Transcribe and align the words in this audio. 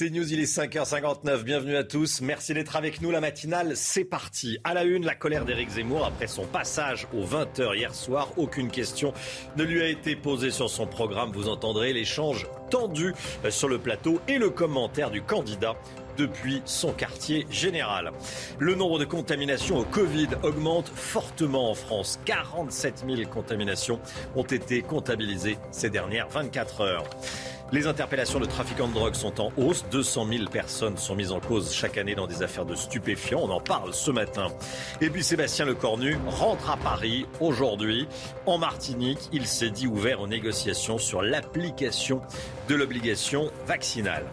C'est 0.00 0.08
News, 0.08 0.32
il 0.32 0.40
est 0.40 0.44
5h59. 0.44 1.42
Bienvenue 1.42 1.76
à 1.76 1.84
tous. 1.84 2.22
Merci 2.22 2.54
d'être 2.54 2.74
avec 2.74 3.02
nous. 3.02 3.10
La 3.10 3.20
matinale, 3.20 3.76
c'est 3.76 4.06
parti. 4.06 4.56
À 4.64 4.72
la 4.72 4.84
une, 4.84 5.04
la 5.04 5.14
colère 5.14 5.44
d'Éric 5.44 5.68
Zemmour 5.68 6.06
après 6.06 6.26
son 6.26 6.46
passage 6.46 7.06
aux 7.12 7.22
20h 7.22 7.76
hier 7.76 7.94
soir. 7.94 8.28
Aucune 8.38 8.70
question 8.70 9.12
ne 9.58 9.62
lui 9.62 9.82
a 9.82 9.88
été 9.88 10.16
posée 10.16 10.52
sur 10.52 10.70
son 10.70 10.86
programme. 10.86 11.32
Vous 11.32 11.50
entendrez 11.50 11.92
l'échange 11.92 12.46
tendu 12.70 13.12
sur 13.50 13.68
le 13.68 13.76
plateau 13.76 14.22
et 14.26 14.38
le 14.38 14.48
commentaire 14.48 15.10
du 15.10 15.20
candidat 15.20 15.76
depuis 16.16 16.62
son 16.64 16.92
quartier 16.92 17.46
général. 17.50 18.12
Le 18.58 18.74
nombre 18.74 18.98
de 18.98 19.04
contaminations 19.04 19.76
au 19.76 19.84
Covid 19.84 20.28
augmente 20.42 20.88
fortement 20.88 21.70
en 21.70 21.74
France. 21.74 22.18
47 22.24 23.04
000 23.06 23.28
contaminations 23.28 24.00
ont 24.34 24.44
été 24.44 24.80
comptabilisées 24.80 25.58
ces 25.70 25.90
dernières 25.90 26.30
24 26.30 26.80
heures. 26.80 27.04
Les 27.72 27.86
interpellations 27.86 28.40
de 28.40 28.46
trafiquants 28.46 28.88
de 28.88 28.94
drogue 28.94 29.14
sont 29.14 29.40
en 29.40 29.52
hausse. 29.56 29.84
200 29.92 30.26
000 30.26 30.44
personnes 30.50 30.96
sont 30.96 31.14
mises 31.14 31.30
en 31.30 31.38
cause 31.38 31.72
chaque 31.72 31.98
année 31.98 32.16
dans 32.16 32.26
des 32.26 32.42
affaires 32.42 32.66
de 32.66 32.74
stupéfiants. 32.74 33.40
On 33.44 33.50
en 33.50 33.60
parle 33.60 33.94
ce 33.94 34.10
matin. 34.10 34.48
Et 35.00 35.08
puis 35.08 35.22
Sébastien 35.22 35.66
Lecornu 35.66 36.18
rentre 36.26 36.68
à 36.68 36.76
Paris 36.76 37.26
aujourd'hui. 37.40 38.08
En 38.44 38.58
Martinique, 38.58 39.28
il 39.32 39.46
s'est 39.46 39.70
dit 39.70 39.86
ouvert 39.86 40.20
aux 40.20 40.26
négociations 40.26 40.98
sur 40.98 41.22
l'application 41.22 42.22
de 42.68 42.74
l'obligation 42.74 43.52
vaccinale. 43.66 44.24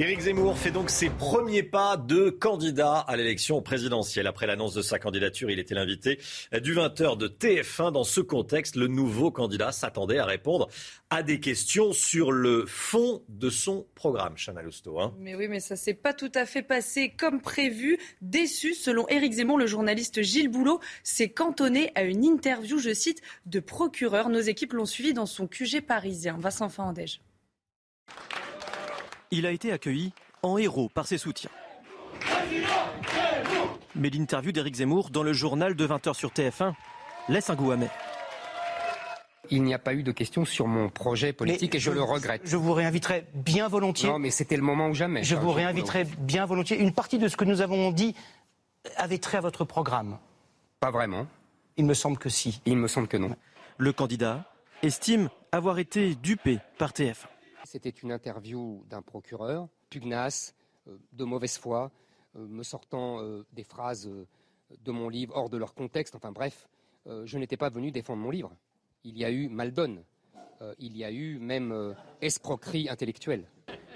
Éric 0.00 0.20
Zemmour 0.20 0.56
fait 0.56 0.70
donc 0.70 0.90
ses 0.90 1.10
premiers 1.10 1.64
pas 1.64 1.96
de 1.96 2.30
candidat 2.30 2.98
à 2.98 3.16
l'élection 3.16 3.60
présidentielle. 3.62 4.28
Après 4.28 4.46
l'annonce 4.46 4.72
de 4.72 4.80
sa 4.80 5.00
candidature, 5.00 5.50
il 5.50 5.58
était 5.58 5.74
l'invité 5.74 6.20
du 6.52 6.72
20h 6.72 7.18
de 7.18 7.26
TF1. 7.26 7.90
Dans 7.90 8.04
ce 8.04 8.20
contexte, 8.20 8.76
le 8.76 8.86
nouveau 8.86 9.32
candidat 9.32 9.72
s'attendait 9.72 10.18
à 10.18 10.24
répondre 10.24 10.68
à 11.10 11.24
des 11.24 11.40
questions 11.40 11.92
sur 11.92 12.30
le 12.30 12.64
fond 12.64 13.24
de 13.28 13.50
son 13.50 13.88
programme, 13.96 14.34
Chana 14.36 14.62
Lousteau. 14.62 15.00
Hein. 15.00 15.16
Mais 15.18 15.34
oui, 15.34 15.48
mais 15.48 15.58
ça 15.58 15.74
s'est 15.74 15.94
pas 15.94 16.14
tout 16.14 16.30
à 16.36 16.46
fait 16.46 16.62
passé 16.62 17.12
comme 17.18 17.40
prévu. 17.40 17.98
Déçu, 18.22 18.74
selon 18.74 19.08
Éric 19.08 19.32
Zemmour, 19.32 19.58
le 19.58 19.66
journaliste 19.66 20.22
Gilles 20.22 20.48
Boulot 20.48 20.78
s'est 21.02 21.30
cantonné 21.30 21.90
à 21.96 22.04
une 22.04 22.24
interview, 22.24 22.78
je 22.78 22.94
cite, 22.94 23.20
de 23.46 23.58
procureur. 23.58 24.28
Nos 24.28 24.38
équipes 24.38 24.74
l'ont 24.74 24.86
suivi 24.86 25.12
dans 25.12 25.26
son 25.26 25.48
QG 25.48 25.80
parisien. 25.80 26.36
Vincent 26.38 26.68
Fandège. 26.68 27.20
Il 29.30 29.46
a 29.46 29.50
été 29.50 29.72
accueilli 29.72 30.12
en 30.42 30.56
héros 30.58 30.88
par 30.88 31.06
ses 31.06 31.18
soutiens. 31.18 31.50
Mais 33.94 34.10
l'interview 34.10 34.52
d'Éric 34.52 34.76
Zemmour 34.76 35.10
dans 35.10 35.22
le 35.22 35.32
journal 35.32 35.74
de 35.74 35.86
20h 35.86 36.14
sur 36.14 36.30
TF1 36.30 36.72
laisse 37.28 37.50
un 37.50 37.54
goût 37.54 37.72
amer. 37.72 37.90
Il 39.50 39.62
n'y 39.62 39.74
a 39.74 39.78
pas 39.78 39.94
eu 39.94 40.02
de 40.02 40.12
questions 40.12 40.44
sur 40.44 40.66
mon 40.66 40.88
projet 40.88 41.32
politique 41.32 41.74
et 41.74 41.78
je, 41.78 41.90
le 41.90 42.02
regrette. 42.02 42.42
Je 42.44 42.56
vous 42.56 42.72
réinviterai 42.72 43.26
bien 43.34 43.68
volontiers. 43.68 44.08
Non, 44.08 44.18
mais 44.18 44.30
c'était 44.30 44.56
le 44.56 44.62
moment 44.62 44.88
ou 44.88 44.94
jamais. 44.94 45.24
Je 45.24 45.34
vous 45.36 45.52
réinviterai 45.52 46.04
bien 46.18 46.44
volontiers. 46.44 46.78
Une 46.78 46.92
partie 46.92 47.18
de 47.18 47.28
ce 47.28 47.36
que 47.36 47.44
nous 47.44 47.60
avons 47.60 47.90
dit 47.90 48.14
avait 48.96 49.18
trait 49.18 49.38
à 49.38 49.40
votre 49.40 49.64
programme. 49.64 50.18
Pas 50.80 50.90
vraiment. 50.90 51.26
Il 51.76 51.86
me 51.86 51.94
semble 51.94 52.18
que 52.18 52.28
si. 52.28 52.60
Il 52.66 52.76
me 52.76 52.88
semble 52.88 53.08
que 53.08 53.16
non. 53.16 53.34
Le 53.78 53.92
candidat 53.92 54.44
estime 54.82 55.30
avoir 55.52 55.78
été 55.78 56.14
dupé 56.14 56.58
par 56.76 56.92
TF1. 56.92 57.26
C'était 57.70 57.90
une 57.90 58.12
interview 58.12 58.82
d'un 58.88 59.02
procureur, 59.02 59.68
pugnace, 59.90 60.54
euh, 60.86 60.96
de 61.12 61.24
mauvaise 61.24 61.58
foi, 61.58 61.90
euh, 62.34 62.46
me 62.48 62.62
sortant 62.62 63.20
euh, 63.20 63.44
des 63.52 63.62
phrases 63.62 64.10
de 64.84 64.90
mon 64.90 65.10
livre 65.10 65.36
hors 65.36 65.50
de 65.50 65.58
leur 65.58 65.74
contexte. 65.74 66.14
Enfin 66.14 66.32
bref, 66.32 66.66
je 67.06 67.38
n'étais 67.38 67.58
pas 67.58 67.68
venu 67.68 67.90
défendre 67.90 68.22
mon 68.22 68.30
livre. 68.30 68.52
Il 69.04 69.18
y 69.18 69.24
a 69.24 69.30
eu 69.30 69.48
maldonne. 69.48 70.02
Euh, 70.62 70.74
il 70.78 70.96
y 70.96 71.04
a 71.04 71.10
eu 71.10 71.38
même 71.38 71.94
escroquerie 72.22 72.88
intellectuelle. 72.88 73.44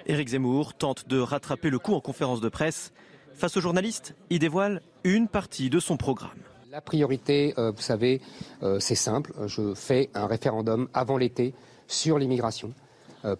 Éric 0.04 0.28
Zemmour 0.28 0.74
tente 0.74 1.08
de 1.08 1.18
rattraper 1.18 1.70
le 1.70 1.78
coup 1.78 1.94
en 1.94 2.00
conférence 2.00 2.42
de 2.42 2.50
presse. 2.50 2.92
Face 3.34 3.56
aux 3.56 3.60
journalistes, 3.60 4.14
il 4.28 4.38
dévoile 4.38 4.82
une 5.04 5.28
partie 5.28 5.70
de 5.70 5.80
son 5.80 5.96
programme. 5.96 6.38
La 6.70 6.82
priorité, 6.82 7.54
vous 7.56 7.82
savez, 7.82 8.20
c'est 8.80 8.94
simple. 8.94 9.34
Je 9.46 9.74
fais 9.74 10.10
un 10.14 10.26
référendum 10.26 10.88
avant 10.94 11.18
l'été 11.18 11.54
sur 11.86 12.18
l'immigration 12.18 12.74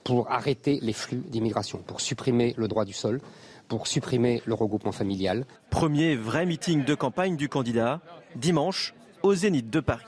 pour 0.05 0.31
arrêter 0.31 0.79
les 0.83 0.93
flux 0.93 1.23
d'immigration, 1.27 1.79
pour 1.79 2.01
supprimer 2.01 2.55
le 2.57 2.69
droit 2.69 2.85
du 2.85 2.93
sol, 2.93 3.21
pour 3.69 3.87
supprimer 3.87 4.43
le 4.45 4.55
regroupement 4.55 4.93
familial. 4.93 5.47
Premier 5.71 6.15
vrai 6.15 6.47
meeting 6.47 6.85
de 6.85 6.95
campagne 6.95 7.37
du 7.37 7.49
candidat, 7.49 8.01
dimanche, 8.37 8.95
au 9.23 9.35
Zénith 9.35 9.71
de 9.71 9.81
Paris. 9.81 10.05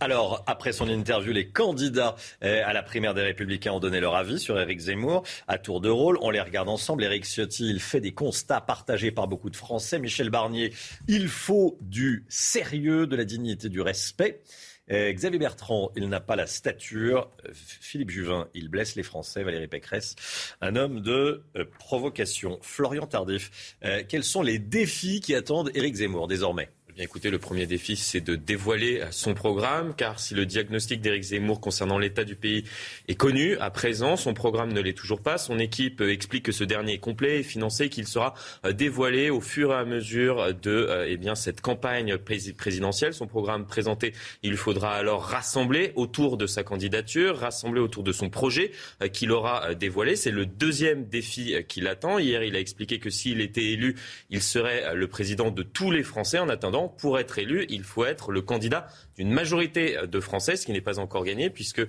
Alors, 0.00 0.42
après 0.46 0.72
son 0.72 0.88
interview, 0.88 1.32
les 1.32 1.48
candidats 1.48 2.16
euh, 2.42 2.62
à 2.66 2.72
la 2.72 2.82
primaire 2.82 3.14
des 3.14 3.22
Républicains 3.22 3.72
ont 3.72 3.80
donné 3.80 4.00
leur 4.00 4.14
avis 4.16 4.38
sur 4.38 4.60
Éric 4.60 4.80
Zemmour 4.80 5.22
à 5.46 5.56
tour 5.56 5.80
de 5.80 5.88
rôle. 5.88 6.18
On 6.20 6.30
les 6.30 6.40
regarde 6.40 6.68
ensemble. 6.68 7.04
Éric 7.04 7.24
Ciotti, 7.24 7.68
il 7.70 7.80
fait 7.80 8.00
des 8.00 8.12
constats 8.12 8.60
partagés 8.60 9.12
par 9.12 9.28
beaucoup 9.28 9.50
de 9.50 9.56
Français. 9.56 9.98
Michel 9.98 10.30
Barnier, 10.30 10.72
il 11.08 11.28
faut 11.28 11.78
du 11.80 12.26
sérieux, 12.28 13.06
de 13.06 13.16
la 13.16 13.24
dignité, 13.24 13.68
du 13.68 13.80
respect. 13.80 14.42
Euh, 14.90 15.12
Xavier 15.12 15.38
Bertrand, 15.38 15.90
il 15.96 16.08
n'a 16.08 16.20
pas 16.20 16.36
la 16.36 16.46
stature. 16.46 17.30
Euh, 17.46 17.50
Philippe 17.54 18.10
Juvin, 18.10 18.48
il 18.54 18.68
blesse 18.68 18.96
les 18.96 19.02
Français. 19.02 19.42
Valérie 19.42 19.68
Pécresse, 19.68 20.14
un 20.60 20.76
homme 20.76 21.00
de 21.00 21.42
euh, 21.56 21.64
provocation. 21.78 22.58
Florian 22.62 23.06
Tardif, 23.06 23.76
quels 24.08 24.24
sont 24.24 24.42
les 24.42 24.58
défis 24.58 25.20
qui 25.20 25.34
attendent 25.34 25.70
Éric 25.74 25.96
Zemmour 25.96 26.28
désormais? 26.28 26.68
Bien, 26.94 27.02
écoutez, 27.02 27.28
le 27.30 27.40
premier 27.40 27.66
défi, 27.66 27.96
c'est 27.96 28.20
de 28.20 28.36
dévoiler 28.36 29.02
son 29.10 29.34
programme, 29.34 29.94
car 29.96 30.20
si 30.20 30.32
le 30.32 30.46
diagnostic 30.46 31.00
d'Éric 31.00 31.24
Zemmour 31.24 31.60
concernant 31.60 31.98
l'état 31.98 32.22
du 32.22 32.36
pays 32.36 32.62
est 33.08 33.16
connu, 33.16 33.56
à 33.56 33.70
présent, 33.70 34.16
son 34.16 34.32
programme 34.32 34.72
ne 34.72 34.80
l'est 34.80 34.96
toujours 34.96 35.20
pas. 35.20 35.36
Son 35.36 35.58
équipe 35.58 36.00
euh, 36.02 36.12
explique 36.12 36.44
que 36.44 36.52
ce 36.52 36.62
dernier 36.62 36.92
est 36.92 36.98
complet 36.98 37.40
et 37.40 37.42
financé, 37.42 37.88
qu'il 37.88 38.06
sera 38.06 38.34
euh, 38.64 38.70
dévoilé 38.72 39.28
au 39.28 39.40
fur 39.40 39.72
et 39.72 39.74
à 39.74 39.84
mesure 39.84 40.54
de 40.54 40.70
euh, 40.70 41.08
eh 41.08 41.16
bien, 41.16 41.34
cette 41.34 41.60
campagne 41.60 42.16
pré- 42.16 42.52
présidentielle. 42.56 43.12
Son 43.12 43.26
programme 43.26 43.66
présenté, 43.66 44.12
il 44.44 44.56
faudra 44.56 44.94
alors 44.94 45.24
rassembler 45.24 45.90
autour 45.96 46.36
de 46.36 46.46
sa 46.46 46.62
candidature, 46.62 47.38
rassembler 47.38 47.80
autour 47.80 48.04
de 48.04 48.12
son 48.12 48.30
projet 48.30 48.70
euh, 49.02 49.08
qu'il 49.08 49.32
aura 49.32 49.70
euh, 49.70 49.74
dévoilé. 49.74 50.14
C'est 50.14 50.30
le 50.30 50.46
deuxième 50.46 51.06
défi 51.08 51.56
euh, 51.56 51.62
qui 51.62 51.80
l'attend. 51.80 52.20
Hier, 52.20 52.44
il 52.44 52.54
a 52.54 52.60
expliqué 52.60 53.00
que 53.00 53.10
s'il 53.10 53.40
était 53.40 53.64
élu, 53.64 53.96
il 54.30 54.40
serait 54.40 54.84
euh, 54.84 54.94
le 54.94 55.08
président 55.08 55.50
de 55.50 55.64
tous 55.64 55.90
les 55.90 56.04
Français. 56.04 56.38
En 56.38 56.48
attendant, 56.48 56.83
pour 56.88 57.18
être 57.18 57.38
élu, 57.38 57.66
il 57.68 57.82
faut 57.82 58.04
être 58.04 58.32
le 58.32 58.42
candidat 58.42 58.86
d'une 59.16 59.30
majorité 59.30 59.96
de 60.06 60.20
Français, 60.20 60.56
ce 60.56 60.66
qui 60.66 60.72
n'est 60.72 60.80
pas 60.80 60.98
encore 60.98 61.24
gagné, 61.24 61.50
puisque 61.50 61.82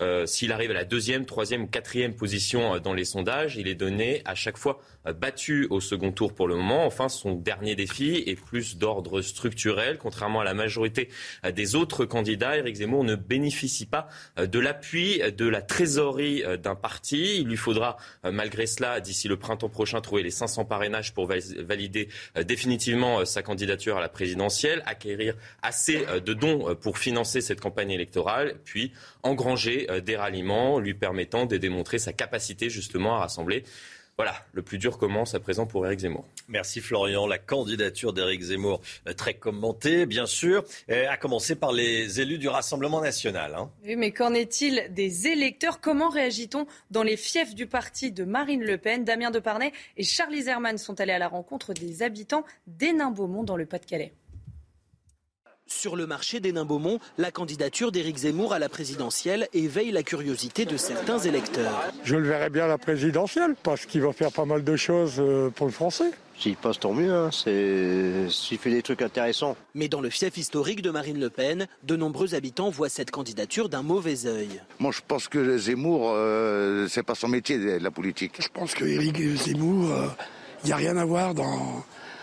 euh, 0.00 0.26
s'il 0.26 0.52
arrive 0.52 0.70
à 0.70 0.74
la 0.74 0.84
deuxième, 0.84 1.26
troisième 1.26 1.68
quatrième 1.68 2.14
position 2.14 2.74
euh, 2.74 2.78
dans 2.80 2.94
les 2.94 3.04
sondages, 3.04 3.56
il 3.56 3.68
est 3.68 3.74
donné 3.74 4.22
à 4.24 4.34
chaque 4.34 4.56
fois 4.56 4.80
euh, 5.06 5.12
battu 5.12 5.66
au 5.70 5.80
second 5.80 6.12
tour 6.12 6.34
pour 6.34 6.48
le 6.48 6.56
moment. 6.56 6.84
Enfin, 6.86 7.08
son 7.08 7.34
dernier 7.34 7.74
défi 7.74 8.22
est 8.26 8.34
plus 8.40 8.76
d'ordre 8.76 9.20
structurel. 9.22 9.98
Contrairement 9.98 10.40
à 10.40 10.44
la 10.44 10.54
majorité 10.54 11.08
euh, 11.44 11.50
des 11.52 11.74
autres 11.74 12.04
candidats, 12.04 12.56
Éric 12.56 12.76
Zemmour 12.76 13.04
ne 13.04 13.14
bénéficie 13.16 13.86
pas 13.86 14.08
euh, 14.38 14.46
de 14.46 14.58
l'appui 14.58 15.22
euh, 15.22 15.30
de 15.30 15.46
la 15.46 15.62
trésorerie 15.62 16.42
euh, 16.44 16.56
d'un 16.56 16.74
parti. 16.74 17.38
Il 17.40 17.48
lui 17.48 17.56
faudra, 17.56 17.96
euh, 18.24 18.32
malgré 18.32 18.66
cela, 18.66 19.00
d'ici 19.00 19.28
le 19.28 19.36
printemps 19.36 19.68
prochain, 19.68 20.00
trouver 20.00 20.22
les 20.22 20.30
500 20.30 20.64
parrainages 20.64 21.12
pour 21.14 21.26
val- 21.26 21.40
valider 21.58 22.08
euh, 22.36 22.42
définitivement 22.42 23.20
euh, 23.20 23.24
sa 23.24 23.42
candidature 23.42 23.96
à 23.96 24.00
la 24.00 24.08
présidentielle, 24.08 24.82
acquérir 24.86 25.34
assez 25.62 26.04
euh, 26.08 26.20
de 26.20 26.32
dons 26.34 26.68
euh, 26.68 26.71
pour 26.74 26.98
financer 26.98 27.40
cette 27.40 27.60
campagne 27.60 27.90
électorale, 27.90 28.56
puis 28.64 28.92
engranger 29.22 29.90
euh, 29.90 30.00
des 30.00 30.16
ralliements 30.16 30.78
lui 30.78 30.94
permettant 30.94 31.46
de 31.46 31.56
démontrer 31.56 31.98
sa 31.98 32.12
capacité 32.12 32.70
justement 32.70 33.16
à 33.16 33.20
rassembler. 33.20 33.64
Voilà, 34.18 34.34
le 34.52 34.60
plus 34.60 34.76
dur 34.76 34.98
commence 34.98 35.34
à 35.34 35.40
présent 35.40 35.66
pour 35.66 35.86
Éric 35.86 36.00
Zemmour. 36.00 36.26
Merci 36.46 36.82
Florian. 36.82 37.26
La 37.26 37.38
candidature 37.38 38.12
d'Éric 38.12 38.42
Zemmour, 38.42 38.82
euh, 39.08 39.14
très 39.14 39.32
commentée, 39.34 40.04
bien 40.04 40.26
sûr, 40.26 40.64
euh, 40.90 41.08
a 41.08 41.16
commencé 41.16 41.54
par 41.56 41.72
les 41.72 42.20
élus 42.20 42.36
du 42.36 42.46
Rassemblement 42.46 43.00
national. 43.00 43.54
hein. 43.54 43.70
Oui, 43.84 43.96
mais 43.96 44.10
qu'en 44.12 44.34
est-il 44.34 44.86
des 44.90 45.28
électeurs? 45.28 45.80
Comment 45.80 46.10
réagit-on 46.10 46.66
dans 46.90 47.02
les 47.02 47.16
fiefs 47.16 47.54
du 47.54 47.66
parti 47.66 48.12
de 48.12 48.24
Marine 48.24 48.62
Le 48.62 48.76
Pen? 48.76 49.02
Damien 49.02 49.30
Deparnay 49.30 49.72
et 49.96 50.04
Charlie 50.04 50.42
Zerman 50.42 50.76
sont 50.76 51.00
allés 51.00 51.14
à 51.14 51.18
la 51.18 51.28
rencontre 51.28 51.72
des 51.72 52.02
habitants 52.02 52.44
d'Hénin-Beaumont 52.66 53.44
dans 53.44 53.56
le 53.56 53.64
Pas-de-Calais. 53.64 54.12
Sur 55.78 55.96
le 55.96 56.06
marché 56.06 56.38
des 56.38 56.52
Nains-Beaumont, 56.52 57.00
la 57.18 57.30
candidature 57.30 57.92
d'Éric 57.92 58.18
Zemmour 58.18 58.52
à 58.52 58.58
la 58.58 58.68
présidentielle 58.68 59.48
éveille 59.52 59.90
la 59.90 60.02
curiosité 60.02 60.64
de 60.64 60.76
certains 60.76 61.18
électeurs. 61.18 61.90
Je 62.04 62.14
le 62.14 62.28
verrai 62.28 62.50
bien 62.50 62.64
à 62.64 62.68
la 62.68 62.78
présidentielle 62.78 63.56
parce 63.62 63.86
qu'il 63.86 64.02
va 64.02 64.12
faire 64.12 64.30
pas 64.30 64.44
mal 64.44 64.62
de 64.62 64.76
choses 64.76 65.14
euh, 65.18 65.50
pour 65.50 65.66
le 65.66 65.72
français. 65.72 66.10
S'il 66.38 66.56
passe, 66.56 66.78
tant 66.78 66.92
mieux. 66.92 67.12
Hein. 67.12 67.30
S'il 67.32 68.58
fait 68.58 68.70
des 68.70 68.82
trucs 68.82 69.02
intéressants. 69.02 69.56
Mais 69.74 69.88
dans 69.88 70.00
le 70.00 70.10
fief 70.10 70.36
historique 70.36 70.82
de 70.82 70.90
Marine 70.90 71.18
Le 71.18 71.30
Pen, 71.30 71.66
de 71.82 71.96
nombreux 71.96 72.34
habitants 72.34 72.70
voient 72.70 72.88
cette 72.88 73.10
candidature 73.10 73.68
d'un 73.68 73.82
mauvais 73.82 74.26
œil. 74.26 74.60
Moi, 74.78 74.92
je 74.92 75.00
pense 75.06 75.26
que 75.26 75.56
Zemmour, 75.56 76.12
euh, 76.14 76.86
c'est 76.88 77.02
pas 77.02 77.14
son 77.14 77.28
métier, 77.28 77.78
la 77.80 77.90
politique. 77.90 78.34
Je 78.40 78.48
pense 78.52 78.74
que 78.74 78.84
Zemmour, 78.84 79.86
il 79.86 79.92
euh, 79.92 80.66
n'y 80.66 80.72
a 80.72 80.76
rien 80.76 80.96
à 80.98 81.04
voir 81.04 81.34
dans 81.34 81.82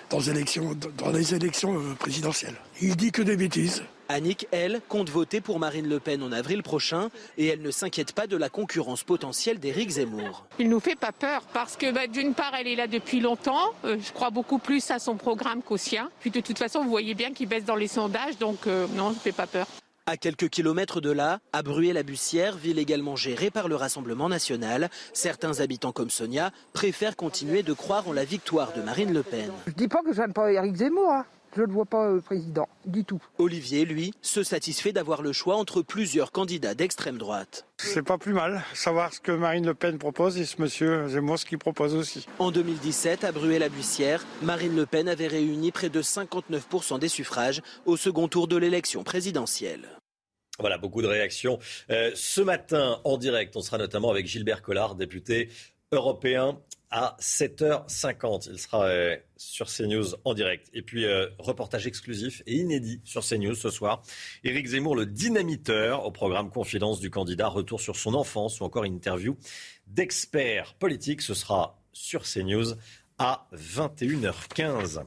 dans, 0.10 0.20
élections, 0.20 0.76
dans 0.98 1.12
les 1.12 1.36
élections 1.36 1.76
euh, 1.76 1.94
présidentielles. 1.98 2.56
Il 2.82 2.96
dit 2.96 3.12
que 3.12 3.22
des 3.22 3.38
bêtises. 3.38 3.84
Annick, 4.12 4.48
elle, 4.50 4.82
compte 4.90 5.10
voter 5.12 5.40
pour 5.40 5.60
Marine 5.60 5.88
Le 5.88 6.00
Pen 6.00 6.24
en 6.24 6.32
avril 6.32 6.64
prochain 6.64 7.10
et 7.38 7.46
elle 7.46 7.62
ne 7.62 7.70
s'inquiète 7.70 8.14
pas 8.14 8.26
de 8.26 8.36
la 8.36 8.50
concurrence 8.50 9.04
potentielle 9.04 9.60
d'Éric 9.60 9.92
Zemmour. 9.92 10.46
Il 10.58 10.68
nous 10.68 10.80
fait 10.80 10.96
pas 10.96 11.12
peur 11.12 11.44
parce 11.54 11.78
que 11.78 11.92
bah, 11.92 12.08
d'une 12.08 12.34
part, 12.34 12.54
elle 12.60 12.68
est 12.68 12.76
là 12.76 12.88
depuis 12.88 13.20
longtemps. 13.20 13.72
Euh, 13.86 13.98
je 14.04 14.12
crois 14.12 14.32
beaucoup 14.32 14.58
plus 14.58 14.90
à 14.90 14.98
son 14.98 15.16
programme 15.16 15.62
qu'au 15.62 15.78
sien. 15.78 16.10
Puis 16.22 16.32
de 16.32 16.40
toute 16.40 16.58
façon, 16.58 16.84
vous 16.84 16.90
voyez 16.90 17.14
bien 17.14 17.34
qu'il 17.34 17.48
baisse 17.48 17.66
dans 17.66 17.76
les 17.76 17.88
sondages, 17.88 18.40
donc 18.40 18.66
euh, 18.66 18.88
non, 18.96 19.10
je 19.10 19.16
ne 19.16 19.20
fait 19.20 19.32
pas 19.32 19.46
peur. 19.46 19.68
À 20.10 20.18
quelques 20.18 20.50
kilomètres 20.50 21.02
de 21.02 21.12
là, 21.12 21.38
à 21.54 21.62
Bruay-la-Bussière, 21.62 22.58
ville 22.58 22.80
également 22.80 23.16
gérée 23.16 23.52
par 23.52 23.68
le 23.68 23.76
Rassemblement 23.76 24.28
national, 24.28 24.90
certains 25.14 25.60
habitants 25.60 25.92
comme 25.92 26.10
Sonia 26.10 26.50
préfèrent 26.74 27.16
continuer 27.16 27.62
de 27.62 27.74
croire 27.74 28.08
en 28.08 28.14
la 28.14 28.26
victoire 28.26 28.74
de 28.74 28.82
Marine 28.82 29.14
Le 29.14 29.22
Pen. 29.22 29.52
Je 29.68 29.74
dis 29.74 29.88
pas 29.88 30.02
que 30.02 30.12
j'aime 30.12 30.34
pas 30.34 30.52
Éric 30.52 30.78
Zemmour. 30.78 31.12
Hein. 31.12 31.26
Je 31.56 31.62
ne 31.62 31.68
le 31.68 31.74
vois 31.74 31.86
pas 31.86 32.10
euh, 32.10 32.22
président, 32.22 32.68
du 32.88 33.06
tout. 33.06 33.22
Olivier, 33.38 33.86
lui, 33.86 34.12
se 34.24 34.42
satisfait 34.42 34.94
d'avoir 34.94 35.22
le 35.22 35.32
choix 35.32 35.58
entre 35.58 35.84
plusieurs 35.84 36.32
candidats 36.32 36.74
d'extrême 36.74 37.20
droite. 37.20 37.68
C'est 37.78 38.02
pas 38.02 38.18
plus 38.18 38.34
mal, 38.34 38.64
savoir 38.74 39.14
ce 39.14 39.20
que 39.20 39.32
Marine 39.32 39.68
Le 39.68 39.76
Pen 39.76 40.00
propose 40.00 40.40
et 40.40 40.46
ce 40.46 40.60
monsieur 40.60 41.08
Zemmour 41.08 41.38
ce 41.38 41.46
qu'il 41.46 41.60
propose 41.60 41.94
aussi. 41.94 42.26
En 42.40 42.50
2017, 42.50 43.26
à 43.26 43.32
Bruay-la-Bussière, 43.32 44.26
Marine 44.42 44.76
Le 44.76 44.88
Pen 44.88 45.08
avait 45.08 45.28
réuni 45.28 45.72
près 45.72 45.90
de 45.90 46.02
59% 46.02 46.98
des 46.98 47.10
suffrages 47.10 47.62
au 47.86 47.96
second 47.96 48.28
tour 48.28 48.48
de 48.48 48.58
l'élection 48.58 49.04
présidentielle. 49.04 49.99
Voilà, 50.60 50.78
beaucoup 50.78 51.02
de 51.02 51.08
réactions. 51.08 51.60
Euh, 51.90 52.12
ce 52.16 52.42
matin, 52.42 53.00
en 53.04 53.18
direct, 53.18 53.56
on 53.56 53.62
sera 53.62 53.78
notamment 53.78 54.12
avec 54.12 54.28
Gilbert 54.28 54.62
Collard, 54.62 54.96
député 54.96 55.50
européen 55.92 56.60
à 56.92 57.16
7h50. 57.20 58.50
Il 58.52 58.60
sera 58.60 58.86
euh, 58.86 59.16
sur 59.38 59.68
CNews 59.68 60.16
en 60.26 60.34
direct. 60.34 60.70
Et 60.74 60.82
puis, 60.82 61.06
euh, 61.06 61.28
reportage 61.38 61.88
exclusif 61.88 62.42
et 62.46 62.56
inédit 62.56 63.00
sur 63.06 63.24
CNews 63.24 63.56
ce 63.56 63.70
soir. 63.70 64.02
Éric 64.44 64.68
Zemmour, 64.68 64.96
le 64.96 65.06
dynamiteur, 65.06 66.06
au 66.06 66.12
programme 66.12 66.50
Confidence 66.50 67.00
du 67.00 67.10
candidat, 67.10 67.48
retour 67.48 67.80
sur 67.80 67.96
son 67.96 68.14
enfance 68.14 68.60
ou 68.60 68.64
encore 68.64 68.84
une 68.84 68.96
interview 68.96 69.38
d'experts 69.88 70.74
politiques. 70.76 71.22
Ce 71.22 71.34
sera 71.34 71.80
sur 71.94 72.24
CNews 72.24 72.74
à 73.18 73.48
21h15. 73.54 75.04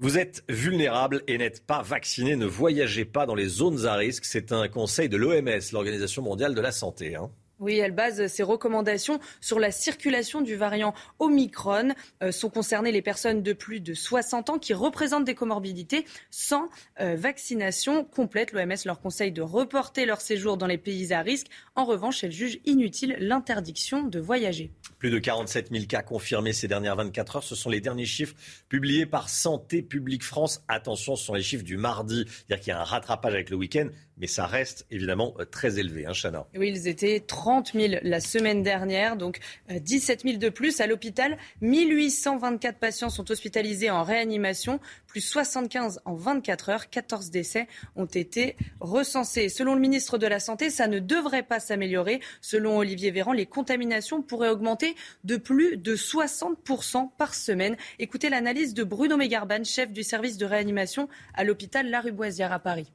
Vous 0.00 0.16
êtes 0.16 0.44
vulnérable 0.48 1.24
et 1.26 1.38
n'êtes 1.38 1.66
pas 1.66 1.82
vacciné. 1.82 2.36
Ne 2.36 2.46
voyagez 2.46 3.04
pas 3.04 3.26
dans 3.26 3.34
les 3.34 3.48
zones 3.48 3.84
à 3.84 3.94
risque. 3.94 4.24
C'est 4.24 4.52
un 4.52 4.68
conseil 4.68 5.08
de 5.08 5.16
l'OMS, 5.16 5.72
l'Organisation 5.72 6.22
mondiale 6.22 6.54
de 6.54 6.60
la 6.60 6.70
santé. 6.70 7.16
Hein. 7.16 7.30
Oui, 7.60 7.78
elle 7.78 7.92
base 7.92 8.26
ses 8.28 8.44
recommandations 8.44 9.18
sur 9.40 9.58
la 9.58 9.72
circulation 9.72 10.40
du 10.40 10.54
variant 10.54 10.94
Omicron. 11.18 11.94
Euh, 12.22 12.30
sont 12.30 12.50
concernées 12.50 12.92
les 12.92 13.02
personnes 13.02 13.42
de 13.42 13.52
plus 13.52 13.80
de 13.80 13.94
60 13.94 14.50
ans 14.50 14.58
qui 14.58 14.74
représentent 14.74 15.24
des 15.24 15.34
comorbidités 15.34 16.04
sans 16.30 16.68
euh, 17.00 17.16
vaccination 17.16 18.04
complète. 18.04 18.52
L'OMS 18.52 18.76
leur 18.84 19.00
conseille 19.00 19.32
de 19.32 19.42
reporter 19.42 20.06
leur 20.06 20.20
séjour 20.20 20.56
dans 20.56 20.66
les 20.66 20.78
pays 20.78 21.12
à 21.12 21.20
risque. 21.20 21.48
En 21.74 21.84
revanche, 21.84 22.22
elle 22.22 22.32
juge 22.32 22.60
inutile 22.64 23.16
l'interdiction 23.18 24.02
de 24.02 24.20
voyager. 24.20 24.70
Plus 24.98 25.10
de 25.10 25.18
47 25.18 25.70
000 25.70 25.86
cas 25.86 26.02
confirmés 26.02 26.52
ces 26.52 26.68
dernières 26.68 26.96
24 26.96 27.36
heures. 27.36 27.44
Ce 27.44 27.54
sont 27.56 27.70
les 27.70 27.80
derniers 27.80 28.06
chiffres 28.06 28.34
publiés 28.68 29.06
par 29.06 29.28
Santé 29.28 29.82
publique 29.82 30.24
France. 30.24 30.62
Attention, 30.68 31.16
ce 31.16 31.24
sont 31.24 31.34
les 31.34 31.42
chiffres 31.42 31.64
du 31.64 31.76
mardi. 31.76 32.24
C'est-à-dire 32.28 32.60
qu'il 32.60 32.70
y 32.70 32.74
a 32.74 32.80
un 32.80 32.84
rattrapage 32.84 33.34
avec 33.34 33.50
le 33.50 33.56
week-end 33.56 33.88
mais 34.20 34.26
ça 34.26 34.46
reste 34.46 34.86
évidemment 34.90 35.34
euh, 35.38 35.44
très 35.44 35.78
élevé, 35.78 36.06
hein, 36.06 36.12
Chana. 36.12 36.46
Oui, 36.56 36.68
ils 36.68 36.88
étaient 36.88 37.20
30 37.20 37.72
000 37.72 37.94
la 38.02 38.20
semaine 38.20 38.62
dernière, 38.62 39.16
donc 39.16 39.38
17 39.70 40.20
euh, 40.24 40.28
000 40.30 40.38
de 40.38 40.48
plus. 40.48 40.80
À 40.80 40.86
l'hôpital, 40.86 41.36
1824 41.60 42.78
patients 42.78 43.10
sont 43.10 43.30
hospitalisés 43.30 43.90
en 43.90 44.02
réanimation, 44.02 44.80
plus 45.06 45.20
75 45.20 46.00
en 46.04 46.14
24 46.14 46.68
heures. 46.68 46.90
14 46.90 47.30
décès 47.30 47.66
ont 47.96 48.06
été 48.06 48.56
recensés. 48.80 49.48
Selon 49.48 49.74
le 49.74 49.80
ministre 49.80 50.18
de 50.18 50.26
la 50.26 50.40
Santé, 50.40 50.70
ça 50.70 50.88
ne 50.88 50.98
devrait 50.98 51.42
pas 51.42 51.60
s'améliorer. 51.60 52.20
Selon 52.40 52.78
Olivier 52.78 53.10
Véran, 53.10 53.32
les 53.32 53.46
contaminations 53.46 54.22
pourraient 54.22 54.50
augmenter 54.50 54.94
de 55.24 55.36
plus 55.36 55.76
de 55.76 55.96
60% 55.96 57.10
par 57.16 57.34
semaine. 57.34 57.76
Écoutez 57.98 58.28
l'analyse 58.28 58.74
de 58.74 58.84
Bruno 58.84 59.16
Mégarban, 59.16 59.64
chef 59.64 59.92
du 59.92 60.02
service 60.02 60.36
de 60.36 60.46
réanimation 60.46 61.08
à 61.34 61.44
l'hôpital 61.44 61.88
La 61.88 62.00
Ruboisière 62.00 62.52
à 62.52 62.58
Paris. 62.58 62.92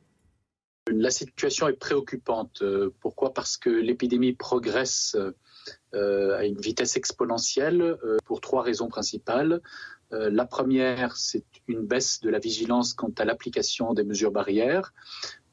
La 0.88 1.12
situation 1.12 1.70
est 1.70 1.80
préoccupante. 1.80 2.62
Euh, 2.62 2.94
pourquoi? 3.00 3.34
Parce 3.34 3.56
que 3.56 3.70
l'épidémie 3.70 4.34
progresse 4.34 5.16
euh, 5.94 6.38
à 6.38 6.46
une 6.46 6.60
vitesse 6.60 6.98
exponentielle 6.98 7.82
euh, 7.82 8.18
pour 8.26 8.42
trois 8.42 8.64
raisons 8.64 8.88
principales. 8.88 9.62
La 10.12 10.46
première, 10.46 11.18
c'est 11.18 11.44
une 11.68 11.88
baisse 11.88 12.20
de 12.20 12.30
la 12.30 12.38
vigilance 12.38 12.94
quant 12.94 13.12
à 13.18 13.26
l'application 13.26 13.96
des 13.96 14.04
mesures 14.04 14.32
barrières. 14.32 14.94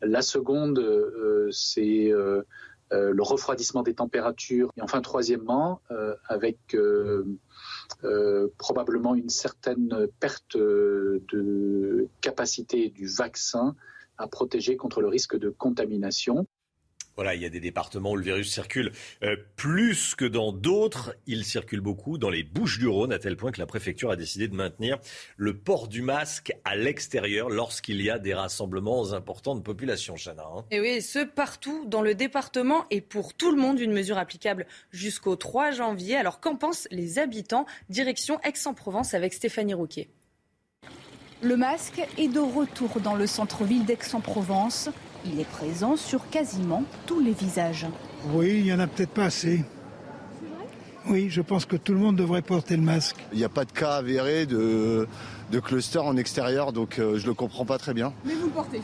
La 0.03 0.21
seconde, 0.21 0.85
c'est 1.51 2.13
le 2.13 3.23
refroidissement 3.23 3.83
des 3.83 3.95
températures. 3.95 4.71
Et 4.77 4.83
enfin, 4.83 5.01
troisièmement, 5.01 5.81
avec 6.29 6.77
probablement 8.59 9.15
une 9.15 9.31
certaine 9.31 10.09
perte 10.21 10.59
de 10.59 12.07
capacité 12.21 12.91
du 12.91 13.07
vaccin 13.07 13.75
à 14.21 14.29
protéger 14.29 14.77
contre 14.77 15.01
le 15.01 15.09
risque 15.09 15.37
de 15.37 15.49
contamination. 15.51 16.47
Voilà, 17.17 17.35
il 17.35 17.43
y 17.43 17.45
a 17.45 17.51
des 17.51 17.61
départements 17.61 18.13
où 18.13 18.17
le 18.17 18.23
virus 18.23 18.51
circule 18.51 18.93
euh, 19.23 19.37
plus 19.57 20.15
que 20.15 20.25
dans 20.25 20.53
d'autres. 20.53 21.15
Il 21.27 21.45
circule 21.45 21.81
beaucoup 21.81 22.17
dans 22.17 22.31
les 22.31 22.43
Bouches 22.43 22.79
du 22.79 22.87
Rhône, 22.87 23.13
à 23.13 23.19
tel 23.19 23.37
point 23.37 23.51
que 23.51 23.59
la 23.59 23.67
préfecture 23.67 24.11
a 24.11 24.17
décidé 24.17 24.49
de 24.49 24.55
maintenir 24.55 24.99
le 25.37 25.57
port 25.59 25.89
du 25.89 26.03
masque 26.03 26.53
à 26.65 26.77
l'extérieur 26.77 27.51
lorsqu'il 27.51 28.01
y 28.01 28.09
a 28.09 28.19
des 28.19 28.33
rassemblements 28.33 29.13
importants 29.13 29.55
de 29.55 29.61
population, 29.61 30.15
Chana. 30.17 30.45
Hein. 30.45 30.65
Et 30.71 30.81
oui, 30.81 31.03
ce 31.03 31.19
partout 31.19 31.85
dans 31.87 32.01
le 32.01 32.15
département 32.15 32.87
et 32.91 33.01
pour 33.01 33.35
tout 33.35 33.51
le 33.51 33.61
monde, 33.61 33.81
une 33.81 33.93
mesure 33.93 34.17
applicable 34.17 34.67
jusqu'au 34.91 35.37
3 35.37 35.73
janvier. 35.73 36.17
Alors 36.17 36.41
qu'en 36.41 36.57
pensent 36.57 36.89
les 36.91 37.19
habitants? 37.19 37.67
Direction 37.91 38.41
Aix-en-Provence 38.45 39.15
avec 39.15 39.35
Stéphanie 39.35 39.75
Rouquier. 39.75 40.09
Le 41.43 41.57
masque 41.57 42.03
est 42.19 42.29
de 42.29 42.39
retour 42.39 43.01
dans 43.03 43.15
le 43.15 43.27
centre-ville 43.27 43.87
d'Aix-en-Provence. 43.87 44.91
Il 45.25 45.41
est 45.41 45.49
présent 45.49 45.97
sur 45.97 46.29
quasiment 46.29 46.85
tous 47.07 47.21
les 47.21 47.33
visages. 47.33 47.87
Oui, 48.35 48.57
il 48.59 48.65
n'y 48.65 48.73
en 48.75 48.79
a 48.79 48.87
peut-être 48.87 49.11
pas 49.11 49.25
assez. 49.25 49.65
Oui, 51.09 51.31
je 51.31 51.41
pense 51.41 51.65
que 51.65 51.77
tout 51.77 51.95
le 51.95 51.99
monde 51.99 52.17
devrait 52.17 52.43
porter 52.43 52.77
le 52.77 52.83
masque. 52.83 53.17
Il 53.33 53.39
n'y 53.39 53.45
a 53.45 53.49
pas 53.49 53.65
de 53.65 53.73
cas 53.73 53.95
avérés 53.95 54.45
de, 54.45 55.09
de 55.51 55.61
cluster 55.61 55.99
en 55.99 56.19
extérieur, 56.19 56.73
donc 56.75 56.99
euh, 56.99 57.17
je 57.17 57.23
ne 57.23 57.29
le 57.29 57.35
comprends 57.35 57.65
pas 57.65 57.79
très 57.79 57.95
bien. 57.95 58.13
Mais 58.27 58.35
vous 58.35 58.47
le 58.47 58.53
portez 58.53 58.83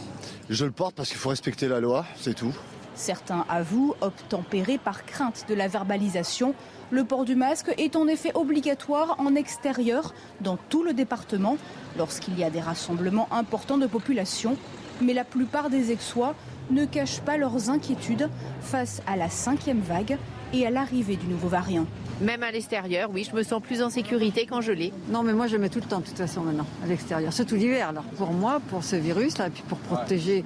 Je 0.49 0.65
le 0.65 0.71
porte 0.71 0.95
parce 0.95 1.11
qu'il 1.11 1.19
faut 1.19 1.29
respecter 1.29 1.69
la 1.69 1.79
loi, 1.81 2.07
c'est 2.17 2.35
tout. 2.35 2.55
Certains 2.95 3.45
avouent 3.51 3.95
obtempérer 4.01 4.79
par 4.79 5.05
crainte 5.05 5.45
de 5.47 5.55
la 5.55 5.69
verbalisation. 5.69 6.55
Le 6.93 7.03
port 7.03 7.25
du 7.25 7.35
masque 7.35 7.75
est 7.79 7.97
en 7.97 8.07
effet 8.07 8.31
obligatoire 8.35 9.17
en 9.19 9.35
extérieur 9.35 10.15
dans 10.41 10.57
tout 10.57 10.85
le 10.85 10.93
département 10.93 11.57
lorsqu'il 11.99 12.39
y 12.39 12.45
a 12.45 12.51
des 12.51 12.61
rassemblements 12.61 13.27
importants 13.33 13.79
de 13.79 13.89
population. 13.89 14.57
Mais 15.01 15.13
la 15.13 15.25
plupart 15.25 15.69
des 15.69 15.91
Aixois 15.91 16.35
ne 16.71 16.85
cachent 16.85 17.21
pas 17.21 17.37
leurs 17.37 17.71
inquiétudes 17.71 18.31
face 18.61 19.03
à 19.07 19.17
la 19.17 19.29
cinquième 19.29 19.81
vague 19.81 20.17
et 20.53 20.65
à 20.65 20.71
l'arrivée 20.71 21.17
du 21.17 21.27
nouveau 21.27 21.49
variant. 21.49 21.87
Même 22.21 22.45
à 22.45 22.53
l'extérieur, 22.53 23.11
oui, 23.13 23.29
je 23.29 23.37
me 23.37 23.43
sens 23.43 23.61
plus 23.61 23.83
en 23.83 23.91
sécurité 23.91 24.47
quand 24.47 24.61
je 24.61 24.73
l'ai. 24.73 24.93
Non, 25.11 25.23
mais 25.23 25.33
moi 25.33 25.49
je 25.49 25.57
mets 25.57 25.69
tout 25.69 25.81
le 25.81 25.87
temps, 25.87 25.99
de 25.99 26.05
toute 26.07 26.17
façon, 26.17 26.43
maintenant, 26.43 26.67
à 26.83 26.87
l'extérieur, 26.87 27.33
surtout 27.33 27.57
l'hiver. 27.57 27.89
Alors, 27.89 28.05
pour 28.05 28.33
moi, 28.33 28.61
pour 28.71 28.85
ce 28.85 28.97
virus-là, 28.97 29.49
et 29.49 29.51
puis 29.51 29.65
pour 29.69 29.79
protéger 29.79 30.45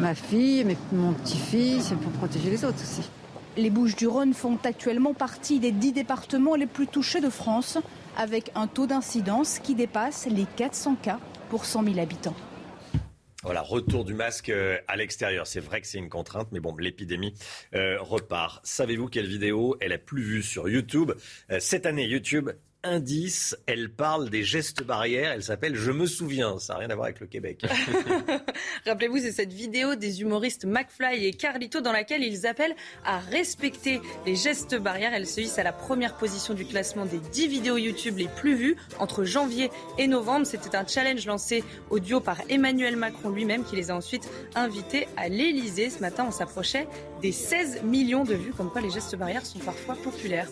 ma 0.00 0.14
fille, 0.14 0.64
mon 0.92 1.12
petit-fils, 1.12 1.92
et 1.92 1.96
pour 1.96 2.12
protéger 2.12 2.50
les 2.50 2.64
autres 2.64 2.80
aussi. 2.82 3.02
Les 3.56 3.68
Bouches-du-Rhône 3.68 4.32
font 4.32 4.58
actuellement 4.64 5.12
partie 5.12 5.60
des 5.60 5.72
dix 5.72 5.92
départements 5.92 6.54
les 6.54 6.66
plus 6.66 6.86
touchés 6.86 7.20
de 7.20 7.28
France 7.28 7.76
avec 8.16 8.50
un 8.54 8.66
taux 8.66 8.86
d'incidence 8.86 9.58
qui 9.58 9.74
dépasse 9.74 10.26
les 10.26 10.46
400 10.56 10.96
cas 11.02 11.20
pour 11.50 11.66
100 11.66 11.84
000 11.84 11.98
habitants. 11.98 12.34
Voilà, 13.42 13.60
retour 13.60 14.04
du 14.04 14.14
masque 14.14 14.50
euh, 14.50 14.78
à 14.88 14.96
l'extérieur. 14.96 15.46
C'est 15.46 15.60
vrai 15.60 15.80
que 15.80 15.86
c'est 15.86 15.98
une 15.98 16.08
contrainte, 16.08 16.48
mais 16.52 16.60
bon, 16.60 16.74
l'épidémie 16.76 17.34
euh, 17.74 18.00
repart. 18.00 18.64
Savez-vous 18.64 19.08
quelle 19.08 19.26
vidéo 19.26 19.76
est 19.80 19.88
la 19.88 19.98
plus 19.98 20.22
vue 20.22 20.42
sur 20.42 20.68
YouTube 20.68 21.12
euh, 21.50 21.58
Cette 21.60 21.84
année, 21.84 22.06
YouTube 22.06 22.50
indice. 22.84 23.56
Elle 23.66 23.90
parle 23.90 24.30
des 24.30 24.42
gestes 24.44 24.82
barrières. 24.82 25.32
Elle 25.32 25.42
s'appelle 25.42 25.74
Je 25.74 25.90
me 25.90 26.06
souviens. 26.06 26.58
Ça 26.58 26.74
n'a 26.74 26.80
rien 26.80 26.90
à 26.90 26.94
voir 26.94 27.06
avec 27.06 27.20
le 27.20 27.26
Québec. 27.26 27.64
Rappelez-vous, 28.86 29.18
c'est 29.18 29.32
cette 29.32 29.52
vidéo 29.52 29.94
des 29.94 30.22
humoristes 30.22 30.64
McFly 30.64 31.26
et 31.26 31.32
Carlito 31.32 31.80
dans 31.80 31.92
laquelle 31.92 32.22
ils 32.22 32.46
appellent 32.46 32.74
à 33.04 33.18
respecter 33.18 34.00
les 34.26 34.36
gestes 34.36 34.76
barrières. 34.76 35.14
Elle 35.14 35.26
se 35.26 35.40
hisse 35.40 35.58
à 35.58 35.62
la 35.62 35.72
première 35.72 36.16
position 36.16 36.54
du 36.54 36.64
classement 36.64 37.06
des 37.06 37.18
10 37.18 37.48
vidéos 37.48 37.76
YouTube 37.76 38.18
les 38.18 38.28
plus 38.28 38.54
vues 38.54 38.76
entre 38.98 39.24
janvier 39.24 39.70
et 39.98 40.06
novembre. 40.06 40.46
C'était 40.46 40.76
un 40.76 40.86
challenge 40.86 41.26
lancé 41.26 41.64
audio 41.90 42.20
par 42.20 42.38
Emmanuel 42.48 42.96
Macron 42.96 43.30
lui-même 43.30 43.64
qui 43.64 43.76
les 43.76 43.90
a 43.90 43.96
ensuite 43.96 44.28
invités 44.54 45.08
à 45.16 45.28
l'Elysée. 45.28 45.90
Ce 45.90 46.00
matin, 46.00 46.24
on 46.28 46.32
s'approchait 46.32 46.88
des 47.20 47.32
16 47.32 47.82
millions 47.84 48.24
de 48.24 48.34
vues, 48.34 48.52
comme 48.52 48.70
quoi 48.70 48.80
les 48.80 48.90
gestes 48.90 49.16
barrières 49.16 49.46
sont 49.46 49.60
parfois 49.60 49.94
populaires. 49.94 50.48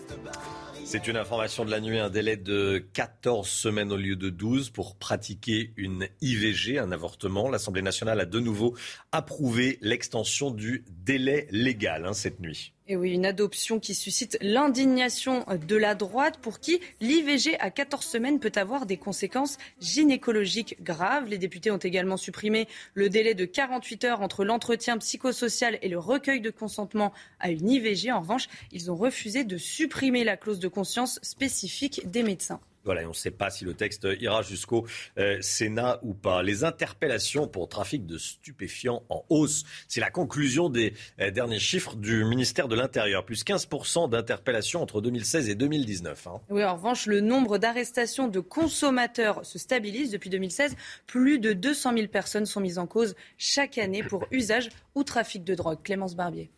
C'est 0.91 1.07
une 1.07 1.15
information 1.15 1.63
de 1.63 1.71
la 1.71 1.79
nuit, 1.79 1.99
un 1.99 2.09
délai 2.09 2.35
de 2.35 2.85
14 2.91 3.47
semaines 3.47 3.93
au 3.93 3.95
lieu 3.95 4.17
de 4.17 4.29
12 4.29 4.71
pour 4.71 4.97
pratiquer 4.97 5.71
une 5.77 6.09
IVG, 6.19 6.79
un 6.79 6.91
avortement. 6.91 7.49
L'Assemblée 7.49 7.81
nationale 7.81 8.19
a 8.19 8.25
de 8.25 8.41
nouveau 8.41 8.75
approuvé 9.13 9.77
l'extension 9.79 10.51
du 10.51 10.83
délai 10.89 11.47
légal 11.49 12.05
hein, 12.05 12.11
cette 12.11 12.41
nuit. 12.41 12.73
Et 12.91 12.97
oui, 12.97 13.13
une 13.13 13.25
adoption 13.25 13.79
qui 13.79 13.95
suscite 13.95 14.37
l'indignation 14.41 15.45
de 15.65 15.77
la 15.77 15.95
droite 15.95 16.39
pour 16.41 16.59
qui 16.59 16.81
l'IVG 16.99 17.57
à 17.61 17.71
14 17.71 18.05
semaines 18.05 18.41
peut 18.41 18.51
avoir 18.55 18.85
des 18.85 18.97
conséquences 18.97 19.57
gynécologiques 19.79 20.75
graves. 20.83 21.29
Les 21.29 21.37
députés 21.37 21.71
ont 21.71 21.77
également 21.77 22.17
supprimé 22.17 22.67
le 22.93 23.07
délai 23.07 23.33
de 23.33 23.45
48 23.45 24.03
heures 24.03 24.21
entre 24.21 24.43
l'entretien 24.43 24.97
psychosocial 24.97 25.79
et 25.81 25.87
le 25.87 25.99
recueil 25.99 26.41
de 26.41 26.49
consentement 26.49 27.13
à 27.39 27.49
une 27.49 27.69
IVG. 27.69 28.11
En 28.11 28.19
revanche, 28.19 28.49
ils 28.73 28.91
ont 28.91 28.97
refusé 28.97 29.45
de 29.45 29.55
supprimer 29.55 30.25
la 30.25 30.35
clause 30.35 30.59
de 30.59 30.67
conscience 30.67 31.17
spécifique 31.21 32.01
des 32.11 32.23
médecins. 32.23 32.59
Voilà, 32.83 33.03
on 33.05 33.09
ne 33.09 33.13
sait 33.13 33.31
pas 33.31 33.49
si 33.51 33.63
le 33.63 33.73
texte 33.73 34.07
ira 34.19 34.41
jusqu'au 34.41 34.87
euh, 35.17 35.39
Sénat 35.41 35.99
ou 36.01 36.13
pas. 36.13 36.41
Les 36.41 36.63
interpellations 36.63 37.47
pour 37.47 37.69
trafic 37.69 38.05
de 38.05 38.17
stupéfiants 38.17 39.03
en 39.09 39.23
hausse. 39.29 39.63
C'est 39.87 40.01
la 40.01 40.09
conclusion 40.09 40.69
des 40.69 40.93
euh, 41.19 41.29
derniers 41.29 41.59
chiffres 41.59 41.95
du 41.95 42.25
ministère 42.25 42.67
de 42.67 42.75
l'Intérieur. 42.75 43.23
Plus 43.23 43.43
15% 43.43 44.09
d'interpellations 44.09 44.81
entre 44.81 45.01
2016 45.01 45.49
et 45.49 45.55
2019. 45.55 46.27
Hein. 46.27 46.41
Oui, 46.49 46.63
en 46.63 46.75
revanche, 46.75 47.05
le 47.05 47.21
nombre 47.21 47.59
d'arrestations 47.59 48.27
de 48.27 48.39
consommateurs 48.39 49.45
se 49.45 49.59
stabilise. 49.59 50.11
Depuis 50.11 50.31
2016, 50.31 50.75
plus 51.05 51.39
de 51.39 51.53
200 51.53 51.93
000 51.93 52.07
personnes 52.07 52.45
sont 52.47 52.61
mises 52.61 52.79
en 52.79 52.87
cause 52.87 53.15
chaque 53.37 53.77
année 53.77 54.03
pour 54.03 54.25
usage 54.31 54.69
ou 54.95 55.03
trafic 55.03 55.43
de 55.43 55.53
drogue. 55.53 55.79
Clémence 55.83 56.15
Barbier. 56.15 56.51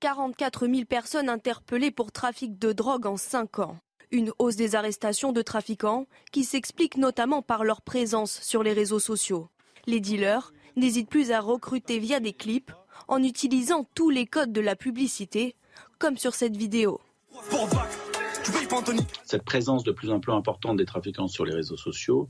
44 0.00 0.66
000 0.66 0.84
personnes 0.84 1.28
interpellées 1.28 1.92
pour 1.92 2.10
trafic 2.10 2.58
de 2.58 2.72
drogue 2.72 3.06
en 3.06 3.16
5 3.16 3.60
ans. 3.60 3.78
Une 4.12 4.30
hausse 4.38 4.56
des 4.56 4.74
arrestations 4.74 5.32
de 5.32 5.40
trafiquants 5.40 6.06
qui 6.32 6.44
s'explique 6.44 6.98
notamment 6.98 7.40
par 7.40 7.64
leur 7.64 7.80
présence 7.80 8.40
sur 8.42 8.62
les 8.62 8.74
réseaux 8.74 8.98
sociaux. 8.98 9.48
Les 9.86 10.00
dealers 10.00 10.52
n'hésitent 10.76 11.08
plus 11.08 11.30
à 11.32 11.40
recruter 11.40 11.98
via 11.98 12.20
des 12.20 12.34
clips 12.34 12.72
en 13.08 13.22
utilisant 13.22 13.88
tous 13.94 14.10
les 14.10 14.26
codes 14.26 14.52
de 14.52 14.60
la 14.60 14.76
publicité, 14.76 15.56
comme 15.98 16.18
sur 16.18 16.34
cette 16.34 16.58
vidéo. 16.58 17.00
Cette 19.24 19.44
présence 19.44 19.82
de 19.82 19.92
plus 19.92 20.10
en 20.10 20.20
plus 20.20 20.32
importante 20.32 20.76
des 20.76 20.84
trafiquants 20.84 21.28
sur 21.28 21.46
les 21.46 21.54
réseaux 21.54 21.78
sociaux, 21.78 22.28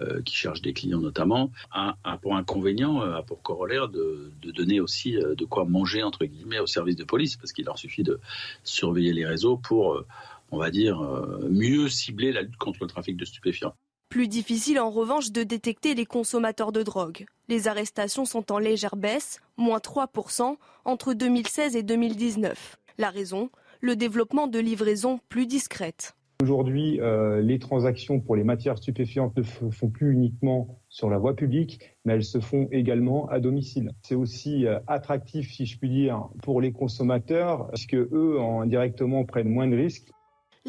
euh, 0.00 0.22
qui 0.22 0.34
cherchent 0.34 0.62
des 0.62 0.72
clients 0.72 1.00
notamment, 1.00 1.50
a, 1.72 1.96
pour 2.22 2.36
inconvénient, 2.36 3.02
euh, 3.02 3.16
a 3.16 3.22
pour 3.22 3.42
corollaire 3.42 3.88
de, 3.88 4.32
de 4.40 4.50
donner 4.52 4.80
aussi 4.80 5.16
euh, 5.16 5.34
de 5.34 5.44
quoi 5.44 5.64
manger, 5.64 6.04
entre 6.04 6.24
guillemets, 6.24 6.60
aux 6.60 6.66
services 6.68 6.94
de 6.96 7.04
police, 7.04 7.36
parce 7.36 7.52
qu'il 7.52 7.64
leur 7.64 7.78
suffit 7.78 8.04
de 8.04 8.20
surveiller 8.62 9.12
les 9.12 9.26
réseaux 9.26 9.56
pour 9.56 10.02
on 10.50 10.58
va 10.58 10.70
dire, 10.70 11.00
euh, 11.00 11.48
mieux 11.50 11.88
cibler 11.88 12.32
la 12.32 12.42
lutte 12.42 12.56
contre 12.56 12.80
le 12.82 12.88
trafic 12.88 13.16
de 13.16 13.24
stupéfiants. 13.24 13.74
Plus 14.08 14.28
difficile 14.28 14.80
en 14.80 14.90
revanche 14.90 15.32
de 15.32 15.42
détecter 15.42 15.94
les 15.94 16.06
consommateurs 16.06 16.72
de 16.72 16.82
drogue. 16.82 17.26
Les 17.48 17.68
arrestations 17.68 18.24
sont 18.24 18.50
en 18.52 18.58
légère 18.58 18.96
baisse, 18.96 19.40
moins 19.58 19.78
3% 19.78 20.56
entre 20.84 21.12
2016 21.12 21.76
et 21.76 21.82
2019. 21.82 22.78
La 22.96 23.10
raison 23.10 23.50
Le 23.80 23.96
développement 23.96 24.46
de 24.46 24.58
livraisons 24.58 25.20
plus 25.28 25.46
discrètes. 25.46 26.14
Aujourd'hui, 26.40 27.00
euh, 27.00 27.40
les 27.42 27.58
transactions 27.58 28.20
pour 28.20 28.36
les 28.36 28.44
matières 28.44 28.78
stupéfiantes 28.78 29.36
ne 29.36 29.42
se 29.42 29.70
font 29.70 29.90
plus 29.90 30.12
uniquement 30.12 30.78
sur 30.88 31.10
la 31.10 31.18
voie 31.18 31.34
publique, 31.34 31.80
mais 32.04 32.14
elles 32.14 32.24
se 32.24 32.38
font 32.38 32.68
également 32.70 33.28
à 33.28 33.40
domicile. 33.40 33.90
C'est 34.02 34.14
aussi 34.14 34.64
euh, 34.64 34.78
attractif, 34.86 35.52
si 35.52 35.66
je 35.66 35.76
puis 35.78 35.90
dire, 35.90 36.28
pour 36.42 36.60
les 36.60 36.70
consommateurs, 36.70 37.68
puisque 37.72 37.94
eux, 37.94 38.38
indirectement, 38.40 39.24
prennent 39.24 39.48
moins 39.48 39.66
de 39.66 39.76
risques. 39.76 40.10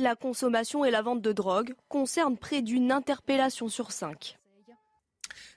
La 0.02 0.16
consommation 0.16 0.86
et 0.86 0.92
la 0.92 1.02
vente 1.02 1.22
de 1.22 1.34
drogue 1.34 1.74
concernent 1.90 2.38
près 2.38 2.62
d'une 2.62 2.90
interpellation 2.90 3.68
sur 3.68 3.92
cinq. 3.92 4.39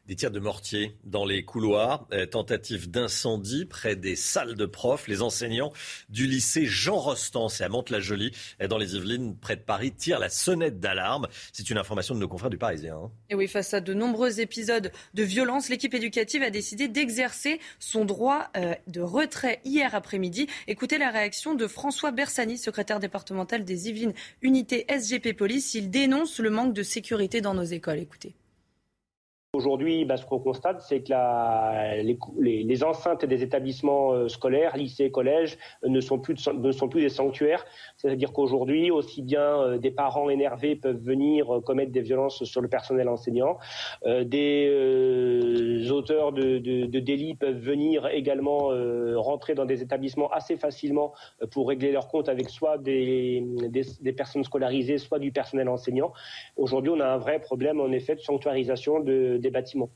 Des 0.08 0.16
tirs 0.16 0.32
de 0.32 0.40
mortier 0.40 0.96
dans 1.04 1.24
les 1.24 1.44
couloirs, 1.44 2.08
euh, 2.12 2.26
tentative 2.26 2.90
d'incendie 2.90 3.66
près 3.66 3.94
des 3.94 4.16
salles 4.16 4.56
de 4.56 4.66
profs. 4.66 5.06
Les 5.06 5.22
enseignants 5.22 5.72
du 6.08 6.26
lycée 6.26 6.66
Jean 6.66 6.96
Rostand, 6.96 7.48
c'est 7.48 7.62
à 7.62 7.68
Mantes-la-Jolie, 7.68 8.32
euh, 8.60 8.66
dans 8.66 8.78
les 8.78 8.96
Yvelines, 8.96 9.36
près 9.36 9.54
de 9.54 9.60
Paris, 9.60 9.92
tirent 9.92 10.18
la 10.18 10.28
sonnette 10.28 10.80
d'alarme. 10.80 11.28
C'est 11.52 11.70
une 11.70 11.78
information 11.78 12.16
de 12.16 12.20
nos 12.20 12.26
confrères 12.26 12.50
du 12.50 12.58
Parisien. 12.58 12.96
Hein. 12.96 13.10
Et 13.30 13.36
oui, 13.36 13.46
face 13.46 13.74
à 13.74 13.80
de 13.80 13.94
nombreux 13.94 14.40
épisodes 14.40 14.90
de 15.14 15.22
violence, 15.22 15.68
l'équipe 15.68 15.94
éducative 15.94 16.42
a 16.42 16.50
décidé 16.50 16.88
d'exercer 16.88 17.60
son 17.78 18.04
droit 18.04 18.50
euh, 18.56 18.74
de 18.88 19.00
retrait 19.00 19.60
hier 19.64 19.94
après-midi. 19.94 20.48
Écoutez 20.66 20.98
la 20.98 21.12
réaction 21.12 21.54
de 21.54 21.68
François 21.68 22.10
Bersani, 22.10 22.58
secrétaire 22.58 22.98
départemental 22.98 23.64
des 23.64 23.88
Yvelines, 23.88 24.14
unité 24.42 24.84
SGP 24.88 25.32
Police. 25.32 25.74
Il 25.74 25.90
dénonce 25.90 26.40
le 26.40 26.50
manque 26.50 26.74
de 26.74 26.82
sécurité 26.82 27.40
dans 27.40 27.54
nos 27.54 27.62
écoles. 27.62 28.00
Écoutez. 28.00 28.34
Aujourd'hui, 29.54 30.06
bah, 30.06 30.16
ce 30.16 30.24
qu'on 30.24 30.38
constate, 30.38 30.80
c'est 30.80 31.02
que 31.02 31.12
les, 32.40 32.84
enceintes 32.84 33.26
des 33.26 33.42
établissements 33.42 34.14
euh, 34.14 34.26
scolaires, 34.26 34.78
lycées, 34.78 35.10
collèges, 35.10 35.58
ne 35.86 36.00
sont 36.00 36.18
plus, 36.18 36.32
de, 36.32 36.52
ne 36.52 36.72
sont 36.72 36.88
plus 36.88 37.02
des 37.02 37.10
sanctuaires. 37.10 37.62
C'est-à-dire 37.98 38.32
qu'aujourd'hui, 38.32 38.90
aussi 38.90 39.20
bien 39.20 39.60
euh, 39.60 39.76
des 39.76 39.90
parents 39.90 40.30
énervés 40.30 40.74
peuvent 40.74 40.96
venir 40.96 41.54
euh, 41.54 41.60
commettre 41.60 41.92
des 41.92 42.00
violences 42.00 42.44
sur 42.44 42.62
le 42.62 42.68
personnel 42.68 43.10
enseignant, 43.10 43.58
euh, 44.06 44.24
des 44.24 44.70
euh, 44.70 45.90
auteurs 45.90 46.32
de, 46.32 46.56
délits 46.86 47.34
peuvent 47.34 47.60
venir 47.60 48.06
également 48.06 48.70
rentrer 49.16 49.54
dans 49.54 49.66
des 49.66 49.82
établissements 49.82 50.30
assez 50.30 50.56
facilement 50.56 51.12
pour 51.50 51.68
régler 51.68 51.92
leurs 51.92 52.08
comptes 52.08 52.30
avec 52.30 52.48
soit 52.48 52.78
des, 52.78 53.44
des, 53.68 53.82
des 54.00 54.12
personnes 54.12 54.44
scolarisées, 54.44 54.96
soit 54.96 55.18
du 55.18 55.30
personnel 55.30 55.68
enseignant. 55.68 56.14
Aujourd'hui, 56.56 56.90
on 56.96 57.00
a 57.00 57.06
un 57.06 57.18
vrai 57.18 57.38
problème, 57.38 57.80
en 57.80 57.92
effet, 57.92 58.14
de 58.14 58.20
sanctuarisation 58.20 59.00
de 59.00 59.41
des 59.42 59.50
bâtiments. 59.50 59.90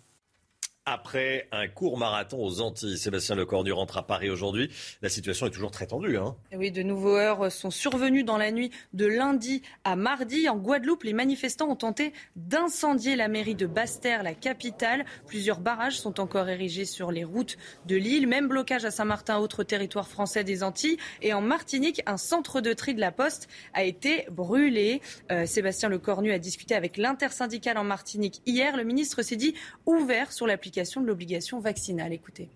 Après 0.88 1.48
un 1.50 1.66
court 1.66 1.98
marathon 1.98 2.38
aux 2.44 2.60
Antilles, 2.60 2.96
Sébastien 2.96 3.34
Lecornu 3.34 3.72
rentre 3.72 3.96
à 3.96 4.06
Paris 4.06 4.30
aujourd'hui. 4.30 4.70
La 5.02 5.08
situation 5.08 5.48
est 5.48 5.50
toujours 5.50 5.72
très 5.72 5.88
tendue. 5.88 6.16
Hein 6.16 6.36
oui, 6.54 6.70
de 6.70 6.84
nouveaux 6.84 7.16
heures 7.16 7.50
sont 7.50 7.72
survenus 7.72 8.24
dans 8.24 8.36
la 8.36 8.52
nuit 8.52 8.70
de 8.92 9.04
lundi 9.04 9.62
à 9.82 9.96
mardi. 9.96 10.48
En 10.48 10.56
Guadeloupe, 10.56 11.02
les 11.02 11.12
manifestants 11.12 11.68
ont 11.68 11.74
tenté 11.74 12.12
d'incendier 12.36 13.16
la 13.16 13.26
mairie 13.26 13.56
de 13.56 13.66
Basse-Terre, 13.66 14.22
la 14.22 14.34
capitale. 14.34 15.04
Plusieurs 15.26 15.58
barrages 15.58 15.98
sont 15.98 16.20
encore 16.20 16.48
érigés 16.48 16.84
sur 16.84 17.10
les 17.10 17.24
routes 17.24 17.56
de 17.86 17.96
l'île. 17.96 18.28
Même 18.28 18.46
blocage 18.46 18.84
à 18.84 18.92
Saint-Martin, 18.92 19.38
autre 19.38 19.64
territoire 19.64 20.06
français 20.06 20.44
des 20.44 20.62
Antilles. 20.62 20.98
Et 21.20 21.32
en 21.32 21.40
Martinique, 21.40 22.00
un 22.06 22.16
centre 22.16 22.60
de 22.60 22.72
tri 22.72 22.94
de 22.94 23.00
la 23.00 23.10
Poste 23.10 23.48
a 23.74 23.82
été 23.82 24.24
brûlé. 24.30 25.02
Euh, 25.32 25.46
Sébastien 25.46 25.88
Lecornu 25.88 26.30
a 26.30 26.38
discuté 26.38 26.76
avec 26.76 26.96
l'intersyndicale 26.96 27.76
en 27.76 27.82
Martinique 27.84 28.40
hier. 28.46 28.76
Le 28.76 28.84
ministre 28.84 29.22
s'est 29.22 29.34
dit 29.34 29.54
ouvert 29.84 30.30
sur 30.30 30.46
l'application 30.46 30.75
de 30.76 31.06
l'obligation 31.06 31.58
vaccinale. 31.58 32.12
Écoutez. 32.12 32.48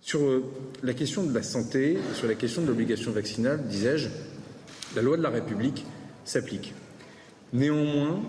Sur 0.00 0.20
euh, 0.22 0.44
la 0.82 0.94
question 0.94 1.22
de 1.22 1.32
la 1.32 1.42
santé, 1.42 1.96
sur 2.14 2.26
la 2.26 2.34
question 2.34 2.62
de 2.62 2.66
l'obligation 2.66 3.12
vaccinale, 3.12 3.62
disais-je, 3.68 4.08
la 4.96 5.02
loi 5.02 5.16
de 5.16 5.22
la 5.22 5.30
République 5.30 5.86
s'applique. 6.24 6.74
Néanmoins, 7.52 8.20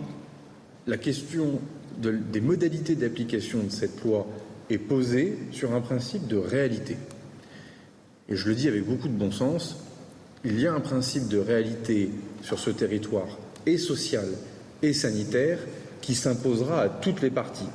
la 0.85 0.97
question 0.97 1.59
de, 1.97 2.11
des 2.11 2.41
modalités 2.41 2.95
d'application 2.95 3.63
de 3.63 3.69
cette 3.69 4.03
loi 4.03 4.27
est 4.69 4.77
posée 4.77 5.37
sur 5.51 5.73
un 5.73 5.81
principe 5.81 6.27
de 6.27 6.37
réalité. 6.37 6.95
Et 8.29 8.35
je 8.35 8.47
le 8.47 8.55
dis 8.55 8.67
avec 8.67 8.85
beaucoup 8.85 9.07
de 9.07 9.17
bon 9.17 9.31
sens, 9.31 9.77
il 10.45 10.59
y 10.59 10.67
a 10.67 10.73
un 10.73 10.81
principe 10.81 11.27
de 11.27 11.39
réalité 11.39 12.11
sur 12.43 12.59
ce 12.59 12.69
territoire, 12.69 13.39
et 13.65 13.77
social 13.77 14.27
et 14.81 14.93
sanitaire, 14.93 15.59
qui 16.01 16.15
s'imposera 16.15 16.81
à 16.81 16.89
toutes 16.89 17.21
les 17.21 17.31
parties. 17.31 17.69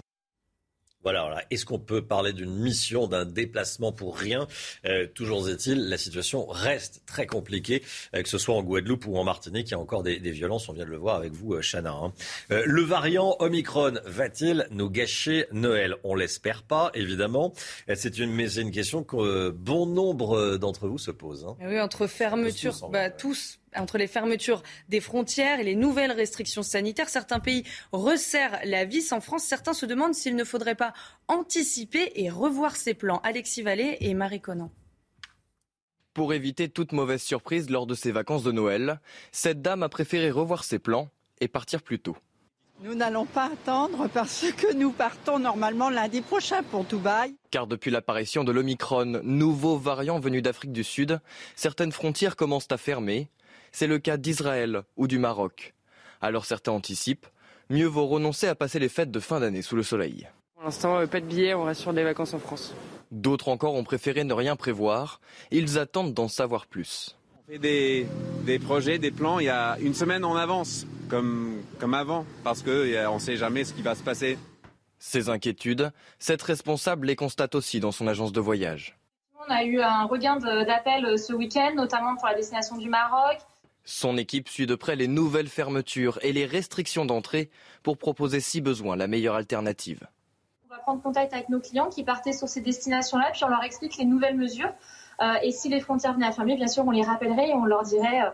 Voilà, 1.04 1.22
voilà. 1.22 1.44
est-ce 1.50 1.64
qu'on 1.64 1.78
peut 1.78 2.02
parler 2.02 2.32
d'une 2.32 2.54
mission, 2.54 3.06
d'un 3.06 3.24
déplacement 3.24 3.92
pour 3.92 4.18
rien? 4.18 4.48
Euh, 4.84 5.06
Toujours 5.14 5.48
est-il, 5.48 5.88
la 5.88 5.96
situation 5.96 6.46
reste 6.46 7.02
très 7.06 7.26
compliquée, 7.26 7.82
euh, 8.14 8.22
que 8.22 8.28
ce 8.28 8.36
soit 8.36 8.54
en 8.56 8.62
Guadeloupe 8.62 9.06
ou 9.06 9.16
en 9.16 9.24
Martinique. 9.24 9.68
Il 9.68 9.70
y 9.70 9.74
a 9.74 9.78
encore 9.78 10.02
des, 10.02 10.18
des 10.18 10.32
violences, 10.32 10.68
on 10.68 10.72
vient 10.72 10.84
de 10.84 10.90
le 10.90 10.96
voir 10.96 11.16
avec 11.16 11.32
vous, 11.32 11.54
euh, 11.54 11.60
Chana. 11.62 11.92
Hein. 11.92 12.12
Euh, 12.50 12.62
le 12.66 12.82
variant 12.82 13.36
Omicron 13.38 13.94
va-t-il 14.04 14.66
nous 14.70 14.90
gâcher 14.90 15.46
Noël? 15.52 15.94
On 16.02 16.14
l'espère 16.16 16.64
pas, 16.64 16.90
évidemment. 16.94 17.52
C'est 17.94 18.18
une, 18.18 18.38
une 18.40 18.70
question 18.72 19.04
que 19.04 19.50
bon 19.50 19.86
nombre 19.86 20.56
d'entre 20.56 20.88
vous 20.88 20.98
se 20.98 21.10
posent. 21.12 21.46
Hein. 21.48 21.56
Oui, 21.60 21.80
entre 21.80 22.06
fermeture, 22.06 22.78
tous, 22.78 22.90
bah, 22.90 23.10
tous 23.10 23.58
entre 23.78 23.98
les 23.98 24.06
fermetures 24.06 24.62
des 24.88 25.00
frontières 25.00 25.60
et 25.60 25.64
les 25.64 25.74
nouvelles 25.74 26.12
restrictions 26.12 26.62
sanitaires, 26.62 27.08
certains 27.08 27.40
pays 27.40 27.64
resserrent 27.92 28.58
la 28.64 28.84
vis. 28.84 29.12
En 29.12 29.20
France, 29.20 29.44
certains 29.44 29.74
se 29.74 29.86
demandent 29.86 30.14
s'il 30.14 30.36
ne 30.36 30.44
faudrait 30.44 30.74
pas 30.74 30.92
anticiper 31.28 32.12
et 32.14 32.30
revoir 32.30 32.76
ces 32.76 32.94
plans. 32.94 33.20
Alexis 33.24 33.62
Vallée 33.62 33.96
et 34.00 34.14
Marie 34.14 34.40
Conan. 34.40 34.70
Pour 36.14 36.32
éviter 36.32 36.68
toute 36.68 36.92
mauvaise 36.92 37.22
surprise 37.22 37.70
lors 37.70 37.86
de 37.86 37.94
ses 37.94 38.10
vacances 38.10 38.42
de 38.42 38.50
Noël, 38.50 39.00
cette 39.30 39.62
dame 39.62 39.82
a 39.82 39.88
préféré 39.88 40.30
revoir 40.30 40.64
ses 40.64 40.78
plans 40.78 41.08
et 41.40 41.46
partir 41.46 41.82
plus 41.82 42.00
tôt. 42.00 42.16
Nous 42.80 42.94
n'allons 42.94 43.26
pas 43.26 43.46
attendre 43.46 44.08
parce 44.08 44.46
que 44.56 44.72
nous 44.72 44.92
partons 44.92 45.40
normalement 45.40 45.90
lundi 45.90 46.20
prochain 46.20 46.62
pour 46.62 46.84
Dubaï. 46.84 47.34
Car 47.50 47.66
depuis 47.66 47.90
l'apparition 47.90 48.44
de 48.44 48.52
l'Omicron, 48.52 49.20
nouveau 49.24 49.76
variant 49.76 50.20
venu 50.20 50.42
d'Afrique 50.42 50.72
du 50.72 50.84
Sud, 50.84 51.20
certaines 51.56 51.90
frontières 51.90 52.36
commencent 52.36 52.70
à 52.70 52.76
fermer. 52.76 53.28
C'est 53.72 53.86
le 53.86 53.98
cas 53.98 54.16
d'Israël 54.16 54.82
ou 54.96 55.06
du 55.06 55.18
Maroc. 55.18 55.74
Alors 56.20 56.44
certains 56.44 56.72
anticipent, 56.72 57.26
mieux 57.70 57.86
vaut 57.86 58.06
renoncer 58.06 58.48
à 58.48 58.54
passer 58.54 58.78
les 58.78 58.88
fêtes 58.88 59.10
de 59.10 59.20
fin 59.20 59.40
d'année 59.40 59.62
sous 59.62 59.76
le 59.76 59.82
soleil. 59.82 60.28
Pour 60.54 60.64
l'instant, 60.64 60.98
euh, 60.98 61.06
pas 61.06 61.20
de 61.20 61.26
billets, 61.26 61.54
on 61.54 61.64
reste 61.64 61.82
sur 61.82 61.92
des 61.92 62.02
vacances 62.02 62.34
en 62.34 62.38
France. 62.38 62.74
D'autres 63.10 63.48
encore 63.48 63.74
ont 63.74 63.84
préféré 63.84 64.24
ne 64.24 64.34
rien 64.34 64.56
prévoir. 64.56 65.20
Ils 65.50 65.78
attendent 65.78 66.14
d'en 66.14 66.28
savoir 66.28 66.66
plus. 66.66 67.16
On 67.36 67.52
fait 67.52 67.58
des, 67.58 68.06
des, 68.44 68.58
projets, 68.58 68.98
des 68.98 69.10
plans 69.10 69.38
il 69.38 69.44
y 69.46 69.50
a 69.50 69.78
une 69.80 69.94
semaine 69.94 70.24
en 70.24 70.34
avance, 70.34 70.86
comme, 71.08 71.62
comme 71.78 71.94
avant, 71.94 72.26
parce 72.44 72.62
qu'on 72.62 72.70
ne 72.70 73.18
sait 73.18 73.36
jamais 73.36 73.64
ce 73.64 73.72
qui 73.72 73.82
va 73.82 73.94
se 73.94 74.02
passer. 74.02 74.36
Ces 74.98 75.28
inquiétudes, 75.28 75.92
cette 76.18 76.42
responsable 76.42 77.06
les 77.06 77.16
constate 77.16 77.54
aussi 77.54 77.78
dans 77.78 77.92
son 77.92 78.08
agence 78.08 78.32
de 78.32 78.40
voyage. 78.40 78.98
On 79.46 79.50
a 79.50 79.62
eu 79.62 79.80
un 79.80 80.04
regain 80.04 80.36
d'appels 80.36 81.18
ce 81.18 81.32
week-end, 81.32 81.72
notamment 81.76 82.16
pour 82.16 82.26
la 82.26 82.34
destination 82.34 82.76
du 82.76 82.88
Maroc. 82.88 83.38
Son 83.90 84.18
équipe 84.18 84.50
suit 84.50 84.66
de 84.66 84.74
près 84.74 84.96
les 84.96 85.08
nouvelles 85.08 85.48
fermetures 85.48 86.18
et 86.20 86.34
les 86.34 86.44
restrictions 86.44 87.06
d'entrée 87.06 87.48
pour 87.82 87.96
proposer 87.96 88.38
si 88.38 88.60
besoin 88.60 88.96
la 88.96 89.06
meilleure 89.06 89.34
alternative. 89.34 90.06
On 90.66 90.74
va 90.74 90.78
prendre 90.80 91.02
contact 91.02 91.32
avec 91.32 91.48
nos 91.48 91.58
clients 91.58 91.88
qui 91.88 92.04
partaient 92.04 92.34
sur 92.34 92.48
ces 92.48 92.60
destinations-là, 92.60 93.30
puis 93.32 93.44
on 93.44 93.48
leur 93.48 93.64
explique 93.64 93.96
les 93.96 94.04
nouvelles 94.04 94.36
mesures. 94.36 94.70
Euh, 95.22 95.36
et 95.42 95.52
si 95.52 95.70
les 95.70 95.80
frontières 95.80 96.12
venaient 96.12 96.26
à 96.26 96.32
fermer, 96.32 96.56
bien 96.56 96.66
sûr, 96.66 96.86
on 96.86 96.90
les 96.90 97.02
rappellerait 97.02 97.48
et 97.48 97.54
on 97.54 97.64
leur 97.64 97.82
dirait 97.82 98.26
euh, 98.26 98.30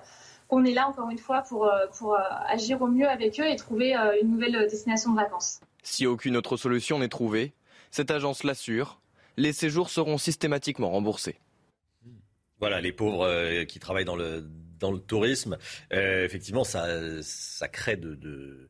qu'on 0.48 0.64
est 0.64 0.74
là, 0.74 0.88
encore 0.88 1.08
une 1.08 1.18
fois, 1.18 1.42
pour, 1.42 1.66
euh, 1.66 1.86
pour 1.96 2.16
agir 2.48 2.82
au 2.82 2.88
mieux 2.88 3.08
avec 3.08 3.38
eux 3.38 3.46
et 3.46 3.54
trouver 3.54 3.94
une 4.20 4.32
nouvelle 4.32 4.66
destination 4.68 5.12
de 5.12 5.16
vacances. 5.16 5.60
Si 5.84 6.04
aucune 6.04 6.36
autre 6.36 6.56
solution 6.56 6.98
n'est 6.98 7.06
trouvée, 7.06 7.52
cette 7.92 8.10
agence 8.10 8.42
l'assure, 8.42 8.98
les 9.36 9.52
séjours 9.52 9.88
seront 9.88 10.18
systématiquement 10.18 10.90
remboursés. 10.90 11.38
Voilà, 12.58 12.80
les 12.80 12.92
pauvres 12.92 13.62
qui 13.64 13.78
travaillent 13.78 14.04
dans 14.04 14.16
le, 14.16 14.44
dans 14.84 14.92
le 14.92 14.98
tourisme, 14.98 15.56
effectivement, 15.90 16.62
ça, 16.62 17.68
crée 17.72 17.96
de 17.96 18.68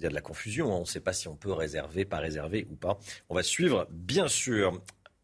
la 0.00 0.20
confusion. 0.20 0.72
On 0.72 0.80
ne 0.80 0.84
sait 0.84 1.00
pas 1.00 1.12
si 1.12 1.26
on 1.26 1.34
peut 1.34 1.52
réserver, 1.52 2.04
pas 2.04 2.18
réserver 2.18 2.68
ou 2.70 2.76
pas. 2.76 2.98
On 3.28 3.34
va 3.34 3.42
suivre, 3.42 3.88
bien 3.90 4.28
sûr. 4.28 4.80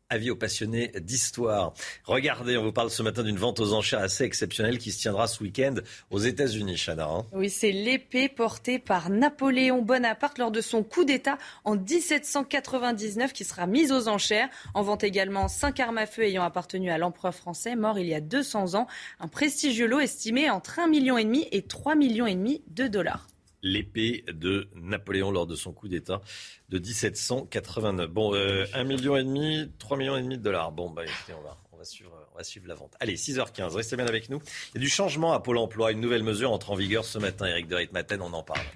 Avis 0.09 0.31
aux 0.31 0.37
passionnés 0.37 0.93
d'histoire. 1.01 1.75
Regardez, 2.05 2.57
on 2.57 2.63
vous 2.63 2.73
parle 2.73 2.91
ce 2.91 3.03
matin 3.03 3.25
d'une 3.25 3.39
vente 3.39 3.59
aux 3.59 3.73
enchères 3.73 4.01
assez 4.01 4.23
exceptionnelle 4.23 4.79
qui 4.79 4.93
se 4.93 5.01
tiendra 5.01 5.27
ce 5.27 5.43
week-end 5.43 5.75
aux 6.11 6.19
États-Unis, 6.19 6.77
Chana. 6.77 7.07
Hein. 7.07 7.25
oui, 7.33 7.51
c'est 7.51 7.73
l'épée 7.73 8.29
portée 8.29 8.79
par 8.79 9.11
Napoléon 9.11 9.83
Bonaparte 9.83 10.39
lors 10.39 10.53
de 10.53 10.61
son 10.61 10.85
coup 10.85 11.05
d'État 11.05 11.39
en 11.65 11.75
1799 11.75 13.33
qui 13.33 13.45
sera 13.45 13.67
mise 13.67 13.91
aux 13.91 14.07
enchères. 14.07 14.49
En 14.75 14.83
vente 14.83 15.03
également 15.03 15.49
cinq 15.49 15.81
armes 15.81 15.99
à 15.99 16.07
feu 16.07 16.23
ayant 16.23 16.45
appartenu 16.45 16.91
à 16.91 16.99
l'empereur 16.99 17.35
français, 17.35 17.75
mort 17.75 17.99
il 17.99 18.07
y 18.07 18.15
a 18.15 18.21
200 18.21 18.75
ans. 18.75 18.87
Un 19.19 19.27
prestigieux 19.27 19.89
lot 19.89 19.99
estimé 19.99 20.51
entre 20.51 20.79
1,5 20.79 20.89
million 20.89 21.19
et 21.19 21.25
3,5 21.25 21.97
millions 21.97 22.27
de 22.69 22.87
dollars 22.87 23.27
l'épée 23.67 24.25
de 24.33 24.69
Napoléon 24.75 25.31
lors 25.31 25.47
de 25.47 25.55
son 25.55 25.73
coup 25.73 25.89
d'État 25.89 26.21
de 26.69 26.79
1789. 26.79 28.11
Bon, 28.11 28.35
euh, 28.35 28.65
1,5 28.73 28.85
million 28.85 29.17
et 29.17 29.25
demi, 29.25 29.71
3 29.79 29.97
millions 29.97 30.17
et 30.17 30.23
demi 30.23 30.39
de 30.39 30.43
dollars. 30.43 30.73
Bon, 30.73 30.91
bah 30.91 31.05
écoutez, 31.05 31.35
on 31.39 31.43
va, 31.43 31.57
on 31.73 31.77
va 31.77 31.85
suivre, 31.85 32.13
suivre 32.43 32.67
la 32.69 32.75
vente. 32.75 32.95
Allez, 33.01 33.17
6h15, 33.17 33.75
restez 33.75 33.97
bien 33.97 34.07
avec 34.07 34.31
nous. 34.31 34.41
Il 34.75 34.77
y 34.77 34.79
a 34.79 34.81
du 34.81 34.89
changement 34.89 35.33
à 35.33 35.41
Pôle 35.41 35.59
Emploi, 35.59 35.93
une 35.93 36.01
nouvelle 36.01 36.23
mesure 36.23 36.53
entre 36.53 36.71
en 36.71 36.75
vigueur 36.75 37.05
ce 37.05 37.19
matin. 37.19 37.47
Eric 37.47 37.69
de 37.69 37.77
Ritmaten, 37.77 38.23
on 38.23 38.33
en 38.33 38.43
parle. 38.43 38.67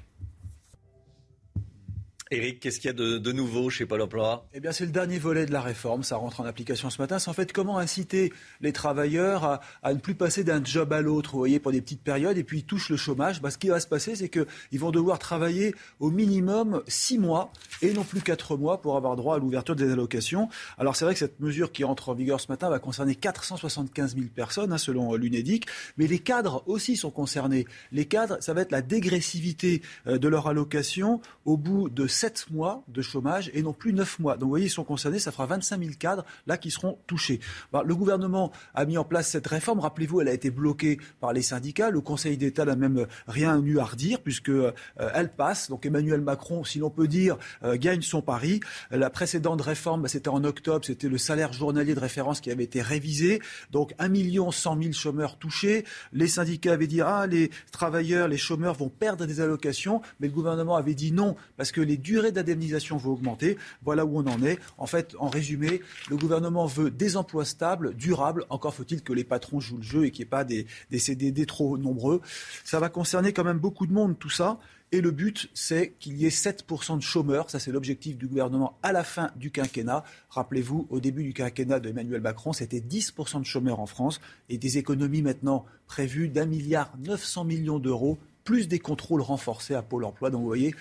Eric, 2.33 2.61
qu'est-ce 2.61 2.79
qu'il 2.79 2.87
y 2.87 2.90
a 2.90 2.93
de, 2.93 3.33
nouveau 3.33 3.71
chez 3.71 3.87
Pôle 3.87 4.03
emploi? 4.03 4.47
Eh 4.55 4.61
bien, 4.61 4.71
c'est 4.71 4.85
le 4.87 4.93
dernier 4.93 5.19
volet 5.19 5.47
de 5.47 5.53
la 5.53 5.61
réforme. 5.61 6.05
Ça 6.05 6.14
rentre 6.14 6.40
en 6.40 6.45
application 6.45 6.88
ce 6.88 7.03
matin. 7.03 7.19
C'est 7.19 7.29
en 7.29 7.33
fait 7.33 7.53
comment 7.53 7.79
inciter 7.79 8.33
les 8.61 8.73
travailleurs 8.73 9.61
à, 9.83 9.93
ne 9.93 9.99
plus 9.99 10.14
passer 10.14 10.45
d'un 10.45 10.64
job 10.64 10.93
à 10.93 11.01
l'autre, 11.01 11.33
vous 11.33 11.38
voyez, 11.38 11.59
pour 11.59 11.73
des 11.73 11.81
petites 11.81 12.05
périodes, 12.05 12.38
et 12.38 12.45
puis 12.45 12.59
ils 12.59 12.64
touchent 12.64 12.90
le 12.90 12.97
chômage. 12.97 13.43
Bah, 13.43 13.51
ce 13.51 13.59
qui 13.59 13.66
va 13.66 13.81
se 13.81 13.88
passer, 13.88 14.14
c'est 14.14 14.29
qu'ils 14.29 14.79
vont 14.79 14.93
devoir 14.93 15.19
travailler 15.19 15.75
au 15.99 16.12
minimum 16.12 16.85
six 16.87 17.19
mois 17.19 17.53
et 17.83 17.93
non 17.93 18.05
plus 18.05 18.21
quatre 18.21 18.57
mois 18.57 18.81
pour 18.81 18.97
avoir 18.97 19.16
droit 19.16 19.35
à 19.35 19.38
l'ouverture 19.40 19.75
des 19.75 19.90
allocations. 19.90 20.49
Alors, 20.79 20.95
c'est 20.95 21.05
vrai 21.05 21.14
que 21.14 21.19
cette 21.19 21.40
mesure 21.40 21.73
qui 21.73 21.83
entre 21.83 22.11
en 22.11 22.14
vigueur 22.14 22.40
ce 22.40 22.47
matin 22.47 22.71
va 22.71 22.79
concerner 22.79 23.16
475 23.16 24.14
000 24.14 24.27
personnes, 24.33 24.73
hein, 24.73 24.79
selon 24.79 25.16
l'UNEDIC, 25.16 25.66
mais 25.97 26.07
les 26.07 26.21
cadres 26.21 26.62
aussi 26.66 26.97
sont 26.97 27.11
concernés. 27.11 27.66
Les 27.90 28.05
cadres, 28.05 28.37
ça 28.40 28.55
va 28.55 28.61
être 28.61 28.71
la 28.71 28.83
dégressivité 28.83 29.83
euh, 30.07 30.19
de 30.19 30.29
leur 30.29 30.47
allocation 30.47 31.21
au 31.45 31.57
bout 31.57 31.88
de 31.88 32.07
7 32.20 32.50
mois 32.50 32.85
de 32.87 33.00
chômage 33.00 33.50
et 33.54 33.62
non 33.62 33.72
plus 33.72 33.94
9 33.94 34.18
mois. 34.18 34.35
Donc 34.35 34.42
vous 34.42 34.48
voyez, 34.50 34.66
ils 34.66 34.70
sont 34.70 34.85
concernés, 34.85 35.18
ça 35.18 35.33
fera 35.33 35.46
25 35.46 35.80
000 35.80 35.92
cadres 35.98 36.26
là 36.46 36.59
qui 36.59 36.70
seront 36.70 36.98
touchés. 37.06 37.40
Bah, 37.72 37.83
le 37.83 37.96
gouvernement 37.96 38.52
a 38.74 38.85
mis 38.85 38.98
en 38.98 39.04
place 39.04 39.30
cette 39.30 39.46
réforme. 39.46 39.80
Rappelez-vous, 39.80 40.20
elle 40.20 40.28
a 40.28 40.35
été 40.35 40.50
bloquée 40.50 40.98
par 41.20 41.33
les 41.33 41.40
syndicats. 41.40 41.88
Le 41.88 42.02
Conseil 42.02 42.37
d'État 42.37 42.66
n'a 42.66 42.76
même 42.76 43.06
rien 43.26 43.59
eu 43.62 43.78
à 43.78 43.85
redire 43.85 44.20
puisque 44.20 44.50
euh, 44.50 44.72
elle 44.96 45.30
passe. 45.33 45.70
Donc 45.70 45.87
Emmanuel 45.87 46.20
Macron, 46.20 46.62
si 46.62 46.78
l'on 46.78 46.90
peut 46.90 47.09
dire, 47.09 47.38
euh, 47.64 47.78
gagne 47.78 48.02
son 48.02 48.20
pari. 48.20 48.61
La 48.90 49.09
précédente 49.09 49.62
réforme, 49.62 50.02
bah, 50.02 50.09
c'était 50.09 50.28
en 50.28 50.44
octobre, 50.44 50.85
c'était 50.85 51.09
le 51.09 51.16
salaire 51.16 51.54
journalier 51.54 51.94
de 51.94 52.00
référence 52.00 52.42
qui 52.42 52.50
avait 52.50 52.64
été 52.64 52.83
révisé. 52.83 53.40
Donc 53.70 53.94
1 53.98 54.09
million 54.09 54.50
100 54.50 54.83
000 54.83 54.92
chômeurs 54.92 55.38
touchés. 55.38 55.87
Les 56.12 56.28
syndicats 56.28 56.74
avaient 56.74 56.87
dit 56.87 57.00
ah 57.00 57.26
les 57.26 57.50
travailleurs, 57.72 58.28
les 58.28 58.37
chômeurs 58.37 58.74
vont 58.74 58.90
perdre 58.90 59.24
des 59.24 59.40
allocations, 59.40 60.02
mais 60.20 60.26
le 60.26 60.35
gouvernement 60.35 60.76
avait 60.76 60.92
dit 60.94 61.12
non 61.12 61.35
parce 61.56 61.72
que 61.72 61.80
les 61.80 61.96
durée 62.11 62.33
d'indemnisation 62.33 62.96
va 62.96 63.11
augmenter. 63.11 63.57
Voilà 63.85 64.05
où 64.05 64.18
on 64.18 64.27
en 64.27 64.42
est. 64.42 64.59
En 64.79 64.87
fait, 64.87 65.14
en 65.18 65.29
résumé, 65.29 65.81
le 66.09 66.16
gouvernement 66.16 66.66
veut 66.66 66.90
des 66.90 67.16
emplois 67.16 67.44
stables, 67.44 67.94
durables. 67.94 68.46
Encore 68.51 68.75
faut-il 68.75 69.03
que 69.03 69.12
les 69.12 69.23
patrons 69.23 69.61
jouent 69.61 69.77
le 69.77 69.83
jeu 69.83 70.05
et 70.07 70.11
qu'il 70.11 70.25
n'y 70.25 70.29
ait 70.29 70.31
pas 70.31 70.44
des, 70.44 70.66
des 70.90 70.99
CDD 70.99 71.46
trop 71.46 71.79
nombreux. 71.79 72.20
Ça 72.64 72.81
va 72.81 72.88
concerner 72.88 73.33
quand 73.33 73.44
même 73.44 73.59
beaucoup 73.59 73.87
de 73.87 73.92
monde, 73.92 74.18
tout 74.18 74.29
ça. 74.29 74.59
Et 74.92 75.01
le 75.01 75.12
but, 75.12 75.49
c'est 75.55 75.92
qu'il 76.01 76.16
y 76.16 76.27
ait 76.27 76.31
7% 76.31 76.96
de 76.96 77.03
chômeurs. 77.03 77.49
Ça, 77.49 77.61
c'est 77.61 77.70
l'objectif 77.70 78.18
du 78.18 78.27
gouvernement 78.27 78.77
à 78.83 78.90
la 78.90 79.05
fin 79.05 79.31
du 79.37 79.53
quinquennat. 79.53 80.03
Rappelez-vous, 80.31 80.88
au 80.90 80.99
début 80.99 81.23
du 81.23 81.33
quinquennat 81.33 81.79
d'Emmanuel 81.79 82.20
Macron, 82.20 82.53
c'était 82.53 82.81
10% 82.81 83.38
de 83.38 83.46
chômeurs 83.46 83.79
en 83.79 83.87
France 83.87 84.20
et 84.49 84.59
des 84.59 84.79
économies 84.79 85.23
maintenant 85.23 85.64
prévues 85.87 86.29
d'un 86.29 86.46
milliard 86.46 86.92
900 87.07 87.44
millions 87.44 87.79
d'euros, 87.79 88.18
plus 88.42 88.66
des 88.66 88.81
contrôles 88.81 89.20
renforcés 89.20 89.77
à 89.77 89.83
Pôle 89.83 90.05
emploi. 90.05 90.31
Donc, 90.31 90.40
vous 90.40 90.49
voyez, 90.49 90.75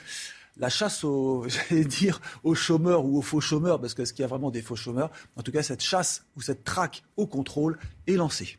la 0.59 0.69
chasse 0.69 1.03
aux, 1.03 1.45
chômeurs 2.53 3.05
ou 3.05 3.17
aux 3.17 3.21
faux 3.21 3.41
chômeurs, 3.41 3.79
parce 3.79 3.93
qu'est-ce 3.93 4.13
qu'il 4.13 4.21
y 4.23 4.25
a 4.25 4.27
vraiment 4.27 4.51
des 4.51 4.61
faux 4.61 4.75
chômeurs? 4.75 5.09
En 5.35 5.41
tout 5.41 5.51
cas, 5.51 5.63
cette 5.63 5.81
chasse 5.81 6.25
ou 6.35 6.41
cette 6.41 6.63
traque 6.63 7.03
au 7.17 7.25
contrôle 7.25 7.79
est 8.07 8.13
lancée. 8.13 8.57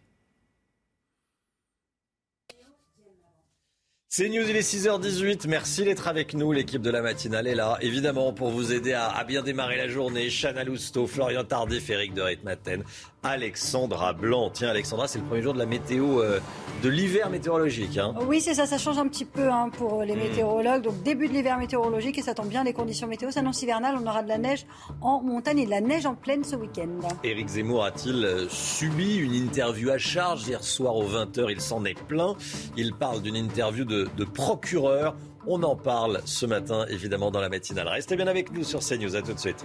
C'est 4.12 4.28
News, 4.28 4.42
il 4.48 4.56
est 4.56 4.68
6h18. 4.68 5.46
Merci 5.46 5.84
d'être 5.84 6.08
avec 6.08 6.34
nous. 6.34 6.50
L'équipe 6.50 6.82
de 6.82 6.90
la 6.90 7.00
matinale 7.00 7.46
est 7.46 7.54
là, 7.54 7.78
évidemment, 7.80 8.32
pour 8.32 8.50
vous 8.50 8.72
aider 8.72 8.92
à, 8.92 9.22
bien 9.22 9.40
démarrer 9.40 9.76
la 9.76 9.86
journée. 9.86 10.28
Chana 10.30 10.64
Lousteau, 10.64 11.06
Florian 11.06 11.44
Tardif, 11.44 11.88
Eric 11.90 12.12
de 12.12 12.22
Ritmaten, 12.22 12.82
Alexandra 13.22 14.12
Blanc. 14.12 14.50
Tiens, 14.50 14.68
Alexandra, 14.68 15.06
c'est 15.06 15.18
le 15.18 15.24
premier 15.24 15.42
jour 15.42 15.52
de 15.52 15.58
la 15.58 15.66
météo, 15.66 16.20
euh, 16.20 16.40
de 16.82 16.88
l'hiver 16.88 17.28
météorologique. 17.30 17.98
Hein. 17.98 18.14
Oui, 18.26 18.40
c'est 18.40 18.54
ça, 18.54 18.66
ça 18.66 18.78
change 18.78 18.98
un 18.98 19.08
petit 19.08 19.24
peu 19.24 19.50
hein, 19.50 19.68
pour 19.70 20.02
les 20.02 20.14
hmm. 20.14 20.18
météorologues. 20.18 20.82
Donc, 20.82 21.02
début 21.02 21.28
de 21.28 21.34
l'hiver 21.34 21.58
météorologique 21.58 22.18
et 22.18 22.22
ça 22.22 22.34
tombe 22.34 22.48
bien, 22.48 22.64
les 22.64 22.72
conditions 22.72 23.06
météo 23.06 23.30
s'annoncent 23.30 23.62
hivernales. 23.62 23.96
On 24.00 24.06
aura 24.06 24.22
de 24.22 24.28
la 24.28 24.38
neige 24.38 24.66
en 25.00 25.20
montagne 25.20 25.58
et 25.58 25.66
de 25.66 25.70
la 25.70 25.80
neige 25.80 26.06
en 26.06 26.14
plaine 26.14 26.44
ce 26.44 26.56
week-end. 26.56 26.88
Éric 27.22 27.48
Zemmour 27.48 27.84
a-t-il 27.84 28.24
euh, 28.24 28.48
subi 28.48 29.16
une 29.16 29.34
interview 29.34 29.90
à 29.90 29.98
charge 29.98 30.46
hier 30.46 30.62
soir 30.64 30.96
aux 30.96 31.08
20h 31.08 31.46
Il 31.50 31.60
s'en 31.60 31.84
est 31.84 32.00
plein. 32.04 32.36
Il 32.76 32.94
parle 32.94 33.20
d'une 33.20 33.36
interview 33.36 33.84
de, 33.84 34.08
de 34.16 34.24
procureur. 34.24 35.14
On 35.46 35.62
en 35.62 35.76
parle 35.76 36.20
ce 36.24 36.46
matin, 36.46 36.86
évidemment, 36.88 37.30
dans 37.30 37.40
la 37.40 37.48
matinale. 37.48 37.88
Restez 37.88 38.16
bien 38.16 38.26
avec 38.26 38.52
nous 38.52 38.64
sur 38.64 38.80
CNews. 38.80 39.16
À 39.16 39.22
tout 39.22 39.32
de 39.32 39.38
suite. 39.38 39.64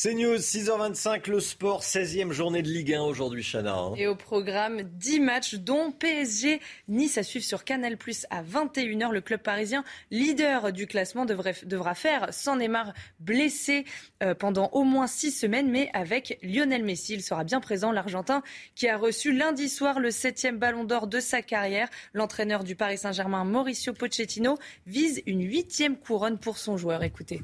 C'est 0.00 0.14
News, 0.14 0.36
6h25, 0.36 1.28
le 1.28 1.40
sport, 1.40 1.82
16e 1.82 2.30
journée 2.30 2.62
de 2.62 2.68
Ligue 2.68 2.94
1 2.94 3.02
aujourd'hui, 3.02 3.42
Chana. 3.42 3.74
Hein. 3.74 3.94
Et 3.96 4.06
au 4.06 4.14
programme, 4.14 4.82
10 4.82 5.18
matchs, 5.18 5.56
dont 5.56 5.90
PSG 5.90 6.60
Nice 6.86 7.18
à 7.18 7.24
suivre 7.24 7.44
sur 7.44 7.64
Canal 7.64 7.96
Plus 7.96 8.24
à 8.30 8.44
21h. 8.44 9.10
Le 9.10 9.20
club 9.20 9.40
parisien, 9.40 9.82
leader 10.12 10.72
du 10.72 10.86
classement, 10.86 11.24
devra 11.24 11.94
faire 11.96 12.28
sans 12.32 12.54
Neymar 12.54 12.94
blessé 13.18 13.86
euh, 14.22 14.36
pendant 14.36 14.68
au 14.70 14.84
moins 14.84 15.08
6 15.08 15.32
semaines, 15.32 15.68
mais 15.68 15.90
avec 15.94 16.38
Lionel 16.44 16.84
Messi. 16.84 17.14
Il 17.14 17.22
sera 17.24 17.42
bien 17.42 17.58
présent, 17.58 17.90
l'Argentin, 17.90 18.44
qui 18.76 18.86
a 18.86 18.96
reçu 18.96 19.32
lundi 19.32 19.68
soir 19.68 19.98
le 19.98 20.10
7e 20.10 20.58
ballon 20.58 20.84
d'or 20.84 21.08
de 21.08 21.18
sa 21.18 21.42
carrière. 21.42 21.88
L'entraîneur 22.12 22.62
du 22.62 22.76
Paris 22.76 22.98
Saint-Germain, 22.98 23.42
Mauricio 23.42 23.94
Pochettino, 23.94 24.58
vise 24.86 25.24
une 25.26 25.42
huitième 25.42 25.96
couronne 25.96 26.38
pour 26.38 26.56
son 26.56 26.76
joueur. 26.76 27.02
Écoutez. 27.02 27.42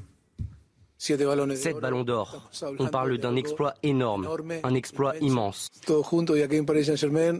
Sept 1.05 1.79
ballons 1.79 2.03
d'or. 2.03 2.49
On 2.79 2.87
parle 2.87 3.17
d'un 3.17 3.35
exploit 3.35 3.75
énorme, 3.83 4.27
un 4.63 4.73
exploit 4.73 5.15
immense. 5.17 5.69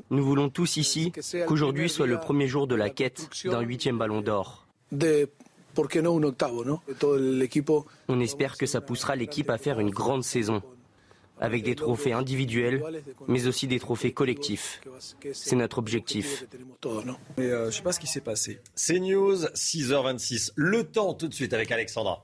Nous 0.09 0.25
voulons 0.25 0.49
tous 0.49 0.77
ici 0.77 1.11
qu'aujourd'hui 1.47 1.89
soit 1.89 2.07
le 2.07 2.19
premier 2.19 2.47
jour 2.47 2.67
de 2.67 2.75
la 2.75 2.89
quête 2.89 3.27
d'un 3.45 3.61
huitième 3.61 3.97
ballon 3.97 4.21
d'or. 4.21 4.67
On 8.07 8.19
espère 8.19 8.57
que 8.57 8.65
ça 8.65 8.81
poussera 8.81 9.15
l'équipe 9.15 9.49
à 9.49 9.57
faire 9.57 9.79
une 9.79 9.89
grande 9.89 10.23
saison, 10.23 10.61
avec 11.39 11.63
des 11.63 11.75
trophées 11.75 12.13
individuels, 12.13 12.83
mais 13.27 13.47
aussi 13.47 13.67
des 13.67 13.79
trophées 13.79 14.13
collectifs. 14.13 14.81
C'est 15.33 15.55
notre 15.55 15.79
objectif. 15.79 16.45
Mais 17.37 17.45
euh, 17.45 17.71
je 17.71 17.77
sais 17.77 17.83
pas 17.83 17.91
ce 17.91 17.99
qui 17.99 18.07
s'est 18.07 18.21
passé. 18.21 18.59
C'est 18.75 18.99
News, 18.99 19.45
6h26. 19.55 20.51
Le 20.55 20.83
temps 20.83 21.13
tout 21.13 21.27
de 21.27 21.33
suite 21.33 21.53
avec 21.53 21.71
Alexandra. 21.71 22.23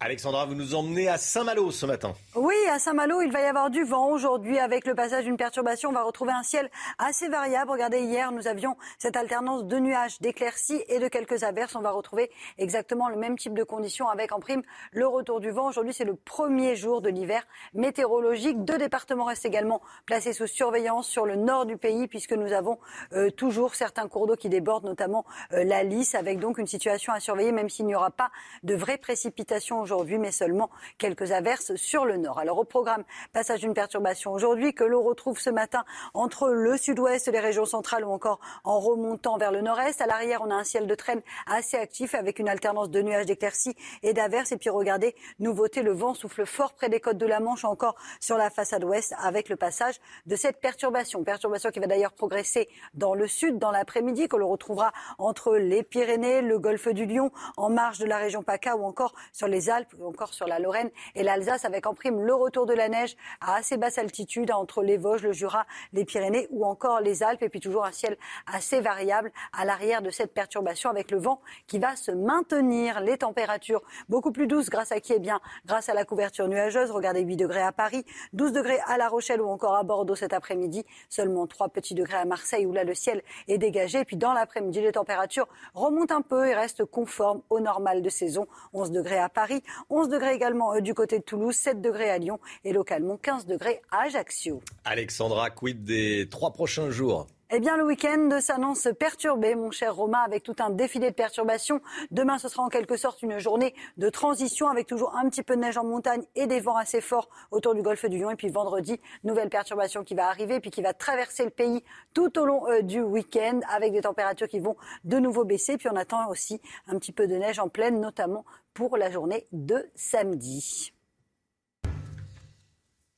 Alexandra, 0.00 0.46
vous 0.46 0.54
nous 0.54 0.76
emmenez 0.76 1.08
à 1.08 1.18
Saint-Malo 1.18 1.72
ce 1.72 1.84
matin. 1.84 2.14
Oui, 2.36 2.54
à 2.70 2.78
Saint-Malo, 2.78 3.20
il 3.20 3.32
va 3.32 3.40
y 3.40 3.46
avoir 3.46 3.68
du 3.68 3.82
vent 3.82 4.10
aujourd'hui 4.10 4.56
avec 4.60 4.86
le 4.86 4.94
passage 4.94 5.24
d'une 5.24 5.36
perturbation. 5.36 5.88
On 5.88 5.92
va 5.92 6.04
retrouver 6.04 6.30
un 6.30 6.44
ciel 6.44 6.70
assez 6.98 7.28
variable. 7.28 7.72
Regardez, 7.72 7.98
hier, 8.02 8.30
nous 8.30 8.46
avions 8.46 8.76
cette 9.00 9.16
alternance 9.16 9.64
de 9.64 9.76
nuages, 9.78 10.20
d'éclaircies 10.20 10.84
et 10.86 11.00
de 11.00 11.08
quelques 11.08 11.42
averses. 11.42 11.74
On 11.74 11.80
va 11.80 11.90
retrouver 11.90 12.30
exactement 12.58 13.08
le 13.08 13.16
même 13.16 13.36
type 13.36 13.54
de 13.54 13.64
conditions 13.64 14.08
avec 14.08 14.30
en 14.30 14.38
prime 14.38 14.62
le 14.92 15.08
retour 15.08 15.40
du 15.40 15.50
vent. 15.50 15.66
Aujourd'hui, 15.66 15.92
c'est 15.92 16.04
le 16.04 16.14
premier 16.14 16.76
jour 16.76 17.02
de 17.02 17.08
l'hiver 17.08 17.42
météorologique. 17.74 18.64
Deux 18.64 18.78
départements 18.78 19.24
restent 19.24 19.46
également 19.46 19.82
placés 20.06 20.32
sous 20.32 20.46
surveillance 20.46 21.08
sur 21.08 21.26
le 21.26 21.34
nord 21.34 21.66
du 21.66 21.76
pays 21.76 22.06
puisque 22.06 22.34
nous 22.34 22.52
avons 22.52 22.78
euh, 23.14 23.30
toujours 23.30 23.74
certains 23.74 24.06
cours 24.06 24.28
d'eau 24.28 24.36
qui 24.36 24.48
débordent, 24.48 24.84
notamment 24.84 25.24
euh, 25.52 25.64
la 25.64 25.82
Lys, 25.82 26.14
avec 26.14 26.38
donc 26.38 26.58
une 26.58 26.68
situation 26.68 27.12
à 27.12 27.18
surveiller, 27.18 27.50
même 27.50 27.68
s'il 27.68 27.86
n'y 27.86 27.96
aura 27.96 28.12
pas 28.12 28.30
de 28.62 28.76
vraies 28.76 28.98
précipitations 28.98 29.87
aujourd'hui, 29.92 30.18
mais 30.18 30.30
seulement 30.30 30.68
quelques 30.98 31.32
averses 31.32 31.74
sur 31.76 32.04
le 32.04 32.18
nord. 32.18 32.38
Alors 32.38 32.58
au 32.58 32.64
programme, 32.64 33.04
passage 33.32 33.60
d'une 33.60 33.72
perturbation 33.72 34.32
aujourd'hui 34.32 34.74
que 34.74 34.84
l'on 34.84 35.02
retrouve 35.02 35.38
ce 35.38 35.48
matin 35.48 35.84
entre 36.12 36.50
le 36.50 36.76
sud-ouest, 36.76 37.28
les 37.28 37.40
régions 37.40 37.64
centrales 37.64 38.04
ou 38.04 38.10
encore 38.10 38.38
en 38.64 38.80
remontant 38.80 39.38
vers 39.38 39.50
le 39.50 39.62
nord-est. 39.62 40.02
À 40.02 40.06
l'arrière, 40.06 40.42
on 40.42 40.50
a 40.50 40.54
un 40.54 40.64
ciel 40.64 40.86
de 40.86 40.94
traîne 40.94 41.22
assez 41.46 41.78
actif 41.78 42.14
avec 42.14 42.38
une 42.38 42.48
alternance 42.48 42.90
de 42.90 43.00
nuages 43.00 43.24
d'éclaircies 43.24 43.74
et 44.02 44.12
d'averses. 44.12 44.52
Et 44.52 44.58
puis 44.58 44.68
regardez, 44.68 45.14
nouveauté, 45.38 45.82
le 45.82 45.92
vent 45.92 46.12
souffle 46.12 46.44
fort 46.44 46.74
près 46.74 46.90
des 46.90 47.00
côtes 47.00 47.18
de 47.18 47.26
la 47.26 47.40
Manche, 47.40 47.64
encore 47.64 47.94
sur 48.20 48.36
la 48.36 48.50
façade 48.50 48.84
ouest 48.84 49.14
avec 49.18 49.48
le 49.48 49.56
passage 49.56 50.00
de 50.26 50.36
cette 50.36 50.60
perturbation. 50.60 51.24
Perturbation 51.24 51.70
qui 51.70 51.80
va 51.80 51.86
d'ailleurs 51.86 52.12
progresser 52.12 52.68
dans 52.94 53.14
le 53.14 53.26
sud 53.26 53.58
dans 53.58 53.70
l'après-midi, 53.70 54.28
que 54.28 54.36
l'on 54.36 54.48
retrouvera 54.48 54.92
entre 55.18 55.56
les 55.56 55.82
Pyrénées, 55.82 56.42
le 56.42 56.58
golfe 56.58 56.88
du 56.88 57.06
Lion, 57.06 57.30
en 57.56 57.70
marge 57.70 57.98
de 57.98 58.06
la 58.06 58.18
région 58.18 58.42
PACA 58.42 58.76
ou 58.76 58.84
encore 58.84 59.14
sur 59.32 59.46
les 59.46 59.70
Alpes 59.70 59.77
ou 59.98 60.06
encore 60.06 60.34
sur 60.34 60.46
la 60.46 60.58
Lorraine 60.58 60.90
et 61.14 61.22
l'Alsace 61.22 61.64
avec 61.64 61.86
en 61.86 61.94
prime 61.94 62.20
le 62.20 62.34
retour 62.34 62.66
de 62.66 62.74
la 62.74 62.88
neige 62.88 63.16
à 63.40 63.56
assez 63.56 63.76
basse 63.76 63.98
altitude 63.98 64.50
entre 64.50 64.82
les 64.82 64.96
Vosges, 64.96 65.22
le 65.22 65.32
Jura, 65.32 65.66
les 65.92 66.04
Pyrénées 66.04 66.46
ou 66.50 66.64
encore 66.64 67.00
les 67.00 67.22
Alpes 67.22 67.42
et 67.42 67.48
puis 67.48 67.60
toujours 67.60 67.84
un 67.84 67.92
ciel 67.92 68.16
assez 68.46 68.80
variable 68.80 69.32
à 69.52 69.64
l'arrière 69.64 70.02
de 70.02 70.10
cette 70.10 70.32
perturbation 70.32 70.90
avec 70.90 71.10
le 71.10 71.18
vent 71.18 71.40
qui 71.66 71.78
va 71.78 71.96
se 71.96 72.10
maintenir. 72.10 73.00
Les 73.00 73.18
températures 73.18 73.82
beaucoup 74.08 74.32
plus 74.32 74.46
douces 74.46 74.70
grâce 74.70 74.92
à 74.92 75.00
qui 75.00 75.12
Eh 75.12 75.18
bien, 75.18 75.40
grâce 75.66 75.88
à 75.88 75.94
la 75.94 76.04
couverture 76.04 76.48
nuageuse. 76.48 76.90
Regardez 76.90 77.20
8 77.20 77.36
degrés 77.36 77.62
à 77.62 77.72
Paris, 77.72 78.04
12 78.32 78.52
degrés 78.52 78.78
à 78.86 78.96
La 78.98 79.08
Rochelle 79.08 79.40
ou 79.40 79.48
encore 79.48 79.74
à 79.76 79.82
Bordeaux 79.82 80.14
cet 80.14 80.32
après-midi. 80.32 80.84
Seulement 81.08 81.46
3 81.46 81.68
petits 81.68 81.94
degrés 81.94 82.18
à 82.18 82.24
Marseille 82.24 82.66
où 82.66 82.72
là 82.72 82.84
le 82.84 82.94
ciel 82.94 83.22
est 83.48 83.58
dégagé. 83.58 84.00
Et 84.00 84.04
puis 84.04 84.16
dans 84.16 84.32
l'après-midi, 84.32 84.80
les 84.80 84.92
températures 84.92 85.48
remontent 85.74 86.16
un 86.16 86.22
peu 86.22 86.46
et 86.46 86.54
restent 86.54 86.84
conformes 86.84 87.42
au 87.50 87.60
normal 87.60 88.02
de 88.02 88.08
saison. 88.08 88.46
11 88.72 88.90
degrés 88.90 89.18
à 89.18 89.28
Paris, 89.28 89.62
11 89.90 90.08
degrés 90.08 90.34
également 90.34 90.74
euh, 90.74 90.80
du 90.80 90.94
côté 90.94 91.18
de 91.18 91.24
Toulouse, 91.24 91.54
7 91.54 91.80
degrés 91.80 92.10
à 92.10 92.18
Lyon 92.18 92.38
et 92.64 92.72
localement 92.72 93.16
15 93.16 93.46
degrés 93.46 93.80
à 93.90 94.02
Ajaccio. 94.02 94.60
Alexandra, 94.84 95.50
quid 95.50 95.84
des 95.84 96.28
trois 96.30 96.52
prochains 96.52 96.90
jours? 96.90 97.26
Eh 97.50 97.60
bien, 97.60 97.78
le 97.78 97.84
week-end 97.84 98.28
s'annonce 98.42 98.88
perturbé, 98.98 99.54
mon 99.54 99.70
cher 99.70 99.94
Romain, 99.94 100.20
avec 100.20 100.42
tout 100.42 100.56
un 100.58 100.68
défilé 100.68 101.08
de 101.08 101.14
perturbations. 101.14 101.80
Demain, 102.10 102.36
ce 102.36 102.46
sera 102.46 102.62
en 102.62 102.68
quelque 102.68 102.98
sorte 102.98 103.22
une 103.22 103.38
journée 103.38 103.74
de 103.96 104.10
transition 104.10 104.68
avec 104.68 104.86
toujours 104.86 105.16
un 105.16 105.30
petit 105.30 105.42
peu 105.42 105.56
de 105.56 105.62
neige 105.62 105.78
en 105.78 105.84
montagne 105.84 106.24
et 106.34 106.46
des 106.46 106.60
vents 106.60 106.76
assez 106.76 107.00
forts 107.00 107.30
autour 107.50 107.74
du 107.74 107.80
golfe 107.80 108.04
du 108.04 108.18
Lion. 108.18 108.30
Et 108.30 108.36
puis 108.36 108.50
vendredi, 108.50 109.00
nouvelle 109.24 109.48
perturbation 109.48 110.04
qui 110.04 110.14
va 110.14 110.28
arriver, 110.28 110.60
puis 110.60 110.70
qui 110.70 110.82
va 110.82 110.92
traverser 110.92 111.44
le 111.44 111.50
pays 111.50 111.82
tout 112.12 112.38
au 112.38 112.44
long 112.44 112.68
euh, 112.68 112.82
du 112.82 113.00
week-end 113.00 113.60
avec 113.70 113.92
des 113.94 114.02
températures 114.02 114.48
qui 114.48 114.58
vont 114.58 114.76
de 115.04 115.18
nouveau 115.18 115.46
baisser. 115.46 115.78
Puis 115.78 115.88
on 115.90 115.96
attend 115.96 116.28
aussi 116.28 116.60
un 116.86 116.98
petit 116.98 117.12
peu 117.12 117.26
de 117.26 117.36
neige 117.36 117.58
en 117.58 117.70
pleine, 117.70 117.98
notamment 117.98 118.44
pour 118.74 118.98
la 118.98 119.10
journée 119.10 119.46
de 119.52 119.88
samedi. 119.94 120.92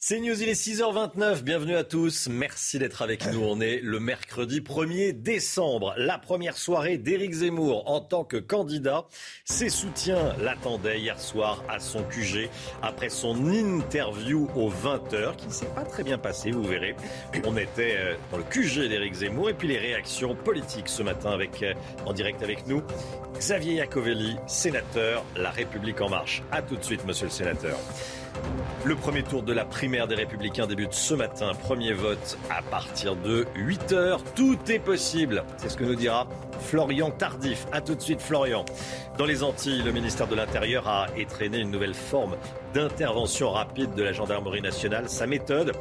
C'est 0.03 0.19
News, 0.19 0.43
il 0.43 0.49
est 0.49 0.55
6h29. 0.55 1.43
Bienvenue 1.43 1.77
à 1.77 1.85
tous. 1.85 2.27
Merci 2.31 2.79
d'être 2.79 3.03
avec 3.03 3.27
nous. 3.27 3.43
On 3.43 3.61
est 3.61 3.81
le 3.83 4.01
mercredi 4.01 4.61
1er 4.61 5.13
décembre, 5.13 5.93
la 5.99 6.17
première 6.17 6.57
soirée 6.57 6.97
d'Éric 6.97 7.35
Zemmour 7.35 7.83
en 7.87 8.01
tant 8.01 8.25
que 8.25 8.39
candidat. 8.39 9.05
Ses 9.45 9.69
soutiens 9.69 10.35
l'attendaient 10.41 11.01
hier 11.01 11.21
soir 11.21 11.63
à 11.69 11.81
son 11.81 12.03
QG 12.03 12.49
après 12.81 13.11
son 13.11 13.53
interview 13.53 14.49
aux 14.57 14.71
20h 14.71 15.37
qui 15.37 15.49
ne 15.49 15.53
s'est 15.53 15.75
pas 15.75 15.85
très 15.85 16.03
bien 16.03 16.17
passé, 16.17 16.51
vous 16.51 16.65
verrez. 16.65 16.97
On 17.45 17.59
était 17.59 17.97
euh, 17.99 18.15
dans 18.33 18.39
le 18.39 18.45
QG 18.45 18.89
d'Éric 18.89 19.13
Zemmour 19.13 19.51
et 19.51 19.55
puis 19.55 19.69
les 19.69 19.79
réactions 19.79 20.35
politiques 20.35 20.89
ce 20.89 21.03
matin 21.03 21.33
avec, 21.33 21.63
euh, 21.63 21.75
en 22.07 22.15
direct 22.15 22.43
avec 22.43 22.67
nous. 22.67 22.83
Xavier 23.35 23.75
Iacovelli, 23.75 24.37
sénateur 24.47 25.27
La 25.37 25.51
République 25.51 26.01
en 26.01 26.09
marche. 26.09 26.43
À 26.51 26.63
tout 26.63 26.77
de 26.77 26.83
suite, 26.83 27.05
monsieur 27.05 27.27
le 27.27 27.33
sénateur. 27.33 27.77
Le 28.85 28.97
premier 28.97 29.23
tour 29.23 29.43
de 29.43 29.53
la 29.53 29.65
primaire 29.65 30.09
des 30.09 30.15
Républicains 30.15 30.67
débute 30.67 30.95
ce 30.95 31.15
matin. 31.15 31.53
Premier 31.55 31.93
vote 31.93 32.39
à 32.49 32.63
partir 32.63 33.15
de 33.15 33.47
8 33.55 33.93
heures. 33.93 34.25
Tout 34.35 34.59
est 34.69 34.79
possible. 34.79 35.45
C'est 35.59 35.69
ce 35.69 35.77
que 35.77 35.85
nous 35.85 35.95
dira 35.95 36.27
Florian 36.61 37.11
Tardif. 37.11 37.67
A 37.73 37.81
tout 37.81 37.95
de 37.95 38.01
suite, 38.01 38.23
Florian. 38.23 38.65
Dans 39.19 39.27
les 39.27 39.43
Antilles, 39.43 39.83
le 39.83 39.93
ministère 39.93 40.29
de 40.29 40.35
l'Intérieur 40.35 40.89
a 40.89 41.09
étraîné 41.17 41.59
une 41.59 41.71
nouvelle 41.71 41.95
forme 41.95 42.37
d'intervention 42.75 43.51
rapide 43.51 43.95
de 43.95 44.03
la 44.03 44.13
gendarmerie 44.13 44.63
nationale. 44.63 45.09
Sa 45.09 45.27
méthode, 45.27 45.73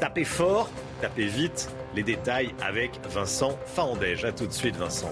taper 0.00 0.24
fort, 0.24 0.68
taper 1.00 1.26
vite. 1.26 1.70
Les 1.94 2.02
détails 2.02 2.54
avec 2.60 2.92
Vincent 3.08 3.58
Faandège. 3.64 4.24
A 4.24 4.32
tout 4.32 4.46
de 4.46 4.52
suite, 4.52 4.76
Vincent. 4.76 5.10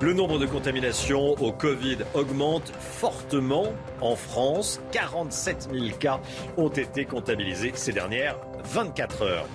Le 0.00 0.12
nombre 0.12 0.38
de 0.38 0.46
contaminations 0.46 1.32
au 1.40 1.52
Covid 1.52 1.98
augmente 2.14 2.70
fortement 2.78 3.72
en 4.00 4.14
France. 4.14 4.80
47 4.92 5.68
000 5.72 5.96
cas 5.98 6.20
ont 6.56 6.68
été 6.68 7.06
comptabilisés 7.06 7.72
ces 7.74 7.92
dernières 7.92 8.36
24 8.64 9.22
heures. 9.22 9.46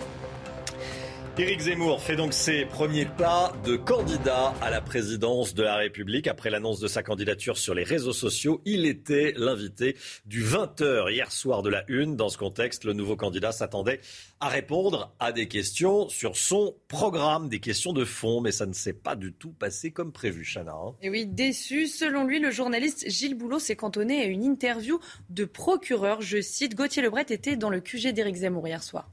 Éric 1.40 1.60
Zemmour 1.60 2.02
fait 2.02 2.16
donc 2.16 2.34
ses 2.34 2.66
premiers 2.66 3.06
pas 3.06 3.54
de 3.64 3.76
candidat 3.76 4.56
à 4.60 4.72
la 4.72 4.82
présidence 4.82 5.54
de 5.54 5.62
la 5.62 5.76
République. 5.76 6.26
Après 6.26 6.50
l'annonce 6.50 6.80
de 6.80 6.88
sa 6.88 7.04
candidature 7.04 7.60
sur 7.60 7.76
les 7.76 7.84
réseaux 7.84 8.12
sociaux, 8.12 8.60
il 8.66 8.88
était 8.88 9.36
l'invité 9.38 9.96
du 10.26 10.44
20h 10.44 11.12
hier 11.12 11.32
soir 11.32 11.62
de 11.62 11.70
la 11.70 11.84
Une. 11.90 12.16
Dans 12.16 12.30
ce 12.30 12.40
contexte, 12.40 12.86
le 12.86 12.94
nouveau 12.94 13.16
candidat 13.16 13.52
s'attendait 13.52 14.00
à 14.40 14.48
répondre 14.48 15.14
à 15.20 15.32
des 15.32 15.48
questions 15.48 16.10
sur 16.10 16.36
son 16.36 16.74
programme, 16.88 17.50
des 17.50 17.60
questions 17.60 17.94
de 17.94 18.04
fond, 18.04 18.42
mais 18.42 18.52
ça 18.52 18.66
ne 18.66 18.74
s'est 18.74 18.94
pas 18.94 19.16
du 19.16 19.32
tout 19.32 19.52
passé 19.52 19.92
comme 19.92 20.12
prévu, 20.12 20.44
Chana. 20.44 20.74
hein. 20.74 20.96
Et 21.04 21.12
oui, 21.12 21.28
déçu. 21.28 21.86
Selon 21.86 22.26
lui, 22.26 22.40
le 22.40 22.50
journaliste 22.50 23.08
Gilles 23.12 23.38
Boulot 23.38 23.60
s'est 23.60 23.76
cantonné 23.76 24.24
à 24.24 24.26
une 24.26 24.44
interview 24.44 25.00
de 25.30 25.46
procureur. 25.46 26.20
Je 26.20 26.42
cite, 26.42 26.74
Gauthier 26.74 27.04
Lebret 27.04 27.28
était 27.30 27.58
dans 27.58 27.70
le 27.70 27.80
QG 27.80 28.08
d'Éric 28.08 28.38
Zemmour 28.38 28.68
hier 28.68 28.82
soir. 28.82 29.08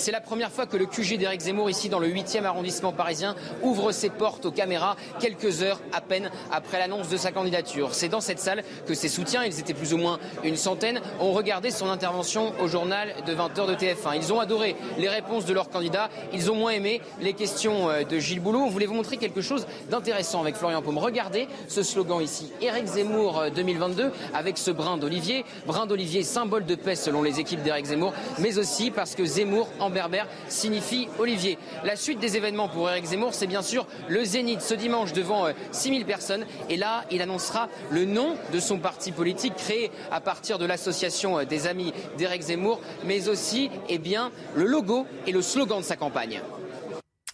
C'est 0.00 0.12
la 0.12 0.22
première 0.22 0.50
fois 0.50 0.64
que 0.64 0.78
le 0.78 0.86
QG 0.86 1.18
d'Éric 1.18 1.42
Zemmour, 1.42 1.68
ici 1.68 1.90
dans 1.90 1.98
le 1.98 2.08
8e 2.08 2.44
arrondissement 2.44 2.90
parisien, 2.90 3.36
ouvre 3.60 3.92
ses 3.92 4.08
portes 4.08 4.46
aux 4.46 4.50
caméras 4.50 4.96
quelques 5.20 5.62
heures 5.62 5.78
à 5.92 6.00
peine 6.00 6.30
après 6.50 6.78
l'annonce 6.78 7.10
de 7.10 7.18
sa 7.18 7.32
candidature. 7.32 7.92
C'est 7.92 8.08
dans 8.08 8.22
cette 8.22 8.38
salle 8.38 8.64
que 8.86 8.94
ses 8.94 9.10
soutiens, 9.10 9.44
ils 9.44 9.60
étaient 9.60 9.74
plus 9.74 9.92
ou 9.92 9.98
moins 9.98 10.18
une 10.42 10.56
centaine, 10.56 11.02
ont 11.20 11.32
regardé 11.32 11.70
son 11.70 11.90
intervention 11.90 12.54
au 12.62 12.66
journal 12.66 13.14
de 13.26 13.34
20h 13.34 13.66
de 13.66 13.74
TF1. 13.74 14.16
Ils 14.16 14.32
ont 14.32 14.40
adoré 14.40 14.74
les 14.96 15.10
réponses 15.10 15.44
de 15.44 15.52
leurs 15.52 15.68
candidats, 15.68 16.08
ils 16.32 16.50
ont 16.50 16.54
moins 16.54 16.70
aimé 16.70 17.02
les 17.20 17.34
questions 17.34 17.90
euh, 17.90 18.02
de 18.02 18.18
Gilles 18.18 18.40
Boulot. 18.40 18.60
On 18.60 18.70
voulait 18.70 18.86
vous 18.86 18.94
montrer 18.94 19.18
quelque 19.18 19.42
chose 19.42 19.66
d'intéressant 19.90 20.40
avec 20.40 20.56
Florian 20.56 20.80
Paume. 20.80 20.96
Regardez 20.96 21.46
ce 21.68 21.82
slogan 21.82 22.22
ici, 22.22 22.50
Éric 22.62 22.86
Zemmour 22.86 23.50
2022, 23.54 24.04
euh, 24.04 24.10
avec 24.32 24.56
ce 24.56 24.70
brin 24.70 24.96
d'olivier. 24.96 25.44
Brin 25.66 25.84
d'olivier, 25.84 26.22
symbole 26.22 26.64
de 26.64 26.74
paix 26.74 26.94
selon 26.94 27.22
les 27.22 27.38
équipes 27.38 27.62
d'Éric 27.62 27.84
Zemmour, 27.84 28.14
mais 28.38 28.56
aussi 28.56 28.90
parce 28.90 29.14
que 29.14 29.26
Zemmour 29.26 29.68
berbère 29.90 30.26
signifie 30.48 31.08
olivier. 31.18 31.58
La 31.84 31.96
suite 31.96 32.18
des 32.18 32.36
événements 32.36 32.68
pour 32.68 32.88
Éric 32.90 33.04
Zemmour, 33.04 33.34
c'est 33.34 33.46
bien 33.46 33.62
sûr 33.62 33.86
le 34.08 34.24
Zénith 34.24 34.60
ce 34.60 34.74
dimanche 34.74 35.12
devant 35.12 35.46
6000 35.72 36.02
euh, 36.02 36.06
personnes. 36.06 36.46
Et 36.68 36.76
là, 36.76 37.04
il 37.10 37.22
annoncera 37.22 37.68
le 37.90 38.04
nom 38.04 38.36
de 38.52 38.60
son 38.60 38.78
parti 38.78 39.12
politique 39.12 39.54
créé 39.56 39.90
à 40.10 40.20
partir 40.20 40.58
de 40.58 40.64
l'association 40.64 41.44
des 41.44 41.66
amis 41.66 41.92
d'Éric 42.16 42.42
Zemmour, 42.42 42.80
mais 43.04 43.28
aussi 43.28 43.70
eh 43.88 43.98
bien, 43.98 44.30
le 44.54 44.64
logo 44.64 45.06
et 45.26 45.32
le 45.32 45.42
slogan 45.42 45.80
de 45.80 45.84
sa 45.84 45.96
campagne. 45.96 46.40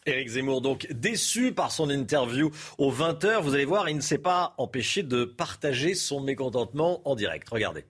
Éric 0.07 0.29
Zemmour, 0.29 0.61
donc 0.61 0.87
déçu 0.91 1.53
par 1.53 1.73
son 1.73 1.91
interview 1.91 2.51
aux 2.79 2.93
20h, 2.93 3.43
vous 3.43 3.55
allez 3.55 3.65
voir, 3.65 3.89
il 3.89 3.97
ne 3.97 4.01
s'est 4.01 4.19
pas 4.19 4.55
empêché 4.57 5.03
de 5.03 5.25
partager 5.25 5.95
son 5.95 6.21
mécontentement 6.21 7.01
en 7.09 7.17
direct. 7.17 7.49
Regardez. 7.49 7.85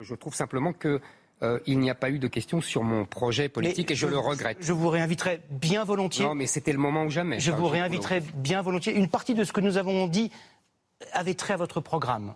Je 0.00 0.14
trouve 0.14 0.34
simplement 0.34 0.72
que 0.72 1.00
euh, 1.42 1.58
il 1.66 1.78
n'y 1.78 1.90
a 1.90 1.94
pas 1.94 2.10
eu 2.10 2.18
de 2.18 2.28
questions 2.28 2.60
sur 2.60 2.82
mon 2.82 3.04
projet 3.04 3.48
politique 3.48 3.90
et 3.90 3.94
je, 3.94 4.06
le 4.06 4.18
regrette. 4.18 4.58
Je 4.60 4.72
vous 4.72 4.88
réinviterai 4.88 5.40
bien 5.50 5.84
volontiers. 5.84 6.24
Non, 6.24 6.34
mais 6.34 6.46
c'était 6.46 6.72
le 6.72 6.78
moment 6.78 7.04
ou 7.04 7.10
jamais. 7.10 7.40
Je 7.40 7.50
vous 7.50 7.68
réinviterai 7.68 8.22
bien 8.34 8.60
volontiers. 8.60 8.94
Une 8.94 9.08
partie 9.08 9.34
de 9.34 9.44
ce 9.44 9.52
que 9.52 9.60
nous 9.60 9.78
avons 9.78 10.06
dit 10.06 10.30
avait 11.12 11.34
trait 11.34 11.54
à 11.54 11.56
votre 11.56 11.80
programme. 11.80 12.34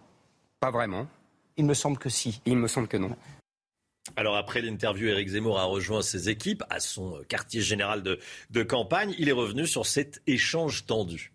Pas 0.61 0.71
vraiment. 0.71 1.07
Il 1.57 1.67
me 1.67 1.75
semble 1.75 1.99
que 1.99 2.09
si. 2.09 2.41
Il 2.47 2.57
me 2.57 2.67
semble 2.67 2.89
que 2.89 2.97
non. 2.97 3.15
Alors 4.17 4.37
après 4.37 4.61
l'interview, 4.61 5.09
Éric 5.09 5.29
Zemmour 5.29 5.59
a 5.59 5.65
rejoint 5.65 6.03
ses 6.03 6.29
équipes 6.29 6.63
à 6.69 6.79
son 6.79 7.23
quartier 7.29 7.63
général 7.63 8.03
de, 8.03 8.63
campagne. 8.63 9.15
Il 9.19 9.29
est 9.29 9.33
revenu 9.33 9.67
sur 9.67 9.87
cet 9.87 10.23
échange 10.27 10.85
tendu. 10.87 11.33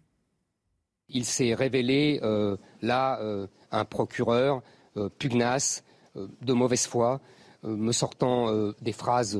Il 1.09 1.25
s'est 1.25 1.55
révélé 1.55 2.19
euh, 2.21 2.57
là 2.81 3.19
euh, 3.21 3.47
un 3.71 3.85
procureur 3.85 4.61
euh, 4.97 5.09
pugnace, 5.09 5.83
de 6.15 6.53
mauvaise 6.53 6.85
foi, 6.85 7.21
me 7.63 7.91
sortant 7.91 8.71
des 8.81 8.91
phrases 8.93 9.39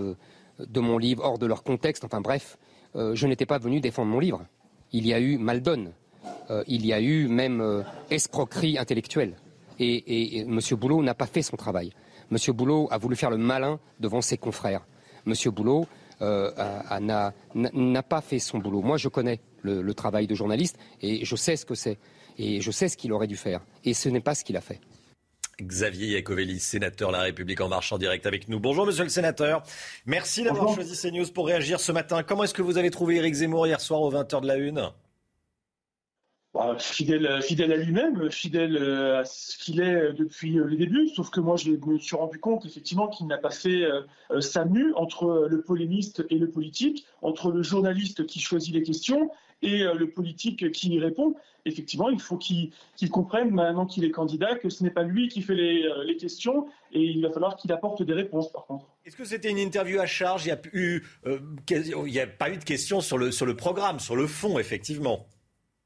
de 0.60 0.79
mon 0.79 0.97
livre 0.97 1.23
hors 1.23 1.38
de 1.38 1.45
leur 1.45 1.63
contexte. 1.63 2.03
Enfin 2.03 2.21
bref, 2.21 2.58
je 2.95 3.27
n'étais 3.27 3.45
pas 3.45 3.58
venu 3.58 3.79
défendre 3.79 4.12
mon 4.12 4.19
livre. 4.19 4.45
Il 4.91 5.08
y 5.08 5.13
a 5.13 5.19
eu 5.19 5.38
maldonne, 5.38 5.91
il 6.67 6.86
y 6.86 6.93
a 6.93 6.99
eu 6.99 7.27
même 7.27 7.84
escroquerie 8.10 8.77
intellectuelle. 8.77 9.36
Et, 9.79 10.39
M. 10.39 10.60
Boulot 10.71 11.01
n'a 11.01 11.13
pas 11.13 11.25
fait 11.25 11.41
son 11.41 11.55
travail. 11.55 11.93
M. 12.32 12.38
Boulot 12.53 12.88
a 12.91 12.97
voulu 12.97 13.15
faire 13.15 13.29
le 13.29 13.38
malin 13.38 13.79
devant 13.99 14.21
ses 14.21 14.38
confrères. 14.38 14.86
M. 15.25 15.34
Boulot 15.51 15.88
euh, 16.21 16.51
n'a 17.53 18.03
pas 18.03 18.21
fait 18.21 18.39
son 18.39 18.60
boulot. 18.60 18.82
Moi, 18.82 18.97
je 18.97 19.08
connais 19.08 19.39
le, 19.62 19.93
travail 19.93 20.27
de 20.27 20.36
journaliste 20.36 20.77
et 21.01 21.23
je 21.23 21.36
sais 21.36 21.55
ce 21.55 21.65
que 21.65 21.75
c'est. 21.75 21.97
Et 22.38 22.62
je 22.62 22.71
sais 22.71 22.88
ce 22.88 22.97
qu'il 22.97 23.12
aurait 23.13 23.27
dû 23.27 23.36
faire. 23.36 23.62
Et 23.84 23.93
ce 23.93 24.10
n'est 24.10 24.21
pas 24.21 24.36
ce 24.36 24.43
qu'il 24.43 24.58
a 24.58 24.62
fait. 24.62 24.79
Xavier 25.62 26.08
Iacovelli, 26.08 26.60
sénateur 26.60 27.12
La 27.12 27.22
République 27.22 27.62
en 27.62 27.67
marche 27.67 27.91
en 27.91 27.98
direct 27.98 28.26
avec 28.26 28.48
nous. 28.48 28.60
Bonjour 28.60 28.86
monsieur 28.86 29.04
le 29.04 29.10
sénateur. 29.10 29.63
Merci 30.06 30.43
d'avoir 30.43 30.74
choisi 30.74 30.95
CNews 30.95 31.32
pour 31.34 31.48
réagir 31.48 31.80
ce 31.80 31.91
matin. 31.91 32.24
Comment 32.24 32.43
est-ce 32.43 32.54
que 32.54 32.62
vous 32.62 32.78
avez 32.78 32.91
trouvé 32.91 33.17
Éric 33.17 33.34
Zemmour 33.34 33.67
hier 33.67 33.82
soir 33.82 34.02
aux 34.02 34.12
20h 34.12 34.41
de 34.41 34.48
la 34.48 34.58
Une? 34.58 34.89
Bah, 36.54 36.76
fidèle, 36.80 37.41
fidèle 37.43 37.72
à 37.72 37.78
lui-même, 37.78 38.32
fidèle 38.32 38.76
euh, 38.76 39.19
à 39.19 39.26
ce 39.26 39.56
qu'il 39.58 39.82
est 39.82 40.13
depuis 40.13 40.54
le 40.54 40.76
début. 40.76 41.08
Sauf 41.10 41.30
que 41.30 41.39
moi, 41.39 41.58
je 41.58 41.72
me 41.72 42.00
suis 42.00 42.15
rendu 42.15 42.39
compte 42.39 42.65
effectivement 42.65 43.08
qu'il 43.08 43.28
n'a 43.28 43.38
pas 43.38 43.52
fait 43.52 43.84
euh, 43.84 44.41
sa 44.41 44.65
mue 44.65 44.91
entre 44.95 45.48
le 45.48 45.62
polémiste 45.62 46.26
et 46.32 46.39
le 46.39 46.50
politique, 46.50 47.06
entre 47.22 47.52
le 47.52 47.62
journaliste 47.62 48.26
qui 48.26 48.39
choisit 48.39 48.74
les 48.74 48.82
questions 48.82 49.30
et 49.62 49.82
euh, 49.82 49.93
le 49.93 50.10
politique 50.10 50.72
qui 50.72 50.89
y 50.89 51.00
répond. 51.00 51.36
Effectivement, 51.65 52.10
il 52.10 52.19
faut 52.19 52.38
qu'il 52.38 52.72
comprenne 53.12 53.52
maintenant 53.52 53.86
qu'il 53.86 54.06
est 54.06 54.12
candidat 54.12 54.56
que 54.56 54.69
ce 54.69 54.84
n'est 54.84 54.91
pas 54.91 55.04
lui 55.04 55.28
qui 55.28 55.41
fait 55.41 55.56
les, 55.56 56.17
questions 56.17 56.67
et 56.91 57.02
il 57.02 57.22
va 57.22 57.32
falloir 57.32 57.56
qu'il 57.56 57.72
apporte 57.72 58.02
des 58.02 58.13
réponses 58.13 58.52
par 58.52 58.65
contre. 58.65 58.86
Est-ce 59.06 59.15
que 59.15 59.26
c'était 59.26 59.52
une 59.52 59.60
interview 59.60 60.00
à 60.00 60.06
charge? 60.06 60.45
Il 60.45 60.48
n'y 60.48 62.19
a, 62.19 62.24
a, 62.24 62.28
pas 62.28 62.50
eu 62.50 62.58
de 62.58 62.63
questions 62.63 63.02
sur 63.02 63.17
le, 63.17 63.32
sur 63.32 63.45
le 63.45 63.56
programme, 63.56 64.00
sur 64.00 64.15
le 64.15 64.28
fond, 64.28 64.58
effectivement. 64.58 65.28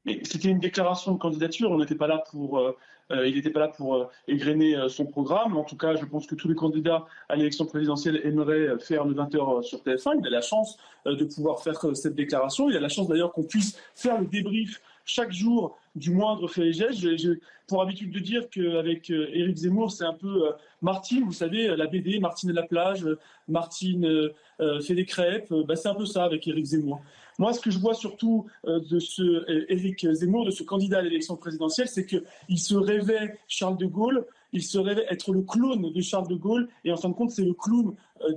Mais 0.04 0.20
c'était 0.22 0.48
une 0.48 0.60
déclaration 0.60 1.12
de 1.12 1.18
candidature. 1.18 1.70
On 1.70 1.78
n'était 1.78 1.94
pas 1.94 2.06
là 2.06 2.22
pour, 2.30 2.58
euh, 2.58 2.70
euh, 2.70 2.76
il 3.10 3.34
n'était 3.34 3.50
pas 3.50 3.60
là 3.60 3.68
pour 3.68 3.94
euh, 3.94 4.06
égrener 4.28 4.76
son 4.88 5.06
programme. 5.06 5.56
En 5.56 5.64
tout 5.64 5.76
cas, 5.76 5.94
je 5.96 6.04
pense 6.04 6.26
que 6.26 6.34
tous 6.34 6.48
les 6.48 6.54
candidats 6.54 7.04
à 7.28 7.36
l'élection 7.36 7.66
présidentielle 7.66 8.20
aimeraient 8.24 8.78
faire 8.78 9.04
le 9.04 9.14
20h 9.14 9.62
sur 9.62 9.80
TF1. 9.80 10.20
Il 10.20 10.26
a 10.26 10.30
la 10.30 10.40
chance 10.40 10.78
de 11.06 11.24
pouvoir 11.24 11.60
faire 11.62 11.78
cette 11.94 12.14
déclaration. 12.14 12.70
Il 12.70 12.76
a 12.76 12.80
la 12.80 12.88
chance 12.88 13.08
d'ailleurs 13.08 13.32
qu'on 13.32 13.44
puisse 13.44 13.78
faire 13.94 14.20
le 14.20 14.26
débrief 14.26 14.80
chaque 15.04 15.32
jour 15.32 15.78
du 15.94 16.10
moindre 16.10 16.48
fait 16.48 16.68
et 16.68 16.72
geste. 16.72 16.98
J'ai 16.98 17.40
pour 17.66 17.82
habitude 17.82 18.10
de 18.10 18.18
dire 18.20 18.48
qu'avec 18.50 19.10
Éric 19.10 19.56
Zemmour, 19.56 19.90
c'est 19.90 20.04
un 20.04 20.14
peu 20.14 20.52
Martine, 20.82 21.24
vous 21.24 21.32
savez, 21.32 21.76
la 21.76 21.86
BD, 21.86 22.18
Martine 22.20 22.50
et 22.50 22.54
la 22.54 22.62
plage, 22.62 23.06
Martine 23.48 24.30
fait 24.58 24.94
des 24.94 25.04
crêpes. 25.04 25.52
Bah, 25.66 25.76
c'est 25.76 25.88
un 25.88 25.94
peu 25.94 26.06
ça 26.06 26.24
avec 26.24 26.46
Éric 26.48 26.64
Zemmour. 26.64 27.00
Moi, 27.38 27.52
ce 27.52 27.60
que 27.60 27.70
je 27.70 27.78
vois 27.78 27.94
surtout 27.94 28.46
euh, 28.66 28.80
de 28.80 28.98
ce 28.98 29.22
euh, 29.22 29.66
Éric 29.68 30.06
Zemmour, 30.12 30.46
de 30.46 30.50
ce 30.50 30.62
candidat 30.62 30.98
à 30.98 31.02
l'élection 31.02 31.36
présidentielle, 31.36 31.88
c'est 31.88 32.06
qu'il 32.06 32.58
se 32.58 32.74
rêvait 32.74 33.38
Charles 33.48 33.76
de 33.76 33.86
Gaulle, 33.86 34.24
il 34.52 34.62
se 34.62 34.78
rêvait 34.78 35.06
être 35.10 35.32
le 35.32 35.42
clone 35.42 35.92
de 35.92 36.00
Charles 36.00 36.28
de 36.28 36.36
Gaulle, 36.36 36.68
et 36.84 36.92
en 36.92 36.96
fin 36.96 37.08
de 37.08 37.14
compte, 37.14 37.30
c'est 37.30 37.44
le 37.44 37.54
clown 37.54 37.94
euh, 38.22 38.32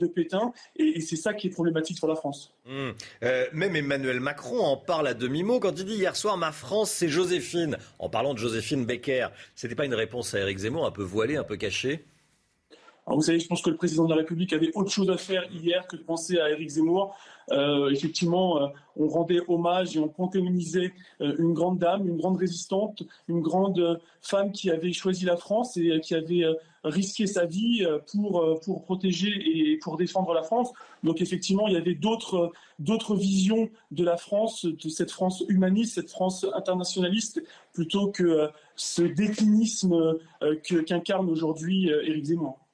de, 0.00 0.06
Pétain, 0.06 0.52
et, 0.76 1.00
c'est 1.00 1.16
ça 1.16 1.34
qui 1.34 1.48
est 1.48 1.50
problématique 1.50 1.98
pour 1.98 2.08
la 2.08 2.14
France. 2.14 2.54
Mmh. 2.66 2.90
même 3.52 3.76
Emmanuel 3.76 4.20
Macron 4.20 4.60
en 4.60 4.76
parle 4.76 5.08
à 5.08 5.14
demi-mot 5.14 5.58
quand 5.58 5.78
il 5.78 5.84
dit 5.84 5.94
hier 5.94 6.16
soir 6.16 6.36
ma 6.36 6.52
France 6.52 6.90
c'est 6.90 7.08
Joséphine, 7.08 7.78
en 7.98 8.08
parlant 8.08 8.34
de 8.34 8.38
Joséphine 8.38 8.84
Becker. 8.84 9.28
C'était 9.54 9.74
pas 9.74 9.84
une 9.84 9.94
réponse 9.94 10.34
à 10.34 10.40
Éric 10.40 10.58
Zemmour 10.58 10.86
un 10.86 10.92
peu 10.92 11.02
voilée, 11.02 11.36
un 11.36 11.44
peu 11.44 11.56
cachée? 11.56 12.04
Vous 13.14 13.22
savez, 13.22 13.38
je 13.38 13.46
pense 13.46 13.62
que 13.62 13.70
le 13.70 13.76
président 13.76 14.04
de 14.04 14.10
la 14.10 14.16
République 14.16 14.52
avait 14.52 14.72
autre 14.74 14.90
chose 14.90 15.10
à 15.10 15.16
faire 15.16 15.44
hier 15.52 15.86
que 15.86 15.96
de 15.96 16.02
penser 16.02 16.38
à 16.38 16.50
Éric 16.50 16.70
Zemmour. 16.70 17.14
Euh, 17.52 17.88
effectivement, 17.90 18.60
euh, 18.60 18.66
on 18.96 19.06
rendait 19.06 19.40
hommage 19.46 19.96
et 19.96 20.00
on 20.00 20.08
panthéonisait 20.08 20.92
euh, 21.20 21.36
une 21.38 21.54
grande 21.54 21.78
dame, 21.78 22.08
une 22.08 22.16
grande 22.16 22.36
résistante, 22.36 23.04
une 23.28 23.40
grande 23.40 24.00
femme 24.20 24.50
qui 24.50 24.70
avait 24.70 24.92
choisi 24.92 25.24
la 25.24 25.36
France 25.36 25.76
et 25.76 26.00
qui 26.00 26.16
avait 26.16 26.44
risqué 26.82 27.26
sa 27.26 27.46
vie 27.46 27.86
pour, 28.10 28.60
pour 28.64 28.82
protéger 28.82 29.28
et 29.28 29.76
pour 29.76 29.96
défendre 29.96 30.34
la 30.34 30.42
France. 30.42 30.72
Donc 31.04 31.20
effectivement, 31.20 31.68
il 31.68 31.74
y 31.74 31.76
avait 31.76 31.94
d'autres, 31.94 32.52
d'autres 32.80 33.14
visions 33.14 33.68
de 33.92 34.04
la 34.04 34.16
France, 34.16 34.64
de 34.64 34.88
cette 34.88 35.12
France 35.12 35.44
humaniste, 35.48 35.94
cette 35.94 36.10
France 36.10 36.44
internationaliste, 36.54 37.42
plutôt 37.72 38.10
que 38.10 38.48
ce 38.74 39.02
déclinisme 39.02 40.18
qu'incarne 40.64 41.30
aujourd'hui 41.30 41.88
Éric 41.88 42.26
Zemmour. 42.26 42.65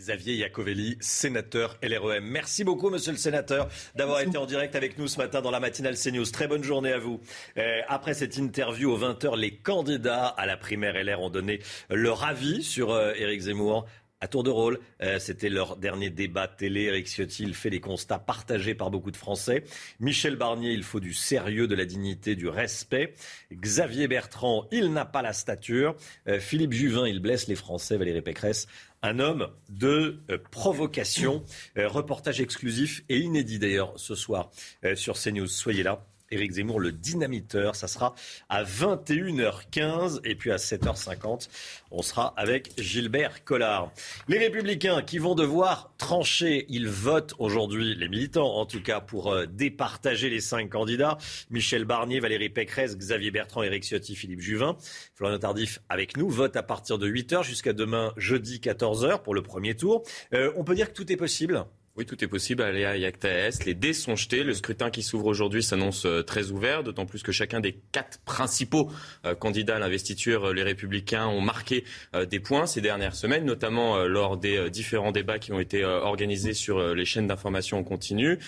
Xavier 0.00 0.34
Iacovelli, 0.36 0.96
sénateur 1.00 1.76
LREM. 1.82 2.24
Merci 2.24 2.64
beaucoup, 2.64 2.88
monsieur 2.88 3.12
le 3.12 3.18
sénateur, 3.18 3.68
d'avoir 3.94 4.22
été 4.22 4.38
en 4.38 4.46
direct 4.46 4.74
avec 4.74 4.96
nous 4.96 5.08
ce 5.08 5.18
matin 5.18 5.42
dans 5.42 5.50
la 5.50 5.60
matinale 5.60 5.94
CNews. 5.94 6.24
Très 6.24 6.48
bonne 6.48 6.64
journée 6.64 6.92
à 6.92 6.98
vous. 6.98 7.20
Euh, 7.58 7.82
après 7.86 8.14
cette 8.14 8.38
interview 8.38 8.90
aux 8.90 8.98
20h, 8.98 9.36
les 9.36 9.54
candidats 9.56 10.26
à 10.28 10.46
la 10.46 10.56
primaire 10.56 10.94
LR 10.94 11.20
ont 11.20 11.28
donné 11.28 11.60
leur 11.90 12.24
avis 12.24 12.62
sur 12.62 12.92
euh, 12.92 13.12
Éric 13.14 13.42
Zemmour 13.42 13.86
à 14.20 14.28
tour 14.28 14.42
de 14.42 14.50
rôle. 14.50 14.78
Euh, 15.02 15.18
c'était 15.18 15.48
leur 15.48 15.76
dernier 15.76 16.10
débat 16.10 16.46
télé. 16.46 16.82
Eric 16.82 17.06
Ciotti 17.06 17.52
fait 17.54 17.70
les 17.70 17.80
constats 17.80 18.18
partagés 18.18 18.74
par 18.74 18.90
beaucoup 18.90 19.10
de 19.10 19.16
Français. 19.16 19.64
Michel 19.98 20.36
Barnier, 20.36 20.72
il 20.72 20.82
faut 20.82 21.00
du 21.00 21.14
sérieux, 21.14 21.66
de 21.66 21.74
la 21.74 21.86
dignité, 21.86 22.36
du 22.36 22.48
respect. 22.48 23.14
Xavier 23.52 24.08
Bertrand, 24.08 24.66
il 24.72 24.92
n'a 24.92 25.06
pas 25.06 25.22
la 25.22 25.32
stature. 25.32 25.96
Euh, 26.28 26.38
Philippe 26.38 26.72
Juvin, 26.72 27.08
il 27.08 27.20
blesse 27.20 27.48
les 27.48 27.56
Français. 27.56 27.96
Valérie 27.96 28.20
Pécresse, 28.20 28.66
un 29.02 29.18
homme 29.18 29.48
de 29.68 30.20
euh, 30.30 30.38
provocation. 30.50 31.44
reportage 31.76 32.40
exclusif 32.40 33.02
et 33.08 33.18
inédit 33.18 33.58
d'ailleurs 33.58 33.92
ce 33.96 34.14
soir 34.14 34.50
sur 34.94 35.18
CNews. 35.18 35.46
Soyez 35.46 35.82
là. 35.82 36.04
Éric 36.30 36.52
Zemmour, 36.52 36.80
le 36.80 36.92
dynamiteur. 36.92 37.74
Ça 37.76 37.88
sera 37.88 38.14
à 38.48 38.64
21h15 38.64 40.20
et 40.24 40.34
puis 40.34 40.52
à 40.52 40.56
7h50, 40.56 41.48
on 41.90 42.02
sera 42.02 42.34
avec 42.36 42.72
Gilbert 42.78 43.44
Collard. 43.44 43.92
Les 44.28 44.38
républicains 44.38 45.02
qui 45.02 45.18
vont 45.18 45.34
devoir 45.34 45.92
trancher, 45.98 46.66
ils 46.68 46.88
votent 46.88 47.34
aujourd'hui, 47.38 47.94
les 47.94 48.08
militants 48.08 48.56
en 48.56 48.66
tout 48.66 48.82
cas, 48.82 49.00
pour 49.00 49.32
euh, 49.32 49.46
départager 49.46 50.30
les 50.30 50.40
cinq 50.40 50.70
candidats. 50.70 51.18
Michel 51.50 51.84
Barnier, 51.84 52.20
Valérie 52.20 52.48
Pécresse, 52.48 52.96
Xavier 52.96 53.30
Bertrand, 53.30 53.62
Éric 53.62 53.84
Ciotti, 53.84 54.14
Philippe 54.14 54.40
Juvin. 54.40 54.76
Florian 55.14 55.38
Tardif 55.38 55.80
avec 55.88 56.16
nous, 56.16 56.28
vote 56.28 56.56
à 56.56 56.62
partir 56.62 56.98
de 56.98 57.08
8h 57.08 57.44
jusqu'à 57.44 57.72
demain 57.72 58.12
jeudi 58.16 58.58
14h 58.58 59.22
pour 59.22 59.34
le 59.34 59.42
premier 59.42 59.74
tour. 59.74 60.02
Euh, 60.34 60.52
on 60.56 60.64
peut 60.64 60.74
dire 60.74 60.88
que 60.88 60.94
tout 60.94 61.10
est 61.10 61.16
possible? 61.16 61.64
Oui, 61.96 62.06
tout 62.06 62.22
est 62.22 62.28
possible 62.28 62.62
à 62.62 62.70
Léa 62.70 62.96
Yaktaes. 62.96 63.64
Les 63.66 63.74
dés 63.74 63.94
sont 63.94 64.14
jetés. 64.14 64.44
Le 64.44 64.54
scrutin 64.54 64.90
qui 64.90 65.02
s'ouvre 65.02 65.26
aujourd'hui 65.26 65.60
s'annonce 65.60 66.06
euh, 66.06 66.22
très 66.22 66.52
ouvert, 66.52 66.84
d'autant 66.84 67.04
plus 67.04 67.24
que 67.24 67.32
chacun 67.32 67.58
des 67.58 67.80
quatre 67.90 68.20
principaux 68.20 68.92
euh, 69.26 69.34
candidats 69.34 69.74
à 69.74 69.78
l'investiture, 69.80 70.50
euh, 70.50 70.52
les 70.54 70.62
Républicains, 70.62 71.26
ont 71.26 71.40
marqué 71.40 71.82
des 72.30 72.38
points 72.38 72.66
ces 72.66 72.80
dernières 72.80 73.16
semaines, 73.16 73.44
notamment 73.44 74.04
lors 74.04 74.36
des 74.36 74.70
différents 74.70 75.10
débats 75.10 75.38
qui 75.38 75.52
ont 75.52 75.58
été 75.58 75.84
organisés 75.84 76.54
sur 76.54 76.94
les 76.94 77.04
chaînes 77.04 77.26
d'information 77.26 77.78
en 77.78 77.84
continu. 77.84 78.38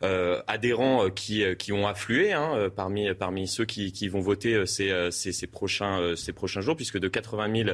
adhérents 0.00 1.10
qui, 1.10 1.44
qui 1.58 1.72
ont 1.72 1.86
afflué 1.86 2.32
hein, 2.32 2.70
parmi, 2.74 3.12
parmi 3.14 3.48
ceux 3.48 3.64
qui, 3.64 3.92
qui 3.92 4.08
vont 4.08 4.20
voter 4.20 4.66
ces, 4.66 5.08
ces, 5.10 5.32
ces, 5.32 5.46
prochains, 5.46 6.14
ces 6.16 6.32
prochains 6.32 6.60
jours, 6.60 6.76
puisque 6.76 6.98
de 6.98 7.08
80 7.08 7.64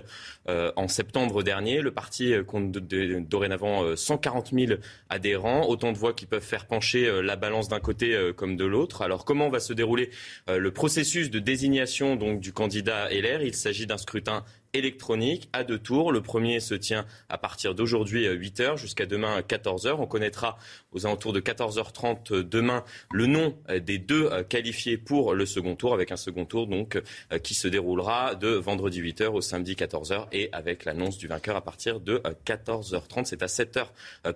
000 0.47 0.73
en 0.77 0.89
septembre 0.89 1.43
dernier, 1.43 1.81
le 1.81 1.93
parti 1.93 2.35
compte 2.47 2.71
dorénavant 2.71 3.97
140 3.97 4.51
000 4.53 4.73
adhérents 5.09 5.18
autant 5.67 5.93
de 5.93 5.99
voix 5.99 6.13
qui 6.13 6.27
peuvent 6.27 6.43
faire 6.43 6.67
pencher 6.67 7.07
euh, 7.07 7.21
la 7.21 7.37
balance 7.37 7.69
d'un 7.69 7.81
côté 7.81 8.15
euh, 8.15 8.33
comme 8.33 8.57
de 8.57 8.65
l'autre. 8.65 9.03
Alors 9.03 9.25
comment 9.25 9.49
va 9.49 9.61
se 9.61 9.73
dérouler 9.73 10.11
euh, 10.49 10.59
le 10.59 10.71
processus 10.71 11.31
de 11.31 11.39
désignation 11.39 12.17
du 12.17 12.53
candidat 12.53 13.09
LR 13.11 13.43
Il 13.43 13.55
s'agit 13.55 13.87
d'un 13.87 13.99
scrutin 13.99 14.45
électronique 14.75 15.49
à 15.53 15.65
deux 15.65 15.79
tours. 15.79 16.13
Le 16.13 16.21
premier 16.21 16.61
se 16.61 16.75
tient 16.75 17.07
à 17.29 17.39
partir 17.39 17.75
d'aujourd'hui 17.75 18.27
à 18.27 18.35
8h 18.35 18.77
jusqu'à 18.77 19.07
demain 19.07 19.35
à 19.35 19.41
14h. 19.41 19.97
On 19.99 20.07
connaîtra 20.07 20.59
aux 20.93 21.07
alentours 21.07 21.33
de 21.33 21.41
14h30 21.41 22.41
demain 22.43 22.85
le 23.13 23.27
nom 23.27 23.57
des 23.81 23.99
deux 23.99 24.31
qualifiés 24.49 24.97
pour 24.97 25.35
le 25.35 25.47
second 25.47 25.77
tour 25.77 25.95
avec 25.95 26.13
un 26.13 26.17
second 26.17 26.45
tour 26.45 26.67
donc 26.67 27.01
qui 27.43 27.55
se 27.55 27.69
déroulera 27.69 28.35
de 28.35 28.49
vendredi 28.49 29.03
8h 29.03 29.27
au 29.29 29.41
samedi 29.41 29.75
14h 29.75 30.27
et 30.33 30.49
avec 30.53 30.85
l'annonce 30.85 31.19
du 31.19 31.29
vainqueur 31.29 31.57
à 31.57 31.63
partir 31.63 32.01
de 32.01 32.23
14h30. 32.47 33.25
C'est 33.25 33.43
à 33.43 33.47
7h 33.47 33.87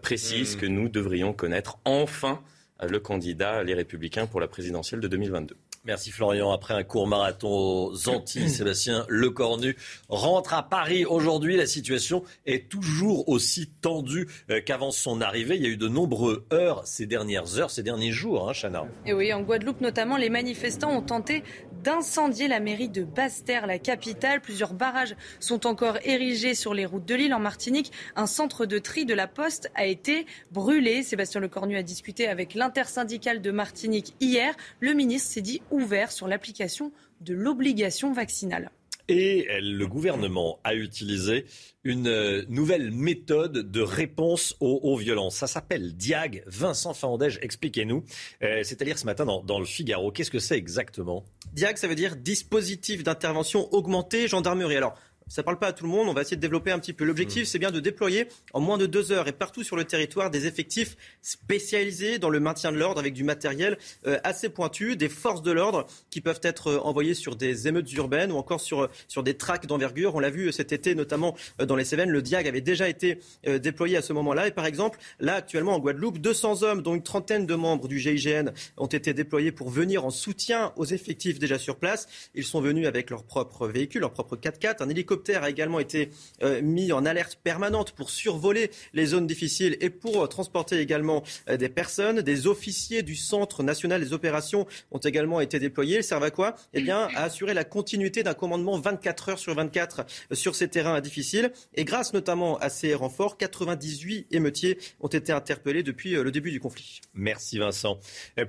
précise 0.00 0.56
mmh. 0.56 0.60
que 0.60 0.66
nous 0.66 0.88
devrions 0.88 1.32
connaître 1.32 1.78
enfin 1.84 2.42
le 2.82 3.00
candidat 3.00 3.62
Les 3.62 3.74
Républicains 3.74 4.26
pour 4.26 4.40
la 4.40 4.48
présidentielle 4.48 5.00
de 5.00 5.08
2022. 5.08 5.56
Merci 5.84 6.12
Florian. 6.12 6.52
Après 6.52 6.74
un 6.74 6.84
court 6.84 7.08
marathon 7.08 7.48
aux 7.88 8.08
Antilles, 8.08 8.48
Sébastien 8.50 9.04
Lecornu 9.08 9.76
rentre 10.08 10.54
à 10.54 10.62
Paris 10.62 11.04
aujourd'hui. 11.04 11.56
La 11.56 11.66
situation 11.66 12.22
est 12.46 12.68
toujours 12.68 13.28
aussi 13.28 13.68
tendue 13.80 14.28
euh, 14.48 14.60
qu'avant 14.60 14.92
son 14.92 15.20
arrivée. 15.20 15.56
Il 15.56 15.62
y 15.62 15.66
a 15.66 15.70
eu 15.70 15.76
de 15.76 15.88
nombreuses 15.88 16.44
heures 16.52 16.86
ces 16.86 17.06
dernières 17.06 17.58
heures, 17.58 17.72
ces 17.72 17.82
derniers 17.82 18.12
jours, 18.12 18.48
hein, 18.48 18.52
Chana. 18.52 18.84
Et 19.06 19.12
oui, 19.12 19.32
en 19.32 19.42
Guadeloupe 19.42 19.80
notamment, 19.80 20.16
les 20.16 20.30
manifestants 20.30 20.92
ont 20.92 21.02
tenté 21.02 21.42
d'incendier 21.82 22.46
la 22.46 22.60
mairie 22.60 22.88
de 22.88 23.02
Basse-Terre, 23.02 23.66
la 23.66 23.80
capitale. 23.80 24.40
Plusieurs 24.40 24.74
barrages 24.74 25.16
sont 25.40 25.66
encore 25.66 25.98
érigés 26.04 26.54
sur 26.54 26.74
les 26.74 26.86
routes 26.86 27.06
de 27.06 27.16
l'île. 27.16 27.34
En 27.34 27.40
Martinique, 27.40 27.90
un 28.14 28.26
centre 28.26 28.66
de 28.66 28.78
tri 28.78 29.04
de 29.04 29.14
la 29.14 29.26
Poste 29.26 29.68
a 29.74 29.86
été 29.86 30.26
brûlé. 30.52 31.02
Sébastien 31.02 31.40
Lecornu 31.40 31.76
a 31.76 31.82
discuté 31.82 32.28
avec 32.28 32.54
l'intersyndicale 32.54 33.40
de 33.40 33.50
Martinique 33.50 34.14
hier. 34.20 34.54
Le 34.78 34.92
ministre 34.92 35.32
s'est 35.32 35.40
dit 35.40 35.60
ouvert 35.72 36.12
sur 36.12 36.28
l'application 36.28 36.92
de 37.20 37.34
l'obligation 37.34 38.12
vaccinale. 38.12 38.70
Et 39.08 39.48
le 39.60 39.86
gouvernement 39.86 40.60
a 40.62 40.74
utilisé 40.74 41.44
une 41.82 42.06
euh, 42.06 42.44
nouvelle 42.48 42.92
méthode 42.92 43.70
de 43.70 43.80
réponse 43.80 44.54
aux, 44.60 44.96
violences. 44.96 45.36
Ça 45.36 45.48
s'appelle 45.48 45.96
DIAG. 45.96 46.44
Vincent 46.46 46.94
Fandège, 46.94 47.38
expliquez-nous. 47.42 48.04
Euh, 48.42 48.60
c'est 48.62 48.80
à 48.80 48.84
dire 48.84 48.98
ce 48.98 49.04
matin 49.04 49.24
dans, 49.24 49.42
dans 49.42 49.58
le 49.58 49.64
Figaro. 49.64 50.12
Qu'est-ce 50.12 50.30
que 50.30 50.38
c'est 50.38 50.56
exactement? 50.56 51.24
DIAG, 51.52 51.78
ça 51.78 51.88
veut 51.88 51.96
dire 51.96 52.14
dispositif 52.14 53.02
d'intervention 53.02 53.72
augmenté 53.74 54.28
gendarmerie. 54.28 54.76
Alors, 54.76 54.94
ça 55.32 55.40
ne 55.40 55.44
parle 55.44 55.58
pas 55.58 55.68
à 55.68 55.72
tout 55.72 55.84
le 55.84 55.90
monde. 55.90 56.08
On 56.08 56.12
va 56.12 56.20
essayer 56.20 56.36
de 56.36 56.42
développer 56.42 56.72
un 56.72 56.78
petit 56.78 56.92
peu. 56.92 57.04
L'objectif, 57.04 57.44
mmh. 57.44 57.46
c'est 57.46 57.58
bien 57.58 57.70
de 57.70 57.80
déployer 57.80 58.28
en 58.52 58.60
moins 58.60 58.76
de 58.76 58.84
deux 58.84 59.12
heures 59.12 59.28
et 59.28 59.32
partout 59.32 59.62
sur 59.64 59.76
le 59.76 59.84
territoire 59.84 60.30
des 60.30 60.46
effectifs 60.46 60.94
spécialisés 61.22 62.18
dans 62.18 62.28
le 62.28 62.38
maintien 62.38 62.70
de 62.70 62.76
l'ordre 62.76 63.00
avec 63.00 63.14
du 63.14 63.24
matériel 63.24 63.78
euh, 64.06 64.18
assez 64.24 64.50
pointu, 64.50 64.94
des 64.94 65.08
forces 65.08 65.40
de 65.40 65.50
l'ordre 65.50 65.86
qui 66.10 66.20
peuvent 66.20 66.40
être 66.42 66.66
euh, 66.66 66.78
envoyées 66.80 67.14
sur 67.14 67.34
des 67.34 67.66
émeutes 67.66 67.90
urbaines 67.94 68.30
ou 68.30 68.36
encore 68.36 68.60
sur, 68.60 68.90
sur 69.08 69.22
des 69.22 69.32
tracts 69.32 69.64
d'envergure. 69.64 70.14
On 70.14 70.20
l'a 70.20 70.28
vu 70.28 70.52
cet 70.52 70.70
été, 70.70 70.94
notamment 70.94 71.34
euh, 71.62 71.64
dans 71.64 71.76
les 71.76 71.86
Cévennes. 71.86 72.10
Le 72.10 72.20
DIAG 72.20 72.46
avait 72.46 72.60
déjà 72.60 72.86
été 72.90 73.18
déployé 73.46 73.96
à 73.96 74.02
ce 74.02 74.12
moment-là. 74.12 74.48
Et 74.48 74.50
par 74.50 74.66
exemple, 74.66 74.98
là, 75.18 75.36
actuellement, 75.36 75.76
en 75.76 75.78
Guadeloupe, 75.78 76.18
200 76.18 76.62
hommes, 76.62 76.82
dont 76.82 76.94
une 76.94 77.02
trentaine 77.02 77.46
de 77.46 77.54
membres 77.54 77.88
du 77.88 77.98
GIGN, 77.98 78.50
ont 78.76 78.86
été 78.86 79.14
déployés 79.14 79.50
pour 79.50 79.70
venir 79.70 80.04
en 80.04 80.10
soutien 80.10 80.74
aux 80.76 80.84
effectifs 80.84 81.38
déjà 81.38 81.58
sur 81.58 81.76
place. 81.76 82.06
Ils 82.34 82.44
sont 82.44 82.60
venus 82.60 82.86
avec 82.86 83.08
leur 83.08 83.24
propre 83.24 83.66
véhicule, 83.66 84.02
leur 84.02 84.12
propre 84.12 84.36
4x4, 84.36 84.82
un 84.82 84.90
hélicoptère 84.90 85.21
a 85.30 85.50
également 85.50 85.80
été 85.80 86.10
euh, 86.42 86.60
mis 86.62 86.92
en 86.92 87.06
alerte 87.06 87.38
permanente 87.42 87.92
pour 87.92 88.10
survoler 88.10 88.70
les 88.92 89.06
zones 89.06 89.26
difficiles 89.26 89.76
et 89.80 89.90
pour 89.90 90.22
euh, 90.22 90.26
transporter 90.26 90.78
également 90.78 91.22
euh, 91.48 91.56
des 91.56 91.68
personnes. 91.68 92.20
Des 92.20 92.46
officiers 92.46 93.02
du 93.02 93.16
Centre 93.16 93.62
national 93.62 94.02
des 94.02 94.12
opérations 94.12 94.66
ont 94.90 94.98
également 94.98 95.40
été 95.40 95.58
déployés. 95.58 95.98
Ils 95.98 96.04
servent 96.04 96.24
à 96.24 96.30
quoi? 96.30 96.54
Eh 96.74 96.80
bien, 96.80 97.08
à 97.14 97.24
assurer 97.24 97.54
la 97.54 97.64
continuité 97.64 98.22
d'un 98.22 98.34
commandement 98.34 98.78
24 98.78 99.28
heures 99.30 99.38
sur 99.38 99.54
24 99.54 100.04
sur 100.32 100.54
ces 100.54 100.68
terrains 100.68 101.00
difficiles. 101.00 101.52
Et 101.74 101.84
grâce 101.84 102.12
notamment 102.12 102.58
à 102.58 102.68
ces 102.68 102.94
renforts, 102.94 103.36
98 103.36 104.26
émeutiers 104.30 104.78
ont 105.00 105.08
été 105.08 105.32
interpellés 105.32 105.82
depuis 105.82 106.12
le 106.12 106.30
début 106.30 106.50
du 106.50 106.60
conflit. 106.60 107.00
Merci 107.14 107.58
Vincent. 107.58 107.98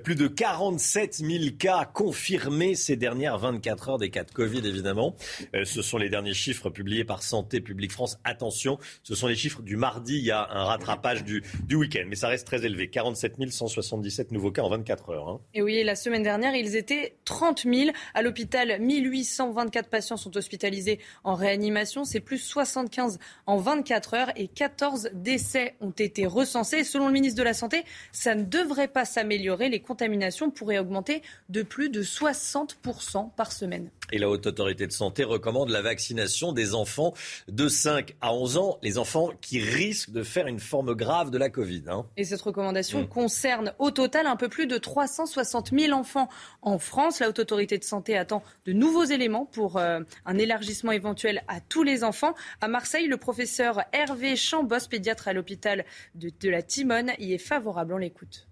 Plus 0.02 0.14
de 0.14 0.26
47 0.26 1.14
000 1.14 1.44
cas 1.58 1.84
confirmés 1.84 2.74
ces 2.74 2.96
dernières 2.96 3.38
24 3.38 3.88
heures 3.90 3.98
des 3.98 4.10
cas 4.10 4.24
de 4.24 4.30
Covid, 4.30 4.66
évidemment. 4.66 5.16
Ce 5.64 5.82
sont 5.82 5.98
les 5.98 6.08
derniers 6.08 6.34
chiffres 6.34 6.53
publié 6.70 7.04
par 7.04 7.22
Santé 7.22 7.60
publique 7.60 7.92
France. 7.92 8.18
Attention, 8.24 8.78
ce 9.02 9.14
sont 9.14 9.26
les 9.26 9.36
chiffres 9.36 9.62
du 9.62 9.76
mardi. 9.76 10.18
Il 10.18 10.24
y 10.24 10.30
a 10.30 10.48
un 10.50 10.64
rattrapage 10.64 11.24
du, 11.24 11.42
du 11.64 11.74
week-end, 11.74 12.04
mais 12.06 12.16
ça 12.16 12.28
reste 12.28 12.46
très 12.46 12.64
élevé. 12.64 12.88
47 12.88 13.34
177 13.50 14.32
nouveaux 14.32 14.50
cas 14.50 14.62
en 14.62 14.70
24 14.70 15.10
heures. 15.10 15.28
Hein. 15.28 15.40
Et 15.54 15.62
oui, 15.62 15.82
la 15.84 15.96
semaine 15.96 16.22
dernière, 16.22 16.54
ils 16.54 16.76
étaient 16.76 17.16
30 17.24 17.64
000. 17.64 17.90
À 18.14 18.22
l'hôpital, 18.22 18.80
1824 18.80 19.88
patients 19.88 20.16
sont 20.16 20.36
hospitalisés 20.36 20.98
en 21.24 21.34
réanimation. 21.34 22.04
C'est 22.04 22.20
plus 22.20 22.38
75 22.38 23.18
en 23.46 23.56
24 23.56 24.14
heures 24.14 24.32
et 24.36 24.48
14 24.48 25.10
décès 25.14 25.74
ont 25.80 25.90
été 25.90 26.26
recensés. 26.26 26.84
Selon 26.84 27.06
le 27.06 27.12
ministre 27.12 27.38
de 27.38 27.44
la 27.44 27.54
Santé, 27.54 27.84
ça 28.12 28.34
ne 28.34 28.44
devrait 28.44 28.88
pas 28.88 29.04
s'améliorer. 29.04 29.68
Les 29.68 29.80
contaminations 29.80 30.50
pourraient 30.50 30.78
augmenter 30.78 31.22
de 31.48 31.62
plus 31.62 31.90
de 31.90 32.02
60% 32.02 33.34
par 33.34 33.52
semaine. 33.52 33.90
Et 34.12 34.18
la 34.18 34.28
Haute 34.28 34.46
Autorité 34.46 34.86
de 34.86 34.92
Santé 34.92 35.24
recommande 35.24 35.70
la 35.70 35.82
vaccination 35.82 36.43
des 36.52 36.74
enfants 36.74 37.14
de 37.48 37.68
5 37.68 38.14
à 38.20 38.34
11 38.34 38.56
ans, 38.56 38.78
les 38.82 38.98
enfants 38.98 39.30
qui 39.40 39.60
risquent 39.60 40.10
de 40.10 40.22
faire 40.22 40.46
une 40.46 40.60
forme 40.60 40.94
grave 40.94 41.30
de 41.30 41.38
la 41.38 41.50
Covid. 41.50 41.84
Hein. 41.88 42.06
Et 42.16 42.24
cette 42.24 42.42
recommandation 42.42 43.02
mmh. 43.02 43.08
concerne 43.08 43.72
au 43.78 43.90
total 43.90 44.26
un 44.26 44.36
peu 44.36 44.48
plus 44.48 44.66
de 44.66 44.78
360 44.78 45.70
000 45.70 45.92
enfants 45.92 46.28
en 46.62 46.78
France. 46.78 47.20
La 47.20 47.28
Haute 47.28 47.38
Autorité 47.38 47.78
de 47.78 47.84
Santé 47.84 48.16
attend 48.16 48.42
de 48.66 48.72
nouveaux 48.72 49.04
éléments 49.04 49.46
pour 49.46 49.76
euh, 49.76 50.00
un 50.24 50.38
élargissement 50.38 50.92
éventuel 50.92 51.42
à 51.48 51.60
tous 51.60 51.82
les 51.82 52.04
enfants. 52.04 52.34
À 52.60 52.68
Marseille, 52.68 53.06
le 53.06 53.16
professeur 53.16 53.82
Hervé 53.92 54.36
Chambos, 54.36 54.88
pédiatre 54.90 55.28
à 55.28 55.32
l'hôpital 55.32 55.84
de, 56.14 56.30
de 56.40 56.50
la 56.50 56.62
Timone, 56.62 57.12
y 57.18 57.32
est 57.32 57.38
favorable. 57.38 57.94
On 57.94 57.98
l'écoute. 57.98 58.48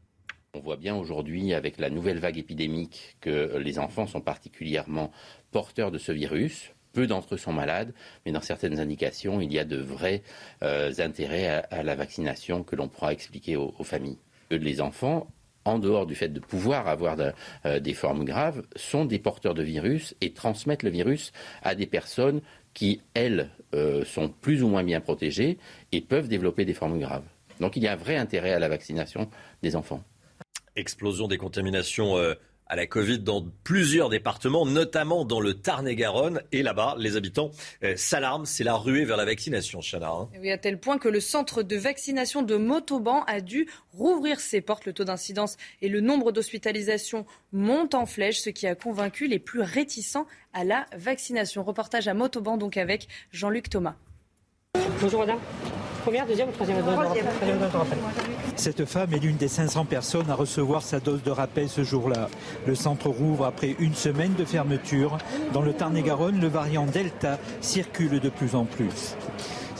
On 0.54 0.60
voit 0.60 0.76
bien 0.76 0.94
aujourd'hui, 0.94 1.54
avec 1.54 1.78
la 1.78 1.88
nouvelle 1.88 2.18
vague 2.18 2.36
épidémique, 2.36 3.16
que 3.22 3.56
les 3.56 3.78
enfants 3.78 4.06
sont 4.06 4.20
particulièrement 4.20 5.10
porteurs 5.50 5.90
de 5.90 5.96
ce 5.96 6.12
virus. 6.12 6.74
Peu 6.92 7.06
d'entre 7.06 7.34
eux 7.34 7.38
sont 7.38 7.52
malades, 7.52 7.92
mais 8.24 8.32
dans 8.32 8.40
certaines 8.40 8.78
indications, 8.78 9.40
il 9.40 9.52
y 9.52 9.58
a 9.58 9.64
de 9.64 9.76
vrais 9.76 10.22
euh, 10.62 10.92
intérêts 10.98 11.64
à, 11.70 11.82
la 11.82 11.94
vaccination 11.94 12.62
que 12.62 12.76
l'on 12.76 12.88
pourra 12.88 13.12
expliquer 13.12 13.56
aux, 13.56 13.72
familles. 13.82 14.18
Les 14.50 14.80
enfants, 14.80 15.28
en 15.64 15.78
dehors 15.78 16.06
du 16.06 16.14
fait 16.14 16.28
de 16.28 16.40
pouvoir 16.40 16.88
avoir 16.88 17.16
euh, 17.64 17.80
des 17.80 17.94
formes 17.94 18.24
graves, 18.24 18.62
sont 18.76 19.04
des 19.04 19.18
porteurs 19.18 19.54
de 19.54 19.62
virus 19.62 20.14
et 20.20 20.32
transmettent 20.32 20.82
le 20.82 20.90
virus 20.90 21.32
à 21.62 21.74
des 21.74 21.86
personnes 21.86 22.42
qui, 22.74 23.00
elles, 23.14 23.50
euh, 23.74 24.04
sont 24.04 24.28
plus 24.28 24.62
ou 24.62 24.68
moins 24.68 24.84
bien 24.84 25.00
protégées 25.00 25.58
et 25.92 26.00
peuvent 26.00 26.28
développer 26.28 26.64
des 26.64 26.74
formes 26.74 26.98
graves. 26.98 27.24
Donc 27.60 27.76
il 27.76 27.82
y 27.82 27.88
a 27.88 27.92
un 27.92 27.96
vrai 27.96 28.16
intérêt 28.16 28.52
à 28.52 28.58
la 28.58 28.68
vaccination 28.68 29.28
des 29.62 29.76
enfants 29.76 30.02
explosion 30.76 31.28
des 31.28 31.38
contaminations 31.38 32.16
euh, 32.16 32.34
à 32.72 32.74
la 32.74 32.86
Covid 32.86 33.18
dans 33.18 33.44
plusieurs 33.64 34.08
départements, 34.08 34.64
notamment 34.64 35.26
dans 35.26 35.40
le 35.40 35.52
Tarn-et-Garonne. 35.52 36.40
Et 36.52 36.62
là-bas, 36.62 36.96
les 36.98 37.16
habitants 37.16 37.50
euh, 37.84 37.92
s'alarment. 37.96 38.46
C'est 38.46 38.64
la 38.64 38.76
ruée 38.76 39.04
vers 39.04 39.18
la 39.18 39.26
vaccination, 39.26 39.80
Chana. 39.82 40.08
Hein. 40.08 40.30
Oui, 40.40 40.50
à 40.50 40.56
tel 40.56 40.80
point 40.80 40.96
que 40.96 41.10
le 41.10 41.20
centre 41.20 41.62
de 41.62 41.76
vaccination 41.76 42.40
de 42.40 42.56
Motoban 42.56 43.24
a 43.26 43.42
dû 43.42 43.68
rouvrir 43.92 44.40
ses 44.40 44.62
portes. 44.62 44.86
Le 44.86 44.94
taux 44.94 45.04
d'incidence 45.04 45.58
et 45.82 45.90
le 45.90 46.00
nombre 46.00 46.32
d'hospitalisations 46.32 47.26
montent 47.52 47.94
en 47.94 48.06
flèche, 48.06 48.40
ce 48.40 48.48
qui 48.48 48.66
a 48.66 48.74
convaincu 48.74 49.28
les 49.28 49.38
plus 49.38 49.60
réticents 49.60 50.26
à 50.54 50.64
la 50.64 50.86
vaccination. 50.96 51.64
Reportage 51.64 52.08
à 52.08 52.14
Motoban, 52.14 52.56
donc 52.56 52.78
avec 52.78 53.06
Jean-Luc 53.32 53.68
Thomas. 53.68 53.96
Bonjour 54.98 55.20
madame. 55.20 55.40
Première, 56.02 56.26
deuxième 56.26 56.48
ou 56.48 56.52
troisième 56.52 56.82
dose 56.82 56.94
de 56.94 56.96
rappel? 56.96 57.24
Cette 58.56 58.84
femme 58.86 59.12
est 59.12 59.18
l'une 59.18 59.36
des 59.36 59.46
500 59.46 59.84
personnes 59.84 60.28
à 60.30 60.34
recevoir 60.34 60.82
sa 60.82 60.98
dose 60.98 61.22
de 61.22 61.30
rappel 61.30 61.68
ce 61.68 61.84
jour-là. 61.84 62.28
Le 62.66 62.74
centre 62.74 63.08
rouvre 63.08 63.46
après 63.46 63.76
une 63.78 63.94
semaine 63.94 64.34
de 64.34 64.44
fermeture. 64.44 65.18
Dans 65.52 65.62
le 65.62 65.72
Tarn-et-Garonne, 65.72 66.40
le 66.40 66.48
variant 66.48 66.86
Delta 66.86 67.38
circule 67.60 68.18
de 68.18 68.28
plus 68.28 68.56
en 68.56 68.64
plus. 68.64 69.16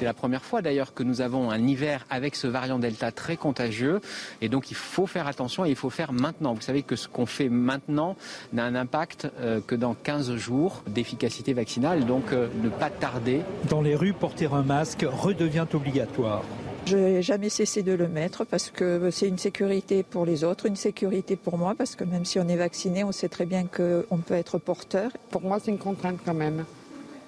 C'est 0.02 0.06
la 0.06 0.14
première 0.14 0.44
fois 0.44 0.62
d'ailleurs 0.62 0.94
que 0.94 1.04
nous 1.04 1.20
avons 1.20 1.52
un 1.52 1.64
hiver 1.64 2.04
avec 2.10 2.34
ce 2.34 2.48
variant 2.48 2.80
Delta 2.80 3.12
très 3.12 3.36
contagieux. 3.36 4.00
Et 4.40 4.48
donc 4.48 4.72
il 4.72 4.76
faut 4.76 5.06
faire 5.06 5.28
attention 5.28 5.64
et 5.64 5.70
il 5.70 5.76
faut 5.76 5.90
faire 5.90 6.12
maintenant. 6.12 6.54
Vous 6.54 6.60
savez 6.60 6.82
que 6.82 6.96
ce 6.96 7.06
qu'on 7.06 7.24
fait 7.24 7.48
maintenant 7.48 8.16
n'a 8.52 8.64
un 8.64 8.74
impact 8.74 9.28
euh, 9.38 9.60
que 9.64 9.76
dans 9.76 9.94
15 9.94 10.34
jours 10.34 10.82
d'efficacité 10.88 11.52
vaccinale. 11.52 12.04
Donc 12.04 12.32
euh, 12.32 12.48
ne 12.64 12.68
pas 12.68 12.90
tarder. 12.90 13.42
Dans 13.68 13.80
les 13.80 13.94
rues, 13.94 14.12
porter 14.12 14.48
un 14.52 14.64
masque 14.64 15.06
redevient 15.08 15.66
obligatoire. 15.72 16.42
Je 16.86 16.96
n'ai 16.96 17.22
jamais 17.22 17.48
cessé 17.48 17.84
de 17.84 17.92
le 17.92 18.08
mettre 18.08 18.44
parce 18.44 18.70
que 18.70 19.08
c'est 19.12 19.28
une 19.28 19.38
sécurité 19.38 20.02
pour 20.02 20.26
les 20.26 20.42
autres, 20.42 20.66
une 20.66 20.74
sécurité 20.74 21.36
pour 21.36 21.58
moi, 21.58 21.76
parce 21.78 21.94
que 21.94 22.02
même 22.02 22.24
si 22.24 22.40
on 22.40 22.48
est 22.48 22.56
vacciné, 22.56 23.04
on 23.04 23.12
sait 23.12 23.28
très 23.28 23.46
bien 23.46 23.66
qu'on 23.66 24.16
peut 24.18 24.34
être 24.34 24.58
porteur. 24.58 25.12
Pour 25.30 25.42
moi, 25.42 25.60
c'est 25.62 25.70
une 25.70 25.78
contrainte 25.78 26.18
quand 26.24 26.34
même. 26.34 26.64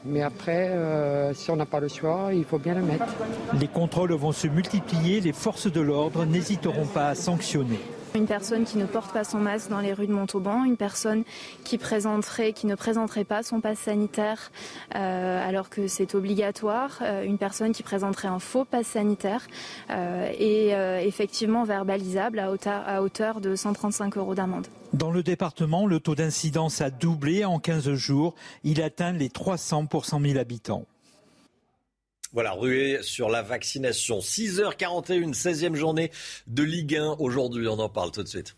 Mais 0.05 0.21
après, 0.23 0.69
euh, 0.69 1.33
si 1.33 1.51
on 1.51 1.57
n'a 1.57 1.65
pas 1.65 1.81
le 1.81 1.89
choix, 1.89 2.29
il 2.33 2.45
faut 2.45 2.59
bien 2.59 2.75
le 2.75 2.83
mettre. 2.83 3.07
Les 3.59 3.69
contrôles 3.69 4.13
vont 4.13 4.33
se 4.33 4.47
multiplier, 4.47 5.21
les 5.21 5.33
forces 5.33 5.71
de 5.71 5.81
l'ordre 5.81 6.27
n'hésiteront 6.27 6.87
pas 6.87 7.09
à 7.09 7.15
sanctionner. 7.15 7.81
Une 8.17 8.27
personne 8.27 8.63
qui 8.65 8.79
ne 8.79 8.87
porte 8.87 9.13
pas 9.13 9.25
son 9.25 9.39
masque 9.39 9.71
dans 9.71 9.81
les 9.81 9.93
rues 9.93 10.07
de 10.07 10.13
Montauban, 10.13 10.63
une 10.63 10.77
personne 10.77 11.25
qui 11.65 11.79
présenterait, 11.79 12.53
qui 12.53 12.69
ne 12.69 12.77
présenterait 12.77 13.25
pas 13.25 13.43
son 13.43 13.61
passe 13.61 13.81
sanitaire 13.81 14.53
euh, 14.95 15.49
alors 15.49 15.69
que 15.69 15.89
c'est 15.89 16.15
obligatoire, 16.15 17.01
euh, 17.03 17.25
une 17.25 17.39
personne 17.39 17.73
qui 17.73 17.83
présenterait 17.83 18.29
un 18.29 18.39
faux 18.39 18.65
passe 18.65 18.87
sanitaire 18.87 19.49
euh, 19.91 20.31
et 20.39 20.69
effectivement 21.05 21.65
verbalisable 21.65 22.39
à 22.39 22.53
hauteur, 22.53 22.85
à 22.87 23.03
hauteur 23.03 23.41
de 23.41 23.57
135 23.57 24.17
euros 24.17 24.37
d'amende. 24.37 24.69
Dans 24.93 25.11
le 25.11 25.25
département, 25.25 25.85
le 25.85 25.99
taux 25.99 26.15
d'incidence 26.15 26.81
a 26.81 26.91
doublé 26.91 27.45
en 27.45 27.59
15 27.59 27.95
jours. 27.95 28.37
Il 28.63 28.81
atteint 28.81 29.13
les 29.13 29.29
300 29.29 29.87
pour 29.87 30.05
100 30.05 30.21
000 30.21 30.39
habitants. 30.39 30.87
Voilà, 32.35 32.51
ruée 32.51 32.99
sur 33.03 33.29
la 33.29 33.43
vaccination. 33.43 34.19
6h41, 34.19 35.35
16e 35.35 35.77
journée 35.77 36.11
de 36.49 36.65
Ligue 36.65 36.97
1 36.97 37.17
aujourd'hui. 37.21 37.69
On 37.69 37.79
en 37.79 37.89
parle 37.89 38.11
tout 38.11 38.25
de 38.25 38.29
suite. 38.29 38.57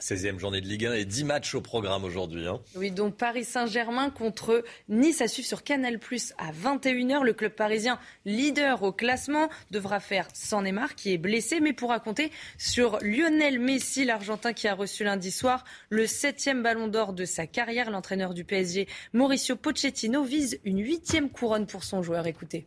16e 0.00 0.38
journée 0.38 0.60
de 0.60 0.66
Ligue 0.66 0.84
1 0.84 0.92
et 0.92 1.04
10 1.06 1.24
matchs 1.24 1.54
au 1.54 1.62
programme 1.62 2.04
aujourd'hui. 2.04 2.46
Hein. 2.46 2.60
Oui, 2.74 2.90
donc 2.90 3.16
Paris 3.16 3.44
Saint-Germain 3.44 4.10
contre 4.10 4.62
Nice 4.90 5.22
à 5.22 5.28
suivre 5.28 5.48
sur 5.48 5.62
Canal 5.62 5.98
Plus 5.98 6.34
à 6.36 6.52
21h. 6.52 7.24
Le 7.24 7.32
club 7.32 7.52
parisien, 7.52 7.98
leader 8.26 8.82
au 8.82 8.92
classement, 8.92 9.48
devra 9.70 9.98
faire 9.98 10.28
sans 10.34 10.60
Neymar 10.60 10.96
qui 10.96 11.14
est 11.14 11.18
blessé, 11.18 11.60
mais 11.60 11.72
pourra 11.72 11.98
compter 11.98 12.30
sur 12.58 12.98
Lionel 13.00 13.58
Messi, 13.58 14.04
l'Argentin 14.04 14.52
qui 14.52 14.68
a 14.68 14.74
reçu 14.74 15.02
lundi 15.02 15.30
soir 15.30 15.64
le 15.88 16.06
septième 16.06 16.62
ballon 16.62 16.88
d'or 16.88 17.14
de 17.14 17.24
sa 17.24 17.46
carrière. 17.46 17.90
L'entraîneur 17.90 18.34
du 18.34 18.44
PSG, 18.44 18.88
Mauricio 19.14 19.56
Pochettino, 19.56 20.24
vise 20.24 20.60
une 20.64 20.84
huitième 20.84 21.30
couronne 21.30 21.66
pour 21.66 21.84
son 21.84 22.02
joueur. 22.02 22.26
Écoutez. 22.26 22.66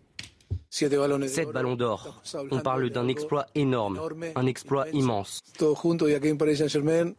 Sept 0.69 1.51
ballons 1.51 1.75
d'or. 1.75 2.21
On 2.51 2.59
parle 2.59 2.89
d'un 2.89 3.07
exploit 3.07 3.47
énorme, 3.55 3.99
un 4.35 4.45
exploit 4.45 4.87
immense. 4.89 5.41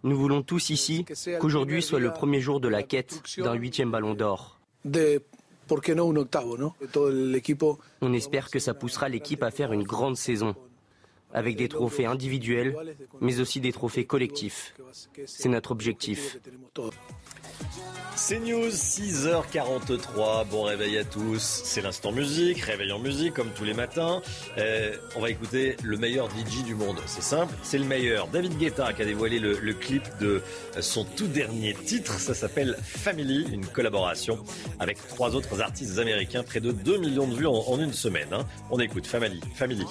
Nous 0.02 0.16
voulons 0.16 0.42
tous 0.42 0.70
ici 0.70 1.04
qu'aujourd'hui 1.40 1.82
soit 1.82 2.00
le 2.00 2.12
premier 2.12 2.40
jour 2.40 2.60
de 2.60 2.68
la 2.68 2.82
quête 2.82 3.22
d'un 3.38 3.54
huitième 3.54 3.90
ballon 3.90 4.14
d'or. 4.14 4.60
On 8.00 8.12
espère 8.12 8.50
que 8.50 8.58
ça 8.58 8.74
poussera 8.74 9.08
l'équipe 9.08 9.42
à 9.42 9.50
faire 9.50 9.72
une 9.72 9.84
grande 9.84 10.16
saison, 10.16 10.54
avec 11.32 11.56
des 11.56 11.68
trophées 11.68 12.06
individuels, 12.06 12.96
mais 13.20 13.40
aussi 13.40 13.60
des 13.60 13.72
trophées 13.72 14.06
collectifs. 14.06 14.74
C'est 15.26 15.48
notre 15.48 15.72
objectif. 15.72 16.38
C'est 18.22 18.38
News, 18.38 18.68
6h43. 18.68 20.46
Bon 20.48 20.64
réveil 20.64 20.98
à 20.98 21.04
tous. 21.04 21.62
C'est 21.64 21.80
l'instant 21.80 22.12
musique, 22.12 22.60
réveil 22.60 22.92
en 22.92 22.98
musique 22.98 23.32
comme 23.32 23.48
tous 23.50 23.64
les 23.64 23.72
matins. 23.72 24.20
Euh, 24.58 24.94
on 25.16 25.20
va 25.20 25.30
écouter 25.30 25.76
le 25.82 25.96
meilleur 25.96 26.28
DJ 26.28 26.62
du 26.64 26.74
monde. 26.74 26.98
C'est 27.06 27.22
simple, 27.22 27.54
c'est 27.62 27.78
le 27.78 27.86
meilleur. 27.86 28.28
David 28.28 28.58
Guetta 28.58 28.92
qui 28.92 29.02
a 29.02 29.04
dévoilé 29.06 29.38
le, 29.38 29.72
clip 29.72 30.02
de 30.20 30.42
son 30.80 31.04
tout 31.04 31.28
dernier 31.28 31.72
titre. 31.72 32.20
Ça 32.20 32.34
s'appelle 32.34 32.76
Family, 32.82 33.46
une 33.52 33.66
collaboration 33.66 34.38
avec 34.78 34.98
trois 35.08 35.34
autres 35.34 35.62
artistes 35.62 35.98
américains. 35.98 36.42
Près 36.42 36.60
de 36.60 36.72
2 36.72 36.98
millions 36.98 37.26
de 37.26 37.34
vues 37.34 37.46
en, 37.46 37.80
une 37.80 37.94
semaine. 37.94 38.28
Hein. 38.32 38.44
On 38.70 38.78
écoute 38.78 39.06
Family. 39.06 39.40
Family. 39.54 39.86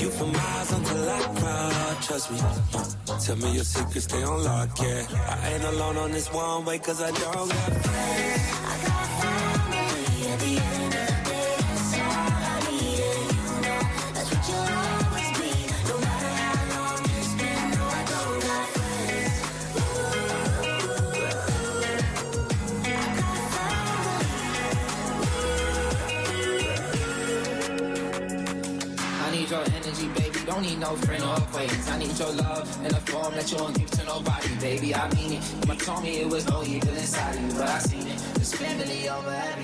You 0.00 0.10
for 0.10 0.26
miles 0.26 0.72
until 0.72 1.10
I 1.10 1.20
cry, 1.40 1.96
trust 2.02 2.30
me. 2.30 2.38
Tell 3.24 3.36
me 3.36 3.54
your 3.54 3.64
secrets, 3.64 4.04
stay 4.04 4.22
on 4.22 4.44
lock, 4.44 4.68
yeah. 4.80 5.04
I 5.42 5.54
ain't 5.54 5.64
alone 5.64 5.96
on 5.96 6.12
this 6.12 6.32
one 6.32 6.64
way, 6.64 6.78
cause 6.78 7.02
I 7.02 7.10
don't 7.10 7.48
got 7.48 7.72
friends. 7.84 8.87
I 31.68 31.98
need 31.98 32.18
your 32.18 32.32
love 32.32 32.86
in 32.86 32.94
a 32.94 33.00
form 33.00 33.34
that 33.34 33.50
you 33.50 33.58
won't 33.58 33.78
give 33.78 33.90
to 33.90 34.04
nobody, 34.04 34.54
baby. 34.60 34.94
I 34.94 35.12
mean 35.14 35.34
it. 35.34 35.42
You 35.68 35.74
told 35.74 36.02
me 36.02 36.20
it 36.20 36.28
was 36.28 36.48
no 36.48 36.62
evil 36.64 36.90
inside 36.90 37.36
of 37.36 37.42
you, 37.42 37.52
but 37.58 37.68
I 37.68 37.78
seen 37.78 38.06
it. 38.06 38.20
It's 38.36 38.54
family 38.54 39.08
over. 39.08 39.57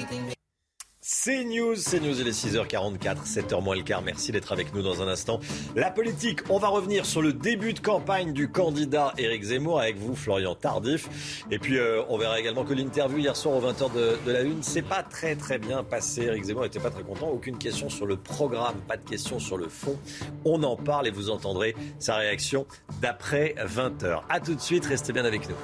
C'est 1.27 1.43
News, 1.43 1.77
c'est 1.77 2.01
News, 2.01 2.21
il 2.21 2.29
est 2.29 2.33
6h44, 2.33 3.25
7h 3.25 3.63
moins 3.63 3.75
le 3.75 3.83
quart. 3.83 4.03
Merci 4.03 4.31
d'être 4.31 4.53
avec 4.53 4.75
nous 4.75 4.83
dans 4.83 5.01
un 5.01 5.09
instant. 5.09 5.41
La 5.75 5.91
politique, 5.91 6.41
on 6.51 6.59
va 6.59 6.69
revenir 6.69 7.07
sur 7.07 7.23
le 7.23 7.33
début 7.33 7.73
de 7.73 7.81
campagne 7.81 8.35
du 8.35 8.51
candidat 8.51 9.15
Éric 9.17 9.43
Zemmour 9.43 9.81
avec 9.81 9.97
vous, 9.97 10.15
Florian 10.15 10.55
Tardif. 10.55 11.09
Et 11.51 11.59
puis, 11.59 11.79
euh, 11.79 12.03
on 12.11 12.19
verra 12.19 12.39
également 12.39 12.63
que 12.63 12.75
l'interview 12.75 13.17
hier 13.17 13.35
soir 13.37 13.57
aux 13.57 13.63
20h 13.63 13.91
de, 13.95 14.19
de 14.27 14.33
la 14.33 14.43
Une, 14.43 14.63
c'est 14.63 14.83
pas 14.83 15.03
très 15.03 15.35
très 15.35 15.57
bien 15.57 15.83
passé. 15.83 16.25
Éric 16.25 16.45
Zemmour 16.45 16.65
n'était 16.65 16.79
pas 16.79 16.91
très 16.91 17.05
content. 17.05 17.31
Aucune 17.31 17.57
question 17.57 17.89
sur 17.89 18.05
le 18.05 18.19
programme, 18.19 18.77
pas 18.87 18.99
de 18.99 19.09
question 19.09 19.39
sur 19.39 19.57
le 19.57 19.71
fond. 19.71 19.99
On 20.45 20.63
en 20.63 20.77
parle 20.77 21.07
et 21.07 21.11
vous 21.11 21.31
entendrez 21.31 21.75
sa 21.99 22.17
réaction 22.17 22.67
d'après 23.01 23.55
20h. 23.61 24.25
A 24.29 24.41
tout 24.41 24.55
de 24.55 24.61
suite, 24.61 24.85
restez 24.85 25.15
bien 25.15 25.25
avec 25.25 25.49
nous. 25.49 25.57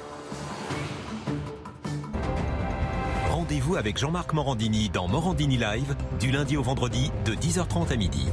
Rendez-vous 3.51 3.75
avec 3.75 3.97
Jean-Marc 3.97 4.31
Morandini 4.31 4.87
dans 4.87 5.09
Morandini 5.09 5.57
Live 5.57 5.93
du 6.21 6.31
lundi 6.31 6.55
au 6.55 6.63
vendredi 6.63 7.11
de 7.25 7.33
10h30 7.33 7.91
à 7.91 7.97
midi. 7.97 8.25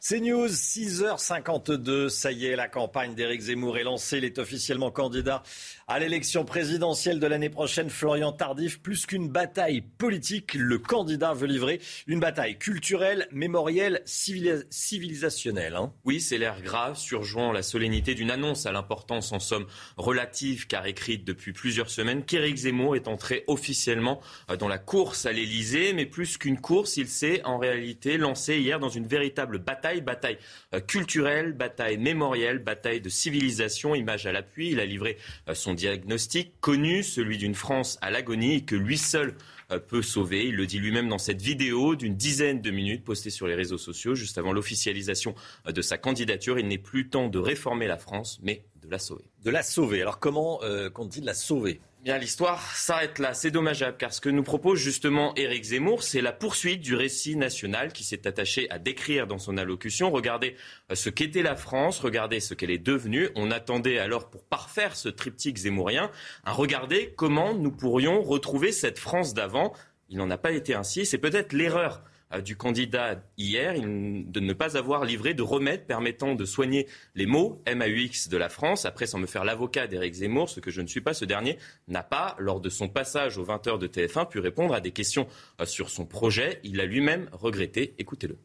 C'est 0.00 0.20
News, 0.20 0.48
6h52. 0.48 2.10
Ça 2.10 2.30
y 2.30 2.44
est, 2.44 2.56
la 2.56 2.68
campagne 2.68 3.14
d'Éric 3.14 3.40
Zemmour 3.40 3.78
est 3.78 3.84
lancée. 3.84 4.18
Il 4.18 4.24
est 4.24 4.38
officiellement 4.38 4.90
candidat 4.90 5.42
à 5.90 5.98
l'élection 5.98 6.44
présidentielle 6.44 7.18
de 7.18 7.26
l'année 7.26 7.50
prochaine. 7.50 7.90
Florian 7.90 8.30
Tardif, 8.30 8.80
plus 8.80 9.06
qu'une 9.06 9.28
bataille 9.28 9.80
politique, 9.80 10.54
le 10.54 10.78
candidat 10.78 11.34
veut 11.34 11.48
livrer 11.48 11.80
une 12.06 12.20
bataille 12.20 12.58
culturelle, 12.58 13.26
mémorielle, 13.32 14.00
civilisationnelle. 14.04 15.74
Hein. 15.74 15.92
Oui, 16.04 16.20
c'est 16.20 16.38
l'air 16.38 16.62
grave, 16.62 16.96
surjouant 16.96 17.50
la 17.50 17.64
solennité 17.64 18.14
d'une 18.14 18.30
annonce 18.30 18.66
à 18.66 18.72
l'importance 18.72 19.32
en 19.32 19.40
somme 19.40 19.66
relative, 19.96 20.68
car 20.68 20.86
écrite 20.86 21.24
depuis 21.24 21.52
plusieurs 21.52 21.90
semaines, 21.90 22.24
qu'Éric 22.24 22.58
Zemmour 22.58 22.94
est 22.94 23.08
entré 23.08 23.42
officiellement 23.48 24.20
euh, 24.48 24.56
dans 24.56 24.68
la 24.68 24.78
course 24.78 25.26
à 25.26 25.32
l'Élysée. 25.32 25.92
Mais 25.92 26.06
plus 26.06 26.38
qu'une 26.38 26.60
course, 26.60 26.98
il 26.98 27.08
s'est 27.08 27.42
en 27.44 27.58
réalité 27.58 28.16
lancé 28.16 28.58
hier 28.58 28.78
dans 28.78 28.90
une 28.90 29.08
véritable 29.08 29.58
bataille 29.58 30.02
bataille, 30.02 30.38
euh, 30.72 30.78
culturelle, 30.78 31.52
bataille 31.52 31.98
mémorielle, 31.98 32.60
bataille 32.60 33.00
de 33.00 33.08
civilisation, 33.08 33.96
image 33.96 34.26
à 34.26 34.30
l'appui. 34.30 34.70
Il 34.70 34.78
a 34.78 34.86
livré 34.86 35.18
euh, 35.48 35.54
son 35.54 35.79
diagnostic 35.80 36.52
connu, 36.60 37.02
celui 37.02 37.38
d'une 37.38 37.54
France 37.54 37.98
à 38.02 38.10
l'agonie 38.10 38.56
et 38.56 38.60
que 38.64 38.76
lui 38.76 38.98
seul 38.98 39.34
euh, 39.72 39.78
peut 39.78 40.02
sauver. 40.02 40.46
Il 40.46 40.56
le 40.56 40.66
dit 40.66 40.78
lui-même 40.78 41.08
dans 41.08 41.18
cette 41.18 41.40
vidéo 41.40 41.96
d'une 41.96 42.16
dizaine 42.16 42.60
de 42.60 42.70
minutes 42.70 43.04
postée 43.04 43.30
sur 43.30 43.46
les 43.46 43.54
réseaux 43.54 43.78
sociaux 43.78 44.14
juste 44.14 44.38
avant 44.38 44.52
l'officialisation 44.52 45.34
de 45.66 45.82
sa 45.82 45.98
candidature. 45.98 46.58
Il 46.58 46.68
n'est 46.68 46.78
plus 46.78 47.08
temps 47.08 47.28
de 47.28 47.38
réformer 47.38 47.86
la 47.86 47.96
France, 47.96 48.38
mais 48.42 48.64
de 48.82 48.88
la 48.88 48.98
sauver. 48.98 49.24
De 49.42 49.50
la 49.50 49.62
sauver. 49.62 50.02
Alors 50.02 50.18
comment 50.18 50.60
compte-t-il 50.92 51.24
la 51.24 51.34
sauver? 51.34 51.80
Bien, 52.02 52.16
l'histoire 52.16 52.74
s'arrête 52.74 53.18
là. 53.18 53.34
C'est 53.34 53.50
dommageable 53.50 53.98
car 53.98 54.14
ce 54.14 54.22
que 54.22 54.30
nous 54.30 54.42
propose 54.42 54.78
justement 54.78 55.34
Éric 55.34 55.64
Zemmour, 55.64 56.02
c'est 56.02 56.22
la 56.22 56.32
poursuite 56.32 56.80
du 56.80 56.94
récit 56.94 57.36
national 57.36 57.92
qui 57.92 58.04
s'est 58.04 58.26
attaché 58.26 58.70
à 58.70 58.78
décrire 58.78 59.26
dans 59.26 59.36
son 59.36 59.58
allocution. 59.58 60.10
Regardez 60.10 60.56
euh, 60.90 60.94
ce 60.94 61.10
qu'était 61.10 61.42
la 61.42 61.56
France, 61.56 62.00
regardez 62.00 62.40
ce 62.40 62.54
qu'elle 62.54 62.70
est 62.70 62.78
devenue. 62.78 63.28
On 63.34 63.50
attendait 63.50 63.98
alors 63.98 64.30
pour 64.30 64.44
parfaire 64.44 64.96
ce 64.96 65.10
triptyque 65.10 65.58
zémourien, 65.58 66.10
un 66.44 66.52
regardez 66.52 67.12
comment 67.18 67.52
nous 67.52 67.70
pourrions 67.70 68.22
retrouver 68.22 68.72
cette 68.72 68.98
France 68.98 69.34
d'avant. 69.34 69.74
Il 70.08 70.16
n'en 70.16 70.30
a 70.30 70.38
pas 70.38 70.52
été 70.52 70.72
ainsi. 70.72 71.04
C'est 71.04 71.18
peut-être 71.18 71.52
l'erreur 71.52 72.02
du 72.38 72.56
candidat 72.56 73.22
hier, 73.36 73.74
de 73.74 74.40
ne 74.40 74.52
pas 74.52 74.76
avoir 74.76 75.04
livré 75.04 75.34
de 75.34 75.42
remède 75.42 75.86
permettant 75.86 76.34
de 76.34 76.44
soigner 76.44 76.86
les 77.14 77.26
maux 77.26 77.60
MAUX 77.66 78.28
de 78.28 78.36
la 78.36 78.48
France. 78.48 78.84
Après, 78.84 79.06
sans 79.06 79.18
me 79.18 79.26
faire 79.26 79.44
l'avocat 79.44 79.88
d'Éric 79.88 80.14
Zemmour, 80.14 80.48
ce 80.48 80.60
que 80.60 80.70
je 80.70 80.80
ne 80.80 80.86
suis 80.86 81.00
pas, 81.00 81.12
ce 81.12 81.24
dernier 81.24 81.58
n'a 81.88 82.02
pas, 82.02 82.36
lors 82.38 82.60
de 82.60 82.68
son 82.68 82.88
passage 82.88 83.36
aux 83.38 83.44
20h 83.44 83.78
de 83.78 83.88
TF1, 83.88 84.28
pu 84.28 84.38
répondre 84.38 84.74
à 84.74 84.80
des 84.80 84.92
questions 84.92 85.26
euh, 85.60 85.66
sur 85.66 85.90
son 85.90 86.06
projet. 86.06 86.60
Il 86.62 86.76
l'a 86.76 86.86
lui-même 86.86 87.28
regretté. 87.32 87.94
Écoutez-le. 87.98 88.38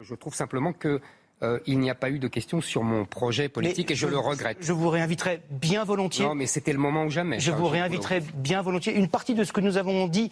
Je 0.00 0.14
trouve 0.14 0.34
simplement 0.34 0.72
que 0.72 1.00
euh, 1.42 1.58
il 1.66 1.78
n'y 1.80 1.90
a 1.90 1.94
pas 1.94 2.08
eu 2.10 2.18
de 2.18 2.28
questions 2.28 2.62
sur 2.62 2.82
mon 2.82 3.04
projet 3.04 3.50
politique 3.50 3.90
et 3.90 3.94
je, 3.94 4.06
le 4.06 4.18
regrette. 4.18 4.56
Je 4.60 4.72
vous 4.72 4.88
réinviterai 4.88 5.42
bien 5.50 5.84
volontiers. 5.84 6.24
Non, 6.24 6.34
mais 6.34 6.46
c'était 6.46 6.72
le 6.72 6.78
moment 6.78 7.04
ou 7.04 7.10
jamais. 7.10 7.40
Je 7.40 7.50
vous 7.50 7.66
réinviterai 7.66 8.22
bien 8.34 8.62
volontiers. 8.62 8.94
Une 8.94 9.08
partie 9.08 9.34
de 9.34 9.44
ce 9.44 9.52
que 9.52 9.60
nous 9.60 9.76
avons 9.76 10.06
dit 10.08 10.30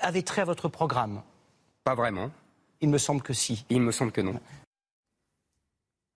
avait 0.00 0.22
trait 0.22 0.42
à 0.42 0.44
votre 0.44 0.68
programme. 0.68 1.22
Pas 1.84 1.94
vraiment. 1.94 2.30
Il 2.80 2.88
me 2.88 2.98
semble 2.98 3.22
que 3.22 3.32
si. 3.32 3.64
Il 3.70 3.80
me 3.80 3.92
semble 3.92 4.12
que 4.12 4.20
non. 4.20 4.40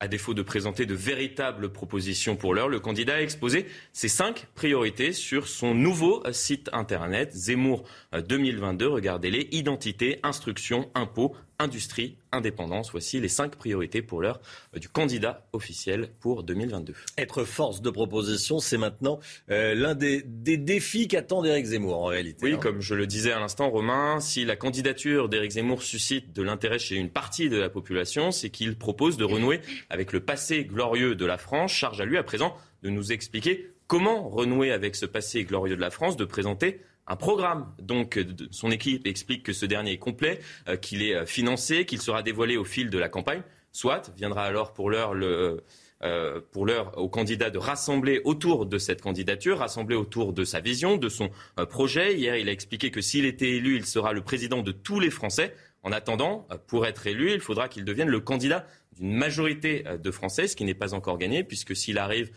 À 0.01 0.07
défaut 0.07 0.33
de 0.33 0.43
présenter 0.43 0.87
de 0.87 0.95
véritables 0.95 1.73
propositions 1.73 2.37
pour 2.37 2.55
l'heure, 2.55 2.69
le 2.69 2.79
candidat 2.79 3.17
a 3.17 3.21
exposé 3.21 3.67
ses 3.93 4.07
cinq 4.07 4.47
priorités 4.55 5.13
sur 5.13 5.49
son 5.49 5.75
nouveau 5.75 6.23
site 6.31 6.71
internet 6.73 7.35
Zemmour 7.35 7.83
2022. 8.13 8.87
Regardez-les 8.87 9.49
identité, 9.51 10.21
instruction, 10.23 10.89
impôts, 10.95 11.35
industrie, 11.59 12.17
indépendance. 12.33 12.91
Voici 12.93 13.21
les 13.21 13.29
cinq 13.29 13.57
priorités 13.57 14.03
pour 14.03 14.23
l'heure 14.23 14.41
euh, 14.75 14.79
du 14.79 14.89
candidat 14.89 15.47
officiel 15.53 16.11
pour 16.21 16.43
2022. 16.43 16.95
Être 17.17 17.45
force 17.45 17.83
de 17.83 17.91
proposition, 17.91 18.61
c'est 18.61 18.79
maintenant 18.79 19.19
euh, 19.51 19.75
l'un 19.75 19.95
des, 19.95 20.23
défis 20.23 21.09
qu'attend 21.09 21.45
Éric 21.45 21.67
Zemmour 21.67 21.99
en 21.99 22.07
réalité. 22.07 22.45
Oui, 22.45 22.55
hein. 22.55 22.59
comme 22.61 22.81
je 22.81 22.95
le 22.95 23.07
disais 23.07 23.33
à 23.33 23.41
l'instant, 23.41 23.71
Romain, 23.71 24.21
si 24.21 24.45
la 24.45 24.57
candidature 24.57 25.29
d'Éric 25.29 25.53
Zemmour 25.53 25.83
suscite 25.83 26.33
de 26.33 26.43
l'intérêt 26.43 26.79
chez 26.79 26.97
une 26.97 27.11
partie 27.11 27.49
de 27.49 27.57
la 27.57 27.71
population, 27.71 28.31
c'est 28.31 28.51
qu'il 28.51 28.77
propose 28.77 29.17
de 29.17 29.25
renouer 29.25 29.61
avec 29.91 30.13
le 30.13 30.21
passé 30.21 30.65
glorieux 30.65 31.15
de 31.15 31.27
la 31.27 31.39
France. 31.39 31.73
Charge 31.73 32.01
à 32.01 32.05
lui 32.05 32.17
à 32.17 32.23
présent 32.23 32.57
de 32.83 32.91
nous 32.91 33.13
expliquer 33.13 33.73
comment 33.89 34.29
renouer 34.29 34.71
avec 34.71 34.95
ce 34.95 35.07
passé 35.07 35.45
glorieux 35.45 35.75
de 35.75 35.81
la 35.81 35.91
France, 35.91 36.17
de 36.17 36.25
présenter 36.25 36.81
un 37.09 37.17
programme. 37.17 37.67
Donc 37.81 38.21
son 38.51 38.71
équipe 38.71 39.07
explique 39.07 39.43
que 39.43 39.53
ce 39.53 39.67
dernier 39.67 39.93
est 39.93 39.99
complet, 39.99 40.41
euh, 40.69 40.77
qu'il 40.77 41.03
est 41.03 41.15
euh, 41.15 41.27
financé, 41.27 41.87
qu'il 41.87 42.01
sera 42.01 42.23
dévoilé 42.23 42.57
au 42.57 42.65
fil 42.65 42.91
de 42.91 42.99
la 42.99 43.09
campagne. 43.09 43.43
Soit 43.73 44.13
viendra 44.17 44.45
alors 44.45 44.73
pour 44.73 44.91
l'heure 44.91 45.15
le 45.15 45.65
euh, 46.05 46.41
pour 46.53 46.65
l'heure 46.65 46.97
au 46.97 47.09
candidat 47.09 47.51
de 47.51 47.59
rassembler 47.59 48.21
autour 48.25 48.67
de 48.67 48.79
cette 48.79 49.03
candidature, 49.03 49.59
rassembler 49.59 49.97
autour 49.97 50.33
de 50.33 50.45
sa 50.45 50.61
vision, 50.61 50.97
de 50.97 51.09
son 51.09 51.29
projet. 51.69 52.17
Hier, 52.17 52.37
il 52.37 52.49
a 52.49 52.53
expliqué 52.53 52.93
que 52.93 53.01
s'il 53.01 53.25
était 53.25 53.51
élu, 53.51 53.75
il 53.77 53.85
sera 53.85 54.13
le 54.13 54.21
président 54.21 54.63
de 54.63 54.71
tous 54.71 55.01
les 55.01 55.11
Français. 55.11 55.57
En 55.83 55.91
attendant, 55.91 56.47
pour 56.69 56.87
être 56.87 57.09
élu, 57.09 57.33
il 57.33 57.41
faudra 57.41 57.69
qu'il 57.69 57.85
devienne 57.85 58.09
le 58.09 58.21
candidat 58.21 58.65
d'une 58.97 59.13
majorité 59.13 59.85
de 60.01 60.11
Français, 60.13 60.47
ce 60.47 60.55
qui 60.55 60.65
n'est 60.65 60.73
pas 60.73 60.95
encore 60.95 61.19
gagné, 61.19 61.43
puisque 61.43 61.75
s'il 61.75 61.99
arrive 61.99 62.31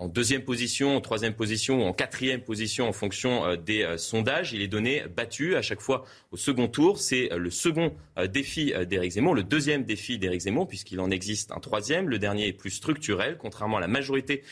en 0.00 0.08
deuxième 0.08 0.42
position, 0.42 0.96
en 0.96 1.00
troisième 1.02 1.34
position 1.34 1.82
ou 1.82 1.86
en 1.86 1.92
quatrième 1.92 2.40
position 2.40 2.88
en 2.88 2.92
fonction 2.92 3.44
euh, 3.44 3.56
des 3.56 3.82
euh, 3.82 3.98
sondages. 3.98 4.54
Il 4.54 4.62
est 4.62 4.68
donné 4.68 5.04
battu 5.14 5.56
à 5.56 5.62
chaque 5.62 5.82
fois 5.82 6.06
au 6.30 6.38
second 6.38 6.68
tour. 6.68 6.98
C'est 6.98 7.30
euh, 7.30 7.36
le 7.36 7.50
second 7.50 7.94
défi 8.32 8.74
d'Éric 8.86 9.12
Zemmour, 9.12 9.34
le 9.34 9.42
deuxième 9.42 9.84
défi 9.84 10.18
d'Éric 10.18 10.42
Zemmour, 10.42 10.68
puisqu'il 10.68 11.00
en 11.00 11.10
existe 11.10 11.52
un 11.52 11.60
troisième. 11.60 12.08
Le 12.10 12.18
dernier 12.18 12.48
est 12.48 12.52
plus 12.52 12.70
structurel. 12.70 13.38
Contrairement 13.38 13.78
à 13.78 13.80
la 13.80 13.88
majorité 13.88 14.42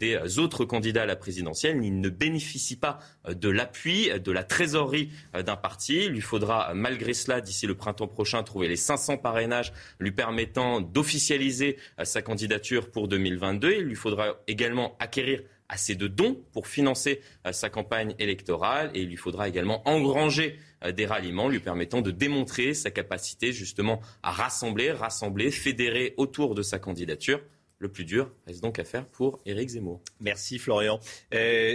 des 0.00 0.38
autres 0.38 0.64
candidats 0.64 1.02
à 1.02 1.06
la 1.06 1.16
présidentielle, 1.16 1.78
il 1.82 2.00
ne 2.00 2.08
bénéficie 2.08 2.76
pas 2.76 3.00
de 3.28 3.50
l'appui, 3.50 4.08
de 4.18 4.32
la 4.32 4.44
trésorerie 4.44 5.10
d'un 5.34 5.56
parti. 5.56 6.06
Il 6.06 6.12
lui 6.12 6.22
faudra, 6.22 6.72
malgré 6.72 7.12
cela, 7.12 7.42
d'ici 7.42 7.66
le 7.66 7.74
printemps 7.74 8.08
prochain, 8.08 8.42
trouver 8.42 8.66
les 8.66 8.76
500 8.76 9.18
parrainages 9.18 9.74
lui 9.98 10.12
permettant 10.12 10.80
d'officialiser 10.80 11.76
sa 12.02 12.22
candidature 12.22 12.90
pour 12.90 13.08
2022. 13.08 13.72
Il 13.72 13.84
lui 13.84 13.94
faudra 13.94 14.40
également 14.46 14.96
acquérir 14.98 15.42
assez 15.68 15.94
de 15.94 16.06
dons 16.06 16.42
pour 16.52 16.66
financer 16.66 17.20
euh, 17.46 17.52
sa 17.52 17.68
campagne 17.70 18.14
électorale. 18.18 18.90
Et 18.94 19.02
il 19.02 19.08
lui 19.08 19.16
faudra 19.16 19.48
également 19.48 19.86
engranger 19.88 20.58
euh, 20.84 20.92
des 20.92 21.06
ralliements 21.06 21.48
lui 21.48 21.60
permettant 21.60 22.00
de 22.00 22.10
démontrer 22.10 22.74
sa 22.74 22.90
capacité 22.90 23.52
justement 23.52 24.00
à 24.22 24.30
rassembler, 24.30 24.92
rassembler, 24.92 25.50
fédérer 25.50 26.14
autour 26.16 26.54
de 26.54 26.62
sa 26.62 26.78
candidature 26.78 27.40
le 27.78 27.88
plus 27.88 28.04
dur 28.04 28.30
reste 28.46 28.62
donc 28.62 28.78
à 28.78 28.84
faire 28.84 29.06
pour 29.06 29.38
Éric 29.46 29.70
Zemmour. 29.70 30.00
Merci 30.20 30.58
Florian. 30.58 30.98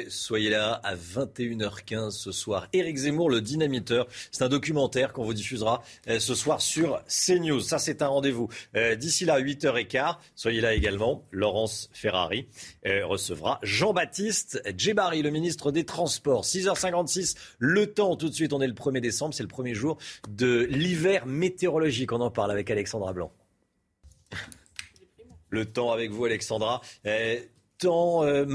soyez 0.09 0.49
là 0.49 0.81
à 0.83 0.95
21h15 0.95 2.11
ce 2.11 2.31
soir. 2.31 2.67
Éric 2.73 2.97
Zemmour, 2.97 3.29
le 3.29 3.41
dynamiteur. 3.41 4.07
C'est 4.31 4.43
un 4.43 4.49
documentaire 4.49 5.13
qu'on 5.13 5.23
vous 5.23 5.33
diffusera 5.33 5.81
euh, 6.07 6.19
ce 6.19 6.35
soir 6.35 6.61
sur 6.61 7.01
CNews. 7.07 7.61
Ça, 7.61 7.79
c'est 7.79 8.01
un 8.01 8.07
rendez-vous. 8.07 8.49
Euh, 8.75 8.95
d'ici 8.95 9.25
là, 9.25 9.39
8h15, 9.39 10.17
soyez 10.35 10.61
là 10.61 10.73
également. 10.73 11.25
Laurence 11.31 11.89
Ferrari 11.93 12.47
recevra 12.85 13.59
Jean-Baptiste 13.63 14.61
Djebari, 14.77 15.21
le 15.21 15.29
ministre 15.29 15.71
des 15.71 15.85
Transports. 15.85 16.43
6h56, 16.43 17.35
le 17.59 17.93
temps 17.93 18.15
tout 18.15 18.29
de 18.29 18.33
suite. 18.33 18.53
On 18.53 18.61
est 18.61 18.67
le 18.67 18.73
1er 18.73 18.99
décembre, 18.99 19.33
c'est 19.33 19.43
le 19.43 19.49
premier 19.49 19.73
jour 19.73 19.97
de 20.27 20.67
l'hiver 20.69 21.25
météorologique. 21.25 22.11
On 22.11 22.21
en 22.21 22.31
parle 22.31 22.51
avec 22.51 22.69
Alexandra 22.69 23.13
Blanc 23.13 23.31
le 25.53 25.65
temps 25.65 25.91
avec 25.91 26.11
vous, 26.11 26.25
Alexandra. 26.25 26.81
Temps 27.79 28.23
euh, 28.23 28.45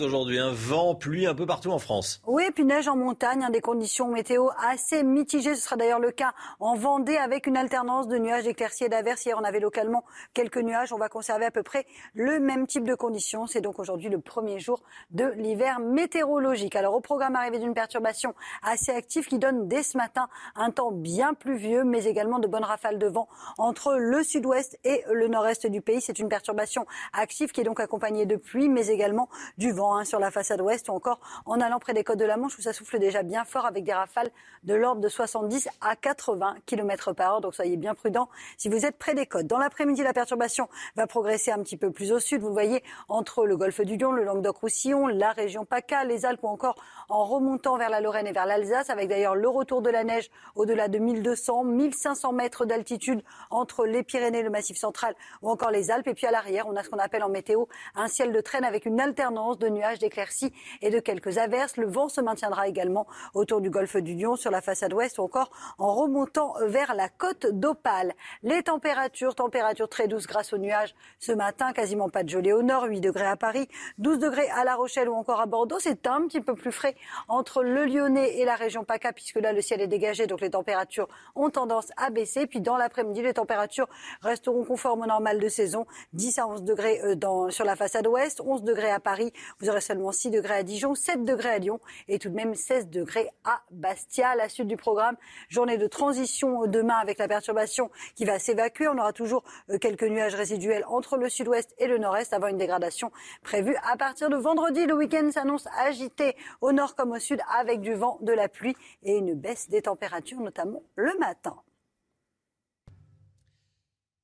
aujourd'hui, 0.00 0.38
un 0.38 0.52
vent, 0.52 0.94
pluie 0.94 1.26
un 1.26 1.34
peu 1.34 1.46
partout 1.46 1.70
en 1.70 1.78
France. 1.78 2.22
Oui, 2.26 2.44
puis 2.54 2.64
neige 2.64 2.88
en 2.88 2.96
montagne, 2.96 3.44
hein, 3.44 3.50
des 3.50 3.60
conditions 3.60 4.08
météo 4.08 4.48
assez 4.66 5.02
mitigées. 5.02 5.54
Ce 5.54 5.62
sera 5.62 5.76
d'ailleurs 5.76 5.98
le 5.98 6.10
cas 6.10 6.32
en 6.58 6.74
Vendée 6.74 7.16
avec 7.16 7.46
une 7.46 7.56
alternance 7.56 8.08
de 8.08 8.16
nuages, 8.16 8.44
d'éclaircies 8.44 8.84
et 8.84 8.88
d'averses. 8.88 9.26
Hier, 9.26 9.36
on 9.38 9.44
avait 9.44 9.60
localement 9.60 10.04
quelques 10.34 10.58
nuages. 10.58 10.92
On 10.92 10.98
va 10.98 11.08
conserver 11.08 11.44
à 11.44 11.50
peu 11.50 11.62
près 11.62 11.86
le 12.14 12.40
même 12.40 12.66
type 12.66 12.84
de 12.84 12.94
conditions. 12.94 13.46
C'est 13.46 13.60
donc 13.60 13.78
aujourd'hui 13.78 14.08
le 14.08 14.18
premier 14.18 14.58
jour 14.58 14.82
de 15.10 15.26
l'hiver 15.36 15.80
météorologique. 15.80 16.76
Alors 16.76 16.94
au 16.94 17.00
programme 17.00 17.36
arrivé 17.36 17.58
d'une 17.58 17.74
perturbation 17.74 18.34
assez 18.62 18.92
active 18.92 19.26
qui 19.26 19.38
donne 19.38 19.68
dès 19.68 19.82
ce 19.82 19.98
matin 19.98 20.28
un 20.54 20.70
temps 20.70 20.92
bien 20.92 21.34
pluvieux, 21.34 21.84
mais 21.84 22.04
également 22.06 22.38
de 22.38 22.46
bonnes 22.46 22.64
rafales 22.64 22.98
de 22.98 23.06
vent 23.06 23.28
entre 23.58 23.96
le 23.96 24.22
sud-ouest 24.22 24.78
et 24.84 25.04
le 25.12 25.28
nord-est 25.28 25.66
du 25.66 25.82
pays. 25.82 26.00
C'est 26.00 26.18
une 26.18 26.28
perturbation 26.28 26.86
active 27.12 27.50
qui 27.52 27.60
est 27.60 27.64
donc 27.64 27.80
accompagnée 27.80 28.26
de 28.26 28.36
pluie 28.36 28.69
mais 28.72 28.88
également 28.88 29.28
du 29.58 29.72
vent 29.72 29.96
hein, 29.96 30.04
sur 30.04 30.18
la 30.18 30.30
façade 30.30 30.60
ouest 30.60 30.88
ou 30.88 30.92
encore 30.92 31.20
en 31.46 31.60
allant 31.60 31.78
près 31.78 31.94
des 31.94 32.04
côtes 32.04 32.18
de 32.18 32.24
la 32.24 32.36
Manche 32.36 32.58
où 32.58 32.62
ça 32.62 32.72
souffle 32.72 32.98
déjà 32.98 33.22
bien 33.22 33.44
fort 33.44 33.66
avec 33.66 33.84
des 33.84 33.92
rafales 33.92 34.30
de 34.64 34.74
l'ordre 34.74 35.00
de 35.00 35.08
70 35.08 35.68
à 35.80 35.96
80 35.96 36.56
km 36.66 37.12
par 37.12 37.34
heure. 37.34 37.40
Donc 37.40 37.54
soyez 37.54 37.76
bien 37.76 37.94
prudents 37.94 38.28
si 38.56 38.68
vous 38.68 38.84
êtes 38.86 38.96
près 38.98 39.14
des 39.14 39.26
côtes. 39.26 39.46
Dans 39.46 39.58
l'après-midi, 39.58 40.02
la 40.02 40.12
perturbation 40.12 40.68
va 40.96 41.06
progresser 41.06 41.50
un 41.50 41.58
petit 41.58 41.76
peu 41.76 41.90
plus 41.90 42.12
au 42.12 42.20
sud. 42.20 42.40
Vous 42.42 42.52
voyez 42.52 42.82
entre 43.08 43.46
le 43.46 43.56
golfe 43.56 43.80
du 43.80 43.96
Lion, 43.96 44.12
le 44.12 44.24
Languedoc-Roussillon, 44.24 45.06
la 45.06 45.32
région 45.32 45.64
PACA, 45.64 46.04
les 46.04 46.26
Alpes 46.26 46.42
ou 46.42 46.48
encore 46.48 46.76
en 47.08 47.24
remontant 47.24 47.76
vers 47.76 47.90
la 47.90 48.00
Lorraine 48.00 48.26
et 48.26 48.32
vers 48.32 48.46
l'Alsace 48.46 48.90
avec 48.90 49.08
d'ailleurs 49.08 49.34
le 49.34 49.48
retour 49.48 49.82
de 49.82 49.90
la 49.90 50.04
neige 50.04 50.30
au-delà 50.54 50.88
de 50.88 50.98
1200, 50.98 51.64
1500 51.64 52.32
mètres 52.32 52.64
d'altitude 52.64 53.22
entre 53.50 53.86
les 53.86 54.02
Pyrénées, 54.02 54.42
le 54.42 54.50
Massif 54.50 54.76
central 54.76 55.14
ou 55.42 55.50
encore 55.50 55.70
les 55.70 55.90
Alpes. 55.90 56.08
Et 56.08 56.14
puis 56.14 56.26
à 56.26 56.30
l'arrière, 56.30 56.66
on 56.68 56.76
a 56.76 56.82
ce 56.82 56.90
qu'on 56.90 56.98
appelle 56.98 57.22
en 57.22 57.28
météo 57.28 57.64
un 57.94 58.08
ciel 58.08 58.32
de 58.32 58.40
avec 58.58 58.86
une 58.86 59.00
alternance 59.00 59.58
de 59.58 59.68
nuages, 59.68 59.98
d'éclaircies 59.98 60.52
et 60.82 60.90
de 60.90 60.98
quelques 60.98 61.38
averses. 61.38 61.76
Le 61.76 61.86
vent 61.86 62.08
se 62.08 62.20
maintiendra 62.20 62.68
également 62.68 63.06
autour 63.34 63.60
du 63.60 63.70
golfe 63.70 63.96
du 63.96 64.14
Lion, 64.14 64.36
sur 64.36 64.50
la 64.50 64.60
façade 64.60 64.92
ouest 64.92 65.18
ou 65.18 65.22
encore 65.22 65.50
en 65.78 65.94
remontant 65.94 66.54
vers 66.66 66.94
la 66.94 67.08
côte 67.08 67.46
d'Opale. 67.46 68.12
Les 68.42 68.62
températures, 68.62 69.34
températures 69.34 69.88
très 69.88 70.08
douces 70.08 70.26
grâce 70.26 70.52
aux 70.52 70.58
nuages 70.58 70.94
ce 71.18 71.32
matin, 71.32 71.72
quasiment 71.72 72.08
pas 72.08 72.22
de 72.22 72.28
gelée 72.28 72.52
au 72.52 72.62
nord, 72.62 72.84
8 72.84 73.00
degrés 73.00 73.26
à 73.26 73.36
Paris, 73.36 73.68
12 73.98 74.18
degrés 74.18 74.48
à 74.50 74.64
La 74.64 74.74
Rochelle 74.74 75.08
ou 75.08 75.14
encore 75.14 75.40
à 75.40 75.46
Bordeaux. 75.46 75.78
C'est 75.78 76.06
un 76.06 76.26
petit 76.26 76.40
peu 76.40 76.54
plus 76.54 76.72
frais 76.72 76.96
entre 77.28 77.62
le 77.62 77.84
Lyonnais 77.86 78.38
et 78.38 78.44
la 78.44 78.56
région 78.56 78.84
PACA 78.84 79.12
puisque 79.12 79.36
là 79.36 79.52
le 79.52 79.60
ciel 79.60 79.80
est 79.80 79.86
dégagé 79.86 80.26
donc 80.26 80.40
les 80.40 80.50
températures 80.50 81.08
ont 81.34 81.50
tendance 81.50 81.88
à 81.96 82.10
baisser. 82.10 82.46
Puis 82.46 82.60
dans 82.60 82.76
l'après-midi, 82.76 83.22
les 83.22 83.34
températures 83.34 83.88
resteront 84.22 84.64
conformes 84.64 85.02
au 85.02 85.06
normal 85.06 85.38
de 85.38 85.48
saison, 85.48 85.86
10 86.12 86.38
à 86.38 86.46
11 86.48 86.62
degrés 86.62 87.00
euh, 87.04 87.14
dans, 87.14 87.50
sur 87.50 87.64
la 87.64 87.76
façade 87.76 88.06
ouest, 88.06 88.39
11 88.40 88.62
degrés 88.62 88.90
à 88.90 89.00
Paris, 89.00 89.32
vous 89.60 89.68
aurez 89.68 89.80
seulement 89.80 90.12
6 90.12 90.30
degrés 90.30 90.54
à 90.54 90.62
Dijon, 90.62 90.94
7 90.94 91.24
degrés 91.24 91.50
à 91.50 91.58
Lyon 91.58 91.80
et 92.08 92.18
tout 92.18 92.28
de 92.28 92.34
même 92.34 92.54
16 92.54 92.88
degrés 92.88 93.28
à 93.44 93.62
Bastia. 93.70 94.34
La 94.34 94.48
suite 94.48 94.66
du 94.66 94.76
programme, 94.76 95.16
journée 95.48 95.78
de 95.78 95.86
transition 95.86 96.66
demain 96.66 96.96
avec 96.96 97.18
la 97.18 97.28
perturbation 97.28 97.90
qui 98.14 98.24
va 98.24 98.38
s'évacuer. 98.38 98.88
On 98.88 98.98
aura 98.98 99.12
toujours 99.12 99.44
euh, 99.70 99.78
quelques 99.78 100.04
nuages 100.04 100.34
résiduels 100.34 100.84
entre 100.88 101.16
le 101.16 101.28
sud-ouest 101.28 101.74
et 101.78 101.86
le 101.86 101.98
nord-est 101.98 102.32
avant 102.32 102.48
une 102.48 102.58
dégradation 102.58 103.10
prévue 103.42 103.76
à 103.90 103.96
partir 103.96 104.30
de 104.30 104.36
vendredi. 104.36 104.86
Le 104.86 104.94
week-end 104.94 105.30
s'annonce 105.32 105.66
agité 105.78 106.36
au 106.60 106.72
nord 106.72 106.94
comme 106.94 107.12
au 107.12 107.18
sud 107.18 107.40
avec 107.58 107.80
du 107.80 107.94
vent, 107.94 108.18
de 108.20 108.32
la 108.32 108.48
pluie 108.48 108.76
et 109.02 109.16
une 109.16 109.34
baisse 109.34 109.68
des 109.68 109.82
températures, 109.82 110.40
notamment 110.40 110.82
le 110.96 111.16
matin. 111.18 111.56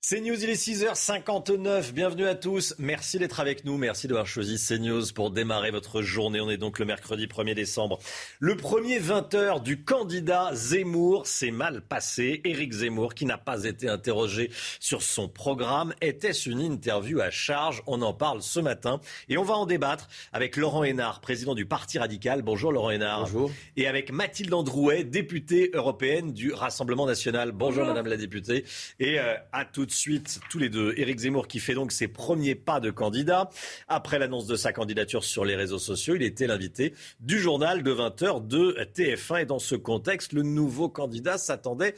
CNews, 0.09 0.41
il 0.41 0.51
est 0.51 0.55
6h59. 0.55 1.91
Bienvenue 1.91 2.29
à 2.29 2.37
tous. 2.37 2.77
Merci 2.79 3.19
d'être 3.19 3.41
avec 3.41 3.65
nous. 3.65 3.77
Merci 3.77 4.07
d'avoir 4.07 4.29
choisi 4.29 4.57
CNews 4.57 5.03
pour 5.13 5.33
démarrer 5.33 5.73
votre 5.73 6.01
journée. 6.01 6.41
On 6.41 6.49
est 6.49 6.59
donc 6.59 6.79
le 6.79 6.85
mercredi 6.85 7.27
1er 7.27 7.55
décembre. 7.55 7.99
Le 8.39 8.57
premier 8.57 9.01
20h 9.01 9.65
du 9.65 9.83
candidat 9.83 10.51
Zemmour 10.55 11.27
s'est 11.27 11.51
mal 11.51 11.81
passé. 11.81 12.41
Éric 12.45 12.73
Zemmour, 12.73 13.15
qui 13.15 13.27
n'a 13.27 13.37
pas 13.37 13.65
été 13.65 13.89
interrogé 13.89 14.53
sur 14.79 15.03
son 15.03 15.27
programme, 15.29 15.93
était-ce 16.01 16.51
une 16.51 16.61
interview 16.61 17.19
à 17.19 17.31
charge? 17.33 17.83
On 17.89 18.01
en 18.01 18.15
parle 18.15 18.43
ce 18.43 18.61
matin. 18.61 19.01
Et 19.29 19.39
on 19.39 19.43
va 19.43 19.55
en 19.55 19.67
débattre 19.67 20.07
avec 20.33 20.57
Laurent 20.57 20.85
Hénard, 20.85 21.21
président 21.21 21.57
du 21.57 21.67
Parti 21.67 21.99
radical. 21.99 22.43
Bonjour 22.43 22.71
Laurent 22.71 22.91
Hénard. 22.91 23.23
Bonjour. 23.23 23.51
Et 23.77 23.89
avec 23.89 24.13
Mathilde 24.13 24.55
Androuet, 24.55 25.03
députée 25.03 25.73
européenne 25.75 26.33
du 26.33 26.53
Rassemblement 26.53 27.07
national. 27.07 27.51
Bonjour, 27.51 27.85
Madame 27.85 28.07
la 28.07 28.17
députée. 28.17 28.65
Et 29.01 29.19
euh, 29.19 29.35
à 29.51 29.65
toutes 29.65 29.96
suite 29.97 30.41
tous 30.51 30.59
les 30.59 30.69
deux. 30.69 30.95
Éric 30.97 31.19
Zemmour 31.19 31.49
qui 31.49 31.59
fait 31.59 31.75
donc 31.75 31.91
ses 31.91 32.09
premiers 32.09 32.55
pas 32.55 32.81
de 32.81 32.91
candidat. 32.91 33.51
Après 33.89 34.19
l'annonce 34.19 34.47
de 34.47 34.57
sa 34.57 34.73
candidature 34.73 35.25
sur 35.25 35.45
les 35.45 35.57
réseaux 35.57 35.79
sociaux, 35.79 36.15
il 36.15 36.23
était 36.23 36.47
l'invité 36.47 36.95
du 37.21 37.39
journal 37.39 37.83
de 37.83 37.93
20h 37.93 38.47
de 38.47 38.77
TF1. 38.95 39.43
Et 39.43 39.45
dans 39.47 39.59
ce 39.59 39.75
contexte, 39.75 40.33
le 40.33 40.43
nouveau 40.43 40.89
candidat 40.89 41.39
s'attendait 41.39 41.95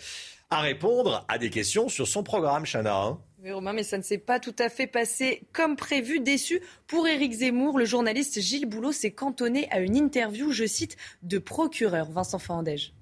à 0.51 0.61
répondre 0.61 1.25
à 1.29 1.39
des 1.39 1.51
questions 1.51 1.89
sur 1.89 2.09
son 2.09 2.23
programme, 2.23 2.65
Chana. 2.65 2.97
Hein. 2.97 3.19
oui, 3.43 3.53
Romain, 3.53 3.73
mais 3.73 3.83
ça 3.83 3.99
ne 3.99 4.03
s'est 4.03 4.19
pas 4.19 4.41
tout 4.41 4.55
à 4.59 4.69
fait 4.69 4.87
passé 4.87 5.43
comme 5.53 5.77
prévu. 5.77 6.21
Déçu 6.21 6.61
pour 6.87 7.07
Éric 7.07 7.33
Zemmour, 7.33 7.79
le 7.79 7.85
journaliste 7.85 8.41
Gilles 8.41 8.67
Boulot 8.67 8.93
s'est 8.93 9.13
cantonné 9.13 9.69
à 9.71 9.81
une 9.81 9.97
interview, 9.97 10.53
je 10.53 10.67
cite, 10.67 10.97
de 11.23 11.39
procureur 11.39 12.11
Vincent 12.11 12.39
Fandège. 12.39 12.95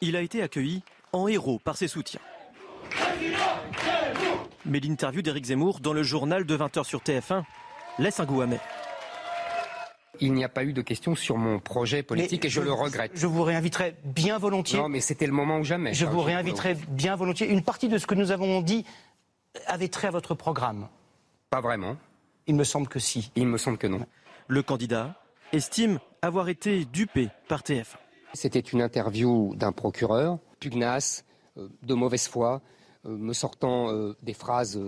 Il 0.00 0.16
a 0.16 0.22
été 0.22 0.42
accueilli 0.42 0.82
en 1.12 1.28
héros 1.28 1.58
par 1.58 1.76
ses 1.76 1.88
soutiens. 1.88 2.20
Mais 4.64 4.80
l'interview 4.80 5.22
d'Éric 5.22 5.46
Zemmour 5.46 5.80
dans 5.80 5.92
le 5.92 6.02
journal 6.02 6.44
de 6.44 6.56
20h 6.56 6.84
sur 6.84 7.00
TF1 7.00 7.44
laisse 7.98 8.20
un 8.20 8.24
goût 8.24 8.40
amer. 8.40 8.60
Il 10.20 10.32
n'y 10.32 10.44
a 10.44 10.48
pas 10.48 10.64
eu 10.64 10.72
de 10.72 10.82
questions 10.82 11.14
sur 11.14 11.36
mon 11.36 11.58
projet 11.58 12.02
politique 12.02 12.44
et 12.44 12.48
je, 12.48 12.60
le 12.60 12.72
regrette. 12.72 13.12
Je 13.14 13.26
vous 13.26 13.42
réinviterai 13.42 13.96
bien 14.04 14.38
volontiers. 14.38 14.78
Non, 14.78 14.88
mais 14.88 15.00
c'était 15.00 15.26
le 15.26 15.32
moment 15.32 15.58
ou 15.58 15.64
jamais. 15.64 15.92
Je 15.94 16.06
vous 16.06 16.20
réinviterai 16.20 16.76
bien 16.88 17.16
volontiers. 17.16 17.48
Une 17.48 17.62
partie 17.62 17.88
de 17.88 17.98
ce 17.98 18.06
que 18.06 18.14
nous 18.14 18.30
avons 18.30 18.62
dit 18.62 18.84
avait 19.66 19.88
trait 19.88 20.08
à 20.08 20.10
votre 20.10 20.34
programme. 20.34 20.88
Pas 21.50 21.60
vraiment. 21.60 21.96
Il 22.46 22.54
me 22.54 22.64
semble 22.64 22.88
que 22.88 22.98
si. 22.98 23.30
Il 23.36 23.46
me 23.46 23.58
semble 23.58 23.78
que 23.78 23.86
non. 23.86 24.06
Le 24.48 24.62
candidat 24.62 25.14
estime 25.52 25.98
avoir 26.22 26.48
été 26.48 26.84
dupé 26.84 27.28
par 27.48 27.62
TF1. 27.62 27.96
C'était 28.32 28.60
une 28.60 28.82
interview 28.82 29.54
d'un 29.56 29.72
procureur, 29.72 30.38
pugnace, 30.60 31.24
euh, 31.56 31.68
de 31.82 31.94
mauvaise 31.94 32.28
foi, 32.28 32.54
euh, 32.54 32.75
me 33.06 33.32
sortant 33.32 33.90
euh, 33.90 34.16
des 34.22 34.34
phrases 34.34 34.80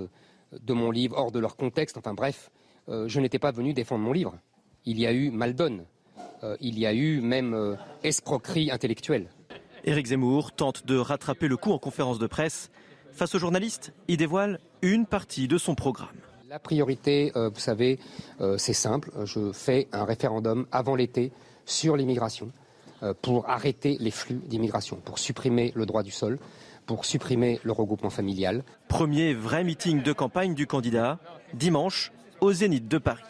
de 0.53 0.73
mon 0.73 0.91
livre 0.91 1.16
hors 1.16 1.33
de 1.33 1.39
leur 1.39 1.57
contexte. 1.57 1.99
Enfin 1.99 2.14
bref, 2.14 2.51
je 2.89 3.21
n'étais 3.21 3.39
pas 3.39 3.51
venu 3.51 3.75
défendre 3.75 4.03
mon 4.03 4.12
livre. 4.12 4.35
Il 4.87 4.99
y 4.99 5.07
a 5.07 5.12
eu 5.12 5.31
maldonne. 5.31 5.85
il 6.61 6.79
y 6.79 6.87
a 6.87 6.95
eu 6.95 7.21
même 7.21 7.77
escroquerie 8.03 8.71
intellectuelle. 8.71 9.29
Éric 9.85 10.07
Zemmour 10.07 10.53
tente 10.53 10.87
de 10.87 10.97
rattraper 10.97 11.49
le 11.49 11.59
coup 11.59 11.73
en 11.73 11.79
conférence 11.79 12.19
de 12.19 12.27
presse. 12.27 12.71
Face 13.12 13.35
aux 13.35 13.39
journalistes, 13.39 13.93
il 14.09 14.16
dévoile 14.16 14.59
une 14.81 15.05
partie 15.05 15.49
de 15.49 15.59
son 15.59 15.75
programme. 15.75 16.16
La 16.49 16.59
priorité, 16.59 17.31
vous 17.35 17.61
savez, 17.61 17.99
c'est 18.57 18.73
simple. 18.73 19.11
Je 19.27 19.53
fais 19.53 19.87
un 19.93 20.07
référendum 20.07 20.66
avant 20.73 20.95
l'été 20.95 21.31
sur 21.66 21.95
l'immigration 21.95 22.51
pour 23.21 23.49
arrêter 23.51 23.97
les 24.01 24.11
flux 24.11 24.41
d'immigration, 24.47 24.97
pour 24.97 25.19
supprimer 25.19 25.73
le 25.75 25.85
droit 25.85 26.03
du 26.03 26.11
sol, 26.11 26.39
pour 26.89 27.05
supprimer 27.05 27.61
le 27.62 27.70
regroupement 27.70 28.11
familial. 28.11 28.64
Premier 28.89 29.34
vrai 29.34 29.62
meeting 29.62 30.03
de 30.03 30.12
campagne 30.12 30.55
du 30.55 30.66
candidat, 30.66 31.20
dimanche, 31.53 32.11
au 32.41 32.53
Zénith 32.53 32.89
de 32.89 32.99
Paris. 32.99 33.22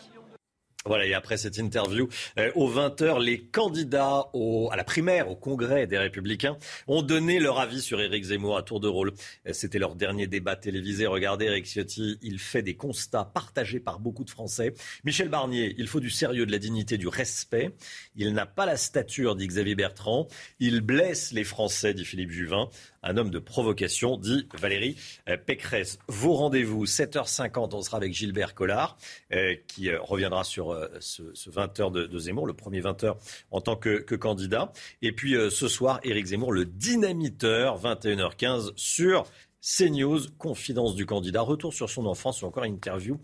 Voilà, 0.86 1.04
et 1.04 1.12
après 1.12 1.36
cette 1.36 1.58
interview, 1.58 2.08
euh, 2.38 2.50
aux 2.54 2.70
20h, 2.70 3.20
les 3.20 3.40
candidats 3.40 4.30
à 4.70 4.76
la 4.76 4.84
primaire, 4.84 5.28
au 5.28 5.36
congrès 5.36 5.86
des 5.86 5.98
Républicains, 5.98 6.56
ont 6.86 7.02
donné 7.02 7.40
leur 7.40 7.58
avis 7.58 7.82
sur 7.82 8.00
Éric 8.00 8.24
Zemmour 8.24 8.56
à 8.56 8.62
tour 8.62 8.80
de 8.80 8.88
rôle. 8.88 9.12
Euh, 9.46 9.52
c'était 9.52 9.78
leur 9.78 9.96
dernier 9.96 10.28
débat 10.28 10.56
télévisé. 10.56 11.06
Regardez, 11.06 11.46
Éric 11.46 11.66
Ciotti, 11.66 12.18
il 12.22 12.38
fait 12.38 12.62
des 12.62 12.76
constats 12.76 13.24
partagés 13.24 13.80
par 13.80 13.98
beaucoup 13.98 14.24
de 14.24 14.30
Français. 14.30 14.72
Michel 15.04 15.28
Barnier, 15.28 15.74
il 15.76 15.88
faut 15.88 16.00
du 16.00 16.10
sérieux, 16.10 16.46
de 16.46 16.52
la 16.52 16.58
dignité, 16.58 16.96
du 16.96 17.08
respect. 17.08 17.74
Il 18.16 18.32
n'a 18.32 18.46
pas 18.46 18.64
la 18.64 18.76
stature, 18.76 19.34
dit 19.34 19.48
Xavier 19.48 19.74
Bertrand. 19.74 20.28
Il 20.60 20.80
blesse 20.80 21.32
les 21.32 21.44
Français, 21.44 21.92
dit 21.92 22.04
Philippe 22.04 22.30
Juvin 22.30 22.70
un 23.02 23.16
homme 23.16 23.30
de 23.30 23.38
provocation, 23.38 24.16
dit 24.16 24.46
Valérie 24.54 24.96
euh, 25.28 25.36
Pécresse. 25.36 25.98
Vos 26.08 26.34
rendez-vous, 26.34 26.84
7h50, 26.84 27.74
on 27.74 27.82
sera 27.82 27.96
avec 27.96 28.12
Gilbert 28.12 28.54
Collard, 28.54 28.96
euh, 29.32 29.54
qui 29.66 29.90
euh, 29.90 30.00
reviendra 30.00 30.44
sur 30.44 30.76
ce, 31.00 31.22
20h 31.50 31.92
de, 31.92 32.18
Zemmour, 32.18 32.46
le 32.46 32.54
premier 32.54 32.80
20h 32.80 33.16
en 33.50 33.60
tant 33.60 33.76
que, 33.76 33.98
candidat. 34.16 34.72
Et 35.02 35.12
puis 35.12 35.36
ce 35.50 35.68
soir, 35.68 36.00
Éric 36.02 36.26
Zemmour, 36.26 36.52
le 36.52 36.64
dynamiteur, 36.64 37.80
21h15 37.80 38.72
sur 38.76 39.26
CNews, 39.60 40.20
confidence 40.38 40.94
du 40.94 41.06
candidat, 41.06 41.42
retour 41.42 41.72
sur 41.72 41.88
son 41.88 42.06
enfance 42.06 42.42
ou 42.42 42.46
encore 42.46 42.64
interview 42.64 43.18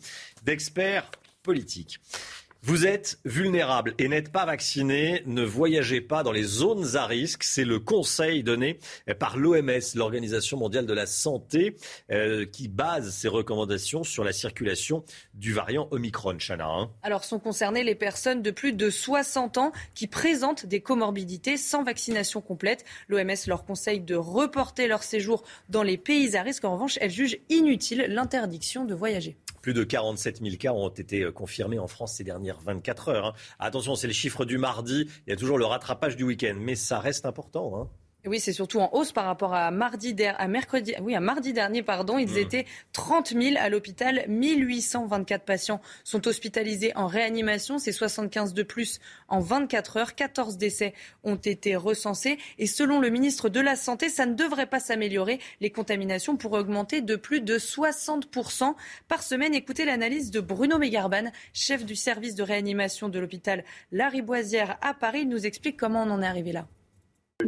d'experts 0.45 1.11
politiques. 1.43 2.01
Vous 2.67 2.87
êtes 2.87 3.19
vulnérable 3.27 3.95
et 3.99 4.09
n'êtes 4.09 4.33
pas 4.33 4.47
vacciné, 4.47 5.23
ne 5.27 5.43
voyagez 5.43 6.01
pas 6.01 6.23
dans 6.23 6.33
les 6.33 6.45
zones 6.45 6.97
à 6.97 7.05
risque. 7.05 7.43
C'est 7.43 7.63
le 7.63 7.79
conseil 7.79 8.43
donné 8.43 8.79
par 9.19 9.37
l'OMS, 9.37 9.83
l'Organisation 9.95 10.57
mondiale 10.57 10.87
de 10.87 10.95
la 10.95 11.05
santé, 11.05 11.77
euh, 12.11 12.47
qui 12.47 12.69
base 12.69 13.15
ses 13.15 13.29
recommandations 13.29 14.03
sur 14.03 14.25
la 14.25 14.33
circulation 14.33 15.05
du 15.35 15.53
variant 15.53 15.89
Omicron. 15.91 16.39
Chana. 16.39 16.67
Hein. 16.67 16.91
Alors 17.03 17.25
sont 17.25 17.39
concernées 17.39 17.85
les 17.85 17.95
personnes 17.95 18.41
de 18.41 18.51
plus 18.51 18.73
de 18.73 18.89
60 18.89 19.59
ans 19.59 19.73
qui 19.95 20.07
présentent 20.07 20.65
des 20.65 20.81
comorbidités 20.81 21.59
sans 21.59 21.85
vaccination 21.85 22.41
complète. 22.41 22.87
L'OMS 23.09 23.47
leur 23.47 23.67
conseille 23.67 24.01
de 24.01 24.15
reporter 24.15 24.89
leur 24.89 25.03
séjour 25.03 25.45
dans 25.69 25.83
les 25.83 25.99
pays 25.99 26.35
à 26.35 26.41
risque. 26.41 26.65
En 26.65 26.73
revanche, 26.73 26.97
elle 27.03 27.11
juge 27.11 27.37
inutile 27.51 28.07
l'interdiction 28.09 28.87
de 28.87 28.95
voyager. 28.95 29.37
Plus 29.65 29.73
de 29.73 29.83
47 29.83 30.43
000 30.43 30.57
cas 30.57 30.75
ont 30.75 30.91
été 30.91 31.23
euh, 31.23 31.33
confirmés 31.33 31.79
en 31.79 31.87
France 31.87 32.17
ces 32.17 32.23
dernières 32.23 32.61
24 32.61 33.09
heures. 33.09 33.27
Hein. 33.29 33.33
Attention, 33.59 33.95
c'est 33.95 34.07
le 34.07 34.13
chiffre 34.13 34.45
du 34.45 34.59
mardi. 34.59 35.09
Il 35.27 35.31
y 35.31 35.33
a 35.33 35.37
toujours 35.37 35.57
le 35.57 35.65
rattrapage 35.65 36.19
du 36.19 36.23
week-end, 36.23 36.55
mais 36.61 36.75
ça 36.75 36.99
reste 36.99 37.25
important. 37.25 37.73
Hein. 37.75 37.89
Oui, 38.27 38.41
c'est 38.41 38.55
surtout 38.55 38.81
en 38.81 38.89
hausse 38.95 39.13
par 39.13 39.27
rapport 39.27 39.53
à 39.53 39.71
mardi, 39.71 40.17
à 40.25 40.49
mercredi, 40.49 40.95
oui, 41.03 41.15
à 41.15 41.21
mardi 41.21 41.53
dernier, 41.53 41.83
pardon. 41.83 42.17
Ils 42.17 42.33
mmh. 42.33 42.39
étaient 42.39 42.67
30 42.95 43.35
000 43.39 43.57
à 43.59 43.69
l'hôpital. 43.69 44.25
1824 44.29 45.45
patients 45.45 45.83
sont 46.05 46.27
hospitalisés 46.27 46.97
en 46.97 47.07
réanimation. 47.07 47.77
C'est 47.77 47.93
75 47.93 48.55
de 48.55 48.63
plus 48.63 48.99
en 49.29 49.41
24 49.41 49.99
heures. 49.99 50.15
14 50.15 50.57
décès 50.57 50.95
ont 51.23 51.35
été 51.37 51.77
recensés. 51.77 52.39
Et 52.59 52.67
selon 52.67 52.99
le 52.99 53.11
ministre 53.11 53.51
de 53.51 53.61
la 53.61 53.77
Santé, 53.77 54.09
ça 54.09 54.25
ne 54.25 54.33
devrait 54.33 54.69
pas 54.69 54.81
s'améliorer. 54.81 55.39
Les 55.61 55.71
contaminations 55.71 56.39
pourraient 56.39 56.61
augmenter 56.61 57.03
de 57.03 57.17
plus 57.17 57.43
de 57.43 57.59
60% 57.59 58.75
par 59.07 59.23
semaine. 59.23 59.53
Écoutez 59.53 59.85
l'analyse 59.85 60.31
de 60.31 60.41
Bruno 60.41 60.79
Mégarban, 60.79 61.31
chef 61.53 61.85
du 61.85 61.95
service 61.95 62.35
de 62.35 62.43
réanimation 62.43 63.11
de 63.11 63.19
l'hôpital 63.19 63.65
Lariboisière 63.93 64.79
à 64.81 64.95
Paris. 64.95 65.21
Il 65.23 65.29
nous 65.29 65.45
explique 65.45 65.77
comment 65.77 66.05
on 66.05 66.11
en 66.11 66.23
est 66.23 66.27
arrivé 66.27 66.53
là. 66.53 66.67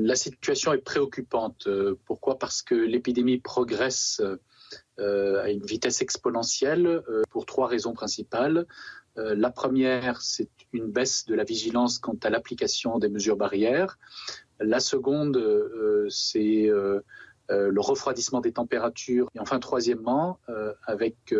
La 0.06 0.14
situation 0.14 0.72
est 0.72 0.78
préoccupante. 0.78 1.66
Euh, 1.66 1.98
pourquoi? 2.04 2.38
Parce 2.38 2.62
que 2.62 2.76
l'épidémie 2.76 3.38
progresse 3.38 4.22
euh, 5.00 5.42
à 5.42 5.50
une 5.50 5.66
vitesse 5.66 6.00
exponentielle 6.00 6.86
euh, 6.86 7.22
pour 7.30 7.44
trois 7.44 7.66
raisons 7.66 7.92
principales. 7.92 8.66
La 9.16 9.50
première, 9.50 10.20
c'est 10.20 10.50
une 10.74 10.92
baisse 10.92 11.24
de 11.24 11.34
la 11.34 11.42
vigilance 11.44 11.98
quant 11.98 12.18
à 12.22 12.28
l'application 12.28 12.98
des 12.98 13.08
mesures 13.08 13.38
barrières. 13.38 13.98
La 14.60 14.78
seconde, 14.78 15.42
c'est 16.10 16.68
le 17.48 17.80
refroidissement 17.80 18.42
des 18.42 18.52
températures. 18.52 19.30
Et 19.34 19.40
enfin, 19.40 19.58
troisièmement, 19.58 20.38
avec 20.82 21.34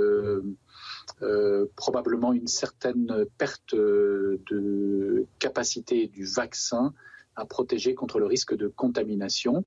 probablement 1.77 2.33
une 2.33 2.47
certaine 2.47 3.27
perte 3.37 3.75
de 3.75 5.27
capacité 5.39 6.07
du 6.07 6.25
vaccin 6.25 6.95
à 7.37 7.45
protéger 7.45 7.95
contre 7.95 8.18
le 8.18 8.26
risque 8.26 8.57
de 8.57 8.68
contamination. 8.68 9.64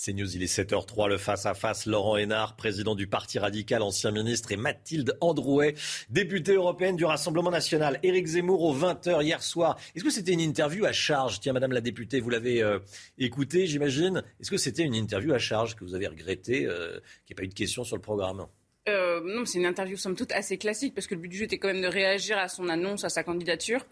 C'est 0.00 0.12
News, 0.12 0.36
il 0.36 0.44
est 0.44 0.46
7h03, 0.46 1.08
le 1.08 1.18
face-à-face. 1.18 1.86
Laurent 1.86 2.16
Hénard, 2.16 2.54
président 2.54 2.94
du 2.94 3.08
Parti 3.08 3.40
radical, 3.40 3.82
ancien 3.82 4.12
ministre, 4.12 4.52
et 4.52 4.56
Mathilde 4.56 5.18
Androuet, 5.20 5.74
députée 6.08 6.54
européenne 6.54 6.94
du 6.94 7.04
Rassemblement 7.04 7.50
national. 7.50 7.98
Éric 8.04 8.28
Zemmour 8.28 8.62
aux 8.62 8.76
20h 8.76 9.24
hier 9.24 9.42
soir. 9.42 9.76
Est-ce 9.96 10.04
que 10.04 10.10
c'était 10.10 10.34
une 10.34 10.40
interview 10.40 10.84
à 10.84 10.92
charge? 10.92 11.40
Tiens, 11.40 11.52
madame 11.52 11.72
la 11.72 11.80
députée, 11.80 12.20
vous 12.20 12.30
l'avez 12.30 12.62
euh, 12.62 12.78
écouté, 13.18 13.66
j'imagine. 13.66 14.22
Est-ce 14.38 14.52
que 14.52 14.56
c'était 14.56 14.84
une 14.84 14.94
interview 14.94 15.32
à 15.34 15.40
charge 15.40 15.74
que 15.74 15.84
vous 15.84 15.96
avez 15.96 16.06
regretté, 16.06 16.66
euh, 16.66 17.00
qu'il 17.26 17.30
n'y 17.30 17.32
ait 17.32 17.34
pas 17.34 17.44
eu 17.44 17.48
de 17.48 17.54
questions 17.54 17.82
sur 17.82 17.96
le 17.96 18.02
programme? 18.02 18.46
Euh, 18.88 19.20
non, 19.24 19.44
c'est 19.44 19.58
une 19.58 19.66
interview 19.66 19.96
somme 19.96 20.16
toute 20.16 20.32
assez 20.32 20.58
classique 20.58 20.94
parce 20.94 21.06
que 21.06 21.14
le 21.14 21.20
but 21.20 21.28
du 21.28 21.36
jeu 21.36 21.44
était 21.44 21.58
quand 21.58 21.68
même 21.68 21.82
de 21.82 21.86
réagir 21.86 22.38
à 22.38 22.48
son 22.48 22.68
annonce, 22.68 23.04
à 23.04 23.08
sa 23.08 23.22
candidature. 23.22 23.86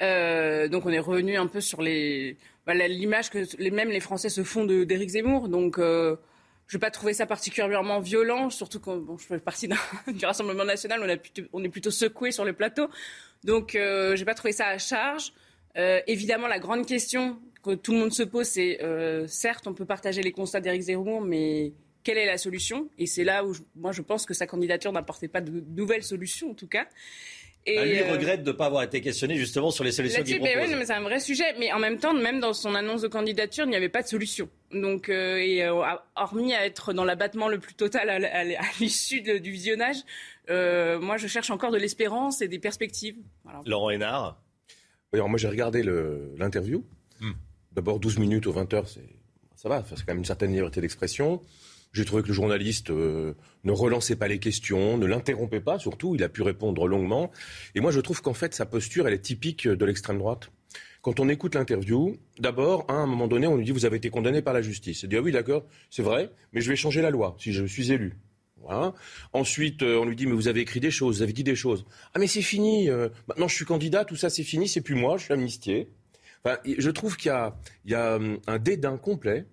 Euh, 0.00 0.68
donc 0.68 0.86
on 0.86 0.90
est 0.90 0.98
revenu 0.98 1.36
un 1.36 1.46
peu 1.46 1.60
sur 1.60 1.78
bah, 1.78 2.74
l'image 2.74 3.30
que 3.30 3.44
les, 3.58 3.70
même 3.70 3.90
les 3.90 4.00
Français 4.00 4.28
se 4.28 4.42
font 4.42 4.64
d'Éric 4.64 5.10
Zemmour. 5.10 5.48
Donc 5.48 5.78
euh, 5.78 6.16
je 6.66 6.76
n'ai 6.76 6.80
pas 6.80 6.90
trouvé 6.90 7.14
ça 7.14 7.26
particulièrement 7.26 8.00
violent, 8.00 8.50
surtout 8.50 8.80
quand 8.80 8.96
bon, 8.96 9.18
je 9.18 9.26
fais 9.26 9.38
partie 9.38 9.68
du 10.06 10.24
Rassemblement 10.24 10.64
national, 10.64 11.02
on, 11.02 11.58
on, 11.60 11.64
est 11.64 11.68
plutôt 11.68 11.90
secoué 11.90 12.30
sur 12.30 12.44
le 12.44 12.52
plateau. 12.52 12.88
Donc, 13.44 13.74
euh, 13.74 14.16
je 14.16 14.20
n'ai 14.20 14.24
pas 14.24 14.34
trouvé 14.34 14.52
ça 14.52 14.66
à 14.66 14.78
charge. 14.78 15.32
Évidemment, 16.08 16.48
la 16.48 16.58
grande 16.58 16.86
question 16.86 17.38
que 17.62 17.72
tout 17.72 17.92
le 17.92 17.98
monde 17.98 18.12
se 18.12 18.24
pose, 18.24 18.46
c'est 18.46 18.80
certes, 19.28 19.68
on 19.68 19.74
peut 19.74 19.84
partager 19.84 20.22
les 20.22 20.32
constats 20.32 20.60
d'Éric 20.60 20.82
Zemmour, 20.82 21.20
mais 21.20 21.72
quelle 22.08 22.16
est 22.16 22.24
la 22.24 22.38
solution 22.38 22.88
Et 22.96 23.04
c'est 23.06 23.22
là 23.22 23.44
où 23.44 23.52
moi, 23.76 23.92
je 23.92 24.00
pense 24.00 24.24
que 24.24 24.32
sa 24.32 24.46
candidature 24.46 24.90
n'apportait 24.92 25.28
pas 25.28 25.42
de 25.42 25.62
nouvelles 25.76 26.02
solutions, 26.02 26.52
en 26.52 26.54
tout 26.54 26.66
cas. 26.66 26.86
Et 27.66 27.76
bah, 27.76 27.84
lui 27.84 28.00
euh, 28.00 28.10
regrette 28.10 28.42
de 28.44 28.50
ne 28.50 28.56
pas 28.56 28.64
avoir 28.64 28.82
été 28.82 29.02
questionné 29.02 29.36
justement 29.36 29.70
sur 29.70 29.84
les 29.84 29.92
solutions 29.92 30.22
qu'il 30.22 30.38
propose. 30.38 30.68
Oui, 30.70 30.74
mais 30.74 30.86
c'est 30.86 30.94
un 30.94 31.02
vrai 31.02 31.20
sujet. 31.20 31.44
Mais 31.58 31.70
en 31.70 31.78
même 31.78 31.98
temps, 31.98 32.14
même 32.14 32.40
dans 32.40 32.54
son 32.54 32.74
annonce 32.74 33.02
de 33.02 33.08
candidature, 33.08 33.66
il 33.66 33.68
n'y 33.68 33.76
avait 33.76 33.90
pas 33.90 34.00
de 34.00 34.08
solution. 34.08 34.48
Donc, 34.72 35.10
euh, 35.10 35.36
et, 35.36 35.62
euh, 35.62 35.84
hormis 36.16 36.54
à 36.54 36.64
être 36.64 36.94
dans 36.94 37.04
l'abattement 37.04 37.48
le 37.48 37.58
plus 37.58 37.74
total 37.74 38.08
à, 38.08 38.44
l'issue 38.80 39.20
du 39.20 39.50
visionnage, 39.50 39.98
moi, 40.48 41.18
je 41.18 41.26
cherche 41.26 41.50
encore 41.50 41.72
de 41.72 41.78
l'espérance 41.78 42.40
et 42.40 42.48
des 42.48 42.58
perspectives. 42.58 43.16
Laurent 43.66 43.90
Hénard 43.90 44.40
alors 45.12 45.28
Moi, 45.28 45.36
j'ai 45.36 45.48
regardé 45.48 45.82
l'interview. 46.38 46.86
Hmm. 47.20 47.32
D'abord, 47.72 48.00
12 48.00 48.18
minutes 48.18 48.46
ou 48.46 48.52
20 48.52 48.72
heures, 48.72 48.88
ça 49.56 49.68
va, 49.68 49.84
c'est 49.86 49.96
quand 49.96 50.08
même 50.08 50.18
une 50.18 50.24
certaine 50.24 50.52
liberté 50.52 50.80
d'expression. 50.80 51.42
J'ai 51.92 52.04
trouvé 52.04 52.22
que 52.22 52.28
le 52.28 52.34
journaliste 52.34 52.90
euh, 52.90 53.34
ne 53.64 53.72
relançait 53.72 54.16
pas 54.16 54.28
les 54.28 54.38
questions, 54.38 54.98
ne 54.98 55.06
l'interrompait 55.06 55.60
pas, 55.60 55.78
surtout, 55.78 56.14
il 56.14 56.22
a 56.22 56.28
pu 56.28 56.42
répondre 56.42 56.86
longuement. 56.86 57.30
Et 57.74 57.80
moi, 57.80 57.90
je 57.90 58.00
trouve 58.00 58.20
qu'en 58.20 58.34
fait, 58.34 58.54
sa 58.54 58.66
posture, 58.66 59.08
elle 59.08 59.14
est 59.14 59.22
typique 59.22 59.66
de 59.66 59.84
l'extrême 59.84 60.18
droite. 60.18 60.50
Quand 61.00 61.20
on 61.20 61.28
écoute 61.28 61.54
l'interview, 61.54 62.18
d'abord, 62.38 62.84
à 62.88 62.94
un 62.94 63.06
moment 63.06 63.28
donné, 63.28 63.46
on 63.46 63.56
lui 63.56 63.64
dit 63.64 63.70
Vous 63.70 63.86
avez 63.86 63.96
été 63.96 64.10
condamné 64.10 64.42
par 64.42 64.52
la 64.52 64.62
justice. 64.62 65.02
Il 65.02 65.08
dit 65.08 65.16
Ah 65.16 65.22
oui, 65.22 65.32
d'accord, 65.32 65.64
c'est 65.90 66.02
vrai, 66.02 66.30
mais 66.52 66.60
je 66.60 66.68
vais 66.68 66.76
changer 66.76 67.02
la 67.02 67.10
loi 67.10 67.36
si 67.38 67.52
je 67.52 67.64
suis 67.64 67.92
élu. 67.92 68.18
Ensuite, 69.32 69.82
euh, 69.82 69.98
on 69.98 70.04
lui 70.04 70.16
dit 70.16 70.26
Mais 70.26 70.34
vous 70.34 70.48
avez 70.48 70.60
écrit 70.60 70.80
des 70.80 70.90
choses, 70.90 71.16
vous 71.16 71.22
avez 71.22 71.32
dit 71.32 71.44
des 71.44 71.56
choses. 71.56 71.86
Ah, 72.14 72.18
mais 72.18 72.26
c'est 72.26 72.42
fini, 72.42 72.90
euh, 72.90 73.08
maintenant 73.26 73.48
je 73.48 73.54
suis 73.54 73.64
candidat, 73.64 74.04
tout 74.04 74.16
ça 74.16 74.28
c'est 74.28 74.42
fini, 74.42 74.68
c'est 74.68 74.80
plus 74.80 74.94
moi, 74.94 75.16
je 75.16 75.24
suis 75.24 75.32
amnistié. 75.32 75.88
Je 76.64 76.90
trouve 76.90 77.16
qu'il 77.16 77.32
y 77.84 77.94
a 77.94 78.16
hum, 78.16 78.38
un 78.46 78.58
dédain 78.58 78.96
complet 78.96 79.46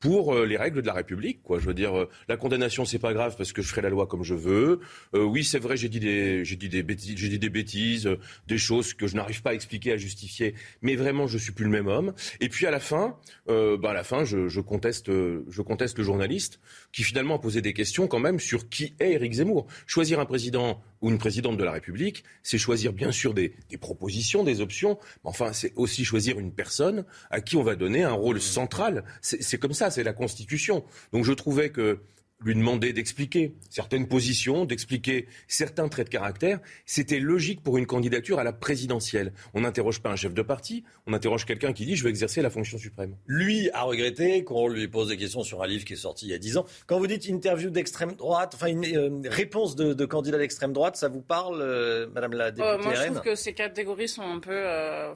pour 0.00 0.34
euh, 0.34 0.46
les 0.46 0.56
règles 0.56 0.82
de 0.82 0.86
la 0.86 0.92
République. 0.92 1.42
Quoi. 1.42 1.58
Je 1.58 1.66
veux 1.66 1.74
dire, 1.74 1.96
euh, 1.96 2.08
la 2.28 2.36
condamnation, 2.36 2.84
c'est 2.84 2.98
pas 2.98 3.12
grave 3.12 3.34
parce 3.36 3.52
que 3.52 3.62
je 3.62 3.68
ferai 3.68 3.82
la 3.82 3.90
loi 3.90 4.06
comme 4.06 4.22
je 4.22 4.34
veux. 4.34 4.80
Euh, 5.14 5.22
oui, 5.22 5.44
c'est 5.44 5.58
vrai, 5.58 5.76
j'ai 5.76 5.88
dit 5.88 6.00
des, 6.00 6.44
j'ai 6.44 6.56
dit 6.56 6.68
des 6.68 6.82
bêtises, 6.82 7.16
j'ai 7.16 7.28
dit 7.28 7.38
des 7.38 7.50
bêtises, 7.50 8.08
des 8.46 8.58
choses 8.58 8.94
que 8.94 9.06
je 9.06 9.16
n'arrive 9.16 9.42
pas 9.42 9.50
à 9.50 9.54
expliquer, 9.54 9.92
à 9.92 9.96
justifier. 9.96 10.54
Mais 10.82 10.96
vraiment, 10.96 11.26
je 11.26 11.38
suis 11.38 11.52
plus 11.52 11.64
le 11.64 11.70
même 11.70 11.88
homme. 11.88 12.12
Et 12.40 12.48
puis 12.48 12.66
à 12.66 12.70
la 12.70 12.80
fin, 12.80 13.16
bah 13.46 13.90
à 13.90 13.92
la 13.92 14.04
fin, 14.04 14.24
je, 14.24 14.48
je, 14.48 14.60
conteste, 14.60 15.10
je 15.10 15.62
conteste 15.62 15.98
le 15.98 16.04
journaliste 16.04 16.60
qui 16.92 17.02
finalement 17.02 17.36
a 17.36 17.38
posé 17.38 17.60
des 17.60 17.72
questions 17.72 18.06
quand 18.06 18.18
même 18.18 18.40
sur 18.40 18.68
qui 18.68 18.94
est 19.00 19.12
Éric 19.12 19.34
Zemmour. 19.34 19.66
Choisir 19.86 20.20
un 20.20 20.26
président 20.26 20.82
ou 21.00 21.10
une 21.10 21.18
présidente 21.18 21.56
de 21.56 21.64
la 21.64 21.72
République, 21.72 22.24
c'est 22.42 22.58
choisir 22.58 22.92
bien 22.92 23.12
sûr 23.12 23.34
des, 23.34 23.54
des, 23.70 23.78
propositions, 23.78 24.44
des 24.44 24.60
options, 24.60 24.98
mais 25.24 25.30
enfin 25.30 25.52
c'est 25.52 25.72
aussi 25.76 26.04
choisir 26.04 26.38
une 26.38 26.52
personne 26.52 27.04
à 27.30 27.40
qui 27.40 27.56
on 27.56 27.62
va 27.62 27.76
donner 27.76 28.02
un 28.02 28.12
rôle 28.12 28.40
central. 28.40 29.04
C'est 29.20 29.58
comme 29.58 29.74
ça, 29.74 29.90
c'est 29.90 30.02
la 30.02 30.12
Constitution. 30.12 30.84
Donc 31.12 31.24
je 31.24 31.32
trouvais 31.32 31.70
que 31.70 32.00
lui 32.40 32.54
demander 32.54 32.92
d'expliquer 32.92 33.54
certaines 33.68 34.06
positions, 34.06 34.64
d'expliquer 34.64 35.26
certains 35.48 35.88
traits 35.88 36.06
de 36.06 36.12
caractère, 36.12 36.60
c'était 36.86 37.18
logique 37.18 37.62
pour 37.62 37.78
une 37.78 37.86
candidature 37.86 38.38
à 38.38 38.44
la 38.44 38.52
présidentielle. 38.52 39.32
On 39.54 39.62
n'interroge 39.62 40.00
pas 40.00 40.10
un 40.10 40.16
chef 40.16 40.34
de 40.34 40.42
parti, 40.42 40.84
on 41.06 41.12
interroge 41.12 41.44
quelqu'un 41.46 41.72
qui 41.72 41.84
dit 41.84 41.96
je 41.96 42.04
veux 42.04 42.10
exercer 42.10 42.40
la 42.40 42.50
fonction 42.50 42.78
suprême. 42.78 43.16
Lui 43.26 43.70
a 43.70 43.82
regretté 43.82 44.44
qu'on 44.44 44.68
lui 44.68 44.86
pose 44.86 45.08
des 45.08 45.16
questions 45.16 45.42
sur 45.42 45.62
un 45.62 45.66
livre 45.66 45.84
qui 45.84 45.94
est 45.94 45.96
sorti 45.96 46.26
il 46.26 46.30
y 46.30 46.34
a 46.34 46.38
dix 46.38 46.56
ans. 46.56 46.66
Quand 46.86 46.98
vous 46.98 47.08
dites 47.08 47.26
interview 47.26 47.70
d'extrême 47.70 48.12
droite, 48.12 48.52
enfin 48.54 48.68
une 48.68 48.84
euh, 48.84 49.28
réponse 49.28 49.74
de, 49.74 50.04
candidat 50.04 50.38
d'extrême 50.38 50.72
droite, 50.72 50.96
ça 50.96 51.08
vous 51.08 51.20
parle, 51.20 51.60
euh, 51.60 52.06
Madame 52.14 52.32
la 52.34 52.50
députée 52.50 52.68
euh, 52.68 52.78
Moi, 52.78 52.94
je 52.94 53.02
trouve 53.06 53.20
que 53.20 53.34
ces 53.34 53.52
catégories 53.52 54.08
sont 54.08 54.22
un 54.22 54.38
peu 54.38 54.64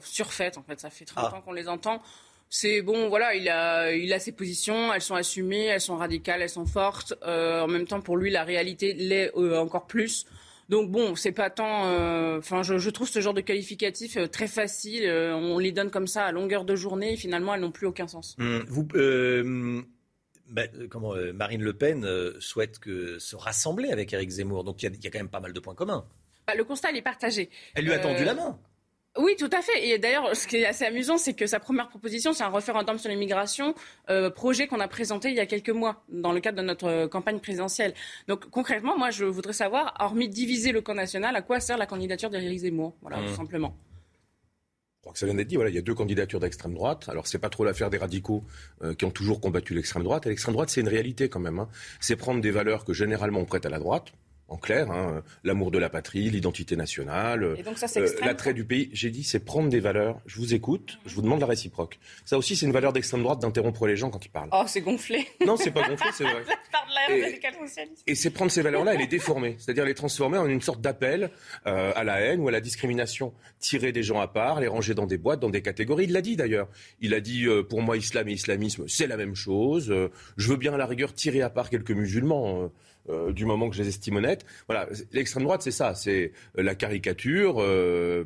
surfaites. 0.01 0.57
En 0.57 0.63
fait, 0.63 0.79
ça 0.79 0.89
fait 0.89 1.05
30 1.05 1.25
ah. 1.31 1.37
ans 1.37 1.41
qu'on 1.41 1.53
les 1.53 1.69
entend 1.69 2.01
c'est 2.55 2.83
bon, 2.83 3.09
voilà, 3.09 3.33
il 3.33 3.49
a, 3.49 3.95
il 3.95 4.13
a 4.13 4.19
ses 4.19 4.31
positions, 4.31 4.93
elles 4.93 5.01
sont 5.01 5.15
assumées, 5.15 5.65
elles 5.65 5.81
sont 5.81 5.97
radicales, 5.97 6.39
elles 6.43 6.49
sont 6.49 6.67
fortes. 6.67 7.15
Euh, 7.23 7.61
en 7.61 7.67
même 7.67 7.87
temps, 7.87 7.99
pour 7.99 8.15
lui, 8.15 8.29
la 8.29 8.43
réalité 8.43 8.93
l'est 8.93 9.31
euh, 9.35 9.57
encore 9.57 9.87
plus. 9.87 10.27
Donc 10.69 10.91
bon, 10.91 11.15
c'est 11.15 11.31
pas 11.31 11.49
tant. 11.49 11.87
Euh, 11.87 12.37
enfin, 12.37 12.61
je, 12.61 12.89
trouve 12.91 13.09
ce 13.09 13.21
genre 13.21 13.33
de 13.33 13.41
qualificatif 13.41 14.19
très 14.29 14.45
facile. 14.45 15.09
on 15.09 15.57
les 15.57 15.71
donne 15.71 15.89
comme 15.89 16.05
ça 16.05 16.25
à 16.25 16.31
longueur 16.31 16.63
de 16.63 16.75
journée. 16.75 17.13
Et 17.13 17.17
finalement, 17.17 17.55
elles 17.55 17.61
n'ont 17.61 17.71
plus 17.71 17.87
aucun 17.87 18.07
sens. 18.07 18.35
Mmh. 18.37 18.59
vous, 18.67 18.87
bah, 20.47 20.67
comment 20.91 21.15
Marine 21.33 21.63
Le 21.63 21.73
Pen 21.73 22.07
souhaite 22.39 22.77
que 22.77 23.17
se 23.17 23.35
rassembler 23.35 23.89
avec 23.89 24.13
Éric 24.13 24.29
Zemmour. 24.29 24.63
Donc 24.63 24.83
il 24.83 24.95
y, 25.03 25.07
a 25.07 25.09
quand 25.09 25.19
même 25.19 25.27
pas 25.27 25.39
mal 25.39 25.53
de 25.53 25.59
points 25.59 25.73
communs. 25.73 26.05
Bah, 26.45 26.53
le 26.53 26.63
constat, 26.63 26.91
il 26.91 26.97
est 26.97 27.01
partagé. 27.01 27.49
Elle 27.73 27.85
lui 27.85 27.93
a 27.93 27.99
tendu 27.99 28.23
la 28.23 28.35
main. 28.35 28.59
Oui, 29.17 29.35
tout 29.37 29.49
à 29.51 29.61
fait. 29.61 29.89
Et 29.89 29.99
d'ailleurs, 29.99 30.35
ce 30.35 30.47
qui 30.47 30.57
est 30.57 30.65
assez 30.65 30.85
amusant, 30.85 31.17
c'est 31.19 31.35
que 31.35 31.45
sa 31.45 31.59
première 31.59 31.87
proposition, 31.87 32.33
c'est 32.33 32.43
un 32.43 32.49
référendum 32.49 32.97
sur 32.97 33.09
l'immigration, 33.09 33.75
euh, 34.09 34.31
projet 34.31 34.65
qu'on 34.65 34.79
a 34.79 34.87
présenté 34.87 35.29
il 35.29 35.35
y 35.35 35.39
a 35.39 35.45
quelques 35.45 35.69
mois 35.69 36.03
dans 36.09 36.31
le 36.31 36.39
cadre 36.39 36.57
de 36.57 36.63
notre 36.63 36.87
euh, 36.87 37.07
campagne 37.07 37.39
présidentielle. 37.39 37.93
Donc 38.27 38.49
concrètement, 38.49 38.97
moi, 38.97 39.11
je 39.11 39.25
voudrais 39.25 39.53
savoir, 39.53 39.93
hormis 39.99 40.29
diviser 40.29 40.71
le 40.71 40.81
camp 40.81 40.95
national, 40.95 41.35
à 41.35 41.43
quoi 41.43 41.59
sert 41.59 41.77
la 41.77 41.85
candidature 41.85 42.31
d'Éric 42.31 42.59
Zemmour? 42.59 42.95
Voilà, 43.01 43.17
tout 43.17 43.33
mmh. 43.33 43.35
simplement. 43.35 43.77
Je 45.03 45.05
crois 45.05 45.13
que 45.13 45.19
ça 45.19 45.25
vient 45.25 45.35
d'être 45.35 45.49
dit. 45.49 45.57
Voilà, 45.57 45.69
il 45.69 45.75
y 45.75 45.79
a 45.79 45.81
deux 45.81 45.93
candidatures 45.93 46.39
d'extrême 46.39 46.73
droite. 46.73 47.09
Alors 47.09 47.27
c'est 47.27 47.37
pas 47.37 47.49
trop 47.49 47.65
l'affaire 47.65 47.89
des 47.89 47.97
radicaux 47.97 48.45
euh, 48.81 48.95
qui 48.95 49.03
ont 49.03 49.11
toujours 49.11 49.41
combattu 49.41 49.75
l'extrême 49.75 50.01
droite. 50.01 50.25
Et 50.25 50.29
l'extrême 50.29 50.53
droite, 50.53 50.69
c'est 50.69 50.79
une 50.79 50.87
réalité 50.87 51.27
quand 51.27 51.41
même. 51.41 51.59
Hein. 51.59 51.67
C'est 51.99 52.15
prendre 52.15 52.39
des 52.39 52.51
valeurs 52.51 52.85
que 52.85 52.93
généralement 52.93 53.41
on 53.41 53.45
prête 53.45 53.65
à 53.65 53.69
la 53.69 53.79
droite, 53.79 54.13
en 54.49 54.57
clair, 54.57 54.91
hein, 54.91 55.23
l'amour 55.43 55.71
de 55.71 55.79
la 55.79 55.89
patrie, 55.89 56.29
l'identité 56.29 56.75
nationale, 56.75 57.43
euh, 57.43 57.55
l'attrait 58.21 58.53
du 58.53 58.65
pays. 58.65 58.89
J'ai 58.93 59.09
dit, 59.09 59.23
c'est 59.23 59.39
prendre 59.39 59.69
des 59.69 59.79
valeurs. 59.79 60.19
Je 60.25 60.37
vous 60.37 60.53
écoute, 60.53 60.99
je 61.05 61.15
vous 61.15 61.21
demande 61.21 61.39
la 61.39 61.47
réciproque. 61.47 61.97
Ça 62.25 62.37
aussi, 62.37 62.55
c'est 62.55 62.65
une 62.65 62.71
valeur 62.71 62.93
d'extrême 62.93 63.23
droite 63.23 63.39
d'interrompre 63.39 63.87
les 63.87 63.95
gens 63.95 64.09
quand 64.09 64.23
ils 64.25 64.29
parlent. 64.29 64.49
Oh, 64.51 64.63
c'est 64.67 64.81
gonflé. 64.81 65.25
Non, 65.45 65.55
c'est 65.57 65.71
pas 65.71 65.87
gonflé, 65.87 66.09
c'est 66.13 66.23
vrai. 66.29 66.43
et, 67.09 67.39
et 68.07 68.15
c'est 68.15 68.29
prendre 68.29 68.51
ces 68.51 68.61
valeurs-là 68.61 68.93
et 68.93 68.97
les 68.97 69.07
déformer, 69.07 69.55
c'est-à-dire 69.57 69.85
les 69.85 69.93
transformer 69.95 70.37
en 70.37 70.47
une 70.47 70.61
sorte 70.61 70.81
d'appel 70.81 71.31
euh, 71.65 71.91
à 71.95 72.03
la 72.03 72.19
haine 72.19 72.41
ou 72.41 72.47
à 72.47 72.51
la 72.51 72.61
discrimination. 72.61 73.33
Tirer 73.59 73.91
des 73.91 74.03
gens 74.03 74.19
à 74.19 74.27
part, 74.27 74.59
les 74.59 74.67
ranger 74.67 74.93
dans 74.93 75.07
des 75.07 75.17
boîtes, 75.17 75.39
dans 75.39 75.49
des 75.49 75.61
catégories. 75.61 76.03
Il 76.05 76.11
l'a 76.11 76.21
dit 76.21 76.35
d'ailleurs. 76.35 76.67
Il 76.99 77.13
a 77.13 77.21
dit, 77.21 77.45
euh, 77.45 77.63
pour 77.63 77.81
moi, 77.81 77.97
islam 77.97 78.27
et 78.27 78.33
islamisme, 78.33 78.87
c'est 78.87 79.07
la 79.07 79.17
même 79.17 79.35
chose. 79.35 79.93
je 80.37 80.49
veux 80.49 80.57
bien 80.57 80.73
à 80.73 80.77
la 80.77 80.85
rigueur 80.85 81.13
tirer 81.13 81.41
à 81.41 81.49
part 81.49 81.69
quelques 81.69 81.91
musulmans. 81.91 82.69
Euh, 83.09 83.33
du 83.33 83.45
moment 83.45 83.69
que 83.69 83.75
je 83.75 83.81
les 83.81 83.89
estime 83.89 84.15
honnêtes. 84.15 84.45
Voilà, 84.67 84.87
l'extrême 85.11 85.43
droite, 85.43 85.61
c'est 85.61 85.71
ça, 85.71 85.93
c'est 85.93 86.31
euh, 86.57 86.63
la 86.63 86.73
caricature 86.73 87.61
euh, 87.61 88.23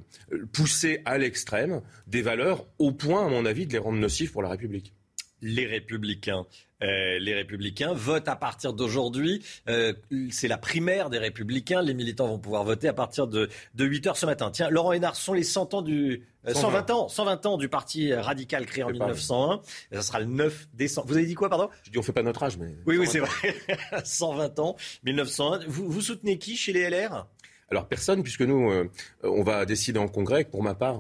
poussée 0.54 1.02
à 1.06 1.18
l'extrême 1.18 1.82
des 2.06 2.22
valeurs 2.22 2.68
au 2.78 2.92
point, 2.92 3.26
à 3.26 3.30
mon 3.30 3.46
avis, 3.46 3.66
de 3.66 3.74
les 3.74 3.80
rendre 3.80 3.98
nocifs 3.98 4.32
pour 4.32 4.44
la 4.44 4.50
République. 4.50 4.94
Les 5.42 5.66
républicains. 5.66 6.46
Euh, 6.84 7.18
les 7.20 7.34
Républicains 7.34 7.94
votent 7.94 8.28
à 8.28 8.36
partir 8.36 8.74
d'aujourd'hui. 8.74 9.44
Euh, 9.68 9.94
c'est 10.30 10.48
la 10.48 10.58
primaire 10.58 11.10
des 11.10 11.18
Républicains. 11.18 11.82
Les 11.82 11.94
militants 11.94 12.28
vont 12.28 12.38
pouvoir 12.38 12.64
voter 12.64 12.88
à 12.88 12.94
partir 12.94 13.28
de, 13.28 13.50
de 13.74 13.86
8 13.86 14.08
heures 14.08 14.18
ce 14.18 14.26
matin. 14.26 14.52
Tiens, 14.52 14.70
Laurent 14.70 14.94
Hénard, 14.94 15.16
ce 15.16 15.24
sont 15.24 15.34
les 15.34 15.44
100 15.44 15.74
ans 15.74 15.82
du, 15.82 16.24
120 16.48 16.90
euh, 16.90 16.94
ans, 16.94 17.08
120 17.08 17.46
ans 17.48 17.58
du 17.58 17.68
parti 17.68 18.14
radical 18.14 18.66
créé 18.68 18.84
en 18.84 18.90
1901. 18.90 19.62
ça 19.92 20.02
sera 20.02 20.20
le 20.20 20.28
9 20.28 20.70
décembre. 20.74 21.08
Vous 21.08 21.18
avez 21.18 21.26
dit 21.26 21.34
quoi, 21.34 21.50
pardon? 21.50 21.70
Je 21.84 21.90
dis 21.90 21.98
on 21.98 22.04
fait 22.04 22.14
pas 22.14 22.24
notre 22.24 22.44
âge, 22.44 22.58
mais. 22.58 22.76
Oui, 22.86 22.98
oui, 22.98 23.08
c'est 23.08 23.20
vrai. 23.20 23.56
120 24.04 24.60
ans, 24.60 24.76
1901. 25.04 25.68
Vous, 25.68 25.90
vous 25.90 26.02
soutenez 26.02 26.38
qui 26.38 26.56
chez 26.56 26.74
les 26.74 26.90
LR 26.90 27.28
Alors 27.72 27.88
personne, 27.88 28.22
puisque 28.22 28.44
nous, 28.44 28.88
on 29.24 29.44
va 29.44 29.66
décider 29.66 30.00
en 30.00 30.08
congrès. 30.08 30.46
Pour 30.46 30.62
ma 30.62 30.76
part 30.76 31.00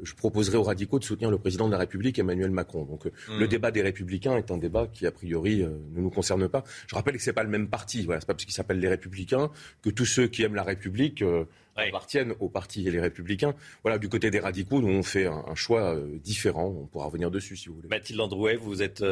je 0.00 0.14
proposerai 0.14 0.56
aux 0.56 0.62
radicaux 0.62 0.98
de 0.98 1.04
soutenir 1.04 1.30
le 1.30 1.38
président 1.38 1.66
de 1.66 1.72
la 1.72 1.78
République, 1.78 2.18
Emmanuel 2.18 2.50
Macron. 2.50 2.84
Donc 2.84 3.06
euh, 3.06 3.10
mmh. 3.28 3.38
le 3.38 3.48
débat 3.48 3.70
des 3.70 3.82
Républicains 3.82 4.36
est 4.36 4.50
un 4.50 4.58
débat 4.58 4.86
qui, 4.86 5.06
a 5.06 5.12
priori, 5.12 5.62
euh, 5.62 5.70
ne 5.94 6.00
nous 6.00 6.10
concerne 6.10 6.48
pas. 6.48 6.64
Je 6.86 6.94
rappelle 6.94 7.16
que 7.16 7.22
ce 7.22 7.30
n'est 7.30 7.34
pas 7.34 7.42
le 7.42 7.48
même 7.48 7.68
parti. 7.68 8.02
Voilà, 8.04 8.20
c'est 8.20 8.26
pas 8.26 8.34
parce 8.34 8.44
qu'il 8.44 8.54
s'appelle 8.54 8.80
les 8.80 8.88
Républicains 8.88 9.50
que 9.82 9.90
tous 9.90 10.06
ceux 10.06 10.26
qui 10.28 10.42
aiment 10.42 10.54
la 10.54 10.62
République 10.62 11.22
euh, 11.22 11.44
appartiennent 11.76 12.34
au 12.40 12.48
parti 12.48 12.86
et 12.86 12.90
les 12.90 13.00
Républicains. 13.00 13.54
Voilà, 13.82 13.98
du 13.98 14.08
côté 14.08 14.30
des 14.30 14.40
radicaux, 14.40 14.80
nous 14.80 14.88
on 14.88 15.02
fait 15.02 15.26
un, 15.26 15.54
choix 15.54 15.96
différent. 16.22 16.66
On 16.66 16.86
pourra 16.86 17.06
revenir 17.06 17.30
dessus 17.30 17.56
si 17.56 17.68
vous 17.68 17.76
voulez. 17.76 17.88
Mathilde 17.88 18.20
Androuet, 18.20 18.56
vous 18.56 18.82
êtes 18.82 19.04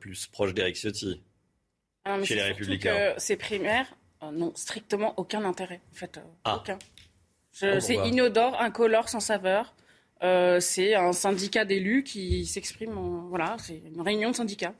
plus 0.00 0.26
proche 0.26 0.54
d'Éric 0.54 0.76
Ciotti. 0.76 1.22
Chez 2.24 2.36
les 2.36 2.42
Républicains. 2.42 3.14
Que 3.14 3.20
ces 3.20 3.36
primaires 3.36 3.94
n'ont 4.32 4.52
strictement 4.54 5.12
aucun 5.18 5.44
intérêt. 5.44 5.80
En 5.92 5.96
fait, 5.96 6.20
ah. 6.44 6.56
aucun. 6.56 6.78
Ah, 7.62 7.80
c'est 7.80 7.96
inodore, 7.96 8.58
incolore, 8.60 9.08
sans 9.08 9.20
saveur. 9.20 9.74
Euh, 10.22 10.58
c'est 10.60 10.94
un 10.94 11.12
syndicat 11.12 11.64
d'élus 11.64 12.02
qui 12.02 12.44
s'exprime. 12.44 12.92
Voilà, 13.28 13.56
c'est 13.64 13.80
une 13.94 14.00
réunion 14.00 14.30
de 14.30 14.36
syndicats. 14.36 14.74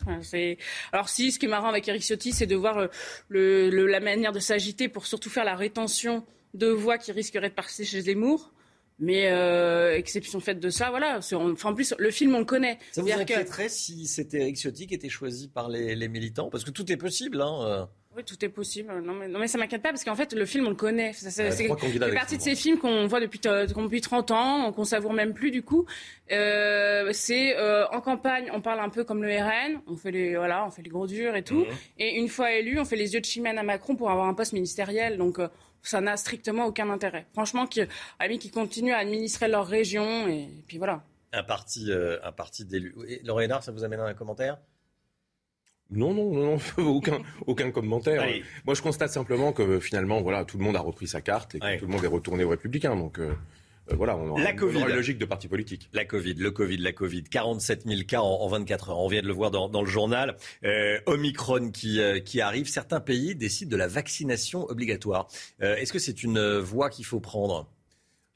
alors 0.93 1.09
si, 1.09 1.31
ce 1.31 1.39
qui 1.39 1.47
est 1.47 1.49
marrant 1.49 1.69
avec 1.69 1.87
Eric 1.87 2.03
Ciotti, 2.03 2.33
c'est 2.33 2.47
de 2.47 2.57
voir 2.57 2.79
euh, 2.79 2.89
le, 3.29 3.87
la 3.87 4.01
manière 4.01 4.33
de 4.33 4.41
s'agiter 4.41 4.89
pour 4.89 5.07
surtout 5.07 5.31
faire 5.31 5.45
la 5.45 5.55
rétention 5.55 6.25
de 6.55 6.67
voix 6.67 6.99
qui 6.99 7.13
risqueraient 7.13 7.51
de 7.51 7.55
passer 7.55 7.85
chez 7.85 8.03
Zemmour. 8.03 8.53
Mais 9.01 9.31
euh, 9.31 9.97
exception 9.97 10.41
faite 10.41 10.59
de 10.59 10.71
ça, 10.71 10.91
voilà. 10.91 11.19
Enfin, 11.19 11.71
en 11.71 11.75
plus, 11.75 11.95
le 11.99 12.11
film, 12.11 12.35
on 12.35 12.41
le 12.41 12.45
connaît. 12.45 12.79
Ça 12.91 13.01
vous 13.01 13.13
inquiéterait 13.13 13.69
si 13.69 14.09
c'était 14.09 14.41
Eric 14.41 14.57
Ciotti 14.57 14.89
qui 14.89 14.95
était 14.95 15.09
choisi 15.09 15.47
par 15.47 15.69
les, 15.69 15.95
les 15.95 16.09
militants? 16.09 16.51
Parce 16.51 16.65
que 16.65 16.73
tout 16.73 16.91
est 16.91 16.97
possible. 16.97 17.41
Hein, 17.41 17.61
euh. 17.63 17.87
Oui, 18.19 18.25
tout 18.25 18.45
est 18.45 18.49
possible. 18.49 18.93
Non, 19.01 19.15
mais, 19.15 19.29
non, 19.29 19.39
mais 19.39 19.47
ça 19.47 19.59
m'inquiète 19.59 19.81
pas 19.81 19.91
parce 19.91 20.03
qu'en 20.03 20.17
fait, 20.17 20.33
le 20.33 20.45
film, 20.45 20.67
on 20.67 20.71
le 20.71 20.75
connaît. 20.75 21.13
Ça, 21.13 21.31
c'est 21.31 21.53
fait 21.53 21.69
partie 22.13 22.37
de 22.37 22.43
ces 22.43 22.57
films 22.57 22.77
qu'on 22.79 23.07
voit 23.07 23.21
depuis, 23.21 23.39
depuis 23.39 24.01
30 24.01 24.33
ans, 24.33 24.73
qu'on 24.73 24.83
savoure 24.83 25.13
même 25.13 25.35
plus 25.35 25.53
du 25.53 25.63
coup. 25.63 25.87
Euh, 26.33 27.11
c'est 27.13 27.57
euh, 27.57 27.87
en 27.93 28.01
campagne, 28.01 28.51
on 28.53 28.61
parle 28.61 28.81
un 28.81 28.89
peu 28.89 29.05
comme 29.05 29.23
le 29.23 29.31
RN, 29.31 29.81
on 29.87 29.95
fait 29.95 30.11
les 30.11 30.37
voilà, 30.37 30.67
on 30.67 30.71
fait 30.73 30.83
les 30.83 30.91
gros 30.91 31.07
durs 31.07 31.37
et 31.37 31.45
tout. 31.45 31.61
Mhm. 31.61 31.77
Et 31.99 32.17
une 32.17 32.29
fois 32.29 32.51
élu, 32.51 32.81
on 32.81 32.85
fait 32.85 32.97
les 32.97 33.15
yeux 33.15 33.21
de 33.21 33.25
chimène 33.25 33.57
à 33.57 33.63
Macron 33.63 33.95
pour 33.95 34.11
avoir 34.11 34.27
un 34.27 34.35
poste 34.35 34.53
ministériel. 34.53 35.17
Donc 35.17 35.39
euh, 35.39 35.47
ça 35.83 36.01
n'a 36.01 36.17
strictement 36.17 36.65
aucun 36.65 36.91
intérêt. 36.91 37.25
Franchement, 37.35 37.69
qui, 37.69 37.83
amis 38.19 38.41
qui 38.41 38.51
continuent 38.51 38.95
à 38.95 38.99
administrer 38.99 39.47
leur 39.47 39.69
région 39.69 40.27
et, 40.27 40.49
puis 40.67 40.79
voilà. 40.79 41.05
Un 41.33 41.45
parti, 41.45 41.93
un 41.93 42.33
parti 42.33 42.65
d'élus. 42.65 42.97
Laurent 43.23 43.41
Hénard, 43.41 43.63
ça 43.63 43.71
vous 43.71 43.85
amène 43.85 44.01
un 44.01 44.15
commentaire? 44.15 44.59
Non, 45.91 46.13
non, 46.13 46.35
non, 46.35 46.59
aucun, 46.79 47.23
aucun 47.47 47.71
commentaire. 47.71 48.27
Moi, 48.67 48.75
je 48.75 48.83
constate 48.83 49.11
simplement 49.11 49.53
que 49.53 49.81
finalement, 49.81 50.21
voilà, 50.21 50.45
tout 50.45 50.59
le 50.59 50.65
monde 50.65 50.77
a 50.77 50.81
repris 50.81 51.07
sa 51.07 51.21
carte 51.21 51.55
et 51.55 51.61
que 51.61 51.79
tout 51.79 51.87
le 51.87 51.93
monde 51.93 52.05
est 52.05 52.09
retourné 52.09 52.45
aux 52.45 52.51
Républicains. 52.51 52.95
Donc, 52.95 53.19
euh, 53.19 53.33
euh, 53.91 53.97
voilà, 53.97 54.17
on 54.19 54.29
aura, 54.29 54.43
la 54.43 54.53
COVID. 54.53 54.81
une 54.81 54.89
logique 54.89 55.17
de 55.17 55.25
parti 55.25 55.49
politique. 55.49 55.89
La 55.95 56.05
Covid, 56.05 56.35
le 56.35 56.51
Covid, 56.51 56.77
la 56.77 56.93
Covid. 56.93 57.25
47 57.25 57.87
000 57.87 58.03
cas 58.07 58.21
en, 58.21 58.47
24 58.49 58.91
heures. 58.91 58.99
On 58.99 59.09
vient 59.09 59.23
de 59.23 59.27
le 59.27 59.33
voir 59.33 59.51
dans, 59.51 59.81
le 59.81 59.89
journal. 59.89 60.37
Euh, 60.65 61.01
Omicron 61.07 61.71
qui, 61.71 62.01
qui 62.25 62.43
arrive. 62.43 62.69
Certains 62.69 63.01
pays 63.01 63.35
décident 63.35 63.71
de 63.71 63.77
la 63.77 63.89
vaccination 63.89 64.67
obligatoire. 64.69 65.29
Est-ce 65.61 65.93
que 65.93 65.99
c'est 65.99 66.23
une 66.23 66.59
voie 66.59 66.91
qu'il 66.91 67.07
faut 67.07 67.21
prendre? 67.21 67.67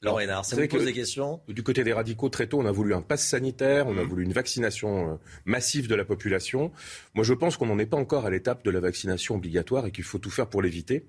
Laurent 0.03 0.43
ça 0.43 0.55
vous 0.55 0.67
pose 0.67 0.85
des 0.85 0.93
questions 0.93 1.39
Du 1.47 1.63
côté 1.63 1.83
des 1.83 1.93
radicaux, 1.93 2.29
très 2.29 2.47
tôt, 2.47 2.59
on 2.59 2.65
a 2.65 2.71
voulu 2.71 2.93
un 2.93 3.01
pass 3.01 3.25
sanitaire, 3.25 3.87
on 3.87 3.97
a 3.97 4.03
mmh. 4.03 4.07
voulu 4.07 4.23
une 4.23 4.33
vaccination 4.33 5.13
euh, 5.13 5.15
massive 5.45 5.87
de 5.87 5.95
la 5.95 6.03
population. 6.03 6.71
Moi, 7.15 7.23
je 7.23 7.33
pense 7.33 7.55
qu'on 7.55 7.67
n'en 7.67 7.79
est 7.79 7.85
pas 7.85 7.97
encore 7.97 8.25
à 8.25 8.29
l'étape 8.29 8.65
de 8.65 8.71
la 8.71 8.81
vaccination 8.81 9.35
obligatoire 9.35 9.85
et 9.85 9.91
qu'il 9.91 10.03
faut 10.03 10.19
tout 10.19 10.29
faire 10.29 10.47
pour 10.47 10.61
l'éviter. 10.61 11.05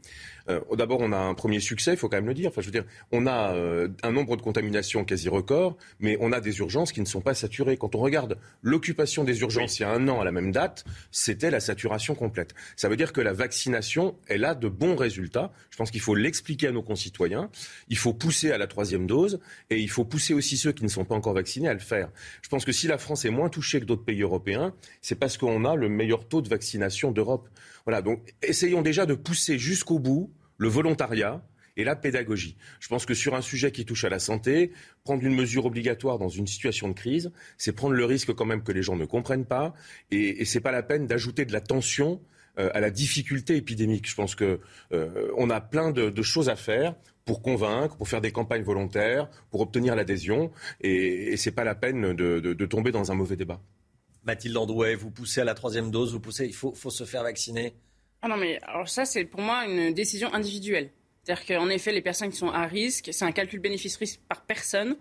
Euh, 0.48 0.60
D'abord, 0.76 1.00
on 1.00 1.12
a 1.12 1.16
un 1.16 1.34
premier 1.34 1.60
succès, 1.60 1.92
il 1.92 1.96
faut 1.96 2.08
quand 2.08 2.16
même 2.16 2.26
le 2.26 2.34
dire. 2.34 2.50
Enfin, 2.50 2.60
je 2.60 2.66
veux 2.66 2.72
dire, 2.72 2.84
on 3.12 3.26
a 3.26 3.54
euh, 3.54 3.88
un 4.02 4.12
nombre 4.12 4.36
de 4.36 4.42
contaminations 4.42 5.04
quasi 5.04 5.28
record, 5.28 5.76
mais 6.00 6.16
on 6.20 6.32
a 6.32 6.40
des 6.40 6.58
urgences 6.58 6.92
qui 6.92 7.00
ne 7.00 7.06
sont 7.06 7.20
pas 7.20 7.34
saturées. 7.34 7.76
Quand 7.76 7.94
on 7.94 8.00
regarde 8.00 8.38
l'occupation 8.62 9.24
des 9.24 9.40
urgences 9.40 9.78
il 9.78 9.82
y 9.82 9.84
a 9.84 9.90
un 9.90 10.08
an 10.08 10.20
à 10.20 10.24
la 10.24 10.32
même 10.32 10.52
date, 10.52 10.84
c'était 11.10 11.50
la 11.50 11.60
saturation 11.60 12.14
complète. 12.14 12.54
Ça 12.76 12.88
veut 12.88 12.96
dire 12.96 13.12
que 13.12 13.20
la 13.20 13.32
vaccination, 13.32 14.16
elle 14.26 14.44
a 14.44 14.54
de 14.54 14.68
bons 14.68 14.96
résultats. 14.96 15.52
Je 15.70 15.76
pense 15.76 15.90
qu'il 15.90 16.00
faut 16.00 16.14
l'expliquer 16.14 16.68
à 16.68 16.72
nos 16.72 16.82
concitoyens. 16.82 17.50
Il 17.88 17.96
faut 17.96 18.12
pousser 18.12 18.50
à 18.50 18.58
la 18.58 18.66
troisième 18.66 19.06
dose 19.06 19.40
et 19.70 19.78
il 19.78 19.90
faut 19.90 20.04
pousser 20.04 20.34
aussi 20.34 20.56
ceux 20.56 20.72
qui 20.72 20.84
ne 20.84 20.88
sont 20.88 21.04
pas 21.04 21.14
encore 21.14 21.34
vaccinés 21.34 21.68
à 21.68 21.74
le 21.74 21.80
faire. 21.80 22.10
Je 22.42 22.48
pense 22.48 22.64
que 22.64 22.72
si 22.72 22.86
la 22.86 22.98
France 22.98 23.24
est 23.24 23.30
moins 23.30 23.48
touchée 23.48 23.80
que 23.80 23.84
d'autres 23.86 24.04
pays 24.04 24.22
européens, 24.22 24.74
c'est 25.00 25.14
parce 25.14 25.38
qu'on 25.38 25.64
a 25.64 25.74
le 25.74 25.88
meilleur 25.88 26.28
taux 26.28 26.42
de 26.42 26.48
vaccination 26.48 27.10
d'Europe. 27.10 27.48
Voilà, 27.86 28.02
donc 28.02 28.34
essayons 28.42 28.82
déjà 28.82 29.06
de 29.06 29.14
pousser 29.14 29.58
jusqu'au 29.58 29.98
bout 29.98 30.32
le 30.56 30.68
volontariat 30.68 31.46
et 31.76 31.84
la 31.84 31.96
pédagogie. 31.96 32.56
Je 32.80 32.88
pense 32.88 33.04
que 33.04 33.14
sur 33.14 33.34
un 33.34 33.42
sujet 33.42 33.72
qui 33.72 33.84
touche 33.84 34.04
à 34.04 34.08
la 34.08 34.20
santé, 34.20 34.72
prendre 35.02 35.24
une 35.24 35.34
mesure 35.34 35.66
obligatoire 35.66 36.18
dans 36.18 36.28
une 36.28 36.46
situation 36.46 36.88
de 36.88 36.94
crise, 36.94 37.32
c'est 37.58 37.72
prendre 37.72 37.94
le 37.94 38.04
risque 38.04 38.32
quand 38.32 38.44
même 38.44 38.62
que 38.62 38.72
les 38.72 38.82
gens 38.82 38.96
ne 38.96 39.04
comprennent 39.04 39.44
pas, 39.44 39.74
et, 40.10 40.40
et 40.40 40.44
c'est 40.44 40.60
pas 40.60 40.72
la 40.72 40.82
peine 40.82 41.06
d'ajouter 41.06 41.44
de 41.44 41.52
la 41.52 41.60
tension 41.60 42.20
euh, 42.60 42.70
à 42.72 42.78
la 42.78 42.90
difficulté 42.90 43.56
épidémique. 43.56 44.08
Je 44.08 44.14
pense 44.14 44.36
qu'on 44.36 44.58
euh, 44.92 45.48
a 45.50 45.60
plein 45.60 45.90
de, 45.90 46.22
choses 46.22 46.48
à 46.48 46.54
faire 46.54 46.94
pour 47.24 47.42
convaincre, 47.42 47.96
pour 47.96 48.06
faire 48.06 48.20
des 48.20 48.30
campagnes 48.30 48.62
volontaires, 48.62 49.28
pour 49.50 49.60
obtenir 49.60 49.96
l'adhésion, 49.96 50.52
et, 50.80 51.32
et 51.32 51.36
c'est 51.36 51.50
pas 51.50 51.64
la 51.64 51.74
peine 51.74 52.14
de, 52.14 52.64
tomber 52.66 52.92
dans 52.92 53.10
un 53.10 53.16
mauvais 53.16 53.34
débat. 53.34 53.60
Mathilde 54.24 54.56
Andouet, 54.56 54.94
vous 54.94 55.10
poussez 55.10 55.40
à 55.40 55.44
la 55.44 55.54
troisième 55.54 55.90
dose, 55.90 56.12
vous 56.12 56.20
poussez, 56.20 56.46
il 56.46 56.54
faut, 56.54 56.72
faut 56.74 56.90
se 56.90 57.04
faire 57.04 57.22
vacciner. 57.22 57.74
Ah 58.22 58.28
non, 58.28 58.36
mais 58.36 58.58
alors 58.62 58.88
ça, 58.88 59.04
c'est 59.04 59.24
pour 59.24 59.40
moi 59.40 59.66
une 59.66 59.92
décision 59.92 60.32
individuelle. 60.32 60.90
C'est-à-dire 61.24 61.46
qu'en 61.46 61.70
effet, 61.70 61.90
les 61.90 62.02
personnes 62.02 62.30
qui 62.30 62.36
sont 62.36 62.50
à 62.50 62.66
risque, 62.66 63.08
c'est 63.12 63.24
un 63.24 63.32
calcul 63.32 63.58
bénéfice-risque 63.58 64.20
par 64.28 64.42
personne. 64.42 64.96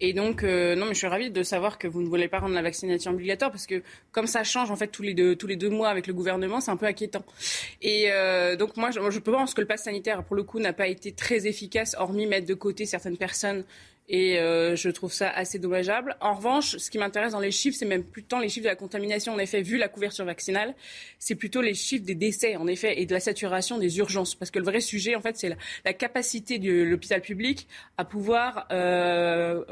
Et 0.00 0.12
donc, 0.12 0.42
euh, 0.42 0.74
non, 0.74 0.86
mais 0.86 0.94
je 0.94 0.98
suis 0.98 1.06
ravie 1.06 1.30
de 1.30 1.42
savoir 1.44 1.78
que 1.78 1.86
vous 1.86 2.02
ne 2.02 2.08
voulez 2.08 2.26
pas 2.26 2.40
rendre 2.40 2.54
la 2.54 2.62
vaccination 2.62 3.12
obligatoire 3.12 3.52
parce 3.52 3.66
que 3.66 3.82
comme 4.10 4.26
ça 4.26 4.42
change 4.42 4.72
en 4.72 4.76
fait 4.76 4.88
tous 4.88 5.02
les 5.02 5.14
deux, 5.14 5.36
tous 5.36 5.46
les 5.46 5.54
deux 5.54 5.70
mois 5.70 5.88
avec 5.88 6.08
le 6.08 6.14
gouvernement, 6.14 6.60
c'est 6.60 6.72
un 6.72 6.76
peu 6.76 6.86
inquiétant. 6.86 7.24
Et 7.80 8.10
euh, 8.10 8.56
donc 8.56 8.76
moi, 8.76 8.90
je, 8.90 8.98
je 9.08 9.18
pense 9.20 9.54
que 9.54 9.60
le 9.60 9.68
pass 9.68 9.84
sanitaire, 9.84 10.24
pour 10.24 10.34
le 10.34 10.42
coup, 10.42 10.58
n'a 10.58 10.72
pas 10.72 10.88
été 10.88 11.12
très 11.12 11.46
efficace, 11.46 11.94
hormis 11.96 12.26
mettre 12.26 12.46
de 12.46 12.54
côté 12.54 12.84
certaines 12.84 13.16
personnes 13.16 13.64
et 14.08 14.38
euh, 14.38 14.74
je 14.74 14.88
trouve 14.88 15.12
ça 15.12 15.28
assez 15.28 15.58
dommageable. 15.58 16.16
En 16.20 16.34
revanche, 16.34 16.76
ce 16.78 16.90
qui 16.90 16.96
m'intéresse 16.96 17.32
dans 17.32 17.40
les 17.40 17.50
chiffres, 17.50 17.76
c'est 17.78 17.86
même 17.86 18.04
plus 18.04 18.22
tant 18.22 18.38
les 18.38 18.48
chiffres 18.48 18.64
de 18.64 18.70
la 18.70 18.76
contamination, 18.76 19.34
en 19.34 19.38
effet, 19.38 19.60
vu 19.60 19.76
la 19.76 19.88
couverture 19.88 20.24
vaccinale, 20.24 20.74
c'est 21.18 21.34
plutôt 21.34 21.60
les 21.60 21.74
chiffres 21.74 22.06
des 22.06 22.14
décès, 22.14 22.56
en 22.56 22.66
effet, 22.66 23.00
et 23.00 23.06
de 23.06 23.12
la 23.12 23.20
saturation 23.20 23.76
des 23.76 23.98
urgences. 23.98 24.34
Parce 24.34 24.50
que 24.50 24.58
le 24.58 24.64
vrai 24.64 24.80
sujet, 24.80 25.14
en 25.14 25.20
fait, 25.20 25.36
c'est 25.36 25.54
la, 25.84 25.92
capacité 25.92 26.58
de 26.58 26.84
l'hôpital 26.84 27.20
public 27.20 27.66
à 27.96 28.04
pouvoir 28.04 28.66
euh, 28.70 29.64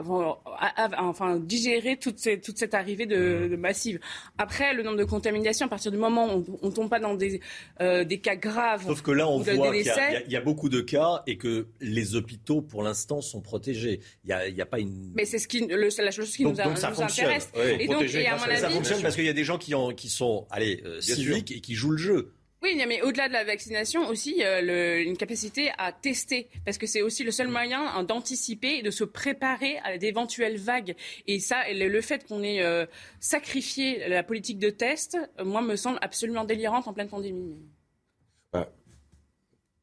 enfin, 0.98 1.36
digérer 1.36 1.96
toute, 1.96 2.28
toute 2.42 2.58
cette 2.58 2.74
arrivée 2.74 3.06
de, 3.06 3.48
de, 3.48 3.56
massive. 3.56 4.00
Après, 4.38 4.74
le 4.74 4.82
nombre 4.82 4.96
de 4.98 5.04
contaminations, 5.04 5.66
à 5.66 5.68
partir 5.68 5.92
du 5.92 5.98
moment 5.98 6.34
où 6.34 6.44
on 6.62 6.66
ne 6.66 6.72
tombe 6.72 6.90
pas 6.90 6.98
dans 6.98 7.14
des, 7.14 7.40
euh, 7.80 8.04
des 8.04 8.18
cas 8.18 8.36
graves. 8.36 8.84
Sauf 8.86 9.02
que 9.02 9.12
là, 9.12 9.28
on 9.28 9.38
voit 9.38 9.70
qu'il 9.72 9.82
y, 10.28 10.32
y, 10.32 10.36
a 10.36 10.40
beaucoup 10.40 10.68
de 10.68 10.80
cas 10.80 11.22
et 11.26 11.36
que 11.38 11.68
les 11.80 12.16
hôpitaux, 12.16 12.60
pour 12.60 12.82
l'instant, 12.82 13.20
sont 13.20 13.40
protégés. 13.40 14.00
Il 14.28 14.54
n'y 14.54 14.60
a, 14.60 14.66
pas 14.66 14.80
une. 14.80 15.12
Mais 15.14 15.24
c'est 15.24 15.38
ce 15.38 15.46
qui, 15.46 15.60
le, 15.60 15.88
la 16.02 16.10
chose 16.10 16.34
qui 16.36 16.44
nous, 16.44 16.60
a, 16.60 16.66
nous 16.66 16.84
intéresse. 16.84 17.48
et 17.78 17.86
donc, 17.86 18.02
et 18.02 18.26
à 18.26 18.36
mon 18.36 18.42
avis, 18.42 18.58
ça 18.58 18.70
fonctionne 18.70 19.02
parce 19.02 19.14
qu'il 19.14 19.24
y 19.24 19.28
a 19.28 19.32
des 19.32 19.44
gens 19.44 19.56
qui, 19.56 19.74
ont, 19.74 19.92
qui 19.92 20.08
sont 20.08 20.46
allez, 20.50 20.82
euh, 20.84 21.00
civiques 21.00 21.52
et 21.52 21.60
qui 21.60 21.74
jouent 21.74 21.92
le 21.92 21.98
jeu. 21.98 22.32
Oui, 22.62 22.82
mais 22.88 23.02
au-delà 23.02 23.28
de 23.28 23.32
la 23.32 23.44
vaccination 23.44 24.08
aussi, 24.08 24.38
le, 24.40 25.02
une 25.02 25.16
capacité 25.16 25.70
à 25.78 25.92
tester, 25.92 26.48
parce 26.64 26.78
que 26.78 26.86
c'est 26.86 27.02
aussi 27.02 27.22
le 27.22 27.30
seul 27.30 27.46
moyen 27.46 27.86
hein, 27.86 28.02
d'anticiper 28.02 28.78
et 28.78 28.82
de 28.82 28.90
se 28.90 29.04
préparer 29.04 29.78
à 29.84 29.98
d'éventuelles 29.98 30.56
vagues. 30.56 30.96
Et 31.28 31.38
ça, 31.38 31.58
le, 31.72 32.00
fait 32.00 32.26
qu'on 32.26 32.42
ait 32.42 32.62
euh, 32.62 32.86
sacrifié 33.20 34.08
la 34.08 34.24
politique 34.24 34.58
de 34.58 34.70
test, 34.70 35.16
moi, 35.44 35.62
me 35.62 35.76
semble 35.76 35.98
absolument 36.00 36.44
délirante 36.44 36.88
en 36.88 36.92
pleine 36.92 37.08
pandémie. 37.08 37.54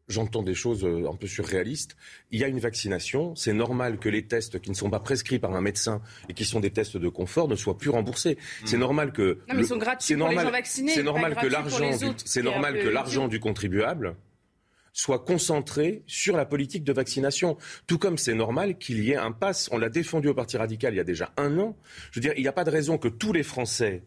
J'entends 0.09 0.43
des 0.43 0.53
choses 0.53 0.83
euh, 0.83 1.09
un 1.09 1.15
peu 1.15 1.27
surréalistes. 1.27 1.95
Il 2.31 2.39
y 2.39 2.43
a 2.43 2.47
une 2.47 2.59
vaccination. 2.59 3.35
C'est 3.35 3.53
normal 3.53 3.99
que 3.99 4.09
les 4.09 4.25
tests 4.27 4.59
qui 4.59 4.69
ne 4.69 4.75
sont 4.75 4.89
pas 4.89 4.99
prescrits 4.99 5.39
par 5.39 5.53
un 5.53 5.61
médecin 5.61 6.01
et 6.27 6.33
qui 6.33 6.43
sont 6.43 6.59
des 6.59 6.71
tests 6.71 6.97
de 6.97 7.07
confort 7.07 7.47
ne 7.47 7.55
soient 7.55 7.77
plus 7.77 7.89
remboursés. 7.89 8.35
Hmm. 8.35 8.65
C'est 8.65 8.77
normal 8.77 9.13
que. 9.13 9.39
Non, 9.47 9.55
mais 9.55 9.61
ils 9.61 9.67
sont 9.67 9.77
gratuits 9.77 10.15
pour 10.15 10.27
les 10.27 10.35
gens 10.35 10.51
vaccinés. 10.51 10.91
C'est 10.93 11.03
normal 11.03 11.35
que 11.35 11.47
l'argent, 11.47 11.91
c'est 12.25 12.43
normal 12.43 12.79
que 12.79 12.89
l'argent 12.89 13.27
du 13.27 13.39
contribuable 13.39 14.15
soit 14.93 15.19
concentré 15.19 16.03
sur 16.05 16.37
la 16.37 16.45
politique 16.45 16.83
de 16.83 16.93
vaccination. 16.93 17.57
Tout 17.87 17.97
comme 17.97 18.17
c'est 18.17 18.35
normal 18.35 18.77
qu'il 18.77 19.03
y 19.03 19.11
ait 19.11 19.17
un 19.17 19.31
pass. 19.31 19.67
On 19.71 19.77
l'a 19.77 19.89
défendu 19.89 20.27
au 20.27 20.33
Parti 20.35 20.55
radical 20.55 20.93
il 20.93 20.97
y 20.97 20.99
a 20.99 21.03
déjà 21.03 21.33
un 21.37 21.57
an. 21.57 21.75
Je 22.11 22.19
veux 22.19 22.21
dire, 22.21 22.33
il 22.37 22.43
n'y 22.43 22.47
a 22.47 22.53
pas 22.53 22.63
de 22.63 22.69
raison 22.69 22.97
que 22.97 23.07
tous 23.07 23.33
les 23.33 23.43
Français 23.43 24.03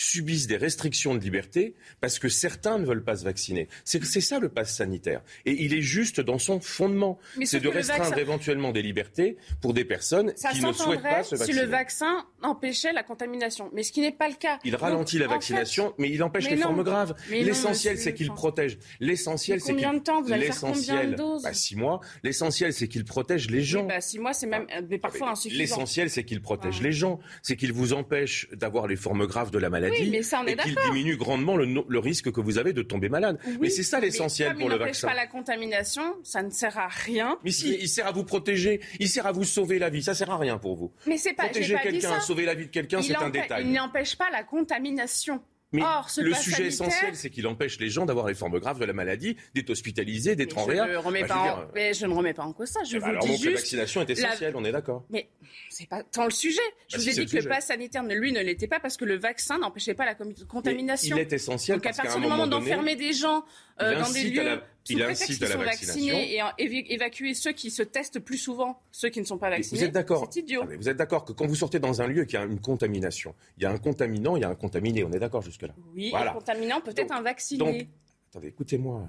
subissent 0.00 0.46
des 0.46 0.56
restrictions 0.56 1.14
de 1.14 1.20
liberté 1.20 1.74
parce 2.00 2.18
que 2.18 2.28
certains 2.28 2.78
ne 2.78 2.86
veulent 2.86 3.04
pas 3.04 3.16
se 3.16 3.24
vacciner. 3.24 3.68
C'est 3.84 4.00
ça 4.20 4.38
le 4.38 4.48
pass 4.48 4.74
sanitaire. 4.74 5.22
Et 5.44 5.64
il 5.64 5.74
est 5.74 5.82
juste 5.82 6.20
dans 6.20 6.38
son 6.38 6.60
fondement. 6.60 7.18
C'est 7.44 7.60
de 7.60 7.68
restreindre 7.68 8.16
éventuellement 8.18 8.72
des 8.72 8.82
libertés 8.82 9.36
pour 9.60 9.74
des 9.74 9.84
personnes 9.84 10.32
qui 10.34 10.64
ne 10.64 10.72
souhaitent 10.72 11.02
pas 11.02 11.22
se 11.22 11.36
vacciner. 11.36 11.58
si 11.58 11.64
le 11.64 11.70
vaccin 11.70 12.26
empêchait 12.42 12.92
la 12.92 13.02
contamination. 13.02 13.70
Mais 13.74 13.82
ce 13.82 13.92
qui 13.92 14.00
n'est 14.00 14.12
pas 14.12 14.28
le 14.28 14.34
cas. 14.34 14.58
Il 14.64 14.74
ralentit 14.74 15.18
la 15.18 15.26
vaccination, 15.26 15.94
mais 15.98 16.08
il 16.08 16.22
empêche 16.22 16.48
les 16.48 16.56
formes 16.56 16.82
graves. 16.82 17.14
L'essentiel, 17.30 17.98
c'est 17.98 18.14
qu'il 18.14 18.32
protège. 18.32 18.78
L'essentiel, 19.00 19.60
c'est 19.60 19.72
Combien 19.72 19.94
de 19.94 19.98
temps 19.98 20.22
Vous 20.22 20.32
allez 20.32 20.46
faire 20.46 20.60
combien 20.60 21.04
de 21.04 21.14
doses 21.14 21.42
bah, 21.42 21.52
Six 21.52 21.76
mois. 21.76 22.00
L'essentiel, 22.22 22.72
c'est 22.72 22.88
qu'il 22.88 23.04
protège 23.04 23.50
les 23.50 23.62
gens. 23.62 23.84
bah, 23.84 24.00
six 24.00 24.18
mois, 24.18 24.32
c'est 24.32 24.46
même 24.46 24.66
mais 24.88 24.98
parfois 24.98 25.30
insuffisant. 25.30 25.60
L'essentiel, 25.60 26.10
c'est 26.10 26.24
qu'il 26.24 26.40
protège 26.40 26.80
les 26.80 26.92
gens. 26.92 27.20
C'est 27.42 27.56
qu'il 27.56 27.72
vous 27.72 27.92
empêche 27.92 28.48
d'avoir 28.52 28.86
les 28.86 28.96
formes 28.96 29.26
graves 29.26 29.50
de 29.50 29.58
la 29.58 29.68
maladie 29.68 29.89
oui, 29.90 30.08
mais 30.10 30.22
ça, 30.22 30.40
on 30.42 30.46
est 30.46 30.52
et 30.52 30.56
qu'il 30.56 30.76
diminue 30.86 31.16
grandement 31.16 31.56
le, 31.56 31.98
risque 31.98 32.32
que 32.32 32.40
vous 32.40 32.58
avez 32.58 32.72
de 32.72 32.82
tomber 32.82 33.08
malade. 33.08 33.38
mais 33.60 33.70
c'est 33.70 33.82
ça 33.82 34.00
l'essentiel 34.00 34.56
pour 34.56 34.68
le 34.68 34.76
vaccin. 34.76 35.08
pas 35.08 35.14
la 35.14 35.26
contamination, 35.26 36.16
ça 36.22 36.42
ne 36.42 36.50
sert 36.50 36.78
à 36.78 36.88
rien. 36.88 37.38
Mais 37.44 37.50
si, 37.50 37.76
il 37.80 37.88
sert 37.88 38.06
à 38.06 38.12
vous 38.12 38.24
protéger, 38.24 38.80
il 38.98 39.08
sert 39.08 39.26
à 39.26 39.32
vous 39.32 39.44
sauver 39.44 39.78
la 39.78 39.90
vie, 39.90 40.02
ça 40.02 40.14
sert 40.14 40.30
à 40.30 40.38
rien 40.38 40.58
pour 40.58 40.76
vous. 40.76 40.92
Mais 41.06 41.18
c'est 41.18 41.34
pas 41.34 41.44
protéger 41.44 41.76
quelqu'un, 41.82 42.20
sauver 42.20 42.44
la 42.44 42.54
vie 42.54 42.66
de 42.66 42.70
quelqu'un, 42.70 43.02
c'est 43.02 43.16
un 43.16 43.30
détail. 43.30 43.64
Il 43.66 43.72
n'empêche 43.72 44.16
pas 44.16 44.30
la 44.30 44.42
contamination. 44.42 45.42
Mais 45.72 45.82
le 46.18 46.34
sujet 46.34 46.66
essentiel, 46.66 47.14
c'est 47.14 47.30
qu'il 47.30 47.46
empêche 47.46 47.78
les 47.78 47.88
gens 47.88 48.06
d'avoir 48.06 48.26
les 48.26 48.34
formes 48.34 48.58
graves 48.58 48.80
de 48.80 48.84
la 48.84 48.92
maladie, 48.92 49.36
d'être 49.54 49.70
hospitalisés, 49.70 50.34
d'être 50.34 50.58
en 50.58 50.64
réa. 50.64 50.86
Bah, 50.86 51.68
mais 51.74 51.94
je 51.94 52.06
ne 52.06 52.14
remets 52.14 52.34
pas 52.34 52.42
en 52.42 52.52
cause 52.52 52.68
ça. 52.68 52.80
Je 52.84 52.96
eh 52.96 53.00
ben, 53.00 53.04
vous 53.04 53.10
alors 53.10 53.24
dis 53.24 53.32
donc 53.32 53.44
la 53.44 53.50
vaccination 53.52 54.00
est 54.00 54.10
essentielle, 54.10 54.54
on 54.56 54.64
est 54.64 54.72
d'accord. 54.72 55.04
Mais 55.10 55.28
c'est 55.68 55.88
pas 55.88 56.02
tant 56.02 56.24
le 56.24 56.30
sujet. 56.30 56.60
Je 56.88 56.96
bah, 56.96 57.02
vous 57.02 57.08
ai 57.08 57.24
dit 57.24 57.26
que 57.26 57.42
le 57.42 57.48
pass 57.48 57.66
sanitaire, 57.66 58.02
lui, 58.02 58.32
ne 58.32 58.40
l'était 58.40 58.66
pas 58.66 58.80
parce 58.80 58.96
que 58.96 59.04
le 59.04 59.16
vaccin 59.16 59.58
n'empêchait 59.58 59.94
pas 59.94 60.06
la 60.06 60.16
contamination. 60.48 61.16
il 61.16 61.20
est 61.20 61.32
essentiel 61.32 61.76
Donc 61.76 61.84
parce 61.84 61.98
à 61.98 62.02
partir 62.02 62.20
du 62.20 62.26
moment 62.26 62.46
d'enfermer 62.46 62.96
des 62.96 63.12
gens 63.12 63.44
euh, 63.80 63.98
dans 63.98 64.10
des 64.10 64.24
lieux 64.24 64.60
sous 64.92 64.98
prétexte 64.98 65.26
qu'ils 65.26 65.46
sont 65.46 65.58
vaccinés 65.58 66.40
et 66.58 66.94
évacuer 66.94 67.34
ceux 67.34 67.52
qui 67.52 67.70
se 67.70 67.82
testent 67.82 68.20
plus 68.20 68.38
souvent, 68.38 68.80
ceux 68.92 69.08
qui 69.08 69.20
ne 69.20 69.24
sont 69.24 69.38
pas 69.38 69.50
vaccinés. 69.50 69.80
Vous 69.80 69.86
êtes 69.86 69.92
d'accord 69.92 70.28
C'est 70.30 70.40
idiot. 70.40 70.64
Vous 70.78 70.88
êtes 70.88 70.96
d'accord 70.96 71.24
que 71.24 71.32
quand 71.32 71.46
vous 71.46 71.54
sortez 71.54 71.78
dans 71.78 72.02
un 72.02 72.06
lieu 72.06 72.24
qui 72.24 72.36
a 72.36 72.44
une 72.44 72.60
contamination, 72.60 73.34
il 73.56 73.62
y 73.62 73.66
a 73.66 73.70
un 73.70 73.78
contaminant, 73.78 74.36
il 74.36 74.42
y 74.42 74.44
a 74.44 74.48
un 74.48 74.54
contaminé. 74.54 75.04
On 75.04 75.12
est 75.12 75.18
d'accord 75.18 75.42
jusque-là 75.42 75.74
Oui, 75.94 76.10
voilà. 76.10 76.32
le 76.32 76.38
contaminant 76.38 76.80
peut 76.80 76.94
être 76.96 77.12
un 77.12 77.22
vacciné. 77.22 77.58
Donc, 77.58 77.86
attendez, 78.30 78.48
écoutez-moi. 78.48 79.06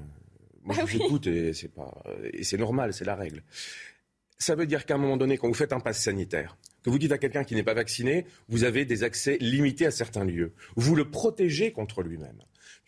Moi, 0.64 0.76
je 0.76 0.82
ah 0.82 0.86
vous 0.86 0.96
écoute 0.96 1.28
et 1.28 1.54
c'est 1.54 1.70
pas 1.74 1.92
et 2.34 2.44
c'est 2.44 2.58
normal, 2.58 2.94
c'est 2.94 3.06
la 3.06 3.16
règle. 3.16 3.44
Ça 4.38 4.56
veut 4.56 4.66
dire 4.66 4.86
qu'à 4.86 4.96
un 4.96 4.98
moment 4.98 5.18
donné, 5.18 5.38
quand 5.38 5.48
vous 5.48 5.54
faites 5.54 5.74
un 5.74 5.80
pass 5.80 6.02
sanitaire, 6.02 6.58
que 6.84 6.90
vous 6.90 6.98
dites 6.98 7.12
à 7.12 7.18
quelqu'un 7.18 7.44
qui 7.44 7.56
n'est 7.56 7.64
pas 7.64 7.74
vacciné, 7.74 8.26
vous 8.50 8.64
avez 8.64 8.86
des 8.86 9.04
accès 9.04 9.38
limités 9.40 9.86
à 9.86 9.92
certains 9.92 10.26
lieux. 10.26 10.54
Vous 10.76 10.96
le 10.96 11.10
protégez 11.10 11.72
contre 11.72 12.02
lui-même 12.02 12.42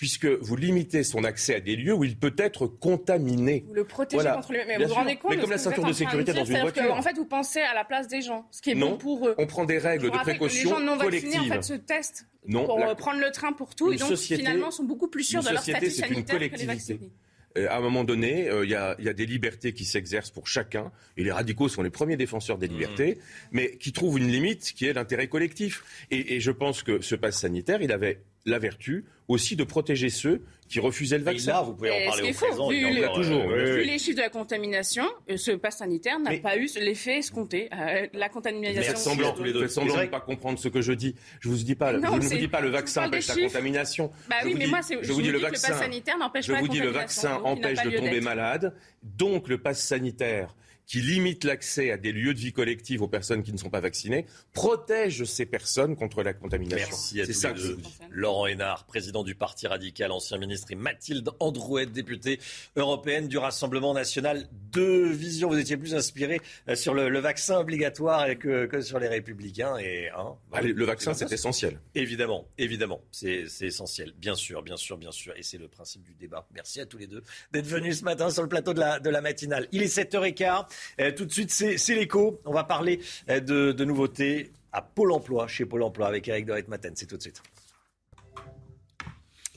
puisque 0.03 0.25
vous 0.25 0.57
limitez 0.57 1.05
son 1.05 1.23
accès 1.23 1.55
à 1.55 1.59
des 1.61 1.77
lieux 1.77 1.93
où 1.93 2.03
il 2.03 2.17
peut 2.17 2.35
être 2.37 2.67
contaminé. 2.67 3.63
Vous 3.69 3.73
le 3.73 3.85
protégez 3.85 4.27
contre 4.35 4.51
lui. 4.51 4.59
Mais 4.67 4.77
vous 4.77 4.89
vous 4.89 4.95
rendez 4.95 5.15
compte 5.15 5.31
Mais 5.31 5.37
comme 5.39 5.49
la 5.49 5.57
ceinture 5.57 5.85
de 5.85 5.93
sécurité 5.93 6.33
dans 6.33 6.43
une 6.43 6.59
voiture. 6.59 6.93
en 6.93 7.01
fait, 7.01 7.15
vous 7.15 7.23
pensez 7.23 7.61
à 7.61 7.73
la 7.73 7.85
place 7.85 8.09
des 8.09 8.21
gens, 8.21 8.45
ce 8.51 8.61
qui 8.61 8.71
est 8.71 8.75
bon 8.75 8.97
pour 8.97 9.25
eux. 9.29 9.35
On 9.37 9.47
prend 9.47 9.63
des 9.63 9.77
règles 9.77 10.11
de 10.11 10.17
précaution 10.17 10.71
collectives. 10.71 10.89
Les 10.89 10.89
gens 10.89 10.97
non 10.97 10.97
vaccinés, 10.97 11.39
en 11.39 11.55
fait, 11.55 11.63
se 11.63 11.73
testent 11.75 12.27
pour 12.51 12.81
euh, 12.81 12.95
prendre 12.95 13.21
le 13.21 13.31
train 13.31 13.53
pour 13.53 13.75
tout, 13.75 13.93
et 13.93 13.95
donc 13.95 14.13
finalement 14.17 14.71
sont 14.71 14.83
beaucoup 14.83 15.07
plus 15.07 15.23
sûrs 15.23 15.41
de 15.41 15.51
leur 15.51 15.63
statut 15.63 15.89
sanitaire 15.89 16.37
que 16.37 16.57
les 16.57 16.65
vaccinés. 16.65 17.11
Euh, 17.57 17.69
à 17.69 17.77
un 17.77 17.81
moment 17.81 18.03
donné, 18.03 18.49
euh, 18.49 18.65
il 18.65 18.71
y, 18.71 18.75
a, 18.75 18.95
des 19.13 19.25
libertés 19.25 19.71
qui 19.71 19.85
s'exercent 19.85 20.31
pour 20.31 20.47
chacun, 20.47 20.91
et 21.15 21.23
les 21.23 21.31
radicaux 21.31 21.69
sont 21.69 21.81
les 21.81 21.91
premiers 21.91 22.17
défenseurs 22.17 22.57
des 22.57 22.67
libertés, 22.67 23.13
mmh. 23.13 23.19
mais 23.53 23.77
qui 23.77 23.93
trouvent 23.93 24.17
une 24.17 24.27
limite 24.27 24.73
qui 24.75 24.85
est 24.85 24.91
l'intérêt 24.93 25.29
collectif. 25.29 25.85
Et, 26.11 26.35
et 26.35 26.39
je 26.41 26.51
pense 26.51 26.83
que 26.83 26.99
ce 26.99 27.15
passe 27.15 27.39
sanitaire, 27.39 27.81
il 27.81 27.93
avait 27.93 28.19
la 28.45 28.59
vertu 28.59 29.05
aussi 29.27 29.55
de 29.55 29.63
protéger 29.63 30.09
ceux 30.09 30.41
qui 30.67 30.79
refusaient 30.79 31.17
le 31.17 31.23
vaccin. 31.23 31.53
là, 31.53 31.61
vous 31.61 31.73
pouvez 31.73 31.91
en 31.91 32.09
parler 32.09 32.29
au 32.29 32.33
présent. 32.33 32.69
Vu, 32.69 32.93
le, 32.93 33.13
toujours, 33.13 33.47
vu 33.47 33.83
les 33.83 33.99
chiffres 33.99 34.17
de 34.17 34.21
la 34.21 34.29
contamination, 34.29 35.05
euh, 35.29 35.37
ce 35.37 35.51
pass 35.51 35.77
sanitaire 35.77 36.19
n'a 36.19 36.37
pas 36.39 36.57
eu 36.57 36.67
l'effet 36.75 37.19
escompté. 37.19 37.69
Euh, 37.73 38.07
la 38.13 38.29
contamination. 38.29 38.81
Faites 38.81 38.97
semblant, 38.97 39.33
tous 39.33 39.43
les 39.43 39.53
deux. 39.53 39.67
semblant 39.67 39.95
de 39.95 40.01
ne 40.01 40.05
pas 40.07 40.19
comprendre 40.19 40.59
ce 40.59 40.67
que 40.67 40.81
je 40.81 40.93
dis. 40.93 41.15
Je 41.39 41.49
vous 41.49 41.55
dis 41.55 41.75
pas. 41.75 41.93
je 41.93 41.97
ne 41.97 42.07
vous 42.07 42.19
dis 42.19 42.47
pas 42.47 42.61
le 42.61 42.69
vaccin 42.69 43.05
empêche 43.05 43.27
la 43.27 43.35
contamination. 43.35 44.11
Bah 44.29 44.37
oui, 44.43 44.55
mais 44.57 44.67
moi, 44.67 44.79
je, 44.81 45.11
vous 45.11 45.21
dis 45.21 45.31
le 45.31 45.39
vaccin. 45.39 45.73
Sanitaire 45.73 46.17
n'empêche 46.17 46.47
pas 46.47 46.53
la 46.53 46.59
contamination. 46.59 46.83
Je 46.83 46.89
vous 46.89 46.91
dis 46.91 46.97
le 46.97 46.99
vaccin 46.99 47.41
empêche 47.43 47.83
de 47.83 47.97
tomber 47.97 48.21
malade. 48.21 48.75
Donc 49.03 49.47
le 49.47 49.57
pass 49.57 49.81
sanitaire 49.81 50.55
qui 50.86 51.01
limite 51.01 51.43
l'accès 51.43 51.91
à 51.91 51.97
des 51.97 52.11
lieux 52.11 52.34
de 52.34 52.39
vie 52.39 52.53
collective 52.53 53.01
aux 53.01 53.07
personnes 53.07 53.43
qui 53.43 53.53
ne 53.53 53.57
sont 53.57 53.69
pas 53.69 53.79
vaccinées, 53.79 54.25
protège 54.53 55.23
ces 55.23 55.45
personnes 55.45 55.95
contre 55.95 56.23
la 56.23 56.34
contamination. 56.34 56.88
Merci 56.89 57.21
à 57.21 57.25
tous 57.25 57.34
ça 57.34 57.51
les 57.51 57.61
deux. 57.61 57.77
Laurent 58.11 58.47
Hénard, 58.47 58.86
président 58.86 59.23
du 59.23 59.36
Parti 59.36 59.67
radical, 59.67 60.11
ancien 60.11 60.38
ministre, 60.38 60.71
et 60.71 60.75
Mathilde 60.75 61.29
Androuette, 61.39 61.91
députée 61.91 62.39
européenne 62.75 63.27
du 63.27 63.38
Rassemblement 63.38 63.93
national. 63.93 64.47
Deux 64.71 65.09
visions, 65.11 65.49
vous 65.49 65.57
étiez 65.57 65.77
plus 65.77 65.95
inspiré 65.95 66.41
euh, 66.67 66.75
sur 66.75 66.93
le, 66.93 67.19
vaccin 67.19 67.57
obligatoire 67.59 68.27
que, 68.38 68.65
que, 68.65 68.81
sur 68.81 68.99
les 68.99 69.07
républicains. 69.07 69.77
Et, 69.77 70.09
hein, 70.09 70.36
le 70.61 70.86
vaccin, 70.86 71.13
c'est 71.13 71.31
essentiel. 71.31 71.79
Évidemment, 71.95 72.47
évidemment, 72.57 73.01
c'est 73.11 73.45
essentiel. 73.61 74.13
Bien 74.17 74.36
sûr, 74.36 74.61
bien 74.61 74.77
sûr, 74.77 74.97
bien 74.97 75.11
sûr. 75.11 75.34
Et 75.38 75.43
c'est 75.43 75.57
le 75.57 75.67
principe 75.67 76.03
du 76.03 76.13
débat. 76.13 76.47
Merci 76.53 76.81
à 76.81 76.86
tous 76.86 76.97
les 76.97 77.07
deux 77.07 77.23
d'être 77.51 77.65
venus 77.65 77.99
ce 77.99 78.03
matin 78.03 78.29
sur 78.29 78.43
le 78.43 78.49
plateau 78.49 78.73
de 78.73 78.79
la, 78.79 78.99
de 78.99 79.09
la 79.09 79.21
matinale. 79.21 79.67
Il 79.71 79.81
est 79.81 79.95
7h15. 79.95 80.65
Euh, 80.99 81.11
tout 81.11 81.26
de 81.26 81.32
suite, 81.32 81.51
c'est 81.51 81.95
l'écho. 81.95 82.39
On 82.45 82.53
va 82.53 82.63
parler 82.63 82.99
euh, 83.30 83.39
de, 83.74 83.84
nouveautés 83.84 84.51
à 84.71 84.82
Pôle 84.82 85.11
emploi, 85.11 85.47
chez 85.47 85.65
Pôle 85.65 85.84
emploi, 85.84 86.07
avec 86.07 86.28
Eric 86.28 86.45
Dorit-Maten. 86.45 86.93
C'est 86.95 87.05
tout 87.05 87.17
de 87.17 87.21
suite. 87.21 87.41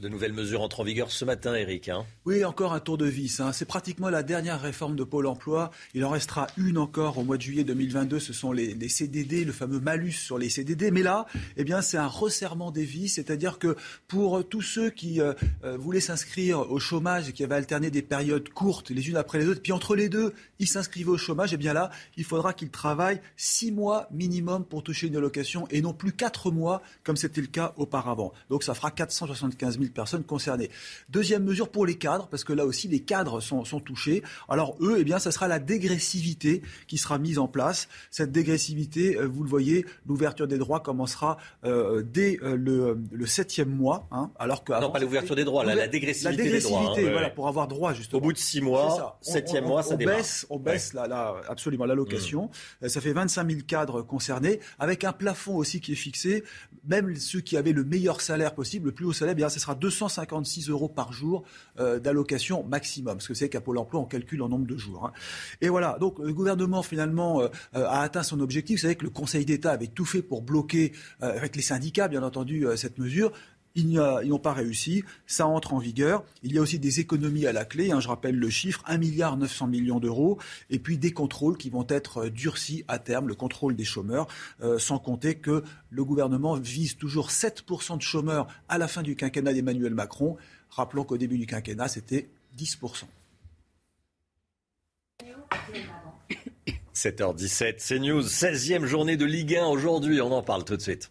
De 0.02 0.10
nouvelles 0.10 0.34
mesures 0.34 0.60
entrent 0.60 0.80
en 0.80 0.84
vigueur 0.84 1.10
ce 1.10 1.24
matin, 1.24 1.54
Eric. 1.54 1.88
Hein. 1.88 2.04
oui, 2.26 2.44
encore 2.44 2.74
un 2.74 2.80
tour 2.80 2.98
de 2.98 3.06
vis. 3.06 3.40
Hein. 3.40 3.52
C'est 3.54 3.64
pratiquement 3.64 4.10
la 4.10 4.22
dernière 4.22 4.60
réforme 4.60 4.94
de 4.94 5.04
Pôle 5.04 5.26
emploi. 5.26 5.70
Il 5.94 6.04
en 6.04 6.10
restera 6.10 6.48
une 6.58 6.76
encore 6.76 7.16
au 7.16 7.24
mois 7.24 7.38
de 7.38 7.42
juillet 7.42 7.64
2022. 7.64 8.20
Ce 8.20 8.34
sont 8.34 8.52
les, 8.52 8.88
CDD, 8.90 9.46
le 9.46 9.52
fameux 9.52 9.80
malus 9.80 10.12
sur 10.12 10.36
les 10.36 10.50
CDD. 10.50 10.90
Mais 10.90 11.02
là, 11.02 11.24
eh 11.56 11.64
bien, 11.64 11.80
c'est 11.80 11.96
un 11.96 12.08
resserrement 12.08 12.72
des 12.72 12.84
vis. 12.84 13.08
C'est-à-dire 13.08 13.58
que 13.58 13.74
pour 14.06 14.46
tous 14.46 14.60
ceux 14.60 14.90
qui 14.90 15.22
euh, 15.22 15.32
euh, 15.64 15.78
voulaient 15.78 16.00
s'inscrire 16.00 16.70
au 16.70 16.78
chômage 16.78 17.30
et 17.30 17.32
qui 17.32 17.42
avaient 17.42 17.54
alterné 17.54 17.90
des 17.90 18.02
périodes 18.02 18.50
courtes 18.50 18.90
les 18.90 19.08
unes 19.08 19.16
après 19.16 19.38
les 19.38 19.48
autres, 19.48 19.62
puis 19.62 19.72
entre 19.72 19.96
les 19.96 20.10
deux, 20.10 20.34
ils 20.58 20.68
s'inscrivaient 20.68 21.08
au 21.08 21.16
chômage, 21.16 21.54
eh 21.54 21.56
bien 21.56 21.72
là, 21.72 21.90
il 22.18 22.24
faudra 22.24 22.52
qu'ils 22.52 22.68
travaillent 22.68 23.22
six 23.38 23.72
mois 23.72 24.08
minimum 24.10 24.66
pour 24.66 24.82
toucher 24.82 25.06
une 25.06 25.16
allocation 25.16 25.66
et 25.70 25.80
non 25.80 25.94
plus 25.94 26.12
quatre 26.12 26.50
mois 26.50 26.82
comme 27.02 27.16
c'était 27.16 27.40
le 27.40 27.46
cas 27.46 27.72
auparavant. 27.78 28.34
Donc 28.50 28.62
ça 28.62 28.74
fera 28.74 28.90
475 28.90 29.78
000 29.78 29.85
personnes 29.90 30.24
concernées. 30.24 30.70
Deuxième 31.08 31.44
mesure 31.44 31.70
pour 31.70 31.86
les 31.86 31.96
cadres, 31.96 32.28
parce 32.28 32.44
que 32.44 32.52
là 32.52 32.66
aussi 32.66 32.88
les 32.88 33.00
cadres 33.00 33.40
sont, 33.40 33.64
touchés. 33.80 34.22
Alors 34.48 34.76
eux, 34.80 34.96
eh 34.98 35.04
bien, 35.04 35.18
ça 35.18 35.30
sera 35.30 35.48
la 35.48 35.58
dégressivité 35.58 36.62
qui 36.86 36.98
sera 36.98 37.18
mise 37.18 37.38
en 37.38 37.46
place. 37.46 37.88
Cette 38.10 38.32
dégressivité, 38.32 39.16
euh, 39.16 39.26
vous 39.26 39.42
le 39.42 39.48
voyez, 39.48 39.84
l'ouverture 40.06 40.48
des 40.48 40.58
droits 40.58 40.80
commencera 40.80 41.36
euh, 41.64 42.02
dès 42.02 42.38
euh, 42.42 42.56
le, 42.56 43.26
septième 43.26 43.68
mois. 43.68 44.08
Hein, 44.10 44.30
alors 44.38 44.64
que 44.64 44.72
non, 44.72 44.90
pas 44.90 44.98
l'ouverture 44.98 45.36
des 45.36 45.44
droits, 45.44 45.64
la, 45.64 45.88
dégressivité, 45.88 46.36
la 46.36 46.42
dégressivité 46.42 46.62
des 46.62 47.02
droits, 47.02 47.08
hein. 47.08 47.12
voilà, 47.12 47.30
pour 47.30 47.48
avoir 47.48 47.68
droit 47.68 47.92
justement. 47.92 48.18
Au 48.18 48.22
bout 48.22 48.32
de 48.32 48.38
six 48.38 48.60
mois, 48.60 49.18
septième 49.20 49.64
mois, 49.64 49.82
ça 49.82 49.94
on 49.94 49.98
baisse, 49.98 50.46
on 50.50 50.58
baisse 50.58 50.92
la, 50.94 51.36
absolument 51.48 51.84
l'allocation. 51.84 52.50
Mmh. 52.82 52.88
Ça 52.88 53.00
fait 53.00 53.12
25 53.12 53.50
000 53.50 53.60
cadres 53.66 54.02
concernés, 54.02 54.60
avec 54.78 55.04
un 55.04 55.12
plafond 55.12 55.56
aussi 55.56 55.80
qui 55.80 55.92
est 55.92 55.96
fixé. 55.96 56.44
Même 56.86 57.16
ceux 57.16 57.40
qui 57.40 57.56
avaient 57.56 57.72
le 57.72 57.84
meilleur 57.84 58.20
salaire 58.20 58.54
possible, 58.54 58.86
le 58.86 58.92
plus 58.92 59.04
haut 59.04 59.12
salaire, 59.12 59.32
eh 59.32 59.36
bien, 59.36 59.48
ce 59.48 59.58
sera 59.58 59.74
256 59.76 60.68
euros 60.70 60.88
par 60.88 61.12
jour 61.12 61.44
euh, 61.78 61.98
d'allocation 61.98 62.64
maximum. 62.64 63.14
Parce 63.14 63.28
que 63.28 63.34
c'est 63.34 63.48
qu'à 63.48 63.60
Pôle 63.60 63.78
emploi, 63.78 64.00
on 64.00 64.04
calcule 64.04 64.42
en 64.42 64.48
nombre 64.48 64.66
de 64.66 64.76
jours. 64.76 65.06
Hein. 65.06 65.12
Et 65.60 65.68
voilà, 65.68 65.96
donc 66.00 66.18
le 66.18 66.32
gouvernement 66.32 66.82
finalement 66.82 67.40
euh, 67.40 67.48
euh, 67.74 67.86
a 67.86 68.00
atteint 68.00 68.22
son 68.22 68.40
objectif. 68.40 68.78
Vous 68.78 68.82
savez 68.82 68.96
que 68.96 69.04
le 69.04 69.10
Conseil 69.10 69.44
d'État 69.44 69.72
avait 69.72 69.86
tout 69.86 70.04
fait 70.04 70.22
pour 70.22 70.42
bloquer, 70.42 70.92
avec 71.20 71.56
les 71.56 71.62
syndicats 71.62 72.08
bien 72.08 72.22
entendu, 72.22 72.66
cette 72.76 72.98
mesure. 72.98 73.32
Ils 73.76 73.92
n'ont 73.92 74.38
pas 74.38 74.52
réussi. 74.52 75.04
Ça 75.26 75.46
entre 75.46 75.74
en 75.74 75.78
vigueur. 75.78 76.24
Il 76.42 76.52
y 76.52 76.58
a 76.58 76.62
aussi 76.62 76.78
des 76.78 76.98
économies 76.98 77.46
à 77.46 77.52
la 77.52 77.64
clé. 77.64 77.92
Hein, 77.92 78.00
je 78.00 78.08
rappelle 78.08 78.36
le 78.36 78.50
chiffre 78.50 78.82
1 78.86 78.98
milliard 78.98 79.36
900 79.36 79.68
millions 79.68 80.00
d'euros. 80.00 80.38
Et 80.70 80.78
puis 80.78 80.98
des 80.98 81.12
contrôles 81.12 81.56
qui 81.56 81.70
vont 81.70 81.86
être 81.88 82.28
durcis 82.28 82.84
à 82.88 82.98
terme, 82.98 83.28
le 83.28 83.34
contrôle 83.34 83.76
des 83.76 83.84
chômeurs, 83.84 84.26
sans 84.78 84.98
compter 84.98 85.36
que 85.36 85.62
le 85.90 86.04
gouvernement 86.04 86.54
vise 86.54 86.96
toujours 86.96 87.28
7% 87.28 87.98
de 87.98 88.02
chômeurs 88.02 88.48
à 88.68 88.78
la 88.78 88.88
fin 88.88 89.02
du 89.02 89.14
quinquennat 89.14 89.52
d'Emmanuel 89.52 89.94
Macron. 89.94 90.36
Rappelons 90.70 91.04
qu'au 91.04 91.18
début 91.18 91.38
du 91.38 91.46
quinquennat, 91.46 91.88
c'était 91.88 92.28
10%. 92.58 93.04
7h17, 96.94 97.74
c'est 97.76 97.98
News, 97.98 98.22
16e 98.22 98.86
journée 98.86 99.18
de 99.18 99.26
Ligue 99.26 99.54
1 99.56 99.66
aujourd'hui, 99.66 100.20
on 100.22 100.32
en 100.32 100.42
parle 100.42 100.64
tout 100.64 100.76
de 100.76 100.82
suite. 100.82 101.10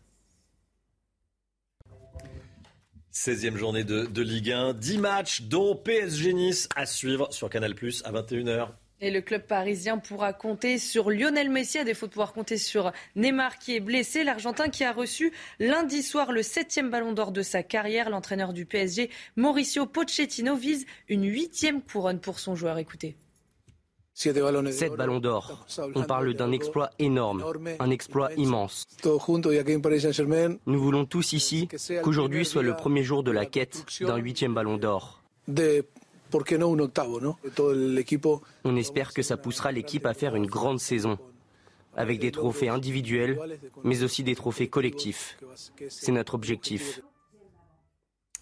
16e 3.16 3.56
journée 3.56 3.86
de, 3.86 4.22
Ligue 4.22 4.52
1, 4.52 4.74
10 4.74 4.98
matchs 4.98 5.42
dont 5.44 5.74
PSG 5.74 6.34
Nice 6.34 6.68
à 6.76 6.86
suivre 6.86 7.32
sur 7.32 7.50
Canal 7.50 7.74
Plus 7.74 8.04
à 8.04 8.12
21h. 8.12 8.68
Et 9.00 9.10
le 9.10 9.22
club 9.22 9.44
parisien 9.44 9.98
pourra 9.98 10.34
compter 10.34 10.78
sur 10.78 11.10
Lionel 11.10 11.50
Messi, 11.50 11.78
à 11.78 11.86
défaut 11.86 12.08
de 12.08 12.12
pouvoir 12.12 12.34
compter 12.34 12.58
sur 12.58 12.92
Neymar 13.16 13.58
qui 13.58 13.76
est 13.76 13.80
blessé. 13.80 14.26
L'Argentin 14.26 14.70
qui 14.70 14.84
a 14.84 14.92
reçu 14.92 15.32
lundi 15.60 16.04
soir 16.04 16.34
le 16.34 16.44
septième 16.44 16.90
ballon 16.90 17.14
d'or 17.14 17.32
de 17.32 17.42
sa 17.42 17.64
carrière. 17.64 18.10
L'entraîneur 18.10 18.52
du 18.52 18.66
PSG, 18.66 19.10
Mauricio 19.38 19.86
Pochettino, 19.86 20.56
vise 20.56 20.86
une 21.08 21.26
huitième 21.26 21.82
couronne 21.82 22.20
pour 22.20 22.40
son 22.40 22.56
joueur. 22.56 22.78
Écoutez. 22.78 23.16
Sept 24.16 24.96
ballons 24.96 25.20
d'or. 25.20 25.66
On 25.94 26.04
parle 26.04 26.34
d'un 26.34 26.54
exploit 26.54 26.90
énorme, 27.00 27.44
un 27.80 27.90
exploit 27.90 28.32
immense. 28.38 28.88
Nous 30.66 30.80
voulons 30.80 31.06
tous 31.06 31.34
ici 31.34 31.68
qu'aujourd'hui 32.02 32.46
soit 32.46 32.64
le 32.64 32.76
premier 32.76 33.04
jour 33.04 33.24
de 33.24 33.32
la 33.32 33.46
quête 33.46 33.86
d'un 34.00 34.16
huitième 34.16 34.54
ballon 34.54 34.78
d'or. 34.78 35.22
On 38.64 38.76
espère 38.78 39.14
que 39.14 39.22
ça 39.22 39.38
poussera 39.38 39.72
l'équipe 39.74 40.06
à 40.06 40.14
faire 40.14 40.36
une 40.36 40.48
grande 40.48 40.80
saison, 40.80 41.18
avec 41.96 42.20
des 42.20 42.32
trophées 42.32 42.70
individuels, 42.70 43.60
mais 43.84 44.02
aussi 44.02 44.24
des 44.24 44.36
trophées 44.36 44.70
collectifs. 44.70 45.38
C'est 45.90 46.14
notre 46.14 46.36
objectif. 46.36 47.02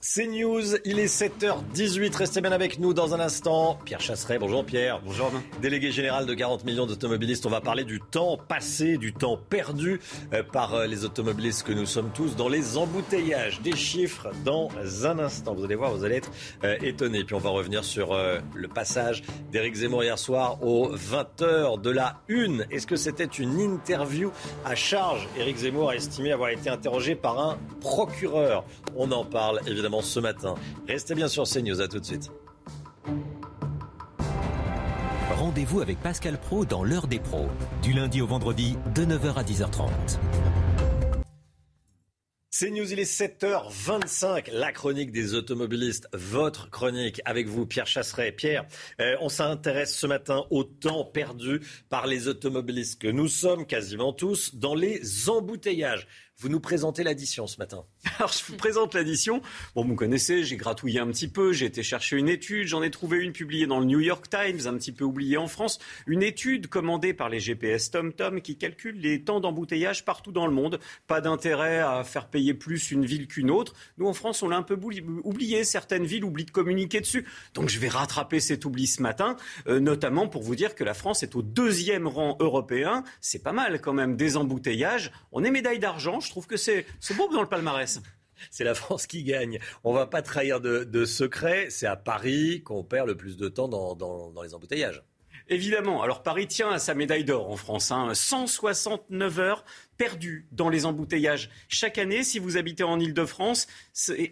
C'est 0.06 0.28
News, 0.28 0.76
il 0.84 1.00
est 1.00 1.06
7h18, 1.06 2.18
restez 2.18 2.42
bien 2.42 2.52
avec 2.52 2.78
nous 2.78 2.94
dans 2.94 3.14
un 3.14 3.22
instant. 3.22 3.80
Pierre 3.86 4.02
Chasseret, 4.02 4.38
bonjour 4.38 4.66
Pierre. 4.66 5.00
Bonjour. 5.02 5.32
Délégué 5.62 5.94
général 5.94 6.26
de 6.26 6.34
40 6.34 6.66
millions 6.66 6.86
d'automobilistes, 6.86 7.46
on 7.46 7.50
va 7.50 7.62
parler 7.62 7.86
du 7.86 8.02
temps 8.02 8.38
passé, 8.38 8.98
du 8.98 9.14
temps 9.14 9.38
perdu 9.38 10.02
euh, 10.34 10.44
par 10.44 10.74
euh, 10.74 10.88
les 10.88 11.06
automobilistes 11.06 11.64
que 11.64 11.72
nous 11.72 11.86
sommes 11.86 12.12
tous 12.14 12.36
dans 12.36 12.50
les 12.50 12.76
embouteillages. 12.76 13.62
Des 13.62 13.78
chiffres 13.78 14.28
dans 14.44 14.68
un 15.06 15.20
instant, 15.20 15.54
vous 15.54 15.64
allez 15.64 15.76
voir, 15.76 15.94
vous 15.96 16.04
allez 16.04 16.18
être 16.18 16.32
euh, 16.66 16.76
étonnés. 16.82 17.24
Puis 17.24 17.36
on 17.36 17.40
va 17.40 17.52
revenir 17.52 17.86
sur 17.86 18.14
le 18.54 18.68
passage 18.68 19.24
d'Éric 19.54 19.76
Zemmour 19.76 20.04
hier 20.04 20.20
soir 20.20 20.62
aux 20.62 20.94
20h 20.94 21.80
de 21.80 21.90
la 21.90 22.18
une. 22.28 22.66
Est-ce 22.72 22.88
que 22.88 22.98
c'était 22.98 23.24
une 23.24 23.58
interview 23.58 24.34
à 24.66 24.76
charge? 24.76 25.30
Éric 25.38 25.60
Zemmour 25.60 25.92
a 25.92 25.96
estimé 25.96 26.34
avoir 26.34 26.50
été 26.50 26.70
interrogé 26.70 27.16
par 27.16 27.40
un 27.40 27.58
procureur. 27.80 28.66
On 28.98 29.10
en 29.14 29.24
parle 29.24 29.62
évidemment 29.66 29.93
ce 30.02 30.20
matin. 30.20 30.56
Restez 30.88 31.16
bien 31.16 31.28
sur 31.28 31.44
CNews, 31.44 31.82
à 31.82 31.88
tout 31.88 32.00
de 32.00 32.06
suite. 32.06 32.32
rendez-vous 35.44 35.82
avec 35.82 36.00
Pascal 36.00 36.40
Pro 36.40 36.64
dans 36.64 36.86
l'heure 36.86 37.08
des 37.08 37.20
pros, 37.20 37.50
du 37.82 37.92
lundi 37.92 38.22
au 38.22 38.28
vendredi 38.28 38.78
de 38.96 39.04
9h 39.04 39.34
à 39.36 39.44
10h30. 39.44 39.90
C'est 42.50 42.70
News, 42.70 42.94
il 42.94 43.00
est 43.00 43.20
7h25, 43.20 44.52
la 44.54 44.72
chronique 44.72 45.12
des 45.12 45.34
automobilistes, 45.34 46.08
votre 46.14 46.70
chronique 46.70 47.20
avec 47.26 47.48
vous, 47.48 47.66
Pierre 47.66 47.88
Chasseret. 47.88 48.32
Pierre, 48.32 48.66
euh, 49.02 49.18
on 49.20 49.28
s'intéresse 49.28 49.98
ce 49.98 50.08
matin 50.08 50.46
au 50.50 50.64
temps 50.64 51.04
perdu 51.04 51.60
par 51.90 52.08
les 52.08 52.30
automobilistes 52.30 53.02
que 53.02 53.10
nous 53.10 53.28
sommes, 53.28 53.66
quasiment 53.66 54.14
tous, 54.14 54.56
dans 54.56 54.76
les 54.76 55.30
embouteillages. 55.30 56.08
Vous 56.38 56.48
nous 56.48 56.62
présentez 56.62 57.04
l'addition 57.04 57.48
ce 57.48 57.58
matin. 57.58 57.86
Alors, 58.20 58.34
je 58.34 58.44
vous 58.52 58.58
présente 58.58 58.94
l'addition. 58.96 59.42
Bon, 59.76 59.86
vous 59.86 59.96
connaissez, 59.96 60.44
j'ai 60.44 60.58
gratouillé 60.58 61.00
un 61.00 61.08
petit 61.08 61.30
peu, 61.30 61.54
j'ai 61.54 61.68
été 61.68 61.84
chercher 61.84 62.18
une 62.18 62.28
étude, 62.28 62.68
j'en 62.68 62.84
ai 62.84 62.92
trouvé 62.92 63.20
une 63.20 63.32
publiée 63.32 63.66
dans 63.66 63.80
le 63.80 63.86
New 63.86 64.02
York 64.02 64.26
Times, 64.30 64.68
un 64.68 64.78
petit 64.78 64.92
peu 64.92 65.06
oubliée 65.06 65.38
en 65.38 65.48
France. 65.48 65.80
Une 66.06 66.22
étude 66.22 66.68
commandée 66.68 67.14
par 67.14 67.30
les 67.30 67.40
GPS 67.40 67.92
TomTom 67.92 68.42
qui 68.42 68.58
calcule 68.58 69.00
les 69.00 69.24
temps 69.24 69.40
d'embouteillage 69.40 70.04
partout 70.04 70.34
dans 70.34 70.48
le 70.48 70.54
monde. 70.54 70.80
Pas 71.08 71.22
d'intérêt 71.22 71.80
à 71.80 72.04
faire 72.04 72.28
payer 72.28 72.54
plus 72.54 72.92
une 72.92 73.06
ville 73.06 73.28
qu'une 73.28 73.50
autre. 73.50 73.74
Nous, 73.98 74.08
en 74.08 74.14
France, 74.14 74.44
on 74.44 74.50
l'a 74.50 74.58
un 74.58 74.64
peu 74.64 74.78
oublié. 75.24 75.64
Certaines 75.64 76.06
villes 76.06 76.26
oublient 76.26 76.46
de 76.46 76.52
communiquer 76.52 77.00
dessus. 77.00 77.26
Donc, 77.54 77.70
je 77.70 77.80
vais 77.80 77.88
rattraper 77.88 78.42
cet 78.42 78.66
oubli 78.66 78.86
ce 78.86 79.02
matin, 79.02 79.38
euh, 79.68 79.80
notamment 79.80 80.28
pour 80.28 80.44
vous 80.44 80.56
dire 80.56 80.76
que 80.76 80.84
la 80.84 80.94
France 80.94 81.24
est 81.24 81.36
au 81.38 81.42
deuxième 81.42 82.08
rang 82.08 82.36
européen. 82.42 83.04
C'est 83.22 83.44
pas 83.44 83.54
mal 83.54 83.80
quand 83.80 83.94
même 83.94 84.18
des 84.18 84.36
embouteillages. 84.36 85.12
On 85.32 85.44
est 85.46 85.52
médaille 85.52 85.80
d'argent. 85.80 86.20
Je 86.20 86.30
trouve 86.30 86.48
que 86.48 86.58
c'est 86.58 86.86
beau 87.16 87.30
dans 87.32 87.42
le 87.42 87.48
palmarès. 87.48 87.93
C'est 88.52 88.64
la 88.64 88.76
France 88.76 89.08
qui 89.08 89.24
gagne. 89.24 89.60
On 89.84 89.94
va 89.94 90.08
pas 90.08 90.22
trahir 90.22 90.62
de, 90.62 91.06
secret. 91.06 91.68
C'est 91.70 91.88
à 91.88 91.96
Paris 91.96 92.62
qu'on 92.64 92.84
perd 92.84 93.08
le 93.08 93.16
plus 93.16 93.38
de 93.38 93.48
temps 93.50 93.68
dans, 93.68 94.42
les 94.44 94.54
embouteillages. 94.54 95.04
Évidemment. 95.50 96.02
Alors 96.02 96.24
Paris 96.24 96.48
tient 96.48 96.70
à 96.70 96.80
sa 96.80 96.94
médaille 96.94 97.26
d'or 97.26 97.50
en 97.50 97.58
France. 97.58 97.92
169 98.14 99.38
hein. 99.38 99.42
heures 99.42 99.66
perdues 99.98 100.48
dans 100.52 100.70
les 100.70 100.86
embouteillages. 100.86 101.50
Chaque 101.68 101.98
année, 101.98 102.24
si 102.24 102.40
vous 102.40 102.58
habitez 102.58 102.84
en 102.84 103.00
Ile-de-France, 103.00 103.68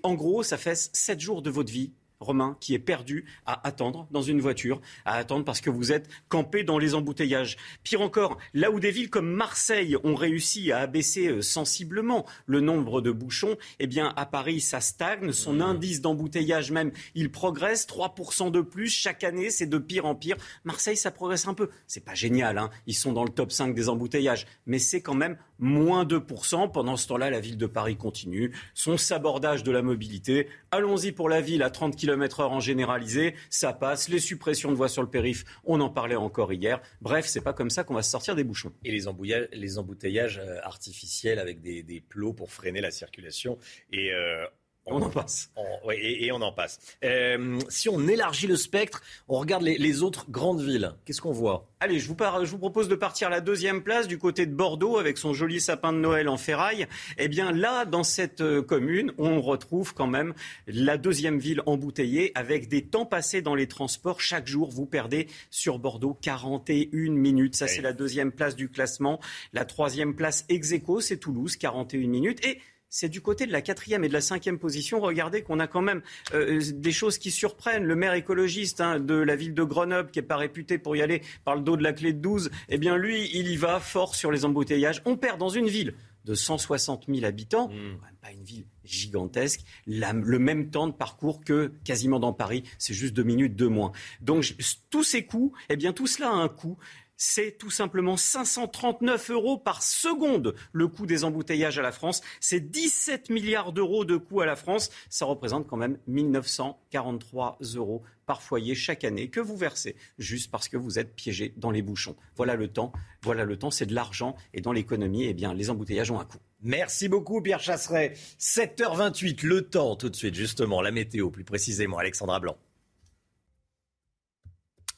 en 0.03 0.13
gros, 0.13 0.43
ça 0.43 0.57
fait 0.57 0.75
7 0.75 1.19
jours 1.19 1.41
de 1.41 1.49
votre 1.49 1.71
vie 1.71 1.91
Romain, 2.21 2.55
qui 2.59 2.73
est 2.73 2.79
perdu 2.79 3.25
à 3.45 3.67
attendre 3.67 4.07
dans 4.11 4.21
une 4.21 4.39
voiture, 4.39 4.79
à 5.05 5.15
attendre 5.15 5.43
parce 5.43 5.59
que 5.59 5.69
vous 5.69 5.91
êtes 5.91 6.07
campé 6.29 6.63
dans 6.63 6.77
les 6.77 6.95
embouteillages. 6.95 7.57
Pire 7.83 8.01
encore, 8.01 8.37
là 8.53 8.71
où 8.71 8.79
des 8.79 8.91
villes 8.91 9.09
comme 9.09 9.29
Marseille 9.29 9.97
ont 10.03 10.15
réussi 10.15 10.71
à 10.71 10.79
abaisser 10.79 11.27
euh, 11.27 11.41
sensiblement 11.41 12.25
le 12.45 12.61
nombre 12.61 13.01
de 13.01 13.11
bouchons, 13.11 13.57
eh 13.79 13.87
bien 13.87 14.13
à 14.15 14.25
Paris 14.25 14.61
ça 14.61 14.81
stagne, 14.81 15.31
son 15.31 15.53
mmh. 15.53 15.61
indice 15.61 16.01
d'embouteillage 16.01 16.71
même, 16.71 16.91
il 17.15 17.31
progresse 17.31 17.87
3% 17.87 18.51
de 18.51 18.61
plus 18.61 18.89
chaque 18.89 19.23
année, 19.23 19.49
c'est 19.49 19.65
de 19.65 19.77
pire 19.77 20.05
en 20.05 20.15
pire. 20.15 20.37
Marseille 20.63 20.97
ça 20.97 21.11
progresse 21.11 21.47
un 21.47 21.53
peu, 21.53 21.69
c'est 21.87 22.05
pas 22.05 22.13
génial, 22.15 22.57
hein. 22.57 22.69
ils 22.85 22.95
sont 22.95 23.13
dans 23.13 23.23
le 23.23 23.29
top 23.29 23.51
5 23.51 23.73
des 23.73 23.89
embouteillages, 23.89 24.45
mais 24.65 24.79
c'est 24.79 25.01
quand 25.01 25.15
même 25.15 25.37
moins 25.61 26.03
2%. 26.03 26.71
Pendant 26.71 26.97
ce 26.97 27.07
temps-là, 27.07 27.29
la 27.29 27.39
ville 27.39 27.57
de 27.57 27.67
Paris 27.67 27.95
continue 27.95 28.51
son 28.73 28.97
sabordage 28.97 29.63
de 29.63 29.71
la 29.71 29.81
mobilité. 29.81 30.47
Allons-y 30.71 31.13
pour 31.13 31.29
la 31.29 31.39
ville 31.39 31.63
à 31.63 31.69
30 31.69 31.95
km 31.95 32.41
heure 32.41 32.51
en 32.51 32.59
généralisé, 32.59 33.35
ça 33.49 33.71
passe. 33.71 34.09
Les 34.09 34.19
suppressions 34.19 34.71
de 34.71 34.75
voies 34.75 34.89
sur 34.89 35.01
le 35.01 35.09
périph', 35.09 35.45
on 35.63 35.79
en 35.79 35.89
parlait 35.89 36.15
encore 36.15 36.51
hier. 36.51 36.81
Bref, 37.01 37.25
c'est 37.27 37.41
pas 37.41 37.53
comme 37.53 37.69
ça 37.69 37.83
qu'on 37.83 37.93
va 37.93 38.01
se 38.01 38.11
sortir 38.11 38.35
des 38.35 38.43
bouchons. 38.43 38.73
Et 38.83 38.91
les, 38.91 39.77
embouteillages 39.77 40.39
euh, 40.39 40.57
artificiels 40.63 41.39
avec 41.39 41.61
des, 41.61 42.03
plots 42.09 42.33
pour 42.33 42.51
freiner 42.51 42.81
la 42.81 42.91
circulation 42.91 43.57
et 43.93 44.11
euh, 44.11 44.45
on, 44.85 45.01
en 45.01 45.09
passe. 45.09 45.51
et, 45.93 46.31
on 46.31 46.41
en 46.41 46.51
passe. 46.51 46.79
Euh, 47.03 47.59
si 47.69 47.89
on 47.89 48.07
élargit 48.07 48.47
le 48.47 48.55
spectre, 48.55 49.01
on 49.27 49.37
regarde 49.39 49.63
les, 49.63 50.03
autres 50.03 50.25
grandes 50.29 50.61
villes. 50.61 50.93
Qu'est-ce 51.05 51.21
qu'on 51.21 51.31
voit? 51.31 51.67
Allez, 51.79 51.99
je 51.99 52.07
vous, 52.07 52.15
je 52.19 52.51
vous, 52.51 52.57
propose 52.57 52.87
de 52.87 52.95
partir 52.95 53.27
à 53.27 53.29
la 53.29 53.41
deuxième 53.41 53.83
place 53.83 54.07
du 54.07 54.17
côté 54.17 54.45
de 54.45 54.53
Bordeaux 54.53 54.97
avec 54.97 55.17
son 55.17 55.33
joli 55.33 55.59
sapin 55.59 55.93
de 55.93 55.97
Noël 55.97 56.29
en 56.29 56.37
ferraille. 56.37 56.87
Eh 57.17 57.27
bien 57.27 57.51
là, 57.51 57.85
dans 57.85 58.03
cette 58.03 58.41
euh, 58.41 58.61
commune, 58.61 59.13
on 59.17 59.41
retrouve 59.41 59.93
quand 59.93 60.07
même 60.07 60.33
la 60.67 60.97
deuxième 60.97 61.39
ville 61.39 61.61
embouteillée 61.65 62.31
avec 62.35 62.67
des 62.67 62.83
temps 62.83 63.05
passés 63.05 63.41
dans 63.41 63.55
les 63.55 63.67
transports. 63.67 64.21
Chaque 64.21 64.47
jour, 64.47 64.69
vous 64.71 64.85
perdez 64.85 65.27
sur 65.49 65.79
Bordeaux 65.79 66.17
41 66.21 67.11
minutes. 67.11 67.55
Ça, 67.55 67.67
c'est 67.67 67.81
la 67.81 67.93
deuxième 67.93 68.31
place 68.31 68.55
du 68.55 68.69
classement. 68.69 69.19
La 69.53 69.65
troisième 69.65 70.15
place 70.15 70.45
ex 70.49 70.71
c'est 70.99 71.17
Toulouse, 71.17 71.57
41 71.57 72.07
minutes. 72.07 72.45
Et 72.45 72.59
c'est 72.91 73.09
du 73.09 73.21
côté 73.21 73.47
de 73.47 73.51
la 73.51 73.61
quatrième 73.61 74.03
et 74.03 74.09
de 74.09 74.13
la 74.13 74.21
cinquième 74.21 74.59
position. 74.59 74.99
Regardez 74.99 75.41
qu'on 75.41 75.59
a 75.59 75.65
quand 75.65 75.81
même 75.81 76.01
euh, 76.33 76.61
des 76.73 76.91
choses 76.91 77.17
qui 77.17 77.31
surprennent. 77.31 77.85
Le 77.85 77.95
maire 77.95 78.13
écologiste 78.13 78.81
hein, 78.81 78.99
de 78.99 79.15
la 79.15 79.35
ville 79.35 79.55
de 79.55 79.63
Grenoble, 79.63 80.11
qui 80.11 80.19
n'est 80.19 80.25
pas 80.25 80.35
réputé 80.35 80.77
pour 80.77 80.95
y 80.95 81.01
aller 81.01 81.21
par 81.45 81.55
le 81.55 81.61
dos 81.61 81.77
de 81.77 81.83
la 81.83 81.93
clé 81.93 82.11
de 82.11 82.19
12, 82.19 82.51
eh 82.67 82.77
bien 82.77 82.97
lui, 82.97 83.31
il 83.33 83.47
y 83.47 83.55
va 83.55 83.79
fort 83.79 84.13
sur 84.13 84.29
les 84.29 84.43
embouteillages. 84.43 85.01
On 85.05 85.15
perd 85.15 85.39
dans 85.39 85.49
une 85.49 85.67
ville 85.67 85.95
de 86.25 86.35
160 86.35 87.05
000 87.07 87.25
habitants, 87.25 87.69
mmh. 87.69 87.97
pas 88.21 88.31
une 88.31 88.43
ville 88.43 88.65
gigantesque, 88.83 89.61
le 89.87 90.37
même 90.37 90.69
temps 90.69 90.87
de 90.87 90.93
parcours 90.93 91.43
que 91.43 91.71
quasiment 91.83 92.19
dans 92.19 92.33
Paris, 92.33 92.63
c'est 92.77 92.93
juste 92.93 93.15
deux 93.15 93.23
minutes 93.23 93.55
de 93.55 93.65
moins. 93.65 93.91
Donc 94.19 94.55
tous 94.91 95.03
ces 95.03 95.25
coûts, 95.25 95.53
eh 95.69 95.77
bien 95.77 95.93
tout 95.93 96.05
cela 96.05 96.29
a 96.29 96.33
un 96.33 96.49
coût 96.49 96.77
c'est 97.23 97.55
tout 97.59 97.69
simplement 97.69 98.17
539 98.17 99.29
euros 99.29 99.57
par 99.59 99.83
seconde 99.83 100.55
le 100.71 100.87
coût 100.87 101.05
des 101.05 101.23
embouteillages 101.23 101.77
à 101.77 101.83
la 101.83 101.91
France. 101.91 102.21
C'est 102.39 102.71
17 102.71 103.29
milliards 103.29 103.73
d'euros 103.73 104.05
de 104.05 104.17
coût 104.17 104.41
à 104.41 104.47
la 104.47 104.55
France. 104.55 104.89
Ça 105.07 105.25
représente 105.25 105.67
quand 105.67 105.77
même 105.77 105.99
1943 106.07 107.59
euros 107.75 108.01
par 108.25 108.41
foyer 108.41 108.73
chaque 108.73 109.03
année 109.03 109.29
que 109.29 109.39
vous 109.39 109.55
versez 109.55 109.95
juste 110.17 110.49
parce 110.49 110.67
que 110.67 110.77
vous 110.77 110.97
êtes 110.97 111.15
piégé 111.15 111.53
dans 111.57 111.69
les 111.69 111.83
bouchons. 111.83 112.15
Voilà 112.35 112.55
le 112.55 112.69
temps. 112.69 112.91
Voilà 113.21 113.45
le 113.45 113.55
temps. 113.55 113.69
C'est 113.69 113.85
de 113.85 113.93
l'argent. 113.93 114.35
Et 114.55 114.61
dans 114.61 114.71
l'économie, 114.71 115.25
eh 115.25 115.35
bien, 115.35 115.53
les 115.53 115.69
embouteillages 115.69 116.09
ont 116.09 116.19
un 116.19 116.25
coût. 116.25 116.39
Merci 116.63 117.07
beaucoup, 117.07 117.39
Pierre 117.39 117.59
Chasseret. 117.59 118.15
7h28, 118.39 119.45
le 119.45 119.61
temps, 119.61 119.95
tout 119.95 120.09
de 120.09 120.15
suite, 120.15 120.33
justement, 120.33 120.81
la 120.81 120.89
météo, 120.89 121.29
plus 121.29 121.43
précisément, 121.43 121.99
Alexandra 121.99 122.39
Blanc. 122.39 122.57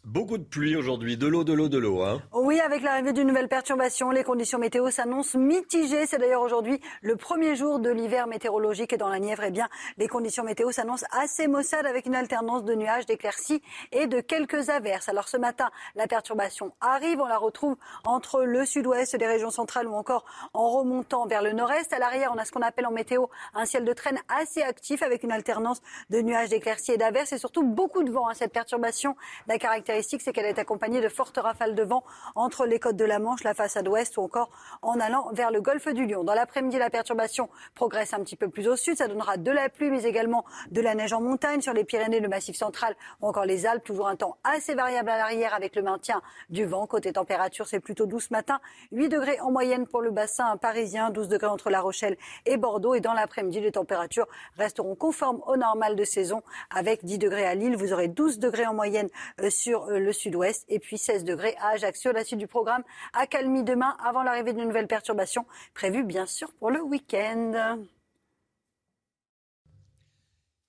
Beaucoup 0.06 0.38
de 0.38 0.44
pluie 0.44 0.76
aujourd'hui, 0.76 1.16
de 1.16 1.28
l'eau, 1.28 1.46
de 1.46 1.54
l'eau, 1.54 1.70
de 1.70 1.78
l'eau. 1.78 2.02
Hein. 2.02 2.22
Oui, 2.34 2.60
avec 2.60 2.84
l'arrivée 2.84 3.14
d'une 3.14 3.26
nouvelle 3.26 3.48
perturbation, 3.48 4.12
les 4.12 4.26
conditions 4.26 4.60
météo 4.60 4.92
s'annoncent 4.92 5.40
mitigées. 5.40 6.06
C'est 6.08 6.18
d'ailleurs 6.18 6.42
aujourd'hui 6.42 6.82
le 7.02 7.16
premier 7.16 7.56
jour 7.56 7.80
de 7.80 7.90
l'hiver 7.90 8.28
météorologique 8.28 8.92
et 8.92 8.98
dans 8.98 9.08
la 9.08 9.20
Nièvre, 9.20 9.44
eh 9.46 9.52
bien, 9.52 9.70
les 9.98 10.10
conditions 10.10 10.44
météo 10.44 10.74
s'annoncent 10.74 11.06
assez 11.12 11.48
maussades 11.48 11.86
avec 11.86 12.06
une 12.06 12.16
alternance 12.16 12.66
de 12.66 12.76
nuages, 12.76 13.06
d'éclaircies 13.06 13.62
et 13.94 14.08
de 14.08 14.20
quelques 14.20 14.70
averses. 14.70 15.08
Alors 15.08 15.30
ce 15.30 15.38
matin, 15.38 15.72
la 15.96 16.06
perturbation 16.06 16.74
arrive, 16.82 17.22
on 17.22 17.28
la 17.28 17.38
retrouve 17.38 17.78
entre 18.04 18.44
le 18.44 18.66
sud-ouest 18.66 19.16
des 19.16 19.28
régions 19.28 19.52
centrales 19.52 19.88
ou 19.88 19.94
encore 19.94 20.26
en 20.54 20.70
remontant 20.70 21.28
vers 21.28 21.42
le 21.42 21.54
nord-est. 21.54 21.94
À 21.94 22.00
l'arrière, 22.00 22.34
on 22.36 22.38
a 22.38 22.44
ce 22.44 22.52
qu'on 22.52 22.62
appelle 22.62 22.88
en 22.88 22.92
météo 22.92 23.28
un 23.54 23.64
ciel 23.64 23.86
de 23.86 23.94
traîne 23.94 24.20
assez 24.28 24.64
actif 24.64 25.02
avec 25.02 25.24
une 25.24 25.32
alternance 25.32 25.82
de 26.10 26.20
nuages, 26.20 26.50
d'éclaircies 26.50 26.92
et 26.92 26.98
d'averses 26.98 27.32
et 27.32 27.38
surtout 27.38 27.64
beaucoup 27.64 28.04
de 28.04 28.12
vent. 28.12 28.28
Hein. 28.28 28.34
Cette 28.34 28.52
perturbation, 28.52 29.16
la 29.48 29.58
c'est 30.02 30.34
qu'elle 30.34 30.46
est 30.46 30.60
accompagnée 30.60 31.02
de 31.02 31.10
fortes 31.10 31.38
rafales 31.38 31.76
de 31.76 31.84
vent 31.84 32.04
entre 32.36 32.66
les 32.66 32.80
côtes 32.80 32.96
de 32.96 33.06
la 33.06 33.20
Manche, 33.20 33.44
la 33.44 33.54
façade 33.54 33.88
ouest 33.88 34.18
ou 34.18 34.22
encore 34.22 34.50
en 34.82 35.00
allant 35.00 35.30
vers 35.34 35.52
le 35.52 35.62
golfe 35.62 35.88
du 35.90 36.06
Lion. 36.06 36.24
Dans 36.24 36.34
l'après-midi, 36.34 36.78
la 36.78 36.90
perturbation 36.90 37.50
progresse 37.76 38.14
un 38.14 38.20
petit 38.20 38.36
peu 38.36 38.50
plus 38.50 38.68
au 38.68 38.76
sud. 38.76 38.98
Ça 38.98 39.08
donnera 39.08 39.38
de 39.38 39.52
la 39.52 39.70
pluie, 39.70 39.90
mais 39.90 40.04
également 40.04 40.46
de 40.72 40.82
la 40.82 40.96
neige 40.96 41.14
en 41.14 41.22
montagne 41.22 41.62
sur 41.62 41.74
les 41.74 41.84
Pyrénées, 41.84 42.20
le 42.20 42.30
Massif 42.30 42.56
central 42.56 42.96
ou 43.22 43.28
encore 43.28 43.46
les 43.46 43.66
Alpes. 43.66 43.84
Toujours 43.84 44.08
un 44.08 44.16
temps 44.16 44.38
assez 44.44 44.74
variable 44.74 45.10
à 45.10 45.18
l'arrière 45.18 45.54
avec 45.54 45.76
le 45.76 45.82
maintien 45.82 46.22
du 46.50 46.66
vent. 46.66 46.88
Côté 46.88 47.14
température, 47.14 47.68
c'est 47.68 47.80
plutôt 47.80 48.06
12 48.06 48.32
matin. 48.32 48.60
8 48.92 49.10
degrés 49.10 49.40
en 49.42 49.52
moyenne 49.52 49.88
pour 49.88 50.02
le 50.02 50.12
bassin 50.12 50.58
parisien, 50.58 51.10
12 51.10 51.28
degrés 51.28 51.48
entre 51.48 51.70
La 51.70 51.82
Rochelle 51.82 52.18
et 52.46 52.58
Bordeaux. 52.58 52.96
Et 52.96 53.02
dans 53.02 53.14
l'après-midi, 53.14 53.60
les 53.60 53.72
températures 53.72 54.28
resteront 54.58 54.96
conformes 54.96 55.42
au 55.48 55.58
normal 55.58 55.96
de 55.96 56.04
saison 56.04 56.42
avec 56.70 57.04
10 57.06 57.18
degrés 57.18 57.46
à 57.46 57.56
Lille. 57.56 57.76
Vous 57.76 57.94
aurez 57.94 58.08
12 58.08 58.40
degrés 58.40 58.66
en 58.66 58.74
moyenne 58.74 59.10
euh, 59.42 59.50
euh, 59.90 60.00
le 60.00 60.12
sud-ouest 60.14 60.66
et 60.70 60.80
puis 60.80 60.98
16 60.98 61.24
degrés 61.24 61.56
à 61.60 61.70
Ajaccio. 61.70 62.12
La 62.12 62.24
suite 62.24 62.40
du 62.40 62.48
programme 62.48 62.84
à 63.14 63.28
Calmy 63.28 63.64
demain 63.64 63.96
avant 64.04 64.24
l'arrivée 64.24 64.54
d'une 64.54 64.68
nouvelle 64.68 64.88
perturbation 64.88 65.46
prévue 65.74 66.04
bien 66.04 66.26
sûr 66.26 66.52
pour 66.54 66.72
le 66.72 66.82
week-end. 66.82 67.80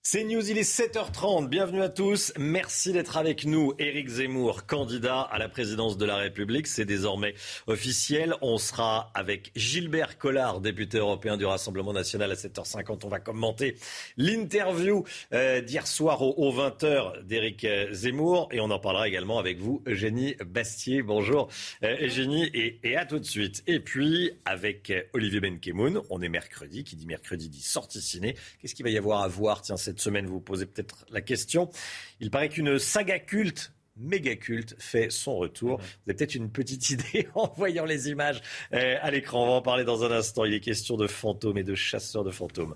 C'est 0.07 0.23
News, 0.23 0.51
il 0.51 0.59
est 0.59 0.71
7h30. 0.71 1.49
Bienvenue 1.49 1.81
à 1.81 1.89
tous. 1.89 2.35
Merci 2.37 2.93
d'être 2.93 3.17
avec 3.17 3.47
nous. 3.47 3.73
Éric 3.79 4.07
Zemmour, 4.07 4.67
candidat 4.67 5.23
à 5.23 5.39
la 5.39 5.49
présidence 5.49 5.97
de 5.97 6.05
la 6.05 6.17
République, 6.17 6.67
c'est 6.67 6.85
désormais 6.85 7.35
officiel. 7.67 8.35
On 8.43 8.59
sera 8.59 9.11
avec 9.15 9.51
Gilbert 9.57 10.19
Collard, 10.19 10.61
député 10.61 10.99
européen 10.99 11.39
du 11.39 11.47
Rassemblement 11.47 11.95
national 11.95 12.31
à 12.31 12.35
7h50. 12.35 13.01
On 13.05 13.09
va 13.09 13.19
commenter 13.19 13.77
l'interview 14.19 15.05
euh, 15.33 15.63
d'hier 15.63 15.87
soir 15.87 16.21
au, 16.21 16.53
20h 16.53 17.25
d'Éric 17.25 17.65
euh, 17.65 17.91
Zemmour 17.95 18.51
et 18.53 18.61
on 18.61 18.71
en 18.71 18.79
parlera 18.79 19.09
également 19.09 19.39
avec 19.39 19.59
vous, 19.59 19.83
Eugénie 19.87 20.37
Bastier. 20.45 21.01
Bonjour 21.01 21.49
euh, 21.83 21.97
Eugénie 22.03 22.51
et, 22.53 22.79
et, 22.83 22.99
à 22.99 23.07
tout 23.07 23.21
de 23.21 23.25
suite. 23.25 23.63
Et 23.67 23.81
puis 23.81 24.33
avec 24.45 24.93
Olivier 25.15 25.41
Benkemoun, 25.41 26.03
on 26.11 26.21
est 26.21 26.29
mercredi. 26.29 26.85
Qui 26.85 26.95
dit 26.95 27.07
mercredi 27.07 27.49
dit 27.49 27.63
sortie 27.63 28.03
ciné. 28.03 28.37
Qu'est-ce 28.61 28.75
qu'il 28.75 28.85
va 28.85 28.91
y 28.91 28.99
avoir 28.99 29.23
à 29.23 29.29
voir? 29.29 29.63
Tiens, 29.63 29.79
cette 29.79 29.94
semaine, 30.01 30.27
vous 30.27 30.35
vous 30.35 30.41
posez 30.41 30.67
peut-être 30.67 31.05
la 31.11 31.21
question. 31.21 31.71
Il 32.21 32.31
paraît 32.31 32.49
qu'une 32.49 32.79
saga 32.79 33.19
culte 33.19 33.73
méga 33.97 34.35
culte 34.35 34.75
fait 34.79 35.11
son 35.11 35.37
retour. 35.37 35.79
Vous 35.79 36.11
avez 36.11 36.17
peut-être 36.17 36.35
une 36.35 36.51
petite 36.51 36.91
idée 36.91 37.29
en 37.35 37.53
voyant 37.57 37.85
les 37.85 38.09
images 38.09 38.43
euh, 38.73 38.97
à 39.01 39.11
l'écran. 39.11 39.45
On 39.45 39.47
va 39.47 39.53
en 39.53 39.63
parler 39.63 39.85
dans 39.85 40.05
un 40.05 40.11
instant. 40.11 40.45
Il 40.45 40.55
est 40.55 40.61
question 40.61 40.97
de 40.97 41.07
fantômes 41.07 41.59
et 41.59 41.65
de 41.65 41.75
chasseurs 41.75 42.25
de 42.25 42.31
fantômes. 42.31 42.75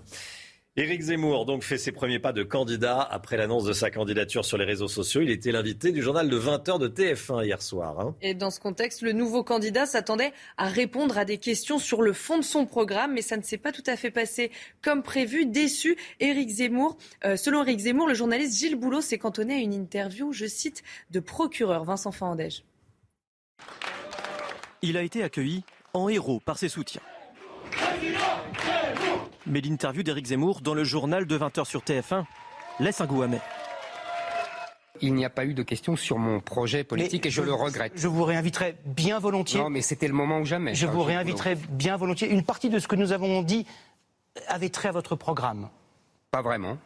Éric 0.77 1.01
Zemmour 1.01 1.45
donc 1.45 1.63
fait 1.63 1.79
ses 1.79 1.91
premiers 1.91 2.19
pas 2.19 2.31
de 2.31 2.43
candidat 2.43 3.01
après 3.01 3.37
l'annonce 3.37 3.65
de 3.65 3.73
sa 3.73 3.89
candidature 3.89 4.45
sur 4.45 4.57
les 4.57 4.65
réseaux 4.65 4.87
sociaux. 4.87 5.19
Il 5.21 5.31
était 5.31 5.51
l'invité 5.51 5.91
du 5.91 6.01
journal 6.01 6.29
de 6.29 6.39
20h 6.39 6.79
de 6.79 6.87
TF1 6.87 7.43
hier 7.43 7.61
soir. 7.61 7.99
Hein. 7.99 8.15
Et 8.21 8.35
dans 8.35 8.51
ce 8.51 8.59
contexte, 8.59 9.01
le 9.01 9.11
nouveau 9.11 9.43
candidat 9.43 9.87
s'attendait 9.87 10.31
à 10.57 10.67
répondre 10.67 11.17
à 11.17 11.25
des 11.25 11.37
questions 11.37 11.79
sur 11.79 12.01
le 12.03 12.13
fond 12.13 12.37
de 12.37 12.43
son 12.43 12.65
programme, 12.65 13.13
mais 13.13 13.23
ça 13.23 13.35
ne 13.35 13.41
s'est 13.41 13.57
pas 13.57 13.71
tout 13.71 13.83
à 13.87 13.97
fait 13.97 14.11
passé 14.11 14.51
comme 14.81 15.01
prévu. 15.01 15.47
Déçu, 15.47 15.97
Éric 16.19 16.49
Zemmour, 16.49 16.97
euh, 17.25 17.35
selon 17.35 17.63
Éric 17.63 17.79
Zemmour, 17.79 18.07
le 18.07 18.13
journaliste 18.13 18.57
Gilles 18.57 18.77
Boulot 18.77 19.01
s'est 19.01 19.17
cantonné 19.17 19.55
à 19.55 19.57
une 19.57 19.73
interview, 19.73 20.31
je 20.31 20.45
cite, 20.45 20.83
de 21.09 21.19
procureur 21.19 21.83
Vincent 21.83 22.11
Fandège. 22.11 22.63
Il 24.81 24.95
a 24.97 25.01
été 25.01 25.23
accueilli 25.23 25.63
en 25.93 26.07
héros 26.07 26.39
par 26.39 26.57
ses 26.57 26.69
soutiens. 26.69 27.01
Mais 29.45 29.61
l'interview 29.61 30.03
d'Éric 30.03 30.27
Zemmour 30.27 30.61
dans 30.61 30.73
le 30.73 30.83
journal 30.83 31.25
de 31.25 31.37
20h 31.37 31.65
sur 31.65 31.81
TF1 31.81 32.25
laisse 32.79 33.01
un 33.01 33.05
goût 33.05 33.21
amer. 33.21 33.41
Il 35.01 35.13
n'y 35.13 35.23
a 35.23 35.29
pas 35.29 35.45
eu 35.45 35.53
de 35.53 35.63
questions 35.63 35.95
sur 35.95 36.17
mon 36.17 36.41
projet 36.41 36.83
politique 36.83 37.25
et 37.25 37.29
je, 37.29 37.41
le 37.41 37.53
regrette. 37.53 37.93
Je 37.95 38.07
vous 38.07 38.23
réinviterai 38.23 38.75
bien 38.85 39.19
volontiers. 39.19 39.61
Non, 39.61 39.69
mais 39.69 39.81
c'était 39.81 40.07
le 40.07 40.13
moment 40.13 40.39
ou 40.39 40.45
jamais. 40.45 40.75
Je 40.75 40.87
vous 40.87 41.03
réinviterai 41.03 41.55
bien 41.69 41.95
volontiers. 41.95 42.29
Une 42.29 42.43
partie 42.43 42.69
de 42.69 42.79
ce 42.79 42.87
que 42.87 42.95
nous 42.95 43.11
avons 43.13 43.41
dit 43.41 43.65
avait 44.47 44.69
trait 44.69 44.89
à 44.89 44.91
votre 44.91 45.15
programme. 45.15 45.69
Pas 46.31 46.41
vraiment. 46.41 46.77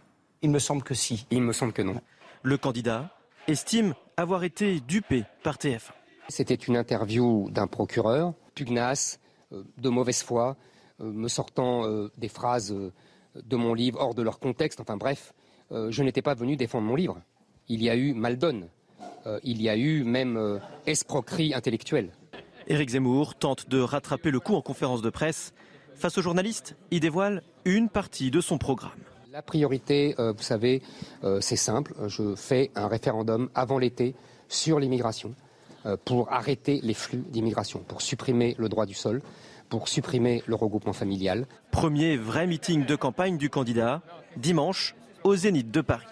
Il 0.41 0.51
me 0.51 0.59
semble 0.59 0.83
que 0.83 0.93
si. 0.93 1.25
Il 1.31 1.41
me 1.41 1.53
semble 1.53 1.73
que 1.73 1.81
non. 1.81 1.99
Le 2.43 2.57
candidat 2.57 3.09
estime 3.47 3.95
avoir 4.17 4.43
été 4.43 4.79
dupé 4.79 5.23
par 5.41 5.55
TF1. 5.57 5.91
C'était 6.29 6.55
une 6.55 6.77
interview 6.77 7.49
d'un 7.49 7.67
procureur, 7.67 8.33
pugnace, 8.55 9.19
euh, 9.51 9.63
de 9.77 9.89
mauvaise 9.89 10.23
foi, 10.23 10.55
me 10.99 11.27
sortant 11.27 11.85
euh, 11.85 12.11
des 12.17 12.27
phrases 12.27 12.71
euh, 12.71 12.91
de 13.35 13.55
mon 13.55 13.73
livre 13.73 13.99
hors 13.99 14.13
de 14.13 14.21
leur 14.21 14.39
contexte. 14.39 14.79
Enfin 14.79 14.97
bref, 14.97 15.33
je 15.71 16.03
n'étais 16.03 16.21
pas 16.21 16.35
venu 16.35 16.55
défendre 16.55 16.85
mon 16.85 16.93
livre. 16.93 17.19
Il 17.67 17.81
y 17.81 17.89
a 17.89 17.95
eu 17.95 18.13
maldonne. 18.13 18.67
il 19.43 19.59
y 19.59 19.69
a 19.69 19.75
eu 19.75 20.03
même 20.03 20.59
escroquerie 20.85 21.55
intellectuelle. 21.55 22.11
Éric 22.67 22.89
Zemmour 22.89 23.33
tente 23.33 23.67
de 23.69 23.79
rattraper 23.79 24.29
le 24.29 24.39
coup 24.39 24.53
en 24.53 24.61
conférence 24.61 25.01
de 25.01 25.09
presse. 25.09 25.51
Face 25.95 26.15
aux 26.19 26.21
journalistes, 26.21 26.75
il 26.91 26.99
dévoile 26.99 27.41
une 27.65 27.89
partie 27.89 28.29
de 28.29 28.39
son 28.39 28.59
programme. 28.59 28.91
La 29.31 29.41
priorité, 29.41 30.13
vous 30.19 30.43
savez, 30.43 30.83
c'est 31.39 31.55
simple. 31.55 31.95
Je 32.05 32.35
fais 32.35 32.69
un 32.75 32.87
référendum 32.87 33.49
avant 33.55 33.79
l'été 33.79 34.13
sur 34.49 34.79
l'immigration 34.79 35.33
pour 36.05 36.31
arrêter 36.31 36.81
les 36.83 36.93
flux 36.93 37.23
d'immigration, 37.29 37.79
pour 37.79 38.03
supprimer 38.03 38.53
le 38.59 38.69
droit 38.69 38.85
du 38.85 38.93
sol, 38.93 39.23
pour 39.73 39.87
supprimer 39.87 40.43
le 40.45 40.53
regroupement 40.53 40.93
familial. 40.93 41.47
Premier 41.71 42.15
vrai 42.15 42.45
meeting 42.45 42.85
de 42.85 42.95
campagne 42.95 43.39
du 43.39 43.49
candidat, 43.49 44.03
dimanche, 44.37 44.93
au 45.23 45.35
Zénith 45.35 45.71
de 45.71 45.81
Paris. 45.81 46.05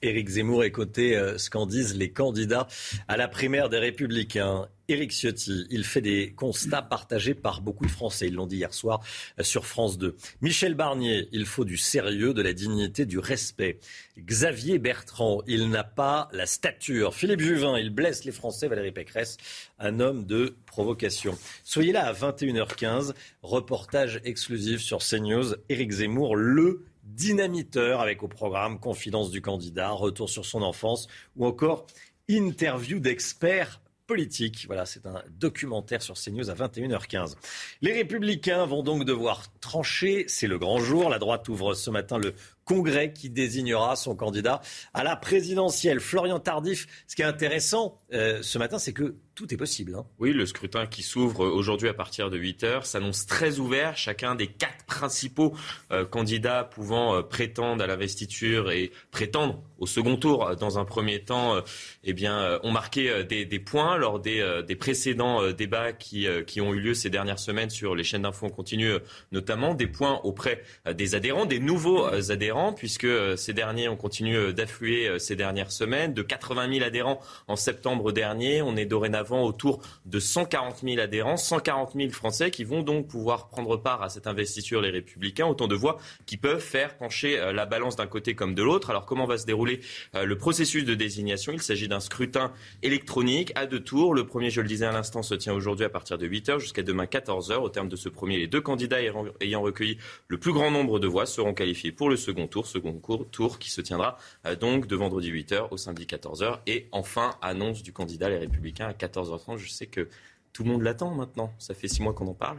Éric 0.00 0.28
Zemmour 0.28 0.62
est 0.62 0.70
côté 0.70 1.16
euh, 1.16 1.38
ce 1.38 1.50
qu'en 1.50 1.66
disent 1.66 1.96
les 1.96 2.12
candidats 2.12 2.68
à 3.08 3.16
la 3.16 3.26
primaire 3.26 3.68
des 3.68 3.78
Républicains. 3.78 4.68
Éric 4.90 5.12
Ciotti, 5.12 5.66
il 5.68 5.84
fait 5.84 6.00
des 6.00 6.32
constats 6.32 6.80
partagés 6.80 7.34
par 7.34 7.60
beaucoup 7.60 7.84
de 7.84 7.90
Français. 7.90 8.28
Ils 8.28 8.34
l'ont 8.34 8.46
dit 8.46 8.56
hier 8.56 8.72
soir 8.72 9.02
euh, 9.38 9.42
sur 9.42 9.66
France 9.66 9.98
2. 9.98 10.16
Michel 10.40 10.74
Barnier, 10.74 11.28
il 11.30 11.44
faut 11.44 11.66
du 11.66 11.76
sérieux, 11.76 12.32
de 12.32 12.40
la 12.40 12.54
dignité, 12.54 13.04
du 13.04 13.18
respect. 13.18 13.80
Xavier 14.18 14.78
Bertrand, 14.78 15.42
il 15.46 15.68
n'a 15.68 15.84
pas 15.84 16.30
la 16.32 16.46
stature. 16.46 17.14
Philippe 17.14 17.40
Juvin, 17.40 17.78
il 17.78 17.90
blesse 17.90 18.24
les 18.24 18.32
Français. 18.32 18.66
Valérie 18.66 18.92
Pécresse, 18.92 19.36
un 19.78 20.00
homme 20.00 20.24
de 20.24 20.56
provocation. 20.64 21.36
Soyez 21.64 21.92
là 21.92 22.06
à 22.06 22.14
21h15. 22.14 23.12
Reportage 23.42 24.22
exclusif 24.24 24.80
sur 24.80 25.00
CNews. 25.00 25.54
Éric 25.68 25.90
Zemmour, 25.90 26.34
le 26.34 26.86
dynamiteur 27.04 28.00
avec 28.00 28.22
au 28.22 28.28
programme 28.28 28.80
Confidence 28.80 29.30
du 29.30 29.42
candidat, 29.42 29.90
retour 29.90 30.30
sur 30.30 30.46
son 30.46 30.62
enfance 30.62 31.08
ou 31.36 31.44
encore 31.44 31.86
interview 32.26 33.00
d'experts 33.00 33.80
politiques. 34.08 34.64
Voilà, 34.66 34.86
c'est 34.86 35.06
un 35.06 35.22
documentaire 35.38 36.02
sur 36.02 36.14
CNews 36.14 36.50
à 36.50 36.54
21h15. 36.54 37.36
Les 37.82 37.92
républicains 37.92 38.64
vont 38.66 38.82
donc 38.82 39.04
devoir 39.04 39.44
trancher, 39.60 40.24
c'est 40.26 40.48
le 40.48 40.58
grand 40.58 40.80
jour. 40.80 41.10
La 41.10 41.20
droite 41.20 41.48
ouvre 41.48 41.74
ce 41.74 41.90
matin 41.90 42.18
le 42.18 42.34
congrès 42.64 43.12
qui 43.12 43.30
désignera 43.30 43.94
son 43.96 44.16
candidat 44.16 44.60
à 44.94 45.04
la 45.04 45.14
présidentielle. 45.14 46.00
Florian 46.00 46.40
Tardif, 46.40 46.88
ce 47.06 47.14
qui 47.14 47.22
est 47.22 47.26
intéressant 47.26 48.00
euh, 48.12 48.40
ce 48.42 48.58
matin, 48.58 48.78
c'est 48.78 48.92
que 48.92 49.16
tout 49.38 49.54
est 49.54 49.56
possible. 49.56 49.94
Hein. 49.94 50.04
Oui, 50.18 50.32
le 50.32 50.46
scrutin 50.46 50.86
qui 50.86 51.04
s'ouvre 51.04 51.46
aujourd'hui 51.46 51.88
à 51.88 51.94
partir 51.94 52.28
de 52.28 52.36
8 52.36 52.64
heures 52.64 52.86
s'annonce 52.86 53.24
très 53.24 53.60
ouvert. 53.60 53.96
Chacun 53.96 54.34
des 54.34 54.48
quatre 54.48 54.84
principaux 54.86 55.54
euh, 55.92 56.04
candidats 56.04 56.64
pouvant 56.64 57.14
euh, 57.14 57.22
prétendre 57.22 57.84
à 57.84 57.86
l'investiture 57.86 58.72
et 58.72 58.90
prétendre 59.12 59.62
au 59.78 59.86
second 59.86 60.16
tour, 60.16 60.56
dans 60.56 60.80
un 60.80 60.84
premier 60.84 61.20
temps, 61.20 61.54
eh 62.02 62.12
bien, 62.12 62.58
ont 62.64 62.72
marqué 62.72 63.22
des, 63.22 63.58
points 63.60 63.96
lors 63.96 64.18
des, 64.18 64.74
précédents 64.74 65.52
débats 65.52 65.92
qui, 65.92 66.26
qui, 66.48 66.60
ont 66.60 66.74
eu 66.74 66.80
lieu 66.80 66.94
ces 66.94 67.10
dernières 67.10 67.38
semaines 67.38 67.70
sur 67.70 67.94
les 67.94 68.02
chaînes 68.02 68.22
d'infos 68.22 68.46
en 68.46 68.50
continu, 68.50 68.90
notamment 69.30 69.74
des 69.74 69.86
points 69.86 70.20
auprès 70.24 70.64
des 70.92 71.14
adhérents, 71.14 71.46
des 71.46 71.60
nouveaux 71.60 72.06
adhérents, 72.06 72.72
puisque 72.72 73.06
ces 73.36 73.52
derniers 73.52 73.88
ont 73.88 73.94
continué 73.94 74.52
d'affluer 74.52 75.20
ces 75.20 75.36
dernières 75.36 75.70
semaines, 75.70 76.12
de 76.12 76.22
80 76.22 76.72
000 76.72 76.84
adhérents 76.84 77.20
en 77.46 77.54
septembre 77.54 78.10
dernier. 78.10 78.62
On 78.62 78.76
est 78.76 78.86
dorénavant 78.86 79.27
autour 79.36 79.80
de 80.06 80.18
140 80.18 80.80
000 80.82 81.00
adhérents, 81.00 81.36
140 81.36 81.92
000 81.94 82.10
Français 82.10 82.50
qui 82.50 82.64
vont 82.64 82.82
donc 82.82 83.08
pouvoir 83.08 83.48
prendre 83.48 83.76
part 83.76 84.02
à 84.02 84.08
cette 84.08 84.26
investiture, 84.26 84.80
les 84.80 84.90
Républicains, 84.90 85.46
autant 85.46 85.68
de 85.68 85.74
voix 85.74 85.98
qui 86.26 86.36
peuvent 86.36 86.60
faire 86.60 86.96
pencher 86.96 87.38
euh, 87.38 87.52
la 87.52 87.66
balance 87.66 87.96
d'un 87.96 88.06
côté 88.06 88.34
comme 88.34 88.54
de 88.54 88.62
l'autre. 88.62 88.90
Alors 88.90 89.06
comment 89.06 89.26
va 89.26 89.38
se 89.38 89.46
dérouler 89.46 89.80
euh, 90.14 90.24
le 90.24 90.38
processus 90.38 90.84
de 90.84 90.94
désignation? 90.94 91.52
Il 91.52 91.62
s'agit 91.62 91.88
d'un 91.88 92.00
scrutin 92.00 92.52
électronique 92.82 93.52
à 93.54 93.66
deux 93.66 93.80
tours. 93.80 94.14
Le 94.14 94.26
premier, 94.26 94.50
je 94.50 94.60
le 94.60 94.68
disais 94.68 94.86
à 94.86 94.92
l'instant, 94.92 95.22
se 95.22 95.34
tient 95.34 95.52
aujourd'hui 95.52 95.84
à 95.84 95.90
partir 95.90 96.18
de 96.18 96.26
8h 96.26 96.58
jusqu'à 96.58 96.82
demain 96.82 97.04
14h. 97.04 97.56
Au 97.56 97.68
terme 97.68 97.88
de 97.88 97.96
ce 97.96 98.08
premier, 98.08 98.38
les 98.38 98.46
deux 98.46 98.60
candidats 98.60 98.98
ayant 99.40 99.60
recueilli 99.60 99.98
le 100.28 100.38
plus 100.38 100.52
grand 100.52 100.70
nombre 100.70 100.98
de 100.98 101.06
voix 101.06 101.26
seront 101.26 101.54
qualifiés 101.54 101.92
pour 101.92 102.08
le 102.08 102.16
second 102.16 102.46
tour, 102.46 102.66
second 102.66 103.00
tour 103.30 103.58
qui 103.58 103.70
se 103.70 103.80
tiendra 103.80 104.18
euh, 104.46 104.56
donc 104.56 104.86
de 104.86 104.96
vendredi 104.96 105.30
8h 105.30 105.68
au 105.70 105.76
samedi 105.76 106.04
14h. 106.04 106.60
Et 106.66 106.88
enfin, 106.92 107.34
annonce 107.42 107.82
du 107.82 107.92
candidat 107.92 108.28
Les 108.28 108.38
Républicains 108.38 108.88
à 108.88 108.92
14h. 108.92 109.17
14h30. 109.22 109.56
Je 109.58 109.68
sais 109.68 109.86
que 109.86 110.08
tout 110.52 110.64
le 110.64 110.70
monde 110.70 110.82
l'attend 110.82 111.14
maintenant. 111.14 111.52
Ça 111.58 111.74
fait 111.74 111.88
six 111.88 112.02
mois 112.02 112.14
qu'on 112.14 112.26
en 112.28 112.34
parle. 112.34 112.58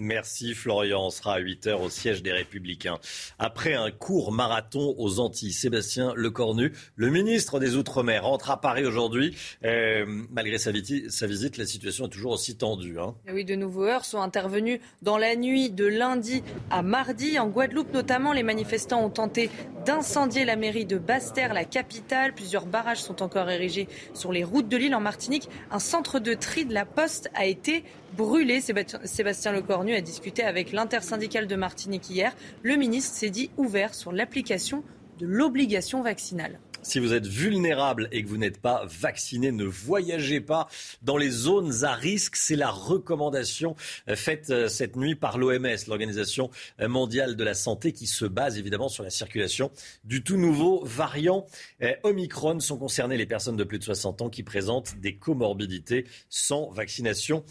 Merci 0.00 0.54
Florian. 0.54 1.06
On 1.06 1.10
sera 1.10 1.34
à 1.34 1.40
8h 1.40 1.74
au 1.74 1.90
siège 1.90 2.22
des 2.22 2.32
Républicains. 2.32 2.98
Après 3.40 3.74
un 3.74 3.90
court 3.90 4.30
marathon 4.30 4.94
aux 4.96 5.18
Antilles, 5.18 5.52
Sébastien 5.52 6.12
Lecornu, 6.14 6.72
le 6.94 7.10
ministre 7.10 7.58
des 7.58 7.74
Outre-mer, 7.74 8.24
rentre 8.24 8.52
à 8.52 8.60
Paris 8.60 8.86
aujourd'hui. 8.86 9.36
Euh, 9.64 10.06
malgré 10.30 10.56
sa, 10.58 10.70
visite, 10.70 11.56
la 11.56 11.66
situation 11.66 12.06
est 12.06 12.10
toujours 12.10 12.30
aussi 12.30 12.56
tendue. 12.56 13.00
Hein. 13.00 13.16
Oui, 13.32 13.44
de 13.44 13.56
nouveaux 13.56 13.86
heures 13.86 14.04
sont 14.04 14.20
intervenus 14.20 14.78
dans 15.02 15.18
la 15.18 15.34
nuit 15.34 15.68
de 15.68 15.86
lundi 15.86 16.44
à 16.70 16.82
mardi. 16.82 17.36
En 17.40 17.48
Guadeloupe 17.48 17.92
notamment, 17.92 18.32
les 18.32 18.44
manifestants 18.44 19.04
ont 19.04 19.10
tenté 19.10 19.50
d'incendier 19.84 20.44
la 20.44 20.54
mairie 20.54 20.86
de 20.86 20.96
Basse-Terre, 20.96 21.54
la 21.54 21.64
capitale. 21.64 22.34
Plusieurs 22.34 22.66
barrages 22.66 23.02
sont 23.02 23.20
encore 23.20 23.50
érigés 23.50 23.88
sur 24.14 24.30
les 24.30 24.44
routes 24.44 24.68
de 24.68 24.76
l'île. 24.76 24.94
En 24.94 25.00
Martinique, 25.00 25.48
un 25.72 25.80
centre 25.80 26.20
de 26.20 26.34
tri 26.34 26.64
de 26.66 26.74
la 26.74 26.84
Poste 26.84 27.30
a 27.34 27.46
été 27.46 27.82
brûlé. 28.16 28.60
Sébastien 28.60 29.52
Lecornu 29.52 29.94
a 29.94 30.00
discuté 30.00 30.42
avec 30.42 30.72
l'intersyndicale 30.72 31.46
de 31.46 31.56
Martinique 31.56 32.10
hier. 32.10 32.32
Le 32.62 32.76
ministre 32.76 33.14
s'est 33.14 33.30
dit 33.30 33.50
ouvert 33.56 33.94
sur 33.94 34.12
l'application 34.12 34.82
de 35.18 35.26
l'obligation 35.26 36.02
vaccinale. 36.02 36.58
Si 36.82 37.00
vous 37.00 37.12
êtes 37.12 37.26
vulnérable 37.26 38.08
et 38.12 38.22
que 38.22 38.28
vous 38.28 38.36
n'êtes 38.36 38.60
pas 38.60 38.84
vacciné, 38.86 39.50
ne 39.50 39.64
voyagez 39.64 40.40
pas 40.40 40.68
dans 41.02 41.16
les 41.16 41.30
zones 41.30 41.84
à 41.84 41.94
risque. 41.94 42.36
C'est 42.36 42.56
la 42.56 42.70
recommandation 42.70 43.74
euh, 44.08 44.14
faite 44.14 44.50
euh, 44.50 44.68
cette 44.68 44.96
nuit 44.96 45.16
par 45.16 45.38
l'OMS, 45.38 45.76
l'Organisation 45.88 46.50
mondiale 46.80 47.36
de 47.36 47.44
la 47.44 47.54
santé, 47.54 47.92
qui 47.92 48.06
se 48.06 48.24
base 48.24 48.58
évidemment 48.58 48.88
sur 48.88 49.02
la 49.02 49.10
circulation 49.10 49.70
du 50.04 50.22
tout 50.22 50.36
nouveau 50.36 50.84
variant 50.84 51.46
euh, 51.82 51.92
Omicron. 52.04 52.60
Sont 52.60 52.78
concernées 52.78 53.16
les 53.16 53.26
personnes 53.26 53.56
de 53.56 53.64
plus 53.64 53.78
de 53.78 53.84
60 53.84 54.22
ans 54.22 54.30
qui 54.30 54.42
présentent 54.42 54.96
des 54.98 55.16
comorbidités 55.16 56.06
sans 56.28 56.70
vaccination 56.70 57.44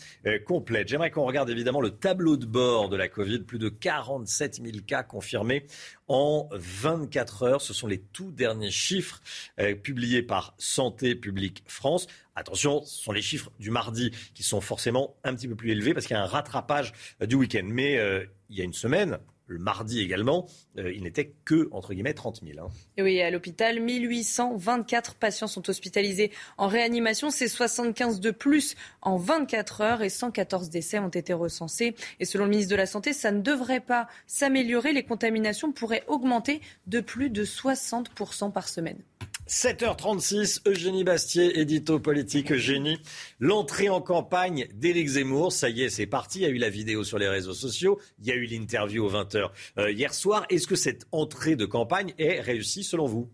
complète. 0.46 0.88
J'aimerais 0.88 1.12
qu'on 1.12 1.26
regarde 1.26 1.50
évidemment 1.50 1.82
le 1.82 1.92
tableau 1.92 2.38
de 2.38 2.46
bord 2.46 2.90
de 2.90 2.98
la 2.98 3.08
Covid. 3.08 3.40
Plus 3.40 3.60
de 3.60 3.70
47 3.70 4.62
000 4.64 4.78
cas 4.86 5.04
confirmés 5.04 5.66
en 6.08 6.50
24 6.52 7.44
heures. 7.44 7.62
Ce 7.62 7.74
sont 7.74 7.88
les 7.88 8.00
tout 8.00 8.32
derniers 8.32 8.72
chiffres 8.72 9.22
euh, 9.60 9.76
publiés 9.76 10.22
par 10.22 10.54
Santé 10.58 11.16
publique 11.16 11.64
France. 11.68 12.08
Attention, 12.36 12.84
ce 12.84 13.04
sont 13.04 13.12
les 13.12 13.22
chiffres 13.22 13.52
du 13.60 13.72
mardi 13.72 14.12
qui 14.34 14.44
sont 14.44 14.62
forcément 14.62 15.16
un 15.24 15.34
petit 15.36 15.48
peu 15.48 15.56
plus 15.56 15.72
élevés 15.72 15.94
parce 15.94 16.06
qu'il 16.06 16.16
y 16.16 16.20
a 16.20 16.24
un 16.24 16.28
rattrapage 16.28 16.94
euh, 17.22 17.26
du 17.26 17.36
week-end. 17.36 17.66
Mais 17.66 17.98
euh, 17.98 18.26
il 18.50 18.58
y 18.58 18.62
a 18.62 18.64
une 18.64 18.74
semaine, 18.74 19.18
le 19.48 19.60
mardi 19.60 20.02
également, 20.02 20.46
euh, 20.78 20.92
il 20.94 21.04
n'était 21.04 21.34
que, 21.46 21.70
entre 21.72 21.94
guillemets, 21.94 22.14
30 22.14 22.42
000. 22.44 22.66
Hein. 22.66 22.70
Et 22.98 23.02
oui, 23.02 23.22
à 23.22 23.32
l'hôpital, 23.32 23.80
1824 23.80 25.16
patients 25.16 25.48
sont 25.48 25.70
hospitalisés 25.70 26.32
en 26.58 26.68
réanimation. 26.68 27.30
C'est 27.30 27.48
75 27.48 28.20
de 28.20 28.32
plus 28.32 28.76
en 29.02 29.18
24 29.18 29.82
heures 29.82 30.02
et 30.02 30.10
114 30.10 30.70
décès 30.70 31.00
ont 31.00 31.08
été 31.08 31.34
recensés. 31.34 31.96
Et 32.20 32.26
selon 32.26 32.44
le 32.44 32.52
ministre 32.52 32.72
de 32.72 32.76
la 32.76 32.86
Santé, 32.86 33.14
ça 33.14 33.32
ne 33.32 33.42
devrait 33.42 33.80
pas 33.80 34.08
s'améliorer. 34.28 34.92
Les 34.92 35.04
contaminations 35.04 35.72
pourraient 35.72 36.04
augmenter 36.08 36.62
de 36.86 37.00
plus 37.00 37.30
de 37.30 37.46
60% 37.46 38.52
par 38.52 38.68
semaine. 38.68 39.02
7h36, 39.48 40.68
Eugénie 40.68 41.06
Bastier, 41.06 41.58
édito 41.58 42.00
politique 42.00 42.52
Eugénie. 42.52 43.00
L'entrée 43.40 43.88
en 43.88 44.02
campagne 44.02 44.68
d'Éric 44.74 45.08
Zemmour, 45.08 45.54
ça 45.54 45.70
y 45.70 45.84
est, 45.84 45.90
c'est 45.90 46.06
parti. 46.06 46.40
Il 46.40 46.42
y 46.42 46.46
a 46.46 46.50
eu 46.50 46.58
la 46.58 46.70
vidéo 46.70 47.06
sur 47.06 47.18
les 47.18 47.30
réseaux 47.30 47.54
sociaux, 47.54 47.98
il 48.20 48.28
y 48.28 48.32
a 48.32 48.36
eu 48.36 48.46
l'interview 48.46 49.06
aux 49.06 49.12
20h 49.12 49.50
euh, 49.78 49.92
hier 49.92 50.14
soir. 50.14 50.46
Est-ce 50.50 50.68
que 50.68 50.76
cette 50.76 51.08
entrée 51.14 51.56
de 51.56 51.66
campagne 51.66 52.14
est 52.18 52.42
réussie 52.42 52.84
selon 52.84 53.06
vous? 53.06 53.30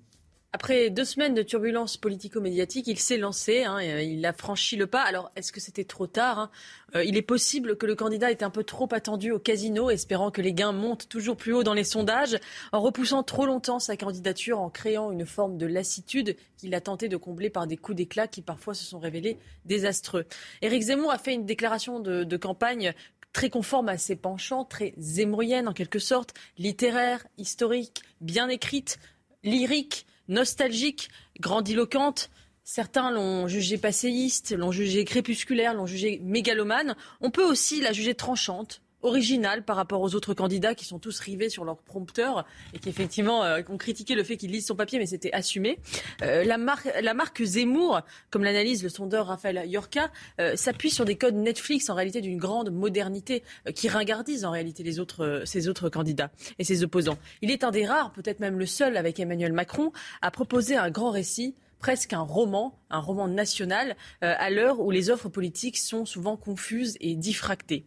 Après 0.55 0.91
deux 0.91 1.03
semaines 1.03 1.33
de 1.33 1.41
turbulences 1.41 1.97
politico-médiatiques, 1.97 2.85
il 2.85 2.99
s'est 2.99 3.17
lancé, 3.17 3.63
hein, 3.63 3.79
euh, 3.81 4.03
il 4.03 4.23
a 4.23 4.33
franchi 4.33 4.75
le 4.75 4.85
pas. 4.85 5.01
Alors, 5.01 5.31
est-ce 5.35 5.51
que 5.51 5.59
c'était 5.59 5.83
trop 5.83 6.05
tard 6.05 6.37
hein? 6.37 6.51
Euh, 6.95 7.03
Il 7.03 7.17
est 7.17 7.23
possible 7.23 7.75
que 7.75 7.87
le 7.87 7.95
candidat 7.95 8.29
ait 8.29 8.43
un 8.43 8.51
peu 8.51 8.63
trop 8.63 8.87
attendu 8.91 9.31
au 9.31 9.39
casino, 9.39 9.89
espérant 9.89 10.29
que 10.29 10.43
les 10.43 10.53
gains 10.53 10.71
montent 10.71 11.09
toujours 11.09 11.37
plus 11.37 11.53
haut 11.53 11.63
dans 11.63 11.73
les 11.73 11.83
sondages, 11.83 12.37
en 12.71 12.81
repoussant 12.81 13.23
trop 13.23 13.47
longtemps 13.47 13.79
sa 13.79 13.97
candidature, 13.97 14.59
en 14.59 14.69
créant 14.69 15.11
une 15.11 15.25
forme 15.25 15.57
de 15.57 15.65
lassitude 15.65 16.35
qu'il 16.57 16.75
a 16.75 16.81
tenté 16.81 17.09
de 17.09 17.17
combler 17.17 17.49
par 17.49 17.65
des 17.65 17.75
coups 17.75 17.97
d'éclat 17.97 18.27
qui 18.27 18.43
parfois 18.43 18.75
se 18.75 18.85
sont 18.85 18.99
révélés 18.99 19.39
désastreux. 19.65 20.25
Éric 20.61 20.83
Zemmour 20.83 21.11
a 21.11 21.17
fait 21.17 21.33
une 21.33 21.47
déclaration 21.47 21.99
de, 21.99 22.37
campagne 22.37 22.93
très 23.31 23.49
conforme 23.49 23.89
à 23.89 23.97
ses 23.97 24.15
penchants, 24.15 24.65
très 24.65 24.93
zémourienne 24.97 25.67
en 25.67 25.73
quelque 25.73 25.97
sorte, 25.97 26.35
littéraire, 26.59 27.25
historique, 27.39 28.03
bien 28.21 28.49
écrite, 28.49 28.99
lyrique 29.43 30.05
nostalgique, 30.27 31.09
grandiloquente. 31.39 32.29
Certains 32.63 33.11
l'ont 33.11 33.47
jugée 33.47 33.77
passéiste, 33.77 34.55
l'ont 34.55 34.71
jugée 34.71 35.03
crépusculaire, 35.03 35.73
l'ont 35.73 35.85
jugée 35.85 36.21
mégalomane. 36.23 36.95
On 37.19 37.31
peut 37.31 37.43
aussi 37.43 37.81
la 37.81 37.91
juger 37.91 38.13
tranchante, 38.13 38.81
original 39.03 39.63
par 39.63 39.75
rapport 39.75 40.01
aux 40.01 40.15
autres 40.15 40.33
candidats 40.33 40.75
qui 40.75 40.85
sont 40.85 40.99
tous 40.99 41.19
rivés 41.19 41.49
sur 41.49 41.65
leur 41.65 41.77
prompteur 41.77 42.45
et 42.73 42.79
qui 42.79 42.89
effectivement 42.89 43.43
euh, 43.43 43.61
ont 43.69 43.77
critiqué 43.77 44.15
le 44.15 44.23
fait 44.23 44.37
qu'il 44.37 44.51
lise 44.51 44.65
son 44.65 44.75
papier, 44.75 44.99
mais 44.99 45.05
c'était 45.05 45.31
assumé. 45.33 45.79
Euh, 46.21 46.43
la, 46.43 46.57
marque, 46.57 46.89
la 47.01 47.13
marque 47.13 47.43
Zemmour, 47.43 48.01
comme 48.31 48.43
l'analyse 48.43 48.83
le 48.83 48.89
sondeur 48.89 49.27
Raphaël 49.27 49.63
Yorka, 49.69 50.11
euh, 50.39 50.55
s'appuie 50.55 50.89
sur 50.89 51.05
des 51.05 51.15
codes 51.15 51.35
Netflix 51.35 51.89
en 51.89 51.95
réalité 51.95 52.21
d'une 52.21 52.37
grande 52.37 52.71
modernité 52.71 53.43
qui 53.75 53.89
ringardise 53.89 54.45
en 54.45 54.51
réalité 54.51 54.83
les 54.83 54.99
autres, 54.99 55.43
ses 55.45 55.67
autres 55.67 55.89
candidats 55.89 56.31
et 56.59 56.63
ses 56.63 56.83
opposants. 56.83 57.17
Il 57.41 57.51
est 57.51 57.63
un 57.63 57.71
des 57.71 57.85
rares, 57.85 58.11
peut-être 58.13 58.39
même 58.39 58.57
le 58.57 58.65
seul 58.65 58.97
avec 58.97 59.19
Emmanuel 59.19 59.53
Macron, 59.53 59.91
à 60.21 60.31
proposer 60.31 60.75
un 60.75 60.89
grand 60.89 61.11
récit 61.11 61.55
presque 61.83 62.13
un 62.13 62.21
roman, 62.21 62.79
un 62.93 62.99
roman 62.99 63.27
national, 63.27 63.95
à 64.21 64.49
l'heure 64.49 64.79
où 64.79 64.91
les 64.91 65.09
offres 65.09 65.29
politiques 65.29 65.77
sont 65.77 66.05
souvent 66.05 66.37
confuses 66.37 66.97
et 67.01 67.15
diffractées. 67.15 67.85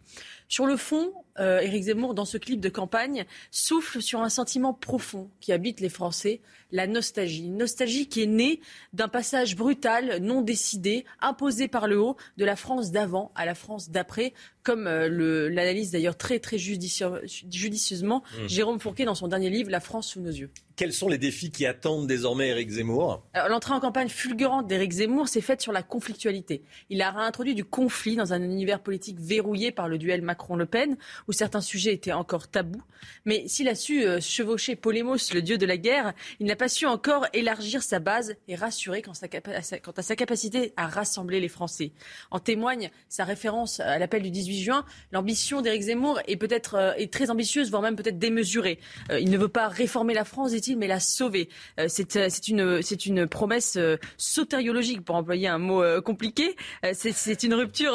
Sur 0.48 0.66
le 0.66 0.76
fond, 0.76 1.12
euh, 1.40 1.60
Éric 1.60 1.84
Zemmour, 1.84 2.14
dans 2.14 2.24
ce 2.24 2.38
clip 2.38 2.60
de 2.60 2.68
campagne, 2.68 3.24
souffle 3.50 4.00
sur 4.00 4.20
un 4.20 4.28
sentiment 4.28 4.72
profond 4.72 5.28
qui 5.40 5.52
habite 5.52 5.80
les 5.80 5.88
Français, 5.88 6.40
la 6.70 6.86
nostalgie. 6.86 7.46
Une 7.46 7.58
nostalgie 7.58 8.08
qui 8.08 8.22
est 8.22 8.26
née 8.26 8.60
d'un 8.92 9.08
passage 9.08 9.56
brutal, 9.56 10.18
non 10.22 10.42
décidé, 10.42 11.04
imposé 11.20 11.68
par 11.68 11.88
le 11.88 12.00
haut, 12.00 12.16
de 12.36 12.44
la 12.44 12.56
France 12.56 12.92
d'avant 12.92 13.32
à 13.34 13.44
la 13.44 13.54
France 13.54 13.90
d'après, 13.90 14.34
comme 14.62 14.86
euh, 14.86 15.48
l'analyse 15.48 15.90
d'ailleurs 15.90 16.16
très 16.16 16.38
très 16.38 16.58
judicieusement 16.58 18.22
mmh. 18.22 18.48
Jérôme 18.48 18.80
Fourquet 18.80 19.04
dans 19.04 19.14
son 19.14 19.28
dernier 19.28 19.50
livre 19.50 19.70
La 19.70 19.80
France 19.80 20.08
sous 20.08 20.20
nos 20.20 20.30
yeux. 20.30 20.50
Quels 20.76 20.92
sont 20.92 21.08
les 21.08 21.18
défis 21.18 21.50
qui 21.50 21.66
attendent 21.66 22.06
désormais 22.06 22.48
Éric 22.48 22.70
Zemmour? 22.70 23.24
L'entrée 23.48 23.72
en 23.72 23.80
campagne 23.80 24.08
fulgurante 24.08 24.66
d'Éric 24.66 24.92
Zemmour 24.96 25.28
s'est 25.28 25.40
faite 25.40 25.60
sur 25.60 25.72
la 25.72 25.82
conflictualité. 25.82 26.62
Il 26.90 27.02
a 27.02 27.10
réintroduit 27.10 27.54
du 27.54 27.64
conflit 27.64 28.16
dans 28.16 28.32
un 28.32 28.42
univers 28.42 28.80
politique 28.80 29.18
verrouillé 29.20 29.72
par 29.72 29.88
le 29.88 29.98
duel 29.98 30.22
Macron-Le 30.22 30.66
Pen, 30.66 30.96
où 31.28 31.32
certains 31.32 31.60
sujets 31.60 31.92
étaient 31.92 32.12
encore 32.12 32.48
tabous. 32.48 32.82
Mais 33.24 33.46
s'il 33.48 33.68
a 33.68 33.74
su 33.74 34.04
euh, 34.04 34.20
chevaucher 34.20 34.76
Polémos, 34.76 35.32
le 35.34 35.42
dieu 35.42 35.58
de 35.58 35.66
la 35.66 35.76
guerre, 35.76 36.14
il 36.40 36.46
n'a 36.46 36.56
pas 36.56 36.68
su 36.68 36.86
encore 36.86 37.26
élargir 37.32 37.82
sa 37.82 37.98
base 37.98 38.34
et 38.48 38.54
rassurer 38.54 39.02
quant, 39.02 39.12
à 39.12 40.02
sa 40.02 40.16
capacité 40.16 40.72
à 40.76 40.86
rassembler 40.86 41.40
les 41.40 41.48
Français. 41.48 41.92
En 42.30 42.38
témoigne 42.38 42.90
sa 43.08 43.24
référence 43.24 43.80
à 43.80 43.98
l'appel 43.98 44.22
du 44.22 44.30
18 44.30 44.62
juin. 44.62 44.84
L'ambition 45.12 45.60
d'Éric 45.60 45.82
Zemmour 45.82 46.20
est 46.26 46.36
peut-être 46.36 46.74
euh, 46.74 47.06
très 47.10 47.30
ambitieuse, 47.30 47.70
voire 47.70 47.82
même 47.82 47.96
peut-être 47.96 48.18
démesurée. 48.18 48.78
Euh, 49.10 49.20
il 49.20 49.30
ne 49.30 49.38
veut 49.38 49.48
pas 49.48 49.68
réformer 49.68 50.14
la 50.14 50.24
France, 50.24 50.52
dit-il, 50.52 50.78
mais 50.78 50.86
la 50.86 51.00
sauver. 51.00 51.48
c'est 51.88 52.48
une, 52.48 52.80
une 53.06 53.26
promesse 53.26 53.78
sotériologique, 54.16 54.85
pour 55.04 55.16
employer 55.16 55.48
un 55.48 55.58
mot 55.58 55.82
compliqué. 56.02 56.56
c'est 56.92 57.42
une 57.42 57.54
rupture. 57.54 57.94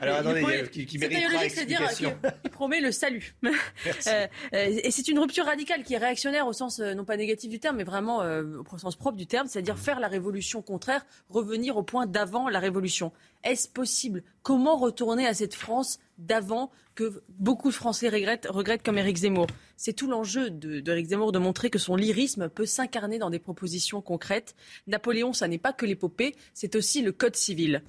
Alors 0.00 0.18
attendez, 0.18 0.68
qui, 0.70 0.86
qui 0.86 0.98
c'est-à-dire 0.98 1.88
qu'il 1.90 2.50
promet 2.50 2.80
le 2.80 2.92
salut. 2.92 3.34
Euh, 4.06 4.26
euh, 4.54 4.80
et 4.84 4.90
c'est 4.90 5.08
une 5.08 5.18
rupture 5.18 5.44
radicale 5.44 5.82
qui 5.82 5.94
est 5.94 5.98
réactionnaire 5.98 6.46
au 6.46 6.52
sens 6.52 6.78
euh, 6.78 6.94
non 6.94 7.04
pas 7.04 7.16
négatif 7.16 7.50
du 7.50 7.58
terme, 7.58 7.76
mais 7.76 7.84
vraiment 7.84 8.18
au 8.18 8.78
sens 8.78 8.96
propre 8.96 9.16
du 9.16 9.26
terme, 9.26 9.46
c'est-à-dire 9.48 9.78
faire 9.78 9.98
la 10.00 10.08
révolution 10.08 10.62
contraire, 10.62 11.04
revenir 11.28 11.76
au 11.76 11.82
point 11.82 12.06
d'avant 12.06 12.48
la 12.48 12.58
révolution. 12.58 13.12
Est-ce 13.44 13.68
possible? 13.68 14.22
Comment 14.42 14.76
retourner 14.76 15.26
à 15.26 15.34
cette 15.34 15.54
France 15.54 15.98
d'avant 16.18 16.70
que 16.94 17.22
beaucoup 17.38 17.70
de 17.70 17.74
Français 17.74 18.08
regrettent, 18.08 18.46
regrettent 18.48 18.84
comme 18.84 18.98
Éric 18.98 19.16
Zemmour? 19.16 19.46
C'est 19.80 19.92
tout 19.92 20.10
l'enjeu 20.10 20.50
d'Éric 20.50 21.06
Zemmour 21.06 21.30
de 21.30 21.38
montrer 21.38 21.70
que 21.70 21.78
son 21.78 21.94
lyrisme 21.94 22.48
peut 22.48 22.66
s'incarner 22.66 23.18
dans 23.18 23.30
des 23.30 23.38
propositions 23.38 24.02
concrètes. 24.02 24.56
Napoléon, 24.88 25.32
ça 25.32 25.46
n'est 25.46 25.56
pas 25.56 25.72
que 25.72 25.86
l'épopée, 25.86 26.34
c'est 26.52 26.74
aussi 26.74 27.00
le 27.00 27.12
code 27.12 27.36
civil. 27.36 27.84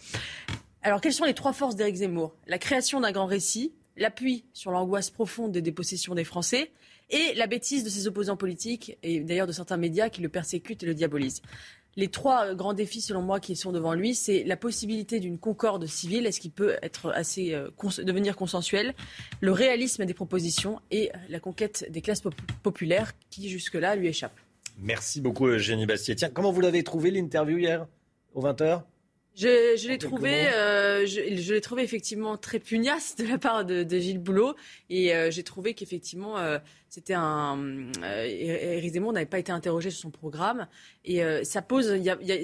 Alors, 0.83 1.01
quelles 1.01 1.13
sont 1.13 1.25
les 1.25 1.33
trois 1.33 1.51
forces 1.51 1.75
d'Éric 1.75 1.95
Zemmour? 1.95 2.35
La 2.45 2.59
création 2.59 3.01
d'un 3.01 3.11
grand 3.11 3.25
récit, 3.25 3.73
l'appui 3.97 4.45
sur 4.53 4.69
l'angoisse 4.69 5.09
profonde 5.09 5.51
des 5.51 5.63
dépossessions 5.63 6.13
des 6.13 6.23
Français 6.23 6.71
et 7.09 7.33
la 7.33 7.47
bêtise 7.47 7.83
de 7.83 7.89
ses 7.89 8.05
opposants 8.05 8.37
politiques 8.37 8.95
et 9.01 9.21
d'ailleurs 9.21 9.47
de 9.47 9.51
certains 9.51 9.77
médias 9.77 10.09
qui 10.09 10.21
le 10.21 10.29
persécutent 10.29 10.83
et 10.83 10.85
le 10.85 10.93
diabolisent. 10.93 11.41
Les 11.99 12.07
trois 12.07 12.55
grands 12.55 12.73
défis, 12.73 13.01
selon 13.01 13.21
moi, 13.21 13.41
qui 13.41 13.57
sont 13.57 13.73
devant 13.73 13.93
lui, 13.93 14.15
c'est 14.15 14.45
la 14.45 14.55
possibilité 14.55 15.19
d'une 15.19 15.37
concorde 15.37 15.85
civile, 15.85 16.25
est-ce 16.25 16.39
qu'il 16.39 16.51
peut 16.51 16.77
être 16.81 17.11
assez 17.11 17.53
euh, 17.53 17.67
devenir 18.01 18.37
consensuel, 18.37 18.95
le 19.41 19.51
réalisme 19.51 20.05
des 20.05 20.13
propositions 20.13 20.79
et 20.91 21.11
la 21.27 21.41
conquête 21.41 21.85
des 21.91 21.99
classes 21.99 22.23
populaires 22.63 23.11
qui 23.29 23.49
jusque-là 23.49 23.97
lui 23.97 24.07
échappent. 24.07 24.39
Merci 24.77 25.19
beaucoup, 25.19 25.47
Eugénie 25.47 25.85
Bastier. 25.85 26.15
Tiens, 26.15 26.29
comment 26.29 26.53
vous 26.53 26.61
l'avez 26.61 26.85
trouvé 26.85 27.11
l'interview 27.11 27.57
hier, 27.57 27.85
aux 28.33 28.43
20h 28.43 28.83
je, 29.35 29.87
l'ai 29.87 29.97
trouvé, 29.97 30.47
euh, 30.49 31.05
je, 31.05 31.53
l'ai 31.53 31.61
trouvé 31.61 31.83
effectivement 31.83 32.35
très 32.37 32.59
pugnace 32.59 33.15
de 33.15 33.25
la 33.25 33.37
part 33.37 33.63
de, 33.63 33.85
Gilles 33.99 34.19
Boulot, 34.19 34.55
et 34.89 35.15
euh, 35.15 35.31
j'ai 35.31 35.43
trouvé 35.43 35.73
qu'effectivement 35.73 36.37
euh, 36.37 36.59
c'était 36.89 37.13
un. 37.13 37.57
Éric 38.03 38.93
Zemmour 38.93 39.13
n'avait 39.13 39.25
pas 39.25 39.39
été 39.39 39.51
interrogé 39.51 39.91
sur 39.91 40.01
son 40.01 40.09
programme, 40.09 40.67
et 41.05 41.21
ça 41.43 41.61
pose. 41.61 41.93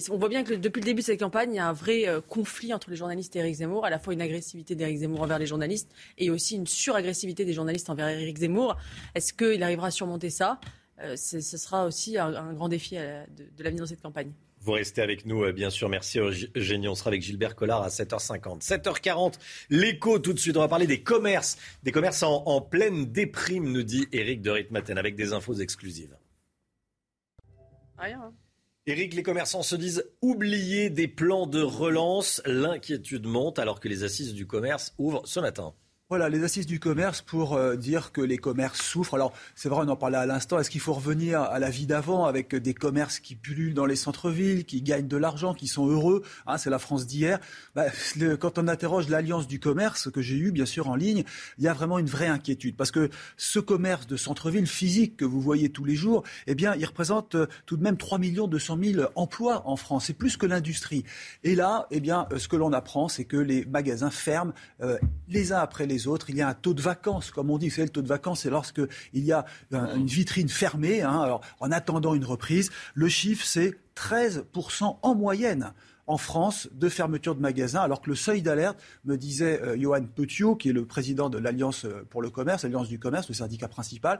on 0.10 0.18
voit 0.18 0.30
bien 0.30 0.44
que 0.44 0.54
depuis 0.54 0.80
le 0.80 0.86
début 0.86 1.02
de 1.02 1.06
cette 1.06 1.20
campagne, 1.20 1.52
il 1.54 1.58
y 1.58 1.60
a 1.60 1.68
un 1.68 1.74
vrai 1.74 2.06
conflit 2.30 2.74
entre 2.74 2.90
les 2.90 2.96
journalistes 2.96 3.36
et 3.36 3.40
Éric 3.40 3.56
Zemmour, 3.56 3.86
à 3.86 3.90
la 3.90 4.00
fois 4.00 4.14
une 4.14 4.22
agressivité 4.22 4.76
d'Éric 4.76 5.00
Zemmour 5.00 5.22
envers 5.22 5.40
les 5.40 5.48
journalistes, 5.48 5.92
et 6.18 6.30
aussi 6.30 6.56
une 6.56 6.68
suragressivité 6.68 7.44
des 7.44 7.54
journalistes 7.54 7.90
envers 7.90 8.08
Éric 8.08 8.38
Zemmour. 8.38 8.78
Est-ce 9.16 9.34
qu'il 9.34 9.62
arrivera 9.64 9.88
à 9.88 9.92
surmonter 9.92 10.30
ça? 10.30 10.60
Ce 11.16 11.42
sera 11.42 11.86
aussi 11.86 12.18
un, 12.18 12.54
grand 12.54 12.70
défi 12.70 12.96
de, 12.96 13.44
de 13.58 13.64
l'avenir 13.64 13.84
de 13.84 13.90
cette 13.90 14.02
campagne. 14.02 14.32
Vous 14.66 14.72
restez 14.72 15.04
avec 15.04 15.28
nous, 15.28 15.44
euh, 15.44 15.52
bien 15.52 15.70
sûr. 15.70 15.90
Merci 15.90 16.18
Eugénie. 16.18 16.88
On 16.88 16.96
sera 16.96 17.10
avec 17.10 17.22
Gilbert 17.22 17.56
Collard 17.56 17.84
à 17.84 17.90
7h50. 17.90 18.64
7h40, 18.64 19.36
l'écho 19.70 20.18
tout 20.18 20.34
de 20.34 20.40
suite. 20.40 20.58
On 20.58 20.62
va 20.62 20.68
parler 20.68 20.88
des 20.88 21.04
commerces. 21.04 21.60
Des 21.84 21.92
commerces 21.92 22.24
en, 22.24 22.62
pleine 22.62 23.06
déprime, 23.06 23.72
nous 23.72 23.84
dit 23.84 24.08
Eric 24.12 24.42
de 24.42 24.50
Ritmaten, 24.50 24.98
avec 24.98 25.16
des 25.16 25.34
infos 25.34 25.54
exclusives. 25.54 26.18
Rien. 28.00 28.20
Hein. 28.20 28.34
Éric, 28.88 29.14
les 29.14 29.22
commerçants 29.22 29.62
se 29.62 29.76
disent 29.76 30.04
oubliés 30.24 30.90
des 30.90 31.08
plans 31.08 31.46
de 31.46 31.62
relance. 31.62 32.42
L'inquiétude 32.48 33.28
monte 33.28 33.60
alors 33.60 33.80
que 33.80 33.88
les 33.88 34.04
assises 34.04 34.34
du 34.34 34.48
commerce 34.48 34.96
ouvrent 34.98 35.28
ce 35.28 35.40
matin. 35.40 35.76
Voilà, 36.08 36.30
les 36.30 36.44
assises 36.44 36.68
du 36.68 36.80
commerce 36.80 37.24
pour 37.24 37.56
euh, 37.56 37.76
dire 37.76 38.12
que 38.12 38.22
les 38.22 38.38
commerces 38.38 38.80
souffrent. 38.80 39.16
Alors, 39.16 39.34
c'est 39.56 39.70
vrai, 39.70 39.84
on 39.84 39.90
en 39.90 39.96
parlait 39.96 40.20
à 40.20 40.28
l'instant. 40.28 40.60
Est-ce 40.60 40.70
qu'il 40.70 40.80
faut 40.80 40.94
revenir 40.94 41.42
à 41.42 41.58
la 41.58 41.72
vie 41.72 41.88
d'avant 41.88 42.26
avec 42.26 42.54
des 42.54 42.76
commerces 42.76 43.20
qui 43.20 43.34
pullulent 43.34 43.74
dans 43.74 43.88
les 43.88 43.96
centres-villes, 43.96 44.66
qui 44.66 44.84
gagnent 44.84 45.08
de 45.08 45.18
l'argent, 45.18 45.56
qui 45.56 45.66
sont 45.66 45.88
heureux 45.88 46.22
hein, 46.46 46.60
C'est 46.60 46.70
la 46.70 46.78
France 46.78 47.08
d'hier. 47.08 47.40
Bah, 47.74 47.86
quand 48.40 48.60
on 48.60 48.68
interroge 48.68 49.10
l'Alliance 49.10 49.48
du 49.48 49.60
commerce 49.60 50.12
que 50.12 50.22
j'ai 50.22 50.36
eu, 50.36 50.52
bien 50.52 50.68
sûr, 50.68 50.90
en 50.90 50.96
ligne, 50.96 51.24
il 51.58 51.64
y 51.64 51.68
a 51.68 51.74
vraiment 51.74 51.98
une 51.98 52.06
vraie 52.06 52.28
inquiétude. 52.28 52.78
Parce 52.78 52.92
que 52.92 53.10
ce 53.36 53.58
commerce 53.58 54.06
de 54.06 54.16
centre-ville 54.16 54.68
physique 54.68 55.18
que 55.18 55.26
vous 55.26 55.42
voyez 55.42 55.70
tous 55.70 55.86
les 55.86 55.96
jours, 55.96 56.22
eh 56.46 56.54
bien, 56.54 56.76
il 56.76 56.86
représente 56.86 57.34
euh, 57.34 57.48
tout 57.66 57.78
de 57.78 57.84
même 57.84 57.98
3 57.98 58.20
200 58.20 58.78
000 58.80 59.08
emplois 59.16 59.68
en 59.68 59.76
France. 59.76 60.06
C'est 60.06 60.14
plus 60.14 60.38
que 60.38 60.46
l'industrie. 60.46 61.04
Et 61.44 61.56
là, 61.56 61.88
eh 61.90 62.00
bien, 62.00 62.28
euh, 62.32 62.38
ce 62.38 62.48
que 62.48 62.58
l'on 62.58 62.74
apprend, 62.74 63.08
c'est 63.08 63.26
que 63.26 63.38
les 63.38 63.66
magasins 63.66 64.12
ferment 64.12 64.54
les 65.28 65.52
uns 65.52 65.58
après 65.58 65.88
les 65.88 65.95
les 65.96 66.08
autres. 66.08 66.30
Il 66.30 66.36
y 66.36 66.42
a 66.42 66.48
un 66.48 66.54
taux 66.54 66.74
de 66.74 66.82
vacances, 66.82 67.32
comme 67.32 67.50
on 67.50 67.58
dit. 67.58 67.70
Vous 67.70 67.76
savez, 67.76 67.88
le 67.88 67.92
taux 67.92 68.02
de 68.02 68.08
vacances, 68.08 68.42
c'est 68.42 68.50
lorsque 68.50 68.82
il 69.14 69.24
y 69.24 69.32
a 69.32 69.46
une 69.72 70.06
vitrine 70.06 70.50
fermée, 70.50 71.02
hein, 71.02 71.22
alors, 71.22 71.42
en 71.60 71.72
attendant 71.72 72.14
une 72.14 72.26
reprise. 72.26 72.72
Le 72.94 73.08
chiffre, 73.08 73.46
c'est 73.46 73.76
13% 73.96 74.98
en 75.02 75.16
moyenne 75.16 75.74
en 76.08 76.18
France 76.18 76.70
de 76.72 76.90
fermeture 76.90 77.36
de 77.36 77.42
magasins, 77.42 77.82
alors 77.82 78.02
que 78.02 78.10
le 78.10 78.16
seuil 78.16 78.42
d'alerte, 78.42 78.78
me 79.06 79.18
disait 79.18 79.62
euh, 79.62 79.78
Johan 79.80 80.04
Petiot, 80.04 80.56
qui 80.56 80.70
est 80.70 80.74
le 80.74 80.86
président 80.86 81.30
de 81.30 81.38
l'Alliance 81.38 81.86
euh, 81.86 82.06
pour 82.10 82.22
le 82.22 82.30
commerce, 82.30 82.64
l'Alliance 82.64 82.88
du 82.88 83.00
commerce, 83.00 83.28
le 83.28 83.34
syndicat 83.34 83.68
principal, 83.68 84.20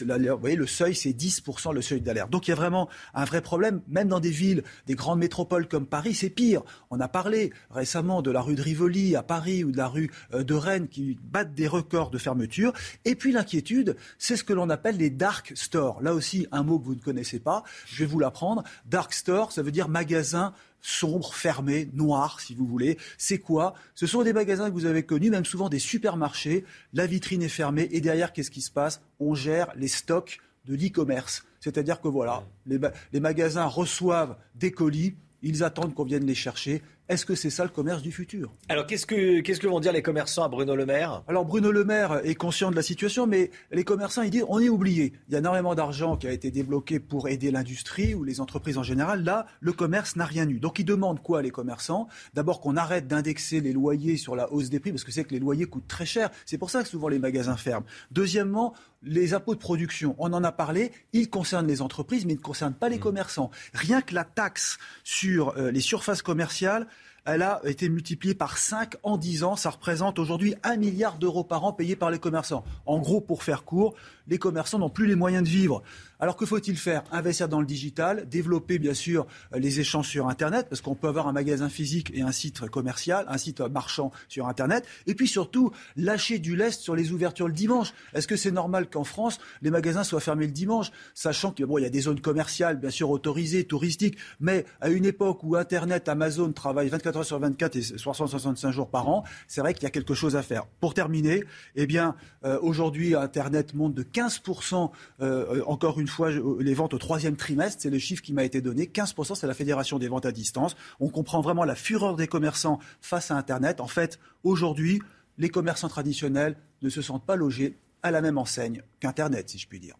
vous 0.00 0.38
voyez, 0.38 0.56
le 0.56 0.66
seuil, 0.66 0.94
c'est 0.94 1.12
10% 1.12 1.72
le 1.72 1.82
seuil 1.82 2.00
d'alerte. 2.00 2.30
Donc 2.30 2.48
il 2.48 2.50
y 2.50 2.52
a 2.52 2.56
vraiment 2.56 2.88
un 3.14 3.24
vrai 3.24 3.40
problème, 3.40 3.80
même 3.88 4.08
dans 4.08 4.20
des 4.20 4.30
villes, 4.30 4.62
des 4.86 4.94
grandes 4.94 5.18
métropoles 5.18 5.68
comme 5.68 5.86
Paris, 5.86 6.14
c'est 6.14 6.30
pire. 6.30 6.62
On 6.90 7.00
a 7.00 7.08
parlé 7.08 7.52
récemment 7.70 8.22
de 8.22 8.30
la 8.30 8.40
rue 8.40 8.54
de 8.54 8.62
Rivoli 8.62 9.16
à 9.16 9.22
Paris 9.22 9.64
ou 9.64 9.72
de 9.72 9.76
la 9.76 9.88
rue 9.88 10.10
euh, 10.34 10.44
de 10.44 10.54
Rennes 10.54 10.88
qui 10.88 11.18
battent 11.22 11.54
des 11.54 11.68
records 11.68 12.10
de 12.10 12.18
fermeture. 12.18 12.72
Et 13.04 13.14
puis 13.14 13.32
l'inquiétude, 13.32 13.96
c'est 14.18 14.36
ce 14.36 14.44
que 14.44 14.52
l'on 14.52 14.70
appelle 14.70 14.96
les 14.96 15.10
dark 15.10 15.52
stores. 15.54 16.02
Là 16.02 16.14
aussi, 16.14 16.46
un 16.52 16.62
mot 16.62 16.78
que 16.78 16.84
vous 16.84 16.94
ne 16.94 17.00
connaissez 17.00 17.38
pas, 17.38 17.62
je 17.86 18.00
vais 18.00 18.06
vous 18.06 18.18
l'apprendre. 18.18 18.62
Dark 18.86 19.12
store, 19.12 19.52
ça 19.52 19.62
veut 19.62 19.72
dire 19.72 19.88
magasin 19.88 20.52
sombre, 20.82 21.32
fermé, 21.32 21.88
noir, 21.94 22.40
si 22.40 22.54
vous 22.54 22.66
voulez. 22.66 22.98
C'est 23.16 23.38
quoi? 23.38 23.74
Ce 23.94 24.06
sont 24.06 24.22
des 24.22 24.32
magasins 24.32 24.68
que 24.68 24.74
vous 24.74 24.84
avez 24.84 25.04
connus, 25.04 25.30
même 25.30 25.44
souvent 25.44 25.68
des 25.68 25.78
supermarchés. 25.78 26.64
La 26.92 27.06
vitrine 27.06 27.42
est 27.42 27.48
fermée 27.48 27.88
et 27.92 28.00
derrière, 28.00 28.32
qu'est-ce 28.32 28.50
qui 28.50 28.60
se 28.60 28.70
passe? 28.70 29.00
On 29.20 29.34
gère 29.34 29.72
les 29.76 29.88
stocks 29.88 30.40
de 30.66 30.74
l'e-commerce. 30.74 31.44
C'est-à-dire 31.60 32.00
que 32.00 32.08
voilà, 32.08 32.44
les, 32.66 32.78
les 33.12 33.20
magasins 33.20 33.66
reçoivent 33.66 34.36
des 34.56 34.72
colis, 34.72 35.14
ils 35.42 35.64
attendent 35.64 35.94
qu'on 35.94 36.04
vienne 36.04 36.26
les 36.26 36.34
chercher 36.34 36.82
est-ce 37.12 37.26
que 37.26 37.34
c'est 37.34 37.50
ça 37.50 37.64
le 37.64 37.70
commerce 37.70 38.02
du 38.02 38.10
futur? 38.10 38.52
Alors 38.68 38.86
qu'est-ce 38.86 39.06
que, 39.06 39.40
qu'est-ce 39.40 39.60
que 39.60 39.66
vont 39.66 39.80
dire 39.80 39.92
les 39.92 40.02
commerçants 40.02 40.44
à 40.44 40.48
Bruno 40.48 40.74
Le 40.74 40.86
Maire? 40.86 41.22
Alors 41.28 41.44
Bruno 41.44 41.70
Le 41.70 41.84
Maire 41.84 42.20
est 42.24 42.34
conscient 42.34 42.70
de 42.70 42.76
la 42.76 42.82
situation, 42.82 43.26
mais 43.26 43.50
les 43.70 43.84
commerçants, 43.84 44.22
ils 44.22 44.30
disent 44.30 44.44
on 44.48 44.58
est 44.58 44.68
oublié. 44.68 45.12
Il 45.28 45.32
y 45.32 45.36
a 45.36 45.38
énormément 45.38 45.74
d'argent 45.74 46.16
qui 46.16 46.26
a 46.26 46.32
été 46.32 46.50
débloqué 46.50 47.00
pour 47.00 47.28
aider 47.28 47.50
l'industrie 47.50 48.14
ou 48.14 48.24
les 48.24 48.40
entreprises 48.40 48.78
en 48.78 48.82
général. 48.82 49.24
Là, 49.24 49.46
le 49.60 49.72
commerce 49.72 50.16
n'a 50.16 50.24
rien 50.24 50.48
eu. 50.48 50.58
Donc 50.58 50.78
ils 50.78 50.84
demandent 50.84 51.22
quoi 51.22 51.42
les 51.42 51.50
commerçants? 51.50 52.08
D'abord 52.34 52.60
qu'on 52.60 52.76
arrête 52.76 53.06
d'indexer 53.06 53.60
les 53.60 53.72
loyers 53.72 54.16
sur 54.16 54.36
la 54.36 54.52
hausse 54.52 54.70
des 54.70 54.80
prix, 54.80 54.90
parce 54.90 55.04
que 55.04 55.12
c'est 55.12 55.24
que 55.24 55.32
les 55.32 55.40
loyers 55.40 55.66
coûtent 55.66 55.88
très 55.88 56.06
cher. 56.06 56.30
C'est 56.46 56.58
pour 56.58 56.70
ça 56.70 56.82
que 56.82 56.88
souvent 56.88 57.08
les 57.08 57.18
magasins 57.18 57.56
ferment. 57.56 57.86
Deuxièmement, 58.10 58.74
les 59.02 59.34
impôts 59.34 59.54
de 59.54 59.60
production, 59.60 60.14
on 60.18 60.32
en 60.32 60.44
a 60.44 60.52
parlé, 60.52 60.92
ils 61.12 61.28
concernent 61.28 61.66
les 61.66 61.82
entreprises, 61.82 62.24
mais 62.24 62.34
ils 62.34 62.38
ne 62.38 62.42
concernent 62.42 62.74
pas 62.74 62.88
les 62.88 62.98
mmh. 62.98 63.00
commerçants. 63.00 63.50
Rien 63.74 64.00
que 64.00 64.14
la 64.14 64.24
taxe 64.24 64.78
sur 65.04 65.56
euh, 65.56 65.70
les 65.70 65.80
surfaces 65.80 66.22
commerciales, 66.22 66.86
elle 67.24 67.42
a 67.42 67.60
été 67.64 67.88
multipliée 67.88 68.34
par 68.34 68.58
5 68.58 68.96
en 69.04 69.16
10 69.16 69.44
ans. 69.44 69.56
Ça 69.56 69.70
représente 69.70 70.18
aujourd'hui 70.18 70.54
1 70.64 70.76
milliard 70.76 71.18
d'euros 71.18 71.44
par 71.44 71.64
an 71.64 71.72
payés 71.72 71.94
par 71.94 72.10
les 72.10 72.18
commerçants. 72.18 72.64
En 72.84 72.98
gros, 72.98 73.20
pour 73.20 73.44
faire 73.44 73.64
court, 73.64 73.94
les 74.28 74.38
commerçants 74.38 74.78
n'ont 74.78 74.90
plus 74.90 75.06
les 75.06 75.14
moyens 75.14 75.44
de 75.44 75.48
vivre. 75.48 75.82
Alors 76.20 76.36
que 76.36 76.46
faut-il 76.46 76.76
faire? 76.76 77.02
Investir 77.10 77.48
dans 77.48 77.58
le 77.58 77.66
digital, 77.66 78.28
développer 78.28 78.78
bien 78.78 78.94
sûr 78.94 79.26
les 79.52 79.80
échanges 79.80 80.08
sur 80.08 80.28
Internet, 80.28 80.68
parce 80.68 80.80
qu'on 80.80 80.94
peut 80.94 81.08
avoir 81.08 81.26
un 81.26 81.32
magasin 81.32 81.68
physique 81.68 82.12
et 82.14 82.22
un 82.22 82.30
site 82.30 82.60
commercial, 82.68 83.24
un 83.28 83.38
site 83.38 83.60
marchand 83.60 84.12
sur 84.28 84.46
Internet, 84.46 84.86
et 85.08 85.16
puis 85.16 85.26
surtout 85.26 85.72
lâcher 85.96 86.38
du 86.38 86.54
lest 86.54 86.80
sur 86.80 86.94
les 86.94 87.10
ouvertures 87.10 87.48
le 87.48 87.52
dimanche. 87.52 87.92
Est-ce 88.14 88.28
que 88.28 88.36
c'est 88.36 88.52
normal 88.52 88.88
qu'en 88.88 89.02
France, 89.02 89.40
les 89.62 89.70
magasins 89.70 90.04
soient 90.04 90.20
fermés 90.20 90.46
le 90.46 90.52
dimanche, 90.52 90.92
sachant 91.14 91.50
qu'il 91.50 91.66
bon, 91.66 91.78
y 91.78 91.84
a 91.84 91.90
des 91.90 92.02
zones 92.02 92.20
commerciales 92.20 92.78
bien 92.78 92.90
sûr 92.90 93.10
autorisées, 93.10 93.64
touristiques, 93.64 94.16
mais 94.38 94.64
à 94.80 94.90
une 94.90 95.04
époque 95.04 95.42
où 95.42 95.56
Internet, 95.56 96.08
Amazon 96.08 96.52
travaille 96.52 96.88
24 96.88 97.16
heures 97.16 97.24
sur 97.24 97.40
24 97.40 97.76
et 97.76 97.82
365 97.96 98.70
jours 98.70 98.90
par 98.90 99.08
an, 99.08 99.24
c'est 99.48 99.60
vrai 99.60 99.74
qu'il 99.74 99.82
y 99.82 99.86
a 99.86 99.90
quelque 99.90 100.14
chose 100.14 100.36
à 100.36 100.42
faire. 100.42 100.66
Pour 100.80 100.94
terminer, 100.94 101.42
eh 101.74 101.86
bien, 101.86 102.14
euh, 102.44 102.60
aujourd'hui, 102.62 103.16
Internet 103.16 103.74
monte 103.74 103.94
de 103.94 104.02
15%, 104.12 104.90
euh, 105.20 105.62
encore 105.66 106.00
une 106.00 106.08
fois, 106.08 106.30
les 106.30 106.74
ventes 106.74 106.94
au 106.94 106.98
troisième 106.98 107.36
trimestre, 107.36 107.82
c'est 107.82 107.90
le 107.90 107.98
chiffre 107.98 108.22
qui 108.22 108.32
m'a 108.32 108.44
été 108.44 108.60
donné. 108.60 108.86
15%, 108.86 109.34
c'est 109.34 109.46
la 109.46 109.54
Fédération 109.54 109.98
des 109.98 110.08
ventes 110.08 110.26
à 110.26 110.32
distance. 110.32 110.76
On 111.00 111.08
comprend 111.08 111.40
vraiment 111.40 111.64
la 111.64 111.74
fureur 111.74 112.16
des 112.16 112.26
commerçants 112.26 112.78
face 113.00 113.30
à 113.30 113.36
Internet. 113.36 113.80
En 113.80 113.88
fait, 113.88 114.18
aujourd'hui, 114.44 115.00
les 115.38 115.48
commerçants 115.48 115.88
traditionnels 115.88 116.56
ne 116.82 116.88
se 116.88 117.02
sentent 117.02 117.24
pas 117.24 117.36
logés 117.36 117.76
à 118.02 118.10
la 118.10 118.20
même 118.20 118.38
enseigne 118.38 118.82
qu'Internet, 119.00 119.48
si 119.48 119.58
je 119.58 119.68
puis 119.68 119.80
dire. 119.80 119.96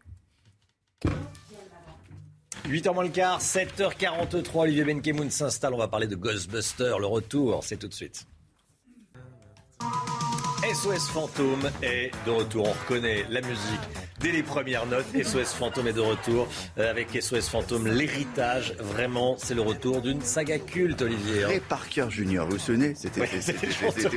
8h 2.66 2.94
moins 2.94 3.04
le 3.04 3.10
quart, 3.10 3.40
7h43, 3.40 4.60
Olivier 4.60 4.84
Benkemoun 4.84 5.30
s'installe. 5.30 5.74
On 5.74 5.78
va 5.78 5.88
parler 5.88 6.06
de 6.06 6.14
Ghostbuster, 6.14 6.94
le 7.00 7.06
retour, 7.06 7.64
c'est 7.64 7.76
tout 7.76 7.88
de 7.88 7.94
suite. 7.94 8.26
SOS 10.72 11.10
Fantôme 11.10 11.70
est 11.82 12.10
de 12.24 12.30
retour. 12.30 12.66
On 12.66 12.72
reconnaît 12.72 13.26
la 13.28 13.42
musique 13.42 13.80
dès 14.22 14.32
les 14.32 14.42
premières 14.42 14.86
notes. 14.86 15.06
SOS 15.20 15.54
Fantôme 15.54 15.88
est 15.88 15.92
de 15.92 16.00
retour 16.00 16.48
euh, 16.78 16.90
avec 16.90 17.08
SOS 17.20 17.48
Fantôme, 17.48 17.88
l'héritage. 17.88 18.74
Vraiment, 18.78 19.36
c'est 19.38 19.54
le 19.54 19.62
retour 19.62 20.00
d'une 20.00 20.22
saga 20.22 20.58
culte, 20.58 21.02
Olivier. 21.02 21.44
Et 21.52 21.60
Parker 21.60 22.06
Junior, 22.08 22.46
vous 22.46 22.52
vous 22.52 22.58
souvenez? 22.58 22.94
C'était 22.94 23.26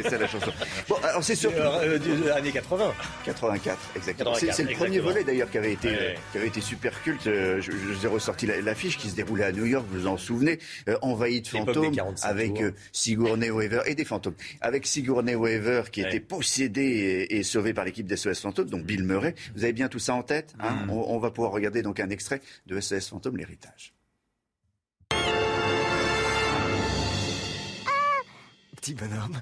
ça 0.09 0.17
la 0.17 0.27
chanson. 0.27 0.51
Bon, 0.87 0.95
alors 1.03 1.23
c'est 1.23 1.35
surtout. 1.35 1.57
Euh, 1.57 1.99
euh, 1.99 2.35
années 2.35 2.51
80. 2.51 2.93
84, 3.25 3.77
exactement. 3.95 4.33
C'est 4.35 4.63
le 4.63 4.75
premier 4.75 4.99
volet 4.99 5.23
d'ailleurs 5.23 5.49
qui 5.49 5.57
avait 5.57 5.73
été 5.73 5.89
qui 6.31 6.37
avait 6.37 6.47
été 6.47 6.61
super 6.61 7.01
culte. 7.01 7.23
Je, 7.23 7.59
je 7.61 7.71
vous 7.71 8.05
ai 8.05 8.09
ressorti 8.09 8.45
l'affiche 8.45 8.97
qui 8.97 9.09
se 9.09 9.15
déroulait 9.15 9.45
à 9.45 9.51
New 9.51 9.65
York, 9.65 9.85
vous 9.89 10.01
vous 10.01 10.07
en 10.07 10.17
souvenez 10.17 10.59
Envahi 11.01 11.41
de 11.41 11.47
fantômes 11.47 11.95
avec 12.21 12.61
Sigourney 12.91 13.49
Weaver 13.49 13.81
et 13.85 13.95
des 13.95 14.05
fantômes. 14.05 14.35
Avec 14.61 14.85
Sigourney 14.85 15.35
Weaver 15.35 15.83
qui 15.91 16.01
était 16.01 16.19
possédé 16.19 17.27
et, 17.29 17.43
sauvé 17.43 17.73
par 17.73 17.85
l'équipe 17.85 18.05
d'SOS 18.05 18.41
Fantôme, 18.41 18.69
donc 18.69 18.83
Bill 18.83 19.03
Murray. 19.03 19.35
Vous 19.55 19.63
avez 19.63 19.73
bien 19.73 19.89
tout 19.95 19.99
ça 19.99 20.13
en 20.13 20.23
tête 20.23 20.55
hein 20.59 20.87
mm. 20.87 20.89
on, 20.89 21.19
va 21.19 21.31
pouvoir 21.31 21.53
regarder 21.53 21.81
donc 21.81 22.01
un 22.01 22.09
extrait 22.09 22.41
de 22.65 22.81
SOS 22.81 23.07
Fantôme, 23.07 23.37
l'héritage. 23.37 23.93
Ah 25.13 25.15
Petit 28.75 28.93
bonhomme. 28.93 29.41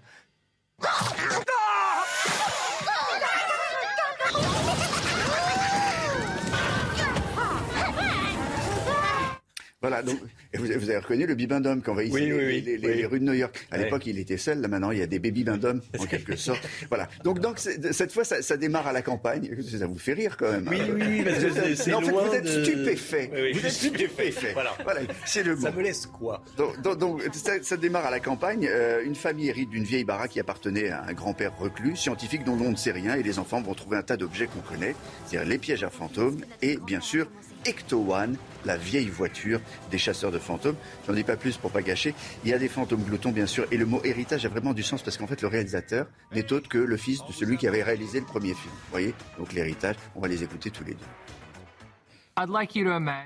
Voilà, 9.83 10.01
donc 10.01 10.17
vous, 10.53 10.71
avez 10.71 10.97
reconnu 10.97 11.25
le 11.25 11.35
bibendum 11.35 11.81
qui 11.81 11.89
envahissait 11.89 12.61
les, 12.61 12.77
les, 12.77 13.05
rues 13.05 13.19
de 13.19 13.25
New 13.25 13.33
York. 13.33 13.67
À 13.69 13.77
l'époque, 13.77 14.05
il 14.05 14.17
était 14.17 14.37
seul. 14.37 14.61
Là, 14.61 14.69
maintenant, 14.69 14.91
il 14.91 14.99
y 14.99 15.01
a 15.01 15.07
des 15.07 15.19
baby 15.19 15.43
bindom 15.43 15.81
en 15.99 16.05
quelque 16.05 16.37
sorte. 16.37 16.65
Voilà. 16.87 17.09
Donc, 17.25 17.39
donc 17.41 17.59
cette 17.59 18.13
fois, 18.13 18.23
ça, 18.23 18.55
démarre 18.55 18.87
à 18.87 18.93
la 18.93 19.01
campagne. 19.01 19.49
Ça 19.77 19.85
vous 19.85 19.97
fait 19.97 20.13
rire 20.13 20.37
quand 20.37 20.49
même. 20.49 20.65
Oui, 20.69 20.77
oui, 20.95 21.25
oui. 21.25 21.93
en 21.93 22.01
fait, 22.01 22.11
vous 22.11 22.33
êtes 22.33 22.47
stupéfait. 22.47 23.29
vous 23.53 23.65
êtes 23.65 23.71
stupéfait. 23.71 24.53
Voilà. 24.53 24.71
voilà. 24.85 25.01
C'est 25.25 25.43
le 25.43 25.55
mot. 25.55 25.61
Ça 25.61 25.71
me 25.71 25.81
laisse 25.81 26.05
quoi? 26.05 26.41
Donc, 26.55 26.97
donc, 26.97 27.21
ça, 27.33 27.75
démarre 27.75 28.05
à 28.05 28.11
la 28.11 28.21
campagne. 28.21 28.65
Euh, 28.71 29.03
une 29.03 29.15
famille 29.15 29.49
hérite 29.49 29.69
d'une 29.69 29.83
vieille 29.83 30.05
baraque 30.05 30.31
qui 30.31 30.39
appartenait 30.39 30.91
à 30.91 31.03
un 31.03 31.13
grand-père 31.13 31.57
reclus, 31.57 31.97
scientifique 31.97 32.45
dont 32.45 32.57
on 32.61 32.71
ne 32.71 32.77
sait 32.77 32.91
rien, 32.91 33.15
et 33.15 33.23
les 33.23 33.37
enfants 33.37 33.61
vont 33.61 33.73
trouver 33.73 33.97
un 33.97 34.03
tas 34.03 34.15
d'objets 34.15 34.47
qu'on 34.47 34.61
connaît, 34.61 34.95
c'est-à-dire 35.25 35.49
les 35.49 35.57
pièges 35.57 35.83
à 35.83 35.89
fantômes 35.89 36.39
et 36.61 36.77
bien 36.77 37.01
sûr 37.01 37.27
Ecto 37.65 38.05
One, 38.11 38.37
la 38.65 38.77
vieille 38.77 39.09
voiture 39.09 39.59
des 39.91 39.97
chasseurs 39.97 40.31
de 40.31 40.39
fantômes. 40.39 40.75
J'en 41.07 41.13
dis 41.13 41.23
pas 41.23 41.35
plus 41.35 41.57
pour 41.57 41.71
pas 41.71 41.81
gâcher. 41.81 42.13
Il 42.43 42.51
y 42.51 42.53
a 42.53 42.59
des 42.59 42.67
fantômes 42.67 43.03
gloutons, 43.03 43.31
bien 43.31 43.45
sûr, 43.45 43.65
et 43.71 43.77
le 43.77 43.85
mot 43.85 44.01
héritage 44.03 44.45
a 44.45 44.49
vraiment 44.49 44.73
du 44.73 44.83
sens 44.83 45.01
parce 45.01 45.17
qu'en 45.17 45.27
fait, 45.27 45.41
le 45.41 45.47
réalisateur 45.47 46.07
n'est 46.33 46.51
autre 46.51 46.69
que 46.69 46.77
le 46.77 46.97
fils 46.97 47.25
de 47.25 47.31
celui 47.31 47.57
qui 47.57 47.67
avait 47.67 47.83
réalisé 47.83 48.19
le 48.19 48.25
premier 48.25 48.53
film. 48.53 48.73
Vous 48.73 48.91
voyez? 48.91 49.13
Donc 49.37 49.53
l'héritage, 49.53 49.95
on 50.15 50.21
va 50.21 50.27
les 50.27 50.43
écouter 50.43 50.71
tous 50.71 50.83
les 50.83 50.93
deux. 50.93 51.05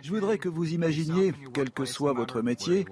Je 0.01 0.09
voudrais 0.09 0.37
que 0.37 0.49
vous 0.49 0.73
imaginiez, 0.73 1.33
quel 1.53 1.71
que 1.71 1.85
soit 1.85 2.13
votre 2.13 2.41
métier, 2.41 2.85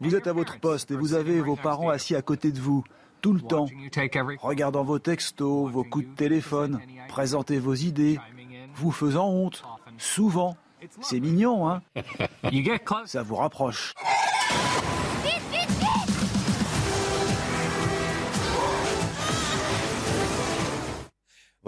vous 0.00 0.14
êtes 0.14 0.26
à 0.26 0.32
votre 0.32 0.58
poste 0.60 0.90
et 0.90 0.96
vous 0.96 1.14
avez 1.14 1.40
vos 1.40 1.56
parents 1.56 1.90
assis 1.90 2.14
à 2.16 2.22
côté 2.22 2.52
de 2.52 2.58
vous 2.58 2.84
tout 3.20 3.32
le 3.32 3.40
temps, 3.40 3.66
regardant 4.40 4.84
vos 4.84 4.98
textos, 4.98 5.70
vos 5.70 5.84
coups 5.84 6.06
de 6.06 6.14
téléphone, 6.14 6.80
présentez 7.08 7.58
vos 7.58 7.74
idées, 7.74 8.18
vous 8.76 8.92
faisant 8.92 9.28
honte, 9.28 9.62
souvent. 9.98 10.56
C'est 11.00 11.20
mignon, 11.20 11.68
hein 11.68 11.82
Ça 13.06 13.22
vous 13.22 13.36
rapproche. 13.36 13.94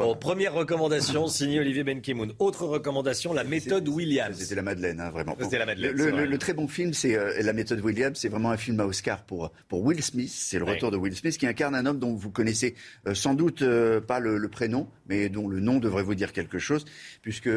Bon, 0.00 0.16
première 0.16 0.54
recommandation, 0.54 1.26
signée 1.26 1.60
Olivier 1.60 1.84
Benkemoun. 1.84 2.32
Autre 2.38 2.64
recommandation, 2.64 3.34
la 3.34 3.44
méthode 3.44 3.86
Williams. 3.86 4.34
C'était 4.38 4.54
la 4.54 4.62
Madeleine, 4.62 4.98
hein, 4.98 5.10
vraiment. 5.10 5.36
C'était 5.38 5.58
la 5.58 5.66
Madeleine. 5.66 5.94
Le, 5.94 6.38
très 6.38 6.54
bon 6.54 6.68
film, 6.68 6.94
c'est 6.94 7.16
euh, 7.16 7.34
La 7.42 7.52
méthode 7.52 7.80
Williams. 7.84 8.18
C'est 8.18 8.30
vraiment 8.30 8.50
un 8.50 8.56
film 8.56 8.80
à 8.80 8.86
Oscar 8.86 9.22
pour, 9.24 9.52
pour 9.68 9.84
Will 9.84 10.02
Smith. 10.02 10.30
C'est 10.32 10.58
le 10.58 10.64
retour 10.64 10.90
de 10.90 10.96
Will 10.96 11.14
Smith 11.14 11.36
qui 11.36 11.46
incarne 11.46 11.74
un 11.74 11.84
homme 11.84 11.98
dont 11.98 12.14
vous 12.14 12.30
connaissez 12.30 12.76
euh, 13.06 13.14
sans 13.14 13.34
doute 13.34 13.60
euh, 13.60 14.00
pas 14.00 14.20
le, 14.20 14.48
prénom, 14.48 14.88
mais 15.06 15.28
dont 15.28 15.48
le 15.48 15.60
nom 15.60 15.78
devrait 15.78 16.02
vous 16.02 16.14
dire 16.14 16.32
quelque 16.32 16.58
chose, 16.58 16.86
puisque 17.20 17.50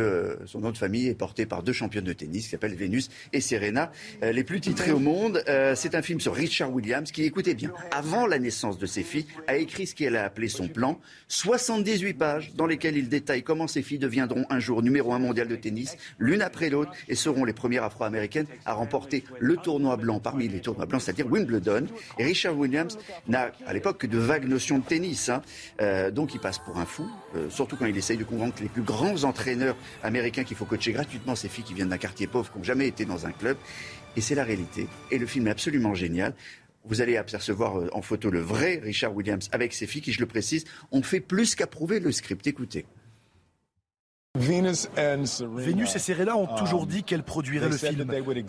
son 0.46 0.60
nom 0.60 0.72
de 0.72 0.78
famille 0.78 1.08
est 1.08 1.16
porté 1.16 1.46
par 1.46 1.64
deux 1.64 1.72
championnes 1.72 2.04
de 2.04 2.12
tennis 2.12 2.44
qui 2.44 2.50
s'appellent 2.50 2.76
Vénus 2.76 3.10
et 3.32 3.40
Serena, 3.40 3.90
les 4.22 4.44
plus 4.44 4.60
titrés 4.60 4.92
au 4.92 5.00
monde. 5.00 5.42
c'est 5.76 5.96
un 5.96 6.02
film 6.02 6.20
sur 6.20 6.36
Richard 6.36 6.72
Williams 6.72 7.12
qui, 7.12 7.24
écoutez 7.24 7.56
bien, 7.56 7.72
avant 7.92 8.28
la 8.28 8.38
naissance 8.38 8.78
de 8.78 8.86
ses 8.86 9.02
filles, 9.02 9.26
a 9.48 9.56
écrit 9.56 9.88
ce 9.88 9.96
qu'elle 9.96 10.16
a 10.16 10.26
appelé 10.26 10.50
son 10.50 10.68
plan. 10.68 11.00
78 11.30 12.14
pages 12.14 12.33
dans 12.56 12.66
lesquels 12.66 12.98
il 12.98 13.10
détaille 13.10 13.44
comment 13.44 13.68
ces 13.68 13.82
filles 13.82 14.00
deviendront 14.00 14.46
un 14.50 14.60
jour 14.60 14.82
numéro 14.82 15.14
un 15.14 15.20
mondial 15.20 15.48
de 15.48 15.56
tennis, 15.56 15.98
l'une 16.20 16.42
après 16.42 16.70
l'autre, 16.70 16.92
et 17.08 17.16
seront 17.16 17.46
les 17.46 17.54
premières 17.54 17.84
afro-américaines 17.84 18.48
à 18.66 18.74
remporter 18.74 19.24
le 19.40 19.58
tournoi 19.58 19.98
blanc 19.98 20.20
parmi 20.20 20.48
les 20.48 20.60
tournois 20.60 20.86
blancs, 20.86 21.02
c'est-à-dire 21.02 21.32
Wimbledon. 21.32 21.88
Et 22.20 22.26
Richard 22.26 22.58
Williams 22.58 22.98
n'a 23.28 23.52
à 23.66 23.74
l'époque 23.74 24.00
que 24.00 24.08
de 24.08 24.18
vagues 24.18 24.48
notions 24.48 24.80
de 24.80 24.84
tennis, 24.84 25.30
hein. 25.30 25.42
euh, 25.82 26.12
donc 26.12 26.34
il 26.34 26.40
passe 26.40 26.60
pour 26.60 26.78
un 26.78 26.86
fou, 26.86 27.08
euh, 27.36 27.50
surtout 27.50 27.76
quand 27.76 27.86
il 27.86 27.98
essaye 27.98 28.18
de 28.18 28.24
convaincre 28.24 28.62
les 28.62 28.70
plus 28.70 28.82
grands 28.82 29.24
entraîneurs 29.24 29.76
américains 30.04 30.44
qu'il 30.44 30.58
faut 30.58 30.66
coacher 30.66 30.92
gratuitement 30.92 31.36
ces 31.36 31.50
filles 31.50 31.64
qui 31.64 31.74
viennent 31.74 31.90
d'un 31.90 31.98
quartier 31.98 32.28
pauvre, 32.28 32.52
qui 32.52 32.58
n'ont 32.58 32.64
jamais 32.64 32.88
été 32.88 33.06
dans 33.06 33.26
un 33.26 33.32
club. 33.32 33.58
Et 34.16 34.22
c'est 34.22 34.36
la 34.36 34.44
réalité. 34.44 34.88
Et 35.10 35.18
le 35.18 35.26
film 35.26 35.48
est 35.48 35.52
absolument 35.52 35.96
génial. 35.96 36.36
Vous 36.86 37.02
allez 37.02 37.18
apercevoir 37.18 37.80
euh, 37.80 37.90
en 37.94 38.02
photo 38.02 38.30
le 38.30 38.42
vrai 38.42 38.80
Richard 38.84 39.16
Williams 39.16 39.50
avec 39.52 39.74
ses 39.74 39.88
filles 39.88 40.02
qui, 40.02 40.12
je 40.12 40.20
le 40.20 40.26
précise, 40.26 40.66
ont 40.92 41.02
fait 41.02 41.22
plus 41.22 41.56
qu'approuver 41.56 42.00
le 42.00 42.12
script. 42.12 42.46
Écoutez. 42.48 42.86
Vénus 44.36 44.88
et 45.96 46.00
Serena 46.00 46.36
ont 46.36 46.48
toujours 46.58 46.88
dit 46.88 47.04
qu'elles 47.04 47.22
produiraient 47.22 47.70
le 47.70 47.78
film, 47.78 48.04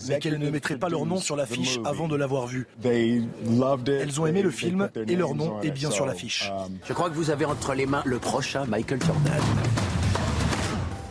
mais 0.09 0.19
qu'elles 0.19 0.39
ne 0.39 0.49
mettraient 0.49 0.79
pas 0.79 0.89
leur 0.89 1.05
nom 1.05 1.19
sur 1.19 1.37
l'affiche 1.37 1.79
avant 1.85 2.09
de 2.09 2.17
l'avoir 2.17 2.47
vu. 2.47 2.67
Elles 2.83 4.19
ont 4.19 4.27
aimé 4.27 4.41
le 4.41 4.51
film 4.51 4.89
et 4.97 5.15
leur 5.15 5.35
nom 5.35 5.61
est 5.61 5.71
bien 5.71 5.91
sur 5.91 6.07
l'affiche. 6.07 6.51
Je 6.87 6.93
crois 6.95 7.11
que 7.11 7.15
vous 7.15 7.29
avez 7.29 7.45
entre 7.45 7.75
les 7.75 7.85
mains 7.85 8.03
le 8.07 8.19
prochain 8.19 8.65
Michael 8.65 9.03
Jordan. 9.03 9.43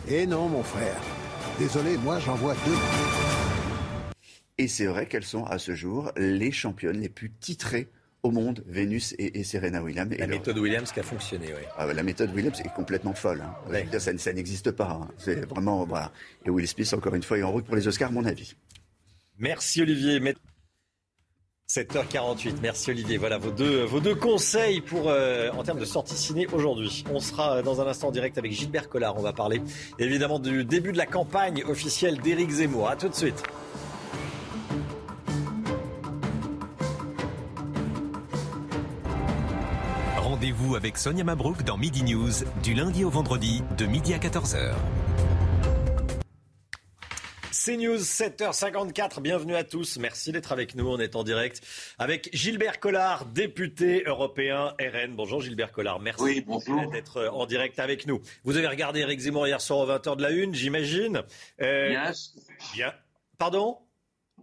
Eh 0.08 0.26
non, 0.26 0.48
mon 0.48 0.64
frère. 0.64 1.00
Désolé, 1.58 1.96
moi 1.98 2.18
j'en 2.18 2.34
vois 2.34 2.54
deux. 2.66 3.33
Et 4.58 4.68
c'est 4.68 4.86
vrai 4.86 5.06
qu'elles 5.06 5.24
sont 5.24 5.44
à 5.44 5.58
ce 5.58 5.74
jour 5.74 6.12
les 6.16 6.52
championnes 6.52 7.00
les 7.00 7.08
plus 7.08 7.30
titrées 7.30 7.88
au 8.22 8.30
monde, 8.30 8.64
Vénus 8.66 9.14
et, 9.18 9.44
Serena 9.44 9.82
Williams. 9.82 10.14
La 10.18 10.26
méthode 10.26 10.58
Williams 10.58 10.90
qui 10.90 11.00
a 11.00 11.02
fonctionné, 11.02 11.48
oui. 11.48 11.62
Ah, 11.76 11.92
la 11.92 12.02
méthode 12.02 12.34
Williams 12.34 12.58
est 12.60 12.72
complètement 12.74 13.12
folle. 13.12 13.42
Hein. 13.42 13.98
Ça, 13.98 14.16
ça 14.16 14.32
n'existe 14.32 14.70
pas. 14.70 14.98
Hein. 15.02 15.08
C'est 15.18 15.44
vraiment. 15.44 15.84
Voilà. 15.84 16.10
Et 16.46 16.50
Will 16.50 16.66
Smith, 16.66 16.92
encore 16.94 17.14
une 17.14 17.22
fois, 17.22 17.38
est 17.38 17.42
en 17.42 17.52
route 17.52 17.66
pour 17.66 17.76
les 17.76 17.86
Oscars, 17.86 18.12
mon 18.12 18.24
avis. 18.24 18.54
Merci 19.38 19.82
Olivier. 19.82 20.20
7h48, 21.68 22.54
merci 22.62 22.90
Olivier. 22.90 23.16
Voilà 23.16 23.36
vos 23.36 23.50
deux, 23.50 23.84
vos 23.84 24.00
deux 24.00 24.14
conseils 24.14 24.80
pour, 24.80 25.08
euh, 25.08 25.50
en 25.50 25.62
termes 25.62 25.80
de 25.80 25.84
sortie 25.84 26.14
ciné 26.14 26.46
aujourd'hui. 26.52 27.04
On 27.10 27.20
sera 27.20 27.62
dans 27.62 27.80
un 27.80 27.86
instant 27.86 28.08
en 28.08 28.12
direct 28.12 28.38
avec 28.38 28.52
Gilbert 28.52 28.88
Collard. 28.88 29.16
On 29.18 29.22
va 29.22 29.32
parler 29.32 29.60
évidemment 29.98 30.38
du 30.38 30.64
début 30.64 30.92
de 30.92 30.98
la 30.98 31.06
campagne 31.06 31.64
officielle 31.64 32.20
d'Éric 32.20 32.50
Zemmour. 32.50 32.88
A 32.88 32.96
tout 32.96 33.08
de 33.08 33.14
suite. 33.14 33.42
Rendez-vous 40.44 40.76
avec 40.76 40.98
Sonia 40.98 41.24
Mabrouk 41.24 41.62
dans 41.62 41.78
Midi 41.78 42.02
News 42.02 42.30
du 42.62 42.74
lundi 42.74 43.02
au 43.02 43.08
vendredi 43.08 43.62
de 43.78 43.86
midi 43.86 44.12
à 44.12 44.18
14h. 44.18 44.74
CNews 47.50 47.96
7h54, 47.96 49.22
bienvenue 49.22 49.54
à 49.54 49.64
tous. 49.64 49.96
Merci 49.96 50.32
d'être 50.32 50.52
avec 50.52 50.74
nous. 50.74 50.86
On 50.86 50.98
est 50.98 51.16
en 51.16 51.24
direct 51.24 51.62
avec 51.98 52.28
Gilbert 52.34 52.78
Collard, 52.78 53.24
député 53.24 54.02
européen 54.04 54.74
RN. 54.78 55.16
Bonjour 55.16 55.40
Gilbert 55.40 55.72
Collard, 55.72 55.98
merci 56.00 56.44
d'être 56.92 57.26
en 57.32 57.46
direct 57.46 57.78
avec 57.78 58.06
nous. 58.06 58.20
Vous 58.42 58.58
avez 58.58 58.68
regardé 58.68 59.00
Eric 59.00 59.20
Zemmour 59.20 59.46
hier 59.46 59.62
soir 59.62 59.78
aux 59.78 59.90
20h 59.90 60.16
de 60.16 60.22
la 60.22 60.30
Une, 60.30 60.54
j'imagine. 60.54 61.22
Euh, 61.62 62.12
bien. 62.74 62.92
Pardon? 63.38 63.78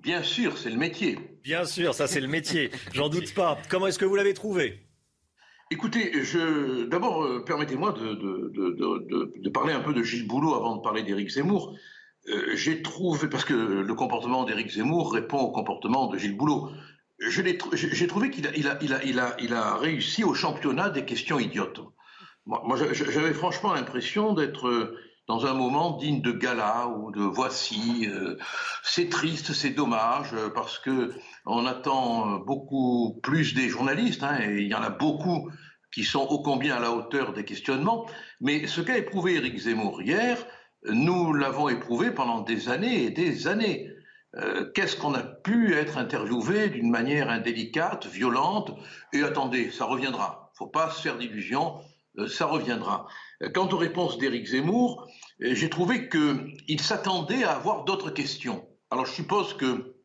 Bien 0.02 0.24
sûr, 0.24 0.58
c'est 0.58 0.72
le 0.72 0.78
métier. 0.78 1.20
Bien 1.44 1.64
sûr, 1.64 1.94
ça 1.94 2.08
c'est 2.08 2.22
le 2.22 2.28
métier. 2.28 2.72
J'en 2.92 3.08
doute 3.08 3.36
pas. 3.36 3.60
Comment 3.70 3.86
est-ce 3.86 4.00
que 4.00 4.06
vous 4.06 4.16
l'avez 4.16 4.34
trouvé? 4.34 4.88
Écoutez, 5.72 6.12
d'abord, 6.88 7.24
euh, 7.24 7.46
permettez-moi 7.46 7.94
de, 7.94 9.50
parler 9.50 9.72
un 9.72 9.80
peu 9.80 9.94
de 9.94 10.04
Gilles 10.04 10.28
Boulot 10.28 10.54
avant 10.54 10.76
de 10.76 10.82
parler 10.82 11.02
d'Éric 11.02 11.30
Zemmour. 11.30 11.74
Euh, 12.28 12.56
j'ai 12.56 12.82
trouvé, 12.82 13.30
parce 13.30 13.46
que 13.46 13.54
le 13.54 13.94
comportement 13.96 14.44
d'Éric 14.44 14.70
Zemmour 14.70 15.14
répond 15.14 15.40
au 15.40 15.52
comportement 15.52 16.08
de 16.08 16.18
Gilles 16.18 16.36
Boulot, 16.36 16.72
j'ai 17.20 18.08
trouvé 18.08 18.32
qu'il 18.32 18.48
a, 19.54 19.76
réussi 19.78 20.26
au 20.26 20.34
championnat 20.34 20.90
des 20.90 21.06
questions 21.06 21.40
idiotes. 21.40 21.80
Moi, 22.46 22.76
j'avais 22.92 23.34
franchement 23.34 23.74
l'impression 23.74 24.34
d'être 24.34 24.94
dans 25.28 25.46
un 25.46 25.54
moment 25.54 25.98
digne 25.98 26.22
de 26.22 26.32
gala 26.32 26.88
ou 26.88 27.12
de 27.12 27.22
voici. 27.22 28.08
Euh, 28.10 28.38
c'est 28.84 29.10
triste, 29.10 29.54
c'est 29.54 29.70
dommage, 29.72 30.36
parce 30.54 30.80
que 30.80 31.14
on 31.46 31.66
attend 31.66 32.40
beaucoup 32.40 33.20
plus 33.24 33.54
des 33.54 33.70
journalistes, 33.70 34.24
hein, 34.24 34.40
et 34.42 34.62
il 34.62 34.68
y 34.68 34.76
en 34.76 34.82
a 34.82 34.90
beaucoup 34.90 35.50
qui 35.94 36.04
sont 36.04 36.22
ô 36.22 36.40
combien 36.40 36.76
à 36.76 36.80
la 36.80 36.92
hauteur 36.92 37.34
des 37.34 37.46
questionnements. 37.46 38.06
Mais 38.40 38.68
ce 38.68 38.82
qu'a 38.82 38.98
éprouvé 38.98 39.36
Éric 39.36 39.58
Zemmour 39.58 40.02
hier, 40.02 40.38
nous 40.86 41.34
l'avons 41.34 41.70
éprouvé 41.70 42.12
pendant 42.12 42.42
des 42.42 42.70
années 42.70 43.04
et 43.04 43.12
des 43.12 43.48
années. 43.48 43.90
Euh, 44.38 44.72
qu'est-ce 44.74 44.96
qu'on 44.96 45.14
a 45.14 45.24
pu 45.24 45.76
être 45.76 45.98
interviewé 45.98 46.70
d'une 46.70 46.90
manière 46.90 47.30
indélicate, 47.30 48.08
violente? 48.08 48.72
Et 49.12 49.24
attendez, 49.24 49.72
ça 49.72 49.86
reviendra. 49.86 50.52
Faut 50.56 50.68
pas 50.68 50.90
se 50.90 51.02
faire 51.02 51.18
d'illusions, 51.18 51.82
euh, 52.18 52.28
ça 52.28 52.46
reviendra. 52.46 53.08
Quant 53.54 53.68
aux 53.70 53.78
réponses 53.78 54.18
d'Éric 54.20 54.48
Zemmour, 54.48 55.08
euh, 55.42 55.56
j'ai 55.56 55.70
trouvé 55.70 56.10
qu'il 56.10 56.80
s'attendait 56.80 57.44
à 57.44 57.54
avoir 57.54 57.86
d'autres 57.86 58.12
questions. 58.12 58.68
Alors 58.92 59.06
je 59.06 59.14
suppose 59.14 59.56
que 59.56 59.96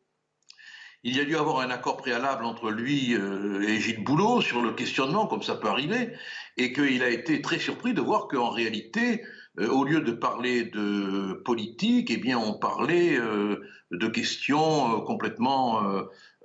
il 1.03 1.15
y 1.15 1.19
a 1.19 1.25
dû 1.25 1.37
avoir 1.37 1.59
un 1.59 1.69
accord 1.69 1.97
préalable 1.97 2.43
entre 2.43 2.71
lui 2.71 3.13
euh, 3.13 3.61
et 3.61 3.79
Gilles 3.79 4.03
Boulot 4.03 4.41
sur 4.41 4.61
le 4.61 4.73
questionnement, 4.73 5.27
comme 5.27 5.43
ça 5.43 5.55
peut 5.55 5.67
arriver, 5.67 6.13
et 6.57 6.73
qu'il 6.73 7.03
a 7.03 7.09
été 7.09 7.41
très 7.41 7.59
surpris 7.59 7.93
de 7.93 8.01
voir 8.01 8.27
qu'en 8.27 8.49
réalité, 8.49 9.23
euh, 9.59 9.67
au 9.69 9.83
lieu 9.83 10.01
de 10.01 10.11
parler 10.11 10.63
de 10.63 11.33
politique, 11.45 12.09
eh 12.09 12.17
bien, 12.17 12.39
on 12.39 12.57
parlait 12.57 13.19
de 13.91 14.07
questions 14.07 15.01
complètement 15.01 15.81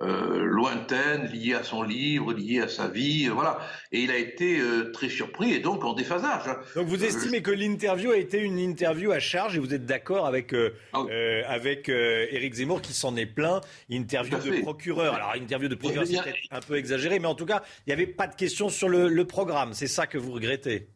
euh, 0.01 0.43
lointaine, 0.43 1.27
liée 1.27 1.53
à 1.53 1.61
son 1.61 1.83
livre, 1.83 2.33
liée 2.33 2.59
à 2.61 2.67
sa 2.67 2.87
vie, 2.87 3.27
euh, 3.27 3.33
voilà. 3.33 3.59
Et 3.91 4.01
il 4.01 4.09
a 4.11 4.17
été 4.17 4.59
euh, 4.59 4.91
très 4.91 5.07
surpris 5.07 5.53
et 5.53 5.59
donc 5.59 5.85
en 5.85 5.93
déphasage. 5.93 6.47
Hein. 6.47 6.57
Donc 6.75 6.87
vous 6.87 7.05
estimez 7.05 7.43
que 7.43 7.51
l'interview 7.51 8.09
a 8.09 8.17
été 8.17 8.39
une 8.39 8.57
interview 8.57 9.11
à 9.11 9.19
charge 9.19 9.55
et 9.55 9.59
vous 9.59 9.71
êtes 9.71 9.85
d'accord 9.85 10.25
avec 10.25 10.53
ah 10.93 11.05
avec 11.47 11.89
Éric 11.89 12.55
Zemmour 12.55 12.81
qui 12.81 12.93
s'en 12.93 13.15
est 13.15 13.27
plein, 13.27 13.61
interview 13.87 14.39
de 14.39 14.61
procureur. 14.61 15.13
Alors 15.13 15.35
interview 15.35 15.69
de 15.69 15.75
procureur 15.75 16.07
c'est 16.07 16.21
peut-être 16.21 16.37
un 16.49 16.59
peu 16.59 16.75
exagéré, 16.75 17.19
mais 17.19 17.27
en 17.27 17.35
tout 17.35 17.45
cas 17.45 17.61
il 17.85 17.89
n'y 17.89 17.93
avait 17.93 18.07
pas 18.07 18.25
de 18.25 18.35
questions 18.35 18.69
sur 18.69 18.89
le, 18.89 19.23
programme. 19.25 19.73
C'est 19.73 19.87
ça 19.87 20.07
que 20.07 20.17
vous 20.17 20.31
regrettez? 20.31 20.87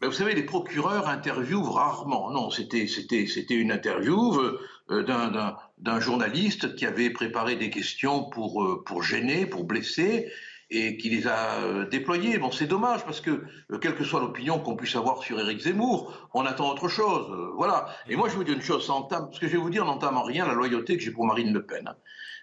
Ben, 0.00 0.08
vous 0.08 0.14
savez, 0.14 0.34
les 0.34 0.44
procureurs 0.44 1.08
interviewent 1.08 1.70
rarement. 1.70 2.30
Non, 2.30 2.50
c'était 2.50 2.86
c'était 2.86 3.26
c'était 3.26 3.54
une 3.54 3.72
interview 3.72 4.40
d'un 5.00 5.56
d'un 5.82 5.98
journaliste 5.98 6.76
qui 6.76 6.86
avait 6.86 7.10
préparé 7.10 7.56
des 7.56 7.68
questions 7.68 8.24
pour, 8.24 8.62
euh, 8.62 8.82
pour 8.84 9.02
gêner, 9.02 9.46
pour 9.46 9.64
blesser, 9.64 10.32
et 10.70 10.96
qui 10.96 11.10
les 11.10 11.26
a 11.26 11.60
euh, 11.60 11.88
déployées. 11.88 12.38
Bon, 12.38 12.52
c'est 12.52 12.68
dommage 12.68 13.04
parce 13.04 13.20
que, 13.20 13.42
euh, 13.72 13.78
quelle 13.78 13.96
que 13.96 14.04
soit 14.04 14.20
l'opinion 14.20 14.60
qu'on 14.60 14.76
puisse 14.76 14.94
avoir 14.94 15.22
sur 15.22 15.38
Éric 15.40 15.60
Zemmour, 15.60 16.30
on 16.32 16.46
attend 16.46 16.70
autre 16.70 16.88
chose. 16.88 17.26
voilà. 17.56 17.88
Et 18.08 18.16
moi, 18.16 18.28
je 18.28 18.36
vous 18.36 18.44
dis 18.44 18.52
une 18.52 18.62
chose, 18.62 18.88
entame, 18.88 19.28
ce 19.32 19.40
que 19.40 19.48
je 19.48 19.52
vais 19.52 19.58
vous 19.58 19.70
dire 19.70 19.84
n'entame 19.84 20.16
en 20.16 20.22
rien 20.22 20.46
la 20.46 20.54
loyauté 20.54 20.96
que 20.96 21.02
j'ai 21.02 21.10
pour 21.10 21.26
Marine 21.26 21.52
Le 21.52 21.66
Pen. 21.66 21.92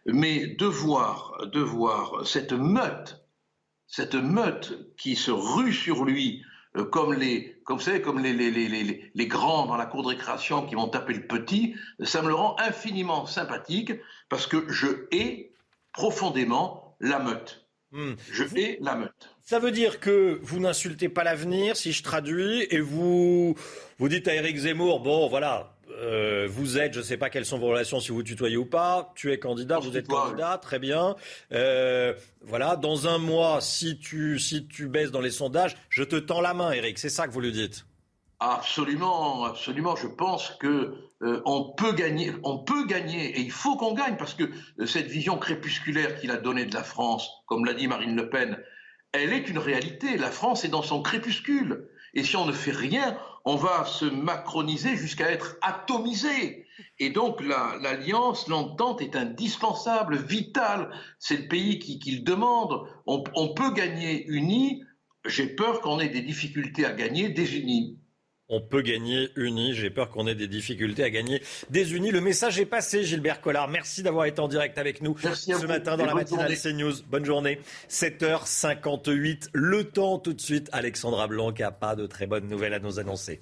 Mais 0.05 0.47
de 0.47 0.65
voir, 0.65 1.47
de 1.51 1.61
voir 1.61 2.27
cette 2.27 2.53
meute, 2.53 3.25
cette 3.87 4.15
meute 4.15 4.95
qui 4.97 5.15
se 5.15 5.31
rue 5.31 5.73
sur 5.73 6.03
lui 6.03 6.43
euh, 6.77 6.85
comme 6.85 7.13
les, 7.13 7.58
comme 7.69 7.77
vous 7.77 7.83
savez, 7.83 8.01
comme 8.01 8.17
les, 8.17 8.33
les, 8.33 8.49
les, 8.49 9.11
les, 9.13 9.27
grands 9.27 9.67
dans 9.67 9.77
la 9.77 9.85
cour 9.85 10.01
de 10.01 10.07
récréation 10.07 10.65
qui 10.65 10.73
vont 10.73 10.87
taper 10.87 11.13
le 11.13 11.27
petit, 11.27 11.75
ça 12.03 12.23
me 12.23 12.27
le 12.29 12.33
rend 12.33 12.55
infiniment 12.57 13.27
sympathique 13.27 13.91
parce 14.27 14.47
que 14.47 14.67
je 14.69 14.87
hais 15.11 15.51
profondément 15.93 16.95
la 16.99 17.19
meute. 17.19 17.67
Hmm. 17.91 18.13
Je 18.31 18.43
hais 18.55 18.79
la 18.81 18.95
meute. 18.95 19.35
Ça 19.43 19.59
veut 19.59 19.69
dire 19.69 19.99
que 19.99 20.39
vous 20.41 20.59
n'insultez 20.59 21.09
pas 21.09 21.23
l'avenir, 21.23 21.77
si 21.77 21.91
je 21.91 22.01
traduis, 22.01 22.65
et 22.71 22.79
vous, 22.79 23.53
vous 23.99 24.09
dites 24.09 24.27
à 24.27 24.33
Éric 24.33 24.57
Zemmour, 24.57 25.01
bon 25.01 25.27
voilà, 25.29 25.77
euh, 25.91 26.47
vous 26.49 26.77
êtes, 26.77 26.93
je 26.93 26.99
ne 26.99 27.03
sais 27.03 27.17
pas 27.17 27.29
quelles 27.29 27.45
sont 27.45 27.57
vos 27.57 27.67
relations, 27.67 27.99
si 27.99 28.11
vous 28.11 28.23
tutoyez 28.23 28.57
ou 28.57 28.65
pas. 28.65 29.11
Tu 29.15 29.31
es 29.31 29.39
candidat, 29.39 29.79
vous 29.79 29.97
êtes 29.97 30.07
candidat, 30.07 30.59
très 30.61 30.79
bien. 30.79 31.15
Euh, 31.51 32.13
voilà, 32.41 32.75
dans 32.75 33.07
un 33.07 33.17
mois, 33.17 33.61
si 33.61 33.99
tu, 33.99 34.39
si 34.39 34.67
tu 34.67 34.87
baisses 34.87 35.11
dans 35.11 35.21
les 35.21 35.31
sondages, 35.31 35.75
je 35.89 36.03
te 36.03 36.15
tends 36.15 36.41
la 36.41 36.53
main, 36.53 36.71
Eric. 36.71 36.99
C'est 36.99 37.09
ça 37.09 37.27
que 37.27 37.33
vous 37.33 37.41
lui 37.41 37.51
dites? 37.51 37.85
Absolument, 38.39 39.43
absolument. 39.43 39.95
Je 39.95 40.07
pense 40.07 40.51
que 40.61 40.93
euh, 41.21 41.41
on 41.45 41.73
peut 41.73 41.91
gagner, 41.91 42.31
on 42.43 42.59
peut 42.59 42.85
gagner, 42.85 43.37
et 43.37 43.41
il 43.41 43.51
faut 43.51 43.75
qu'on 43.75 43.93
gagne 43.93 44.15
parce 44.15 44.33
que 44.33 44.49
cette 44.85 45.07
vision 45.07 45.37
crépusculaire 45.37 46.17
qu'il 46.19 46.31
a 46.31 46.37
donnée 46.37 46.65
de 46.65 46.73
la 46.73 46.83
France, 46.83 47.29
comme 47.47 47.65
l'a 47.65 47.73
dit 47.73 47.87
Marine 47.87 48.15
Le 48.15 48.29
Pen, 48.29 48.57
elle 49.11 49.33
est 49.33 49.49
une 49.49 49.57
réalité. 49.57 50.15
La 50.17 50.31
France 50.31 50.63
est 50.63 50.69
dans 50.69 50.83
son 50.83 51.01
crépuscule, 51.01 51.89
et 52.13 52.23
si 52.23 52.37
on 52.37 52.45
ne 52.45 52.53
fait 52.53 52.71
rien, 52.71 53.17
on 53.45 53.55
va 53.55 53.85
se 53.85 54.05
macroniser 54.05 54.95
jusqu'à 54.95 55.31
être 55.31 55.57
atomisé. 55.61 56.65
Et 56.99 57.09
donc 57.09 57.41
l'alliance, 57.41 58.47
l'entente 58.47 59.01
est 59.01 59.15
indispensable, 59.15 60.17
vitale. 60.17 60.91
C'est 61.19 61.37
le 61.37 61.47
pays 61.47 61.79
qui, 61.79 62.11
le 62.11 62.21
demande. 62.21 62.87
On, 63.05 63.23
on 63.35 63.49
peut 63.49 63.71
gagner 63.71 64.25
unis. 64.27 64.83
J'ai 65.25 65.47
peur 65.47 65.81
qu'on 65.81 65.99
ait 65.99 66.09
des 66.09 66.21
difficultés 66.21 66.85
à 66.85 66.93
gagner 66.93 67.29
désunis 67.29 67.97
on 68.49 68.61
peut 68.61 68.81
gagner 68.81 69.29
unis. 69.35 69.73
J'ai 69.73 69.89
peur 69.89 70.09
qu'on 70.09 70.27
ait 70.27 70.35
des 70.35 70.47
difficultés 70.47 71.03
à 71.03 71.09
gagner 71.09 71.41
désunis. 71.69 72.11
Le 72.11 72.21
message 72.21 72.59
est 72.59 72.65
passé, 72.65 73.03
Gilbert 73.03 73.41
Collard. 73.41 73.69
Merci 73.69 74.03
d'avoir 74.03 74.25
été 74.25 74.39
en 74.39 74.47
direct 74.47 74.77
avec 74.77 75.01
nous 75.01 75.15
ce 75.17 75.65
matin 75.65 75.97
dans 75.97 76.05
la 76.05 76.15
matinale 76.15 76.55
CNews. 76.57 76.93
Bonne 77.09 77.25
journée. 77.25 77.59
7h58. 77.89 79.49
Le 79.53 79.83
temps 79.85 80.17
tout 80.19 80.33
de 80.33 80.41
suite. 80.41 80.69
Alexandra 80.71 81.27
Blanc 81.27 81.53
qui 81.53 81.61
n'a 81.61 81.71
pas 81.71 81.95
de 81.95 82.07
très 82.07 82.25
bonnes 82.25 82.47
nouvelles 82.47 82.73
à 82.73 82.79
nous 82.79 82.99
annoncer. 82.99 83.39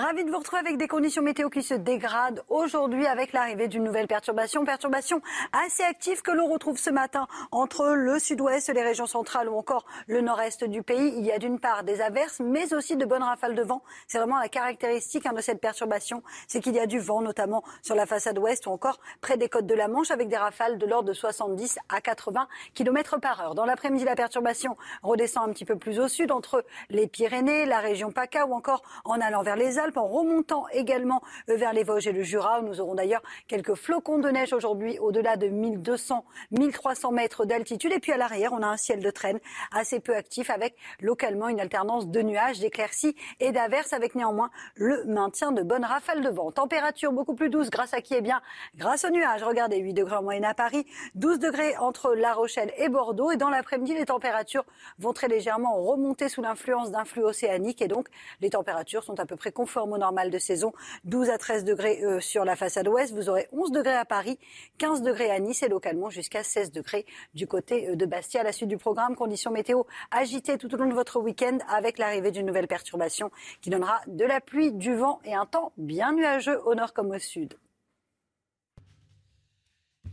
Ravi 0.00 0.24
de 0.24 0.30
vous 0.30 0.38
retrouver 0.38 0.60
avec 0.60 0.78
des 0.78 0.88
conditions 0.88 1.22
météo 1.22 1.50
qui 1.50 1.62
se 1.62 1.74
dégradent 1.74 2.42
aujourd'hui 2.48 3.06
avec 3.06 3.34
l'arrivée 3.34 3.68
d'une 3.68 3.84
nouvelle 3.84 4.06
perturbation. 4.06 4.64
Perturbation 4.64 5.20
assez 5.52 5.82
active 5.82 6.22
que 6.22 6.30
l'on 6.30 6.46
retrouve 6.46 6.78
ce 6.78 6.88
matin 6.88 7.26
entre 7.52 7.90
le 7.90 8.18
sud-ouest, 8.18 8.72
les 8.72 8.82
régions 8.82 9.04
centrales 9.04 9.50
ou 9.50 9.58
encore 9.58 9.84
le 10.06 10.22
nord-est 10.22 10.64
du 10.64 10.82
pays. 10.82 11.12
Il 11.18 11.26
y 11.26 11.32
a 11.32 11.38
d'une 11.38 11.60
part 11.60 11.84
des 11.84 12.00
averses, 12.00 12.40
mais 12.40 12.72
aussi 12.72 12.96
de 12.96 13.04
bonnes 13.04 13.22
rafales 13.22 13.54
de 13.54 13.62
vent. 13.62 13.82
C'est 14.06 14.16
vraiment 14.16 14.38
la 14.38 14.48
caractéristique 14.48 15.26
hein, 15.26 15.34
de 15.34 15.42
cette 15.42 15.60
perturbation, 15.60 16.22
c'est 16.48 16.62
qu'il 16.62 16.74
y 16.74 16.80
a 16.80 16.86
du 16.86 16.98
vent, 16.98 17.20
notamment 17.20 17.62
sur 17.82 17.94
la 17.94 18.06
façade 18.06 18.38
ouest 18.38 18.66
ou 18.66 18.70
encore 18.70 19.00
près 19.20 19.36
des 19.36 19.50
côtes 19.50 19.66
de 19.66 19.74
la 19.74 19.86
Manche, 19.86 20.10
avec 20.10 20.28
des 20.28 20.38
rafales 20.38 20.78
de 20.78 20.86
l'ordre 20.86 21.10
de 21.10 21.12
70 21.12 21.78
à 21.90 22.00
80 22.00 22.48
km 22.72 23.18
par 23.20 23.38
heure. 23.42 23.54
Dans 23.54 23.66
l'après-midi, 23.66 24.04
la 24.04 24.16
perturbation 24.16 24.78
redescend 25.02 25.46
un 25.46 25.52
petit 25.52 25.66
peu 25.66 25.76
plus 25.76 26.00
au 26.00 26.08
sud, 26.08 26.32
entre 26.32 26.64
les 26.88 27.06
Pyrénées, 27.06 27.66
la 27.66 27.80
région 27.80 28.10
PACA 28.10 28.46
ou 28.46 28.54
encore 28.54 28.80
en 29.04 29.20
allant 29.20 29.42
vers 29.42 29.56
les 29.56 29.78
Alpes 29.78 29.89
en 29.98 30.06
remontant 30.06 30.66
également 30.72 31.22
euh, 31.48 31.56
vers 31.56 31.72
les 31.72 31.82
Vosges 31.82 32.06
et 32.06 32.12
le 32.12 32.22
Jura. 32.22 32.60
Où 32.60 32.64
nous 32.64 32.80
aurons 32.80 32.94
d'ailleurs 32.94 33.22
quelques 33.48 33.74
flocons 33.74 34.18
de 34.18 34.28
neige 34.28 34.52
aujourd'hui 34.52 34.98
au-delà 34.98 35.36
de 35.36 35.48
1200, 35.48 36.24
1300 36.52 37.12
mètres 37.12 37.44
d'altitude. 37.44 37.92
Et 37.92 38.00
puis 38.00 38.12
à 38.12 38.16
l'arrière, 38.16 38.52
on 38.52 38.62
a 38.62 38.66
un 38.66 38.76
ciel 38.76 39.00
de 39.00 39.10
traîne 39.10 39.40
assez 39.72 40.00
peu 40.00 40.14
actif 40.14 40.50
avec 40.50 40.76
localement 41.00 41.48
une 41.48 41.60
alternance 41.60 42.08
de 42.08 42.22
nuages, 42.22 42.60
d'éclaircies 42.60 43.16
et 43.40 43.52
d'averses 43.52 43.92
avec 43.92 44.14
néanmoins 44.14 44.50
le 44.74 45.04
maintien 45.04 45.52
de 45.52 45.62
bonnes 45.62 45.84
rafales 45.84 46.22
de 46.22 46.28
vent. 46.28 46.50
Température 46.50 47.12
beaucoup 47.12 47.34
plus 47.34 47.50
douce 47.50 47.70
grâce 47.70 47.94
à 47.94 48.00
qui? 48.00 48.14
Eh 48.14 48.20
bien, 48.20 48.40
grâce 48.76 49.04
aux 49.04 49.10
nuages. 49.10 49.42
Regardez, 49.42 49.78
8 49.78 49.94
degrés 49.94 50.16
en 50.16 50.22
moyenne 50.22 50.44
à 50.44 50.54
Paris, 50.54 50.86
12 51.14 51.38
degrés 51.38 51.76
entre 51.78 52.14
La 52.14 52.32
Rochelle 52.32 52.72
et 52.76 52.88
Bordeaux. 52.88 53.30
Et 53.30 53.36
dans 53.36 53.50
l'après-midi, 53.50 53.94
les 53.94 54.06
températures 54.06 54.64
vont 54.98 55.12
très 55.12 55.28
légèrement 55.28 55.76
remonter 55.82 56.28
sous 56.28 56.42
l'influence 56.42 56.90
d'un 56.90 57.04
flux 57.04 57.22
océanique. 57.22 57.82
Et 57.82 57.88
donc, 57.88 58.08
les 58.40 58.50
températures 58.50 59.04
sont 59.04 59.18
à 59.20 59.26
peu 59.26 59.36
près 59.36 59.52
conformes 59.70 59.92
au 59.92 59.98
normal 59.98 60.30
de 60.30 60.38
saison. 60.38 60.72
12 61.04 61.30
à 61.30 61.38
13 61.38 61.64
degrés 61.64 62.02
euh, 62.02 62.18
sur 62.18 62.44
la 62.44 62.56
façade 62.56 62.88
ouest. 62.88 63.14
Vous 63.14 63.28
aurez 63.28 63.46
11 63.52 63.70
degrés 63.70 63.94
à 63.94 64.04
Paris, 64.04 64.36
15 64.78 65.02
degrés 65.02 65.30
à 65.30 65.38
Nice 65.38 65.62
et 65.62 65.68
localement 65.68 66.10
jusqu'à 66.10 66.42
16 66.42 66.72
degrés 66.72 67.06
du 67.34 67.46
côté 67.46 67.88
euh, 67.88 67.94
de 67.94 68.04
Bastia. 68.04 68.40
À 68.40 68.44
la 68.44 68.50
suite 68.50 68.68
du 68.68 68.78
programme, 68.78 69.14
conditions 69.14 69.52
météo 69.52 69.84
agitées 70.10 70.58
tout 70.58 70.74
au 70.74 70.76
long 70.76 70.88
de 70.88 70.94
votre 70.94 71.20
week-end 71.20 71.58
avec 71.68 71.98
l'arrivée 71.98 72.32
d'une 72.32 72.46
nouvelle 72.46 72.66
perturbation 72.66 73.30
qui 73.60 73.70
donnera 73.70 74.00
de 74.08 74.24
la 74.24 74.40
pluie, 74.40 74.72
du 74.72 74.96
vent 74.96 75.20
et 75.24 75.34
un 75.34 75.46
temps 75.46 75.72
bien 75.76 76.12
nuageux 76.12 76.60
au 76.64 76.74
nord 76.74 76.92
comme 76.92 77.12
au 77.12 77.18
sud. 77.20 77.54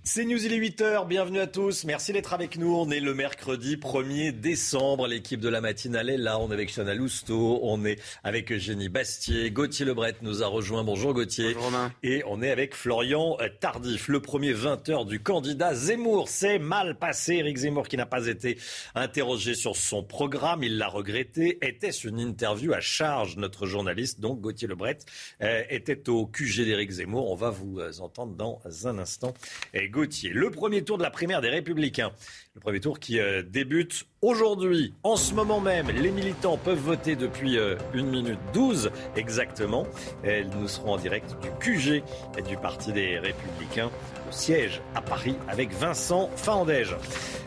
C'est 0.07 0.23
News, 0.23 0.45
il 0.45 0.53
est 0.53 0.57
8h, 0.57 1.05
bienvenue 1.05 1.41
à 1.41 1.47
tous, 1.47 1.83
merci 1.83 2.13
d'être 2.13 2.33
avec 2.33 2.57
nous. 2.57 2.73
On 2.73 2.89
est 2.91 3.01
le 3.01 3.13
mercredi 3.13 3.75
1er 3.75 4.31
décembre, 4.31 5.05
l'équipe 5.05 5.41
de 5.41 5.49
la 5.49 5.59
matinale 5.59 6.09
est 6.09 6.17
là, 6.17 6.39
on 6.39 6.49
est 6.49 6.53
avec 6.53 6.73
Chana 6.73 6.95
Lousteau, 6.95 7.59
on 7.61 7.83
est 7.83 7.99
avec 8.23 8.49
Eugénie 8.53 8.87
Bastier, 8.87 9.51
Gauthier 9.51 9.85
Lebret 9.85 10.15
nous 10.21 10.43
a 10.43 10.47
rejoint, 10.47 10.85
bonjour 10.85 11.13
Gauthier. 11.13 11.53
Bonjour 11.53 11.63
Romain. 11.63 11.91
Et 12.03 12.23
on 12.25 12.41
est 12.41 12.51
avec 12.51 12.73
Florian 12.73 13.37
Tardif, 13.59 14.07
le 14.07 14.21
premier 14.21 14.53
20h 14.53 15.05
du 15.05 15.19
candidat 15.19 15.75
Zemmour. 15.75 16.29
C'est 16.29 16.57
mal 16.57 16.97
passé, 16.97 17.33
Eric 17.33 17.57
Zemmour 17.57 17.89
qui 17.89 17.97
n'a 17.97 18.05
pas 18.05 18.27
été 18.27 18.57
interrogé 18.95 19.55
sur 19.55 19.75
son 19.75 20.03
programme, 20.03 20.63
il 20.63 20.77
l'a 20.77 20.87
regretté. 20.87 21.57
Était-ce 21.61 22.07
une 22.07 22.21
interview 22.21 22.71
à 22.71 22.79
charge? 22.79 23.35
Notre 23.35 23.65
journaliste, 23.65 24.21
donc 24.21 24.39
Gauthier 24.39 24.69
Lebret, 24.69 24.99
euh, 25.41 25.63
était 25.69 26.07
au 26.07 26.27
QG 26.27 26.63
d'Eric 26.63 26.91
Zemmour, 26.91 27.29
on 27.29 27.35
va 27.35 27.49
vous 27.49 27.81
euh, 27.81 27.91
entendre 27.99 28.35
dans 28.35 28.61
un 28.85 28.99
instant. 28.99 29.33
Et 29.73 29.89
le 29.97 30.51
premier 30.51 30.83
tour 30.83 30.97
de 30.97 31.03
la 31.03 31.09
primaire 31.09 31.41
des 31.41 31.49
Républicains. 31.49 32.11
Le 32.53 32.61
premier 32.61 32.79
tour 32.79 32.99
qui 32.99 33.19
euh, 33.19 33.41
débute 33.41 34.05
aujourd'hui. 34.21 34.93
En 35.03 35.15
ce 35.15 35.33
moment 35.33 35.59
même, 35.59 35.89
les 35.89 36.11
militants 36.11 36.57
peuvent 36.57 36.77
voter 36.77 37.15
depuis 37.15 37.57
1 37.57 37.61
euh, 37.61 37.77
minute 37.93 38.39
12 38.53 38.91
exactement. 39.15 39.87
Nous 40.23 40.67
serons 40.67 40.93
en 40.93 40.97
direct 40.97 41.35
du 41.41 41.49
QG 41.59 42.03
du 42.47 42.57
Parti 42.57 42.91
des 42.91 43.17
Républicains 43.17 43.89
au 44.29 44.31
siège 44.31 44.81
à 44.93 45.01
Paris 45.01 45.35
avec 45.47 45.71
Vincent 45.73 46.29
Fandège. 46.35 46.95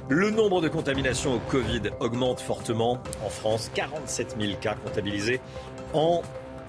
Le 0.09 0.31
nombre 0.31 0.61
de 0.61 0.69
contaminations 0.69 1.35
au 1.35 1.41
Covid 1.51 1.83
augmente 2.01 2.41
fortement 2.41 3.01
en 3.25 3.29
France. 3.29 3.71
47 3.75 4.37
000 4.41 4.55
cas 4.61 4.75
comptabilisés 4.75 5.41
en 5.93 6.23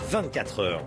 24 0.09 0.59
heures. 0.59 0.83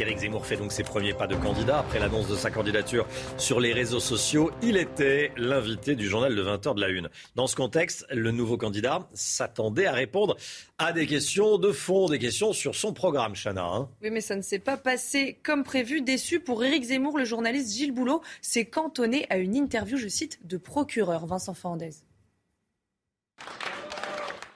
Éric 0.00 0.18
Zemmour 0.18 0.46
fait 0.46 0.56
donc 0.56 0.70
ses 0.70 0.84
premiers 0.84 1.12
pas 1.12 1.26
de 1.26 1.34
candidat 1.34 1.80
après 1.80 1.98
l'annonce 1.98 2.28
de 2.28 2.36
sa 2.36 2.50
candidature 2.50 3.06
sur 3.36 3.58
les 3.58 3.72
réseaux 3.72 3.98
sociaux. 3.98 4.52
Il 4.62 4.76
était 4.76 5.32
l'invité 5.36 5.96
du 5.96 6.08
journal 6.08 6.36
de 6.36 6.42
20h 6.42 6.76
de 6.76 6.80
la 6.80 6.88
Une. 6.88 7.08
Dans 7.34 7.48
ce 7.48 7.56
contexte, 7.56 8.06
le 8.10 8.30
nouveau 8.30 8.56
candidat 8.56 9.08
s'attendait 9.12 9.86
à 9.86 9.92
répondre 9.92 10.36
à 10.78 10.92
des 10.92 11.06
questions 11.06 11.58
de 11.58 11.72
fond, 11.72 12.08
des 12.08 12.20
questions 12.20 12.52
sur 12.52 12.76
son 12.76 12.92
programme, 12.92 13.34
Chana. 13.34 13.64
Hein. 13.64 13.88
oui, 14.00 14.10
mais 14.10 14.20
ça 14.20 14.36
ne 14.36 14.42
s'est 14.42 14.60
pas 14.60 14.76
passé 14.76 15.38
comme 15.42 15.64
prévu. 15.64 16.00
Déçu 16.00 16.38
pour 16.38 16.64
Éric 16.64 16.84
Zemmour, 16.84 17.18
le 17.18 17.24
journaliste 17.24 17.74
Gilles 17.74 17.92
Boulot 17.92 18.22
s'est 18.40 18.66
cantonné 18.66 19.26
à 19.30 19.38
une 19.38 19.56
interview, 19.56 19.96
je 19.96 20.06
cite, 20.06 20.46
de 20.46 20.58
procureur 20.58 21.26
Vincent 21.26 21.54
Fandez. 21.54 21.90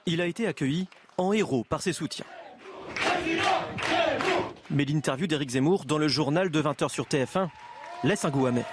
Il 0.05 0.21
a 0.21 0.25
été 0.25 0.47
accueilli 0.47 0.87
en 1.17 1.33
héros 1.33 1.65
par 1.67 1.81
ses 1.81 1.93
soutiens. 1.93 2.25
Mais 4.73 4.85
l'interview 4.85 5.27
d'Éric 5.27 5.51
Zemmour 5.51 5.85
dans 5.85 5.99
le 5.99 6.07
journal 6.07 6.49
de 6.49 6.61
20h 6.61 6.89
sur 6.89 7.05
TF1 7.05 7.47
laisse 8.03 8.25
un 8.25 8.31
goût 8.31 8.47
amer. 8.47 8.65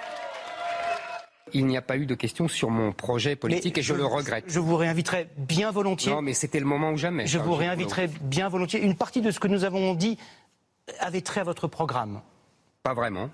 Il 1.53 1.67
n'y 1.67 1.77
a 1.77 1.81
pas 1.83 1.95
eu 1.97 2.07
de 2.07 2.15
questions 2.15 2.47
sur 2.47 2.71
mon 2.71 2.91
projet 2.91 3.35
politique 3.35 3.77
et 3.77 3.83
je, 3.83 3.93
le 3.93 4.05
regrette. 4.05 4.45
Je 4.47 4.59
vous 4.59 4.75
réinviterai 4.77 5.29
bien 5.37 5.69
volontiers. 5.69 6.11
Non, 6.11 6.23
mais 6.23 6.33
c'était 6.33 6.59
le 6.59 6.65
moment 6.65 6.91
ou 6.91 6.97
jamais. 6.97 7.27
Je 7.27 7.37
vous 7.37 7.53
réinviterai 7.53 8.09
bien 8.21 8.49
volontiers. 8.49 8.81
Une 8.81 8.95
partie 8.95 9.21
de 9.21 9.29
ce 9.29 9.39
que 9.39 9.47
nous 9.47 9.63
avons 9.63 9.93
dit 9.93 10.17
avait 10.99 11.21
trait 11.21 11.41
à 11.41 11.43
votre 11.43 11.67
programme. 11.67 12.21
Pas 12.81 12.95
vraiment. 12.95 13.29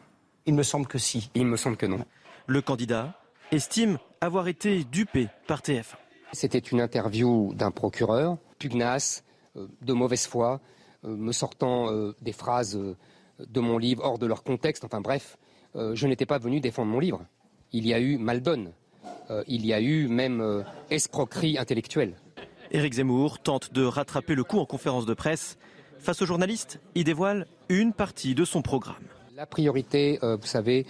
Il 0.46 0.54
me 0.54 0.64
semble 0.64 0.88
que 0.88 0.98
si. 0.98 1.32
Il 1.36 1.46
me 1.46 1.56
semble 1.56 1.78
que 1.78 1.86
non. 1.86 2.04
Le 2.48 2.62
candidat 2.62 3.14
estime 3.52 3.98
avoir 4.20 4.50
été 4.50 4.84
dupé 4.84 5.30
par 5.48 5.62
TF1. 5.62 5.96
C'était 6.34 6.60
une 6.60 6.82
interview 6.82 7.54
d'un 7.54 7.72
procureur, 7.72 8.38
pugnace, 8.60 9.24
euh, 9.56 9.68
de 9.82 9.94
mauvaise 9.94 10.28
foi, 10.28 10.56
euh, 10.56 10.77
me 11.04 11.32
sortant 11.32 11.92
euh, 11.92 12.16
des 12.22 12.32
phrases 12.32 12.76
euh, 12.76 12.96
de 13.40 13.60
mon 13.60 13.78
livre 13.78 14.04
hors 14.04 14.18
de 14.18 14.26
leur 14.26 14.44
contexte. 14.44 14.84
Enfin 14.84 15.02
bref, 15.02 15.38
je 15.76 16.08
n'étais 16.08 16.26
pas 16.26 16.40
venu 16.40 16.60
défendre 16.60 16.92
mon 16.92 17.00
livre. 17.00 17.24
Il 17.72 17.86
y 17.86 17.94
a 17.94 18.00
eu 18.00 18.18
maldonne. 18.18 18.72
il 19.48 19.64
y 19.64 19.74
a 19.74 19.80
eu 19.80 20.08
même 20.08 20.66
escroquerie 20.90 21.60
intellectuelle. 21.60 22.16
Éric 22.72 22.94
Zemmour 22.94 23.38
tente 23.38 23.72
de 23.74 23.84
rattraper 23.84 24.34
le 24.34 24.44
coup 24.44 24.58
en 24.58 24.66
conférence 24.66 25.06
de 25.06 25.14
presse. 25.14 25.60
Face 26.00 26.20
aux 26.24 26.26
journalistes, 26.26 26.80
il 26.96 27.04
dévoile 27.04 27.46
une 27.70 27.94
partie 27.94 28.34
de 28.34 28.44
son 28.44 28.64
programme. 28.64 28.96
La 29.36 29.46
priorité, 29.46 30.18
vous 30.24 30.48
savez, 30.48 30.88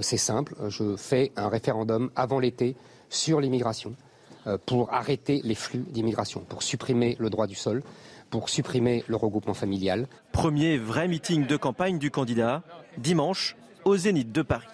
c'est 0.00 0.16
simple. 0.16 0.56
Je 0.68 0.96
fais 0.96 1.30
un 1.36 1.48
référendum 1.48 2.10
avant 2.16 2.40
l'été 2.40 2.74
sur 3.10 3.40
l'immigration 3.40 3.94
pour 4.66 4.92
arrêter 4.92 5.42
les 5.44 5.54
flux 5.54 5.84
d'immigration, 5.90 6.40
pour 6.40 6.64
supprimer 6.64 7.14
le 7.20 7.30
droit 7.30 7.46
du 7.46 7.54
sol, 7.54 7.84
pour 8.34 8.48
supprimer 8.48 9.04
le 9.06 9.14
regroupement 9.14 9.54
familial. 9.54 10.08
Premier 10.32 10.76
vrai 10.76 11.06
meeting 11.06 11.46
de 11.46 11.56
campagne 11.56 12.00
du 12.00 12.10
candidat, 12.10 12.64
dimanche, 12.98 13.54
au 13.84 13.96
Zénith 13.96 14.32
de 14.32 14.42
Paris. 14.42 14.66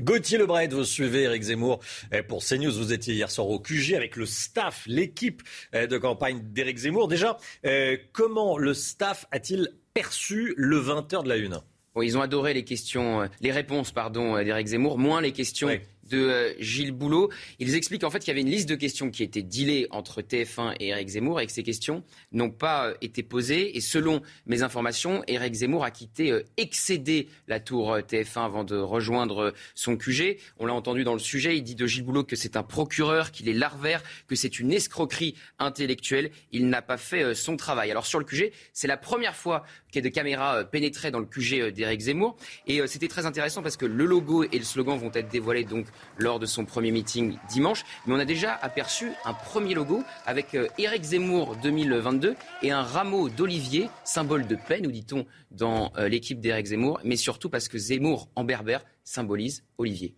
Gauthier 0.00 0.38
Lebret, 0.38 0.68
vous 0.68 0.84
suivez 0.84 1.22
Eric 1.22 1.42
Zemmour 1.42 1.80
pour 2.28 2.44
CNews. 2.44 2.70
Vous 2.70 2.92
étiez 2.92 3.14
hier 3.14 3.28
soir 3.28 3.48
au 3.48 3.58
QG 3.58 3.94
avec 3.94 4.14
le 4.14 4.24
staff, 4.24 4.84
l'équipe 4.86 5.42
eh, 5.72 5.88
de 5.88 5.98
campagne 5.98 6.40
d'Eric 6.52 6.78
Zemmour. 6.78 7.08
Déjà, 7.08 7.38
eh, 7.64 8.02
comment 8.12 8.56
le 8.56 8.72
staff 8.72 9.26
a-t-il 9.32 9.70
perçu 9.92 10.54
le 10.56 10.78
20h 10.78 11.24
de 11.24 11.28
la 11.28 11.38
Une? 11.38 11.60
Ils 12.00 12.16
ont 12.16 12.22
adoré 12.22 12.54
les 12.54 12.62
questions, 12.62 13.22
euh, 13.22 13.26
les 13.40 13.50
réponses, 13.50 13.90
pardon, 13.90 14.40
d'Éric 14.40 14.68
Zemmour, 14.68 14.96
moins 14.96 15.20
les 15.20 15.32
questions 15.32 15.76
de 16.08 16.18
euh, 16.18 16.54
Gilles 16.58 16.92
Boulot. 16.92 17.30
Ils 17.58 17.74
expliquent 17.74 18.04
en 18.04 18.10
fait 18.10 18.20
qu'il 18.20 18.28
y 18.28 18.30
avait 18.32 18.40
une 18.40 18.50
liste 18.50 18.68
de 18.68 18.74
questions 18.74 19.10
qui 19.10 19.22
était 19.22 19.42
dealée 19.42 19.86
entre 19.90 20.22
TF1 20.22 20.74
et 20.80 20.88
Eric 20.88 21.08
Zemmour 21.08 21.40
et 21.40 21.46
que 21.46 21.52
ces 21.52 21.62
questions 21.62 22.02
n'ont 22.32 22.50
pas 22.50 22.88
euh, 22.88 22.94
été 23.00 23.22
posées. 23.22 23.76
Et 23.76 23.80
selon 23.80 24.22
mes 24.46 24.62
informations, 24.62 25.22
Eric 25.26 25.54
Zemmour 25.54 25.84
a 25.84 25.90
quitté, 25.90 26.30
euh, 26.32 26.42
excédé 26.56 27.28
la 27.46 27.60
tour 27.60 27.96
TF1 27.96 28.44
avant 28.44 28.64
de 28.64 28.76
rejoindre 28.76 29.52
son 29.74 29.96
QG. 29.96 30.38
On 30.58 30.66
l'a 30.66 30.74
entendu 30.74 31.04
dans 31.04 31.14
le 31.14 31.18
sujet, 31.18 31.56
il 31.56 31.62
dit 31.62 31.74
de 31.74 31.86
Gilles 31.86 32.04
Boulot 32.04 32.24
que 32.24 32.36
c'est 32.36 32.56
un 32.56 32.62
procureur, 32.62 33.30
qu'il 33.30 33.48
est 33.48 33.54
larvaire, 33.54 34.02
que 34.26 34.34
c'est 34.34 34.58
une 34.58 34.72
escroquerie 34.72 35.34
intellectuelle. 35.58 36.30
Il 36.52 36.68
n'a 36.68 36.82
pas 36.82 36.96
fait 36.96 37.34
son 37.34 37.56
travail. 37.56 37.90
Alors 37.90 38.06
sur 38.06 38.18
le 38.18 38.24
QG, 38.24 38.52
c'est 38.72 38.88
la 38.88 38.96
première 38.96 39.36
fois 39.36 39.64
qu'il 39.90 39.96
y 39.96 39.98
a 39.98 40.02
des 40.02 40.10
caméras 40.10 40.64
pénétraient 40.64 41.10
dans 41.10 41.20
le 41.20 41.26
QG 41.26 41.72
d'Éric 41.72 42.00
Zemmour. 42.00 42.36
Et 42.66 42.80
c'était 42.86 43.08
très 43.08 43.26
intéressant 43.26 43.62
parce 43.62 43.76
que 43.76 43.86
le 43.86 44.04
logo 44.04 44.44
et 44.44 44.58
le 44.58 44.64
slogan 44.64 44.98
vont 44.98 45.10
être 45.14 45.28
dévoilés 45.28 45.64
donc 45.64 45.86
lors 46.18 46.38
de 46.38 46.46
son 46.46 46.64
premier 46.64 46.90
meeting 46.90 47.36
dimanche. 47.48 47.84
Mais 48.06 48.14
on 48.14 48.18
a 48.18 48.24
déjà 48.24 48.54
aperçu 48.54 49.12
un 49.24 49.34
premier 49.34 49.74
logo 49.74 50.02
avec 50.26 50.54
euh, 50.54 50.68
Éric 50.78 51.02
Zemmour 51.02 51.56
2022 51.56 52.34
et 52.62 52.70
un 52.70 52.82
rameau 52.82 53.28
d'olivier, 53.28 53.88
symbole 54.04 54.46
de 54.46 54.56
paix, 54.56 54.80
nous 54.80 54.92
dit-on 54.92 55.26
dans 55.50 55.92
euh, 55.96 56.08
l'équipe 56.08 56.40
d'Éric 56.40 56.66
Zemmour, 56.66 57.00
mais 57.04 57.16
surtout 57.16 57.48
parce 57.48 57.68
que 57.68 57.78
Zemmour 57.78 58.28
en 58.34 58.44
berbère 58.44 58.84
symbolise 59.04 59.64
Olivier. 59.78 60.14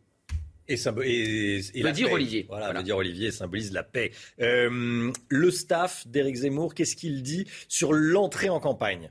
Et, 0.69 0.77
veut 1.83 1.93
dire 1.93 2.13
Olivier. 2.13 2.47
Voilà, 2.49 2.73
veut 2.73 2.83
dire 2.85 2.97
Olivier 2.97 3.33
symbolise 3.33 3.73
la 3.73 3.83
paix. 3.83 4.13
Euh, 4.41 5.11
le 5.29 5.51
staff 5.51 6.07
d'Éric 6.07 6.37
Zemmour, 6.37 6.75
qu'est-ce 6.75 6.95
qu'il 6.95 7.23
dit 7.23 7.47
sur 7.67 7.93
l'entrée 7.93 8.51
en 8.51 8.61
campagne? 8.61 9.11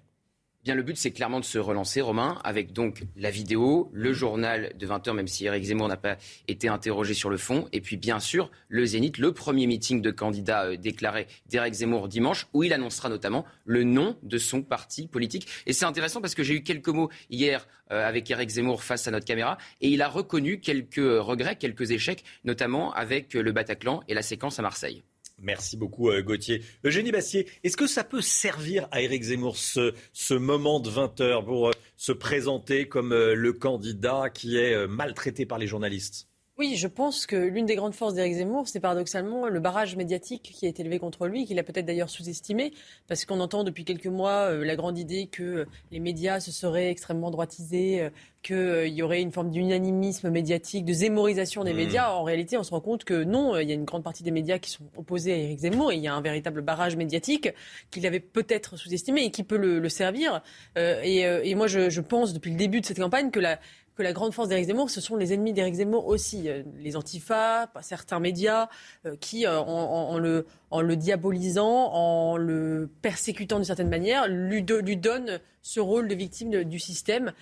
Bien, 0.70 0.76
le 0.76 0.84
but, 0.84 0.98
c'est 0.98 1.10
clairement 1.10 1.40
de 1.40 1.46
se 1.46 1.58
relancer, 1.58 2.00
Romain, 2.00 2.40
avec 2.44 2.74
donc 2.74 3.02
la 3.16 3.32
vidéo, 3.32 3.90
le 3.92 4.14
journal 4.14 4.72
de 4.78 4.86
20h, 4.86 5.14
même 5.14 5.28
si 5.28 5.46
Eric 5.46 5.64
Zemmour 5.64 5.88
n'a 5.88 5.98
pas 5.98 6.18
été 6.48 6.68
interrogé 6.68 7.16
sur 7.16 7.32
le 7.32 7.38
fond, 7.38 7.68
et 7.72 7.82
puis 7.82 7.98
bien 7.98 8.20
sûr 8.20 8.52
le 8.68 8.86
Zénith, 8.86 9.18
le 9.18 9.32
premier 9.32 9.66
meeting 9.66 10.04
de 10.04 10.12
candidats 10.12 10.66
euh, 10.66 10.78
déclaré 10.78 11.26
d'Eric 11.48 11.74
Zemmour 11.74 12.08
dimanche, 12.08 12.46
où 12.54 12.62
il 12.62 12.72
annoncera 12.72 13.10
notamment 13.10 13.46
le 13.66 13.84
nom 13.84 14.16
de 14.22 14.38
son 14.38 14.62
parti 14.62 15.08
politique. 15.08 15.48
Et 15.66 15.74
c'est 15.74 15.86
intéressant 15.86 16.22
parce 16.22 16.36
que 16.36 16.44
j'ai 16.44 16.54
eu 16.54 16.62
quelques 16.62 16.90
mots 16.90 17.10
hier 17.32 17.68
euh, 17.92 18.08
avec 18.08 18.30
Eric 18.30 18.50
Zemmour 18.50 18.84
face 18.84 19.08
à 19.08 19.12
notre 19.12 19.26
caméra, 19.26 19.58
et 19.82 19.90
il 19.90 20.04
a 20.04 20.08
reconnu 20.08 20.60
quelques 20.60 20.98
regrets, 20.98 21.56
quelques 21.56 21.90
échecs, 21.90 22.24
notamment 22.44 22.94
avec 22.94 23.34
le 23.34 23.52
Bataclan 23.52 24.04
et 24.08 24.14
la 24.14 24.22
séquence 24.22 24.60
à 24.60 24.62
Marseille. 24.62 25.02
Merci 25.42 25.78
beaucoup 25.78 26.10
euh, 26.10 26.22
Gauthier. 26.22 26.62
Eugénie 26.84 27.12
Bassier, 27.12 27.48
est-ce 27.64 27.78
que 27.78 27.88
ça 27.88 28.04
peut 28.04 28.22
servir 28.22 28.88
à 28.92 29.02
Éric 29.02 29.24
Zemmour 29.24 29.58
ce, 29.58 29.94
ce 30.14 30.34
moment 30.34 30.80
de 30.80 30.90
20 30.90 31.22
heures 31.22 31.46
pour 31.46 31.70
euh, 31.70 31.72
se 31.96 32.12
présenter 32.12 32.88
comme 32.88 33.14
euh, 33.14 33.34
le 33.36 33.54
candidat 33.54 34.30
qui 34.30 34.58
est 34.58 34.88
maltraité 34.88 35.46
par 35.46 35.58
les 35.58 35.68
journalistes? 35.68 36.29
Oui, 36.60 36.76
je 36.76 36.88
pense 36.88 37.26
que 37.26 37.38
l'une 37.38 37.66
des 37.66 37.76
grandes 37.76 37.96
forces 37.96 38.14
d'Éric 38.14 38.34
Zemmour, 38.34 38.68
c'est 38.68 38.80
paradoxalement 38.80 39.48
le 39.48 39.60
barrage 39.60 39.96
médiatique 39.96 40.52
qui 40.54 40.66
a 40.66 40.70
été 40.70 40.82
élevé 40.82 41.00
contre 41.00 41.28
lui, 41.28 41.46
qu'il 41.46 41.58
a 41.58 41.64
peut-être 41.64 41.86
d'ailleurs 41.86 42.10
sous-estimé, 42.10 42.74
parce 43.08 43.26
qu'on 43.26 43.40
entend 43.40 43.64
depuis 43.64 43.86
quelques 43.86 44.08
mois 44.08 44.52
la 44.52 44.76
grande 44.76 44.98
idée 44.98 45.28
que 45.28 45.66
les 45.92 46.00
médias 46.00 46.42
se 46.42 46.52
seraient 46.52 46.90
extrêmement 46.90 47.32
droitisés, 47.32 48.10
qu'il 48.42 48.56
euh, 48.56 48.88
y 48.88 49.02
aurait 49.02 49.22
une 49.22 49.32
forme 49.32 49.50
d'unanimisme 49.50 50.30
médiatique, 50.30 50.86
de 50.86 50.94
zémorisation 50.94 51.64
des 51.64 51.74
hmm. 51.74 51.78
médias. 51.78 52.12
En 52.12 52.24
réalité, 52.24 52.58
on 52.58 52.64
se 52.64 52.72
rend 52.72 52.80
compte 52.80 53.04
que 53.04 53.24
non, 53.24 53.58
il 53.58 53.68
y 53.68 53.72
a 53.72 53.76
une 53.76 53.86
grande 53.86 54.04
partie 54.04 54.24
des 54.24 54.32
médias 54.32 54.60
qui 54.60 54.70
sont 54.70 54.86
opposés 54.98 55.34
à 55.34 55.36
Éric 55.36 55.60
Zemmour 55.60 55.92
et 55.92 55.96
il 55.96 56.02
y 56.02 56.08
a 56.08 56.14
un 56.14 56.22
véritable 56.22 56.62
barrage 56.62 56.96
médiatique 56.96 57.50
qu'il 57.92 58.06
avait 58.06 58.20
peut-être 58.20 58.78
sous-estimé 58.78 59.24
et 59.26 59.32
qui 59.32 59.44
peut 59.44 59.58
le, 59.58 59.90
servir. 59.90 60.42
Euh, 60.78 61.02
euh, 61.04 61.42
et, 61.44 61.56
moi, 61.56 61.68
je, 61.68 61.90
je, 61.90 62.02
pense 62.02 62.34
depuis 62.34 62.52
le 62.52 62.58
début 62.58 62.80
de 62.80 62.86
cette 62.86 63.00
campagne 63.00 63.32
que 63.32 63.40
la, 63.40 63.60
que 64.00 64.04
la 64.04 64.14
grande 64.14 64.34
force 64.34 64.48
d'Éric 64.48 64.68
Zemmour, 64.68 64.90
ce 64.90 65.02
sont 65.02 65.18
les 65.18 65.34
ennemis 65.34 65.52
d'Éric 65.52 65.76
Zemmour 65.76 66.08
aussi, 66.08 66.48
euh, 66.48 66.64
les 66.78 66.96
antifas, 66.96 67.68
certains 67.82 68.22
médias, 68.22 68.70
euh, 69.06 69.18
qui, 69.20 69.46
euh, 69.46 69.60
en, 69.60 70.18
le, 70.18 70.46
en, 70.72 70.80
le, 70.80 70.96
diabolisant, 70.96 71.92
en 71.92 72.38
le 72.38 72.90
persécutant 73.02 73.58
d'une 73.58 73.66
certaine 73.66 73.90
manière, 73.90 74.30
lui, 74.30 74.64
lui 74.84 74.96
donnent 74.96 75.42
ce 75.62 75.82
rôle 75.82 76.08
de 76.08 76.16
victime 76.16 76.64
du 76.64 76.80
système 76.80 77.34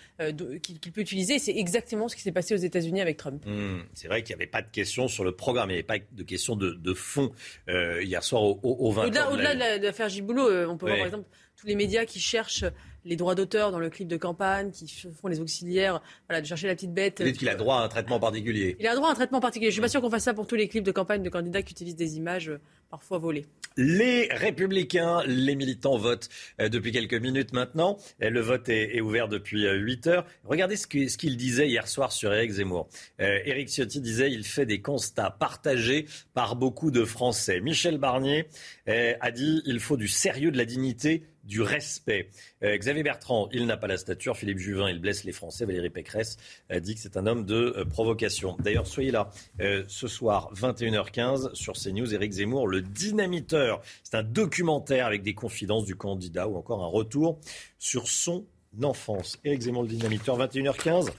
qu'il 0.63 0.91
peut 0.91 1.01
utiliser. 1.01 1.37
C'est 1.37 1.55
exactement 1.55 2.07
ce 2.07 2.15
qui 2.15 2.23
s'est 2.23 2.31
passé 2.31 2.55
aux 2.55 2.57
États-Unis 2.57 3.01
avec 3.01 3.17
Trump. 3.17 3.45
Mmh, 3.45 3.81
c'est 3.93 4.07
vrai 4.07 4.23
qu'il 4.23 4.35
n'y 4.35 4.41
avait 4.41 4.49
pas 4.49 4.63
de 4.63 4.71
question 4.71 5.07
sur 5.07 5.23
le 5.23 5.33
programme, 5.33 5.69
il 5.69 5.73
n'y 5.73 5.79
avait 5.79 5.83
pas 5.83 5.99
de 5.99 6.23
question 6.23 6.55
de, 6.55 6.93
fond 6.95 7.31
hier 7.67 8.23
soir 8.23 8.41
au, 8.41 8.59
au, 8.63 8.91
20 8.91 9.05
Au-delà 9.31 9.77
de 9.77 9.85
l'affaire 9.85 10.09
Giboulot, 10.09 10.67
on 10.67 10.77
peut 10.77 10.87
voir 10.87 10.97
par 10.97 11.05
exemple 11.05 11.29
tous 11.57 11.67
les 11.67 11.75
médias 11.75 12.05
qui 12.05 12.19
cherchent 12.19 12.65
les 13.07 13.15
droits 13.15 13.35
d'auteur 13.35 13.71
dans 13.71 13.79
le 13.79 13.89
clip 13.89 14.07
de 14.07 14.17
campagne, 14.17 14.71
qui 14.71 14.87
font 14.87 15.27
les 15.27 15.39
auxiliaires, 15.39 16.01
voilà, 16.27 16.41
de 16.41 16.45
chercher 16.45 16.67
la 16.67 16.75
petite 16.75 16.93
bête. 16.93 17.19
Vous 17.19 17.25
dites 17.25 17.37
qu'il 17.37 17.49
a 17.49 17.55
droit 17.55 17.77
à 17.77 17.83
un 17.83 17.87
traitement 17.87 18.19
particulier. 18.19 18.75
Il 18.79 18.87
a 18.87 18.95
droit 18.95 19.09
à 19.09 19.11
un 19.11 19.15
traitement 19.15 19.39
particulier. 19.39 19.71
Je 19.71 19.75
suis 19.75 19.81
pas 19.81 19.87
sûr 19.87 20.01
qu'on 20.01 20.09
fasse 20.09 20.25
ça 20.25 20.33
pour 20.33 20.45
tous 20.45 20.55
les 20.55 20.67
clips 20.67 20.83
de 20.83 20.91
campagne 20.91 21.23
de 21.23 21.29
candidats 21.29 21.61
qui 21.61 21.71
utilisent 21.71 21.95
des 21.95 22.17
images 22.17 22.49
euh, 22.49 22.59
parfois 22.89 23.17
volées. 23.17 23.45
Les 23.77 24.27
républicains, 24.31 25.23
les 25.25 25.55
militants 25.55 25.97
votent 25.97 26.29
euh, 26.59 26.67
depuis 26.67 26.91
quelques 26.91 27.13
minutes 27.13 27.53
maintenant. 27.53 27.97
Le 28.19 28.41
vote 28.41 28.67
est, 28.67 28.99
ouvert 28.99 29.29
depuis 29.29 29.67
8 29.69 30.07
euh, 30.07 30.09
heures. 30.11 30.25
Regardez 30.43 30.75
ce 30.75 30.87
qu'il 30.87 31.37
disait 31.37 31.69
hier 31.69 31.87
soir 31.87 32.11
sur 32.11 32.33
Éric 32.33 32.51
Zemmour. 32.51 32.89
Éric 33.19 33.69
Ciotti 33.69 34.01
disait 34.01 34.31
il 34.31 34.43
fait 34.43 34.65
des 34.65 34.81
constats 34.81 35.31
partagés 35.31 36.07
par 36.33 36.55
beaucoup 36.55 36.91
de 36.91 37.05
Français. 37.05 37.61
Michel 37.61 37.97
Barnier 37.97 38.47
a 38.87 39.31
dit 39.31 39.61
il 39.65 39.79
faut 39.79 39.97
du 39.97 40.07
sérieux, 40.07 40.51
de 40.51 40.57
la 40.57 40.65
dignité 40.65 41.23
du 41.47 41.61
respect. 41.61 42.29
Euh, 42.63 42.77
Xavier 42.77 43.03
Bertrand, 43.03 43.49
il 43.51 43.65
n'a 43.65 43.77
pas 43.77 43.87
la 43.87 43.97
stature. 43.97 44.37
Philippe 44.37 44.59
Juvin, 44.59 44.89
il 44.89 44.99
blesse 44.99 45.23
les 45.23 45.31
Français. 45.31 45.65
Valérie 45.65 45.89
Pécresse 45.89 46.37
a 46.69 46.79
dit 46.79 46.93
que 46.93 47.01
c'est 47.01 47.17
un 47.17 47.25
homme 47.25 47.45
de 47.45 47.73
euh, 47.77 47.85
provocation. 47.85 48.57
D'ailleurs, 48.59 48.85
soyez 48.85 49.11
là 49.11 49.31
euh, 49.61 49.83
ce 49.87 50.07
soir, 50.07 50.51
21h15, 50.53 51.55
sur 51.55 51.73
CNews. 51.73 52.13
Éric 52.13 52.33
Zemmour, 52.33 52.67
le 52.67 52.81
dynamiteur. 52.81 53.81
C'est 54.03 54.15
un 54.15 54.23
documentaire 54.23 55.05
avec 55.05 55.23
des 55.23 55.33
confidences 55.33 55.85
du 55.85 55.95
candidat 55.95 56.47
ou 56.47 56.57
encore 56.57 56.83
un 56.83 56.87
retour 56.87 57.39
sur 57.79 58.07
son 58.07 58.45
enfance. 58.83 59.39
Éric 59.43 59.61
Zemmour, 59.61 59.83
le 59.83 59.89
dynamiteur, 59.89 60.37
21h15 60.37 61.09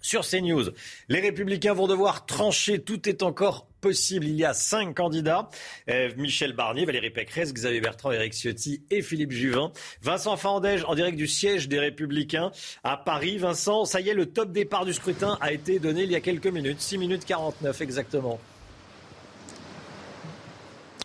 sur 0.00 0.26
CNews. 0.26 0.70
Les 1.08 1.20
Républicains 1.20 1.74
vont 1.74 1.86
devoir 1.86 2.24
trancher. 2.24 2.80
Tout 2.82 3.08
est 3.08 3.22
encore 3.22 3.69
possible. 3.80 4.26
Il 4.26 4.36
y 4.36 4.44
a 4.44 4.54
cinq 4.54 4.96
candidats. 4.96 5.48
Michel 6.16 6.52
Barnier, 6.52 6.84
Valérie 6.84 7.10
Pécresse, 7.10 7.52
Xavier 7.52 7.80
Bertrand, 7.80 8.12
Éric 8.12 8.34
Ciotti 8.34 8.82
et 8.90 9.02
Philippe 9.02 9.32
Juvin. 9.32 9.72
Vincent 10.02 10.36
Fandège 10.36 10.84
en 10.86 10.94
direct 10.94 11.16
du 11.16 11.26
siège 11.26 11.68
des 11.68 11.78
Républicains 11.78 12.52
à 12.84 12.96
Paris. 12.96 13.38
Vincent, 13.38 13.84
ça 13.84 14.00
y 14.00 14.08
est, 14.08 14.14
le 14.14 14.26
top 14.26 14.52
départ 14.52 14.84
du 14.84 14.92
scrutin 14.92 15.38
a 15.40 15.52
été 15.52 15.78
donné 15.78 16.04
il 16.04 16.10
y 16.10 16.16
a 16.16 16.20
quelques 16.20 16.46
minutes. 16.46 16.80
6 16.80 16.98
minutes 16.98 17.24
49 17.24 17.80
exactement. 17.80 18.38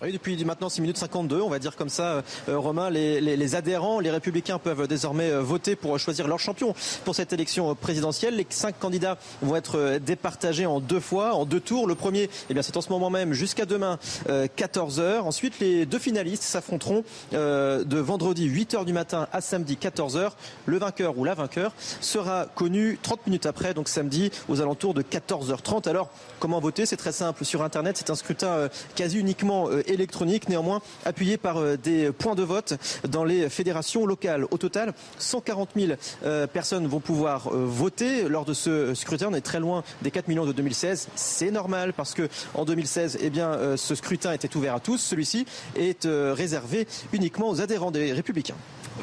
Oui, 0.01 0.11
depuis 0.11 0.43
maintenant 0.43 0.67
6 0.67 0.81
minutes 0.81 0.97
52, 0.97 1.39
on 1.39 1.47
va 1.47 1.57
dire 1.57 1.77
comme 1.77 1.87
ça, 1.87 2.21
euh, 2.49 2.57
Romain, 2.59 2.89
les, 2.89 3.55
adhérents, 3.55 4.01
les 4.01 4.11
républicains 4.11 4.59
peuvent 4.59 4.89
désormais 4.89 5.31
euh, 5.31 5.39
voter 5.39 5.77
pour 5.77 5.97
choisir 5.97 6.27
leur 6.27 6.37
champion 6.37 6.75
pour 7.05 7.15
cette 7.15 7.31
élection 7.31 7.71
euh, 7.71 7.75
présidentielle. 7.75 8.35
Les 8.35 8.45
cinq 8.49 8.77
candidats 8.77 9.17
vont 9.41 9.55
être 9.55 9.99
départagés 10.05 10.65
en 10.65 10.81
deux 10.81 10.99
fois, 10.99 11.33
en 11.33 11.45
deux 11.45 11.61
tours. 11.61 11.87
Le 11.87 11.95
premier, 11.95 12.29
eh 12.49 12.53
bien, 12.53 12.61
c'est 12.61 12.75
en 12.75 12.81
ce 12.81 12.89
moment 12.89 13.09
même 13.09 13.31
jusqu'à 13.31 13.65
demain, 13.65 13.97
14h. 14.27 15.21
Ensuite, 15.21 15.59
les 15.59 15.85
deux 15.85 15.99
finalistes 15.99 16.43
s'affronteront 16.43 17.03
de 17.31 17.99
vendredi 17.99 18.49
8h 18.49 18.85
du 18.85 18.93
matin 18.93 19.27
à 19.31 19.41
samedi 19.41 19.77
14h. 19.81 20.31
Le 20.65 20.77
vainqueur 20.77 21.17
ou 21.17 21.23
la 21.23 21.35
vainqueur 21.35 21.73
sera 22.01 22.47
connu 22.53 22.99
30 23.01 23.27
minutes 23.27 23.45
après, 23.45 23.73
donc 23.73 23.87
samedi 23.87 24.31
aux 24.49 24.61
alentours 24.61 24.93
de 24.93 25.01
14h30. 25.01 25.87
Alors, 25.87 26.09
comment 26.39 26.59
voter? 26.59 26.85
C'est 26.85 26.97
très 26.97 27.11
simple. 27.13 27.45
Sur 27.45 27.63
Internet, 27.63 27.97
c'est 27.97 28.09
un 28.09 28.15
scrutin 28.15 28.69
quasi 28.95 29.19
uniquement 29.19 29.69
électronique, 29.87 30.49
néanmoins 30.49 30.81
appuyé 31.05 31.37
par 31.37 31.57
euh, 31.57 31.77
des 31.77 32.11
points 32.11 32.35
de 32.35 32.43
vote 32.43 32.73
dans 33.07 33.23
les 33.23 33.49
fédérations 33.49 34.05
locales. 34.05 34.45
Au 34.51 34.57
total, 34.57 34.93
140 35.19 35.69
000 35.75 35.93
euh, 36.25 36.47
personnes 36.47 36.87
vont 36.87 36.99
pouvoir 36.99 37.47
euh, 37.47 37.65
voter 37.65 38.27
lors 38.27 38.45
de 38.45 38.53
ce 38.53 38.93
scrutin. 38.93 39.27
On 39.31 39.33
est 39.33 39.41
très 39.41 39.59
loin 39.59 39.83
des 40.01 40.11
4 40.11 40.27
millions 40.27 40.45
de 40.45 40.53
2016. 40.53 41.09
C'est 41.15 41.51
normal 41.51 41.93
parce 41.93 42.13
que 42.13 42.29
en 42.53 42.65
2016, 42.65 43.19
eh 43.21 43.29
bien, 43.29 43.77
ce 43.77 43.95
scrutin 43.95 44.33
était 44.33 44.55
ouvert 44.55 44.75
à 44.75 44.79
tous. 44.79 44.97
Celui-ci 44.97 45.45
est 45.75 46.05
réservé 46.05 46.87
uniquement 47.13 47.49
aux 47.49 47.61
adhérents 47.61 47.91
des 47.91 48.13
Républicains. 48.13 48.55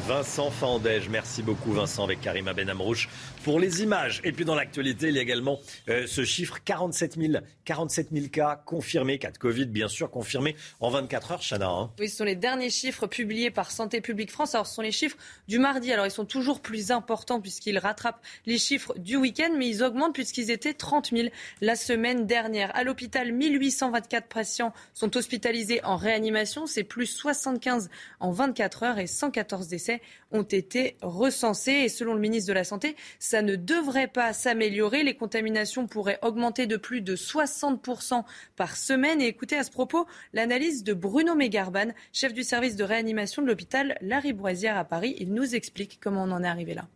Vincent 0.09 0.51
Fandège, 0.51 1.09
merci 1.11 1.43
beaucoup 1.43 1.73
Vincent 1.73 2.05
avec 2.05 2.21
Karima 2.23 2.55
Benamrouche 2.55 3.09
pour 3.45 3.61
les 3.61 3.83
images. 3.83 4.21
Et 4.25 4.33
puis 4.33 4.45
dans 4.45 4.55
l'actualité, 4.55 5.09
il 5.09 5.15
y 5.15 5.19
a 5.19 5.23
également 5.23 5.61
ce 5.87 6.25
chiffre 6.25 6.59
47 6.65 7.17
000, 7.19 7.45
47 7.65 8.09
000 8.13 8.29
cas 8.29 8.63
confirmés, 8.65 9.19
cas 9.19 9.31
de 9.31 9.39
Covid 9.39 9.67
bien 9.67 9.89
sûr 9.89 10.11
confirmés 10.11 10.57
en 10.81 10.91
24 10.91 11.33
heures, 11.33 11.43
Chana. 11.43 11.69
Hein. 11.69 11.91
Oui, 11.99 12.09
ce 12.09 12.17
sont 12.17 12.25
les 12.25 12.37
derniers 12.37 12.71
chiffres 12.71 13.07
publiés 13.07 13.51
par 13.51 13.71
Santé 13.71 14.01
publique 14.01 14.31
France. 14.31 14.55
Alors, 14.55 14.67
ce 14.67 14.75
sont 14.75 14.83
les 14.83 14.93
chiffres 14.93 15.17
du 15.49 15.59
mardi. 15.59 15.93
Alors, 15.93 16.07
ils 16.07 16.11
sont 16.11 16.25
toujours 16.25 16.61
plus 16.61 16.91
importants 16.91 17.41
puisqu'ils 17.41 17.79
rattrapent 17.79 18.21
les 18.47 18.59
chiffres 18.59 18.95
du 18.99 19.17
week-end, 19.17 19.51
mais 19.57 19.69
ils 19.69 19.83
augmentent 19.83 20.15
puisqu'ils 20.15 20.51
étaient 20.51 20.75
30 20.75 21.11
000 21.11 21.29
la 21.61 21.77
semaine 21.77 22.27
dernière. 22.27 22.75
À 22.77 22.85
l'hôpital, 22.85 23.33
1824 23.33 24.29
patients 24.29 24.73
sont 24.95 25.17
hospitalisés 25.17 25.83
en 25.85 25.97
réanimation. 25.97 26.67
C'est 26.67 26.85
plus 26.85 27.07
75 27.07 27.91
en 28.21 28.31
24 28.31 28.83
heures 28.83 28.99
et 28.99 29.07
114 29.07 29.69
décès 29.69 30.01
ont 30.31 30.43
été 30.43 30.97
recensés. 31.03 31.73
Et 31.73 31.89
selon 31.89 32.15
le 32.15 32.21
ministre 32.21 32.49
de 32.49 32.55
la 32.55 32.65
Santé, 32.65 32.97
ça 33.33 33.41
ne 33.41 33.57
devrait 33.57 34.09
pas 34.09 34.35
s'améliorer. 34.35 35.03
Les 35.03 35.17
contaminations 35.17 35.87
pourraient 35.87 36.19
augmenter 36.21 36.67
de 36.67 36.77
plus 36.77 37.01
de 37.01 37.17
60% 37.17 38.25
par 38.57 38.77
semaine. 38.77 39.23
Et 39.23 39.27
écoutez 39.27 39.57
à 39.57 39.65
ce 39.65 39.71
propos 39.71 40.07
l'analyse 40.35 40.85
de 40.85 40.93
Bruno 40.93 41.35
Mégarban, 41.35 41.95
chef 42.13 42.35
du 42.35 42.43
service 42.43 42.77
de 42.77 42.85
réanimation 42.85 43.41
de 43.41 43.47
l'hôpital 43.47 43.97
Larry 44.03 44.35
Boisière 44.35 44.77
à 44.77 44.85
Paris. 44.85 45.17
Il 45.19 45.33
nous 45.33 45.55
explique 45.55 45.99
comment 45.99 46.25
on 46.25 46.31
en 46.31 46.45
est 46.45 46.47
arrivé 46.47 46.75
là. 46.75 46.87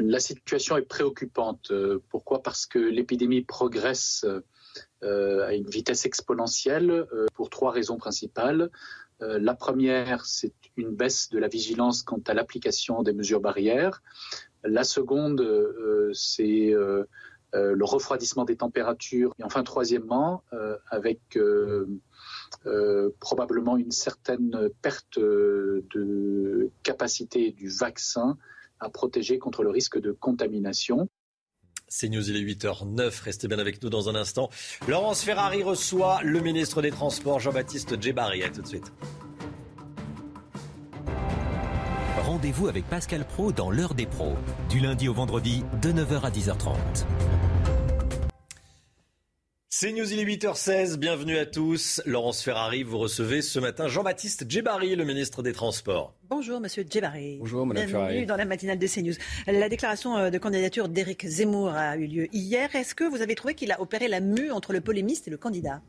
La 0.00 0.20
situation 0.20 0.76
est 0.76 0.82
préoccupante. 0.82 1.72
Euh, 1.72 2.00
pourquoi? 2.10 2.44
Parce 2.44 2.64
que 2.64 2.78
l'épidémie 2.78 3.42
progresse 3.42 4.24
euh, 5.02 5.44
à 5.48 5.54
une 5.54 5.68
vitesse 5.68 6.06
exponentielle 6.06 6.92
euh, 6.92 7.26
pour 7.34 7.50
trois 7.50 7.72
raisons 7.72 7.96
principales. 7.96 8.70
La 9.22 9.52
première, 9.52 10.24
c'est 10.24 10.54
une 10.78 10.96
baisse 10.96 11.28
de 11.28 11.38
la 11.38 11.48
vigilance 11.48 12.02
quant 12.02 12.22
à 12.26 12.32
l'application 12.32 13.02
des 13.02 13.12
mesures 13.12 13.42
barrières. 13.42 14.00
La 14.64 14.84
seconde, 14.84 15.42
c'est 16.12 16.72
le 17.52 17.84
refroidissement 17.84 18.44
des 18.44 18.56
températures. 18.56 19.34
Et 19.38 19.44
enfin, 19.44 19.62
troisièmement, 19.62 20.42
avec 20.88 21.38
probablement 23.20 23.76
une 23.76 23.90
certaine 23.90 24.70
perte 24.82 25.18
de 25.18 26.70
capacité 26.82 27.52
du 27.52 27.68
vaccin 27.68 28.36
à 28.80 28.88
protéger 28.88 29.38
contre 29.38 29.62
le 29.62 29.70
risque 29.70 30.00
de 30.00 30.12
contamination. 30.12 31.08
C'est 31.88 32.08
News, 32.08 32.30
il 32.30 32.36
est 32.36 32.54
8h09. 32.54 33.22
Restez 33.24 33.48
bien 33.48 33.58
avec 33.58 33.82
nous 33.82 33.90
dans 33.90 34.08
un 34.08 34.14
instant. 34.14 34.48
Laurence 34.86 35.24
Ferrari 35.24 35.62
reçoit 35.62 36.20
le 36.22 36.40
ministre 36.40 36.82
des 36.82 36.90
Transports, 36.90 37.40
Jean-Baptiste 37.40 38.00
Djebari. 38.00 38.44
A 38.44 38.48
tout 38.48 38.62
de 38.62 38.66
suite. 38.68 38.92
Rendez-vous 42.40 42.68
avec 42.68 42.86
Pascal 42.86 43.26
Pro 43.26 43.52
dans 43.52 43.70
l'heure 43.70 43.92
des 43.92 44.06
pros, 44.06 44.32
du 44.70 44.80
lundi 44.80 45.08
au 45.08 45.12
vendredi 45.12 45.62
de 45.82 45.92
9h 45.92 46.22
à 46.22 46.30
10h30. 46.30 46.74
C'est 49.68 49.92
News, 49.92 50.10
il 50.10 50.20
est 50.20 50.24
8h16. 50.24 50.96
Bienvenue 50.96 51.36
à 51.36 51.44
tous. 51.44 52.00
Laurence 52.06 52.42
Ferrari, 52.42 52.82
vous 52.82 52.96
recevez 52.96 53.42
ce 53.42 53.58
matin 53.58 53.88
Jean-Baptiste 53.88 54.50
Djebari, 54.50 54.96
le 54.96 55.04
ministre 55.04 55.42
des 55.42 55.52
Transports. 55.52 56.14
Bonjour, 56.30 56.60
monsieur 56.60 56.82
Djebari. 56.88 57.36
Bonjour, 57.40 57.66
madame 57.66 57.84
Bienvenue 57.84 58.24
dans 58.24 58.36
la 58.36 58.46
matinale 58.46 58.78
de 58.78 58.86
CNews. 58.86 59.16
La 59.46 59.68
déclaration 59.68 60.16
euh, 60.16 60.30
de 60.30 60.38
candidature 60.38 60.88
d'Éric 60.88 61.26
Zemmour 61.26 61.74
a 61.74 61.98
eu 61.98 62.06
lieu 62.06 62.34
hier. 62.34 62.74
Est-ce 62.74 62.94
que 62.94 63.04
vous 63.04 63.20
avez 63.20 63.34
trouvé 63.34 63.54
qu'il 63.54 63.70
a 63.70 63.82
opéré 63.82 64.08
la 64.08 64.20
mue 64.20 64.50
entre 64.50 64.72
le 64.72 64.80
polémiste 64.80 65.28
et 65.28 65.30
le 65.30 65.36
candidat? 65.36 65.82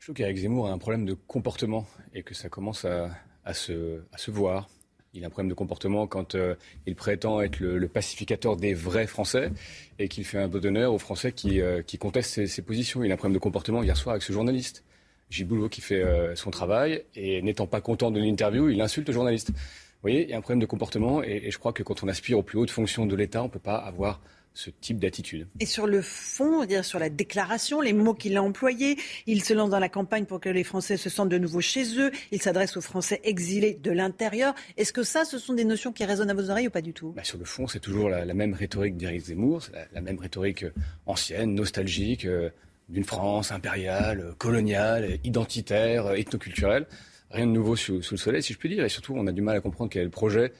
Je 0.00 0.04
trouve 0.04 0.16
qu'Éric 0.16 0.36
Zemmour 0.36 0.68
a 0.68 0.70
un 0.70 0.78
problème 0.78 1.06
de 1.06 1.14
comportement 1.14 1.86
et 2.12 2.22
que 2.24 2.34
ça 2.34 2.50
commence 2.50 2.84
à, 2.84 3.08
se, 3.54 4.02
à 4.12 4.18
se 4.18 4.30
voir 4.30 4.68
il 5.14 5.24
a 5.24 5.26
un 5.26 5.30
problème 5.30 5.48
de 5.48 5.54
comportement 5.54 6.06
quand 6.06 6.34
euh, 6.34 6.54
il 6.86 6.94
prétend 6.94 7.40
être 7.40 7.60
le, 7.60 7.88
pacificateur 7.88 8.56
des 8.56 8.74
vrais 8.74 9.06
Français 9.06 9.50
et 9.98 10.08
qu'il 10.08 10.24
fait 10.24 10.38
un 10.38 10.48
peu 10.48 10.60
d'honneur 10.60 10.92
aux 10.92 10.98
Français 10.98 11.32
qui, 11.32 11.60
euh, 11.60 11.82
contestent 11.98 12.46
ses, 12.46 12.62
positions. 12.62 13.02
Il 13.02 13.10
a 13.10 13.14
un 13.14 13.16
problème 13.16 13.34
de 13.34 13.40
comportement 13.40 13.82
hier 13.82 13.96
soir 13.96 14.12
avec 14.12 14.22
ce 14.22 14.32
journaliste. 14.32 14.84
Gilles 15.30 15.46
Boulot 15.46 15.68
qui 15.68 15.80
fait 15.80 16.02
euh, 16.02 16.34
son 16.36 16.50
travail 16.50 17.04
et 17.14 17.42
n'étant 17.42 17.66
pas 17.66 17.80
content 17.80 18.10
de 18.10 18.18
l'interview, 18.18 18.68
il 18.68 18.80
insulte 18.80 19.08
le 19.08 19.14
journaliste. 19.14 19.50
Vous 19.50 20.02
voyez, 20.02 20.22
il 20.22 20.30
y 20.30 20.32
a 20.32 20.38
un 20.38 20.40
problème 20.40 20.60
de 20.60 20.66
comportement 20.66 21.22
et, 21.22 21.42
et 21.44 21.50
je 21.50 21.58
crois 21.58 21.72
que 21.72 21.82
quand 21.82 22.02
on 22.02 22.08
aspire 22.08 22.38
aux 22.38 22.42
plus 22.42 22.58
hautes 22.58 22.70
fonctions 22.70 23.04
de 23.04 23.16
l'État, 23.16 23.42
on 23.42 23.46
ne 23.46 23.50
peut 23.50 23.58
pas 23.58 23.76
avoir 23.76 24.20
ce 24.58 24.70
type 24.70 24.98
d'attitude. 24.98 25.46
Et 25.60 25.66
sur 25.66 25.86
le 25.86 26.02
fond, 26.02 26.64
dire 26.64 26.84
sur 26.84 26.98
la 26.98 27.10
déclaration, 27.10 27.80
les 27.80 27.92
mots 27.92 28.12
qu'il 28.12 28.36
a 28.36 28.42
employés, 28.42 28.98
il 29.28 29.44
se 29.44 29.54
lance 29.54 29.70
dans 29.70 29.78
la 29.78 29.88
campagne 29.88 30.24
pour 30.24 30.40
que 30.40 30.48
les 30.48 30.64
Français 30.64 30.96
se 30.96 31.08
sentent 31.08 31.28
de 31.28 31.38
nouveau 31.38 31.60
chez 31.60 31.96
eux, 31.96 32.10
il 32.32 32.42
s'adresse 32.42 32.76
aux 32.76 32.80
Français 32.80 33.20
exilés 33.22 33.74
de 33.74 33.92
l'intérieur. 33.92 34.56
Est-ce 34.76 34.92
que 34.92 35.04
ça, 35.04 35.24
ce 35.24 35.38
sont 35.38 35.54
des 35.54 35.64
notions 35.64 35.92
qui 35.92 36.04
résonnent 36.04 36.30
à 36.30 36.34
vos 36.34 36.50
oreilles 36.50 36.66
ou 36.66 36.72
pas 36.72 36.80
du 36.80 36.92
tout? 36.92 37.12
Bah, 37.12 37.22
Sur 37.22 37.38
le 37.38 37.44
fond, 37.44 37.68
c'est 37.68 37.78
toujours 37.78 38.08
la, 38.08 38.34
même 38.34 38.52
rhétorique 38.52 38.96
d'Éric 38.96 39.26
Zemmour, 39.26 39.62
c'est 39.62 39.72
la, 39.92 40.00
même 40.00 40.18
rhétorique 40.18 40.64
euh, 40.64 40.72
ancienne, 41.06 41.54
nostalgique, 41.54 42.24
euh, 42.24 42.50
d'une 42.88 43.04
France 43.04 43.52
impériale, 43.52 44.20
euh, 44.20 44.32
coloniale, 44.38 45.20
identitaire, 45.22 46.10
ethnoculturelle. 46.14 46.86
Rien 47.30 47.46
de 47.46 47.52
nouveau 47.52 47.76
sous, 47.76 48.02
sous, 48.02 48.14
le 48.14 48.18
soleil, 48.18 48.42
si 48.42 48.54
je 48.54 48.58
puis 48.58 48.68
dire. 48.68 48.84
Et 48.84 48.88
surtout, 48.88 49.14
on 49.16 49.28
a 49.28 49.32
du 49.32 49.40
mal 49.40 49.56
à 49.56 49.60
comprendre 49.60 49.88
quel 49.88 50.02
est 50.02 50.06
le 50.06 50.10
projet 50.10 50.52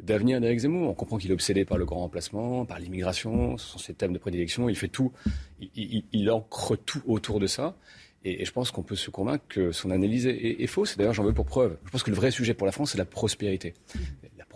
d'avenir 0.00 0.40
d'Éric 0.40 0.60
Zemmour. 0.60 0.88
On 0.90 0.94
comprend 0.94 1.18
qu'il 1.18 1.30
est 1.30 1.34
obsédé 1.34 1.64
par 1.64 1.78
le 1.78 1.84
grand 1.84 2.00
remplacement, 2.00 2.64
par 2.64 2.78
l'immigration, 2.78 3.56
ce 3.58 3.66
sont 3.66 3.78
ses 3.78 3.94
thèmes 3.94 4.12
de 4.12 4.18
prédilection. 4.18 4.68
Il 4.68 4.76
fait 4.76 4.88
tout, 4.88 5.12
il, 5.74 6.04
il, 6.12 6.30
ancre 6.30 6.76
tout 6.76 7.02
autour 7.06 7.40
de 7.40 7.46
ça. 7.46 7.76
Et, 8.24 8.44
je 8.44 8.52
pense 8.52 8.70
qu'on 8.70 8.82
peut 8.82 8.96
se 8.96 9.10
convaincre 9.10 9.44
que 9.48 9.72
son 9.72 9.90
analyse 9.90 10.26
est, 10.26 10.66
fausse. 10.66 10.96
D'ailleurs, 10.96 11.14
j'en 11.14 11.24
veux 11.24 11.32
pour 11.32 11.46
preuve. 11.46 11.78
Je 11.84 11.90
pense 11.90 12.02
que 12.02 12.10
le 12.10 12.16
vrai 12.16 12.30
sujet 12.30 12.54
pour 12.54 12.66
la 12.66 12.72
France, 12.72 12.92
c'est 12.92 12.98
la 12.98 13.04
prospérité. 13.04 13.74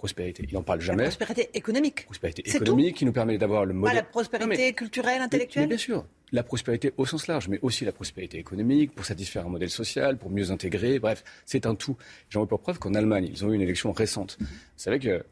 Prospérité. 0.00 0.46
Il 0.48 0.54
n'en 0.54 0.62
parle 0.62 0.80
jamais. 0.80 1.02
La 1.02 1.10
prospérité 1.10 1.50
économique. 1.52 2.06
Prospérité 2.06 2.48
économique 2.48 2.96
qui 2.96 3.04
nous 3.04 3.12
permet 3.12 3.36
d'avoir 3.36 3.66
le 3.66 3.74
modèle. 3.74 3.96
Pas 3.96 4.00
la 4.00 4.06
prospérité 4.06 4.72
culturelle, 4.72 5.20
intellectuelle. 5.20 5.68
bien 5.68 5.76
sûr. 5.76 6.06
La 6.32 6.42
prospérité 6.42 6.94
au 6.96 7.04
sens 7.04 7.26
large, 7.26 7.48
mais 7.48 7.58
aussi 7.60 7.84
la 7.84 7.92
prospérité 7.92 8.38
économique 8.38 8.94
pour 8.94 9.04
satisfaire 9.04 9.44
un 9.44 9.50
modèle 9.50 9.68
social, 9.68 10.16
pour 10.16 10.30
mieux 10.30 10.50
intégrer. 10.50 10.98
Bref, 10.98 11.22
c'est 11.44 11.66
un 11.66 11.74
tout. 11.74 11.98
J'en 12.30 12.40
veux 12.40 12.46
pour 12.46 12.60
preuve 12.60 12.78
qu'en 12.78 12.94
Allemagne, 12.94 13.28
ils 13.30 13.44
ont 13.44 13.52
eu 13.52 13.54
une 13.54 13.60
élection 13.60 13.92
récente. 13.92 14.38
Vous 14.40 14.46
savez 14.78 14.98
que 14.98 15.22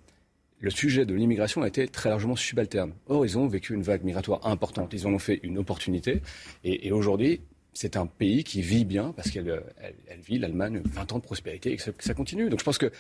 le 0.61 0.71
sujet 0.71 1.07
de 1.07 1.15
l'immigration 1.15 1.63
a 1.63 1.69
été 1.69 1.89
très 1.89 2.11
largement 2.11 2.37
subalterne. 2.37 2.93
Or, 3.07 3.25
ils 3.25 3.39
ont 3.39 3.47
vécu 3.47 3.73
une 3.73 3.83
vague 3.83 4.05
migratoire 4.05 4.47
importante. 4.47 4.93
Ils 4.93 5.07
en 5.07 5.15
ont 5.15 5.19
fait 5.19 5.41
une 5.43 5.57
opportunité. 5.57 6.21
Et, 6.63 6.93
aujourd'hui, 6.93 7.41
c'est 7.73 7.97
un 7.97 8.05
pays 8.05 8.45
qui 8.45 8.61
vit 8.61 8.85
bien 8.85 9.15
parce 9.17 9.31
qu'elle 9.31 9.63
elle, 9.81 10.21
vit, 10.21 10.39
l'Allemagne, 10.39 10.83
20 10.85 11.13
ans 11.13 11.19
de 11.19 11.23
prospérité 11.23 11.73
et 11.73 11.77
que 11.77 11.83
ça, 12.05 12.13
continue. 12.13 12.51
Donc 12.51 12.59
je 12.59 12.65
pense 12.65 12.77
que, 12.77 12.91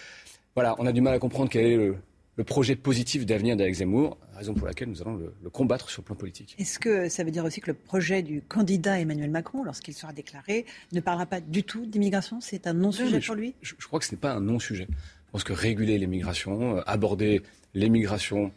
voilà, 0.59 0.75
on 0.81 0.87
a 0.87 0.93
du 0.93 1.01
mal 1.01 1.15
à 1.15 1.21
comprendre 1.21 1.49
quel 1.49 1.67
est 1.67 1.77
le, 1.77 2.45
projet 2.45 2.75
positif 2.75 3.25
d'avenir 3.25 3.57
d'Alex 3.57 3.79
Zemmour, 3.79 4.19
raison 4.35 4.55
pour 4.55 4.67
laquelle 4.67 4.89
nous 4.89 5.01
allons 5.01 5.15
le, 5.15 5.51
combattre 5.51 5.89
sur 5.89 6.03
le 6.03 6.07
plan 6.07 6.17
politique. 6.17 6.57
Est-ce 6.59 6.81
que 6.81 7.09
ça 7.09 7.23
veut 7.23 7.31
dire 7.31 7.45
aussi 7.45 7.61
que 7.61 7.69
le 7.69 7.75
projet 7.75 8.23
du 8.23 8.43
candidat 8.43 8.99
Emmanuel 8.99 9.31
Macron, 9.31 9.63
lorsqu'il 9.63 9.95
sera 9.95 10.13
déclaré, 10.13 10.67
ne 10.91 10.99
parlera 10.99 11.27
pas 11.27 11.41
du 11.41 11.63
tout 11.63 11.87
d'immigration? 11.87 12.41
C'est 12.41 12.67
un 12.67 12.73
non-sujet 12.73 13.21
pour 13.21 13.37
lui? 13.37 13.55
je, 13.63 13.75
crois 13.87 14.01
que 14.01 14.05
ce 14.05 14.11
n'est 14.11 14.21
pas 14.21 14.33
un 14.33 14.41
non-sujet. 14.41 14.89
Je 14.91 15.31
pense 15.31 15.45
que 15.45 15.53
réguler 15.53 15.97
l'immigration, 15.97 16.79
euh, 16.79 16.83
aborder 16.89 17.43
l'immigration 17.75 18.51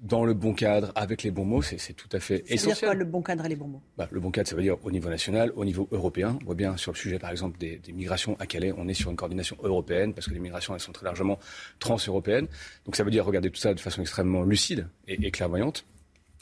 dans 0.00 0.24
le 0.24 0.32
bon 0.32 0.54
cadre, 0.54 0.92
avec 0.94 1.22
les 1.22 1.30
bons 1.30 1.44
mots, 1.44 1.62
c'est 1.62 1.92
tout 1.92 2.08
à 2.12 2.20
fait 2.20 2.42
essentiel. 2.46 2.58
Ça 2.58 2.66
veut 2.66 2.74
dire 2.74 2.80
quoi 2.88 2.94
le 2.94 3.04
bon 3.04 3.22
cadre 3.22 3.44
et 3.44 3.48
les 3.48 3.56
bons 3.56 3.68
mots? 3.68 3.82
Bah, 3.98 4.08
Le 4.10 4.20
bon 4.20 4.30
cadre, 4.30 4.48
ça 4.48 4.56
veut 4.56 4.62
dire 4.62 4.76
au 4.82 4.90
niveau 4.90 5.10
national, 5.10 5.52
au 5.56 5.64
niveau 5.64 5.88
européen. 5.92 6.38
On 6.42 6.46
voit 6.46 6.54
bien 6.54 6.76
sur 6.76 6.92
le 6.92 6.96
sujet, 6.96 7.18
par 7.18 7.30
exemple, 7.30 7.58
des, 7.58 7.80
migrations 7.92 8.36
à 8.38 8.46
Calais, 8.46 8.72
on 8.76 8.88
est 8.88 8.94
sur 8.94 9.10
une 9.10 9.16
coordination 9.16 9.56
européenne, 9.62 10.14
parce 10.14 10.26
que 10.26 10.34
les 10.34 10.40
migrations, 10.40 10.74
elles 10.74 10.80
sont 10.80 10.92
très 10.92 11.04
largement 11.04 11.38
trans-européennes. 11.78 12.46
Donc 12.86 12.96
ça 12.96 13.04
veut 13.04 13.10
dire 13.10 13.24
regarder 13.24 13.50
tout 13.50 13.60
ça 13.60 13.74
de 13.74 13.80
façon 13.80 14.00
extrêmement 14.00 14.42
lucide 14.42 14.88
et 15.06 15.30
clairvoyante. 15.30 15.84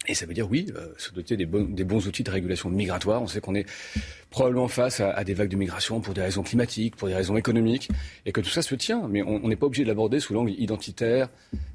Et 0.07 0.15
ça 0.15 0.27
veut 0.27 0.35
dire, 0.35 0.49
oui, 0.49 0.67
euh, 0.77 0.93
se 0.97 1.13
doter 1.13 1.37
des, 1.37 1.45
des, 1.45 1.85
bons 1.85 2.07
outils 2.07 2.23
de 2.23 2.31
régulation 2.31 2.71
migratoire. 2.71 3.21
On 3.21 3.27
sait 3.27 3.41
qu'on 3.41 3.57
est 3.57 3.67
probablement 4.31 4.69
face 4.69 5.01
à, 5.01 5.25
des 5.25 5.35
vagues 5.35 5.51
de 5.51 5.57
migration 5.57 6.01
pour 6.01 6.15
des 6.15 6.23
raisons 6.23 6.45
climatiques, 6.45 6.95
pour 6.95 7.09
des 7.09 7.15
raisons 7.15 7.37
économiques, 7.37 7.89
et 8.25 8.31
que 8.31 8.41
tout 8.41 8.49
ça 8.49 8.63
se 8.63 8.77
tient. 8.77 9.09
Mais 9.09 9.23
on 9.23 9.49
n'est 9.49 9.57
pas 9.57 9.67
obligé 9.67 9.83
de 9.83 9.89
l'aborder 9.89 10.21
sous 10.21 10.35
l'angle 10.35 10.53
identitaire, 10.53 11.29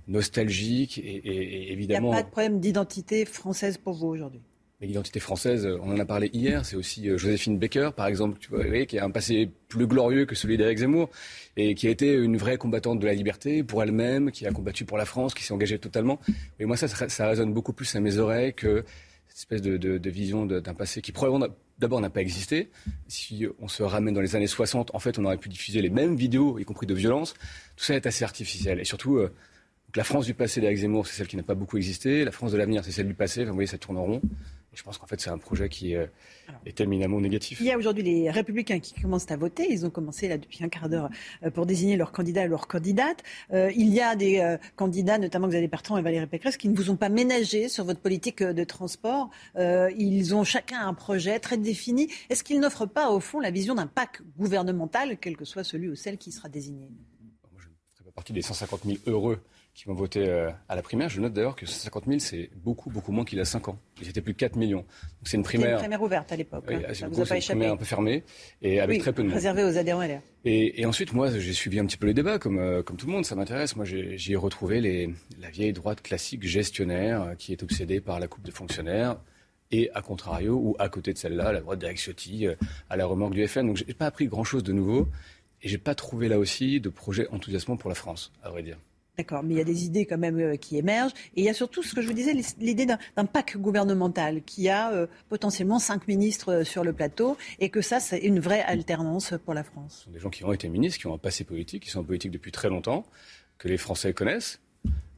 nostalgique, 0.08 0.98
et, 0.98 1.02
et 1.02 1.72
évidemment... 1.72 2.10
Il 2.10 2.12
n'y 2.12 2.18
a 2.18 2.22
pas 2.22 2.28
de 2.28 2.32
problème 2.32 2.60
d'identité 2.60 3.26
française 3.26 3.78
pour 3.78 3.94
vous 3.94 4.08
aujourd'hui 4.08 4.42
l'identité 4.86 5.20
française, 5.20 5.68
on 5.82 5.92
en 5.92 6.00
a 6.00 6.06
parlé 6.06 6.30
hier, 6.34 6.66
c'est 6.66 6.76
aussi 6.76 7.10
euh, 7.10 7.18
Joséphine 7.18 7.58
Baker, 7.58 7.92
par 7.96 8.08
exemple, 8.08 8.38
tu 8.40 8.50
vois, 8.50 8.86
qui 8.86 9.00
a 9.00 9.06
un 9.06 9.12
passé 9.12 9.50
plus 9.68 9.88
glorieux 9.88 10.26
que 10.26 10.36
celui 10.36 10.58
d'Éric 10.58 10.80
Zemmour, 10.80 11.10
et 11.58 11.76
qui 11.76 11.88
a 11.88 11.90
été 11.90 12.14
une 12.14 12.38
vraie 12.38 12.58
combattante 12.58 13.00
de 13.00 13.06
la 13.06 13.14
liberté 13.14 13.64
pour 13.64 13.84
elle-même, 13.84 14.32
qui 14.32 14.46
a 14.46 14.52
combattu 14.52 14.86
pour 14.86 14.98
la 14.98 15.06
France, 15.06 15.34
qui 15.34 15.44
s'est 15.44 15.54
engagée 15.54 15.80
totalement. 15.80 16.20
Et 16.60 16.66
moi, 16.66 16.78
ça, 16.78 16.88
ça, 16.88 17.28
résonne 17.28 17.54
beaucoup 17.54 17.74
plus 17.74 17.96
à 17.96 18.00
mes 18.00 18.18
oreilles 18.18 18.54
que 18.54 18.84
cette 19.28 19.38
espèce 19.38 19.62
de, 19.62 20.10
vision 20.10 20.46
d'un 20.46 20.74
passé 20.74 21.02
qui 21.02 21.12
probablement 21.12 21.48
d'abord 21.80 22.02
n'a 22.02 22.12
pas 22.12 22.22
existé. 22.22 22.70
Si 23.08 23.48
on 23.60 23.68
se 23.68 23.82
ramène 23.82 24.14
dans 24.14 24.22
les 24.22 24.36
années 24.36 24.48
60, 24.48 24.94
en 24.94 25.00
fait, 25.00 25.18
on 25.18 25.26
aurait 25.26 25.38
pu 25.38 25.50
diffuser 25.50 25.82
les 25.82 25.90
mêmes 25.90 26.16
vidéos, 26.16 26.60
y 26.60 26.66
compris 26.66 26.86
de 26.86 26.94
violence. 26.94 27.34
Tout 27.76 27.84
ça 27.84 27.96
est 27.96 28.06
assez 28.06 28.24
artificiel. 28.24 28.80
Et 28.80 28.84
surtout, 28.84 29.20
euh, 29.94 29.98
la 29.98 30.04
France 30.04 30.26
du 30.26 30.34
passé 30.34 30.62
d'Éric 30.62 30.78
Zemmour, 30.80 31.08
c'est 31.08 31.16
celle 31.16 31.28
qui 31.28 31.38
n'a 31.38 31.44
pas 31.44 31.56
beaucoup 31.56 31.78
existé. 31.78 32.24
La 32.24 32.32
France 32.32 32.52
de 32.52 32.58
l'avenir, 32.58 32.84
c'est 32.84 32.92
celle 32.92 33.08
du 33.08 33.14
passé. 33.14 33.46
vous 33.46 33.54
voyez, 33.54 33.68
ça 33.68 33.78
tourne 33.78 33.98
en 33.98 34.04
rond. 34.04 34.22
Je 34.74 34.82
pense 34.82 34.98
qu'en 34.98 35.06
fait, 35.06 35.22
c'est 35.22 35.30
un 35.30 35.38
projet 35.38 35.70
qui 35.70 35.96
euh, 35.96 36.08
est 36.66 36.82
éminemment 36.82 37.22
négatif. 37.22 37.60
Il 37.62 37.68
y 37.68 37.72
a 37.72 37.78
aujourd'hui 37.78 38.04
les 38.04 38.32
républicains 38.32 38.80
qui 38.80 39.00
commencent 39.00 39.30
à 39.30 39.38
voter. 39.38 39.68
Ils 39.70 39.86
ont 39.86 39.92
commencé 39.92 40.28
là 40.28 40.38
depuis 40.38 40.64
un 40.64 40.70
quart 40.70 40.90
d'heure 40.90 41.10
euh, 41.44 41.52
pour 41.52 41.68
désigner 41.68 41.96
leur 41.96 42.12
candidat 42.12 42.46
et 42.46 42.48
leur 42.48 42.68
candidate. 42.68 43.24
Euh, 43.54 43.72
il 43.76 43.90
y 43.90 44.02
a 44.02 44.16
des 44.16 44.58
candidats, 44.76 45.18
notamment 45.18 45.48
Xavier 45.48 45.68
Bertrand 45.68 45.98
et 45.98 46.02
Valérie 46.02 46.26
Pécresse, 46.26 46.58
qui 46.58 46.70
ne 46.70 46.76
vous 46.76 46.90
ont 46.90 46.96
pas 46.96 47.10
ménagé 47.10 47.70
sur 47.70 47.86
votre 47.86 48.00
politique 48.00 48.42
de 48.42 48.64
transport. 48.64 49.30
ils 49.56 50.36
ont 50.36 50.44
chacun 50.44 50.88
un 50.88 50.94
projet 50.94 51.40
très 51.40 51.58
défini. 51.58 52.10
Est-ce 52.30 52.44
qu'ils 52.44 52.60
n'offrent 52.60 52.88
pas, 52.88 53.12
au 53.12 53.20
fond, 53.20 53.40
la 53.40 53.52
vision 53.52 53.76
d'un 53.76 53.88
pacte 53.88 54.22
gouvernemental, 54.38 55.18
quel 55.20 55.38
que 55.38 55.46
soit 55.46 55.64
celui 55.64 55.90
ou 55.90 55.96
celle 55.96 56.18
qui 56.18 56.32
sera 56.32 56.50
désigné? 56.50 56.90
Je 57.58 57.66
ne 57.68 57.72
ferai 57.96 58.06
pas 58.06 58.12
partie 58.16 58.34
des 58.34 58.42
150 58.42 58.82
000 58.86 58.98
heureux 59.06 59.40
qui 59.74 59.86
vont 59.86 59.96
voter 59.96 60.28
euh, 60.28 60.52
à 60.70 60.76
la 60.76 60.84
primaire. 60.84 61.10
Je 61.10 61.20
note 61.20 61.34
d'ailleurs 61.34 61.56
que 61.56 61.66
50 61.66 62.06
000, 62.06 62.20
c'est 62.20 62.50
beaucoup, 62.56 62.92
beaucoup 62.92 63.12
moins 63.12 63.26
qu'il 63.26 63.40
y 63.40 63.42
a 63.42 63.46
5 63.46 63.70
ans. 63.70 63.80
Ils 64.02 64.10
étaient 64.10 64.22
plus 64.22 64.34
de 64.34 64.38
4 64.38 64.56
millions. 64.56 64.82
Donc 64.82 64.88
c'est 65.24 65.38
une 65.38 65.44
primaire. 65.44 65.74
une 65.74 65.80
primaire 65.80 66.02
ouverte 66.02 66.32
à 66.32 66.36
l'époque. 66.36 66.66
Oui, 66.68 66.76
hein. 66.76 66.94
ça 66.94 67.08
vous 67.08 67.20
a 67.20 67.26
pas 67.26 67.38
échappé. 67.38 67.54
Une 67.54 67.60
primaire 67.60 67.74
un 67.74 67.78
peu 67.78 67.86
fermée 67.86 68.24
et 68.62 68.80
avec 68.80 69.02
très 69.02 69.14
peu 69.14 69.24
de 69.24 69.28
monde. 69.28 69.36
Réservée 69.36 69.64
aux 69.64 69.78
adhérents 69.78 70.04
LR. 70.04 70.22
Et, 70.46 70.82
et 70.82 70.86
ensuite, 70.86 71.14
moi, 71.14 71.32
j'ai 71.32 71.54
suivi 71.54 71.80
un 71.80 71.86
petit 71.86 71.98
peu 71.98 72.06
les 72.06 72.14
débats, 72.14 72.38
comme, 72.38 72.60
euh, 72.60 72.84
comme 72.84 72.98
tout 72.98 73.08
le 73.08 73.14
monde, 73.14 73.26
ça 73.26 73.36
m'intéresse. 73.36 73.76
Moi, 73.76 73.86
j'y 73.86 74.34
ai 74.34 74.36
retrouvé 74.36 74.80
les, 74.80 75.10
la 75.42 75.50
vieille 75.50 75.74
droite 75.74 76.02
classique 76.02 76.44
gestionnaire 76.44 77.24
euh, 77.24 77.36
qui 77.36 77.52
est 77.52 77.64
obsédée 77.64 78.00
par 78.00 78.20
la 78.20 78.28
coupe 78.28 78.46
de 78.46 78.52
fonctionnaires 78.52 79.18
et 79.72 79.90
à 79.96 80.04
contrario, 80.04 80.56
ou 80.56 80.76
à 80.78 80.88
côté 80.88 81.14
de 81.14 81.18
celle-là, 81.18 81.52
la 81.52 81.62
droite 81.62 81.80
d'Alexiotti, 81.80 82.46
à 82.92 82.96
la 82.96 83.08
remorque 83.08 83.34
du 83.34 83.48
FN. 83.48 83.66
Donc, 83.66 83.78
j'ai 83.78 83.94
pas 83.96 84.06
appris 84.06 84.28
grand-chose 84.28 84.62
de 84.62 84.72
nouveau. 84.72 85.10
Et 85.64 85.70
j'ai 85.70 85.80
pas 85.80 85.96
trouvé 85.96 86.28
là 86.28 86.38
aussi 86.38 86.80
de 86.80 86.90
projet 86.90 87.28
enthousiasmant 87.30 87.78
pour 87.78 87.90
la 87.90 87.96
France, 87.96 88.34
à 88.44 88.52
vrai 88.52 88.62
dire. 88.62 88.78
D'accord, 89.18 89.44
mais 89.44 89.54
il 89.54 89.58
y 89.58 89.62
a 89.62 89.66
des 89.66 89.86
idées 89.86 90.08
quand 90.08 90.18
même 90.18 90.40
euh, 90.40 90.56
qui 90.56 90.76
émergent. 90.76 91.14
Et 91.36 91.42
il 91.42 91.44
y 91.44 91.50
a 91.50 91.54
surtout 91.54 91.84
ce 91.84 91.94
que 91.94 92.02
je 92.02 92.08
vous 92.08 92.14
disais, 92.14 92.34
l'idée 92.60 92.88
d'un 92.88 93.26
pack 93.26 93.58
gouvernemental 93.58 94.42
qui 94.42 94.70
a 94.70 94.92
euh, 94.92 95.06
potentiellement 95.30 95.78
cinq 95.78 96.08
ministres 96.08 96.52
euh, 96.52 96.64
sur 96.64 96.84
le 96.84 96.94
plateau 96.94 97.38
et 97.60 97.70
que 97.70 97.82
ça, 97.82 98.00
c'est 98.00 98.18
une 98.18 98.40
vraie 98.40 98.62
alternance 98.62 99.36
pour 99.46 99.54
la 99.54 99.64
France. 99.64 99.98
Ce 100.00 100.06
sont 100.06 100.12
des 100.12 100.20
gens 100.20 100.32
qui 100.32 100.44
ont 100.44 100.52
été 100.52 100.68
ministres, 100.68 101.00
qui 101.00 101.06
ont 101.06 101.14
un 101.14 101.20
passé 101.20 101.44
politique, 101.44 101.84
qui 101.84 101.92
sont 101.92 102.00
en 102.00 102.04
politique 102.04 102.32
depuis 102.32 102.52
très 102.52 102.70
longtemps, 102.70 103.06
que 103.60 103.68
les 103.68 103.78
Français 103.78 104.14
connaissent, 104.14 104.60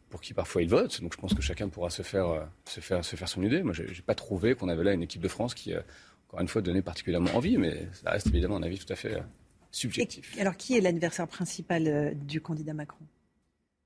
pour 0.09 0.19
qui 0.19 0.33
parfois 0.33 0.61
ils 0.61 0.69
votent. 0.69 1.01
Donc 1.01 1.13
je 1.13 1.17
pense 1.17 1.33
que 1.33 1.41
chacun 1.41 1.69
pourra 1.69 1.89
se 1.89 2.01
faire, 2.01 2.49
se 2.65 2.81
faire, 2.81 3.05
se 3.05 3.15
faire 3.15 3.29
son 3.29 3.43
idée. 3.43 3.63
Moi, 3.63 3.71
je 3.71 3.83
n'ai 3.83 4.01
pas 4.05 4.15
trouvé 4.15 4.55
qu'on 4.55 4.67
avait 4.67 4.83
là 4.83 4.91
une 4.91 5.03
équipe 5.03 5.21
de 5.21 5.29
France 5.29 5.53
qui, 5.53 5.73
encore 6.27 6.41
une 6.41 6.49
fois, 6.49 6.61
donnait 6.61 6.81
particulièrement 6.81 7.33
envie, 7.33 7.57
mais 7.57 7.87
ça 7.93 8.11
reste 8.11 8.27
évidemment 8.27 8.57
un 8.57 8.63
avis 8.63 8.77
tout 8.77 8.91
à 8.91 8.97
fait 8.97 9.23
subjectif. 9.71 10.35
alors, 10.37 10.57
qui 10.57 10.77
est 10.77 10.81
l'adversaire 10.81 11.29
principal 11.29 12.13
du 12.25 12.41
candidat 12.41 12.73
Macron? 12.73 13.05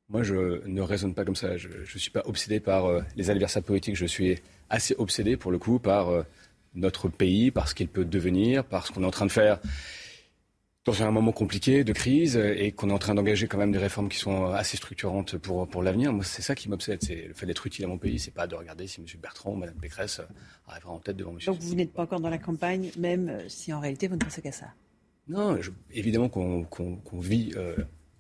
Moi, 0.10 0.24
je 0.24 0.66
ne 0.66 0.82
raisonne 0.82 1.14
pas 1.14 1.24
comme 1.24 1.36
ça. 1.36 1.56
Je 1.58 1.68
ne 1.68 2.00
suis 2.00 2.10
pas 2.10 2.24
obsédé 2.26 2.60
par 2.60 2.88
euh, 2.88 3.02
les 3.16 3.30
adversaires 3.30 3.64
politiques. 3.64 3.96
Je 3.96 4.08
suis 4.08 4.40
assez 4.70 4.96
obsédé, 4.98 5.38
pour 5.38 5.52
le 5.52 5.60
coup, 5.60 5.78
par 5.78 6.10
euh, 6.10 6.24
notre 6.74 7.10
pays, 7.10 7.52
par 7.52 7.68
ce 7.68 7.76
qu'il 7.76 7.88
peut 7.88 8.06
devenir, 8.06 8.66
par 8.66 8.88
ce 8.88 8.92
qu'on 8.92 9.04
est 9.04 9.08
en 9.08 9.12
train 9.12 9.28
de 9.28 9.32
faire 9.32 9.60
dans 10.86 11.04
un 11.04 11.12
moment 11.12 11.32
compliqué 11.32 11.84
de 11.84 11.94
crise 11.94 12.36
et 12.38 12.72
qu'on 12.72 12.90
est 12.90 12.94
en 12.94 12.98
train 12.98 13.14
d'engager 13.14 13.48
quand 13.48 13.60
même 13.60 13.72
des 13.72 13.78
réformes 13.78 14.10
qui 14.10 14.18
sont 14.18 14.46
assez 14.46 14.78
structurantes 14.78 15.38
pour, 15.38 15.68
pour 15.68 15.84
l'avenir. 15.84 16.12
Moi, 16.12 16.24
c'est 16.24 16.42
ça 16.42 16.56
qui 16.56 16.70
m'obsède. 16.70 17.04
C'est 17.04 17.28
le 17.28 17.34
fait 17.36 17.46
d'être 17.46 17.68
utile 17.68 17.86
à 17.86 17.88
mon 17.88 18.00
pays. 18.00 18.18
C'est 18.18 18.34
pas 18.34 18.48
de 18.48 18.56
regarder 18.56 18.88
si 18.88 19.00
M. 19.00 19.06
Bertrand 19.22 19.52
ou 19.52 19.56
Mme 19.56 19.76
Pécresse 19.76 20.22
arrivera 20.68 20.94
en 20.94 21.00
tête 21.00 21.18
devant 21.18 21.32
M. 21.32 21.40
Donc 21.46 21.60
vous 21.60 21.76
n'êtes 21.76 21.94
pas 21.94 22.04
encore 22.04 22.22
dans 22.22 22.30
la 22.32 22.40
campagne, 22.40 22.90
même 22.98 23.44
si 23.48 23.72
en 23.72 23.80
réalité 23.80 24.08
vous 24.08 24.16
ne 24.16 24.22
pensez 24.22 24.42
qu'à 24.42 24.52
ça? 24.52 24.74
Non, 25.28 25.60
évidemment 25.92 26.30
qu'on 26.30 27.20
vit 27.20 27.54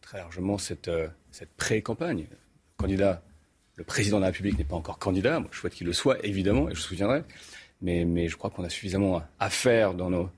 très 0.09 0.17
largement 0.17 0.57
cette, 0.57 0.87
euh, 0.87 1.07
cette 1.29 1.51
pré-campagne. 1.51 2.25
Le 2.31 2.77
candidat, 2.77 3.21
le 3.75 3.83
président 3.83 4.17
de 4.17 4.21
la 4.21 4.29
République 4.29 4.57
n'est 4.57 4.63
pas 4.63 4.75
encore 4.75 4.97
candidat. 4.97 5.39
Je 5.51 5.59
souhaite 5.59 5.75
qu'il 5.75 5.85
le 5.85 5.93
soit, 5.93 6.17
évidemment, 6.25 6.67
et 6.67 6.73
je 6.73 6.81
soutiendrai. 6.81 7.23
Mais, 7.83 8.05
mais 8.05 8.27
je 8.27 8.35
crois 8.35 8.49
qu'on 8.49 8.63
a 8.63 8.69
suffisamment 8.69 9.21
à 9.39 9.49
faire 9.51 9.93
dans 9.93 10.09
nos, 10.09 10.31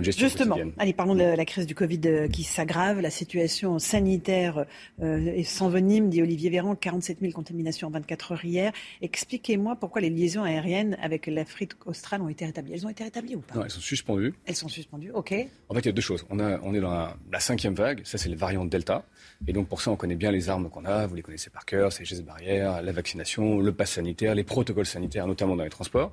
Justement, 0.00 0.56
allez, 0.78 0.92
parlons 0.92 1.14
de 1.14 1.22
la 1.22 1.44
crise 1.44 1.66
du 1.66 1.74
Covid 1.74 2.00
euh, 2.06 2.28
qui 2.28 2.44
s'aggrave, 2.44 3.00
la 3.00 3.10
situation 3.10 3.78
sanitaire 3.78 4.64
euh, 5.02 5.26
est 5.26 5.44
sans 5.44 5.68
venime, 5.68 6.08
dit 6.08 6.22
Olivier 6.22 6.50
Véran, 6.50 6.74
47 6.74 7.18
000 7.20 7.32
contaminations 7.32 7.88
en 7.88 7.90
24 7.90 8.32
heures 8.32 8.44
hier. 8.44 8.72
Expliquez-moi 9.02 9.76
pourquoi 9.76 10.00
les 10.00 10.10
liaisons 10.10 10.44
aériennes 10.44 10.96
avec 11.02 11.26
l'Afrique 11.26 11.72
australe 11.86 12.22
ont 12.22 12.28
été 12.28 12.46
rétablies. 12.46 12.72
Elles 12.74 12.86
ont 12.86 12.90
été 12.90 13.04
rétablies 13.04 13.36
ou 13.36 13.40
pas? 13.40 13.54
Non, 13.54 13.64
elles 13.64 13.70
sont 13.70 13.80
suspendues. 13.80 14.34
Elles 14.46 14.56
sont 14.56 14.68
suspendues, 14.68 15.10
ok. 15.12 15.34
En 15.68 15.74
fait, 15.74 15.80
il 15.80 15.86
y 15.86 15.88
a 15.88 15.92
deux 15.92 16.02
choses. 16.02 16.24
On, 16.30 16.38
a, 16.38 16.58
on 16.62 16.74
est 16.74 16.80
dans 16.80 16.90
la, 16.90 17.40
cinquième 17.40 17.74
vague, 17.74 18.02
ça 18.04 18.18
c'est 18.18 18.28
le 18.28 18.36
variant 18.36 18.64
Delta. 18.64 19.04
Et 19.46 19.52
donc 19.52 19.68
pour 19.68 19.82
ça, 19.82 19.90
on 19.90 19.96
connaît 19.96 20.14
bien 20.14 20.30
les 20.30 20.48
armes 20.48 20.70
qu'on 20.70 20.84
a, 20.84 21.06
vous 21.06 21.16
les 21.16 21.22
connaissez 21.22 21.50
par 21.50 21.64
cœur, 21.64 21.92
c'est 21.92 22.00
les 22.00 22.06
gestes 22.06 22.24
barrières, 22.24 22.82
la 22.82 22.92
vaccination, 22.92 23.58
le 23.58 23.72
pass 23.72 23.92
sanitaire, 23.92 24.34
les 24.34 24.44
protocoles 24.44 24.86
sanitaires, 24.86 25.26
notamment 25.26 25.56
dans 25.56 25.64
les 25.64 25.70
transports. 25.70 26.12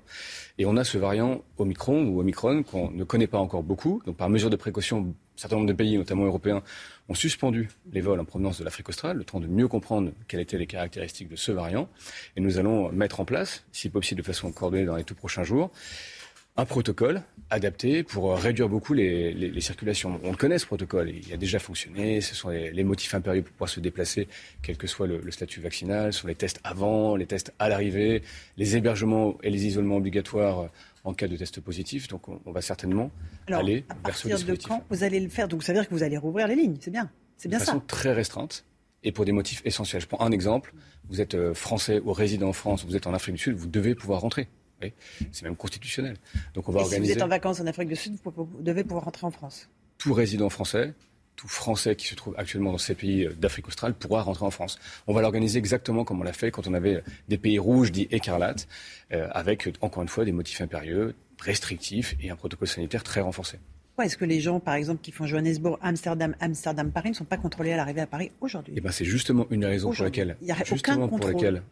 Et 0.58 0.66
on 0.66 0.76
a 0.76 0.84
ce 0.84 0.98
variant 0.98 1.42
Omicron 1.58 2.08
ou 2.08 2.20
Omicron 2.20 2.64
qu'on 2.64 2.92
ne 2.92 3.04
connaît 3.04 3.28
pas 3.28 3.38
encore 3.38 3.64
beaucoup. 3.70 4.02
Donc, 4.06 4.18
par 4.18 4.30
mesure 4.30 4.50
de 4.50 4.58
précaution, 4.58 4.98
un 5.00 5.14
certain 5.38 5.56
nombre 5.56 5.70
de 5.70 5.74
pays, 5.74 5.98
notamment 5.98 6.26
européens, 6.26 6.62
ont 7.08 7.14
suspendu 7.14 7.70
les 7.94 8.02
vols 8.02 8.20
en 8.20 8.26
provenance 8.26 8.60
de 8.60 8.66
l'Afrique 8.66 8.90
australe, 8.90 9.16
le 9.16 9.24
temps 9.24 9.40
de 9.40 9.48
mieux 9.48 9.70
comprendre 9.70 10.12
quelles 10.28 10.42
étaient 10.42 10.58
les 10.58 10.68
caractéristiques 10.68 11.30
de 11.30 11.38
ce 11.38 11.54
variant. 11.54 11.88
Et 12.36 12.42
nous 12.42 12.58
allons 12.58 12.92
mettre 12.92 13.22
en 13.22 13.26
place, 13.26 13.64
si 13.72 13.90
possible 13.90 14.20
de 14.22 14.26
façon 14.26 14.52
coordonnée 14.52 14.86
dans 14.86 14.98
les 14.98 15.06
tout 15.06 15.16
prochains 15.16 15.44
jours, 15.44 15.72
un 16.60 16.66
protocole 16.66 17.22
adapté 17.50 18.04
pour 18.04 18.36
réduire 18.36 18.68
beaucoup 18.68 18.94
les, 18.94 19.62
circulations. 19.62 20.20
On 20.24 20.32
le 20.32 20.36
connaît 20.36 20.60
ce 20.60 20.66
protocole, 20.66 21.10
il 21.10 21.34
a 21.34 21.38
déjà 21.38 21.58
fonctionné, 21.58 22.20
ce 22.20 22.36
sont 22.36 22.50
les, 22.50 22.84
motifs 22.84 23.14
impérieux 23.14 23.44
pour 23.44 23.54
pouvoir 23.54 23.70
se 23.70 23.80
déplacer, 23.80 24.28
quel 24.62 24.76
que 24.78 24.86
soit 24.86 25.08
le, 25.08 25.32
statut 25.32 25.62
vaccinal, 25.62 26.12
ce 26.12 26.22
sont 26.22 26.28
les 26.28 26.36
tests 26.36 26.60
avant, 26.66 27.16
les 27.16 27.28
tests 27.28 27.54
à 27.60 27.70
l'arrivée, 27.70 28.24
les 28.58 28.76
hébergements 28.76 29.38
et 29.42 29.50
les 29.50 29.68
isolements 29.68 29.98
obligatoires 29.98 30.70
en 31.04 31.14
cas 31.14 31.28
de 31.28 31.36
test 31.36 31.60
positif. 31.62 32.08
Donc 32.08 32.28
on, 32.28 32.52
va 32.52 32.62
certainement 32.62 33.12
aller 33.48 33.86
vers 34.06 34.16
ce 34.16 34.28
dispositif. 34.28 34.64
De 34.64 34.68
quand 34.68 34.84
vous 34.90 35.04
allez 35.04 35.20
le 35.20 35.30
faire? 35.30 35.48
Donc 35.48 35.64
ça 35.64 35.74
veut 35.74 35.80
dire 35.80 35.88
que 35.88 35.94
vous 35.94 36.04
allez 36.04 36.18
rouvrir 36.18 36.48
les 36.48 36.56
lignes, 36.56 36.78
c'est 36.80 36.92
bien. 36.92 37.10
C'est 37.38 37.50
bien 37.50 37.60
de 37.60 37.64
façon 37.64 37.80
très 37.80 38.14
restreinte 38.14 38.66
et 39.04 39.12
pour 39.12 39.26
des 39.26 39.32
motifs 39.32 39.62
essentiels. 39.66 40.02
Je 40.02 40.08
prends 40.08 40.22
un 40.22 40.32
exemple. 40.32 40.74
Vous 41.10 41.22
êtes 41.22 41.36
euh, 41.36 41.54
français 41.54 42.00
ou 42.04 42.14
résident 42.14 42.50
en 42.50 42.54
France, 42.54 42.86
vous 42.86 42.96
êtes 42.96 43.08
en 43.08 43.14
Afrique 43.14 43.36
du 43.36 43.42
Sud, 43.42 43.56
vous 43.56 43.68
devez 43.68 43.96
pouvoir 43.96 44.22
rentrer. 44.22 44.48
C'est 45.32 45.44
même 45.44 45.58
constitutionnel. 45.58 46.16
Donc 46.54 46.70
on 46.70 46.72
va 46.72 46.82
organiser. 46.82 47.08
Si 47.08 47.12
vous 47.12 47.18
êtes 47.18 47.24
en 47.24 47.28
vacances 47.28 47.60
en 47.60 47.68
Afrique 47.68 47.90
du 47.90 47.98
Sud, 47.98 48.16
vous 48.24 48.48
devez 48.62 48.84
pouvoir 48.84 49.06
rentrer 49.06 49.28
en 49.28 49.32
France. 49.32 49.70
Tout 49.98 50.14
résident 50.14 50.50
français, 50.50 50.94
tout 51.40 51.48
Français 51.48 51.96
qui 51.96 52.06
se 52.06 52.16
trouve 52.16 52.36
actuellement 52.38 52.74
dans 52.74 52.78
ces 52.78 52.96
pays 52.96 53.26
euh, 53.26 53.34
d'Afrique 53.34 53.70
australe 53.70 53.94
pourra 53.94 54.24
rentrer 54.24 54.46
en 54.46 54.52
France. 54.52 54.78
On 55.08 55.14
va 55.14 55.22
l'organiser 55.22 55.58
exactement 55.58 56.04
comme 56.04 56.20
on 56.20 56.24
l'a 56.24 56.34
fait 56.34 56.52
quand 56.52 56.68
on 56.68 56.74
avait 56.74 57.02
des 57.30 57.38
pays 57.38 57.58
rouges 57.58 57.94
dits 57.94 58.10
écarlates, 58.12 58.68
euh, 59.14 59.30
avec 59.32 59.70
encore 59.80 60.04
une 60.04 60.10
fois 60.10 60.26
des 60.26 60.34
motifs 60.34 60.60
impérieux, 60.60 61.16
restrictifs 61.40 62.18
et 62.22 62.30
un 62.30 62.36
protocole 62.36 62.68
sanitaire 62.68 63.04
très 63.04 63.22
renforcé. 63.22 63.58
Pourquoi 63.88 64.06
est-ce 64.06 64.18
que 64.18 64.26
les 64.26 64.42
gens, 64.42 64.60
par 64.60 64.74
exemple, 64.74 65.02
qui 65.02 65.14
font 65.14 65.26
Johannesburg, 65.26 65.80
Amsterdam, 65.82 66.36
Amsterdam, 66.42 66.92
Paris, 66.92 67.12
ne 67.12 67.16
sont 67.16 67.26
pas 67.26 67.38
contrôlés 67.38 67.72
à 67.72 67.78
l'arrivée 67.78 68.02
à 68.02 68.08
Paris 68.08 68.32
aujourd'hui? 68.42 68.74
Eh 68.76 68.82
ben, 68.82 68.92
c'est 68.92 69.06
justement 69.06 69.48
une 69.50 69.62
des 69.62 69.68
raisons 69.68 69.94
pour 69.94 70.04
laquelle, 70.04 70.36
justement 70.66 71.08
pour 71.08 71.26
laquelle 71.26 71.64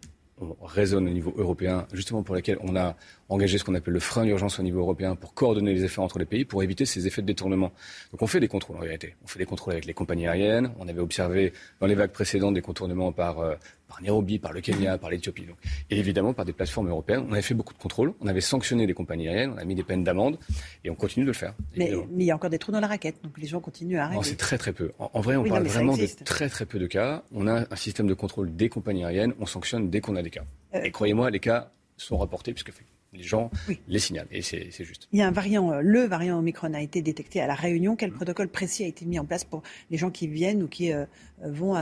raisonne 0.62 1.08
au 1.08 1.12
niveau 1.12 1.34
européen, 1.38 1.88
justement 1.94 2.24
pour 2.24 2.36
laquelle 2.36 2.58
on 2.62 2.76
a 2.76 2.96
engagé 3.30 3.58
ce 3.58 3.64
qu'on 3.64 3.76
appelle 3.76 3.94
le 3.94 4.00
frein 4.00 4.24
d'urgence 4.24 4.60
au 4.60 4.64
niveau 4.64 4.80
européen 4.80 5.16
pour 5.16 5.34
coordonner 5.34 5.74
les 5.74 5.84
efforts 5.84 6.04
entre 6.04 6.20
les 6.20 6.26
pays, 6.26 6.46
pour 6.46 6.64
éviter 6.64 6.86
ces 6.86 7.08
effets 7.08 7.22
de 7.22 7.28
détournement. 7.28 7.72
Donc 8.12 8.22
on 8.22 8.28
fait 8.28 8.40
des 8.40 8.48
contrôles 8.48 8.78
en 8.78 8.82
réalité. 8.82 9.16
On 9.24 9.28
fait 9.28 9.40
des 9.40 9.46
contrôles 9.46 9.74
avec 9.74 9.86
les 9.86 9.94
compagnies 9.94 10.28
aériennes. 10.28 10.72
On 10.80 10.88
avait 10.88 11.02
observé 11.02 11.54
dans 11.80 11.88
les 11.88 11.96
vagues 11.96 12.12
précédentes 12.12 12.54
des 12.54 12.62
contournements 12.62 13.12
par, 13.12 13.40
euh, 13.40 13.56
par 13.88 14.02
Nairobi, 14.02 14.40
par 14.40 14.54
le 14.54 14.62
Kenya, 14.62 14.98
par 14.98 15.10
l'Éthiopie. 15.10 15.46
Et 15.90 15.98
évidemment 15.98 16.34
par 16.34 16.46
des 16.46 16.54
plateformes 16.54 16.90
européennes. 16.90 17.26
On 17.28 17.34
avait 17.34 17.42
fait 17.42 17.54
beaucoup 17.54 17.74
de 17.74 17.80
contrôles. 17.80 18.14
On 18.22 18.28
avait 18.28 18.42
sanctionné 18.42 18.86
les 18.86 18.94
compagnies 18.94 19.28
aériennes. 19.28 19.54
On 19.56 19.58
a 19.58 19.66
mis 19.66 19.76
des 19.76 19.84
peines 19.84 20.04
d'amende 20.04 20.38
et 20.84 20.90
on 20.90 20.96
continue 20.96 21.26
de 21.26 21.30
le 21.30 21.34
faire. 21.34 21.54
Mais, 21.76 21.94
il 22.18 22.24
y 22.24 22.32
a 22.32 22.36
encore 22.36 22.50
des 22.50 22.60
trous 22.60 22.72
dans 22.72 22.80
la 22.80 22.88
raquette. 22.88 23.16
Donc 23.24 23.38
les 23.38 23.48
gens 23.48 23.60
continuent 23.60 23.98
à 23.98 24.06
arriver. 24.06 24.18
Non, 24.18 24.24
c'est 24.24 24.36
très 24.36 24.58
très 24.58 24.74
peu. 24.74 24.92
En, 25.00 25.22
vrai, 25.22 25.36
on 25.36 25.44
parle 25.44 25.64
vraiment 25.64 25.96
de 25.96 26.08
très 26.24 26.50
très 26.50 26.66
peu 26.66 26.80
de 26.80 26.88
cas. 26.88 27.24
On 27.32 27.48
a 27.48 27.66
un 27.72 27.76
système 27.76 28.08
de 28.08 28.14
contrôle 28.14 28.56
des 28.56 28.70
compagnies 28.70 29.06
aériennes. 29.06 29.34
On 29.40 29.46
sanctionne 29.46 29.90
dès 29.90 30.02
qu'on 30.02 30.16
a 30.16 30.22
des 30.22 30.30
cas. 30.30 30.44
Euh, 30.76 30.82
et 30.84 30.92
croyez-moi, 30.92 31.30
les 31.30 31.40
cas 31.40 31.72
sont 31.98 32.18
rapportés 32.18 32.54
puisque 32.54 32.72
les 33.18 33.24
gens 33.24 33.52
les 33.88 34.00
signalent. 34.00 34.28
Et 34.32 34.42
c'est 34.42 34.84
juste. 34.84 35.08
Il 35.12 35.20
y 35.20 35.22
a 35.22 35.28
un 35.28 35.32
variant, 35.32 35.72
euh, 35.72 35.82
le 35.82 36.02
variant 36.02 36.40
Omicron 36.40 36.74
a 36.74 36.82
été 36.82 37.02
détecté 37.02 37.42
à 37.42 37.48
La 37.48 37.56
Réunion. 37.56 37.96
Quel 37.96 38.12
protocole 38.12 38.48
précis 38.48 38.84
a 38.84 38.88
été 38.88 39.06
mis 39.06 39.20
en 39.20 39.26
place 39.26 39.44
pour 39.44 39.64
les 39.90 39.98
gens 39.98 40.12
qui 40.12 40.28
viennent 40.28 40.64
ou 40.64 40.68
qui 40.68 40.94
euh, 40.94 41.06
vont 41.44 41.74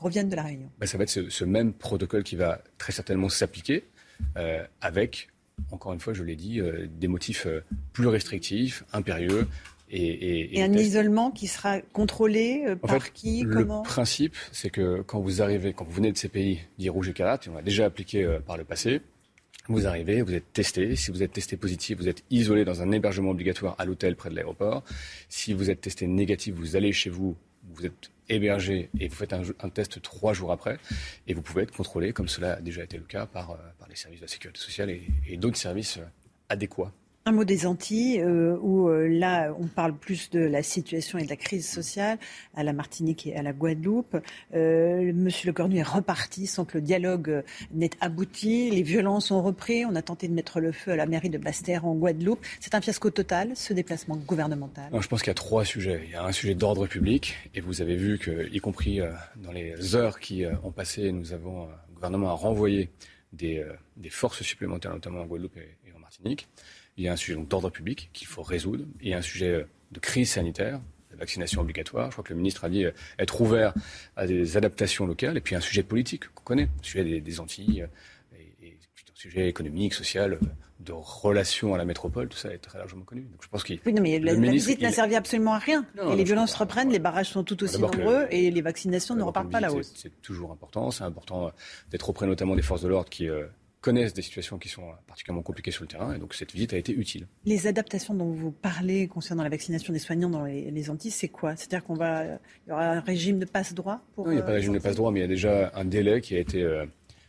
reviennent 0.00 0.28
de 0.28 0.36
La 0.36 0.42
Réunion? 0.42 0.68
Ben, 0.78 0.86
Ça 0.86 0.98
va 0.98 1.04
être 1.04 1.10
ce, 1.30 1.44
même 1.44 1.72
protocole 1.72 2.22
qui 2.22 2.36
va 2.36 2.60
très 2.78 2.92
certainement 2.92 3.28
s'appliquer 3.28 3.84
avec, 4.80 5.28
encore 5.70 5.92
une 5.92 6.00
fois, 6.00 6.12
je 6.12 6.24
l'ai 6.24 6.36
dit, 6.36 6.60
des 6.98 7.08
motifs 7.08 7.46
plus 7.92 8.08
restrictifs, 8.08 8.84
impérieux, 8.92 9.46
et, 9.90 10.62
un 10.62 10.72
isolement 10.72 11.30
qui 11.30 11.46
sera 11.46 11.80
contrôlé 11.80 12.64
euh, 12.66 12.76
par 12.76 13.12
qui 13.12 13.44
Comment? 13.44 13.82
Le 13.82 13.88
principe, 13.88 14.36
c'est 14.52 14.70
que 14.70 15.02
quand 15.02 15.20
vous 15.20 15.40
arrivez, 15.42 15.72
quand 15.72 15.84
vous 15.84 15.92
venez 15.92 16.12
de 16.12 16.18
ces 16.18 16.28
pays 16.28 16.60
dits 16.78 16.88
rouges 16.88 17.08
et 17.08 17.14
et 17.18 17.48
on 17.48 17.54
l'a 17.54 17.62
déjà 17.62 17.86
appliqué 17.86 18.24
euh, 18.24 18.38
par 18.40 18.56
le 18.56 18.64
passé, 18.64 19.00
vous 19.68 19.86
arrivez, 19.86 20.22
vous 20.22 20.34
êtes 20.34 20.52
testé. 20.52 20.96
Si 20.96 21.10
vous 21.10 21.22
êtes 21.22 21.32
testé 21.32 21.56
positif, 21.56 21.98
vous 21.98 22.08
êtes 22.08 22.24
isolé 22.30 22.64
dans 22.64 22.82
un 22.82 22.90
hébergement 22.90 23.30
obligatoire 23.30 23.74
à 23.78 23.84
l'hôtel 23.84 24.16
près 24.16 24.30
de 24.30 24.34
l'aéroport. 24.34 24.82
Si 25.28 25.52
vous 25.52 25.70
êtes 25.70 25.82
testé 25.82 26.06
négatif, 26.06 26.54
vous 26.54 26.76
allez 26.76 26.92
chez 26.92 27.10
vous 27.10 27.36
vous 27.74 27.86
êtes 27.86 28.10
hébergé 28.28 28.88
et 28.98 29.08
vous 29.08 29.14
faites 29.14 29.32
un, 29.32 29.68
test 29.68 30.00
trois 30.02 30.32
jours 30.32 30.52
après 30.52 30.78
et 31.26 31.34
vous 31.34 31.42
pouvez 31.42 31.62
être 31.62 31.74
contrôlé, 31.74 32.12
comme 32.12 32.28
cela 32.28 32.54
a 32.54 32.60
déjà 32.60 32.82
été 32.82 32.96
le 32.96 33.04
cas 33.04 33.26
par, 33.26 33.58
par 33.78 33.88
les 33.88 33.96
services 33.96 34.20
de 34.20 34.24
la 34.24 34.28
sécurité 34.28 34.60
sociale 34.60 34.90
et 35.26 35.36
d'autres 35.36 35.56
services 35.56 35.98
adéquats. 36.48 36.92
Un 37.28 37.32
mot 37.32 37.44
des 37.44 37.66
Antilles, 37.66 38.22
euh, 38.22 38.56
où 38.62 38.88
euh, 38.88 39.06
là, 39.06 39.54
on 39.60 39.66
parle 39.66 39.94
plus 39.94 40.30
de 40.30 40.40
la 40.40 40.62
situation 40.62 41.18
et 41.18 41.24
de 41.24 41.28
la 41.28 41.36
crise 41.36 41.68
sociale 41.68 42.16
à 42.56 42.62
la 42.62 42.72
Martinique 42.72 43.26
et 43.26 43.36
à 43.36 43.42
la 43.42 43.52
Guadeloupe. 43.52 44.16
Euh, 44.54 45.12
Monsieur 45.12 45.48
Le 45.48 45.52
Cornu 45.52 45.76
est 45.76 45.82
reparti 45.82 46.46
sans 46.46 46.64
que 46.64 46.78
le 46.78 46.80
dialogue 46.80 47.44
n'ait 47.70 47.90
abouti. 48.00 48.70
Les 48.70 48.80
violences 48.80 49.30
ont 49.30 49.42
repris. 49.42 49.84
On 49.84 49.94
a 49.94 50.00
tenté 50.00 50.26
de 50.26 50.32
mettre 50.32 50.58
le 50.58 50.72
feu 50.72 50.92
à 50.92 50.96
la 50.96 51.04
mairie 51.04 51.28
de 51.28 51.36
Basse-Terre 51.36 51.84
en 51.84 51.94
Guadeloupe. 51.96 52.40
C'est 52.60 52.74
un 52.74 52.80
fiasco 52.80 53.10
total, 53.10 53.54
ce 53.54 53.74
déplacement 53.74 54.16
gouvernemental. 54.16 54.90
je 54.98 55.06
pense 55.06 55.20
qu'il 55.20 55.28
y 55.28 55.32
a 55.32 55.34
trois 55.34 55.66
sujets. 55.66 56.04
Il 56.06 56.12
y 56.12 56.14
a 56.14 56.24
un 56.24 56.32
sujet 56.32 56.54
d'ordre 56.54 56.86
public, 56.86 57.36
et 57.54 57.60
vous 57.60 57.82
avez 57.82 57.96
vu 57.96 58.16
que, 58.16 58.48
y 58.50 58.58
compris 58.60 59.00
dans 59.36 59.52
les 59.52 59.94
heures 59.94 60.18
qui 60.18 60.46
ont 60.62 60.72
passé, 60.72 61.12
nous 61.12 61.34
avons, 61.34 61.66
le 61.66 61.94
gouvernement 61.94 62.30
a 62.30 62.32
renvoyé 62.32 62.88
des, 63.34 63.66
forces 64.08 64.40
supplémentaires, 64.42 64.94
notamment 64.94 65.20
en 65.20 65.26
Guadeloupe 65.26 65.58
et 65.58 65.92
en 65.94 65.98
Martinique. 65.98 66.48
Il 66.98 67.04
y 67.04 67.08
a 67.08 67.12
un 67.12 67.16
sujet 67.16 67.38
d'ordre 67.48 67.70
public 67.70 68.10
qu'il 68.12 68.26
faut 68.26 68.42
résoudre. 68.42 68.84
Il 69.00 69.08
y 69.08 69.14
a 69.14 69.18
un 69.18 69.22
sujet 69.22 69.52
euh, 69.52 69.64
de 69.92 70.00
crise 70.00 70.32
sanitaire, 70.32 70.80
la 71.12 71.16
vaccination 71.16 71.60
obligatoire. 71.60 72.06
Je 72.06 72.16
crois 72.16 72.24
que 72.24 72.32
le 72.32 72.38
ministre 72.38 72.64
a 72.64 72.68
dit 72.68 72.84
euh, 72.84 72.90
être 73.20 73.40
ouvert 73.40 73.72
à 74.16 74.26
des 74.26 74.56
adaptations 74.56 75.06
locales. 75.06 75.36
Et 75.36 75.40
puis 75.40 75.54
un 75.54 75.60
sujet 75.60 75.84
politique 75.84 76.26
qu'on 76.34 76.42
connaît, 76.42 76.64
le 76.64 76.84
sujet 76.84 77.20
des, 77.20 77.40
Antilles, 77.40 77.82
euh, 77.82 78.38
et, 78.60 78.72
un 78.72 79.14
sujet 79.14 79.48
économique, 79.48 79.94
social, 79.94 80.40
de 80.80 80.92
relations 80.92 81.72
à 81.72 81.78
la 81.78 81.84
métropole, 81.84 82.28
tout 82.28 82.36
ça 82.36 82.52
est 82.52 82.58
très 82.58 82.78
largement 82.78 83.04
connu. 83.04 83.22
Donc 83.22 83.42
je 83.42 83.48
pense 83.48 83.62
qu'il. 83.62 83.78
Oui, 83.86 83.92
non, 83.92 84.02
mais 84.02 84.18
la, 84.18 84.34
visite 84.34 84.80
n'a 84.80 84.90
servi 84.90 85.14
absolument 85.14 85.54
à 85.54 85.58
rien. 85.58 85.86
et 86.12 86.16
les 86.16 86.24
violences 86.24 86.54
reprennent, 86.54 86.90
les 86.90 86.98
barrages 86.98 87.30
sont 87.30 87.44
tout 87.44 87.62
aussi 87.62 87.80
nombreux 87.80 88.26
et 88.30 88.50
les 88.50 88.60
vaccinations 88.60 89.14
ne 89.14 89.22
repartent 89.22 89.50
pas 89.50 89.58
à 89.58 89.62
la 89.62 89.72
hausse. 89.72 89.92
C'est 89.94 90.20
toujours 90.20 90.50
important. 90.50 90.90
C'est 90.90 91.04
important 91.04 91.52
d'être 91.90 92.08
auprès 92.08 92.26
notamment 92.26 92.56
des 92.56 92.62
forces 92.62 92.82
de 92.82 92.88
l'ordre 92.88 93.08
qui 93.08 93.28
connaissent 93.80 94.14
des 94.14 94.22
situations 94.22 94.58
qui 94.58 94.68
sont 94.68 94.82
particulièrement 95.06 95.42
compliquées 95.42 95.70
sur 95.70 95.82
le 95.84 95.88
terrain, 95.88 96.14
et 96.14 96.18
donc 96.18 96.34
cette 96.34 96.52
visite 96.52 96.72
a 96.72 96.76
été 96.76 96.92
utile. 96.92 97.26
Les 97.44 97.66
adaptations 97.66 98.14
dont 98.14 98.30
vous 98.30 98.50
parlez 98.50 99.06
concernant 99.06 99.42
la 99.42 99.48
vaccination 99.48 99.92
des 99.92 99.98
soignants 99.98 100.30
dans 100.30 100.44
les, 100.44 100.90
Antilles, 100.90 101.10
c'est 101.10 101.28
quoi? 101.28 101.54
C'est-à-dire 101.56 101.84
qu'on 101.84 101.94
va, 101.94 102.24
il 102.24 102.70
y 102.70 102.72
aura 102.72 102.90
un 102.90 103.00
régime 103.00 103.38
de 103.38 103.44
passe-droit 103.44 104.00
pour 104.14 104.26
Non, 104.26 104.32
il 104.32 104.36
n'y 104.36 104.40
a 104.40 104.44
pas 104.44 104.50
de 104.50 104.56
régime 104.56 104.74
de 104.74 104.78
passe-droit, 104.78 105.12
mais 105.12 105.20
il 105.20 105.22
y 105.22 105.26
a 105.26 105.28
déjà 105.28 105.70
un 105.74 105.84
délai 105.84 106.20
qui 106.20 106.34
a 106.34 106.38
été, 106.38 106.62
euh, 106.62 106.86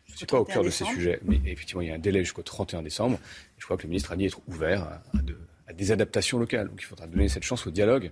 je 0.08 0.14
ne 0.14 0.18
suis 0.18 0.26
pas 0.26 0.40
au 0.40 0.46
cœur 0.46 0.64
de 0.64 0.70
ces 0.70 0.86
sujets, 0.86 1.20
mais 1.24 1.40
effectivement, 1.46 1.82
il 1.82 1.90
y 1.90 1.92
a 1.92 1.96
un 1.96 2.00
délai 2.00 2.24
jusqu'au 2.24 2.44
31 2.44 2.82
décembre. 2.82 3.20
je 3.58 3.66
crois 3.66 3.78
que 3.78 3.84
le 3.84 3.90
ministre 3.90 4.12
a 4.12 4.16
dit 4.16 4.26
être 4.26 4.42
ouvert 4.48 4.84
à, 4.84 5.04
à 5.68 5.74
des 5.74 5.92
adaptations 5.92 6.40
locales. 6.40 6.68
Donc 6.68 6.82
il 6.82 6.86
faudra 6.86 7.06
donner 7.08 7.30
cette 7.30 7.44
chance 7.44 7.68
au 7.68 7.72
dialogue 7.72 8.12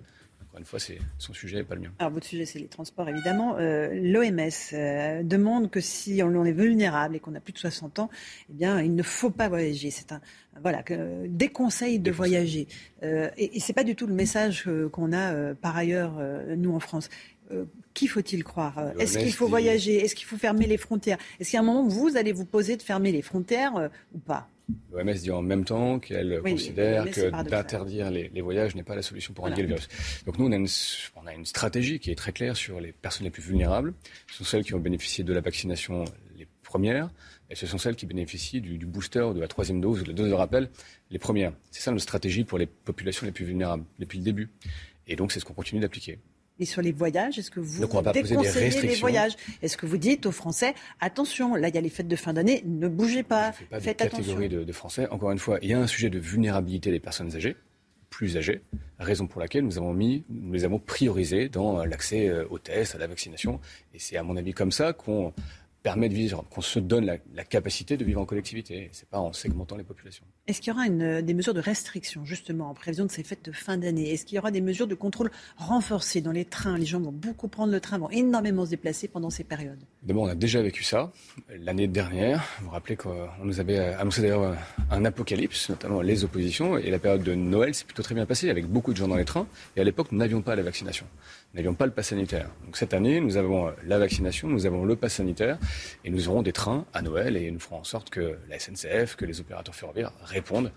une 0.58 0.66
fois, 0.66 0.80
c'est 0.80 1.00
son 1.18 1.34
sujet, 1.34 1.64
pas 1.64 1.76
le 1.76 1.82
mien. 1.82 1.92
Alors, 2.00 2.12
votre 2.12 2.26
sujet, 2.26 2.46
c'est 2.46 2.60
les 2.60 2.68
transports, 2.68 3.08
évidemment. 3.10 3.56
Euh, 3.58 3.90
L'OMS 3.94 4.50
euh, 4.74 5.24
demande 5.24 5.70
que 5.70 5.80
si 5.80 6.22
on, 6.24 6.46
est 6.46 6.52
vulnérable 6.52 7.16
et 7.16 7.20
qu'on 7.20 7.36
a 7.36 7.40
plus 7.40 7.54
de 7.54 7.58
60 7.58 8.00
ans, 8.00 8.10
eh 8.50 8.54
bien, 8.54 8.82
il 8.82 8.96
ne 8.96 9.04
faut 9.04 9.30
pas 9.30 9.50
voyager. 9.50 9.92
C'est 9.92 10.12
un, 10.12 10.22
voilà, 10.62 10.84
que, 10.84 11.28
déconseil 11.28 12.00
de 12.00 12.12
voyager. 12.12 12.68
Euh, 13.04 13.30
et, 13.38 13.58
et 13.58 13.60
c'est 13.60 13.74
pas 13.74 13.84
du 13.84 13.96
tout 13.96 14.08
le 14.08 14.14
message 14.14 14.70
qu'on 14.92 15.14
a 15.14 15.54
par 15.56 15.76
ailleurs, 15.78 16.20
nous, 16.58 16.74
en 16.74 16.80
France. 16.80 17.10
qui 17.94 18.08
faut-il 18.08 18.44
croire 18.44 18.92
Est-ce 19.00 19.18
qu'il 19.18 19.34
faut 19.34 19.48
voyager 19.48 20.04
Est-ce 20.04 20.16
qu'il 20.16 20.28
faut 20.28 20.38
fermer 20.38 20.68
les 20.68 20.78
frontières? 20.78 21.18
Est-ce 21.40 21.52
qu'à 21.52 21.60
un 21.60 21.64
moment, 21.64 21.88
vous 21.88 22.18
allez 22.18 22.32
vous 22.32 22.46
poser 22.46 22.78
de 22.78 22.82
fermer 22.82 23.12
les 23.12 23.22
frontières 23.22 23.90
ou 24.14 24.20
pas? 24.20 24.50
L'OMS 24.91 25.14
dit 25.14 25.31
en 25.31 25.41
même 25.41 25.64
temps 25.64 25.99
qu'elle 25.99 26.41
considère 26.41 27.10
que 27.10 27.30
d'interdire 27.30 28.11
les, 28.11 28.41
voyages 28.41 28.76
n'est 28.76 28.84
pas 28.84 28.95
la 28.95 29.02
solution 29.02 29.34
pour 29.34 29.45
endiguer 29.45 29.61
le 29.61 29.68
virus. 29.69 29.88
Donc 30.26 30.38
nous, 30.38 30.45
on 30.45 30.52
a, 30.52 30.56
une, 30.56 30.68
on 31.15 31.26
a, 31.26 31.34
une, 31.34 31.45
stratégie 31.45 31.99
qui 31.99 32.11
est 32.11 32.15
très 32.15 32.31
claire 32.31 32.57
sur 32.57 32.80
les 32.80 32.91
personnes 32.91 33.26
les 33.26 33.31
plus 33.31 33.44
vulnérables. 33.44 33.94
Ce 34.30 34.38
sont 34.39 34.44
celles 34.44 34.64
qui 34.64 34.73
ont 34.73 34.80
bénéficié 34.80 35.23
de 35.23 35.34
la 35.34 35.41
vaccination 35.41 36.03
les 36.38 36.48
premières, 36.64 37.10
et 37.49 37.56
ce 37.56 37.65
sont 37.65 37.77
celles 37.77 37.95
qui 37.95 38.06
bénéficient 38.06 38.60
du, 38.60 38.77
du 38.77 38.85
booster, 38.85 39.26
de 39.34 39.39
la 39.39 39.48
troisième 39.48 39.80
dose, 39.80 40.03
de 40.03 40.07
la 40.07 40.14
dose 40.14 40.30
de 40.30 40.34
rappel, 40.34 40.69
les 41.11 41.19
premières. 41.19 41.53
C'est 41.72 41.81
ça 41.81 41.91
notre 41.91 42.03
stratégie 42.03 42.44
pour 42.44 42.57
les 42.57 42.65
populations 42.65 43.26
les 43.26 43.31
plus 43.31 43.45
vulnérables, 43.45 43.85
depuis 43.99 44.18
le 44.18 44.26
début. 44.26 44.49
Et 45.07 45.15
donc 45.15 45.31
c'est 45.31 45.39
ce 45.39 45.45
qu'on 45.45 45.53
continue 45.53 45.80
d'appliquer. 45.80 46.19
Et 46.60 46.66
sur 46.66 46.82
les 46.82 46.92
voyages, 46.92 47.38
est-ce 47.38 47.52
que 47.52 47.60
vous 47.60 47.86
déconseillez 48.14 48.82
les 48.82 48.96
voyages 48.96 49.36
Est-ce 49.62 49.78
que 49.78 49.86
vous 49.86 49.98
dites 49.98 50.26
aux 50.26 50.32
Français, 50.32 50.74
attention, 51.00 51.56
là 51.56 51.70
il 51.70 51.76
y 51.76 51.78
a 51.78 51.82
les 51.82 51.90
fêtes 51.90 52.08
de 52.08 52.16
fin 52.16 52.34
d'année, 52.34 52.64
ne 52.66 52.88
bougez 52.88 53.24
pas, 53.24 53.52
Je 53.52 53.58
fais 53.58 53.66
pas 53.66 53.80
faites 53.80 54.00
de 54.00 54.04
catégorie 54.04 54.50
de, 54.50 54.64
de, 54.64 54.72
Français. 54.72 55.08
Encore 55.10 55.32
une 55.32 55.40
fois, 55.40 55.60
il 55.62 55.70
y 55.70 55.74
a 55.74 55.80
un 55.80 55.88
sujet 55.88 56.10
de 56.10 56.20
vulnérabilité 56.20 56.92
des 56.92 57.00
personnes 57.00 57.36
âgées, 57.36 57.56
plus 58.10 58.38
âgées, 58.38 58.62
raison 59.00 59.28
pour 59.28 59.42
laquelle 59.42 59.64
nous 59.64 59.78
avons 59.78 59.94
mis, 59.94 60.24
nous 60.30 60.54
les 60.54 60.66
avons 60.66 60.80
priorisés 60.80 61.50
dans 61.50 61.86
l'accès 61.86 62.28
euh, 62.28 62.48
aux 62.50 62.60
tests, 62.60 62.96
à 62.96 62.98
la 62.98 63.08
vaccination. 63.08 63.60
Et 63.94 64.00
c'est 64.00 64.18
à 64.18 64.24
mon 64.24 64.38
avis 64.38 64.54
comme 64.54 64.72
ça 64.72 64.94
qu'on 64.94 65.34
permet 65.84 66.10
de 66.10 66.14
vivre, 66.14 66.44
qu'on 66.50 66.62
se 66.62 66.80
donne 66.80 67.06
la, 67.06 67.44
capacité 67.44 67.98
de 67.98 68.04
vivre 68.04 68.22
en 68.22 68.26
collectivité. 68.26 68.90
Ce 68.92 69.02
n'est 69.02 69.08
pas 69.10 69.20
en 69.20 69.34
segmentant 69.34 69.78
les 69.78 69.84
populations. 69.84 70.26
Est-ce 70.48 70.61
qu'il 70.61 70.72
y 70.72 70.76
aura 70.76 70.86
une, 70.86 71.22
des 71.22 71.34
mesures 71.34 71.53
de 71.53 71.60
restriction, 71.60 72.24
justement, 72.24 72.69
en 72.69 72.74
prévision 72.74 73.06
de 73.06 73.11
ces 73.11 73.24
fêtes 73.24 73.44
de 73.44 73.52
fin 73.52 73.78
d'année? 73.78 74.14
Est-ce 74.14 74.26
qu'il 74.26 74.38
y 74.38 74.40
aura 74.40 74.49
des 74.49 74.61
mesures 74.61 74.88
de 74.88 74.95
contrôle 74.95 75.30
renforcées 75.57 76.22
dans 76.22 76.32
les 76.32 76.45
trains? 76.45 76.78
Les 76.78 76.86
gens 76.86 77.02
vont 77.02 77.11
beaucoup 77.11 77.49
prendre 77.49 77.74
le 77.74 77.82
train, 77.82 77.98
vont 77.98 78.10
énormément 78.11 78.64
se 78.64 78.69
déplacer 78.69 79.10
pendant 79.10 79.30
ces 79.30 79.44
périodes. 79.44 79.84
D'abord, 80.03 80.24
on 80.24 80.28
a 80.28 80.36
déjà 80.36 80.61
vécu 80.61 80.86
ça 80.86 81.11
l'année 81.49 81.88
dernière. 81.88 82.48
Vous 82.60 82.68
vous 82.68 82.72
rappelez 82.72 82.95
qu'on 82.95 83.28
nous 83.44 83.60
avait 83.60 83.78
annoncé 83.78 84.22
d'ailleurs 84.22 84.56
un 84.90 85.03
apocalypse, 85.03 85.68
notamment 85.68 86.02
les 86.02 86.24
oppositions. 86.24 86.78
Et 86.78 86.91
la 86.91 86.99
période 86.99 87.24
de 87.24 87.36
Noël 87.36 87.76
s'est 87.76 87.84
plutôt 87.84 88.03
très 88.03 88.15
bien 88.15 88.26
passée, 88.26 88.49
avec 88.49 88.68
beaucoup 88.68 88.94
de 88.94 88.98
gens 88.98 89.10
dans 89.10 89.18
les 89.18 89.26
trains. 89.26 89.48
Et 89.76 89.82
à 89.82 89.84
l'époque, 89.84 90.14
nous 90.14 90.18
n'avions 90.18 90.41
pas 90.41 90.56
la 90.56 90.64
vaccination 90.64 91.06
n'avions 91.57 91.74
pas 91.74 91.86
le 91.86 91.91
pass 91.91 92.10
sanitaire. 92.10 92.49
Donc 92.65 92.78
cette 92.78 92.94
année, 92.94 93.19
nous 93.19 93.38
avons 93.38 93.68
euh, 93.68 93.72
la 93.86 93.98
vaccination, 93.98 94.48
nous 94.48 94.65
avons 94.65 94.86
le 94.86 94.95
pass 94.95 95.15
sanitaire 95.15 95.57
et 96.06 96.10
nous 96.10 96.30
aurons 96.30 96.44
des 96.44 96.53
trains 96.53 96.86
à 96.94 97.02
Noël 97.02 97.36
et 97.36 97.49
nous 97.52 97.60
ferons 97.60 97.78
en 97.78 97.84
sorte 97.84 98.10
que 98.10 98.38
la 98.48 98.60
SNCF, 98.60 99.15
que 99.15 99.26
les 99.26 99.40
opérateurs 99.40 99.76
ferroviaires 99.76 100.11
répondent 100.38 100.72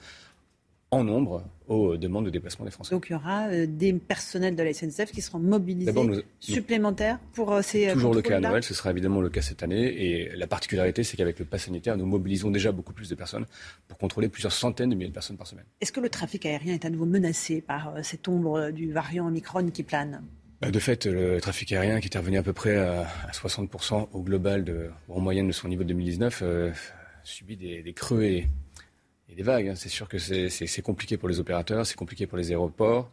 en 0.92 1.04
nombre 1.04 1.44
aux 1.68 1.96
demandes 1.96 2.24
de 2.24 2.30
déplacement 2.30 2.64
des 2.64 2.72
Français. 2.72 2.92
Donc 2.92 3.06
il 3.08 3.12
y 3.12 3.14
aura 3.14 3.46
euh, 3.46 3.66
des 3.68 3.92
personnels 3.92 4.56
de 4.56 4.62
la 4.62 4.74
SNCF 4.74 5.12
qui 5.12 5.22
seront 5.22 5.38
mobilisés 5.38 5.92
supplémentaires 6.40 7.20
pour 7.32 7.52
euh, 7.52 7.62
ces 7.62 7.92
Toujours 7.92 8.12
le 8.12 8.22
cas 8.22 8.38
à 8.38 8.40
Noël, 8.40 8.64
ce 8.64 8.74
sera 8.74 8.90
évidemment 8.90 9.20
le 9.20 9.30
cas 9.30 9.40
cette 9.40 9.62
année. 9.62 9.84
Et 9.84 10.34
la 10.34 10.48
particularité, 10.48 11.04
c'est 11.04 11.16
qu'avec 11.16 11.38
le 11.38 11.44
pass 11.44 11.66
sanitaire, 11.66 11.96
nous 11.96 12.06
mobilisons 12.06 12.50
déjà 12.50 12.72
beaucoup 12.72 12.92
plus 12.92 13.08
de 13.08 13.14
personnes 13.14 13.46
pour 13.86 13.98
contrôler 13.98 14.28
plusieurs 14.28 14.52
centaines 14.52 14.90
de 14.90 14.96
milliers 14.96 15.10
de 15.10 15.14
personnes 15.14 15.36
par 15.36 15.46
semaine. 15.46 15.66
Est-ce 15.80 15.92
que 15.92 16.00
le 16.00 16.08
trafic 16.08 16.44
aérien 16.44 16.74
est 16.74 16.84
à 16.84 16.90
nouveau 16.90 17.06
menacé 17.06 17.60
par 17.60 17.94
cette 18.02 18.26
ombre 18.26 18.72
du 18.72 18.92
variant 18.92 19.28
Omicron 19.28 19.70
qui 19.70 19.84
plane? 19.84 20.24
Bah, 20.60 20.70
de 20.70 20.78
fait, 20.78 21.06
le 21.06 21.40
trafic 21.40 21.72
aérien 21.72 22.00
qui 22.00 22.08
était 22.08 22.18
revenu 22.18 22.36
à 22.36 22.42
peu 22.42 22.52
près 22.52 22.76
à 22.76 23.06
60% 23.32 24.08
au 24.12 24.22
global, 24.22 24.64
de, 24.64 24.90
en 25.08 25.20
moyenne 25.20 25.46
de 25.46 25.52
son 25.52 25.68
niveau 25.68 25.84
de 25.84 25.88
2019, 25.88 26.40
euh, 26.42 26.72
subit 27.22 27.56
des, 27.56 27.92
creux 27.94 28.22
et, 28.24 28.48
des 29.34 29.42
vagues. 29.42 29.68
Hein. 29.68 29.74
C'est 29.74 29.88
sûr 29.88 30.08
que 30.08 30.18
c'est 30.18 30.82
compliqué 30.82 31.16
pour 31.16 31.28
les 31.28 31.40
opérateurs, 31.40 31.86
c'est 31.86 31.96
compliqué 31.96 32.26
pour 32.26 32.38
les 32.38 32.50
aéroports. 32.50 33.10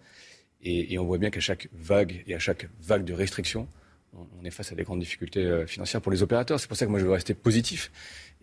Et, 0.64 0.98
on 0.98 1.06
voit 1.06 1.18
bien 1.18 1.30
qu'à 1.30 1.40
chaque 1.40 1.70
vague 1.74 2.24
et 2.28 2.34
à 2.34 2.40
chaque 2.40 2.68
vague 2.82 3.06
de 3.06 3.14
restrictions, 3.14 3.68
on, 4.14 4.44
est 4.44 4.50
face 4.50 4.72
à 4.72 4.76
des 4.76 4.84
grandes 4.84 5.00
difficultés 5.00 5.46
euh, 5.46 5.68
financières 5.68 6.02
pour 6.02 6.12
les 6.12 6.24
opérateurs. 6.24 6.60
C'est 6.60 6.68
pour 6.68 6.78
ça 6.78 6.86
que 6.86 6.92
moi 6.92 7.00
je 7.00 7.06
veux 7.06 7.12
rester 7.12 7.34
positif 7.36 7.92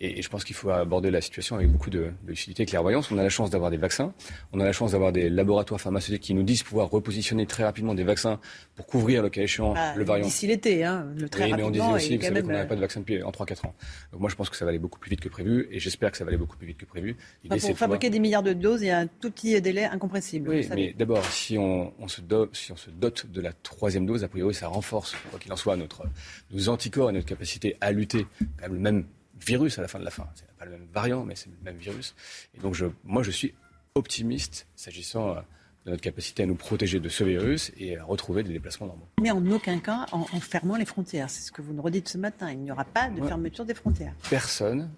et, 0.01 0.23
je 0.23 0.29
pense 0.29 0.45
qu'il 0.45 0.57
faut 0.57 0.71
aborder 0.71 1.11
la 1.11 1.21
situation 1.21 1.57
avec 1.57 1.71
beaucoup 1.71 1.91
de, 1.91 2.11
lucidité 2.27 2.65
et 2.65 2.67
clairvoyance. 2.67 3.11
On 3.11 3.19
a 3.19 3.23
la 3.23 3.29
chance 3.29 3.51
d'avoir 3.51 3.71
des 3.71 3.77
vaccins. 3.77 4.13
On 4.53 4.61
a 4.61 4.65
la 4.65 4.73
chance 4.73 4.93
d'avoir 4.93 5.13
des 5.13 5.31
laboratoires 5.31 5.81
pharmaceutiques 5.81 6.23
qui 6.23 6.35
nous 6.35 6.43
disent 6.43 6.63
pouvoir 6.63 6.91
repositionner 6.91 7.47
très 7.47 7.65
rapidement 7.65 7.95
des 7.95 8.05
vaccins 8.05 8.41
pour 8.75 8.87
couvrir 8.87 9.23
le 9.23 9.31
cas 9.31 9.43
échéant 9.43 9.75
bah, 9.75 9.95
le 9.95 10.05
variant. 10.05 10.25
D'ici 10.25 10.47
l'été, 10.47 10.85
hein, 10.85 11.07
le 11.17 11.29
très 11.29 11.51
mais 11.51 11.63
on 11.63 11.71
disait 11.71 11.85
aussi, 11.93 12.17
vous 12.17 12.23
savez 12.23 12.43
qu'on 12.43 12.49
n'avait 12.49 12.67
pas 12.67 12.77
de 12.77 12.81
vaccin 12.81 13.01
depuis 13.01 13.23
en 13.23 13.31
3-4 13.31 13.67
ans. 13.67 13.75
Donc 14.13 14.21
moi 14.21 14.31
je 14.31 14.35
pense 14.35 14.51
que 14.51 14.57
ça 14.57 14.65
va 14.65 14.71
aller 14.71 14.79
beaucoup 14.79 14.99
plus 14.99 15.11
vite 15.11 15.21
que 15.21 15.29
prévu 15.29 15.69
et 15.71 15.79
j'espère 15.79 16.11
que 16.11 16.17
ça 16.17 16.25
va 16.25 16.29
aller 16.29 16.39
beaucoup 16.39 16.57
plus 16.57 16.67
vite 16.67 16.79
que 16.79 16.85
prévu. 16.85 17.17
pour 17.49 17.61
fabriquer 17.79 18.11
des 18.11 18.19
milliards 18.19 18.43
de 18.43 18.53
doses, 18.53 18.83
il 18.83 18.87
y 18.87 18.91
a 18.91 18.99
un 18.99 19.07
tout 19.07 19.31
petit 19.31 19.61
délai 19.61 19.85
incompressible. 19.85 20.49
Oui, 20.49 20.69
mais 20.75 20.95
d'abord, 20.97 21.25
si 21.25 21.59
on, 21.59 21.93
se 22.09 22.21
dote, 22.21 22.57
si 22.57 22.73
on 22.73 22.77
se 22.77 22.91
dote 22.91 23.27
de 23.31 23.41
la 23.41 23.53
troisième 23.53 24.07
dose, 24.07 24.25
a 24.25 24.29
priori 24.29 24.55
ça 24.55 24.69
renforce, 24.69 25.15
quoi 25.31 25.39
qu'il 25.39 25.53
en 25.53 25.57
soit, 25.57 25.77
notre, 25.77 26.05
nos 26.51 26.69
anticorps 26.69 27.11
et 27.11 27.13
notre 27.13 27.27
capacité 27.27 27.77
à 27.81 27.93
lutter, 27.93 28.27
quand 28.59 28.63
même 28.63 28.75
le 28.75 28.81
même 28.81 29.05
virus 29.45 29.79
à 29.79 29.83
la 29.83 29.89
fin 29.89 29.99
de 29.99 30.05
la 30.05 30.11
fin. 30.11 30.27
C'est 30.35 30.51
pas 30.57 30.65
le 30.65 30.73
même 30.73 30.87
variant, 30.93 31.25
mais 31.25 31.37
c'est 31.37 31.51
le 31.51 31.57
même 31.63 31.77
virus. 31.77 32.15
Et 32.57 32.61
donc, 32.61 32.75
je, 32.75 32.87
moi, 33.05 33.23
je 33.23 33.31
suis 33.31 33.55
optimiste 33.95 34.67
s'agissant 34.75 35.31
euh, 35.31 35.41
de 35.87 35.91
notre 35.91 36.03
capacité 36.03 36.43
à 36.43 36.47
nous 36.47 36.55
protéger 36.55 36.99
de 36.99 37.09
ce 37.09 37.25
virus 37.25 37.73
et 37.77 37.99
à 37.99 38.05
retrouver 38.05 38.43
des 38.43 38.53
déplacements 38.53 38.87
normaux. 38.87 39.07
Mais 39.21 39.31
en 39.31 39.45
aucun 39.51 39.79
cas 39.79 40.07
en, 40.13 40.25
fermant 40.41 40.77
les 40.77 40.85
frontières. 40.85 41.31
C'est 41.31 41.43
ce 41.43 41.53
que 41.53 41.63
vous 41.63 41.73
nous 41.73 41.83
redites 41.83 42.09
ce 42.09 42.19
matin. 42.19 42.51
Il 42.51 42.61
n'y 42.61 42.71
aura 42.71 42.85
pas 42.85 43.09
de 43.09 43.23
fermeture 43.23 43.65
des 43.65 43.75
frontières. 43.75 44.15
Personne 44.31 44.91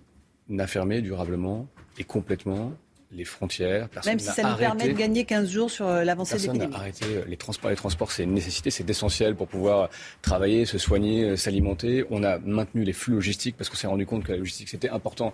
n'a 0.48 0.66
fermé 0.66 1.02
durablement 1.02 1.66
et 1.98 2.04
complètement 2.04 2.72
les 3.16 3.24
frontières. 3.24 3.88
Même 4.04 4.18
si 4.18 4.26
ça 4.26 4.50
nous 4.50 4.56
permet 4.56 4.88
de 4.88 4.92
gagner 4.92 5.24
15 5.24 5.50
jours 5.50 5.70
sur 5.70 5.86
euh, 5.86 6.04
l'avancée 6.04 6.36
de 6.36 6.52
l'épidémie. 6.52 6.74
les 7.26 7.36
transports. 7.36 7.70
Les 7.70 7.76
transports, 7.76 8.12
c'est 8.12 8.24
une 8.24 8.34
nécessité, 8.34 8.70
c'est 8.70 8.88
essentiel 8.88 9.34
pour 9.34 9.48
pouvoir 9.48 9.88
travailler, 10.22 10.64
se 10.64 10.78
soigner, 10.78 11.36
s'alimenter. 11.36 12.04
On 12.10 12.22
a 12.22 12.38
maintenu 12.38 12.84
les 12.84 12.92
flux 12.92 13.14
logistiques 13.14 13.56
parce 13.56 13.70
qu'on 13.70 13.76
s'est 13.76 13.86
rendu 13.86 14.06
compte 14.06 14.24
que 14.24 14.32
la 14.32 14.38
logistique, 14.38 14.68
c'était 14.68 14.90
important 14.90 15.32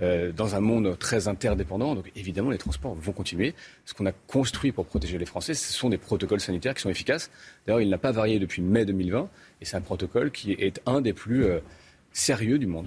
dans 0.00 0.54
un 0.54 0.60
monde 0.60 0.98
très 0.98 1.28
interdépendant. 1.28 1.94
Donc 1.94 2.10
évidemment, 2.16 2.50
les 2.50 2.58
transports 2.58 2.94
vont 2.94 3.12
continuer. 3.12 3.54
Ce 3.84 3.94
qu'on 3.94 4.06
a 4.06 4.12
construit 4.12 4.72
pour 4.72 4.86
protéger 4.86 5.18
les 5.18 5.26
Français, 5.26 5.54
ce 5.54 5.72
sont 5.72 5.90
des 5.90 5.98
protocoles 5.98 6.40
sanitaires 6.40 6.74
qui 6.74 6.82
sont 6.82 6.90
efficaces. 6.90 7.30
D'ailleurs, 7.66 7.80
il 7.80 7.90
n'a 7.90 7.98
pas 7.98 8.12
varié 8.12 8.38
depuis 8.38 8.62
mai 8.62 8.84
2020 8.84 9.28
et 9.60 9.64
c'est 9.64 9.76
un 9.76 9.80
protocole 9.80 10.30
qui 10.30 10.52
est 10.52 10.80
un 10.86 11.00
des 11.00 11.12
plus 11.12 11.46
sérieux 12.12 12.58
du 12.58 12.66
monde. 12.66 12.86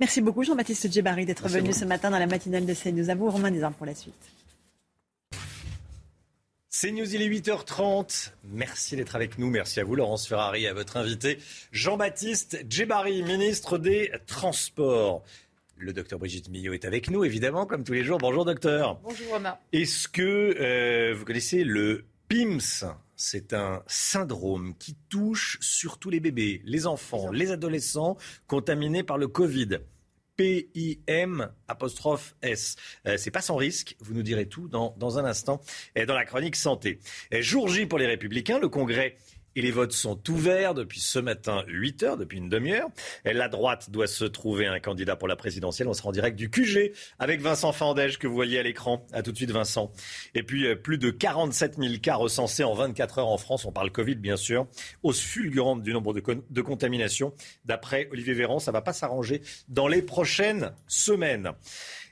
Merci 0.00 0.20
beaucoup 0.20 0.44
Jean-Baptiste 0.44 0.92
Djebari 0.92 1.26
d'être 1.26 1.48
venu 1.48 1.72
ce 1.72 1.84
matin 1.84 2.10
dans 2.10 2.18
la 2.18 2.26
matinale 2.26 2.64
de 2.64 2.74
CNews. 2.74 3.10
À 3.10 3.14
vous 3.14 3.30
Romain 3.30 3.50
Desarmes 3.50 3.74
pour 3.74 3.86
la 3.86 3.94
suite. 3.94 4.14
C'est 6.70 6.92
News, 6.92 7.12
il 7.12 7.22
est 7.22 7.28
8h30. 7.28 8.30
Merci 8.44 8.94
d'être 8.94 9.16
avec 9.16 9.38
nous. 9.38 9.50
Merci 9.50 9.80
à 9.80 9.84
vous, 9.84 9.96
Laurence 9.96 10.28
Ferrari, 10.28 10.68
à 10.68 10.74
votre 10.74 10.96
invité, 10.96 11.38
Jean-Baptiste 11.72 12.64
Djebari, 12.70 13.24
ministre 13.24 13.78
des 13.78 14.12
Transports. 14.26 15.24
Le 15.76 15.92
docteur 15.92 16.20
Brigitte 16.20 16.48
Millot 16.48 16.74
est 16.74 16.84
avec 16.84 17.10
nous, 17.10 17.24
évidemment, 17.24 17.66
comme 17.66 17.82
tous 17.82 17.94
les 17.94 18.04
jours. 18.04 18.18
Bonjour, 18.18 18.44
docteur. 18.44 19.00
Bonjour, 19.02 19.32
Romain. 19.32 19.58
Est-ce 19.72 20.06
que 20.06 20.22
euh, 20.60 21.14
vous 21.16 21.24
connaissez 21.24 21.64
le 21.64 22.04
PIMS 22.28 22.84
c'est 23.18 23.52
un 23.52 23.82
syndrome 23.88 24.74
qui 24.78 24.96
touche 25.10 25.58
surtout 25.60 26.08
les 26.08 26.20
bébés, 26.20 26.62
les 26.64 26.86
enfants, 26.86 27.30
les 27.32 27.50
adolescents 27.50 28.16
contaminés 28.46 29.02
par 29.02 29.18
le 29.18 29.26
Covid. 29.28 29.80
P-I-M 30.36 31.50
apostrophe 31.66 32.36
S. 32.42 32.76
Euh, 33.06 33.16
c'est 33.16 33.32
pas 33.32 33.40
sans 33.40 33.56
risque, 33.56 33.96
vous 33.98 34.14
nous 34.14 34.22
direz 34.22 34.46
tout 34.46 34.68
dans, 34.68 34.94
dans 34.96 35.18
un 35.18 35.24
instant 35.24 35.60
dans 36.06 36.14
la 36.14 36.24
chronique 36.24 36.54
santé. 36.54 37.00
Jour 37.32 37.68
J 37.68 37.86
pour 37.86 37.98
les 37.98 38.06
Républicains, 38.06 38.60
le 38.60 38.68
Congrès 38.68 39.16
et 39.58 39.60
les 39.60 39.72
votes 39.72 39.90
sont 39.90 40.20
ouverts 40.30 40.72
depuis 40.72 41.00
ce 41.00 41.18
matin 41.18 41.64
8 41.66 42.02
heures, 42.04 42.16
depuis 42.16 42.38
une 42.38 42.48
demi-heure. 42.48 42.90
La 43.24 43.48
droite 43.48 43.90
doit 43.90 44.06
se 44.06 44.24
trouver 44.24 44.68
un 44.68 44.78
candidat 44.78 45.16
pour 45.16 45.26
la 45.26 45.34
présidentielle. 45.34 45.88
On 45.88 45.94
sera 45.94 46.10
en 46.10 46.12
direct 46.12 46.38
du 46.38 46.48
QG 46.48 46.92
avec 47.18 47.40
Vincent 47.40 47.72
Fandège 47.72 48.18
que 48.18 48.28
vous 48.28 48.36
voyez 48.36 48.60
à 48.60 48.62
l'écran. 48.62 49.04
À 49.12 49.22
tout 49.22 49.32
de 49.32 49.36
suite 49.36 49.50
Vincent. 49.50 49.90
Et 50.36 50.44
puis 50.44 50.64
euh, 50.64 50.76
plus 50.76 50.96
de 50.96 51.10
47 51.10 51.76
000 51.76 51.94
cas 52.00 52.14
recensés 52.14 52.62
en 52.62 52.72
24 52.74 53.18
heures 53.18 53.26
en 53.26 53.36
France. 53.36 53.64
On 53.64 53.72
parle 53.72 53.90
Covid 53.90 54.14
bien 54.14 54.36
sûr. 54.36 54.68
Hausse 55.02 55.20
fulgurante 55.20 55.82
du 55.82 55.92
nombre 55.92 56.14
de, 56.14 56.22
de 56.48 56.62
contaminations. 56.62 57.34
D'après 57.64 58.08
Olivier 58.12 58.34
Véran, 58.34 58.60
ça 58.60 58.70
va 58.70 58.80
pas 58.80 58.92
s'arranger 58.92 59.42
dans 59.66 59.88
les 59.88 60.02
prochaines 60.02 60.72
semaines. 60.86 61.50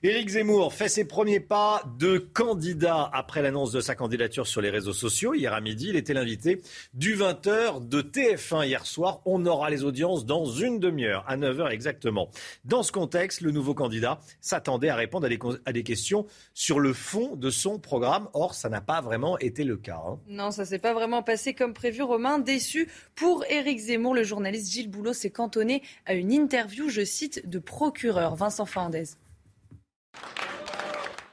Éric 0.02 0.28
Zemmour 0.28 0.74
fait 0.74 0.90
ses 0.90 1.06
premiers 1.06 1.40
pas 1.40 1.82
de 1.98 2.18
candidat 2.18 3.08
après 3.14 3.40
l'annonce 3.40 3.72
de 3.72 3.80
sa 3.80 3.94
candidature 3.94 4.46
sur 4.46 4.60
les 4.60 4.68
réseaux 4.68 4.92
sociaux. 4.92 5.32
Hier 5.32 5.54
à 5.54 5.62
midi, 5.62 5.88
il 5.88 5.96
était 5.96 6.12
l'invité 6.12 6.60
du 6.92 7.16
20h 7.16 7.88
de 7.88 8.02
TF1 8.02 8.66
hier 8.66 8.84
soir. 8.84 9.22
On 9.24 9.46
aura 9.46 9.70
les 9.70 9.84
audiences 9.84 10.26
dans 10.26 10.44
une 10.44 10.80
demi-heure, 10.80 11.24
à 11.26 11.38
9h 11.38 11.70
exactement. 11.70 12.28
Dans 12.66 12.82
ce 12.82 12.92
contexte, 12.92 13.40
le 13.40 13.52
nouveau 13.52 13.72
candidat 13.72 14.20
s'attendait 14.42 14.90
à 14.90 14.96
répondre 14.96 15.26
à 15.64 15.72
des, 15.72 15.82
questions 15.82 16.26
sur 16.52 16.78
le 16.78 16.92
fond 16.92 17.34
de 17.34 17.48
son 17.48 17.78
programme. 17.78 18.28
Or, 18.34 18.52
ça 18.52 18.68
n'a 18.68 18.82
pas 18.82 19.00
vraiment 19.00 19.38
été 19.38 19.64
le 19.64 19.78
cas. 19.78 20.02
Hein. 20.06 20.18
Non, 20.28 20.50
ça 20.50 20.66
s'est 20.66 20.78
pas 20.78 20.92
vraiment 20.92 21.22
passé 21.22 21.54
comme 21.54 21.72
prévu. 21.72 22.02
Romain, 22.02 22.38
déçu 22.38 22.88
pour 23.14 23.46
Éric 23.48 23.78
Zemmour, 23.78 24.14
le 24.14 24.24
journaliste 24.24 24.70
Gilles 24.70 24.90
Boulot 24.90 25.14
s'est 25.14 25.30
cantonné 25.30 25.82
à 26.04 26.12
une 26.12 26.32
interview, 26.32 26.90
je 26.90 27.02
cite, 27.02 27.48
de 27.48 27.58
procureur 27.58 28.36
Vincent 28.36 28.66
Fernandez. 28.66 29.04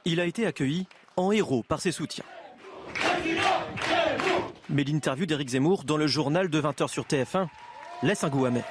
Il 0.04 0.20
a 0.20 0.26
été 0.26 0.46
accueilli 0.46 0.86
en 1.16 1.32
héros 1.32 1.62
par 1.62 1.80
ses 1.80 1.92
soutiens. 1.92 2.24
Mais 4.68 4.84
l'interview 4.84 5.26
d'Éric 5.26 5.50
Zemmour 5.50 5.84
dans 5.84 5.96
le 5.96 6.06
journal 6.06 6.48
de 6.48 6.60
20h 6.60 6.88
sur 6.88 7.04
TF1 7.04 7.48
laisse 8.02 8.24
un 8.24 8.28
goût 8.28 8.46
amer. 8.46 8.64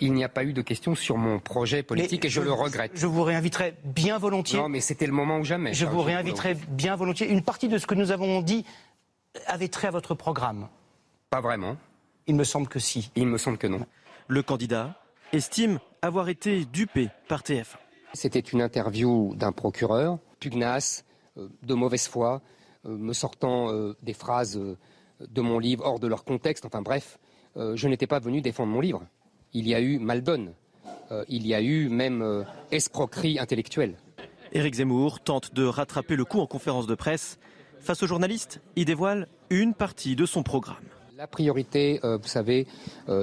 Il 0.00 0.14
n'y 0.14 0.24
a 0.24 0.28
pas 0.30 0.44
eu 0.44 0.52
de 0.52 0.62
questions 0.62 0.94
sur 0.94 1.18
mon 1.18 1.38
projet 1.38 1.82
politique 1.82 2.24
et 2.24 2.30
je, 2.30 2.40
le 2.40 2.52
regrette. 2.52 2.92
Je 2.94 3.06
vous 3.06 3.22
réinviterai 3.22 3.74
bien 3.84 4.16
volontiers. 4.18 4.58
Non, 4.58 4.68
mais 4.68 4.80
c'était 4.80 5.06
le 5.06 5.12
moment 5.12 5.38
ou 5.38 5.44
jamais. 5.44 5.74
Je 5.74 5.84
vous 5.84 6.00
réinviterai 6.00 6.54
bien 6.68 6.96
volontiers. 6.96 7.30
Une 7.30 7.42
partie 7.42 7.68
de 7.68 7.76
ce 7.76 7.86
que 7.86 7.94
nous 7.94 8.10
avons 8.10 8.40
dit 8.40 8.64
avait 9.46 9.68
trait 9.68 9.88
à 9.88 9.90
votre 9.90 10.14
programme. 10.14 10.68
Pas 11.28 11.40
vraiment. 11.40 11.76
Il 12.26 12.34
me 12.34 12.44
semble 12.44 12.68
que 12.68 12.78
si. 12.78 13.10
Il 13.14 13.26
me 13.26 13.36
semble 13.36 13.58
que 13.58 13.66
non. 13.66 13.86
Le 14.26 14.42
candidat 14.42 14.94
estime 15.32 15.78
avoir 16.00 16.28
été 16.28 16.64
dupé 16.64 17.08
par 17.28 17.42
TF1. 17.42 17.76
C'était 18.12 18.40
une 18.40 18.60
interview 18.60 19.34
d'un 19.36 19.52
procureur, 19.52 20.18
pugnace, 20.40 21.04
euh, 21.38 21.48
de 21.62 21.74
mauvaise 21.74 22.08
foi, 22.08 22.42
euh, 22.86 22.96
me 22.96 23.12
sortant 23.12 23.72
euh, 23.72 23.96
des 24.02 24.14
phrases 24.14 24.60
de 25.20 25.40
mon 25.40 25.58
livre 25.58 25.84
hors 25.84 26.00
de 26.00 26.06
leur 26.06 26.24
contexte. 26.24 26.64
Enfin 26.64 26.80
bref, 26.80 27.18
je 27.56 27.88
n'étais 27.88 28.06
pas 28.06 28.20
venu 28.20 28.40
défendre 28.40 28.72
mon 28.72 28.80
livre. 28.80 29.02
Il 29.52 29.68
y 29.68 29.74
a 29.74 29.80
eu 29.80 29.98
maldonne. 29.98 30.54
il 31.28 31.46
y 31.46 31.52
a 31.52 31.60
eu 31.60 31.90
même 31.90 32.46
escroquerie 32.70 33.38
intellectuelle. 33.38 33.96
Éric 34.52 34.76
Zemmour 34.76 35.20
tente 35.20 35.52
de 35.52 35.64
rattraper 35.64 36.16
le 36.16 36.24
coup 36.24 36.40
en 36.40 36.46
conférence 36.46 36.86
de 36.86 36.94
presse. 36.94 37.38
Face 37.80 38.02
aux 38.02 38.06
journalistes, 38.06 38.62
il 38.76 38.86
dévoile 38.86 39.28
une 39.50 39.74
partie 39.74 40.16
de 40.16 40.24
son 40.24 40.42
programme. 40.42 40.76
La 41.18 41.26
priorité, 41.26 42.00
vous 42.02 42.28
savez, 42.28 42.66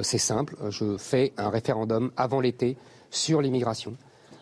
c'est 0.03 0.19
simple. 0.19 0.55
Je 0.69 0.97
fais 0.97 1.33
un 1.37 1.49
référendum 1.49 2.11
avant 2.15 2.41
l'été 2.41 2.77
sur 3.09 3.41
l'immigration. 3.41 3.97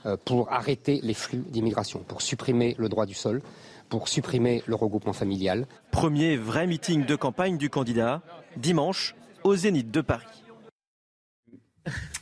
Euh, 0.06 0.18
pour 0.24 0.52
arrêter 0.52 1.00
les 1.02 1.16
flux 1.16 1.44
d'immigration, 1.48 2.00
pour 2.08 2.22
supprimer 2.22 2.76
le 2.78 2.90
droit 2.90 3.08
du 3.08 3.16
sol, 3.16 3.42
pour 3.90 4.08
supprimer 4.08 4.62
le 4.68 4.76
regroupement 4.76 5.14
familial. 5.14 5.66
Premier 5.92 6.38
vrai 6.38 6.68
meeting 6.68 7.06
de 7.06 7.16
campagne 7.16 7.58
du 7.58 7.72
candidat, 7.72 8.22
dimanche, 8.56 9.16
au 9.44 9.56
Zénith 9.56 9.90
de 9.90 10.02
Paris. 10.02 10.26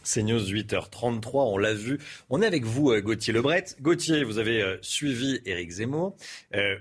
C'est 0.02 0.24
News 0.24 0.40
8h33, 0.40 1.52
on 1.52 1.58
l'a 1.58 1.74
vu. 1.74 2.00
On 2.30 2.42
est 2.42 2.46
avec 2.46 2.64
vous, 2.64 2.92
euh, 2.92 3.02
Gauthier 3.02 3.34
Lebret. 3.34 3.66
Gauthier, 3.82 4.24
vous 4.24 4.38
avez 4.38 4.62
euh, 4.62 4.78
suivi 4.82 5.42
Éric 5.46 5.72
Zemmour. 5.72 6.16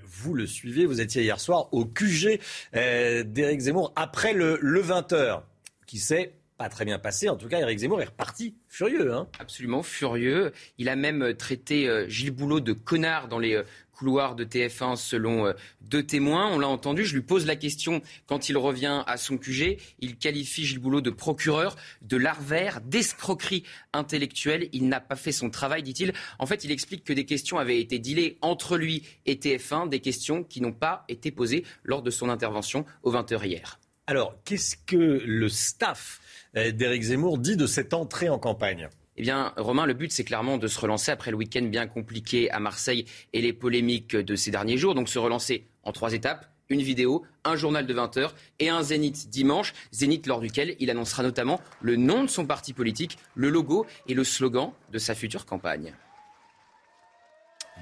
vous 0.05 0.33
le 0.33 0.47
suivez, 0.47 0.85
vous 0.85 1.01
étiez 1.01 1.23
hier 1.23 1.39
soir 1.39 1.67
au 1.73 1.83
QG 1.83 2.39
d'Éric 2.73 3.59
Zemmour 3.59 3.91
après 3.97 4.33
le, 4.33 4.57
le 4.61 4.81
20h. 4.81 5.41
Qui 5.85 5.99
sait 5.99 6.33
pas 6.63 6.69
très 6.69 6.85
bien 6.85 6.97
passé. 6.97 7.27
En 7.27 7.35
tout 7.35 7.49
cas, 7.49 7.59
Eric 7.59 7.79
Zemmour 7.79 8.01
est 8.01 8.05
reparti 8.05 8.55
furieux. 8.69 9.13
Hein. 9.13 9.27
Absolument 9.37 9.83
furieux. 9.83 10.53
Il 10.77 10.87
a 10.87 10.95
même 10.95 11.21
euh, 11.21 11.33
traité 11.33 11.89
euh, 11.89 12.07
Gilles 12.07 12.31
Boulot 12.31 12.61
de 12.61 12.71
connard 12.71 13.27
dans 13.27 13.37
les 13.37 13.55
euh, 13.55 13.63
couloirs 13.91 14.33
de 14.35 14.45
TF1 14.45 14.95
selon 14.95 15.53
deux 15.81 16.03
témoins. 16.03 16.49
On 16.53 16.59
l'a 16.59 16.69
entendu, 16.69 17.05
je 17.05 17.15
lui 17.15 17.21
pose 17.21 17.45
la 17.45 17.57
question 17.57 18.01
quand 18.27 18.47
il 18.47 18.57
revient 18.57 19.03
à 19.05 19.17
son 19.17 19.37
QG. 19.37 19.77
Il 19.99 20.15
qualifie 20.15 20.65
Gilles 20.65 20.79
Boulot 20.79 21.01
de 21.01 21.09
procureur, 21.09 21.75
de 22.01 22.15
larvaire, 22.15 22.79
d'escroquerie 22.79 23.63
intellectuelle. 23.91 24.69
Il 24.71 24.87
n'a 24.87 25.01
pas 25.01 25.17
fait 25.17 25.33
son 25.33 25.49
travail, 25.49 25.83
dit-il. 25.83 26.13
En 26.39 26.45
fait, 26.45 26.63
il 26.63 26.71
explique 26.71 27.03
que 27.03 27.13
des 27.13 27.25
questions 27.25 27.59
avaient 27.59 27.79
été 27.79 27.99
dealées 27.99 28.37
entre 28.41 28.77
lui 28.77 29.03
et 29.25 29.35
TF1, 29.35 29.89
des 29.89 29.99
questions 29.99 30.45
qui 30.45 30.61
n'ont 30.61 30.71
pas 30.71 31.03
été 31.09 31.29
posées 31.29 31.65
lors 31.83 32.01
de 32.01 32.09
son 32.09 32.29
intervention 32.29 32.85
au 33.03 33.11
20h 33.11 33.45
hier. 33.45 33.79
Alors, 34.05 34.35
qu'est-ce 34.43 34.75
que 34.75 35.21
le 35.25 35.47
staff 35.47 36.19
d'Éric 36.53 37.03
Zemmour 37.03 37.37
dit 37.37 37.57
de 37.57 37.65
cette 37.65 37.93
entrée 37.93 38.29
en 38.29 38.39
campagne 38.39 38.89
eh 39.15 39.21
bien, 39.21 39.53
Romain, 39.57 39.85
le 39.85 39.93
but, 39.93 40.11
c'est 40.11 40.23
clairement 40.23 40.57
de 40.57 40.67
se 40.67 40.79
relancer 40.79 41.11
après 41.11 41.29
le 41.29 41.37
week-end 41.37 41.63
bien 41.63 41.85
compliqué 41.85 42.49
à 42.49 42.59
Marseille 42.59 43.05
et 43.31 43.41
les 43.41 43.53
polémiques 43.53 44.15
de 44.15 44.35
ces 44.35 44.49
derniers 44.49 44.77
jours. 44.77 44.95
Donc, 44.95 45.07
se 45.07 45.19
relancer 45.19 45.67
en 45.83 45.91
trois 45.91 46.13
étapes 46.13 46.49
une 46.69 46.81
vidéo, 46.81 47.23
un 47.43 47.55
journal 47.55 47.85
de 47.85 47.93
20 47.93 48.17
heures 48.17 48.35
et 48.57 48.69
un 48.69 48.81
zénith 48.81 49.29
dimanche. 49.29 49.73
Zénith 49.91 50.25
lors 50.25 50.39
duquel 50.39 50.75
il 50.79 50.89
annoncera 50.89 51.21
notamment 51.21 51.61
le 51.81 51.95
nom 51.95 52.23
de 52.23 52.29
son 52.29 52.47
parti 52.47 52.73
politique, 52.73 53.19
le 53.35 53.49
logo 53.49 53.85
et 54.07 54.15
le 54.15 54.23
slogan 54.23 54.71
de 54.91 54.97
sa 54.97 55.13
future 55.13 55.45
campagne. 55.45 55.93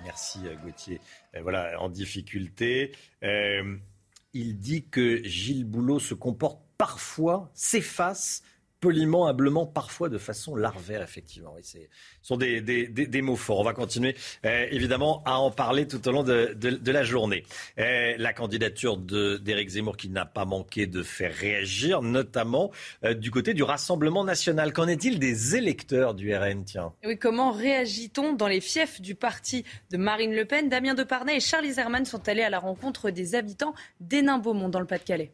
Merci 0.03 0.39
euh, 0.45 0.56
Gauthier. 0.65 0.99
Euh, 1.35 1.41
voilà, 1.43 1.80
en 1.80 1.88
difficulté. 1.88 2.93
il 3.22 4.57
dit 4.57 4.84
que 4.89 5.23
Gilles 5.23 5.65
Boulot 5.65 5.99
se 5.99 6.14
comporte 6.14 6.60
parfois, 6.77 7.49
s'efface 7.53 8.41
poliment, 8.82 9.28
humblement, 9.28 9.68
parfois 9.68 10.10
de 10.10 10.18
façon 10.18 10.56
larvaire, 10.56 11.03
effectivement. 11.03 11.56
ce 11.62 11.78
sont 12.22 12.36
des, 12.36 13.22
mots 13.22 13.36
forts. 13.36 13.60
On 13.60 13.64
va 13.64 13.74
continuer, 13.74 14.16
euh, 14.45 14.66
évidemment, 14.72 15.22
à 15.24 15.38
en 15.38 15.52
parler 15.52 15.88
tout 15.88 16.06
au 16.08 16.12
long 16.12 16.24
de, 16.24 16.91
la 16.91 17.03
journée. 17.03 17.44
Euh, 17.78 18.16
la 18.18 18.34
candidature 18.34 18.98
d'Éric 18.98 19.70
Zemmour 19.70 19.95
qui 19.95 20.10
n'a 20.10 20.26
pas 20.26 20.45
manqué 20.45 20.88
de 20.88 21.03
faire 21.03 21.34
réagir, 21.34 22.02
notamment 22.02 22.72
euh, 23.06 23.14
du 23.14 23.30
côté 23.30 23.53
du 23.53 23.64
Rassemblement 23.64 24.24
national. 24.24 24.74
Qu'en 24.74 24.88
est-il 24.88 25.20
des 25.20 25.56
électeurs 25.56 26.16
du 26.16 26.36
RN 26.36 26.66
Tiens? 26.66 26.91
Oui, 27.06 27.18
comment 27.18 27.52
réagit-on 27.52 28.34
dans 28.34 28.48
les 28.48 28.62
fiefs 28.62 28.99
du 28.99 29.14
parti 29.14 29.64
de 29.91 29.98
Marine 29.98 30.34
Le 30.34 30.45
Pen? 30.45 30.70
Damien 30.70 30.95
Deparnay 30.95 31.38
et 31.38 31.40
Charles 31.40 31.70
Zerman 31.70 32.06
sont 32.06 32.28
allés 32.28 32.41
à 32.44 32.49
la 32.49 32.60
rencontre 32.60 33.12
des 33.12 33.36
habitants 33.36 33.76
d'Hénin-Beaumont 33.99 34.70
dans 34.70 34.80
le 34.80 34.88
Pas-de-Calais. 34.88 35.32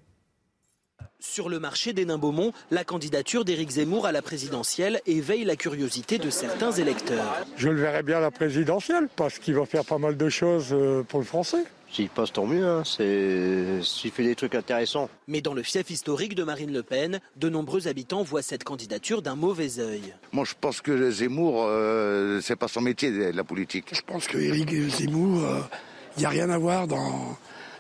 Sur 1.19 1.49
le 1.49 1.59
marché 1.59 1.93
des 1.93 2.05
Nains-Beaumont, 2.05 2.53
la 2.69 2.83
candidature 2.83 3.43
d'Éric 3.43 3.71
Zemmour 3.71 4.05
à 4.05 4.11
la 4.11 4.21
présidentielle 4.21 5.01
éveille 5.07 5.45
la 5.45 5.55
curiosité 5.55 6.19
de 6.19 6.29
certains 6.29 6.71
électeurs. 6.71 7.43
Je 7.57 7.69
le 7.69 7.81
verrai 7.81 8.03
bien 8.03 8.17
à 8.17 8.21
la 8.21 8.29
présidentielle 8.29 9.09
parce 9.15 9.39
qu'il 9.39 9.55
va 9.55 9.65
faire 9.65 9.83
pas 9.83 9.97
mal 9.97 10.15
de 10.15 10.29
choses 10.29 10.67
euh, 10.71 11.01
pour 11.01 11.19
le 11.19 11.25
français. 11.25 11.63
S'il 11.91 12.09
passe, 12.09 12.33
tant 12.33 12.45
mieux. 12.45 12.67
Hein. 12.67 12.83
S'il 12.85 14.11
fait 14.11 14.23
des 14.23 14.35
trucs 14.35 14.53
intéressants. 14.53 15.09
Mais 15.27 15.41
dans 15.41 15.55
le 15.55 15.63
fief 15.63 15.89
historique 15.89 16.35
de 16.35 16.43
Marine 16.43 16.71
Le 16.71 16.83
Pen, 16.83 17.19
de 17.35 17.49
nombreux 17.49 17.87
habitants 17.87 18.21
voient 18.21 18.43
cette 18.43 18.63
candidature 18.63 19.23
d'un 19.23 19.35
mauvais 19.35 19.79
œil. 19.79 20.13
Moi, 20.33 20.45
je 20.45 20.53
pense 20.59 20.81
que 20.81 21.09
Zemmour, 21.09 21.65
euh, 21.65 22.41
c'est 22.41 22.57
pas 22.57 22.67
son 22.67 22.81
métier, 22.81 23.31
la 23.31 23.43
politique. 23.43 23.87
Je 23.91 24.01
pense 24.05 24.27
que 24.27 24.37
Éric 24.37 24.69
Zemmour, 24.71 25.41
il 26.15 26.19
n'y 26.19 26.25
a 26.25 26.29
rien 26.29 26.51
à 26.51 26.59
voir 26.59 26.87
dans 26.87 27.37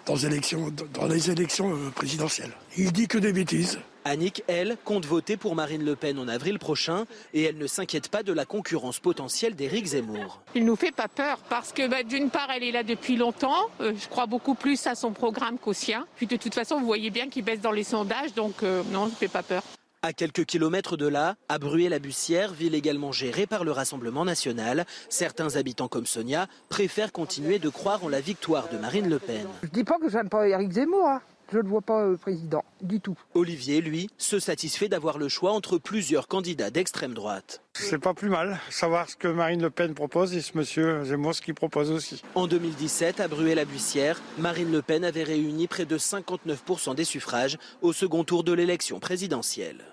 dans, 0.07 0.15
élections, 0.15 0.71
dans 0.93 1.05
les 1.05 1.29
élections 1.29 1.71
euh, 1.71 1.89
présidentielles. 1.91 2.51
Il 2.77 2.91
dit 2.91 3.07
que 3.07 3.17
des 3.17 3.33
bêtises. 3.33 3.79
Annick, 4.05 4.41
elle, 4.47 4.77
compte 4.85 5.05
voter 5.05 5.35
pour 5.35 5.53
Marine 5.53 5.83
Le 5.83 5.97
Pen 5.97 6.17
en 6.17 6.29
avril 6.29 6.59
prochain 6.59 7.05
et 7.33 7.43
elle 7.43 7.57
ne 7.57 7.67
s'inquiète 7.67 8.07
pas 8.07 8.23
de 8.23 8.31
la 8.31 8.45
concurrence 8.45 8.99
potentielle 8.99 9.53
d'Éric 9.53 9.87
Zemmour. 9.87 10.41
Il 10.55 10.63
nous 10.63 10.77
fait 10.77 10.93
pas 10.93 11.09
peur 11.09 11.39
parce 11.49 11.73
que 11.73 11.87
bah, 11.87 12.03
d'une 12.03 12.29
part, 12.29 12.47
elle 12.55 12.63
est 12.63 12.71
là 12.71 12.83
depuis 12.83 13.17
longtemps. 13.17 13.65
Euh, 13.81 13.93
je 13.99 14.07
crois 14.07 14.25
beaucoup 14.25 14.55
plus 14.55 14.87
à 14.87 14.95
son 14.95 15.11
programme 15.11 15.57
qu'au 15.57 15.73
sien. 15.73 16.07
Puis 16.15 16.25
de 16.25 16.37
toute 16.37 16.53
façon, 16.53 16.79
vous 16.79 16.85
voyez 16.85 17.09
bien 17.09 17.27
qu'il 17.27 17.43
baisse 17.43 17.59
dans 17.59 17.73
les 17.73 17.83
sondages, 17.83 18.33
donc 18.33 18.63
euh, 18.63 18.81
non, 18.91 19.07
ne 19.07 19.11
fait 19.11 19.27
pas 19.27 19.43
peur. 19.43 19.63
À 20.07 20.13
quelques 20.13 20.45
kilomètres 20.45 20.95
de 20.95 21.05
là, 21.05 21.35
à 21.49 21.59
Bruay-la-Bussière, 21.59 22.53
ville 22.53 22.75
également 22.75 23.11
gérée 23.11 23.45
par 23.45 23.65
le 23.65 23.73
Rassemblement 23.73 24.23
national, 24.23 24.85
certains 25.09 25.57
habitants 25.57 25.89
comme 25.89 26.05
Sonia 26.05 26.47
préfèrent 26.69 27.11
continuer 27.11 27.59
de 27.59 27.67
croire 27.67 28.05
en 28.05 28.07
la 28.07 28.21
victoire 28.21 28.69
de 28.69 28.77
Marine 28.77 29.09
Le 29.09 29.19
Pen. 29.19 29.45
Je 29.63 29.67
dis 29.67 29.83
pas 29.83 29.97
que 29.99 30.09
j'aime 30.09 30.29
pas 30.29 30.47
Eric 30.47 30.71
Zemmour. 30.71 31.09
Hein. 31.09 31.21
Je 31.51 31.57
ne 31.57 31.63
le 31.63 31.67
vois 31.67 31.81
pas 31.81 32.03
euh, 32.03 32.15
président 32.15 32.63
du 32.81 33.01
tout. 33.01 33.17
Olivier, 33.33 33.81
lui, 33.81 34.09
se 34.17 34.39
satisfait 34.39 34.87
d'avoir 34.87 35.17
le 35.17 35.27
choix 35.27 35.51
entre 35.51 35.77
plusieurs 35.77 36.29
candidats 36.29 36.69
d'extrême 36.69 37.13
droite. 37.13 37.61
C'est 37.73 37.99
pas 37.99 38.13
plus 38.13 38.29
mal, 38.29 38.61
savoir 38.69 39.09
ce 39.09 39.17
que 39.17 39.27
Marine 39.27 39.61
Le 39.61 39.69
Pen 39.69 39.93
propose 39.93 40.33
et 40.33 40.41
ce 40.41 40.57
monsieur 40.57 41.03
Zemmour 41.03 41.35
ce 41.35 41.41
qu'il 41.41 41.53
propose 41.53 41.91
aussi. 41.91 42.23
En 42.33 42.47
2017, 42.47 43.19
à 43.19 43.27
Bruay-la-Bussière, 43.27 44.21
Marine 44.37 44.71
Le 44.71 44.81
Pen 44.81 45.03
avait 45.03 45.23
réuni 45.23 45.67
près 45.67 45.85
de 45.85 45.97
59% 45.97 46.95
des 46.95 47.03
suffrages 47.03 47.57
au 47.81 47.91
second 47.91 48.23
tour 48.23 48.45
de 48.45 48.53
l'élection 48.53 49.01
présidentielle. 49.01 49.83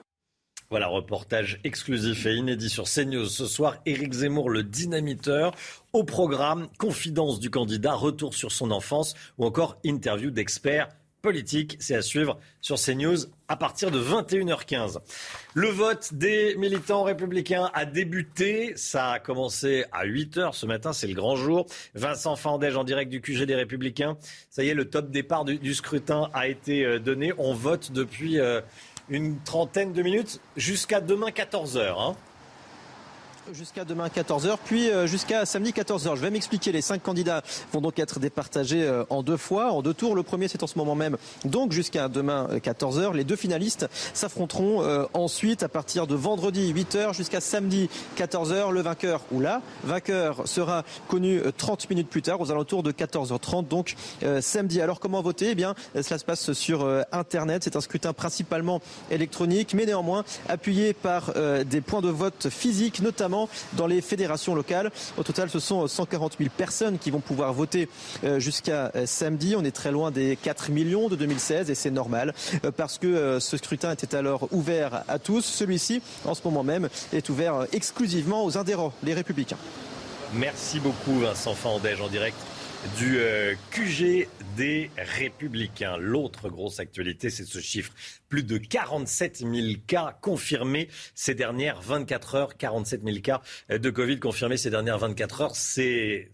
Voilà, 0.75 0.89
reportage 0.89 1.61
exclusif 1.63 2.27
et 2.27 2.35
inédit 2.35 2.69
sur 2.69 2.87
CNews 2.93 3.27
ce 3.27 3.47
soir. 3.47 3.77
Éric 3.87 4.13
Zemmour, 4.13 4.51
le 4.51 4.65
dynamiteur. 4.65 5.55
Au 5.93 6.03
programme, 6.03 6.67
confidence 6.79 7.39
du 7.39 7.49
candidat, 7.49 7.95
retour 7.95 8.35
sur 8.35 8.51
son 8.51 8.73
enfance 8.73 9.15
ou 9.39 9.47
encore 9.47 9.79
interview 9.85 10.33
d'experts 10.33 10.89
politiques. 11.23 11.77
C'est 11.79 11.95
à 11.95 12.03
suivre 12.03 12.41
sur 12.61 12.75
CNews 12.77 13.19
à 13.47 13.55
partir 13.55 13.93
de 13.93 14.03
21h15. 14.03 14.99
Le 15.55 15.69
vote 15.69 16.13
des 16.13 16.57
militants 16.57 17.05
républicains 17.05 17.71
a 17.73 17.85
débuté. 17.85 18.73
Ça 18.75 19.13
a 19.13 19.19
commencé 19.21 19.85
à 19.93 20.05
8h 20.07 20.55
ce 20.55 20.67
matin. 20.67 20.93
C'est 20.93 21.07
le 21.07 21.15
grand 21.15 21.37
jour. 21.37 21.67
Vincent 21.95 22.35
Fandège 22.35 22.77
en 22.77 22.83
direct 22.83 23.13
du 23.13 23.21
QG 23.21 23.45
des 23.45 23.55
Républicains. 23.55 24.17
Ça 24.51 24.65
y 24.65 24.71
est, 24.71 24.75
le 24.75 24.91
top 24.91 25.13
départ 25.13 25.45
du, 25.45 25.75
scrutin 25.75 26.31
a 26.35 26.49
été 26.49 26.85
euh, 26.85 26.99
donné. 26.99 27.33
On 27.39 27.55
vote 27.55 27.93
depuis. 27.93 28.41
Euh, 28.41 28.61
une 29.09 29.39
trentaine 29.41 29.93
de 29.93 30.03
minutes 30.03 30.41
jusqu'à 30.57 31.01
demain 31.01 31.29
14h. 31.29 31.95
Hein 31.99 32.17
jusqu'à 33.53 33.85
demain 33.85 34.09
14h, 34.09 34.57
puis 34.65 34.91
euh, 34.91 35.07
jusqu'à 35.07 35.45
samedi 35.45 35.73
14h. 35.73 36.17
Je 36.17 36.21
vais 36.21 36.31
m'expliquer. 36.31 36.73
Les 36.73 36.81
cinq 36.81 37.03
candidats 37.03 37.43
vont 37.73 37.81
donc 37.81 37.99
être 37.99 38.19
départagés 38.19 38.83
euh, 38.83 39.05
en 39.11 39.23
deux 39.23 39.37
fois, 39.37 39.73
en 39.73 39.83
deux 39.83 39.93
tours. 39.93 40.15
Le 40.15 40.23
premier, 40.23 40.49
c'est 40.49 40.63
en 40.63 40.67
ce 40.67 40.79
moment 40.79 40.95
même, 40.95 41.17
donc 41.45 41.73
jusqu'à 41.73 42.09
demain 42.09 42.49
14h. 42.53 43.11
Euh, 43.11 43.13
Les 43.13 43.25
deux 43.25 43.37
finalistes 43.37 43.89
s'affronteront 44.13 44.83
ensuite 45.13 45.63
à 45.63 45.69
partir 45.69 46.07
de 46.07 46.15
vendredi 46.15 46.73
8h 46.73 47.15
jusqu'à 47.15 47.41
samedi 47.41 47.89
14h. 48.17 48.71
Le 48.73 48.81
vainqueur 48.81 49.21
ou 49.33 49.41
la 49.41 49.61
vainqueur 49.85 50.47
sera 50.47 50.85
connu 51.09 51.41
30 51.57 51.91
minutes 51.91 52.09
plus 52.09 52.23
tard, 52.23 52.41
aux 52.41 52.51
alentours 52.51 52.83
de 52.83 52.93
14h30, 52.93 53.69
donc 53.69 53.95
samedi. 54.41 54.81
Alors 54.81 55.01
comment 55.01 55.23
voter? 55.23 55.51
Eh 55.51 55.55
bien, 55.55 55.75
cela 56.01 56.19
se 56.19 56.25
passe 56.25 56.53
sur 56.53 56.89
Internet. 57.13 57.65
C'est 57.65 57.77
un 57.77 57.81
scrutin 57.81 58.13
principalement 58.13 58.81
électronique, 59.11 59.75
mais 59.75 59.87
néanmoins 59.87 60.25
appuyé 60.49 60.93
par 60.93 61.33
des 61.65 61.81
points 61.81 62.03
de 62.03 62.11
vote 62.11 62.49
physiques, 62.51 63.01
notamment 63.01 63.34
dans 63.75 63.87
les 63.87 64.01
fédérations 64.01 64.55
locales. 64.55 64.91
Au 65.17 65.23
total, 65.23 65.51
ce 65.51 65.59
sont 65.59 65.87
140 65.87 66.37
000 66.39 66.51
personnes 66.57 66.99
qui 66.99 67.11
vont 67.11 67.21
pouvoir 67.21 67.53
voter 67.53 67.89
euh, 68.25 68.39
jusqu'à 68.39 68.91
euh, 68.95 69.07
samedi. 69.07 69.55
On 69.57 69.65
est 69.65 69.75
très 69.75 69.91
loin 69.91 70.11
des 70.11 70.37
4 70.37 70.71
millions 70.71 71.09
de 71.09 71.17
2016 71.17 71.71
et 71.71 71.75
c'est 71.75 71.91
normal 71.91 72.35
euh, 72.65 72.71
parce 72.71 72.99
que 72.99 73.39
ce 73.41 73.57
scrutin 73.57 73.93
était 73.93 74.17
alors 74.17 74.49
ouvert 74.53 75.05
à 75.09 75.19
tous. 75.19 75.43
Celui-ci, 75.45 76.03
en 76.25 76.35
ce 76.35 76.43
moment 76.45 76.63
même, 76.63 76.89
est 77.13 77.29
ouvert 77.29 77.67
exclusivement 77.73 78.45
aux 78.45 78.59
adhérents, 78.59 78.93
les 79.03 79.15
républicains. 79.15 79.59
Merci 80.35 80.81
beaucoup 80.81 81.21
Vincent 81.21 81.55
Fandège 81.55 82.01
en 82.01 82.09
direct 82.09 82.37
du 82.99 83.19
QG 83.71 84.29
des 84.57 84.91
Républicains. 84.97 85.97
L'autre 85.97 86.49
grosse 86.49 86.81
actualité, 86.81 87.31
c'est 87.31 87.45
ce 87.45 87.61
chiffre. 87.61 87.93
Plus 88.29 88.43
de 88.43 88.59
47 88.59 89.39
000 89.39 89.53
cas 89.87 90.17
confirmés 90.21 90.89
ces 91.15 91.35
dernières 91.35 91.81
24 91.81 92.35
heures. 92.35 92.57
47 92.57 93.03
000 93.05 93.19
cas 93.21 93.43
de 93.69 93.91
Covid 93.91 94.19
confirmés 94.19 94.57
ces 94.57 94.71
dernières 94.71 94.99
24 94.99 95.41
heures. 95.41 95.57
C'est 95.57 96.31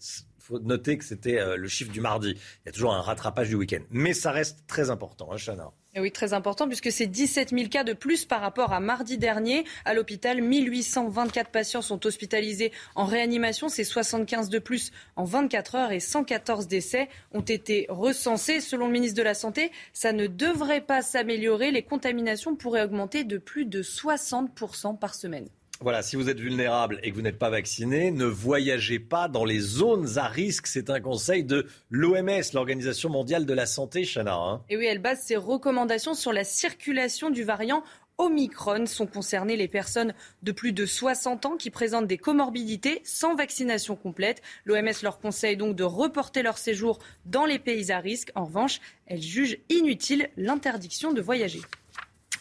faut 0.50 0.58
noter 0.58 0.98
que 0.98 1.04
c'était 1.04 1.38
euh, 1.38 1.56
le 1.56 1.68
chiffre 1.68 1.92
du 1.92 2.00
mardi. 2.00 2.30
Il 2.30 2.66
y 2.66 2.68
a 2.68 2.72
toujours 2.72 2.92
un 2.92 3.00
rattrapage 3.00 3.48
du 3.48 3.54
week-end. 3.54 3.82
Mais 3.90 4.12
ça 4.14 4.32
reste 4.32 4.66
très 4.66 4.90
important, 4.90 5.30
hein, 5.32 5.36
Chana. 5.36 5.70
Oui, 5.98 6.12
très 6.12 6.34
important, 6.34 6.68
puisque 6.68 6.92
c'est 6.92 7.08
17 7.08 7.50
000 7.50 7.68
cas 7.68 7.82
de 7.82 7.92
plus 7.92 8.24
par 8.24 8.40
rapport 8.40 8.72
à 8.72 8.78
mardi 8.78 9.18
dernier. 9.18 9.64
À 9.84 9.92
l'hôpital, 9.92 10.40
1824 10.40 11.50
patients 11.50 11.82
sont 11.82 12.06
hospitalisés 12.06 12.70
en 12.94 13.04
réanimation. 13.04 13.68
C'est 13.68 13.82
75 13.82 14.50
de 14.50 14.60
plus 14.60 14.92
en 15.16 15.24
24 15.24 15.74
heures 15.74 15.92
et 15.92 15.98
114 15.98 16.68
décès 16.68 17.08
ont 17.32 17.40
été 17.40 17.86
recensés. 17.88 18.60
Selon 18.60 18.86
le 18.86 18.92
ministre 18.92 19.16
de 19.16 19.24
la 19.24 19.34
Santé, 19.34 19.72
ça 19.92 20.12
ne 20.12 20.28
devrait 20.28 20.80
pas 20.80 21.02
s'améliorer. 21.02 21.72
Les 21.72 21.82
contaminations 21.82 22.54
pourraient 22.54 22.84
augmenter 22.84 23.24
de 23.24 23.38
plus 23.38 23.66
de 23.66 23.82
60% 23.82 24.96
par 24.96 25.16
semaine. 25.16 25.48
Voilà, 25.82 26.02
si 26.02 26.16
vous 26.16 26.28
êtes 26.28 26.38
vulnérable 26.38 27.00
et 27.02 27.10
que 27.10 27.16
vous 27.16 27.22
n'êtes 27.22 27.38
pas 27.38 27.48
vacciné, 27.48 28.10
ne 28.10 28.26
voyagez 28.26 28.98
pas 28.98 29.28
dans 29.28 29.46
les 29.46 29.60
zones 29.60 30.18
à 30.18 30.28
risque. 30.28 30.66
C'est 30.66 30.90
un 30.90 31.00
conseil 31.00 31.42
de 31.42 31.66
l'OMS, 31.88 32.42
l'Organisation 32.52 33.08
mondiale 33.08 33.46
de 33.46 33.54
la 33.54 33.64
santé, 33.64 34.04
Chana. 34.04 34.34
Hein. 34.34 34.62
Et 34.68 34.76
oui, 34.76 34.84
elle 34.84 34.98
base 34.98 35.22
ses 35.22 35.36
recommandations 35.36 36.12
sur 36.12 36.34
la 36.34 36.44
circulation 36.44 37.30
du 37.30 37.44
variant 37.44 37.82
Omicron. 38.18 38.84
Sont 38.84 39.06
concernées 39.06 39.56
les 39.56 39.68
personnes 39.68 40.12
de 40.42 40.52
plus 40.52 40.72
de 40.72 40.84
60 40.84 41.46
ans 41.46 41.56
qui 41.56 41.70
présentent 41.70 42.06
des 42.06 42.18
comorbidités 42.18 43.00
sans 43.02 43.34
vaccination 43.34 43.96
complète. 43.96 44.42
L'OMS 44.66 44.92
leur 45.02 45.18
conseille 45.18 45.56
donc 45.56 45.76
de 45.76 45.84
reporter 45.84 46.42
leur 46.42 46.58
séjour 46.58 46.98
dans 47.24 47.46
les 47.46 47.58
pays 47.58 47.90
à 47.90 48.00
risque. 48.00 48.32
En 48.34 48.44
revanche, 48.44 48.80
elle 49.06 49.22
juge 49.22 49.56
inutile 49.70 50.28
l'interdiction 50.36 51.14
de 51.14 51.22
voyager. 51.22 51.62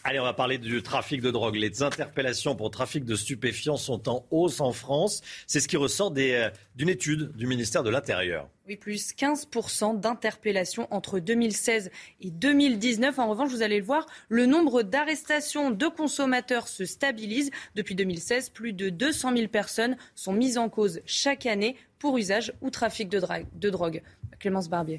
Allez, 0.02 0.18
on 0.18 0.24
va 0.24 0.32
parler 0.32 0.56
du 0.56 0.82
trafic 0.82 1.20
de 1.20 1.30
drogue. 1.30 1.56
Les 1.56 1.82
interpellations 1.82 2.56
pour 2.56 2.70
trafic 2.70 3.04
de 3.04 3.14
stupéfiants 3.16 3.76
sont 3.76 4.08
en 4.08 4.24
hausse 4.30 4.62
en 4.62 4.72
France. 4.72 5.20
C'est 5.46 5.60
ce 5.60 5.68
qui 5.68 5.76
ressort 5.76 6.14
euh, 6.16 6.48
d'une 6.74 6.88
étude 6.88 7.36
du 7.36 7.46
ministère 7.46 7.82
de 7.82 7.90
l'Intérieur. 7.90 8.48
Oui, 8.66 8.76
plus 8.76 9.12
15% 9.12 10.00
d'interpellations 10.00 10.88
entre 10.90 11.18
2016 11.18 11.90
et 12.22 12.30
2019. 12.30 13.18
En 13.18 13.28
revanche, 13.28 13.50
vous 13.50 13.60
allez 13.60 13.78
le 13.78 13.84
voir, 13.84 14.06
le 14.30 14.46
nombre 14.46 14.82
d'arrestations 14.82 15.70
de 15.70 15.86
consommateurs 15.86 16.68
se 16.68 16.86
stabilise. 16.86 17.50
Depuis 17.74 17.94
2016, 17.94 18.50
plus 18.50 18.72
de 18.72 18.88
200 18.88 19.36
000 19.36 19.48
personnes 19.48 19.98
sont 20.14 20.32
mises 20.32 20.56
en 20.56 20.70
cause 20.70 21.02
chaque 21.04 21.44
année 21.44 21.76
pour 21.98 22.16
usage 22.16 22.54
ou 22.62 22.70
trafic 22.70 23.10
de, 23.10 23.20
de 23.52 23.70
drogue. 23.70 24.02
Clémence 24.38 24.70
Barbier. 24.70 24.98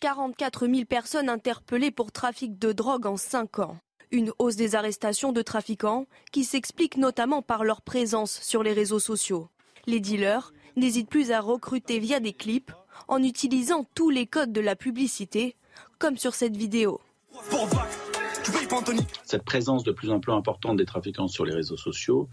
44 0.00 0.68
000 0.68 0.84
personnes 0.84 1.28
interpellées 1.28 1.90
pour 1.90 2.12
trafic 2.12 2.58
de 2.58 2.72
drogue 2.72 3.06
en 3.06 3.16
5 3.16 3.58
ans. 3.58 3.78
Une 4.10 4.32
hausse 4.38 4.56
des 4.56 4.74
arrestations 4.74 5.32
de 5.32 5.42
trafiquants 5.42 6.06
qui 6.30 6.44
s'explique 6.44 6.96
notamment 6.96 7.42
par 7.42 7.64
leur 7.64 7.82
présence 7.82 8.40
sur 8.40 8.62
les 8.62 8.72
réseaux 8.72 9.00
sociaux. 9.00 9.48
Les 9.86 10.00
dealers 10.00 10.52
n'hésitent 10.76 11.10
plus 11.10 11.32
à 11.32 11.40
recruter 11.40 11.98
via 11.98 12.20
des 12.20 12.32
clips 12.32 12.72
en 13.08 13.22
utilisant 13.22 13.86
tous 13.94 14.10
les 14.10 14.26
codes 14.26 14.52
de 14.52 14.60
la 14.60 14.76
publicité, 14.76 15.56
comme 15.98 16.16
sur 16.16 16.34
cette 16.34 16.56
vidéo. 16.56 17.00
Cette 19.24 19.44
présence 19.44 19.82
de 19.82 19.92
plus 19.92 20.10
en 20.10 20.20
plus 20.20 20.32
importante 20.32 20.76
des 20.76 20.86
trafiquants 20.86 21.28
sur 21.28 21.44
les 21.44 21.54
réseaux 21.54 21.76
sociaux 21.76 22.28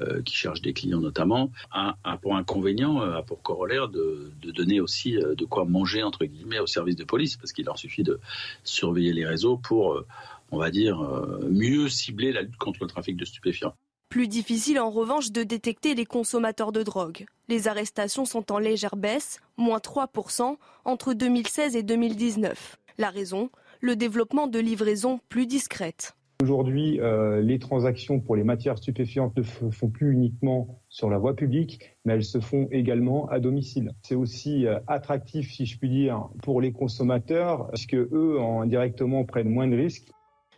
euh, 0.00 0.22
qui 0.22 0.34
cherchent 0.34 0.62
des 0.62 0.72
clients 0.72 1.00
notamment, 1.00 1.50
a, 1.70 1.96
pour 2.20 2.36
inconvénient, 2.36 3.00
euh, 3.00 3.18
a 3.18 3.22
pour 3.22 3.42
corollaire 3.42 3.88
de, 3.88 4.32
donner 4.42 4.80
aussi 4.80 5.16
euh, 5.16 5.34
de 5.34 5.44
quoi 5.44 5.64
manger 5.64 6.02
entre 6.02 6.24
guillemets 6.24 6.58
au 6.58 6.66
service 6.66 6.96
de 6.96 7.04
police, 7.04 7.36
parce 7.36 7.52
qu'il 7.52 7.64
leur 7.64 7.78
suffit 7.78 8.02
de 8.02 8.20
surveiller 8.64 9.12
les 9.12 9.24
réseaux 9.24 9.56
pour, 9.56 10.02
on 10.50 10.58
va 10.58 10.70
dire, 10.70 11.00
mieux 11.48 11.88
cibler 11.88 12.32
la 12.32 12.42
lutte 12.42 12.56
contre 12.56 12.78
le 12.82 12.88
trafic 12.88 13.16
de 13.16 13.24
stupéfiants. 13.24 13.74
Plus 14.08 14.28
difficile 14.28 14.78
en 14.78 14.90
revanche 14.90 15.32
de 15.32 15.42
détecter 15.42 15.94
les 15.94 16.06
consommateurs 16.06 16.72
de 16.72 16.82
drogue. 16.82 17.26
Les 17.48 17.68
arrestations 17.68 18.24
sont 18.24 18.52
en 18.52 18.58
légère 18.58 18.96
baisse, 18.96 19.40
moins 19.56 19.78
3% 19.78 20.56
entre 20.84 21.14
2016 21.14 21.76
et 21.76 21.82
2019. 21.82 22.76
La 22.98 23.10
raison 23.10 23.50
le 23.84 23.96
développement 23.96 24.46
de 24.46 24.58
livraisons 24.58 25.20
plus 25.28 25.46
discrètes. 25.46 26.16
Aujourd'hui, 26.42 27.00
euh, 27.00 27.40
les 27.40 27.58
transactions 27.58 28.20
pour 28.20 28.34
les 28.34 28.44
matières 28.44 28.76
stupéfiantes 28.76 29.36
ne 29.36 29.42
se 29.42 29.70
font 29.70 29.88
plus 29.88 30.12
uniquement 30.12 30.80
sur 30.88 31.08
la 31.08 31.16
voie 31.16 31.34
publique, 31.34 31.96
mais 32.04 32.14
elles 32.14 32.24
se 32.24 32.40
font 32.40 32.68
également 32.72 33.28
à 33.28 33.38
domicile. 33.38 33.92
C'est 34.02 34.16
aussi 34.16 34.66
euh, 34.66 34.78
attractif, 34.88 35.52
si 35.52 35.64
je 35.64 35.78
puis 35.78 35.88
dire, 35.88 36.28
pour 36.42 36.60
les 36.60 36.72
consommateurs, 36.72 37.68
puisque 37.68 37.94
eux, 37.94 38.38
indirectement, 38.40 39.24
prennent 39.24 39.48
moins 39.48 39.68
de 39.68 39.76
risques. 39.76 40.08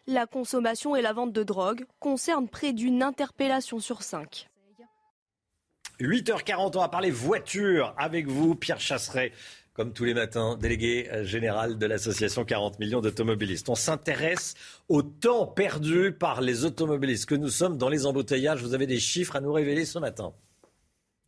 La 0.07 0.27
consommation 0.27 0.97
et 0.97 1.03
la 1.03 1.12
vente 1.12 1.32
de 1.32 1.43
drogue 1.43 1.85
concernent 2.01 2.48
près 2.48 2.73
d'une 2.73 3.03
interpellation 3.03 3.78
sur 3.78 4.03
cinq. 4.03 4.48
8h40, 6.01 6.77
on 6.77 6.81
va 6.81 6.89
parler 6.89 7.11
voiture 7.11 7.94
avec 7.98 8.27
vous, 8.27 8.55
Pierre 8.55 8.81
Chasseret 8.81 9.32
comme 9.77 9.93
tous 9.93 10.05
les 10.05 10.15
matins, 10.15 10.57
délégué 10.57 11.07
général 11.24 11.77
de 11.77 11.85
l'association 11.85 12.47
40 12.47 12.78
millions 12.78 13.03
d'automobilistes. 13.03 13.69
On 13.69 13.74
s'intéresse 13.74 14.55
au 14.89 15.03
temps 15.03 15.47
perdu 15.47 16.12
par 16.12 16.40
les 16.40 16.65
automobilistes 16.65 17.27
que 17.27 17.35
nous 17.35 17.51
sommes 17.51 17.77
dans 17.77 17.90
les 17.90 18.07
embouteillages. 18.07 18.62
Vous 18.62 18.73
avez 18.73 18.86
des 18.86 18.98
chiffres 18.98 19.36
à 19.36 19.43
nous 19.43 19.53
révéler 19.53 19.85
ce 19.85 19.98
matin 19.98 20.32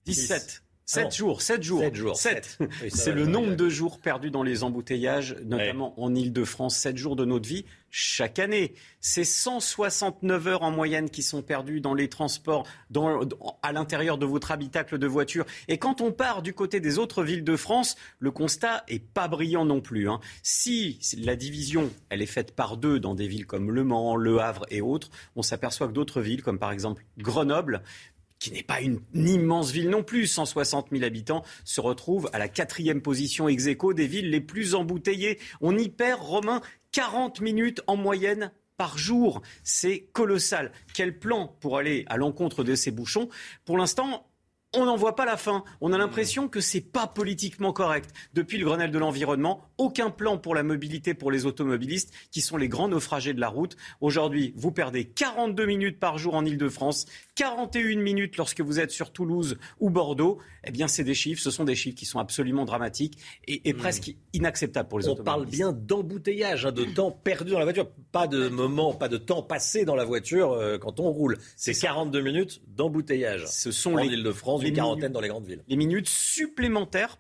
17. 0.07 0.63
7 0.89 1.15
jours, 1.15 1.43
7 1.43 1.63
jours. 1.63 1.81
7 1.81 1.95
jours. 1.95 2.17
7. 2.17 2.59
c'est 2.89 3.13
le 3.13 3.27
nombre 3.27 3.55
de 3.55 3.69
jours 3.69 4.01
perdus 4.01 4.31
dans 4.31 4.43
les 4.43 4.65
embouteillages, 4.65 5.37
notamment 5.45 5.93
en 6.01 6.15
Ile-de-France. 6.15 6.77
7 6.77 6.97
jours 6.97 7.15
de 7.15 7.27
notre 7.27 7.47
vie 7.47 7.67
chaque 7.91 8.39
année. 8.39 8.73
C'est 9.03 9.25
169 9.25 10.47
heures 10.47 10.63
en 10.63 10.71
moyenne 10.71 11.11
qui 11.11 11.23
sont 11.23 11.43
perdues 11.43 11.83
dans 11.83 11.93
les 11.93 12.09
transports, 12.09 12.67
dans, 12.89 13.21
à 13.63 13.73
l'intérieur 13.73 14.17
de 14.17 14.25
votre 14.25 14.51
habitacle 14.51 14.97
de 14.97 15.07
voiture. 15.07 15.45
Et 15.69 15.77
quand 15.77 16.01
on 16.01 16.11
part 16.11 16.41
du 16.41 16.55
côté 16.55 16.81
des 16.81 16.99
autres 16.99 17.23
villes 17.23 17.45
de 17.45 17.57
France, 17.57 17.97
le 18.19 18.31
constat 18.31 18.85
est 18.89 18.99
pas 18.99 19.29
brillant 19.29 19.67
non 19.67 19.83
plus. 19.83 20.09
Hein. 20.09 20.21
Si 20.43 20.99
la 21.19 21.37
division, 21.37 21.91
elle 22.09 22.23
est 22.23 22.27
faite 22.27 22.55
par 22.57 22.79
deux 22.79 22.99
dans 22.99 23.15
des 23.15 23.29
villes 23.29 23.47
comme 23.47 23.71
Le 23.71 23.85
Mans, 23.85 24.17
Le 24.17 24.39
Havre 24.39 24.65
et 24.71 24.81
autres, 24.81 25.11
on 25.37 25.43
s'aperçoit 25.43 25.87
que 25.87 25.93
d'autres 25.93 26.23
villes, 26.23 26.43
comme 26.43 26.59
par 26.59 26.73
exemple 26.73 27.05
Grenoble, 27.19 27.83
qui 28.39 28.53
n'est 28.53 28.63
pas 28.63 28.81
une, 28.81 29.01
immense 29.15 29.71
ville 29.71 29.91
non 29.91 30.03
plus, 30.03 30.27
160 30.27 30.89
000 30.93 31.05
habitants, 31.05 31.45
se 31.65 31.81
retrouve 31.81 32.31
à 32.33 32.39
la 32.39 32.49
quatrième 32.49 33.03
position 33.03 33.49
ex 33.49 33.67
aequo 33.67 33.95
des 33.95 34.07
villes 34.07 34.31
les 34.31 34.41
plus 34.41 34.75
embouteillées. 34.75 35.39
On 35.61 35.77
y 35.77 35.89
perd, 35.89 36.21
Romain, 36.21 36.61
40 36.93 37.41
minutes 37.41 37.83
en 37.87 37.97
moyenne 37.97 38.53
par 38.77 38.97
jour. 38.97 39.43
C'est 39.65 40.09
colossal. 40.13 40.73
Quel 40.95 41.19
plan 41.19 41.57
pour 41.61 41.79
aller 41.79 42.05
à 42.09 42.17
l'encontre 42.17 42.65
de 42.65 42.75
ces 42.75 42.91
bouchons? 42.91 43.29
Pour 43.65 43.77
l'instant, 43.77 44.28
on 44.75 44.85
n'en 44.85 44.97
voit 44.97 45.17
pas 45.17 45.25
la 45.25 45.39
fin. 45.39 45.65
On 45.81 45.93
a 45.93 45.99
l'impression 45.99 46.47
que 46.47 46.61
c'est 46.61 46.83
pas 46.83 47.07
politiquement 47.07 47.73
correct. 47.73 48.11
Depuis 48.35 48.59
le 48.59 48.67
Grenelle 48.67 48.91
de 48.91 48.99
l'environnement, 48.99 49.63
aucun 49.79 50.11
plan 50.11 50.37
pour 50.37 50.55
la 50.55 50.63
mobilité 50.63 51.15
pour 51.15 51.31
les 51.31 51.47
automobilistes 51.47 52.13
qui 52.31 52.43
sont 52.43 52.59
les 52.59 52.69
grands 52.69 52.89
naufragés 52.89 53.33
de 53.33 53.41
la 53.41 53.49
route. 53.49 53.77
Aujourd'hui, 54.03 54.53
vous 54.57 54.71
perdez 54.71 55.07
42 55.07 55.65
minutes 55.65 55.99
par 55.99 56.19
jour 56.19 56.35
en 56.35 56.45
Ile-de-France, 56.45 57.07
41 57.37 58.01
minutes 58.01 58.37
lorsque 58.37 58.61
vous 58.61 58.79
êtes 58.79 58.91
sur 58.91 59.11
Toulouse 59.11 59.57
ou 59.81 59.89
Bordeaux. 59.89 60.39
Eh 60.65 60.71
bien, 60.71 60.87
c'est 60.87 61.05
des 61.05 61.15
chiffres, 61.15 61.41
ce 61.41 61.51
sont 61.51 61.65
des 61.65 61.75
chiffres 61.75 61.97
qui 61.97 62.05
sont 62.05 62.19
absolument 62.19 62.67
dramatiques 62.67 63.19
et, 63.47 63.73
hmm. 63.73 63.77
presque 63.77 64.15
inacceptables 64.35 64.89
pour 64.89 64.99
les 64.99 65.09
automobilistes. 65.09 65.29
On 65.29 65.39
parle 65.39 65.47
bien 65.47 65.73
d'embouteillage, 65.73 66.67
hein, 66.67 66.73
de 66.73 66.85
temps 66.85 67.11
perdu 67.11 67.53
dans 67.53 67.59
la 67.59 67.65
voiture, 67.65 67.89
pas 68.13 68.27
de 68.27 68.49
moment, 68.49 68.93
pas 68.93 69.09
de 69.09 69.17
temps 69.17 69.43
passé 69.43 69.87
dans 69.87 69.95
la 69.95 70.05
voiture 70.05 70.53
euh, 70.53 70.77
quand 70.77 71.01
on 71.01 71.11
roule. 71.11 71.39
C'est 71.57 71.73
42 71.73 72.21
minutes 72.21 72.61
d'embouteillage. 72.67 73.47
Ce 73.47 73.73
sont 73.73 73.95
en 73.95 74.01
Ile-de-France 74.01 74.58
une 74.63 74.75
quarantaine 74.75 75.13
dans 75.13 75.21
les 75.21 75.29
grandes 75.29 75.47
villes. 75.47 75.65
Les 75.69 75.77
minutes 75.77 76.09
supplémentaires 76.09 77.19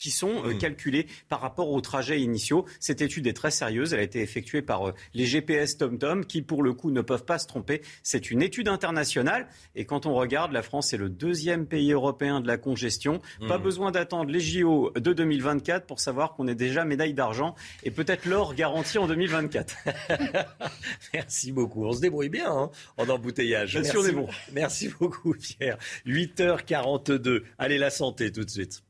qui 0.00 0.10
sont 0.10 0.44
euh, 0.44 0.54
hmm. 0.54 0.58
calculés 0.58 1.06
par 1.28 1.40
rapport 1.40 1.70
aux 1.70 1.80
trajets 1.80 2.20
initiaux. 2.20 2.64
Cette 2.80 3.02
étude 3.02 3.26
est 3.26 3.32
très 3.32 3.50
sérieuse. 3.50 3.92
Elle 3.92 4.00
a 4.00 4.02
été 4.02 4.20
effectuée 4.20 4.62
par 4.62 4.88
euh, 4.88 4.94
les 5.14 5.26
GPS 5.26 5.76
TomTom 5.76 6.24
qui, 6.24 6.42
pour 6.42 6.62
le 6.62 6.72
coup, 6.72 6.90
ne 6.90 7.02
peuvent 7.02 7.24
pas 7.24 7.38
se 7.38 7.46
tromper. 7.46 7.82
C'est 8.02 8.30
une 8.30 8.42
étude 8.42 8.68
internationale. 8.68 9.48
Et 9.74 9.84
quand 9.84 10.06
on 10.06 10.14
regarde, 10.14 10.52
la 10.52 10.62
France 10.62 10.92
est 10.92 10.96
le 10.96 11.08
deuxième 11.08 11.66
pays 11.66 11.92
européen 11.92 12.40
de 12.40 12.46
la 12.46 12.56
congestion. 12.56 13.20
Pas 13.46 13.58
hmm. 13.58 13.62
besoin 13.62 13.90
d'attendre 13.90 14.30
les 14.30 14.40
JO 14.40 14.92
de 14.94 15.12
2024 15.12 15.86
pour 15.86 16.00
savoir 16.00 16.34
qu'on 16.34 16.48
est 16.48 16.54
déjà 16.54 16.84
médaille 16.84 17.14
d'argent 17.14 17.54
et 17.82 17.90
peut-être 17.90 18.24
l'or 18.26 18.54
garanti 18.54 18.98
en 18.98 19.06
2024. 19.06 19.76
Merci 21.14 21.52
beaucoup. 21.52 21.84
On 21.84 21.92
se 21.92 22.00
débrouille 22.00 22.28
bien 22.28 22.50
hein, 22.50 22.70
en 22.96 23.08
embouteillage. 23.08 23.72
Bien 23.72 23.84
sûr, 23.84 24.02
bon. 24.12 24.28
Merci 24.52 24.88
beaucoup, 24.98 25.34
Pierre. 25.34 25.78
8h42. 26.06 27.42
Allez, 27.58 27.78
la 27.78 27.90
santé 27.90 28.32
tout 28.32 28.44
de 28.44 28.50
suite. 28.50 28.82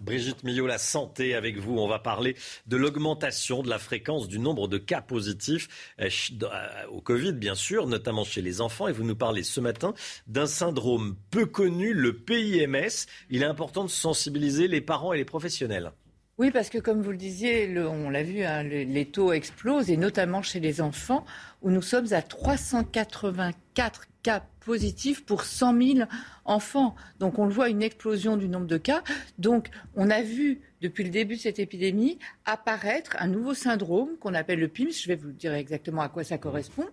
Brigitte 0.00 0.44
Millot, 0.44 0.66
la 0.66 0.78
santé 0.78 1.34
avec 1.34 1.58
vous. 1.58 1.78
On 1.78 1.88
va 1.88 1.98
parler 1.98 2.36
de 2.66 2.76
l'augmentation 2.76 3.62
de 3.62 3.68
la 3.68 3.78
fréquence 3.78 4.28
du 4.28 4.38
nombre 4.38 4.68
de 4.68 4.78
cas 4.78 5.00
positifs 5.00 5.94
euh, 6.00 6.08
euh, 6.42 6.86
au 6.90 7.00
Covid, 7.00 7.32
bien 7.32 7.54
sûr, 7.54 7.86
notamment 7.86 8.24
chez 8.24 8.42
les 8.42 8.60
enfants. 8.60 8.88
Et 8.88 8.92
vous 8.92 9.04
nous 9.04 9.16
parlez 9.16 9.42
ce 9.42 9.60
matin 9.60 9.94
d'un 10.26 10.46
syndrome 10.46 11.16
peu 11.30 11.46
connu, 11.46 11.94
le 11.94 12.16
PIMS. 12.16 13.06
Il 13.30 13.42
est 13.42 13.46
important 13.46 13.84
de 13.84 13.90
sensibiliser 13.90 14.68
les 14.68 14.80
parents 14.80 15.12
et 15.12 15.18
les 15.18 15.24
professionnels. 15.24 15.92
Oui, 16.36 16.50
parce 16.50 16.68
que 16.68 16.78
comme 16.78 17.00
vous 17.00 17.12
le 17.12 17.16
disiez, 17.16 17.78
on 17.78 18.10
l'a 18.10 18.24
vu, 18.24 18.42
hein, 18.42 18.64
les 18.64 19.06
taux 19.06 19.32
explosent, 19.32 19.88
et 19.88 19.96
notamment 19.96 20.42
chez 20.42 20.58
les 20.58 20.80
enfants, 20.80 21.24
où 21.62 21.70
nous 21.70 21.82
sommes 21.82 22.12
à 22.12 22.22
384 22.22 24.06
cas 24.24 24.44
positifs 24.60 25.24
pour 25.24 25.44
100 25.44 25.80
000 25.80 26.08
enfants. 26.44 26.96
Donc 27.20 27.38
on 27.38 27.44
le 27.46 27.52
voit, 27.52 27.68
une 27.68 27.82
explosion 27.82 28.36
du 28.36 28.48
nombre 28.48 28.66
de 28.66 28.78
cas. 28.78 29.04
Donc 29.38 29.68
on 29.94 30.10
a 30.10 30.22
vu 30.22 30.60
depuis 30.80 31.04
le 31.04 31.10
début 31.10 31.36
de 31.36 31.40
cette 31.40 31.58
épidémie 31.60 32.18
apparaître 32.46 33.16
un 33.20 33.28
nouveau 33.28 33.54
syndrome 33.54 34.16
qu'on 34.18 34.34
appelle 34.34 34.58
le 34.58 34.68
PIMS. 34.68 34.90
Je 34.90 35.08
vais 35.08 35.16
vous 35.16 35.30
dire 35.30 35.54
exactement 35.54 36.02
à 36.02 36.08
quoi 36.08 36.24
ça 36.24 36.38
correspond. 36.38 36.86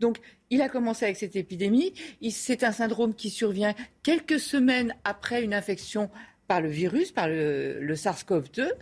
Donc 0.00 0.18
il 0.48 0.62
a 0.62 0.68
commencé 0.68 1.04
avec 1.04 1.16
cette 1.16 1.36
épidémie. 1.36 1.92
C'est 2.30 2.64
un 2.64 2.72
syndrome 2.72 3.14
qui 3.14 3.30
survient 3.30 3.74
quelques 4.02 4.40
semaines 4.40 4.94
après 5.04 5.44
une 5.44 5.54
infection 5.54 6.10
par 6.50 6.60
le 6.60 6.68
virus, 6.68 7.12
par 7.12 7.28
le, 7.28 7.94
SARS-CoV-2. 7.94 8.72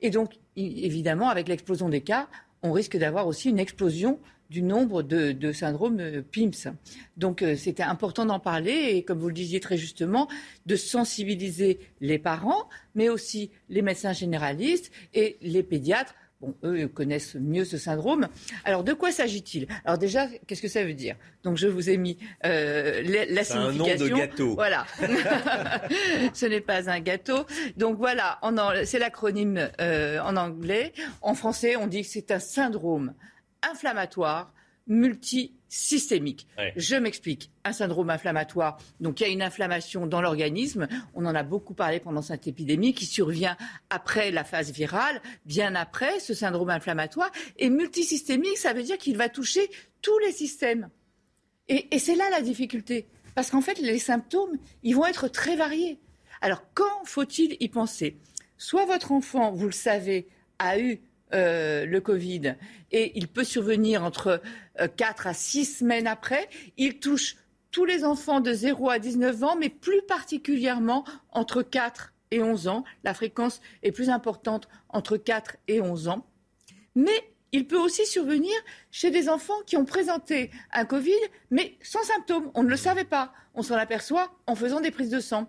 Et 0.00 0.10
donc, 0.10 0.34
évidemment, 0.54 1.28
avec 1.28 1.48
l'explosion 1.48 1.88
des 1.88 2.00
cas, 2.00 2.28
on 2.62 2.70
risque 2.70 2.96
d'avoir 2.96 3.26
aussi 3.26 3.50
une 3.50 3.58
explosion 3.58 4.20
du 4.48 4.62
nombre 4.62 5.02
de, 5.02 5.50
syndromes 5.50 5.98
euh, 5.98 6.22
PIMS. 6.22 6.72
Donc 7.16 7.42
euh, 7.42 7.56
c'était 7.56 7.82
important 7.82 8.26
d'en 8.26 8.38
parler 8.38 8.92
et, 8.92 9.02
comme 9.02 9.18
vous 9.18 9.26
le 9.26 9.34
disiez 9.34 9.58
très 9.58 9.76
justement, 9.76 10.28
de 10.66 10.76
sensibiliser 10.76 11.80
les 12.00 12.20
parents, 12.20 12.68
mais 12.94 13.08
aussi 13.08 13.50
les 13.70 13.82
médecins 13.82 14.12
généralistes 14.12 14.92
et 15.12 15.36
les 15.42 15.64
pédiatres 15.64 16.14
Bon, 16.46 16.54
eux 16.62 16.86
connaissent 16.86 17.34
mieux 17.34 17.64
ce 17.64 17.76
syndrome. 17.76 18.28
Alors, 18.64 18.84
de 18.84 18.92
quoi 18.92 19.10
s'agit-il? 19.10 19.66
Alors 19.84 19.98
déjà, 19.98 20.28
qu'est-ce 20.46 20.62
que 20.62 20.68
ça 20.68 20.84
veut 20.84 20.94
dire? 20.94 21.16
Donc, 21.42 21.56
je 21.56 21.66
vous 21.66 21.90
ai 21.90 21.96
mis 21.96 22.18
euh, 22.44 23.02
la, 23.02 23.42
signification. 23.42 23.58
Un 23.64 23.72
nom 23.72 23.84
de 23.86 24.08
gâteau. 24.08 24.54
Voilà. 24.54 24.86
ce 26.34 26.46
n'est 26.46 26.60
pas 26.60 26.88
un 26.88 27.00
gâteau. 27.00 27.46
Donc 27.76 27.98
voilà, 27.98 28.38
c'est 28.84 28.98
l'acronyme 28.98 29.68
euh, 29.80 30.20
en 30.20 30.36
anglais. 30.36 30.92
En 31.20 31.34
français, 31.34 31.76
on 31.76 31.88
dit 31.88 32.02
que 32.02 32.08
c'est 32.08 32.30
un 32.30 32.38
syndrome 32.38 33.14
inflammatoire 33.62 34.52
multisystémique. 35.66 36.46
Je 36.76 36.96
m'explique. 36.96 37.50
Un 37.64 37.72
syndrome 37.72 38.10
inflammatoire, 38.10 38.78
donc 39.00 39.20
il 39.20 39.24
y 39.24 39.26
a 39.26 39.32
une 39.32 39.42
inflammation 39.42 40.06
dans 40.06 40.20
l'organisme. 40.20 40.86
On 41.14 41.26
en 41.26 41.34
a 41.34 41.42
beaucoup 41.42 41.74
parlé 41.74 41.98
pendant 42.00 42.22
cette 42.22 42.46
épidémie 42.46 42.94
qui 42.94 43.06
survient 43.06 43.56
après 43.90 44.30
la 44.30 44.44
phase 44.44 44.70
virale, 44.70 45.20
bien 45.44 45.74
après 45.74 46.20
ce 46.20 46.34
syndrome 46.34 46.70
inflammatoire. 46.70 47.30
Et 47.58 47.68
multisystémique, 47.70 48.58
ça 48.58 48.72
veut 48.72 48.84
dire 48.84 48.98
qu'il 48.98 49.16
va 49.16 49.28
toucher 49.28 49.68
tous 50.00 50.18
les 50.20 50.32
systèmes. 50.32 50.88
Et, 51.68 51.94
et 51.94 51.98
c'est 51.98 52.14
là 52.14 52.30
la 52.30 52.40
difficulté. 52.40 53.06
Parce 53.34 53.50
qu'en 53.50 53.60
fait, 53.60 53.78
les 53.78 53.98
symptômes, 53.98 54.56
ils 54.82 54.94
vont 54.94 55.06
être 55.06 55.28
très 55.28 55.56
variés. 55.56 55.98
Alors, 56.40 56.62
quand 56.74 57.04
faut-il 57.04 57.56
y 57.60 57.68
penser? 57.68 58.16
Soit 58.56 58.86
votre 58.86 59.12
enfant, 59.12 59.52
vous 59.52 59.66
le 59.66 59.72
savez, 59.72 60.28
a 60.58 60.78
eu 60.78 61.00
euh, 61.34 61.84
le 61.86 62.00
Covid 62.00 62.54
et 62.92 63.18
il 63.18 63.26
peut 63.26 63.42
survenir 63.42 64.04
entre 64.04 64.40
4 64.96 65.26
euh, 65.26 65.30
à 65.30 65.34
6 65.34 65.78
semaines 65.78 66.06
après. 66.06 66.48
Il 66.76 66.98
touche 66.98 67.36
tous 67.70 67.84
les 67.84 68.04
enfants 68.04 68.40
de 68.40 68.52
0 68.52 68.90
à 68.90 68.98
19 68.98 69.44
ans, 69.44 69.56
mais 69.56 69.68
plus 69.68 70.02
particulièrement 70.02 71.04
entre 71.30 71.62
4 71.62 72.12
et 72.30 72.42
11 72.42 72.68
ans. 72.68 72.84
La 73.04 73.14
fréquence 73.14 73.60
est 73.82 73.92
plus 73.92 74.10
importante 74.10 74.68
entre 74.88 75.16
4 75.16 75.56
et 75.68 75.80
11 75.80 76.08
ans. 76.08 76.26
Mais 76.94 77.34
il 77.52 77.66
peut 77.66 77.78
aussi 77.78 78.06
survenir 78.06 78.54
chez 78.90 79.10
des 79.10 79.28
enfants 79.28 79.60
qui 79.66 79.76
ont 79.76 79.84
présenté 79.84 80.50
un 80.72 80.84
Covid, 80.84 81.12
mais 81.50 81.76
sans 81.82 82.02
symptômes. 82.02 82.50
On 82.54 82.62
ne 82.62 82.68
le 82.68 82.76
savait 82.76 83.04
pas. 83.04 83.32
On 83.54 83.62
s'en 83.62 83.76
aperçoit 83.76 84.34
en 84.46 84.54
faisant 84.54 84.80
des 84.80 84.90
prises 84.90 85.10
de 85.10 85.20
sang. 85.20 85.48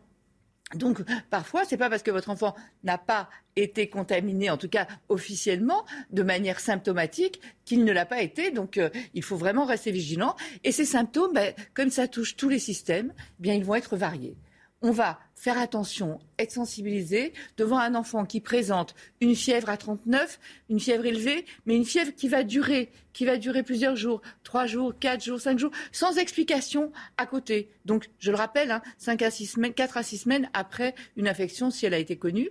Donc 0.75 1.01
parfois, 1.29 1.63
ce 1.63 1.71
n'est 1.71 1.77
pas 1.77 1.89
parce 1.89 2.03
que 2.03 2.11
votre 2.11 2.29
enfant 2.29 2.55
n'a 2.83 2.97
pas 2.97 3.29
été 3.55 3.89
contaminé, 3.89 4.49
en 4.49 4.57
tout 4.57 4.67
cas 4.67 4.85
officiellement, 5.07 5.85
de 6.11 6.23
manière 6.23 6.59
symptomatique, 6.59 7.39
qu'il 7.63 7.85
ne 7.85 7.91
l'a 7.93 8.05
pas 8.05 8.21
été. 8.21 8.51
Donc 8.51 8.77
euh, 8.77 8.89
il 9.13 9.23
faut 9.23 9.37
vraiment 9.37 9.65
rester 9.65 9.91
vigilant. 9.91 10.35
Et 10.63 10.71
ces 10.71 10.85
symptômes, 10.85 11.33
ben, 11.33 11.53
comme 11.73 11.89
ça 11.89 12.07
touche 12.07 12.35
tous 12.35 12.49
les 12.49 12.59
systèmes, 12.59 13.13
bien 13.39 13.53
ils 13.53 13.63
vont 13.63 13.75
être 13.75 13.95
variés. 13.95 14.35
on 14.81 14.91
va 14.91 15.19
faire 15.37 15.59
attention, 15.59 16.19
être 16.39 16.51
sensibilisé 16.51 17.31
devant 17.57 17.77
un 17.77 17.93
enfant 17.93 18.25
qui 18.25 18.41
présente 18.41 18.95
une 19.21 19.35
fièvre 19.35 19.69
à 19.69 19.77
39, 19.77 20.39
une 20.71 20.79
fièvre 20.79 21.05
élevée, 21.05 21.45
mais 21.67 21.75
une 21.75 21.85
fièvre 21.85 22.11
qui 22.15 22.27
va 22.27 22.43
durer, 22.43 22.89
qui 23.13 23.23
va 23.23 23.37
durer 23.37 23.61
plusieurs 23.61 23.95
jours, 23.95 24.23
trois 24.43 24.65
jours, 24.65 24.93
quatre 24.99 25.23
jours, 25.23 25.39
cinq 25.39 25.59
jours, 25.59 25.69
sans 25.91 26.17
explication 26.17 26.91
à 27.17 27.27
côté. 27.27 27.69
Donc, 27.85 28.09
je 28.17 28.31
le 28.31 28.37
rappelle, 28.37 28.71
hein, 28.71 28.81
cinq 28.97 29.21
à 29.21 29.29
six 29.29 29.45
semaines, 29.45 29.75
quatre 29.75 29.97
à 29.97 30.03
six 30.03 30.17
semaines 30.17 30.49
après 30.53 30.95
une 31.17 31.27
infection, 31.27 31.69
si 31.69 31.85
elle 31.85 31.93
a 31.93 31.99
été 31.99 32.17
connue. 32.17 32.49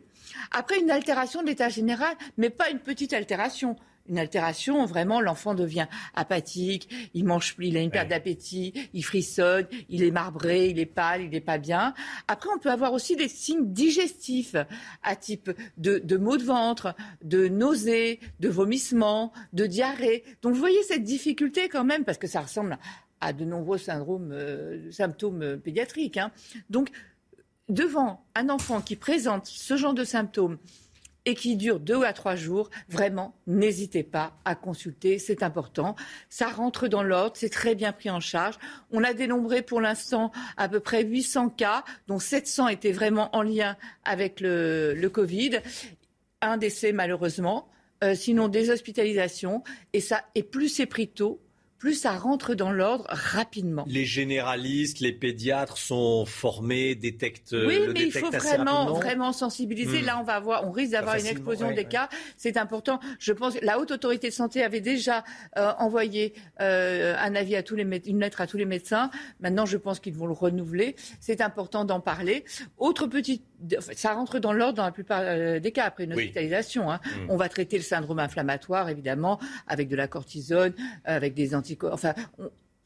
Après 0.53 0.79
une 0.79 0.93
altération 0.93 1.43
de 1.43 1.49
l'état 1.49 1.69
général, 1.69 2.15
mais 2.37 2.51
pas 2.51 2.71
une 2.71 2.79
petite 2.79 3.13
altération 3.13 3.75
une 4.09 4.19
altération, 4.19 4.85
vraiment 4.85 5.21
l'enfant 5.21 5.55
devient 5.55 5.87
apathique, 6.15 7.11
il 7.15 7.25
mange, 7.25 7.55
il 7.59 7.77
a 7.77 7.81
une 7.81 7.91
perte 7.91 8.09
d'appétit, 8.09 8.73
il 8.93 9.03
frissonne, 9.03 9.67
il 9.89 10.03
est 10.03 10.11
marbré, 10.11 10.69
il 10.69 10.79
est 10.79 10.87
pâle, 10.87 11.23
il 11.23 11.31
n'est 11.31 11.41
pas 11.41 11.59
bien. 11.59 11.95
Après, 12.29 12.49
on 12.55 12.59
peut 12.59 12.71
avoir 12.71 12.93
aussi 12.93 13.17
des 13.17 13.29
signes 13.29 13.73
digestifs 13.73 14.57
à 15.03 15.17
type 15.17 15.51
de, 15.77 15.99
de 15.99 16.17
maux 16.17 16.37
de 16.37 16.45
ventre, 16.45 16.95
de 17.23 17.49
nausées, 17.49 18.21
de 18.41 18.49
vomissements, 18.49 19.33
de 19.53 19.67
diarrhée. 19.67 20.25
Donc 20.43 20.55
vous 20.55 20.61
voyez 20.61 20.83
cette 20.83 21.05
difficulté 21.05 21.69
quand 21.69 21.85
même, 21.85 22.05
parce 22.05 22.19
que 22.19 22.27
ça 22.27 22.41
ressemble 22.41 22.79
à 23.21 23.33
de 23.33 23.45
nombreux 23.45 23.79
syndromes, 23.79 24.33
euh, 24.33 24.91
symptômes 24.93 25.59
pédiatriques. 25.59 26.19
Hein. 26.19 26.31
Donc 26.71 26.91
devant 27.69 28.25
un 28.35 28.49
enfant 28.49 28.81
qui 28.81 28.97
présente 28.97 29.47
ce 29.47 29.77
genre 29.77 29.95
de 29.95 30.05
symptômes, 30.05 30.59
et 31.27 31.35
qui 31.35 31.57
dure 31.57 31.81
deux 31.81 32.05
à 32.05 32.13
trois 32.13 32.37
jours, 32.37 32.71
vraiment, 32.89 33.35
n'hésitez 33.49 34.05
pas 34.05 34.39
à 34.45 34.55
consulter, 34.55 35.19
c'est 35.19 35.43
important. 35.43 35.97
Ça 36.31 36.49
rentre 36.49 36.87
dans 36.87 37.03
l'ordre, 37.03 37.37
c'est 37.37 37.51
très 37.51 37.75
bien 37.75 37.93
pris 37.93 38.09
en 38.11 38.21
charge. 38.21 38.57
On 38.93 39.03
a 39.03 39.13
dénombré 39.13 39.63
pour 39.63 39.81
l'instant 39.81 40.31
à 40.57 40.69
peu 40.69 40.79
près 40.79 41.05
800 41.05 41.51
cas, 41.51 41.85
dont 42.07 42.21
700 42.21 42.69
étaient 42.69 42.93
vraiment 42.93 43.35
en 43.35 43.43
lien 43.43 43.77
avec 44.05 44.41
le, 44.41 45.09
Covid. 45.13 45.61
Un 46.43 46.59
décès 46.59 46.93
malheureusement, 46.93 47.69
euh, 48.05 48.15
sinon 48.15 48.49
des 48.49 48.71
hospitalisations. 48.71 49.65
Et 49.93 50.01
ça, 50.01 50.25
et 50.37 50.45
plus 50.45 50.69
c'est 50.69 50.87
pris 50.87 51.09
tôt, 51.09 51.41
plus 51.79 51.95
ça 51.95 52.13
rentre 52.13 52.55
dans 52.55 52.73
l'ordre 52.73 53.07
rapidement. 53.09 53.85
Les 53.87 54.05
généralistes, 54.05 55.01
les 55.01 55.13
pédiatres 55.13 55.79
sont 55.79 56.25
formés, 56.25 56.95
détectent. 56.95 57.53
Oui, 57.53 57.79
le 57.87 57.93
mais 57.93 58.05
il 58.05 58.13
faut 58.13 58.31
vraiment, 58.31 58.93
vraiment 58.93 59.33
sensibiliser. 59.33 60.03
Hmm. 60.03 60.07
Là, 60.07 60.21
on 60.21 60.25
va 60.25 60.35
avoir, 60.35 60.67
on 60.67 60.71
risque 60.71 60.93
d'avoir 60.93 61.17
une 61.17 61.27
explosion 61.27 61.73
des 61.73 61.85
cas. 61.85 62.09
C'est 62.37 62.57
important. 62.57 63.01
Je 63.19 63.33
pense 63.33 63.57
que 63.57 63.65
la 63.65 63.79
haute 63.79 63.91
autorité 63.91 64.29
de 64.29 64.35
santé 64.35 64.63
avait 64.63 64.81
déjà 64.81 65.25
euh, 65.59 65.73
envoyé 65.79 66.35
euh, 66.61 67.15
un 67.19 67.35
avis 67.35 67.57
à 67.57 67.63
tous 67.63 67.77
les 67.77 67.87
une 68.07 68.21
lettre 68.21 68.41
à 68.41 68.47
tous 68.47 68.57
les 68.57 68.65
médecins. 68.65 69.11
Maintenant, 69.41 69.67
je 69.67 69.77
pense 69.77 70.01
qu'ils 70.01 70.15
vont 70.15 70.27
le 70.27 70.33
renouveler. 70.33 70.97
C'est 71.21 71.41
important 71.41 71.85
d'en 71.85 72.01
parler. 72.01 72.45
Autre 72.79 73.07
petite 73.07 73.43
ça 73.81 74.13
rentre 74.13 74.39
dans 74.39 74.53
l'ordre 74.53 74.75
dans 74.75 74.85
la 74.85 74.93
plupart 74.93 75.23
euh, 75.23 75.61
des 75.61 75.73
cas 75.73 75.85
après 75.85 76.05
une 76.05 76.13
hospitalisation. 76.13 76.91
Hein. 76.91 77.01
Hmm. 77.05 77.31
On 77.31 77.37
va 77.37 77.49
traiter 77.49 77.77
le 77.77 77.83
syndrome 77.83 78.19
inflammatoire, 78.19 78.89
évidemment, 78.89 79.41
avec 79.67 79.89
de 79.89 79.97
la 79.97 80.09
cortisone, 80.09 80.75
avec 81.05 81.35
des 81.35 81.55
anticorps. 81.67 81.93
Enfin, 81.93 82.15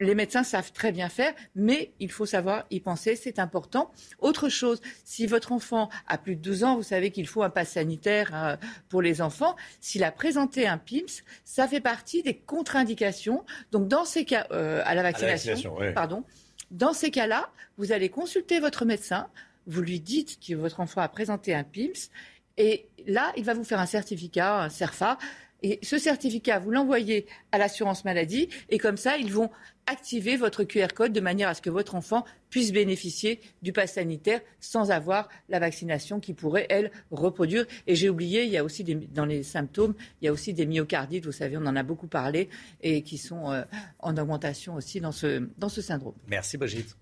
les 0.01 0.15
médecins 0.15 0.43
savent 0.43 0.73
très 0.73 0.93
bien 0.93 1.11
faire, 1.11 1.35
mais 1.55 1.93
il 2.01 2.11
faut 2.11 2.25
savoir 2.25 2.65
y 2.71 2.81
penser, 2.81 3.17
c'est 3.17 3.39
important. 3.39 3.91
Autre 4.19 4.49
chose, 4.49 4.81
si 5.05 5.27
votre 5.27 5.53
enfant 5.53 5.91
a 6.07 6.17
plus 6.17 6.37
de 6.37 6.41
12 6.41 6.65
ans, 6.65 6.77
vous 6.77 6.83
savez 6.83 7.11
qu'il 7.11 7.27
faut 7.27 7.43
un 7.43 7.51
pass 7.51 7.73
sanitaire 7.73 8.31
euh, 8.35 8.57
pour 8.89 9.03
les 9.03 9.21
enfants. 9.21 9.57
S'il 9.81 10.03
a 10.03 10.11
présenté 10.11 10.67
un 10.67 10.79
PIMS, 10.79 11.23
ça 11.45 11.69
fait 11.69 11.81
partie 11.81 12.23
des 12.23 12.35
contre-indications. 12.35 13.45
Donc, 13.73 13.89
dans 13.89 14.07
ces 14.07 14.25
cas, 14.25 14.47
euh, 14.53 14.83
à 14.87 14.95
la 14.95 15.03
vaccination, 15.03 15.77
pardon, 15.95 16.25
dans 16.71 16.95
ces 16.95 17.11
cas-là, 17.11 17.51
vous 17.77 17.93
allez 17.93 18.09
consulter 18.09 18.59
votre 18.59 18.85
médecin 18.85 19.29
vous 19.67 19.83
lui 19.83 20.01
dites 20.01 20.39
que 20.41 20.55
votre 20.55 20.81
enfant 20.81 21.01
a 21.01 21.09
présenté 21.09 21.55
un 21.55 21.65
PIMS, 21.65 22.11
et 22.57 22.89
là, 23.07 23.33
il 23.37 23.45
va 23.45 23.55
vous 23.55 23.65
faire 23.65 23.81
un 23.81 23.87
certificat, 23.87 24.63
un 24.63 24.69
CERFA, 24.69 25.17
et 25.63 25.79
ce 25.83 25.99
certificat, 25.99 26.59
vous 26.59 26.71
l'envoyez 26.71 27.27
à 27.53 27.59
l'assurance 27.59 28.05
maladie, 28.05 28.49
et 28.69 28.79
comme 28.79 28.97
ça, 28.97 29.17
ils 29.17 29.33
vont 29.33 29.51
activer 29.87 30.37
votre 30.37 30.65
QR 30.65 30.89
code 30.95 31.13
de 31.13 31.21
manière 31.21 31.49
à 31.49 31.55
ce 31.55 31.63
que 31.63 31.71
votre 31.71 31.95
enfant 31.95 32.25
puisse 32.49 32.73
bénéficier 32.73 33.41
du 33.63 33.73
pass 33.73 33.95
sanitaire 33.95 34.41
sans 34.61 34.91
avoir 34.91 35.29
la 35.49 35.59
vaccination 35.59 36.21
qui 36.21 36.33
pourrait, 36.33 36.67
elle, 36.71 36.93
reproduire. 37.11 37.67
Et 37.87 37.97
j'ai 37.97 38.09
oublié, 38.09 38.45
il 38.45 38.51
y 38.51 38.57
a 38.57 38.65
aussi 38.65 38.85
dans 38.85 39.25
les 39.25 39.43
symptômes, 39.43 39.95
il 40.21 40.27
y 40.27 40.29
a 40.29 40.33
aussi 40.33 40.55
des 40.55 40.67
myocardites, 40.67 41.27
vous 41.27 41.33
savez, 41.33 41.57
on 41.57 41.67
en 41.67 41.77
a 41.77 41.83
beaucoup 41.83 42.09
parlé, 42.09 42.49
et 42.83 43.03
qui 43.03 43.19
sont 43.19 43.51
euh, 43.51 43.63
en 43.99 44.17
augmentation 44.17 44.75
aussi 44.75 45.01
dans 45.01 45.13
ce, 45.13 45.49
dans 45.59 45.69
ce 45.69 45.83
syndrome. 45.83 46.15
Merci, 46.29 46.57
Brigitte. 46.57 46.97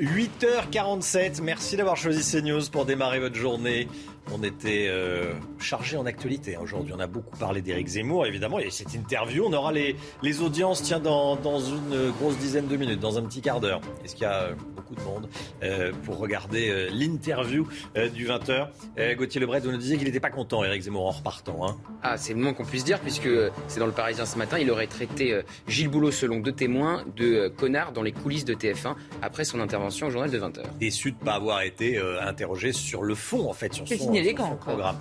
8h47, 0.00 1.40
merci 1.42 1.76
d'avoir 1.76 1.96
choisi 1.96 2.20
CNews 2.30 2.68
pour 2.70 2.84
démarrer 2.84 3.18
votre 3.18 3.36
journée. 3.36 3.88
On 4.32 4.42
était 4.42 4.86
euh, 4.88 5.32
chargé 5.58 5.96
en 5.96 6.04
actualité 6.04 6.56
hein, 6.56 6.60
aujourd'hui. 6.62 6.92
On 6.96 7.00
a 7.00 7.06
beaucoup 7.06 7.36
parlé 7.36 7.62
d'Éric 7.62 7.86
Zemmour, 7.86 8.26
évidemment. 8.26 8.58
Il 8.58 8.64
y 8.64 8.68
a 8.68 8.70
cette 8.70 8.94
interview. 8.94 9.44
On 9.46 9.52
aura 9.52 9.72
les, 9.72 9.96
les 10.22 10.40
audiences 10.40 10.82
tiens, 10.82 11.00
dans, 11.00 11.36
dans, 11.36 11.60
une 11.60 12.10
grosse 12.18 12.36
dizaine 12.38 12.66
de 12.66 12.76
minutes, 12.76 13.00
dans 13.00 13.18
un 13.18 13.22
petit 13.22 13.40
quart 13.40 13.60
d'heure. 13.60 13.80
Est-ce 14.04 14.14
qu'il 14.14 14.24
y 14.24 14.26
a 14.26 14.42
euh, 14.42 14.54
beaucoup 14.86 14.94
de 14.94 15.00
monde 15.02 15.28
euh, 15.62 15.92
pour 16.04 16.18
regarder 16.18 16.68
euh, 16.68 16.88
l'interview 16.92 17.66
euh, 17.96 18.08
du 18.08 18.26
20h 18.26 18.68
Gauthier 19.16 19.40
Lebret, 19.40 19.60
vous 19.60 19.70
nous 19.70 19.78
disiez 19.78 19.96
qu'il 19.96 20.06
n'était 20.06 20.20
pas 20.20 20.30
content, 20.30 20.64
Éric 20.64 20.82
Zemmour, 20.82 21.06
en 21.06 21.10
repartant. 21.10 21.66
Hein. 21.66 21.76
Ah, 22.02 22.16
c'est 22.16 22.34
le 22.34 22.40
moins 22.40 22.52
qu'on 22.54 22.64
puisse 22.64 22.84
dire, 22.84 23.00
puisque 23.00 23.28
c'est 23.68 23.80
dans 23.80 23.86
le 23.86 23.92
Parisien 23.92 24.26
ce 24.26 24.38
matin. 24.38 24.58
Il 24.58 24.70
aurait 24.70 24.86
traité 24.86 25.40
Gilles 25.66 25.88
Boulot, 25.88 26.10
selon 26.10 26.40
deux 26.40 26.52
témoins, 26.52 27.04
de 27.16 27.48
connard 27.48 27.92
dans 27.92 28.02
les 28.02 28.12
coulisses 28.12 28.44
de 28.44 28.54
TF1 28.54 28.94
après 29.22 29.44
son 29.44 29.60
intervention 29.60 30.06
au 30.06 30.10
journal 30.10 30.30
de 30.30 30.38
20h. 30.38 30.62
Déçu 30.78 31.12
de 31.12 31.18
ne 31.18 31.24
pas 31.24 31.34
avoir 31.34 31.62
été 31.62 31.98
interrogé 32.20 32.72
sur 32.72 33.02
le 33.02 33.14
fond, 33.14 33.48
en 33.48 33.52
fait, 33.52 33.74
sur 33.74 33.86
son 33.86 34.12
élégant. 34.16 34.56
programme. 34.56 34.96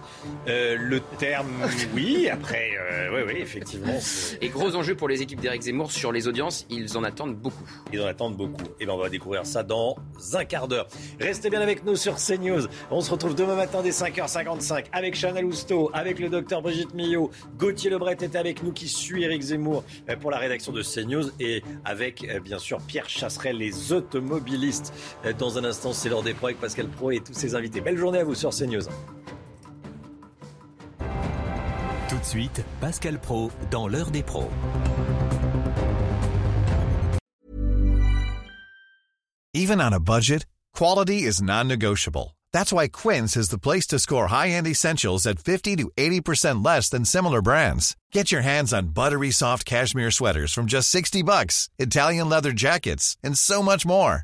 Euh, 0.48 0.78
le 0.80 1.00
terme, 1.18 1.48
oui, 1.96 2.30
après, 2.30 2.72
euh, 2.80 3.10
oui, 3.14 3.22
oui, 3.28 3.42
effectivement. 3.42 3.94
Et 4.42 4.50
gros 4.50 4.76
enjeu 4.76 4.96
pour 4.96 5.08
les 5.08 5.22
équipes 5.22 5.42
d'Éric 5.42 5.64
Zemmour 5.64 5.92
sur 5.92 6.12
les 6.12 6.28
audiences, 6.28 6.66
ils 6.70 6.98
en 6.98 7.04
attendent 7.04 7.36
beaucoup. 7.36 7.64
Ils 7.92 8.02
en 8.02 8.06
attendent 8.06 8.38
beaucoup. 8.38 8.64
Et 8.80 8.86
bien, 8.86 8.94
on 8.94 8.98
va 8.98 9.10
découvrir 9.10 9.46
ça 9.46 9.64
dans 9.64 9.96
un 10.34 10.46
quart 10.46 10.68
d'heure. 10.68 10.88
Restez 11.20 11.50
bien 11.50 11.62
avec 11.62 11.86
nous 11.86 11.96
sur 11.96 12.16
CNews. 12.16 12.68
On 12.92 13.02
se 13.02 13.12
retrouve 13.12 13.36
demain 13.36 13.56
matin 13.56 13.82
dès 13.82 13.92
5h55 13.92 14.86
avec 14.92 15.16
Chanel 15.16 15.46
Housteau, 15.46 15.90
avec 15.94 16.20
le 16.20 16.30
docteur 16.30 16.62
Brigitte 16.62 16.94
Millot. 16.94 17.32
Gauthier 17.58 17.90
Lebret 17.90 18.18
est 18.22 18.36
avec 18.36 18.64
nous 18.64 18.72
qui 18.72 18.88
suit 18.88 19.24
Éric 19.24 19.42
Zemmour 19.42 19.84
euh, 20.10 20.16
pour 20.16 20.32
la 20.32 20.38
rédaction 20.38 20.72
de 20.72 20.82
CNews 20.82 21.32
et 21.40 21.64
avec, 21.84 22.26
bien 22.44 22.60
sûr, 22.60 22.80
Pierre 22.80 23.10
Chasseret, 23.10 23.54
les 23.54 23.94
automobilistes. 23.94 24.94
Dans 25.38 25.58
un 25.58 25.64
instant, 25.64 25.94
c'est 25.94 26.10
l'heure 26.10 26.24
des 26.24 26.34
pros 26.34 26.48
avec 26.48 26.60
Pascal 26.60 26.88
Pro 26.88 27.12
et 27.12 27.20
tous 27.20 27.34
ses 27.34 27.56
invités. 27.56 27.82
Belle 27.82 27.98
journée 27.98 28.20
à 28.20 28.24
vous 28.24 28.36
sur 28.36 28.50
CNews. 28.52 28.84
Tout 32.10 32.20
de 32.20 32.26
suite, 32.26 32.64
Pascal 32.80 33.20
Pro 33.20 33.52
dans 33.70 33.88
l'heure 33.88 34.12
des 34.12 34.24
pros. 34.24 34.50
Even 39.54 39.80
on 39.80 39.94
a 39.94 40.00
budget, 40.00 40.46
quality 40.74 41.24
is 41.24 41.42
non-negotiable. 41.42 42.36
That's 42.52 42.72
why 42.72 42.88
Quince 42.88 43.36
is 43.36 43.50
the 43.50 43.58
place 43.58 43.88
to 43.88 44.00
score 44.00 44.28
high-end 44.28 44.68
essentials 44.68 45.26
at 45.26 45.40
50 45.40 45.76
to 45.78 45.92
80% 45.98 46.64
less 46.64 46.90
than 46.90 47.06
similar 47.06 47.42
brands. 47.42 47.96
Get 48.12 48.32
your 48.32 48.42
hands 48.42 48.74
on 48.74 48.94
buttery 48.94 49.32
soft 49.32 49.66
cashmere 49.66 50.12
sweaters 50.12 50.54
from 50.54 50.66
just 50.66 50.90
60 50.90 51.24
bucks, 51.24 51.70
Italian 51.80 52.30
leather 52.30 52.54
jackets, 52.54 53.18
and 53.24 53.38
so 53.38 53.62
much 53.62 53.86
more. 53.86 54.24